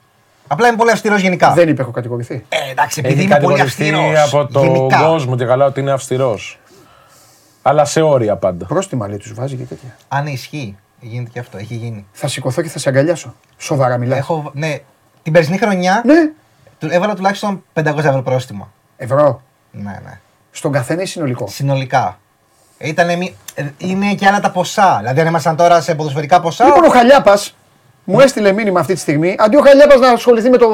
Απλά 0.48 0.68
είμαι 0.68 0.76
πολύ 0.76 0.90
αυστηρός 0.90 1.20
γενικά. 1.20 1.52
Δεν 1.52 1.68
είπε, 1.68 1.82
έχω 1.82 1.90
κατηγορηθεί. 1.90 2.44
Ε, 2.48 2.56
εντάξει, 2.70 3.00
επειδή 3.04 3.14
Έχει 3.14 3.24
είμαι 3.24 3.38
πολύ 3.40 3.54
κατηγορηθεί 3.58 3.94
αυστηρός. 3.94 4.34
από 4.42 4.52
τον 4.52 4.62
γενικά. 4.74 5.02
κόσμο 5.02 5.36
και 5.36 5.44
καλά 5.44 5.66
ότι 5.66 5.80
είναι 5.80 5.92
αυστηρός. 5.92 6.58
Αλλά 7.62 7.84
σε 7.84 8.00
όρια 8.00 8.36
πάντα. 8.36 8.66
Πρόστιμα 8.66 9.08
λέει, 9.08 9.16
τους 9.16 9.34
βάζει 9.34 9.56
και 9.56 9.62
τέτοια. 9.64 9.96
Αν 10.08 10.26
ισχύει, 10.26 10.76
γίνεται 11.00 11.30
και 11.32 11.38
αυτό. 11.38 11.58
Έχει 11.58 11.74
γίνει. 11.74 12.06
Θα 12.12 12.28
σηκωθώ 12.28 12.62
και 12.62 12.68
θα 12.68 12.78
σε 12.78 12.88
αγκαλιάσω. 12.88 13.34
Σοβαρά 13.58 13.96
μιλάς. 13.96 14.18
Έχω, 14.18 14.50
ναι, 14.54 14.78
την 15.22 15.32
περσινή 15.32 15.58
χρονιά 15.58 16.02
Ναι, 16.04 16.30
του 16.78 16.88
έβαλα 16.90 17.14
τουλάχιστον 17.14 17.64
500 17.74 17.84
ευρώ 17.96 18.22
πρόστιμο. 18.22 18.68
ευρώ. 18.96 19.42
Ναι, 19.70 19.98
ναι. 20.04 20.18
Στον 20.50 20.72
καθένα 20.72 21.02
ή 21.02 21.06
συνολικό; 21.06 21.46
Συνολικά. 21.48 22.18
Ήτανε, 22.78 23.16
μη- 23.16 23.34
ε, 23.54 23.64
είναι 23.78 24.14
και 24.14 24.26
άλλα 24.26 24.40
τα 24.40 24.50
ποσά. 24.50 24.96
Δηλαδή, 24.98 25.20
αν 25.20 25.26
ήμασταν 25.26 25.56
τώρα 25.56 25.80
σε 25.80 25.94
ποδοσφαιρικά 25.94 26.40
ποσά. 26.40 26.64
Λοιπόν, 26.64 26.84
ο 26.84 26.88
Χαλιάπας 26.88 27.56
μου 28.04 28.20
έστειλε 28.20 28.52
μήνυμα 28.52 28.80
αυτή 28.80 28.94
τη 28.94 29.00
στιγμή. 29.00 29.34
Αντί 29.38 29.56
ο 29.56 29.60
Χαλιάπας 29.62 29.98
να 30.00 30.08
ασχοληθεί 30.10 30.50
με, 30.50 30.56
το, 30.56 30.68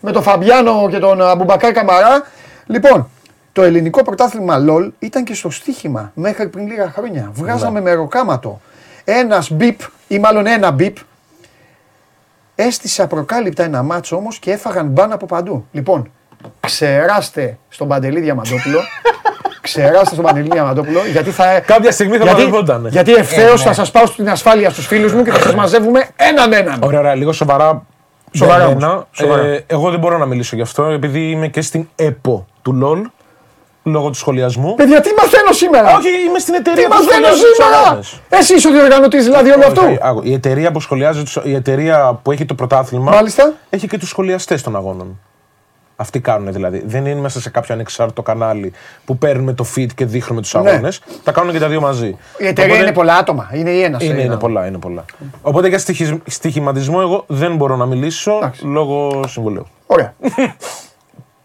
με 0.00 0.12
τον 0.12 0.22
Φαμπιάνο 0.22 0.88
και 0.90 0.98
τον 0.98 1.22
Αμπουμπακάρ 1.22 1.72
Καμαρά. 1.72 2.22
Λοιπόν, 2.66 3.08
το 3.54 3.62
ελληνικό 3.62 4.02
πρωτάθλημα 4.02 4.64
LOL 4.68 4.88
ήταν 4.98 5.24
και 5.24 5.34
στο 5.34 5.50
στοίχημα 5.50 6.12
μέχρι 6.14 6.48
πριν 6.48 6.66
λίγα 6.66 6.90
χρόνια. 6.90 7.30
Βγάζαμε 7.34 7.80
με 7.80 7.92
ροκάματο. 7.92 8.60
Ένας 9.04 9.50
μπιπ 9.50 9.80
ή 10.08 10.18
μάλλον 10.18 10.46
ένα 10.46 10.70
μπιπ 10.70 10.96
έστησε 12.54 13.02
απροκάλυπτα 13.02 13.62
ένα 13.62 13.82
μάτσο 13.82 14.16
όμως 14.16 14.38
και 14.38 14.50
έφαγαν 14.50 14.86
μπαν 14.86 15.12
από 15.12 15.26
παντού. 15.26 15.66
Λοιπόν, 15.72 16.10
ξεράστε 16.60 17.58
στον 17.68 17.88
Παντελή 17.88 18.20
Διαμαντόπουλο. 18.20 18.78
ξεράστε 19.60 20.14
στον 20.14 20.24
Παντελή 20.24 20.48
Διαμαντόπουλο 20.52 21.00
γιατί 21.12 21.30
θα. 21.30 21.60
Κάποια 21.60 21.90
στιγμή 21.92 22.16
θα 22.16 22.24
γιατί, 22.24 22.38
μαζευότανε. 22.38 22.88
γιατί 22.88 23.14
ευθέως 23.14 23.60
Ε, 23.60 23.62
θα 23.62 23.68
ναι. 23.68 23.74
σας 23.74 23.90
πάω 23.90 24.06
στην 24.06 24.30
ασφάλεια 24.30 24.70
στους 24.70 24.86
φίλους 24.86 25.12
μου 25.12 25.22
και 25.22 25.30
θα 25.30 25.40
σας 25.40 25.54
μαζεύουμε 25.54 26.08
έναν 26.16 26.52
έναν. 26.52 26.82
Ωραία, 26.82 26.98
ωραία, 26.98 27.14
λίγο 27.14 27.32
σοβαρά. 27.32 27.82
Σοβαρά 28.32 28.58
για 28.58 28.66
όμως, 28.66 28.82
μένα. 28.82 29.06
σοβαρά. 29.12 29.42
Ε, 29.42 29.64
εγώ 29.66 29.90
δεν 29.90 29.98
μπορώ 29.98 30.18
να 30.18 30.26
μιλήσω 30.26 30.56
γι' 30.56 30.62
αυτό, 30.62 30.84
επειδή 30.84 31.30
είμαι 31.30 31.48
και 31.48 31.60
στην 31.60 31.88
ΕΠΟ 31.96 32.46
του 32.62 32.78
LOL, 32.82 33.10
λόγω 33.84 34.08
του 34.08 34.14
σχολιασμού. 34.16 34.74
Παιδιά, 34.74 35.00
τι 35.00 35.10
μαθαίνω 35.16 35.52
σήμερα! 35.52 35.96
Όχι, 35.96 36.08
είμαι 36.28 36.38
στην 36.38 36.52
τι 36.54 36.58
εταιρεία 36.58 36.88
που 36.88 36.94
μαθαίνω 36.94 37.10
σχολιάζει 37.12 37.40
τους 37.40 37.54
σήμερα! 37.64 37.76
αγώνες. 37.86 38.20
Εσύ 38.28 38.54
είσαι 38.54 38.68
ο 38.68 38.70
διοργανωτής 38.70 39.24
δηλαδή 39.24 39.50
όλου 39.50 39.64
αυτού. 39.64 39.82
Όχι, 39.84 39.98
άκου, 40.02 40.20
Η 40.24 40.32
εταιρεία 40.32 40.72
που 40.72 40.80
σχολιάζει, 40.80 41.22
τους- 41.22 41.40
η 41.44 41.54
εταιρεία 41.54 42.18
που 42.22 42.32
έχει 42.32 42.44
το 42.44 42.54
πρωτάθλημα, 42.54 43.10
Μάλιστα. 43.10 43.52
έχει 43.70 43.88
και 43.88 43.98
τους 43.98 44.08
σχολιαστές 44.08 44.62
των 44.62 44.76
αγώνων. 44.76 45.18
Αυτοί 45.96 46.20
κάνουν 46.20 46.52
δηλαδή. 46.52 46.82
Δεν 46.86 47.06
είναι 47.06 47.20
μέσα 47.20 47.40
σε 47.40 47.50
κάποιο 47.50 47.74
ανεξάρτητο 47.74 48.22
κανάλι 48.22 48.72
που 49.04 49.18
παίρνουμε 49.18 49.52
το 49.52 49.66
feed 49.76 49.86
και 49.94 50.04
δείχνουμε 50.04 50.40
τους 50.40 50.54
Ναι. 50.54 50.70
αγώνες. 50.70 51.00
Τα 51.24 51.32
κάνουν 51.32 51.52
και 51.52 51.58
τα 51.58 51.68
δύο 51.68 51.80
μαζί. 51.80 52.16
Η 52.38 52.46
εταιρεία 52.46 52.64
Οπότε- 52.72 52.86
είναι 52.88 52.92
πολλά 52.96 53.14
άτομα. 53.16 53.50
Είναι 53.54 53.70
η 53.70 53.82
ένας. 53.82 54.02
Είναι, 54.02 54.20
είναι 54.22 54.36
πολλά, 54.36 54.66
είναι 54.66 54.78
πολλά. 54.78 55.04
Οπότε 55.42 55.68
για 55.68 55.78
στοιχισ- 55.78 56.20
στοιχηματισμό 56.30 56.98
εγώ 57.00 57.24
δεν 57.26 57.56
μπορώ 57.56 57.76
να 57.76 57.86
μιλήσω 57.86 58.32
Εντάξει. 58.36 58.64
λόγω 58.66 59.20
συμβολέου. 59.26 59.66
Ωραία. 59.86 60.14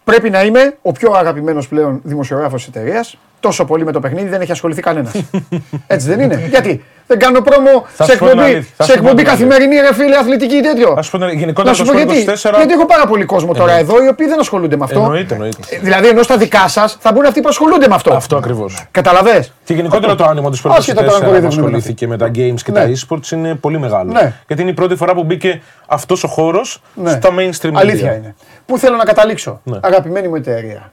Πρέπει 0.10 0.30
να 0.30 0.44
είμαι 0.44 0.73
ο 0.81 0.91
πιο 0.91 1.11
αγαπημένος 1.15 1.68
πλέον 1.68 1.99
δημοσιογράφος 2.03 2.65
της 2.65 2.76
εταιρείας. 2.76 3.18
Τόσο 3.40 3.65
πολύ 3.65 3.84
με 3.86 3.91
το 3.91 3.99
παιχνίδι 3.99 4.30
δεν 4.30 4.41
έχει 4.41 4.52
ασχοληθεί 4.52 4.81
κανένας. 4.81 5.11
Έτσι 5.88 6.07
δεν 6.07 6.19
είναι. 6.19 6.48
Γιατί; 6.49 6.84
Δεν 7.07 7.19
κάνω 7.19 7.41
πρόμο 7.41 7.86
Θα 7.94 8.03
σε 8.06 8.11
σου 8.11 8.18
πω 8.18 8.26
την 8.26 8.34
εκπομπή, 8.40 8.52
αλήθεια, 8.53 8.73
θα 8.77 8.84
σε 8.84 8.91
σου 8.91 8.98
πω 8.98 9.03
εκπομπή 9.03 9.23
την 9.23 9.31
αλήθεια. 9.31 9.48
καθημερινή, 9.48 9.81
ρε 9.88 9.94
φίλε, 9.94 10.15
αθλητική 10.18 10.60
τέτοιο. 10.61 10.90
Α 10.90 11.03
πούμε, 11.11 11.31
γενικότερα 11.31 11.69
Να 11.69 11.76
σου 11.76 11.86
το 11.86 11.91
πω 11.91 11.99
Sport 11.99 12.06
γιατί. 12.06 12.31
24. 12.49 12.53
Γιατί 12.57 12.73
έχω 12.73 12.86
πάρα 12.86 13.06
πολύ 13.07 13.26
κόσμο 13.26 13.53
τώρα 13.53 13.72
Εννοείται. 13.72 13.94
εδώ 13.94 14.06
οι 14.06 14.07
οποίοι 14.07 14.27
δεν 14.27 14.40
ασχολούνται 14.40 14.77
με 14.77 14.84
αυτό. 14.84 14.99
Εννοείται, 14.99 15.34
εννοείται. 15.34 15.57
Ε, 15.69 15.77
Δηλαδή, 15.80 16.07
ενώ 16.07 16.23
στα 16.23 16.38
δικά 16.38 16.68
σας 16.68 16.98
θα 16.99 17.11
μπουν 17.11 17.26
αυτοί 17.26 17.41
που 17.41 17.48
ασχολούνται 17.49 17.88
με 17.88 17.95
αυτό. 17.95 18.14
Αυτό 18.14 18.36
ακριβώς. 18.38 18.86
Καταλαβέ. 18.91 19.45
Και 19.64 19.73
γενικότερα 19.73 20.15
το 20.15 20.23
άνοιγμα 20.23 20.49
του 20.52 20.57
Sport 20.57 20.69
24 20.69 20.73
Άσχετα 20.77 21.02
τώρα 21.03 21.14
αν 21.15 21.19
που 21.19 21.26
κοροϊδεύουν 21.26 21.57
ασχολήθηκε 21.60 22.07
με 22.07 22.18
τα 22.18 22.27
games 22.27 22.61
και 22.64 22.72
Ναι. 22.72 22.80
τα 22.80 22.90
e-sports 22.94 23.31
είναι 23.31 23.56
πολύ 23.56 23.80
μεγάλο. 23.80 24.11
Ναι. 24.11 24.34
Γιατί 24.48 24.61
είναι 24.61 24.72
η 24.72 24.73
πρώτη 24.73 24.95
φορά 24.95 25.14
που 25.14 25.23
μπήκε 25.23 25.61
αυτός 25.88 26.23
ο 26.23 26.27
χώρος 26.27 26.81
Ναι. 26.94 27.10
στα 27.11 27.30
mainstream 27.38 27.69
media. 27.72 27.73
Αλήθεια 27.76 28.15
είναι. 28.15 28.36
Πού 28.70 28.78
θέλω 28.78 28.96
να 28.96 29.04
καταλήξω. 29.04 29.62
Ναι. 29.64 29.78
Αγαπημένη 29.82 30.28
μου 30.28 30.36
εταιρεία. 30.36 30.91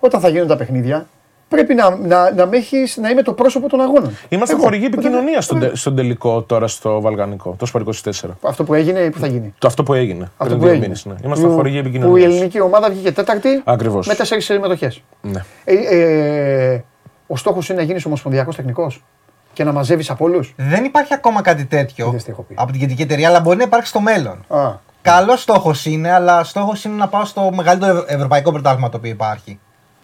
Όταν 0.00 0.20
θα 0.20 0.28
γίνουν 0.28 0.46
τα 0.46 0.56
παιχνίδια, 0.56 1.06
πρέπει 1.48 1.74
να, 1.74 1.96
να, 1.96 2.32
να, 2.32 2.46
με 2.46 2.56
έχεις, 2.56 2.96
να 2.96 3.08
είμαι 3.10 3.22
το 3.22 3.32
πρόσωπο 3.32 3.68
των 3.68 3.80
αγώνων. 3.80 4.16
Είμαστε 4.28 4.54
Εγώ. 4.54 4.62
χορηγοί 4.62 4.86
Όταν- 4.86 4.98
επικοινωνίας 4.98 5.44
στον, 5.44 5.58
Ναι. 5.58 5.66
τε- 5.66 5.76
στον 5.76 5.96
τελικό 5.96 6.42
τώρα 6.42 6.66
στο 6.68 7.00
Βαλγανικό, 7.00 7.56
το 7.58 7.66
Sport 7.72 7.80
24. 7.80 8.36
Αυτό 8.42 8.64
που 8.64 8.74
έγινε, 8.74 9.10
πού 9.10 9.18
θα 9.18 9.26
γίνει; 9.26 9.54
Το 9.58 9.66
αυτό 9.66 9.82
που 9.82 9.94
έγινε. 9.94 10.22
Αυτό 10.24 10.44
πριν 10.44 10.56
που 10.56 10.62
δύο 10.62 10.68
έγινε. 10.72 10.84
μήνες, 10.86 11.04
ναι. 11.04 11.14
Είμαστε 11.24 11.46
Που- 11.46 11.52
χορηγοί 11.52 11.80
Που 11.80 11.86
η 11.86 11.88
επικοινωνίας. 11.88 12.32
ελληνική 12.32 12.60
ομάδα 12.60 12.90
βγήκε 12.90 13.12
τέταρτη 13.12 13.60
Ακριβώς. 13.64 14.06
με 14.06 14.14
τέσσερις 14.14 14.44
συμμετοχές. 14.44 15.02
Ναι. 15.22 15.44
Ε, 15.64 15.74
ε, 15.74 16.82
ο 17.26 17.36
στόχος 17.36 17.68
είναι 17.68 17.78
να 17.78 17.84
γίνεις 17.84 18.04
ομοσπονδιακός 18.04 18.56
τεχνικός 18.56 19.04
και 19.52 19.64
να 19.64 19.72
μαζεύεις 19.72 20.10
από 20.10 20.24
όλους; 20.24 20.54
Δεν 20.56 20.84
υπάρχει 20.84 21.14
ακόμα 21.14 21.42
κάτι 21.42 21.64
τέτοιο 21.64 22.06
Είδες 22.08 22.24
τι 22.24 22.30
έχω 22.30 22.42
πει. 22.42 22.54
από 22.58 22.70
την 22.72 22.80
κεντρική 22.80 23.02
εταιρεία, 23.02 23.28
αλλά 23.28 23.40
μπορεί 23.40 23.56
να 23.56 23.62
υπάρξει 23.64 23.88
στο 23.90 24.00
μέλλον. 24.00 24.44
Α, 24.48 24.72
Καλός 25.10 25.42
στόχος 25.42 25.84
είναι, 25.84 26.12
αλλά 26.12 26.44
στόχος 26.44 26.84
είναι 26.84 26.94
να 26.96 27.08
πάω 27.08 27.24
στο 27.24 27.50
μεγαλύτερο 27.54 27.98
ευ- 27.98 28.10
ευρωπαϊκό 28.10 28.52
πρωτάθλημα 28.52 28.88
το 28.88 28.96
οποίο 28.96 29.10
υπάρχει. 29.10 29.58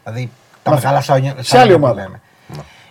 Δηλαδή 0.05 0.31
τα 0.63 0.71
Μα- 0.71 0.77
μεγάλα 0.77 1.01
σάλια. 1.01 1.35
σε 1.41 1.59
άλλη 1.59 1.73
ομάδα. 1.73 2.01
Ναι, 2.01 2.07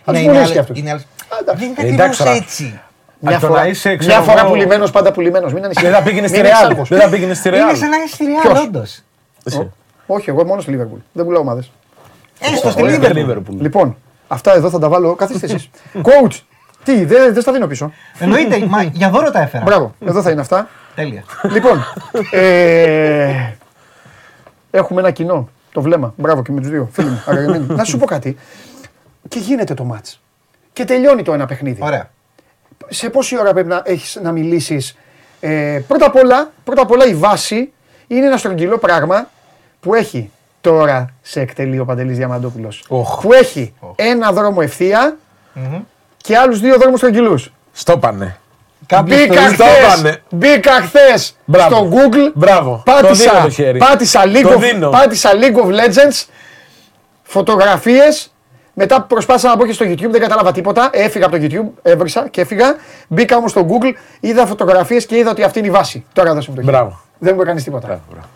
τους 0.04 0.18
είναι, 0.18 0.22
πουλήσει 0.24 0.42
άλλε- 0.44 0.52
και 0.52 0.58
αυτούς. 0.58 0.78
είναι 0.78 0.90
άλλες- 0.90 1.06
εντάξει. 1.40 1.66
Δεν 1.66 1.74
Ε, 1.76 1.86
είναι 1.86 1.94
εντάξει, 1.94 2.22
ακριβώ 2.22 2.24
τώρα. 2.24 2.44
έτσι. 2.44 2.80
Μια 3.24 3.38
το 3.38 3.46
φορά, 3.46 3.60
να 3.60 3.66
είσαι, 3.66 3.88
μια 3.88 3.96
ξέρω 3.98 4.22
φορά 4.22 4.40
εγώ- 4.40 4.48
πουλημένος, 4.48 4.90
πάντα 4.90 5.12
πουλημένος. 5.12 5.52
Μην 5.52 5.64
ανησυχείς. 5.64 5.88
Δεν 5.90 5.98
θα 5.98 6.04
πήγαινες 6.04 6.30
στη 6.30 6.40
Μην 6.40 6.50
Real. 6.50 6.70
είσαι 6.72 6.84
Δεν 6.88 7.00
θα 7.00 7.08
πήγαινες 7.08 7.38
στη 7.38 7.48
Είναι 7.48 7.58
Real. 7.72 7.76
σαν 7.76 7.88
να 7.88 7.96
είσαι 7.96 8.14
στη 8.14 8.24
Ποιος; 8.42 8.58
Real, 8.58 8.62
όντως. 8.66 9.00
Εσύ. 9.44 9.70
Όχι, 10.06 10.30
εγώ 10.30 10.44
μόνος 10.44 10.62
στη 10.62 10.72
Λίβερπουλ. 10.72 10.98
Δεν 11.12 11.24
πουλάω 11.24 11.40
ομάδες. 11.40 11.70
Έστω 12.40 12.70
στη 12.70 12.82
Ωραία, 12.82 12.98
Liverpool. 13.00 13.16
Liverpool. 13.30 13.56
Λοιπόν, 13.60 13.96
Αυτά 14.28 14.52
εδώ 14.54 14.70
θα 14.70 14.78
τα 14.78 14.88
βάλω. 14.88 15.14
Καθίστε 15.14 15.46
εσείς. 15.46 15.70
Coach, 16.08 16.40
τι, 16.84 17.04
δεν 17.04 17.32
δεν 17.32 17.42
στα 17.42 17.52
δίνω 17.52 17.66
πίσω. 17.66 17.92
Εννοείται, 18.18 18.66
μα 18.66 18.82
για 18.82 19.10
δώρο 19.10 19.30
τα 19.30 19.40
έφερα. 19.40 19.64
Μπράβο, 19.64 19.94
εδώ 20.06 20.22
θα 20.22 20.30
είναι 20.30 20.40
αυτά. 20.40 20.68
Τέλεια. 20.94 21.24
Λοιπόν, 21.50 21.84
ε, 22.30 23.52
έχουμε 24.70 25.00
ένα 25.00 25.10
κοινό. 25.10 25.48
Το 25.72 25.82
βλέμμα. 25.82 26.14
Μπράβο 26.16 26.42
και 26.42 26.52
με 26.52 26.60
τους 26.60 26.70
δύο. 26.70 26.88
Φίλοι 26.92 27.08
μου, 27.08 27.22
αγαπημένοι. 27.26 27.66
Να 27.68 27.84
σου 27.84 27.98
πω 27.98 28.06
κάτι. 28.06 28.36
Και 29.28 29.38
γίνεται 29.38 29.74
το 29.74 29.84
μάτς. 29.84 30.20
Και 30.72 30.84
τελειώνει 30.84 31.22
το 31.22 31.32
ένα 31.32 31.46
παιχνίδι. 31.46 31.82
Ωραία. 31.82 32.10
Σε 32.88 33.10
πόση 33.10 33.38
ώρα 33.38 33.52
πρέπει 33.52 33.68
να, 33.68 33.82
έχεις, 33.84 34.18
να 34.22 34.32
μιλήσεις. 34.32 34.96
Ε, 35.40 35.80
πρώτα, 35.88 36.06
απ 36.06 36.14
όλα, 36.16 36.50
πρώτα 36.64 36.82
απ' 36.82 36.90
όλα 36.90 37.06
η 37.06 37.14
βάση 37.14 37.72
είναι 38.06 38.26
ένα 38.26 38.36
στρογγυλό 38.36 38.78
πράγμα 38.78 39.28
που 39.80 39.94
έχει 39.94 40.30
τώρα 40.60 41.14
σε 41.22 41.40
εκτελεί 41.40 41.78
ο 41.78 41.84
Παντελής 41.84 42.16
Διαμαντόπουλος. 42.16 42.84
Οχ. 42.88 43.20
Που 43.20 43.32
έχει 43.32 43.74
ένα 43.96 44.32
δρόμο 44.32 44.58
ευθεία 44.60 45.16
και 46.16 46.36
άλλους 46.36 46.60
δύο 46.60 46.78
δρόμους 46.78 46.98
στρογγυλούς. 46.98 47.52
Στο 47.72 47.98
πάνε. 47.98 48.36
Κάποιος 48.86 49.18
Μπήκα 49.20 49.34
το 49.34 49.52
στο 49.54 49.64
χθες, 49.64 49.92
έπανε. 49.92 50.22
μπήκα 50.30 50.72
χθες 50.72 51.36
Μπράβο. 51.44 51.74
στο 51.76 51.88
Google, 51.92 52.32
Μπράβο. 52.34 52.82
Το 52.84 52.92
πάτησα, 52.92 53.30
δίνω 53.32 53.44
το 53.44 53.50
χέρι. 53.50 53.78
πάτησα, 53.78 54.22
League 54.24 54.42
Το 54.42 54.52
of, 54.52 54.58
δίνω. 54.58 54.88
πάτησα 54.90 55.30
League 55.32 55.56
of 55.64 55.66
Legends, 55.68 56.24
φωτογραφίες, 57.22 58.34
μετά 58.74 59.02
προσπάθησα 59.02 59.48
να 59.48 59.56
μπω 59.56 59.66
και 59.66 59.72
στο 59.72 59.84
YouTube, 59.88 60.10
δεν 60.10 60.20
κατάλαβα 60.20 60.52
τίποτα, 60.52 60.90
έφυγα 60.92 61.26
από 61.26 61.38
το 61.38 61.46
YouTube, 61.46 61.70
έβρισα 61.82 62.28
και 62.28 62.40
έφυγα, 62.40 62.76
μπήκα 63.08 63.36
όμως 63.36 63.50
στο 63.50 63.66
Google, 63.70 63.92
είδα 64.20 64.46
φωτογραφίες 64.46 65.06
και 65.06 65.16
είδα 65.16 65.30
ότι 65.30 65.42
αυτή 65.42 65.58
είναι 65.58 65.68
η 65.68 65.70
βάση. 65.70 66.04
Τώρα 66.12 66.34
δώσε 66.34 66.50
μου 66.50 66.56
το 66.56 66.62
χέρι. 66.62 66.72
Μπράβο. 66.76 67.00
Δεν 67.18 67.34
μου 67.34 67.42
έκανε 67.42 67.60
τίποτα. 67.60 67.86
Μπράβο, 67.86 68.02
μπράβο. 68.10 68.26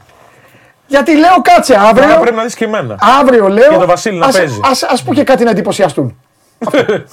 Γιατί 0.87 1.17
λέω 1.19 1.37
κάτσε 1.43 1.75
αύριο, 1.75 2.07
Τώρα 2.09 2.19
πρέπει 2.21 2.37
να 2.37 2.43
δεις 2.43 2.55
και 2.55 2.65
εμένα. 2.65 2.99
αύριο 3.21 3.49
λέω, 3.49 3.71
Και 3.71 3.77
το 3.79 3.87
Βασίλη 3.87 4.19
να 4.19 4.27
ας, 4.27 4.37
παίζει. 4.37 4.61
Ας, 4.65 4.83
ας 4.83 5.03
πω 5.03 5.15
και 5.15 5.25
κάτι 5.25 5.45
να 5.45 5.51
εντυπωσιαστούν. 5.51 6.17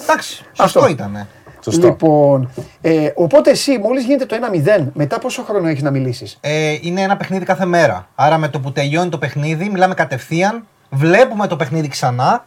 Εντάξει, 0.04 0.36
σωστό 0.54 0.80
Αυτό. 0.80 0.88
ήταν. 0.88 1.28
Σωστό. 1.64 1.88
Λοιπόν, 1.88 2.50
ε, 2.82 3.10
οπότε 3.16 3.50
εσύ 3.52 3.78
μόλις 3.78 4.06
γίνεται 4.06 4.26
το 4.26 4.36
1-0, 4.36 4.88
μετά 4.94 5.20
πόσο 5.20 5.44
χρόνο 5.44 5.68
έχεις 5.68 5.82
να 5.82 5.92
μιλήσεις; 5.92 6.38
Ε, 6.42 6.78
είναι 6.82 7.02
ένα 7.02 7.18
παιχνίδι 7.18 7.46
κάθε 7.46 7.66
μέρα. 7.66 8.08
Άρα 8.16 8.38
με 8.38 8.48
το 8.48 8.60
που 8.60 8.72
τελειώνει 8.72 9.10
το 9.10 9.18
παιχνίδι, 9.18 9.70
μιλάμε 9.70 9.94
κατευθείαν, 9.94 10.66
βλέπουμε 10.90 11.48
το 11.48 11.56
παιχνίδι 11.56 11.88
ξανά 11.88 12.44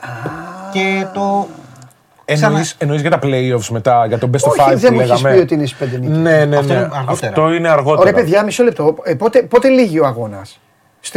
και 0.73 1.07
το. 1.15 1.49
Εννοείς, 2.25 2.75
εννοείς 2.79 3.01
για 3.01 3.11
τα 3.11 3.19
playoffs 3.23 3.67
μετά, 3.71 4.07
για 4.07 4.19
το 4.19 4.31
best 4.33 4.47
of 4.47 4.51
Όχι, 4.51 4.61
five 4.61 4.75
δεν 4.75 4.89
που 4.89 4.95
μου 4.95 5.01
έχεις 5.01 5.11
λέγαμε; 5.23 5.35
πει 5.35 5.41
ότι 5.43 5.55
είναι 5.55 5.67
στις 5.67 5.79
πέντε 5.79 5.99
νίκες. 5.99 6.17
Ναι, 6.17 6.45
ναι, 6.45 6.57
Αυτό 6.57 6.73
ναι. 6.73 6.79
είναι 6.79 6.91
αργότερα. 6.95 7.29
Αυτό 7.29 7.53
είναι 7.53 7.69
αργότερα. 7.69 8.01
Ωραία, 8.01 8.13
παιδιά, 8.13 8.43
μισό 8.43 8.63
λεπτό. 8.63 8.97
Ε, 9.03 9.15
πότε, 9.15 9.43
πότε 9.43 9.69
λύγει 9.69 10.01
ο 10.01 10.07
αγώνας; 10.07 10.61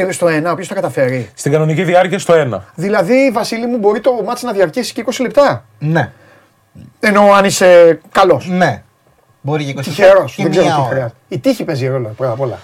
Στο 0.09 0.27
1, 0.27 0.55
ποιος 0.55 0.67
θα 0.67 0.75
καταφέρει; 0.75 1.29
Στην 1.33 1.51
κανονική 1.51 1.83
διάρκεια 1.83 2.19
στο 2.19 2.33
1. 2.33 2.59
Δηλαδή, 2.75 3.31
Βασίλη 3.33 3.65
μου, 3.65 3.77
μπορεί 3.77 3.99
το 3.99 4.11
μάτι 4.25 4.45
να 4.45 4.51
διαρκέσει 4.51 4.93
και 4.93 5.03
20 5.05 5.21
λεπτά; 5.21 5.65
Ναι, 5.79 6.11
Ενώ 6.99 7.31
αν 7.33 7.45
είσαι 7.45 7.99
καλός. 8.11 8.47
ναι. 8.47 8.83
Μπορεί 9.41 9.63
για 9.63 9.73
20 9.73 9.81
Τυχερός. 9.83 10.35
και 10.35 10.41
Δεν 10.43 10.51
ξέρω 10.51 10.65
μία 10.65 10.75
τι 10.75 10.81
ώρα. 10.81 10.89
χρειάζεται. 10.89 11.15
Η 11.27 11.39
τύχη 11.39 11.63
παίζει 11.63 11.87
ρόλο 11.87 12.07
πρώτα 12.17 12.31
απ' 12.31 12.39
όλα. 12.41 12.59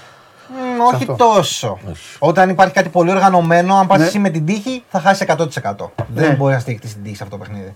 Μ, 0.77 0.81
όχι 0.81 0.95
αυτό. 0.95 1.15
τόσο. 1.15 1.79
Όταν 2.19 2.49
υπάρχει 2.49 2.73
κάτι 2.73 2.89
πολύ 2.89 3.11
οργανωμένο, 3.11 3.75
αν 3.75 3.87
πας 3.87 3.99
Ναι. 3.99 4.05
εσύ 4.05 4.19
με 4.19 4.29
την 4.29 4.45
τύχη, 4.45 4.83
θα 4.89 4.99
χάσεις 4.99 5.21
100%. 5.21 5.91
Ναι. 6.13 6.21
Δεν 6.21 6.35
μπορεί 6.35 6.53
να 6.53 6.59
στηριχτείς 6.59 6.93
την 6.93 7.03
τύχη 7.03 7.15
σε 7.15 7.23
αυτό 7.23 7.37
το 7.37 7.43
παιχνίδι. 7.43 7.75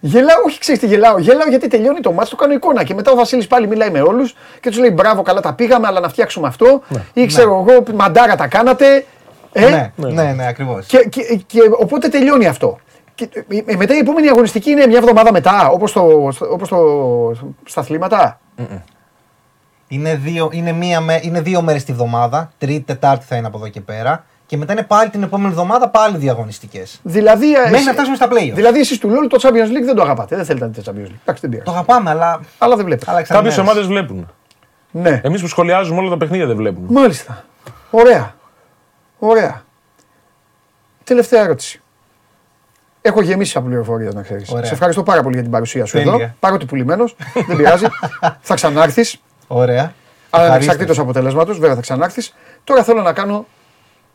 Γελάω, 0.00 0.36
όχι 0.46 0.58
ξέρεις 0.58 0.80
τι 0.80 0.86
γελάω. 0.86 1.18
Γελάω 1.18 1.48
γιατί 1.48 1.68
τελειώνει 1.68 2.00
το 2.00 2.12
μάτι, 2.12 2.30
το 2.30 2.36
κάνω 2.36 2.52
εικόνα. 2.52 2.84
Και 2.84 2.94
μετά 2.94 3.10
ο 3.12 3.14
Βασίλης 3.14 3.46
πάλι 3.46 3.66
μιλάει 3.68 3.90
με 3.90 4.00
όλους 4.00 4.34
και 4.60 4.68
τους 4.70 4.78
λέει 4.78 4.90
μπράβο, 4.94 5.22
καλά 5.22 5.40
τα 5.40 5.54
πήγαμε, 5.54 5.86
αλλά 5.86 6.00
να 6.00 6.08
φτιάξουμε 6.08 6.46
αυτό. 6.48 6.82
Ή 7.12 7.26
ξέρω 7.26 7.66
εγώ, 7.68 7.82
μαντάρα 7.94 8.34
τα 8.36 8.46
κάνατε. 8.46 9.04
Ε, 9.52 9.68
Ναι, 9.96 10.08
ναι, 10.10 10.32
ναι, 10.32 10.46
ακριβώς. 10.46 10.86
Και, 10.86 10.98
και, 10.98 11.22
και 11.46 11.58
οπότε 11.80 12.08
τελειώνει 12.08 12.46
αυτό. 12.46 12.78
Και, 13.14 13.28
ε, 13.66 13.76
μετά 13.76 13.94
η 13.94 13.98
επόμενη 13.98 14.28
αγωνιστική 14.28 14.70
είναι 14.70 14.86
μια 14.86 14.98
εβδομάδα 14.98 15.32
μετά, 15.32 15.68
όπως, 15.68 15.92
το, 15.92 16.00
όπως 16.50 16.68
το, 16.68 16.78
στα 17.64 17.80
αθλήματα. 17.80 18.40
Είναι 19.88 20.14
δύο, 20.16 20.48
είναι 20.52 20.72
μία, 20.72 21.00
με- 21.00 21.20
είναι 21.22 21.40
δύο 21.40 21.62
μέρες 21.62 21.84
τη 21.84 21.92
βδομάδα. 21.92 22.50
Τρίτη, 22.58 22.80
Τετάρτη 22.80 23.24
θα 23.24 23.36
είναι 23.36 23.46
από 23.46 23.56
εδώ 23.58 23.68
και 23.68 23.80
πέρα. 23.80 24.24
Και 24.46 24.56
μετά 24.56 24.72
είναι 24.72 24.82
πάλι 24.82 25.10
την 25.10 25.22
επόμενη 25.22 25.48
εβδομάδα 25.50 25.88
πάλι 25.88 26.16
διαγωνιστικές. 26.16 27.00
Δηλαδή, 27.02 27.54
ε, 27.54 27.58
Μέχρι 27.58 27.74
εσύ- 27.74 27.84
να 27.86 27.92
φτάσουμε 27.92 28.16
στα 28.16 28.28
playoff. 28.30 28.52
Δηλαδή, 28.54 28.80
εσείς 28.80 28.98
του 28.98 29.08
LOL 29.10 29.26
το 29.28 29.38
Champions 29.42 29.68
League 29.78 29.84
δεν 29.84 29.94
το 29.94 30.02
αγαπάτε. 30.02 30.36
Δεν 30.36 30.44
θέλετε 30.44 30.64
να 30.64 30.70
δείτε 30.70 30.90
Champions 30.90 31.08
League. 31.10 31.18
Εντάξει, 31.22 31.40
δεν 31.40 31.50
πειράζει. 31.50 31.64
Το 31.64 31.70
αγαπάμε, 31.70 32.10
αλλά. 32.10 32.40
Αλλά 32.58 32.76
δεν 32.76 32.84
βλέπετε. 32.84 33.10
άλλαξαν 33.10 33.36
οι 33.36 33.38
Κάποιες 33.38 33.56
μέρες. 33.56 33.70
ομάδες 33.72 33.86
βλέπουν. 33.90 34.30
Ναι. 34.90 35.20
Εμείς 35.24 35.40
που 35.40 35.46
σχολιάζουμε 35.48 36.00
όλα 36.00 36.10
τα 36.10 36.16
παιχνίδια 36.16 36.46
δεν 36.46 36.56
βλέπουμε. 36.56 36.86
Μάλιστα. 37.00 37.44
Ωραία. 37.90 38.34
Ωραία. 39.18 39.62
Τελευταία 41.04 41.42
ερώτηση. 41.42 41.82
Έχω 43.06 43.20
γεμίσει 43.22 43.58
από 43.58 43.66
πληροφορίες 43.66 44.14
να 44.14 44.22
ξέρεις. 44.22 44.50
Ωραία. 44.50 44.64
Σε 44.64 44.72
ευχαριστώ 44.72 45.02
πάρα 45.02 45.22
πολύ 45.22 45.34
για 45.34 45.42
την 45.42 45.52
παρουσία 45.52 45.84
σου 45.84 45.92
Τέλεια. 45.96 46.12
εδώ. 46.14 46.34
Παρότι 46.40 46.66
πουλημένος, 46.66 47.16
δεν 47.46 47.56
πειράζει. 47.56 47.86
θα 48.40 48.54
ξανάρθεις. 48.54 49.20
Ωραία. 49.46 49.94
Ανεξαρτήτω 50.30 51.02
αποτελέσματος, 51.02 51.58
βέβαια 51.58 51.74
θα 51.74 51.80
ξανάρθεις. 51.80 52.34
Τώρα 52.64 52.82
θέλω 52.84 53.02
να 53.02 53.12
κάνω 53.12 53.46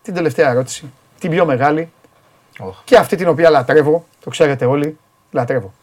την 0.02 0.14
τελευταία 0.14 0.50
ερώτηση. 0.50 0.92
Την 1.20 1.30
πιο 1.32 1.46
μεγάλη 1.46 1.92
Οχ. 2.60 2.82
και 2.84 2.98
αυτή 2.98 3.16
την 3.16 3.28
οποία 3.28 3.50
λατρεύω. 3.50 4.06
Το 4.24 4.30
ξέρετε 4.30 4.66
όλοι. 4.66 4.98
Λατρεύω. 5.32 5.74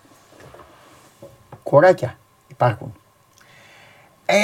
Κοράκια 1.62 2.18
υπάρχουν. 2.48 2.94
Ε, 4.26 4.36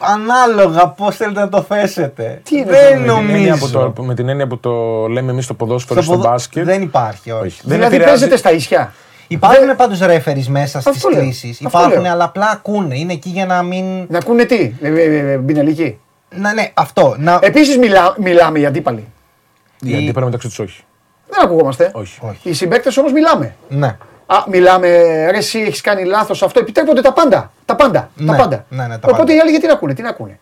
ανάλογα 0.00 0.88
πώς 0.88 1.16
θέλετε 1.16 1.40
να 1.40 1.48
το 1.48 1.62
θέσετε. 1.62 2.40
Τι 2.44 2.56
είναι 2.56 2.70
δεν 2.70 3.10
αυτό, 3.10 3.14
Με 3.16 3.26
την, 3.26 3.34
έννοια 3.34 3.50
νομίζω. 3.50 3.66
που 3.86 3.92
το, 3.94 4.02
με 4.02 4.14
την 4.14 4.28
έννοια 4.28 4.46
που 4.46 4.58
το 4.58 5.06
λέμε 5.06 5.30
εμείς 5.30 5.44
στο 5.44 5.54
ποδόσφαιρο, 5.54 6.02
Στο 6.02 6.10
στο, 6.10 6.16
ποδο- 6.18 6.30
μπάσκετ; 6.30 6.64
Δεν 6.64 6.82
υπάρχει, 6.82 7.30
όχι. 7.30 7.46
Όχι. 7.46 7.60
Δεν 7.64 7.76
δηλαδή 7.76 7.94
επηρεάζει- 7.94 8.20
παίζετε 8.20 8.36
στα 8.36 8.52
ίσια. 8.52 8.92
Υπάρχουν 9.28 9.76
πάντως 9.76 9.98
referees 10.02 10.46
μέσα 10.48 10.80
στις 10.80 10.86
Αυτό 10.96 11.08
λέω. 11.08 11.20
κλήσεις. 11.20 11.62
Αυτό 11.64 11.78
Υπάρχουν, 11.78 12.02
λέω. 12.02 12.12
αλλά 12.12 12.24
απλά 12.24 12.50
ακούνε. 12.52 12.98
Είναι 12.98 13.12
εκεί 13.12 13.28
για 13.28 13.46
να 13.46 13.62
μην. 13.62 13.84
Να 14.08 14.18
ακούνε 14.18 14.44
τι, 14.44 14.72
ε, 14.80 14.88
ε, 14.88 15.32
ε, 15.32 15.36
μπινελική. 15.36 15.98
Να, 16.34 16.52
ναι, 16.52 16.70
αυτό. 16.74 17.14
Να... 17.18 17.38
Επίσης 17.42 17.76
μιλά, 17.78 18.14
μιλάμε 18.18 18.58
οι 18.58 18.66
αντίπαλοι. 18.66 19.04
Οι 19.82 19.94
αντίπαλοι 19.94 20.24
μεταξύ 20.24 20.48
τους 20.48 20.58
όχι. 20.58 20.82
Δεν 21.28 21.44
ακουγόμαστε. 21.44 21.90
όχι. 21.94 22.18
Όχι. 22.22 22.48
Οι 22.48 22.52
συμπαίκτες 22.52 22.96
όμως 22.96 23.12
μιλάμε. 23.12 23.54
Ναι. 23.68 23.96
Α, 24.32 24.44
μιλάμε, 24.46 24.88
ρε, 25.30 25.36
εσύ 25.36 25.58
έχεις 25.60 25.80
κάνει 25.80 26.04
λάθος 26.04 26.42
αυτό. 26.42 26.60
Επιτρέπονται 26.60 27.00
τα 27.00 27.12
πάντα. 27.12 27.52
Τα 27.64 27.76
πάντα. 27.76 28.10
Ναι, 28.14 28.26
τα 28.30 28.36
πάντα. 28.36 28.64
ναι, 28.68 28.82
ναι, 28.82 28.88
τα 28.88 28.94
Οπότε 29.02 29.16
πάντα. 29.16 29.34
οι 29.34 29.38
άλλοι 29.38 29.50
γιατί 29.50 29.66
να 29.66 29.72
ακούνε, 29.72 29.94
τι 29.94 30.02
να 30.02 30.08
ακούνε. 30.08 30.38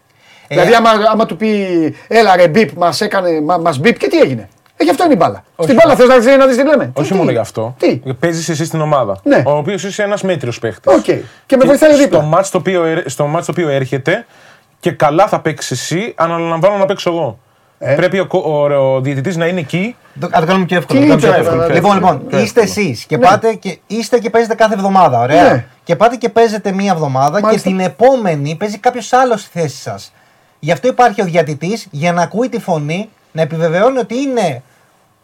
Ε, 0.48 0.54
δηλαδή, 0.54 0.74
άμα, 0.74 0.90
άμα 1.12 1.26
του 1.26 1.36
πει, 1.36 1.96
έλα 2.08 2.36
ρε, 2.36 2.48
μπίπ, 2.48 2.76
μας 2.76 3.00
έκανε, 3.00 3.40
μα, 3.40 3.56
μας 3.56 3.78
μπίπ 3.78 3.98
και 3.98 4.08
τι 4.08 4.18
έγινε. 4.20 4.48
Έχει 4.76 4.90
αυτό 4.90 5.04
είναι 5.04 5.12
η 5.12 5.16
μπάλα. 5.20 5.44
Στην 5.62 5.74
μπάλα 5.74 5.94
θες 5.96 6.24
να, 6.26 6.36
να 6.36 6.46
δεις 6.46 6.56
τι 6.56 6.64
λέμε. 6.64 6.90
Όχι 6.94 7.08
Τι, 7.08 7.14
μόνο 7.14 7.26
τι; 7.26 7.32
γι' 7.32 7.38
αυτό. 7.38 7.74
Τι; 7.78 7.96
Παίζεις 8.20 8.48
εσύ 8.48 8.64
στην 8.64 8.80
ομάδα. 8.80 9.20
Ναι. 9.22 9.42
Ο 9.46 9.56
οποίος 9.56 9.84
είσαι 9.84 10.02
ένας 10.02 10.22
μέτριος 10.22 10.58
παίχτης. 10.58 10.94
Οκ. 10.94 11.04
Και 11.46 11.56
με 11.56 11.64
βοηθάει 11.64 11.90
στο 11.90 11.98
δίπλα. 11.98 12.20
ματς 12.22 12.50
το 12.50 12.58
οποίο, 12.58 12.84
ερ- 12.84 13.08
στο 13.08 13.26
ματς 13.26 13.46
το 13.46 13.52
οποίο 13.52 13.68
έρχεται 13.68 14.26
και 14.80 14.90
καλά 14.90 15.26
θα 15.28 15.40
παίξεις 15.40 15.70
εσύ, 15.80 16.12
αναλαμβάνω 16.16 16.76
να 16.76 16.86
παίξω 16.86 17.10
εγώ. 17.10 17.38
Ε. 17.80 17.94
Πρέπει 17.94 18.18
ο, 18.18 18.26
κο- 18.26 18.42
ο, 18.46 18.74
ο 18.94 19.00
διαιτητής 19.00 19.36
να 19.36 19.46
είναι 19.46 19.60
εκεί. 19.60 19.96
Το, 20.20 20.28
να 20.28 20.40
το 20.40 20.46
κάνουμε 20.46 20.66
πιο 20.66 20.76
εύκολο. 20.76 21.00
Τι 21.00 21.06
να 21.06 21.16
το 21.16 21.20
κάνουμε 21.26 21.38
είπε, 21.38 21.48
πιο 21.50 21.52
εύκολο. 21.52 21.72
ε, 21.72 21.74
Λοιπόν, 21.74 21.90
ε, 21.90 21.94
λοιπόν, 21.94 22.26
πιο 22.26 22.38
είστε 22.38 22.60
εύκολο. 22.60 22.86
εσείς 22.86 23.04
και 23.04 23.16
Ναι. 23.16 23.26
πάτε 23.26 23.54
και 23.54 23.78
είστε 23.86 24.18
και 24.18 24.30
παίζετε 24.30 24.54
κάθε 24.54 24.74
εβδομάδα. 24.74 25.18
Ωραία. 25.20 25.52
Ναι. 25.52 25.64
Και 25.84 25.96
πάτε 25.96 26.16
και 26.16 26.28
παίζετε 26.28 26.72
μία 26.72 26.92
εβδομάδα 26.92 27.40
Μάλιστα. 27.40 27.68
και 27.68 27.74
την 27.76 27.80
επόμενη 27.84 28.54
παίζει 28.54 28.78
κάποιος 28.78 29.12
άλλος 29.12 29.40
στη 29.40 29.58
θέση 29.60 29.76
σας. 29.76 30.12
Γι' 30.58 30.72
αυτό 30.72 30.88
υπάρχει 30.88 31.20
ο 31.22 31.24
διατητή 31.24 31.82
για 31.90 32.12
να 32.12 32.22
ακούει 32.22 32.48
τη 32.48 32.60
φωνή, 32.60 33.08
να 33.32 33.42
επιβεβαιώνει 33.42 33.98
ότι 33.98 34.14
είναι 34.16 34.62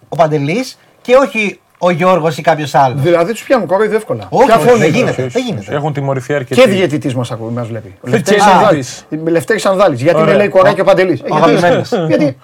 ο 0.09 0.17
Παντελής 0.17 0.79
και 1.03 1.15
όχι 1.15 1.61
ο 1.79 1.91
Γιώργος 1.91 2.39
ή 2.39 2.43
κάποιος 2.43 2.75
άλλος. 2.75 3.01
Δηλαδή 3.01 3.33
τους 3.33 3.43
πιάνουν 3.43 3.67
κόροϊδο 3.67 3.97
εύκολα. 3.97 4.27
Όχι, 4.31 4.47
Ποια 4.47 4.57
όχι, 4.57 4.67
φωνή 4.69 4.79
δεν 4.79 4.89
είναι; 4.89 4.97
γίνεται. 4.99 5.23
Όχι, 5.23 5.31
δεν 5.33 5.43
όχι, 5.43 5.51
γίνεται. 5.53 5.75
Έχουν 5.75 5.93
τιμωρηθεί 5.93 6.35
αρκετοί. 6.35 6.61
Και 6.61 6.69
διαιτητής 6.69 7.15
μας 7.15 7.31
ακούει, 7.31 7.51
μας 7.53 7.69
βλέπει. 7.69 7.95
Ο 8.01 8.07
Και 8.07 8.11
Λευτέρης 8.11 8.45
διαιτητής. 8.45 8.53
Σανδάλης. 8.61 9.07
Λευτέρης 9.31 9.63
Σανδάλης. 9.63 10.01
Γιατί 10.03 10.19
Ωραία. 10.21 10.33
με 10.33 10.39
λέει 10.39 10.49
κοράκι 10.49 10.81
ο 10.81 10.85
Παντελής. 10.85 11.21
Ε, 11.21 11.25
Ο 11.31 11.37
γιατί- 11.39 11.51
αγαπημένος. 11.51 11.91
Γιατί. 12.11 12.37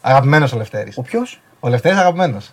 Αγαπημένος 0.00 0.52
ο 0.52 0.56
Λευτέρης. 0.56 0.96
Ο 0.98 1.02
ποιος; 1.02 1.40
Ο 1.60 1.68
Λευτέρης 1.68 1.98
αγαπημένος. 1.98 2.50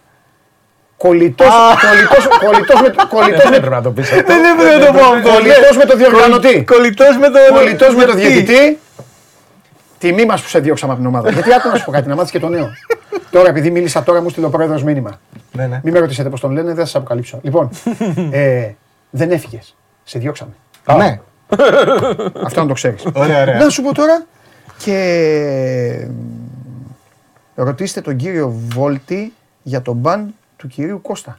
Κολλητός, 0.97 1.47
κολλητός, 1.87 2.27
κολλητός, 2.45 2.81
με, 2.81 2.93
κολλητός, 3.15 3.41
Δεν 3.41 3.49
με, 3.49 3.55
έπρεπε 3.55 3.75
να 3.75 3.81
το 3.81 3.91
πεις 3.91 4.11
αυτό. 4.11 4.23
Δεν 4.25 4.43
έπρεπε 4.43 4.77
να 4.77 4.85
το 4.85 4.91
πω 4.93 5.05
αυτό. 5.13 5.29
κολλητός 5.29 5.77
με 5.77 5.85
το 5.85 5.95
διοργανωτή. 5.97 6.63
Κολλητός 6.63 7.17
με 7.17 7.29
τον. 7.29 7.41
Κολλητός 7.57 7.95
με 7.95 8.03
το 8.05 8.13
διαιτητή. 8.13 8.79
Τιμή 9.97 10.25
μας 10.25 10.41
που 10.41 10.47
σε 10.47 10.59
διώξαμε 10.59 10.91
από 10.93 11.01
την 11.01 11.09
ομάδα. 11.11 11.31
Γιατί 11.31 11.53
άκου 11.53 11.69
να 11.69 11.75
σου 11.75 11.85
πω 11.85 11.91
κάτι, 11.91 12.07
να 12.07 12.15
μάθεις 12.15 12.31
και 12.31 12.39
το 12.39 12.47
νέο. 12.49 12.69
Τώρα, 13.31 13.49
επειδή 13.49 13.71
μίλησα 13.71 14.03
τώρα, 14.03 14.21
μου 14.21 14.29
στείλε 14.29 14.45
ο 14.45 14.49
πρόεδρος 14.49 14.83
μήνυμα. 14.83 15.19
Ναι, 15.51 15.67
ναι. 15.67 15.79
Μην 15.83 15.93
με 15.93 15.99
ρωτήσετε 15.99 16.29
πώς 16.29 16.39
τον 16.39 16.51
λένε, 16.51 16.67
δεν 16.67 16.75
θα 16.75 16.85
σας 16.85 16.95
αποκαλύψω. 16.95 17.39
Λοιπόν, 17.41 17.69
ε, 18.31 18.71
δεν 19.09 19.31
έφυγες. 19.31 19.75
Σε 20.03 20.19
διώξαμε. 20.19 20.51
Ναι. 20.97 21.19
Αυτό 22.43 22.61
να 22.61 22.67
το 22.67 22.73
ξέρεις. 22.73 23.05
Ωραία, 23.13 23.41
ωραία. 23.41 23.57
Να 23.57 23.69
σου 23.69 23.81
πω 23.81 23.93
τώρα 23.93 24.25
και 24.77 26.07
ρωτήστε 27.55 28.01
τον 28.01 28.15
κύριο 28.15 28.49
Βόλτη 28.49 29.33
για 29.63 29.81
τον 29.81 29.95
μπαν 29.95 30.33
του 30.57 30.67
κυρίου 30.67 31.01
Κώστα. 31.01 31.37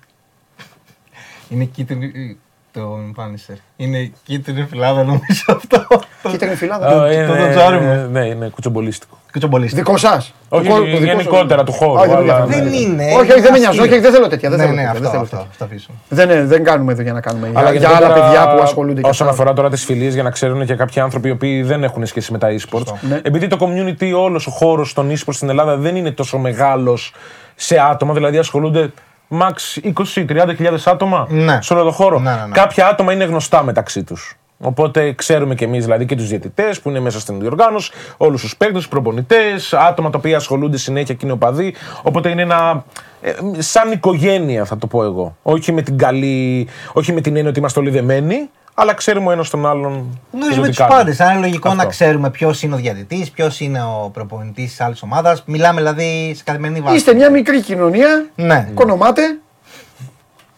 Είναι 1.49 1.65
κίτρινη. 1.65 2.39
Το 2.73 2.99
εμφάνισε. 3.07 3.59
Είναι 3.77 4.11
κίτρινη 4.25 4.67
φυλάδα 4.71 5.03
νομίζω 5.05 5.45
αυτό. 5.47 5.87
Κίτρινη 6.31 6.53
Ε, 6.53 6.57
φυλάδα. 6.57 7.13
είναι- 7.13 7.27
το 7.27 7.51
τζάρι 7.51 7.81
μου. 7.81 8.09
Ναι, 8.13 8.27
είναι 8.27 8.49
κουτσομπολίστικο. 8.49 9.19
Κουτσομπολίστη. 9.33 9.77
Δικό 9.77 9.97
σας. 9.97 10.35
Όχι, 10.49 10.69
γενικότερα 11.05 11.65
του 11.65 11.73
χώρου, 11.73 11.93
Όχι, 11.93 12.07
δεν 12.09 12.17
αλλά- 12.17 12.25
διαφωνώ. 12.25 12.47
Δεν 12.47 12.73
είναι. 12.73 13.05
Όχι, 13.05 13.15
όχι, 13.15 13.25
είναι 13.33 13.41
δεν 13.41 13.53
με 13.53 13.59
νοιάζει. 13.59 13.79
αστείο. 13.79 13.83
Όχι, 13.83 13.99
δεν 14.01 14.13
θέλω 14.13 14.29
τέτοια. 14.29 14.49
Δεν 14.51 14.59
Ναι, 14.59 14.65
θέλω 14.65 14.77
ναι, 14.77 14.83
τέτοια, 14.85 15.01
δεν 15.01 15.09
αυτό, 15.11 15.11
θέλω 15.11 15.23
αυτό. 15.23 15.37
τέτοια. 15.37 15.51
Θα 15.59 15.65
αφήσουμε. 15.65 15.97
Δεν, 16.09 16.31
ε, 16.31 16.45
δεν 16.45 16.65
κάνουμε 16.65 16.93
εδώ 16.93 17.03
για 17.03 17.13
να 17.13 17.21
κάνουμε. 17.21 17.49
Για, 17.49 17.61
για 17.63 17.71
γενικότερα, 17.73 18.07
άλλα 18.07 18.15
παιδιά 18.15 18.55
που 18.55 18.63
ασχολούνται 18.63 19.01
και 19.01 19.09
Όσον 19.09 19.29
αυτά. 19.29 19.39
αφορά 19.41 19.55
τώρα 19.57 19.71
τις 19.71 19.85
φιλίες, 19.85 20.15
για 20.15 20.23
να 20.23 20.31
ξέρουν 20.31 20.67
και 20.67 20.75
κάποιοι 20.75 21.01
άνθρωποι 21.03 21.29
οι 21.29 21.31
οποίοι 21.31 21.63
δεν 21.63 21.85
έχουν 21.85 22.07
σχέση 22.07 22.33
με 22.33 22.39
τα 22.39 22.49
e-sports. 22.51 22.93
Ναι. 23.09 23.21
Επειδή 23.23 23.47
το 23.47 23.57
community, 23.61 24.13
όλος 24.17 24.47
ο 24.47 24.51
χώρος 24.51 24.93
των 24.93 25.11
e-sports 25.11 25.35
στην 25.35 25.49
Ελλάδα 25.49 25.77
δεν 25.77 25.97
είναι 25.97 26.11
τόσο 26.11 26.39
μεγάλος 26.39 27.15
σε 27.55 27.79
άτομα, 27.91 28.15
δηλαδή 28.15 28.39
ασχολούνται 28.39 28.93
max 29.41 29.81
20-30 30.05 30.53
χιλιάδες 30.57 30.87
άτομα 30.87 31.27
Ναι. 31.31 31.59
σε 31.63 31.75
όλο 31.75 31.83
το 31.85 31.91
χώρο. 31.91 32.19
Ναι, 32.19 32.31
ναι, 32.31 32.37
ναι. 32.47 32.53
Κάποια 32.53 32.87
άτομα 32.87 33.13
είναι 33.13 33.25
γνωστά 33.25 33.63
μεταξύ 33.63 34.05
τους. 34.05 34.37
Οπότε 34.65 35.13
ξέρουμε 35.13 35.55
και 35.55 35.65
εμείς 35.65 35.85
δηλαδή 35.85 36.07
και 36.07 36.17
τους 36.17 36.29
διαιτητές 36.29 36.81
που 36.81 36.89
είναι 36.89 37.01
μέσα 37.01 37.21
στην 37.21 37.41
διοργάνωση, 37.41 37.91
όλους 38.17 38.41
τους 38.41 38.57
παίκτες, 38.57 38.77
τους 38.79 38.89
προπονητές, 38.89 39.73
άτομα 39.73 40.11
τα 40.11 40.19
οποία 40.19 40.37
ασχολούνται 40.37 40.77
συνέχεια 40.77 41.15
και 41.15 41.21
είναι 41.25 41.33
οπαδοί. 41.35 41.75
Οπότε 42.03 42.29
είναι 42.29 42.43
ένα. 42.43 42.85
ε, 43.21 43.33
σαν 43.59 43.93
οικογένεια 43.93 44.65
θα 44.65 44.77
το 44.79 44.87
πω 44.87 45.05
εγώ. 45.05 45.37
Όχι 45.43 45.73
με 45.73 45.83
την 45.83 45.99
καλή. 45.99 46.69
Όχι 46.93 47.13
με 47.13 47.21
την 47.21 47.35
έννοια 47.35 47.51
ότι 47.51 47.59
είμαστε 47.59 47.81
όλοι 47.81 47.91
δεμένοι, 47.91 48.51
αλλά 48.83 48.95
ξέρουμε 48.95 49.29
ο 49.29 49.31
ένας 49.31 49.51
τον 49.51 49.67
άλλον. 49.67 50.21
Γνωρίζουμε 50.33 50.63
τι 50.63 50.69
τους 50.69 50.79
κάνει. 50.79 50.91
πάντες. 50.91 51.21
Αν 51.21 51.31
είναι 51.31 51.41
λογικό 51.41 51.69
Αυτό. 51.69 51.83
να 51.83 51.89
ξέρουμε 51.89 52.31
ποιος 52.31 52.63
είναι 52.63 52.75
ο 52.75 52.77
διαιτητής, 52.77 53.31
ποιος 53.31 53.61
είναι 53.61 53.83
ο 53.83 54.11
προπονητής 54.13 54.69
της 54.69 54.81
άλλης 54.81 55.03
ομάδας. 55.03 55.43
Μιλάμε 55.47 55.81
δηλαδή 55.81 56.33
σε 56.37 56.43
καθημερινή 56.45 56.81
βάση. 56.81 56.97
Είστε 56.97 57.15
μια 57.15 57.31
μικρή 57.31 57.61
κοινωνία. 57.61 58.27
Ναι. 58.35 58.69
Κονομάτε. 58.75 59.23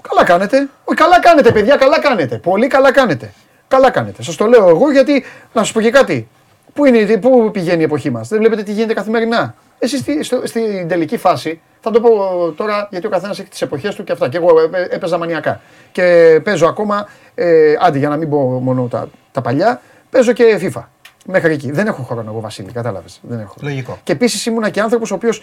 Καλά 0.09 0.25
κάνετε. 0.25 0.69
Όχι, 0.85 0.99
καλά 0.99 1.21
κάνετε, 1.21 1.53
παιδιά, 1.53 1.77
καλά 1.77 2.01
κάνετε. 2.01 2.37
Πολύ 2.37 2.67
καλά 2.67 2.93
κάνετε. 2.93 3.33
Καλά 3.69 3.91
κάνετε. 3.91 4.23
Σας 4.23 4.37
το 4.37 4.47
λέω 4.47 4.69
εγώ 4.69 4.93
γιατί 4.93 5.25
να 5.53 5.63
σας 5.63 5.73
πω 5.73 5.81
και 5.81 5.91
κάτι. 5.91 6.29
Πού, 6.73 6.85
είναι, 6.85 7.17
πού 7.17 7.51
πηγαίνει 7.53 7.81
η 7.81 7.85
εποχή 7.85 8.11
μας; 8.11 8.29
Δεν 8.29 8.39
βλέπετε 8.39 8.63
τι 8.63 8.73
γίνεται 8.73 8.95
καθημερινά; 8.95 9.55
Εσεί 9.79 9.97
στη, 9.99 10.23
στο- 10.23 10.43
στην 10.47 10.89
τελική 10.89 11.17
φάση, 11.17 11.61
θα 11.81 11.91
το 11.91 12.01
πω 12.01 12.09
τώρα 12.57 12.89
γιατί 12.91 13.07
ο 13.07 13.11
καθένας 13.11 13.39
έχει 13.39 13.49
τις 13.49 13.63
εποχές 13.63 13.95
του 13.95 14.05
και 14.05 14.13
αυτά. 14.13 14.29
Και 14.29 14.37
εγώ 14.37 14.49
ε, 14.73 14.87
έπαιζα 14.91 15.19
μανιακά. 15.19 15.61
Και 15.93 16.41
παίζω 16.45 16.67
ακόμα, 16.67 17.09
ε, 17.35 17.75
άντε 17.81 17.99
για 17.99 18.09
να 18.09 18.17
μην 18.17 18.31
πω 18.31 18.39
μόνο 18.39 18.83
τα, 18.87 19.09
τα 19.33 19.41
παλιά, 19.41 19.81
παίζω 20.11 20.33
και 20.33 20.59
FIFA. 20.75 20.83
Μέχρι 21.27 21.53
εκεί. 21.53 21.71
Δεν 21.71 21.87
έχω 21.87 22.03
χρόνο 22.03 22.25
εγώ, 22.31 22.41
Βασίλη, 22.41 22.73
κατάλαβες. 22.73 23.21
Δεν 23.23 23.41
έχω. 23.41 23.55
Λογικό. 23.61 23.99
Και 24.03 24.13
επίσης 24.13 24.47
ήμουνα 24.47 24.71
και 24.71 24.81
άνθρωπος 24.81 25.11
ο 25.11 25.15
οποίος 25.15 25.43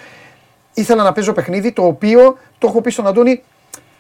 ήθελα 0.74 1.04
να 1.04 1.12
παίζω 1.12 1.34
παιχνίδι 1.34 1.72
το 1.72 1.86
οποίο 1.86 2.38
το 2.58 2.68
έχω 2.68 2.82
πει 2.82 2.90
στον 2.92 3.08
Αντώνη 3.08 3.44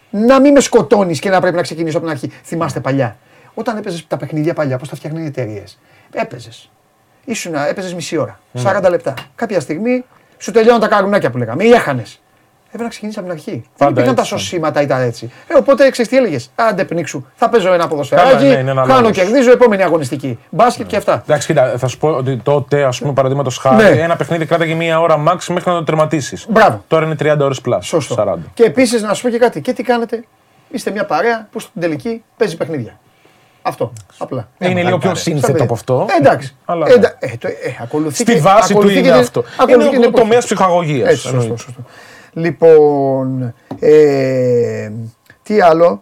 να 0.09 0.39
μην 0.39 0.51
με 0.51 0.59
σκοτώνεις 0.59 1.19
και 1.19 1.29
να 1.29 1.41
πρέπει 1.41 1.55
να 1.55 1.61
ξεκινήσω 1.61 1.97
από 1.97 2.05
την 2.05 2.15
αρχή. 2.15 2.31
Θυμάστε 2.43 2.79
παλιά. 2.79 3.17
Όταν 3.53 3.77
έπαιζες 3.77 4.07
τα 4.07 4.17
παιχνίδια 4.17 4.53
παλιά, 4.53 4.77
πώς 4.77 4.89
τα 4.89 4.95
φτιάχνουν 4.95 5.23
οι 5.23 5.25
εταιρείες. 5.25 5.79
Έπαιζες. 6.11 6.69
Ήσουν, 7.25 7.53
έπαιζες 7.69 7.93
μισή 7.93 8.17
ώρα. 8.17 8.39
40 8.63 8.89
λεπτά. 8.89 9.13
Κάποια 9.35 9.59
στιγμή 9.59 10.05
σου 10.41 10.51
τελειώνουν 10.51 10.79
τα 10.81 10.87
καρουνάκια 10.87 11.29
που 11.29 11.37
λέγαμε. 11.37 11.63
Ή 11.63 11.71
έχανες. 11.71 12.19
Έπρεπε 12.65 12.83
να 12.83 12.89
ξεκινήσει 12.89 13.19
από 13.19 13.27
την 13.27 13.37
αρχή. 13.37 13.51
Δεν 13.51 13.63
Πάντα 13.77 13.91
υπήρχαν 13.91 14.15
τα 14.15 14.21
έτσι. 14.21 14.33
σωσίματα 14.37 14.81
ή 14.81 14.85
τα 14.85 14.99
έτσι. 15.01 15.31
Ε, 15.47 15.57
οπότε 15.57 15.89
ξέρεις 15.89 16.11
τι 16.11 16.17
έλεγες. 16.17 16.51
Άντε 16.55 16.83
πνίξου. 16.85 17.25
Θα 17.35 17.49
παίζω 17.49 17.67
ένα 17.67 17.75
Καλά, 17.77 17.87
ποδοσφαιράκι. 17.89 18.43
ναι, 18.45 18.49
είναι 18.57 18.71
ένα 18.71 18.81
χάνω, 18.81 18.99
λόγος. 18.99 19.15
κερδίζω, 19.17 19.51
επόμενη 19.51 19.83
αγωνιστική. 19.83 20.39
Μπάσκετ 20.49 20.87
και 20.87 20.95
αυτά. 20.95 21.21
Εντάξει, 21.25 21.47
κοίτα, 21.47 21.73
θα 21.77 21.87
σου 21.87 21.97
πω 21.97 22.07
ότι 22.09 22.37
τότε, 22.37 22.83
ας 22.83 22.99
πούμε, 22.99 23.13
παραδείγματος 23.13 23.57
χάρη, 23.57 23.75
Ναι. 23.95 24.01
ένα 24.01 24.15
παιχνίδι 24.15 24.45
κράταγε 24.45 24.73
μία 24.73 24.99
ώρα 24.99 25.23
max 25.27 25.45
μέχρι 25.47 25.71
να 25.71 25.77
το 25.77 25.83
τερματίσεις. 25.83 26.45
Μπράβο. 26.49 26.83
Τώρα 26.87 27.05
είναι 27.05 27.15
30 27.15 27.37
ώρες 27.45 27.61
plus. 27.65 27.77
Σωστό. 27.81 28.15
40. 28.15 28.35
Και 28.53 28.63
επίσης 28.63 29.01
να 29.01 29.13
σου 29.13 29.21
πω 29.23 29.29
και 29.29 29.37
κάτι. 29.37 29.61
Και 29.61 29.73
τι 29.73 29.83
κάνετε; 29.83 30.23
Είστε 30.69 30.91
μια 30.91 31.05
παρέα 31.05 31.47
που 31.51 31.59
στην 31.59 31.81
τελική 31.81 32.23
παίζει 32.37 32.57
παιχνίδια. 32.57 32.99
Αυτό. 33.61 33.93
Απλά. 34.17 34.49
Είναι 34.57 34.83
λίγο 34.83 34.97
πιο 34.97 35.07
Σαν 35.09 35.17
σύνθετο 35.17 35.47
παιδιά. 35.47 35.63
από 35.63 35.73
αυτό. 35.73 36.05
Ε, 36.09 36.15
εντάξει. 36.17 36.55
Αλλά 36.65 36.85
Ε, 36.85 36.89
ναι. 36.89 36.95
εντά- 36.95 37.15
ε, 37.19 37.27
το- 37.39 37.47
ε, 37.47 37.53
ακολουθεί 37.81 38.15
Στη 38.23 38.33
και- 38.33 38.39
βάση 38.39 38.67
του 38.67 38.73
ακολουθεί 38.77 38.93
είναι 38.97 39.07
και 39.07 39.11
την- 39.13 39.19
αυτό. 39.21 39.43
ακολουθεί 39.57 39.73
Είναι 39.81 39.83
και 39.89 39.95
την 39.95 40.03
ο 40.05 40.07
εποχή. 40.07 40.23
τομέας 40.23 40.45
ψυχαγωγίας. 40.45 41.09
Έτσι, 41.09 41.27
σωστό, 41.27 41.57
σωστό. 41.57 41.81
Λοιπόν, 42.33 43.53
ε, 43.79 44.91
τι 45.43 45.61
άλλο; 45.61 46.01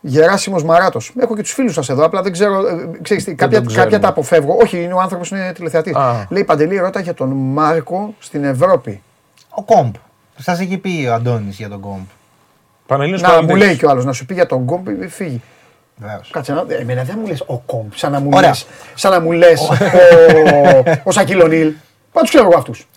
Γεράσιμος 0.00 0.64
Μαράτος. 0.64 1.12
Έχω 1.20 1.36
και 1.36 1.42
τους 1.42 1.52
φίλους 1.52 1.74
σας 1.74 1.88
εδώ, 1.88 2.04
απλά 2.04 2.22
δεν 2.22 2.32
ξέρω, 2.32 2.66
ε, 2.66 2.88
ξέρεις 3.02 3.24
τι, 3.24 3.34
κάποια, 3.34 3.56
τον 3.58 3.66
ξέρουμε. 3.66 3.84
κάποια 3.84 4.00
τα 4.00 4.08
αποφεύγω. 4.08 4.56
Όχι, 4.62 4.82
είναι 4.82 4.92
ο 4.92 5.00
άνθρωπος, 5.00 5.30
είναι 5.30 5.52
τηλεθεατής. 5.54 5.94
Α. 5.94 6.26
Λέει 6.30 6.44
Παντελή, 6.44 6.78
ρώτα 6.78 7.00
για 7.00 7.14
τον 7.14 7.28
Μάρκο 7.28 8.14
στην 8.18 8.44
Ευρώπη. 8.44 9.02
Ο 9.50 9.62
Κόμπ. 9.62 9.94
Σας 10.38 10.60
έχει 10.60 10.78
πει 10.78 11.06
ο 11.10 11.14
Αντώνης 11.14 11.56
για 11.56 11.68
τον 11.68 11.80
Κόμπ. 11.80 12.02
Πανελλήνιος 12.86 13.20
Να 13.22 13.28
μου 13.28 13.34
παραδείγματος. 13.34 13.66
λέει 13.68 13.76
κι 13.78 13.84
ο 13.84 13.90
άλλος, 13.90 14.04
να 14.04 14.12
σου 14.12 14.26
πει 14.26 14.34
για 14.34 14.46
τον 14.46 14.64
Κόμπ, 14.64 14.88
ε, 14.88 15.08
φύγει. 15.08 15.42
Βεβαίως. 15.96 16.30
Κάτσε 16.32 16.52
να. 16.52 16.64
ε, 16.68 16.74
Εμένα 16.74 17.02
δεν 17.02 17.16
μου 17.20 17.26
λες 17.26 17.42
ο 17.46 17.58
Κόμπ, 17.58 17.90
σαν 17.94 18.12
να 18.12 18.20
μου 18.20 18.28
Ωραία. 18.32 18.48
λες. 18.48 18.66
Σαν 18.94 19.10
να 19.12 19.20
μου 19.20 19.32
λες 19.32 19.60
ο, 19.60 20.82
ο 21.04 21.10
Σακυλονίλ. 21.10 21.72
Πάντως 22.12 22.28
ξέρω 22.30 22.44
εγώ 22.44 22.56
αυτούς. 22.58 22.88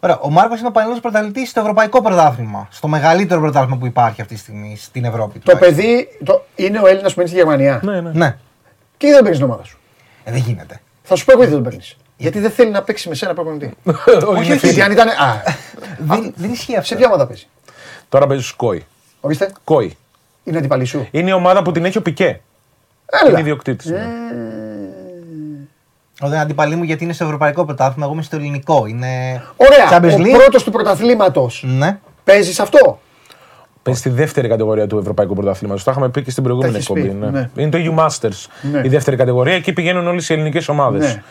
Ωραία. 0.00 0.18
Ο 0.18 0.30
Μάρκος 0.30 0.58
είναι 0.58 0.68
ο 0.68 0.70
πανελλήνιος 0.70 1.02
πρωταθλητής 1.02 1.50
στο 1.50 1.60
ευρωπαϊκό 1.60 2.02
πρωτάθλημα. 2.02 2.68
Στο 2.70 2.88
μεγαλύτερο 2.88 3.40
πρωτάθλημα 3.40 3.76
που 3.76 3.86
υπάρχει 3.86 4.20
αυτή 4.20 4.34
τη 4.34 4.40
στιγμή 4.40 4.76
στην 4.80 5.04
Ευρώπη. 5.04 5.38
Το 5.38 5.52
τουλάχιστον. 5.52 5.76
παιδί 5.84 6.08
το, 6.24 6.44
είναι 6.54 6.78
ο 6.80 6.86
Έλληνας 6.86 7.12
που 7.12 7.18
μένει 7.18 7.28
στη 7.28 7.38
Γερμανία. 7.38 7.80
Ναι, 7.82 8.00
ναι. 8.00 8.10
Ναι. 8.14 8.36
Και 8.96 9.06
δεν 9.08 9.18
παίρνεις 9.20 9.36
την 9.38 9.46
ομάδα 9.46 9.64
σου. 9.64 9.78
Ε, 10.24 10.30
δεν 10.30 10.40
γίνεται. 10.40 10.80
Θα 11.02 11.16
σου 11.16 11.24
πω 11.24 11.32
εγώ 11.32 11.40
γιατί 11.40 11.54
δεν 11.54 11.62
τον 11.62 11.70
παίρνεις. 11.72 11.96
Γιατί 12.16 12.38
δεν 12.40 12.50
θέλει 12.50 12.70
να 12.70 12.82
παίξει 12.82 13.08
με 13.08 13.14
σένα 13.14 13.34
προπονητή. 13.34 13.74
Όχι, 13.84 14.36
είναι 14.36 14.42
Γιατί 14.44 14.66
φίλοι. 14.66 14.82
αν 14.82 14.92
ήταν. 14.92 15.08
Α, 15.08 15.42
δεν, 16.14 16.32
δεν 16.36 16.50
ισχύει 16.52 16.74
αυτό. 16.76 16.86
σε 16.86 16.94
ποια 16.96 17.06
ομάδα 17.06 17.26
παίζει; 17.26 17.46
Τώρα 18.08 18.26
παίζει 18.26 18.44
στου 18.44 18.56
Κόη. 18.56 18.86
Ορίστε, 19.20 19.52
Κόη. 19.64 19.96
Είναι 20.44 20.58
αντιπαλή 20.58 20.84
σου. 20.84 21.06
Είναι 21.10 21.30
η 21.30 21.32
ομάδα 21.32 21.62
που 21.62 21.72
την 21.72 21.84
έχει 21.84 21.98
ο 21.98 22.02
Πικέ. 22.02 22.40
Έλα. 23.22 23.30
Είναι 23.30 23.40
ιδιοκτήτης. 23.40 23.90
Ε, 23.90 24.06
Ο 26.20 26.28
δεν 26.28 26.38
αντιπαλή 26.38 26.76
μου 26.76 26.82
γιατί 26.82 27.04
είναι 27.04 27.12
στο 27.12 27.24
ευρωπαϊκό 27.24 27.64
πρωτάθλημα, 27.64 28.04
εγώ 28.04 28.14
είμαι 28.14 28.22
στο 28.22 28.36
ελληνικό. 28.36 28.86
Είναι. 28.86 29.42
Ωραία. 29.56 29.88
Champions 29.90 30.18
Ο 30.18 30.22
League. 30.22 30.32
πρώτος 30.42 30.64
του 30.64 30.70
πρωταθλήματος. 30.70 31.64
Ναι. 31.66 31.98
Παίζεις 32.24 32.60
αυτό; 32.60 33.00
Παίζει 33.82 34.00
στη 34.00 34.08
δεύτερη 34.08 34.48
κατηγορία 34.48 34.86
του 34.86 34.98
Ευρωπαϊκού 34.98 35.34
Πρωταθλήματος. 35.34 35.84
Το 35.84 35.90
είχαμε 35.90 36.08
πει 36.08 36.22
και 36.22 36.30
στην 36.30 36.42
προηγούμενη 36.42 36.72
Τα 36.72 36.78
έχεις 36.78 36.90
εκπομπή. 36.90 37.08
πει, 37.08 37.14
ναι. 37.24 37.30
ναι. 37.30 37.50
Είναι 37.56 37.70
το 37.70 37.78
EU 37.80 38.04
Masters. 38.06 38.46
Ναι. 38.72 38.80
Η 38.84 38.88
δεύτερη 38.88 39.16
κατηγορία. 39.16 39.54
Εκεί 39.54 39.72
πηγαίνουν 39.72 40.06
όλες 40.06 40.28
οι 40.28 40.32
ελληνικές 40.32 40.68
ομάδες. 40.68 41.14
Ναι. 41.14 41.22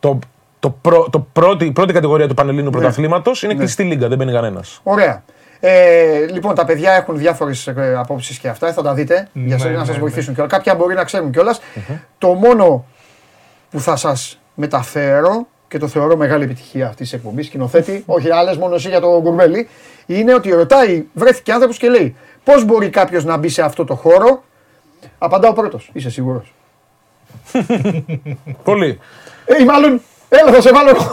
Το, 0.00 0.18
το, 0.60 0.70
πρω- 0.70 1.10
το 1.10 1.26
πρώτη, 1.32 1.64
η 1.64 1.70
πρώτη 1.72 1.92
κατηγορία 1.92 2.28
του 2.28 2.34
Πανελλήνιου 2.34 2.70
Πρωταθλήματος 2.70 3.42
είναι 3.42 3.54
κλειστή 3.54 3.82
λίγκα, 3.82 4.08
δεν 4.08 4.18
μπαίνει 4.18 4.32
κανένας. 4.32 4.80
Ωραία. 4.82 5.22
Ε, 5.64 6.26
λοιπόν, 6.30 6.54
τα 6.54 6.64
παιδιά 6.64 6.92
έχουν 6.92 7.18
διάφορες 7.18 7.72
απόψεις 7.96 8.38
και 8.38 8.48
αυτά, 8.48 8.72
θα 8.72 8.82
τα 8.82 8.94
δείτε 8.94 9.28
για 9.32 9.56
Ναι, 9.56 9.64
να 9.64 9.70
ναι, 9.70 9.78
σας 9.84 9.88
ναι. 9.88 10.00
βοηθήσουν 10.00 10.34
κιόλα. 10.34 10.48
Κάποια 10.48 10.74
μπορεί 10.74 10.94
να 10.94 11.04
ξέρουν 11.04 11.30
κιόλας. 11.30 11.60
Το 12.18 12.28
μόνο 12.28 12.84
που 13.70 13.80
θα 13.80 13.96
σας 13.96 14.40
μεταφέρω 14.54 15.46
και 15.68 15.78
το 15.78 15.88
θεωρώ 15.88 16.16
μεγάλη 16.16 16.44
επιτυχία 16.44 16.86
αυτής 16.86 17.08
της 17.08 17.18
εκπομπής, 17.18 17.46
σκηνοθέτη, 17.46 18.02
όχι 18.06 18.30
άλλες, 18.30 18.56
μόνο 18.56 18.74
εσύ 18.74 18.88
για 18.88 19.00
το 19.00 19.20
γκουρμπέλι, 19.22 19.68
είναι 20.06 20.34
ότι 20.34 20.50
ρωτάει, 20.50 21.04
βρέθηκε 21.12 21.52
άνθρωπος 21.52 21.78
και 21.78 21.88
λέει 21.88 22.16
πώς 22.44 22.64
μπορεί 22.64 22.90
κάποιος 22.90 23.24
να 23.24 23.36
μπει 23.36 23.48
σε 23.48 23.62
αυτό 23.62 23.84
το 23.84 23.94
χώρο; 23.94 24.42
Απαντάω 25.18 25.52
πρώτος, 25.52 25.90
είσαι 25.92 26.10
σίγουρος. 26.10 26.54
Πολύ. 28.64 28.98
Ε, 29.44 29.62
ή 29.62 29.64
μάλλον, 29.64 30.00
έλα, 30.28 30.52
θα 30.52 30.60
σε 30.60 30.72
βάλω 30.72 30.88
εγώ. 30.88 31.10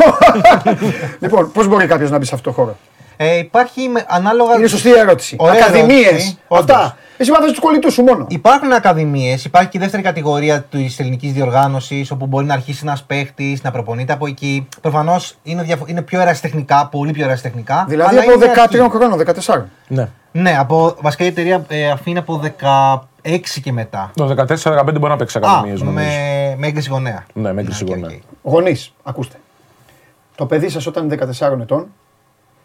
λοιπόν, 1.22 1.52
πώς 1.52 1.68
μπορεί 1.68 1.86
κάποιος 1.88 2.10
να 2.10 2.18
μπει 2.18 2.26
σε 2.26 2.36
αυτό 2.36 2.50
το 2.50 2.56
χώρο; 2.56 2.78
Ε, 3.22 3.38
υπάρχει 3.38 3.88
με, 3.88 4.06
ανάλογα. 4.08 4.56
Είναι 4.56 4.68
σωστή 4.68 4.94
ερώτηση. 4.94 5.36
Ωραία 5.40 5.54
Ακαδημίες. 5.64 6.06
ερώτηση, 6.08 6.38
όντως. 6.48 6.76
Αυτά. 6.76 6.98
Εσύ 7.18 7.32
βάζει 7.32 7.50
τους 7.50 7.60
κολλητούς 7.60 7.94
σου 7.94 8.04
μόνο. 8.04 8.26
Υπάρχουν 8.30 8.72
ακαδημίες, 8.74 9.46
υπάρχει 9.46 9.70
και 9.70 9.78
η 9.78 9.82
δεύτερη 9.82 10.04
κατηγορία 10.04 10.62
της 10.62 11.00
ελληνικής 11.00 11.34
διοργάνωσης, 11.34 12.12
όπου 12.12 12.26
μπορεί 12.26 12.46
να 12.46 12.54
αρχίσει 12.54 12.80
ένας 12.84 13.04
παίχτης, 13.04 13.64
να 13.64 13.72
προπονείται 13.72 14.14
από 14.14 14.28
εκεί. 14.28 14.68
Προφανώς 14.82 15.36
είναι, 15.44 15.64
διαφο- 15.64 15.86
είναι 15.88 16.02
πιο 16.02 16.22
ερασιτεχνικά, 16.22 16.88
πολύ 16.92 17.12
πιο 17.12 17.24
ερασιτεχνικά. 17.26 17.86
Δηλαδή 17.88 18.10
αλλά 18.18 18.22
από 18.22 18.32
είναι 18.32 18.46
13 18.46 18.86
αρχή. 18.86 18.98
χρόνων, 18.98 19.18
14. 19.18 19.66
Ναι. 19.88 20.08
Ναι, 20.32 20.58
από, 20.60 20.96
βασικά 21.02 21.24
η 21.24 21.28
εταιρεία 21.28 21.66
ε, 21.68 21.90
αφήνει 21.90 22.18
από 22.18 22.42
16 23.24 23.60
και 23.64 23.72
μετά. 23.72 24.12
Το 24.16 24.26
14-15 24.28 24.84
μπορεί 24.86 25.12
να 25.12 25.16
παίξει 25.18 25.38
Α, 25.38 25.42
ακαδημίες 25.44 25.82
νομίζω. 25.82 26.08
με, 26.08 26.56
με 26.58 26.68
έγκριση 26.68 26.90
γονέα. 26.90 27.26
Ναι, 27.34 27.54
με 27.54 27.62
έγκριση 27.62 27.84
οκ, 27.84 27.90
γονέα. 27.90 28.10
οκ. 28.42 28.52
Γονείς, 28.54 28.94
ακούστε. 29.04 29.36
Το 30.36 30.46
παιδί 30.46 30.70
σας 30.70 30.88
όταν 30.88 31.04
είναι 31.06 31.16
14 31.42 31.60
ετών 31.62 31.88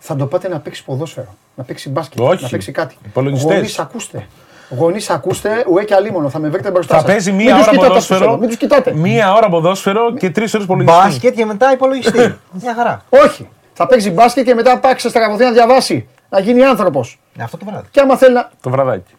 θα 0.06 0.16
το 0.16 0.26
πάτε 0.26 0.48
να 0.48 0.58
παίξει 0.60 0.84
ποδόσφαιρο, 0.84 1.34
να 1.54 1.64
παίξει 1.64 1.88
μπάσκετ, 1.90 2.20
Όχι. 2.20 2.42
να 2.42 2.48
παίξει 2.48 2.72
κάτι. 2.72 2.96
Υπολογιστές. 3.06 3.54
Γονείς, 3.54 3.78
ακούστε. 3.78 4.26
Γονείς, 4.68 5.10
ακούστε, 5.10 5.64
ουέ 5.70 5.84
και 5.84 5.94
αλίμονο, 5.94 6.28
θα 6.28 6.38
με 6.38 6.48
βρείτε 6.48 6.70
μπροστά 6.70 6.94
Θα 6.94 7.00
σας. 7.00 7.10
παίζει 7.10 7.32
Μην 7.32 7.44
μία 7.44 7.54
τους 7.56 7.62
ώρα 7.62 7.70
κοιτάτε 7.70 7.86
αυτούς 7.92 8.06
ποδόσφαιρο. 8.06 8.30
εδώ, 8.30 8.38
Μην 8.38 8.48
τους 8.48 8.56
κοιτάτε. 8.58 8.92
Μία 8.94 9.32
ώρα 9.34 9.48
ποδόσφαιρο 9.48 10.14
και 10.14 10.30
τρεις 10.30 10.54
ώρες 10.54 10.64
υπολογιστή. 10.66 10.98
Μπάσκετ 11.02 11.34
και 11.34 11.44
μετά 11.44 11.72
υπολογιστή. 11.72 12.18
Μια 12.62 12.74
χαρά. 12.74 13.02
Όχι. 13.08 13.48
Θα 13.72 13.86
παίξει 13.86 14.10
μπάσκετ 14.10 14.44
και 14.44 14.54
μετά 14.54 14.78
πάει 14.78 14.94
στραβωθεί 14.96 15.44
να 15.44 15.52
διαβάσει. 15.52 16.08
Να 16.28 16.40
γίνει 16.40 16.64
άνθρωπος. 16.64 17.18
Ναι, 17.34 17.42
αυτό 17.42 17.56
το 17.56 17.64
βράδυ. 17.64 17.86
Και 17.90 18.00
άμα 18.00 18.16
θέλει 18.16 18.34
να. 18.34 18.50
Το 18.60 18.70
βραδάκι. 18.70 19.12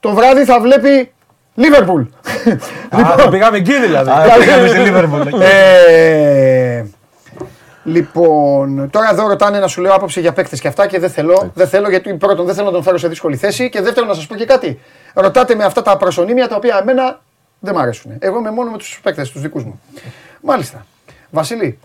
Το 0.00 0.14
βράδυ 0.14 0.44
θα 0.44 0.60
βλέπει 0.60 1.12
Λίβερπουλ. 1.54 2.02
Α, 2.90 3.14
το 3.22 3.28
πήγαμε 3.30 3.56
εκεί 3.56 3.80
δηλαδή. 3.80 4.10
Α, 4.10 4.22
πήγαμε 4.38 4.68
στη 4.68 4.78
Liverpool, 4.86 5.32
OK. 5.34 5.40
Ε, 5.40 6.84
Λοιπόν, 7.84 8.90
τώρα 8.90 9.10
εδώ 9.10 9.26
ρωτάνε 9.28 9.58
να 9.58 9.66
σου 9.66 9.80
λέω 9.80 9.94
άποψη 9.94 10.20
για 10.20 10.32
παίκτες 10.32 10.60
και 10.60 10.68
αυτά 10.68 10.86
και 10.86 10.98
δεν 10.98 11.10
θέλω. 11.10 11.50
Δεν 11.54 11.68
θέλω 11.68 11.88
γιατί 11.90 12.14
πρώτον 12.14 12.46
δεν 12.46 12.54
θέλω 12.54 12.66
να 12.66 12.72
τον 12.72 12.82
φέρω 12.82 12.98
σε 12.98 13.08
δύσκολη 13.08 13.36
θέση 13.36 13.68
και 13.68 13.80
δεύτερον 13.80 14.08
να 14.08 14.14
σας 14.14 14.26
πω 14.26 14.34
και 14.34 14.44
κάτι. 14.44 14.80
Ρωτάτε 15.14 15.54
με 15.54 15.64
αυτά 15.64 15.82
τα 15.82 15.96
προσωνύμια 15.96 16.48
τα 16.48 16.56
οποία 16.56 16.78
εμένα 16.80 17.20
δεν 17.58 17.74
μ' 17.74 17.78
αρέσουν. 17.78 18.12
Εγώ 18.18 18.38
είμαι 18.38 18.50
μόνο 18.50 18.70
με 18.70 18.78
τους 18.78 19.00
παίκτες, 19.02 19.30
τους 19.30 19.40
δικούς 19.40 19.64
μου. 19.64 19.80
Μάλιστα. 20.40 20.86
Βασίλη, 21.30 21.78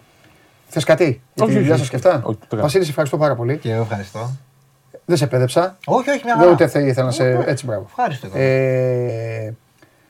θες 0.68 0.84
κάτι; 0.84 1.04
Για 1.04 1.46
τη 1.46 1.52
Όχι, 1.52 1.54
δουλειά 1.54 1.70
όχι, 1.74 1.80
σας 1.80 1.90
και 1.90 1.96
αυτά; 1.96 2.22
όχι, 2.24 2.38
το 2.38 2.46
κάνω. 2.50 2.62
Βασίλη, 2.62 2.84
σε 2.84 2.90
ευχαριστώ 2.90 3.18
πάρα 3.18 3.36
πολύ. 3.36 3.58
Και 3.58 3.72
εγώ 3.72 3.82
ευχαριστώ. 3.82 4.32
Δεν 5.06 5.18
σε 5.18 5.28
πέδεψα. 5.28 5.78
Όχι, 5.86 6.10
όχι, 6.10 6.22
μια 6.24 6.34
Δεν 6.34 6.42
χαρά. 6.44 6.52
ούτε 6.52 6.68
θε- 6.68 6.86
ήθελα 6.86 7.06
να 7.06 7.12
σε. 7.12 7.44
Έτσι, 7.46 7.66
μπράβο. 7.66 7.86
Ευχαριστώ. 7.90 8.28
Ε, 8.34 9.54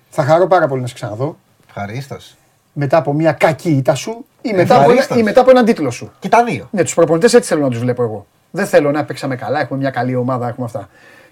θα 0.09 0.23
χαρώ 0.23 0.47
πάρα 0.47 0.67
πολύ 0.67 0.81
να 0.81 0.87
σε 0.87 0.93
ξαναδώ. 0.93 1.37
Ευχαρίστως. 1.67 2.35
Μετά 2.79 2.97
από 2.97 3.13
μια 3.13 3.31
κακή 3.31 3.69
ήττα 3.69 3.95
σου 3.95 4.25
ή 4.41 4.53
μετά, 4.53 4.61
από 4.61 4.73
ένα, 4.73 4.91
Ευχαρίστως. 4.91 5.17
ή 5.17 5.23
μετά 5.23 5.41
από 5.41 5.49
έναν 5.49 5.65
τίτλο 5.65 5.91
σου. 5.91 6.11
Και 6.19 6.29
τα 6.29 6.43
δύο. 6.43 6.67
Ναι, 6.71 6.83
τους 6.83 6.93
προπονητές 6.93 7.33
έτσι 7.33 7.49
θέλω 7.49 7.61
να 7.61 7.69
τους 7.69 7.79
βλέπω 7.79 8.03
εγώ. 8.03 8.25
Δεν 8.51 8.65
θέλω 8.65 8.91
να 8.91 9.05
παίξαμε 9.05 9.35
καλά, 9.35 9.59
έχουμε 9.59 9.79
μια 9.79 9.89
καλή 9.89 10.15
ομάδα, 10.15 10.47
έχουμε 10.47 10.65
αυτά. 10.65 10.89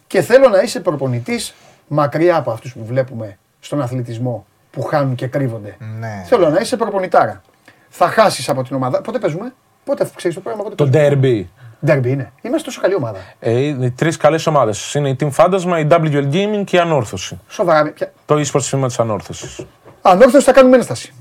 Και 0.07 0.21
θέλω 0.21 0.49
να 0.49 0.61
είσαι 0.61 0.79
προπονητής 0.79 1.53
μακριά 1.87 2.35
από 2.35 2.51
αυτούς 2.51 2.73
που 2.73 2.85
βλέπουμε 2.85 3.37
στον 3.59 3.81
αθλητισμό 3.81 4.45
που 4.71 4.81
χάνουν 4.81 5.15
και 5.15 5.27
κρύβονται. 5.27 5.77
Ναι. 5.99 6.23
Θέλω 6.25 6.49
να 6.49 6.59
είσαι 6.59 6.77
προπονητάρα. 6.77 7.41
Θα 7.89 8.07
χάσεις 8.07 8.49
από 8.49 8.63
την 8.63 8.75
ομάδα. 8.75 9.01
Πότε 9.01 9.19
παίζουμε, 9.19 9.53
πότε 9.83 10.09
ξέρεις 10.15 10.35
το 10.35 10.41
πρόγραμμα, 10.41 10.69
πότε 10.69 10.83
Το 10.83 10.89
παίζουμε; 10.89 11.19
derby. 11.21 11.45
Derby 11.87 12.05
είναι. 12.05 12.31
Είμαστε 12.41 12.65
τόσο 12.65 12.81
καλή 12.81 12.95
ομάδα. 12.95 13.19
Ε, 13.39 13.51
είναι 13.51 13.89
τρεις 13.91 14.17
καλές 14.17 14.47
ομάδες. 14.47 14.93
Είναι 14.93 15.09
η 15.09 15.15
Team 15.19 15.29
Fantasma, 15.35 15.79
η 15.79 15.87
WL 15.89 16.31
Gaming 16.33 16.63
και 16.65 16.75
η 16.75 16.79
Ανόρθωση. 16.79 17.39
Σοβαρά. 17.47 17.91
Πια... 17.91 18.11
Το 18.25 18.35
e-sport 18.35 18.61
σήμα 18.61 18.87
της 18.87 18.99
Ανόρθωσης. 18.99 19.65
Ανόρθωση 20.01 20.45
θα 20.45 20.51
κάνουμε 20.51 20.75
ένσταση. 20.75 21.13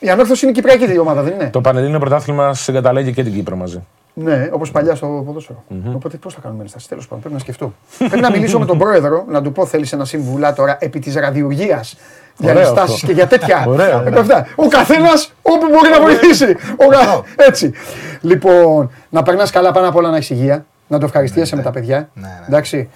Η 0.00 0.08
ανόρθωση 0.10 0.44
είναι 0.46 0.58
η 0.58 0.60
κυπριακή 0.60 0.92
η 0.92 0.98
ομάδα, 0.98 1.22
δεν 1.22 1.32
είναι; 1.34 1.48
Το 1.52 1.60
Πανελλήνιο 1.60 1.98
Πρωτάθλημα 1.98 2.54
συγκαταλέγει 2.54 3.12
και 3.12 3.22
την 3.22 3.32
Κύπρο 3.32 3.56
μαζί. 3.56 3.84
Ναι, 4.14 4.48
όπως 4.52 4.70
παλιά 4.70 4.94
στο 4.94 5.22
ποδόσφαιρο. 5.26 5.64
Οπότε 5.94 6.16
πώς 6.16 6.34
θα 6.34 6.40
κάνουμε 6.40 6.62
ένσταση. 6.62 6.88
Τέλος 6.88 7.04
πάντων, 7.04 7.18
πρέπει 7.20 7.34
να 7.34 7.40
σκεφτώ. 7.40 7.72
πρέπει 7.98 8.20
να 8.20 8.30
μιλήσω 8.30 8.58
με 8.58 8.64
τον 8.64 8.78
πρόεδρο, 8.78 9.24
να 9.28 9.42
του 9.42 9.52
πω: 9.52 9.66
Θέλεις 9.66 9.92
ένα 9.92 10.04
συμβουλάτορα 10.04 10.76
επί 10.80 10.98
της 10.98 11.14
ραδιουργίας. 11.14 11.96
Για 12.36 12.50
Ωραίο 12.50 12.62
ενστάσεις 12.62 12.94
αυτό. 12.94 13.06
και 13.06 13.12
για 13.12 13.26
τέτοια. 13.26 13.64
Ωραίο, 13.68 14.02
Ε, 14.06 14.18
αυτά. 14.18 14.46
Ο 14.56 14.66
καθένας 14.68 15.32
όπου 15.42 15.66
μπορεί 15.70 15.90
να 15.90 16.00
βοηθήσει. 16.00 16.56
Ο 16.76 16.86
κα- 16.88 17.22
Έτσι. 17.36 17.72
Λοιπόν, 18.20 18.90
να 19.08 19.22
περνάς 19.22 19.50
καλά 19.50 19.72
πάνω 19.72 19.88
απ' 19.88 19.96
όλα 19.96 20.10
να 20.10 20.16
έχεις 20.16 20.30
υγεία. 20.30 20.64
Να 20.88 20.98
το 20.98 21.04
ευχαριστιέσαι 21.04 21.56
με 21.56 21.62
τα 21.62 21.70
παιδιά. 21.70 22.08
Ναι, 22.14 22.22
ναι. 22.26 22.44
Εντάξει. 22.48 22.88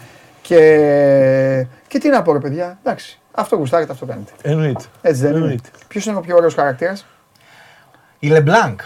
Και, 0.42 0.56
και 1.88 1.98
τι 1.98 2.08
να 2.08 2.22
πω, 2.22 2.32
ρε 2.32 2.38
παιδιά. 2.38 2.78
Εντάξει. 2.82 3.20
Αυτό 3.32 3.56
γουστάρετε, 3.56 3.92
αυτό 3.92 4.06
κάνετε. 4.06 4.32
Εννοείται. 4.42 4.84
Έτσι 5.02 5.20
δεν 5.20 5.30
είναι; 5.30 5.38
Εννοείται. 5.40 5.68
Ποιος 5.88 6.06
είναι 6.06 6.16
ο 6.16 6.20
πιο 6.20 6.36
ωραίος 6.36 6.54
χαρακτήρας; 6.54 7.06
Η 8.18 8.28
Λεμπλάνκ. 8.28 8.80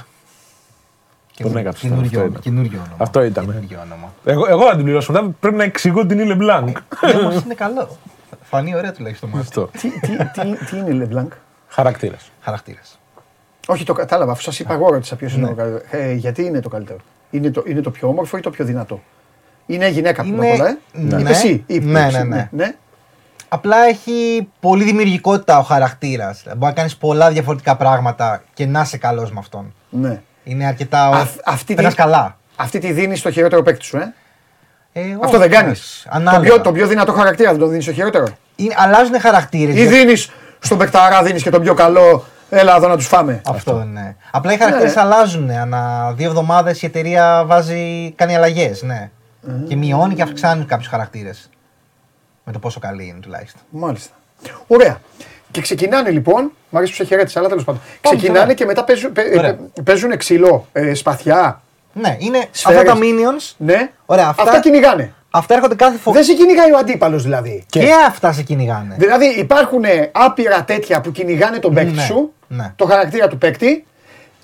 Τον 1.43 1.57
έκαψε. 1.57 1.89
Καινούριο, 1.89 2.21
Αυτό 2.21 2.25
ήταν. 2.29 2.41
καινούριο 2.43 2.79
όνομα. 2.79 2.97
Αυτό 2.99 3.23
ήταν. 3.23 3.45
Καινούριο 3.47 3.79
όνομα. 3.83 4.13
Εγώ, 4.25 4.47
εγώ 4.49 4.65
να 4.65 4.75
την 4.75 4.85
πληρώσω. 4.85 5.13
Μετά 5.13 5.35
πρέπει 5.41 5.57
να 5.57 5.65
εξηγώ 5.65 6.07
την 6.07 6.19
Ile 6.21 6.43
Blanc. 6.43 6.73
Ναι, 7.07 7.13
όμως 7.21 7.43
είναι 7.45 7.55
καλό. 7.55 7.99
Θα 8.31 8.37
Φανεί 8.43 8.75
ωραία 8.77 8.93
τουλάχιστον 8.93 9.31
το 9.31 9.37
μάτι. 9.37 9.49
Αυτό. 9.49 9.71
τι, 9.79 9.89
τι, 10.01 10.17
τι, 10.17 10.65
τι 10.71 10.77
είναι 10.77 11.05
η 11.05 11.09
Leblanc. 11.13 11.29
Χαρακτήρας. 11.69 12.31
Χαρακτήρας. 12.41 12.99
Όχι, 13.67 13.85
το 13.85 13.93
κατάλαβα. 13.93 14.33
Αφού 14.33 14.43
σας 14.43 14.59
είπα 14.59 14.75
εγώ 14.75 14.91
ρώτησα 14.91 15.17
ποιος 15.17 15.35
είναι 15.35 15.47
το 15.47 15.55
καλύτερος. 15.55 15.83
Ε, 15.91 16.13
γιατί 16.13 16.43
είναι 16.45 16.61
το 16.61 16.69
καλύτερο; 16.69 16.99
Είναι 17.31 17.51
το, 17.51 17.63
είναι 17.67 17.81
το 17.81 17.91
πιο 17.91 18.09
όμορφο 18.09 18.37
ή 18.37 18.41
το 18.41 18.51
πιο 18.51 18.65
δυνατό; 18.65 19.03
Είναι 19.67 19.89
γυναίκα 19.89 20.23
που 20.23 20.29
Είναι- 20.29 20.47
είναι... 20.47 20.57
πολλά, 20.57 20.69
ε. 20.69 20.77
Ναι. 20.93 21.21
Είπε 21.21 21.31
εσύ. 21.31 21.65
Είπε, 21.67 21.85
Ναι, 21.85 22.05
εσύ, 22.07 22.17
ναι, 22.17 22.25
ναι. 22.25 22.49
ναι. 22.51 22.75
Απλά 23.49 23.77
έχει 23.89 24.49
πολλή 24.61 24.85
δημιουργικότητα 24.85 25.59
ο 25.59 25.63
χαρακτήρας. 25.63 26.43
Μπορεί 26.47 26.59
να 26.59 26.73
κάνεις 26.73 26.97
πολλά 26.97 27.31
διαφορετικά 27.31 27.77
πράγματα 27.77 28.43
και 28.55 28.67
να 28.67 28.81
είσαι 28.81 28.97
καλός 28.99 29.31
με 29.33 29.39
αυτόν. 29.39 29.75
ναι. 29.89 30.21
Είναι 30.45 30.67
αρκετά. 30.67 31.07
Αυ- 31.09 31.41
αυτή 31.45 31.75
Περνάς 31.75 31.95
τη- 31.95 32.01
καλά. 32.03 32.37
Αυτή 32.57 32.79
τη 32.79 32.93
δίνεις 32.93 33.19
στο 33.19 33.31
χειρότερο 33.31 33.63
παίκτη 33.63 33.85
σου, 33.85 33.97
ε; 33.97 34.15
Ε, 34.93 35.01
Αυτό 35.13 35.27
όχι, 35.27 35.37
δεν 35.37 35.51
κάνεις. 35.51 35.81
όχι. 35.81 36.03
Το 36.03 36.11
Ανάλογα. 36.13 36.43
πιο, 36.43 36.61
το 36.61 36.73
πιο 36.73 36.87
δυνατό 36.87 37.13
χαρακτήρα 37.13 37.51
δεν 37.51 37.59
το 37.61 37.67
δίνεις 37.67 37.85
στο 37.85 37.93
χειρότερο. 37.93 38.27
Είναι, 38.57 38.75
αλλάζουν 38.77 39.21
χαρακτήρες. 39.21 39.77
Ή 39.77 39.87
δίνεις 39.87 40.31
στον 40.59 40.79
παικταρά, 40.79 41.23
δίνεις 41.23 41.43
και 41.43 41.51
τον 41.51 41.63
πιο 41.63 41.75
καλό. 41.75 42.25
Έλα 42.51 42.77
εδώ 42.77 42.89
να 42.89 42.97
τους 42.97 43.07
φάμε. 43.07 43.41
Αυτό 43.47 43.85
ναι. 43.93 44.15
Απλά 44.31 44.53
οι 44.53 44.57
χαρακτήρες 44.57 44.95
Ναι. 44.95 45.01
αλλάζουν. 45.01 45.51
Ανά 45.51 46.13
δύο 46.17 46.29
εβδομάδες 46.29 46.83
η 46.83 46.87
εταιρεία 46.87 47.43
βάζει, 47.47 48.13
κάνει 48.17 48.37
αλλαγές. 48.37 48.83
Ναι. 48.83 49.11
Και 49.69 49.77
μειώνει 49.77 50.15
και 50.15 50.23
αυξάνει 50.23 50.65
κάποιους 50.65 50.89
χαρακτήρες. 50.89 51.51
Με 52.49 52.53
το 52.53 52.59
πόσο 52.59 52.81
καλή 52.81 53.07
είναι 53.07 53.19
τουλάχιστον. 53.21 53.61
Μάλιστα. 53.71 54.15
Ωραία. 54.67 55.01
Και 55.51 55.61
ξεκινάνε 55.61 56.11
λοιπόν, 56.11 56.53
μου 56.71 56.79
αρέσει 56.79 56.91
που 56.93 56.97
σε 56.97 57.05
χαιρέτησα, 57.05 57.39
αλλά 57.39 57.49
τέλος 57.49 57.65
πάντων. 57.65 57.81
Πάμε, 58.01 58.17
Ξεκινάνε 58.17 58.43
ωραία. 58.45 58.55
και 58.55 58.65
μετά 58.65 58.85
παίζουν, 58.85 59.13
παι- 59.13 59.37
Ωραία. 59.39 59.51
ε, 59.51 59.59
παίζουν 59.85 60.17
ξύλο, 60.17 60.67
ε, 60.73 60.95
σπαθιά. 60.95 61.61
Ναι, 61.93 62.17
είναι 62.19 62.47
Σφαίρες. 62.51 62.79
αυτά 62.81 62.93
τα 62.93 62.99
minions. 63.01 63.55
Ναι. 63.57 63.91
Ωραία, 64.07 64.29
αυτά, 64.29 64.43
Αυτά 64.43 64.61
κυνηγάνε. 64.61 65.13
αυτά 65.31 65.55
έρχονται 65.55 65.75
κάθε 65.75 65.99
φορά. 65.99 66.17
Δεν 66.17 66.25
σε 66.25 66.33
κυνηγάει 66.35 66.73
ο 66.73 66.77
αντίπαλος 66.77 67.23
δηλαδή. 67.23 67.65
Και... 67.69 67.89
αυτά 68.07 68.33
σε 68.33 68.43
κυνηγάνε. 68.43 68.95
Δηλαδή 68.99 69.27
υπάρχουν 69.27 69.83
άπειρα 70.13 70.65
τέτοια 70.65 71.01
που 71.01 71.11
κυνηγάνε 71.13 71.59
τον 71.59 71.75
παίκτη 71.75 71.93
Ναι, 71.93 72.03
σου, 72.03 72.33
ναι. 72.49 72.73
το 72.77 72.85
χαρακτήρα 72.87 73.29
του 73.29 73.39
παίκτη. 73.39 73.87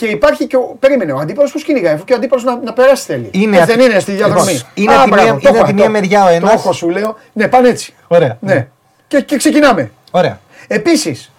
Και 0.02 0.08
υπάρχει 0.08 0.46
και 0.46 0.56
ο. 0.56 0.76
Περίμενε, 0.80 1.12
ο 1.12 1.18
αντίπαλος 1.18 1.52
πώ 1.52 1.58
κυνηγάει, 1.58 1.94
αφού 1.94 2.04
και 2.04 2.12
ο 2.12 2.16
αντίπαλος 2.16 2.44
να, 2.44 2.56
να 2.64 2.72
περάσει 2.72 3.04
θέλει. 3.04 3.28
Είναι 3.32 3.56
Ε, 3.56 3.60
απ' 3.60 3.66
δεν 3.66 3.80
είναι 3.80 3.98
στη 3.98 4.12
διαδρομή. 4.12 4.52
Λοιπόν, 4.52 4.68
είναι 4.74 4.92
Α, 4.92 4.96
απ' 4.96 5.02
τη 5.04 5.10
μπράβο, 5.10 5.24
μία- 5.24 5.32
το 5.32 5.48
είναι 5.48 5.48
έχω, 5.48 5.60
απ' 5.60 5.66
τη 5.68 5.74
μία 5.74 5.84
το- 5.84 5.90
μεριά 5.90 6.22
ο 6.24 6.26
Το 6.28 6.32
ένας. 6.32 6.52
έχω 6.52 6.72
σου 6.72 6.88
λέω. 6.90 7.16
Ναι, 7.32 7.48
πάνε 7.48 7.68
έτσι. 7.68 7.94
Ωραία. 8.08 8.36
Ναι. 8.40 8.66
Και, 9.08 9.20
και 9.20 9.36
ξεκινάμε. 9.36 9.90
Ωραία. 10.10 10.38
Επίσης, 10.68 11.32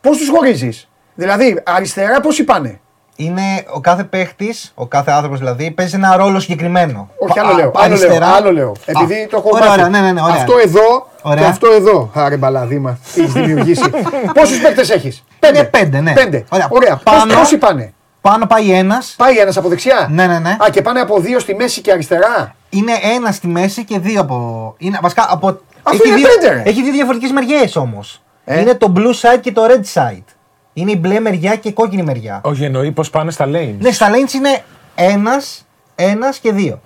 πώς 0.00 0.16
τους 0.18 0.28
χωρίζεις; 0.28 0.88
Δηλαδή, 1.14 1.62
αριστερά 1.64 2.20
πώς 2.20 2.42
πάνε. 2.44 2.80
Είναι 3.16 3.42
ο 3.72 3.80
κάθε 3.80 4.04
παίχτης, 4.04 4.72
ο 4.74 4.86
κάθε 4.86 5.10
άνθρωπος 5.10 5.38
δηλαδή, 5.38 5.70
παίζει 5.70 5.94
ένα 5.96 6.16
ρόλο 6.16 6.40
συγκεκριμένο. 6.40 7.08
Όχι, 7.18 7.32
Πα- 7.34 7.40
άλλο 7.46 7.54
λέω. 7.56 7.72
Άλλο 7.74 7.94
λέω, 7.96 8.06
αριστερά. 8.06 8.26
άλλο 8.26 8.52
λέω. 8.52 8.72
Επειδή 8.84 9.22
Α, 9.22 9.26
το 9.30 9.36
έχω 9.36 9.48
ωραία, 9.52 9.66
μάθει. 9.68 9.80
Ωραία, 9.80 9.88
ναι, 9.88 10.00
ναι, 10.06 10.12
ναι, 10.12 10.20
ωραία. 10.22 10.34
Αυτό 10.34 10.52
εδώ 10.64 11.08
Ωραία. 11.22 11.42
και 11.42 11.48
αυτό 11.48 11.68
εδώ. 11.70 12.10
Άρε 12.14 12.36
μπαλαδίμα. 12.36 12.98
Έχεις 13.16 13.32
δημιουργήσει. 13.32 13.90
Πόσους 14.34 14.60
παίκτες 14.60 14.90
έχεις; 14.90 15.24
Πέντε. 15.38 15.58
Είναι 15.58 15.66
πέντε, 15.68 16.00
ναι. 16.00 16.12
Πέντε. 16.12 16.44
Ωραία. 16.48 16.66
Ωραία. 16.70 17.00
Πάνω- 17.04 17.34
Πόσοι 17.34 17.56
πάνε. 17.58 17.92
Πάνω 18.20 18.46
πάει 18.46 18.70
ένας. 18.72 19.14
Πάει 19.16 19.38
ένας 19.38 19.56
από 19.56 19.68
δεξιά. 19.68 20.08
Ναι, 20.10 20.26
ναι, 20.26 20.38
ναι. 20.38 20.50
Α, 20.50 20.66
και 20.70 20.82
πάνε 20.82 21.00
από 21.00 21.20
δύο 21.20 21.38
στη 21.38 21.54
μέση 21.54 21.80
και 21.80 21.92
αριστερά. 21.92 22.54
Είναι 22.70 22.92
ένας 23.16 23.34
στη 23.34 23.46
μέση 23.46 23.84
και 23.84 23.98
δύο 23.98 24.20
από. 24.20 24.74
Είναι, 24.78 24.98
βασικά 25.02 25.26
από. 25.30 25.60
Αυτό 25.82 26.06
είναι 26.06 26.16
δύο, 26.16 26.26
πέντε, 26.28 26.52
ρε. 26.54 26.62
έχει 26.64 26.82
δύο 26.82 26.92
διαφορετικές 26.92 27.32
μεριές 27.32 27.76
όμως. 27.76 28.22
Ε; 28.44 28.60
Είναι 28.60 28.74
το 28.74 28.92
blue 28.96 29.10
side 29.34 29.40
και 29.40 29.52
το 29.52 29.62
red 29.66 30.00
side. 30.00 30.24
Είναι 30.72 30.90
η 30.90 30.96
μπλε 31.00 31.20
μεριά 31.20 31.56
και 31.56 31.68
η 31.68 31.72
κόκκινη 31.72 32.02
μεριά. 32.02 32.40
Όχι, 32.44 32.64
εννοεί 32.64 32.92
πω 32.92 33.04
πάνε 33.12 33.30
στα 33.30 33.44
lanes. 33.46 33.74
Ναι, 33.78 33.90
στα 33.90 34.06
lanes 34.10 34.32
είναι 34.32 34.62
ένας, 34.94 35.66
ένας 35.94 36.38
και 36.38 36.52
δύο. 36.52 36.80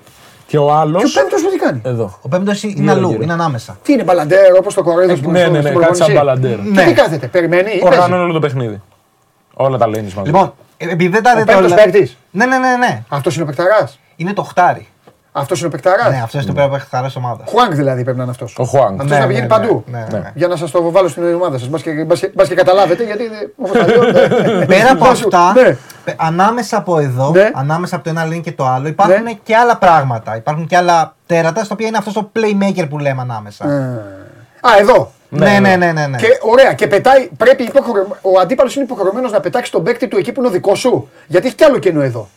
Και 0.47 0.59
ο 0.59 0.73
άλλο. 0.73 0.99
Και 0.99 1.05
ο 1.05 1.11
πέμπτος 1.15 1.43
που 1.43 1.51
τι 1.51 1.57
κάνει; 1.57 1.81
Εδώ. 1.85 2.19
Ο 2.23 2.29
πέμπτος 2.29 2.63
είναι 2.63 2.73
Γύρω, 2.77 2.93
αλλού, 2.93 3.09
γύρω. 3.09 3.23
είναι 3.23 3.33
ανάμεσα. 3.33 3.79
Τι 3.83 3.93
είναι 3.93 4.03
μπαλαντέρ 4.03 4.53
όπως 4.57 4.75
το 4.75 4.83
κορέδος 4.83 5.21
που 5.21 5.31
ναι, 5.31 5.47
ναι, 5.47 5.61
ναι, 5.61 5.71
κάτσε 5.71 6.03
σαν 6.03 6.13
μπαλαντέρ. 6.13 6.57
Και 6.57 6.69
Ναι. 6.71 6.85
τι 6.85 6.93
κάθεται, 6.93 7.27
περιμένει 7.27 7.61
ή 7.71 7.79
παίζει. 7.79 7.85
Οργανώνει 7.85 8.23
όλο 8.23 8.33
το 8.33 8.39
παιχνίδι. 8.39 8.83
Όλα 9.55 9.79
τα 9.79 9.87
lanes 9.87 9.93
μαζί. 9.93 10.23
Λοιπόν, 10.25 10.45
ε, 10.45 10.51
επειδή 10.77 11.09
δεν 11.09 11.23
τα 11.23 11.31
Ο 11.33 11.39
δείτε 11.39 11.53
πέμπτος 11.53 11.73
όλα. 11.73 11.83
παίκτης. 11.83 12.17
Ναι, 12.31 12.47
ναι, 12.47 12.59
ναι, 12.59 12.77
ναι. 12.77 13.03
Αυτός 13.09 13.35
είναι 13.35 13.43
ο 13.43 13.47
παικταράς. 13.47 13.99
Είναι 14.17 14.33
το 14.33 14.43
χτάρι. 14.43 14.89
Αυτός 15.37 15.59
είναι 15.59 15.67
ο 15.69 15.71
παικταράς. 15.71 16.09
Ναι, 16.11 16.21
αυτός 16.23 16.43
είναι 16.45 16.53
το 16.53 16.61
πέρα 16.69 16.79
χταρά 16.79 17.11
ομάδας. 17.17 17.49
Χουάνκ 17.51 17.73
δηλαδή 17.75 18.03
πρέπει 18.03 18.17
να 18.17 18.23
είναι 18.23 18.33
αυτός. 18.33 18.55
Ο 18.59 18.65
Χουάνγκ. 18.65 19.01
Αυτός 19.01 19.19
να 19.19 19.27
πηγαίνει 19.27 19.47
παντού. 19.47 19.85
Ναι, 19.87 20.07
ναι, 20.13 20.19
ναι. 20.19 20.31
Για 20.35 20.49
να 20.49 20.57
σας 20.57 20.71
το 20.71 20.91
βάλω 20.91 21.09
στην 21.09 21.35
ομάδα 21.35 21.59
σας. 21.59 21.69
Μπας 21.69 21.83
και, 21.83 22.05
μπας 22.05 22.21
και, 22.21 22.31
μπας 22.35 22.49
και 22.49 22.55
καταλάβετε 22.55 23.05
γιατί. 23.05 23.25
Όπως 23.57 23.79
τα 23.79 23.87
λέω. 23.87 24.03
ναι. 24.59 24.67
Πέρα 24.67 24.91
από 24.91 25.05
Μπας 25.05 25.19
σου- 25.19 25.29
αυτά, 25.35 25.63
Ναι. 25.63 25.77
πε- 26.05 26.15
ανάμεσα 26.17 26.77
από 26.77 26.99
εδώ, 26.99 27.31
Ναι. 27.31 27.51
ανάμεσα 27.55 27.95
από 27.97 28.05
το 28.05 28.11
ένα 28.11 28.27
link 28.27 28.41
και 28.41 28.53
το 28.53 28.67
άλλο, 28.67 28.89
υπάρχουν 28.89 29.23
Ναι. 29.23 29.33
και 29.43 29.57
άλλα 29.57 29.77
πράγματα. 29.77 30.37
Υπάρχουν 30.37 30.67
και 30.67 30.77
άλλα 30.77 31.15
τέρατα, 31.27 31.65
στα 31.65 31.75
οποία 31.75 31.87
είναι 31.87 31.97
αυτός 31.97 32.13
το 32.13 32.31
playmaker 32.37 32.87
που 32.89 32.99
λέμε 32.99 33.21
ανάμεσα. 33.23 33.65
Α, 34.61 34.71
εδώ. 34.81 35.13
Ναι, 35.29 35.59
ναι, 35.59 35.77
ναι, 35.77 35.93
ναι. 35.93 36.07
ναι. 36.07 36.17
Και 36.19 36.27
ωραία, 36.41 36.73
και 36.73 36.87
πετάει, 36.87 37.29
πρέπει 37.37 37.63
υποχρεω... 37.63 38.17
ο 38.23 38.39
αντίπαλος 38.41 38.75
είναι 38.75 38.85
υποχρεωμένος 38.85 39.33
να 39.33 39.41
πετάξει 39.41 39.71
τον 39.73 39.83
παίκτη 39.83 40.09
του 40.09 40.17
εκεί 40.17 40.33
που 40.33 40.41
είναι 40.41 40.49
ο 40.49 40.53
δικός 40.53 40.79
σου. 40.79 41.09
Γιατί 41.27 41.47
έχει 41.47 41.57
κι 41.57 41.65
άλλο 41.65 41.79
κενό 41.79 42.03
εδώ. 42.03 42.29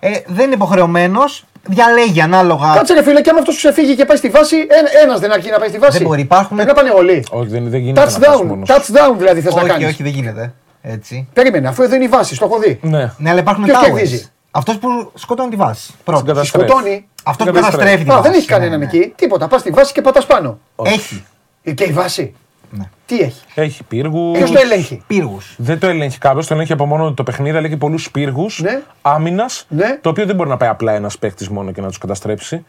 Ε, 0.00 0.10
δεν 0.26 0.44
είναι 0.44 0.54
υποχρεωμένος, 0.54 1.44
διαλέγει 1.62 2.20
ανάλογα. 2.20 2.72
Κάτσε 2.74 2.94
ρε 2.94 3.02
φίλε, 3.02 3.20
και 3.20 3.30
άμα 3.30 3.38
αυτός 3.38 3.54
σου 3.54 3.60
ξεφύγει 3.60 3.94
και 3.96 4.04
πάει 4.04 4.16
στη 4.16 4.28
βάση, 4.28 4.56
ένας 5.02 5.20
δεν 5.20 5.32
αρκεί 5.32 5.50
να 5.50 5.58
πάει 5.58 5.68
στη 5.68 5.78
βάση. 5.78 5.98
Δεν 5.98 6.06
μπορεί, 6.06 6.20
υπάρχουν- 6.20 6.56
Πρέπει 6.56 6.68
να 6.72 6.76
πάνε 6.82 6.90
όλοι. 6.90 7.24
Όχι, 7.30 7.48
δεν, 7.48 7.70
δεν 7.70 7.80
γίνεται 7.80 8.00
να 8.00 8.06
πας 8.06 8.18
Touchdown, 8.18 8.44
μόνος. 8.46 8.68
touchdown 8.70 9.14
δηλαδή 9.16 9.40
θες 9.40 9.54
να 9.54 9.60
όχι, 9.60 9.70
κάνεις. 9.70 9.86
όχι, 9.86 10.02
δεν 10.02 10.12
γίνεται. 10.12 10.52
Έτσι. 10.82 11.28
Περίμενε, 11.32 11.68
αφού 11.68 11.82
εδώ 11.82 11.94
είναι 11.94 12.04
η 12.04 12.08
βάση, 12.08 12.38
το 12.38 12.44
έχω 12.44 12.58
δει. 12.58 12.78
Ναι. 12.82 13.12
Ναι, 13.16 13.30
αλλά 13.30 13.38
υπάρχουν 13.40 13.64
Ποιος 13.64 13.78
towers. 13.78 13.84
κερδίζει; 13.84 14.26
Αυτός 14.50 14.78
που 14.78 15.10
σκοτώνει 15.14 15.50
τη 15.50 15.56
βάση. 15.56 15.86
Την 15.86 15.96
Πρώτο. 16.04 16.24
καταστρέφει. 16.24 16.66
Σκοτώνει. 16.68 17.08
Αυτό 17.24 17.44
που 17.44 17.50
Την 17.52 17.60
καταστρέφει 17.62 18.04
τη 18.04 18.10
Α, 18.10 18.14
βάση. 18.14 18.28
δεν 18.28 18.38
έχει 18.38 18.46
κανέναν 18.46 18.78
ναι, 18.78 18.86
ναι. 18.86 18.96
εκεί. 18.98 19.12
Τίποτα. 19.16 19.48
Πας 19.48 19.60
στη 19.60 19.70
βάση 19.70 19.92
και 19.92 20.00
πατάς 20.00 20.26
πάνω. 20.26 20.58
Έχει. 20.84 21.24
Ε, 21.64 21.72
Και 21.72 21.84
η 21.84 21.92
βάση. 21.92 22.34
Ναι. 22.70 22.84
Τι 23.06 23.20
έχει; 23.20 23.42
Έχει 23.54 23.82
πύργους. 23.82 24.38
Ποιος 24.38 24.50
το 24.50 24.58
ελέγχει; 24.60 25.02
Πύργους. 25.06 25.54
Δεν 25.58 25.78
το 25.78 25.86
ελέγχει 25.86 26.18
κάποιος, 26.18 26.46
το 26.46 26.54
ελέγχει 26.54 26.72
από 26.72 26.86
μόνο 26.86 27.06
του 27.08 27.14
το 27.14 27.22
παιχνίδι, 27.22 27.56
αλλά 27.56 27.66
έχει 27.66 27.76
πολλούς 27.76 28.10
πύργους 28.10 28.60
Ναι. 28.62 28.80
άμυνας. 29.02 29.66
Ναι. 29.68 29.98
Το 30.00 30.08
οποίο 30.08 30.26
δεν 30.26 30.36
μπορεί 30.36 30.48
να 30.48 30.56
πάει 30.56 30.68
απλά 30.68 30.92
ένας 30.92 31.18
παίχτη 31.18 31.52
μόνο 31.52 31.70
και 31.72 31.80
να 31.80 31.88
τους 31.88 31.98
καταστρέψει. 31.98 32.64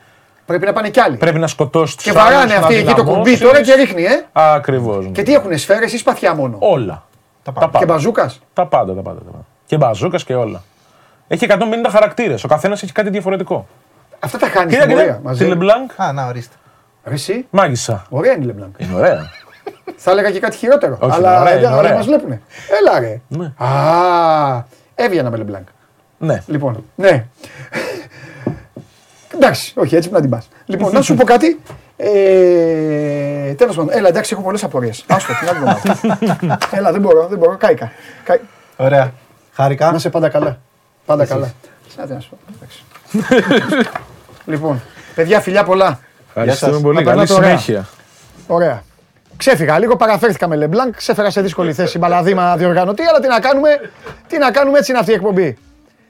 Πρέπει 0.45 0.65
να 0.65 0.73
πάνε 0.73 0.89
κι 0.89 0.99
άλλοι. 0.99 1.17
Πρέπει 1.17 1.39
να 1.39 1.47
σκοτώσει 1.47 1.95
τους 1.95 2.05
Και 2.05 2.11
βαράνε 2.11 2.53
αυτοί 2.53 2.75
εκεί 2.75 2.93
το 2.93 3.03
κουμπί 3.03 3.37
τώρα 3.37 3.61
και 3.61 3.73
ρίχνει, 3.73 4.03
ε. 4.03 4.25
Ακριβώς. 4.31 5.09
Και 5.11 5.23
τι 5.23 5.33
έχουν, 5.33 5.57
σφαίρες 5.57 5.93
ή 5.93 5.97
σπαθιά 5.97 6.35
μόνο; 6.35 6.55
Όλα. 6.59 7.03
Τα 7.43 7.51
Τα 7.51 7.59
πάντα. 7.59 7.65
Και 7.65 7.71
πάντα. 7.71 7.85
μπαζούκας; 7.93 8.41
Τα 8.53 8.65
πάντα, 8.65 8.93
τα 8.93 9.01
πάντα. 9.01 9.19
Τα 9.19 9.31
πάντα. 9.31 9.45
Και 9.65 9.77
μπαζούκας 9.77 10.23
και 10.23 10.35
όλα. 10.35 10.63
Έχει 11.27 11.45
150 11.45 11.89
χαρακτήρες. 11.89 12.43
Ο 12.43 12.47
καθένας 12.47 12.83
έχει 12.83 12.91
κάτι 12.91 13.09
διαφορετικό. 13.09 13.67
Αυτά 14.19 14.37
τα 14.37 14.49
κάνει 14.49 14.69
Κοίτα, 14.71 14.81
στην 14.81 14.93
πορεία 14.95 15.07
κοίτα. 15.11 15.21
μαζί. 15.23 15.43
Τη 15.43 15.49
Λεμπλάνκ, 15.49 15.91
Α, 16.01 16.13
να 16.13 16.25
ορίστε. 16.27 16.55
Ρε 17.05 17.13
Εσύ, 17.13 17.47
μάγισσα. 17.49 18.05
ωραία 18.09 18.33
είναι 18.33 18.43
η 18.43 18.45
Λεμπλάνκ. 18.47 18.75
Είναι 18.77 18.93
ωραία. 18.93 19.29
Θα 20.03 20.11
έλεγα 20.11 20.31
και 20.31 20.39
κάτι 20.39 20.57
χειρότερο. 20.57 20.97
Όχι, 21.01 21.15
αλλά 21.15 21.41
ωραία, 21.41 21.57
είναι 21.57 21.67
αλλά 21.67 21.77
ωραία. 21.77 21.93
μας 21.93 22.05
βλέπουνε. 22.05 22.41
Έλα 22.79 22.99
ρε. 22.99 23.21
Ναι. 23.27 23.53
Α, 23.65 24.63
έβγαινα 24.95 25.29
με 25.29 25.37
Λεμπλάνκ. 25.37 25.67
ναι. 26.17 26.43
Λοιπόν, 26.47 26.83
ναι. 26.95 27.25
εντάξει, 29.33 29.73
όχι, 29.77 29.95
έτσι 29.95 30.09
πρέπει 30.09 30.13
να 30.13 30.21
την 30.21 30.29
πας. 30.29 30.47
Λοιπόν, 30.65 30.93
να 30.93 31.01
σου 31.01 31.15
πω 31.15 31.23
κάτι. 31.23 31.61
Ε, 31.97 33.53
Τέλος 33.53 33.75
πάντων, 33.75 33.93
έλα, 33.97 34.07
εντάξει, 34.07 34.33
έχω 34.33 34.41
πολλές 34.43 34.63
απορίες. 34.63 35.03
Άστο, 35.07 35.33
την 35.33 35.47
άλλη 35.49 35.57
εβδομάδα. 35.57 36.57
έλα, 36.77 36.91
δεν 36.91 37.01
μπορώ, 37.01 37.27
δεν 37.27 37.37
μπορώ. 37.37 37.57
Κάηκα. 37.57 37.91
Κάη- 38.23 38.39
Ωραία. 38.77 39.11
Χάρηκα. 39.53 39.89
Να 39.89 39.95
είσαι 39.95 40.09
πάντα 40.09 40.29
καλά. 40.29 40.57
Πάντα 41.05 41.25
καλά. 41.25 41.53
Σαν 41.95 42.07
να 42.09 42.19
σου 42.19 42.29
πω. 42.29 42.37
εντάξει. 42.55 42.83
λοιπόν, 44.51 44.81
παιδιά, 45.15 45.39
φιλιά 45.41 45.63
πολλά. 45.63 45.99
Ευχαριστούμε 46.35 46.71
σας. 46.71 46.81
πολύ. 46.81 46.95
Να 46.95 47.03
Καλή 47.03 47.15
περνάτε 47.15 47.33
ωραία. 47.33 47.57
συνέχεια. 47.57 47.87
Ωραία. 48.47 48.83
Ξέφυγα 49.37 49.79
λίγο, 49.79 49.95
παραφέρθηκα 49.95 50.47
με 50.47 50.55
Λεμπλάνκ, 50.55 50.95
ξέφερα 50.95 51.29
σε 51.29 51.41
δύσκολη 51.41 51.73
θέση 51.73 51.97
μπαλαδίμα 51.97 52.57
διοργανωτή, 52.57 53.03
αλλά 53.03 53.19
τι 53.19 53.27
να 53.27 53.39
κάνουμε, 53.39 53.69
τι 54.27 54.37
να 54.37 54.51
κάνουμε, 54.51 54.77
έτσι 54.77 54.91
είναι 54.91 54.99
αυτή 54.99 55.11
η 55.11 55.15
εκπομπή. 55.15 55.57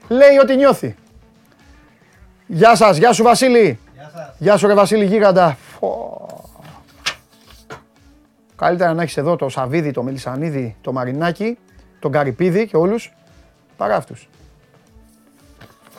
Λέει 0.08 0.38
ό,τι 0.42 0.56
νιώθει. 0.56 0.96
Γεια 2.46 2.76
σας, 2.76 2.96
γεια 2.96 3.12
σου 3.12 3.22
Βασίλη. 3.22 3.78
Γεια, 4.38 4.56
σου 4.56 4.66
ρε 4.66 4.74
Βασίλη 4.74 5.04
Γίγαντα. 5.04 5.56
Φω. 5.78 6.26
Καλύτερα 8.56 8.94
να 8.94 9.02
έχεις 9.02 9.16
εδώ 9.16 9.36
το 9.36 9.48
Σαβίδι, 9.48 9.90
το 9.90 10.02
Μελισανίδη, 10.02 10.76
το 10.80 10.92
Μαρινάκι, 10.92 11.58
τον 11.98 12.12
Καρυπίδη 12.12 12.66
και 12.66 12.76
όλους, 12.76 13.12
παρά 13.76 13.96
αυτούς. 13.96 14.28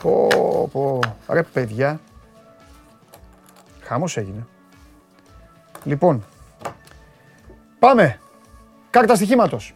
Πω, 0.02 0.28
πω, 0.72 0.98
ρε 1.28 1.42
παιδιά. 1.42 2.00
Χαμός 3.88 4.16
έγινε. 4.16 4.46
Λοιπόν, 5.84 6.24
Πάμε. 7.78 8.18
Κάρτα 8.90 9.14
στοιχήματος. 9.14 9.74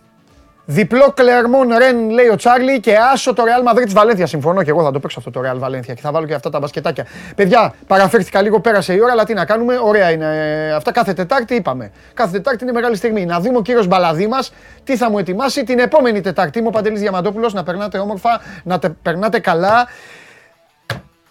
Διπλό 0.64 1.12
Κλερμόν 1.12 1.68
Ρεν 1.78 2.10
λέει 2.10 2.28
ο 2.28 2.36
Τσάρλι 2.36 2.80
και 2.80 2.96
άσο 3.12 3.32
το 3.34 3.42
Real 3.42 3.72
Madrid 3.72 3.82
της 3.84 3.92
Βαλένθια. 3.92 4.26
Συμφωνώ 4.26 4.62
και 4.62 4.70
εγώ 4.70 4.82
θα 4.82 4.90
το 4.90 5.00
παίξω 5.00 5.18
αυτό 5.18 5.30
το 5.30 5.40
Real 5.50 5.58
Βαλένθια 5.58 5.94
και 5.94 6.00
θα 6.00 6.12
βάλω 6.12 6.26
και 6.26 6.34
αυτά 6.34 6.50
τα 6.50 6.58
μπασκετάκια. 6.58 7.06
Παιδιά, 7.36 7.74
παραφέρθηκα 7.86 8.42
λίγο, 8.42 8.60
πέρασε 8.60 8.94
η 8.94 9.00
ώρα, 9.00 9.12
αλλά 9.12 9.24
τι 9.24 9.34
να 9.34 9.44
κάνουμε. 9.44 9.76
Ωραία 9.78 10.10
είναι. 10.10 10.26
ε, 10.66 10.72
Αυτά 10.72 10.92
κάθε 10.92 11.12
Τετάρτη 11.12 11.54
είπαμε. 11.54 11.92
Κάθε 12.14 12.32
Τετάρτη 12.32 12.62
είναι 12.64 12.72
μεγάλη 12.72 12.96
στιγμή. 12.96 13.24
Να 13.26 13.40
δούμε 13.40 13.56
ο 13.58 13.62
κύριος 13.62 13.86
Μπαλαδί 13.86 14.26
μας 14.26 14.52
τι 14.84 14.96
θα 14.96 15.10
μου 15.10 15.18
ετοιμάσει 15.18 15.64
την 15.64 15.78
επόμενη 15.78 16.20
Τετάρτη. 16.20 16.58
Είμαι 16.58 16.68
ο 16.68 16.70
Παντελής 16.70 17.00
Διαμαντόπουλος. 17.00 17.52
Να 17.52 17.62
περνάτε 17.62 17.98
όμορφα, 17.98 18.40
να 18.64 18.78
τε- 18.78 18.92
περνάτε 19.02 19.38
καλά. 19.38 19.86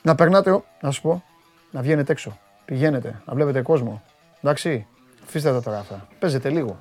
Να 0.01 0.15
περνάτε. 0.15 0.51
ο- 0.51 0.63
Να 0.81 0.91
σου 0.91 1.01
πω, 1.01 1.23
να 1.71 1.81
βγαίνετε 1.81 2.11
έξω. 2.11 2.37
Πηγαίνετε, 2.71 3.21
να 3.25 3.33
βλέπετε 3.33 3.61
κόσμο. 3.61 4.01
Εντάξει, 4.41 4.87
αφήστε 5.23 5.51
τα 5.51 5.61
τώρα 5.61 5.77
αυτά. 5.77 6.07
Παίζετε 6.19 6.49
λίγο. 6.49 6.77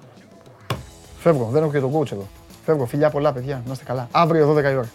Φεύγω, 1.19 1.45
δεν 1.45 1.63
έχω 1.63 1.73
και 1.73 1.81
τον 1.81 1.93
coach 1.95 2.13
εδώ. 2.13 2.27
Φεύγω, 2.65 2.87
φιλιά 2.87 3.11
πολλά 3.11 3.33
παιδιά, 3.33 3.63
να 3.67 3.73
είστε 3.73 3.85
καλά. 3.85 4.09
Αύριο 4.11 4.55
12 4.55 4.63
η 4.63 4.75
ώρα. 4.75 4.89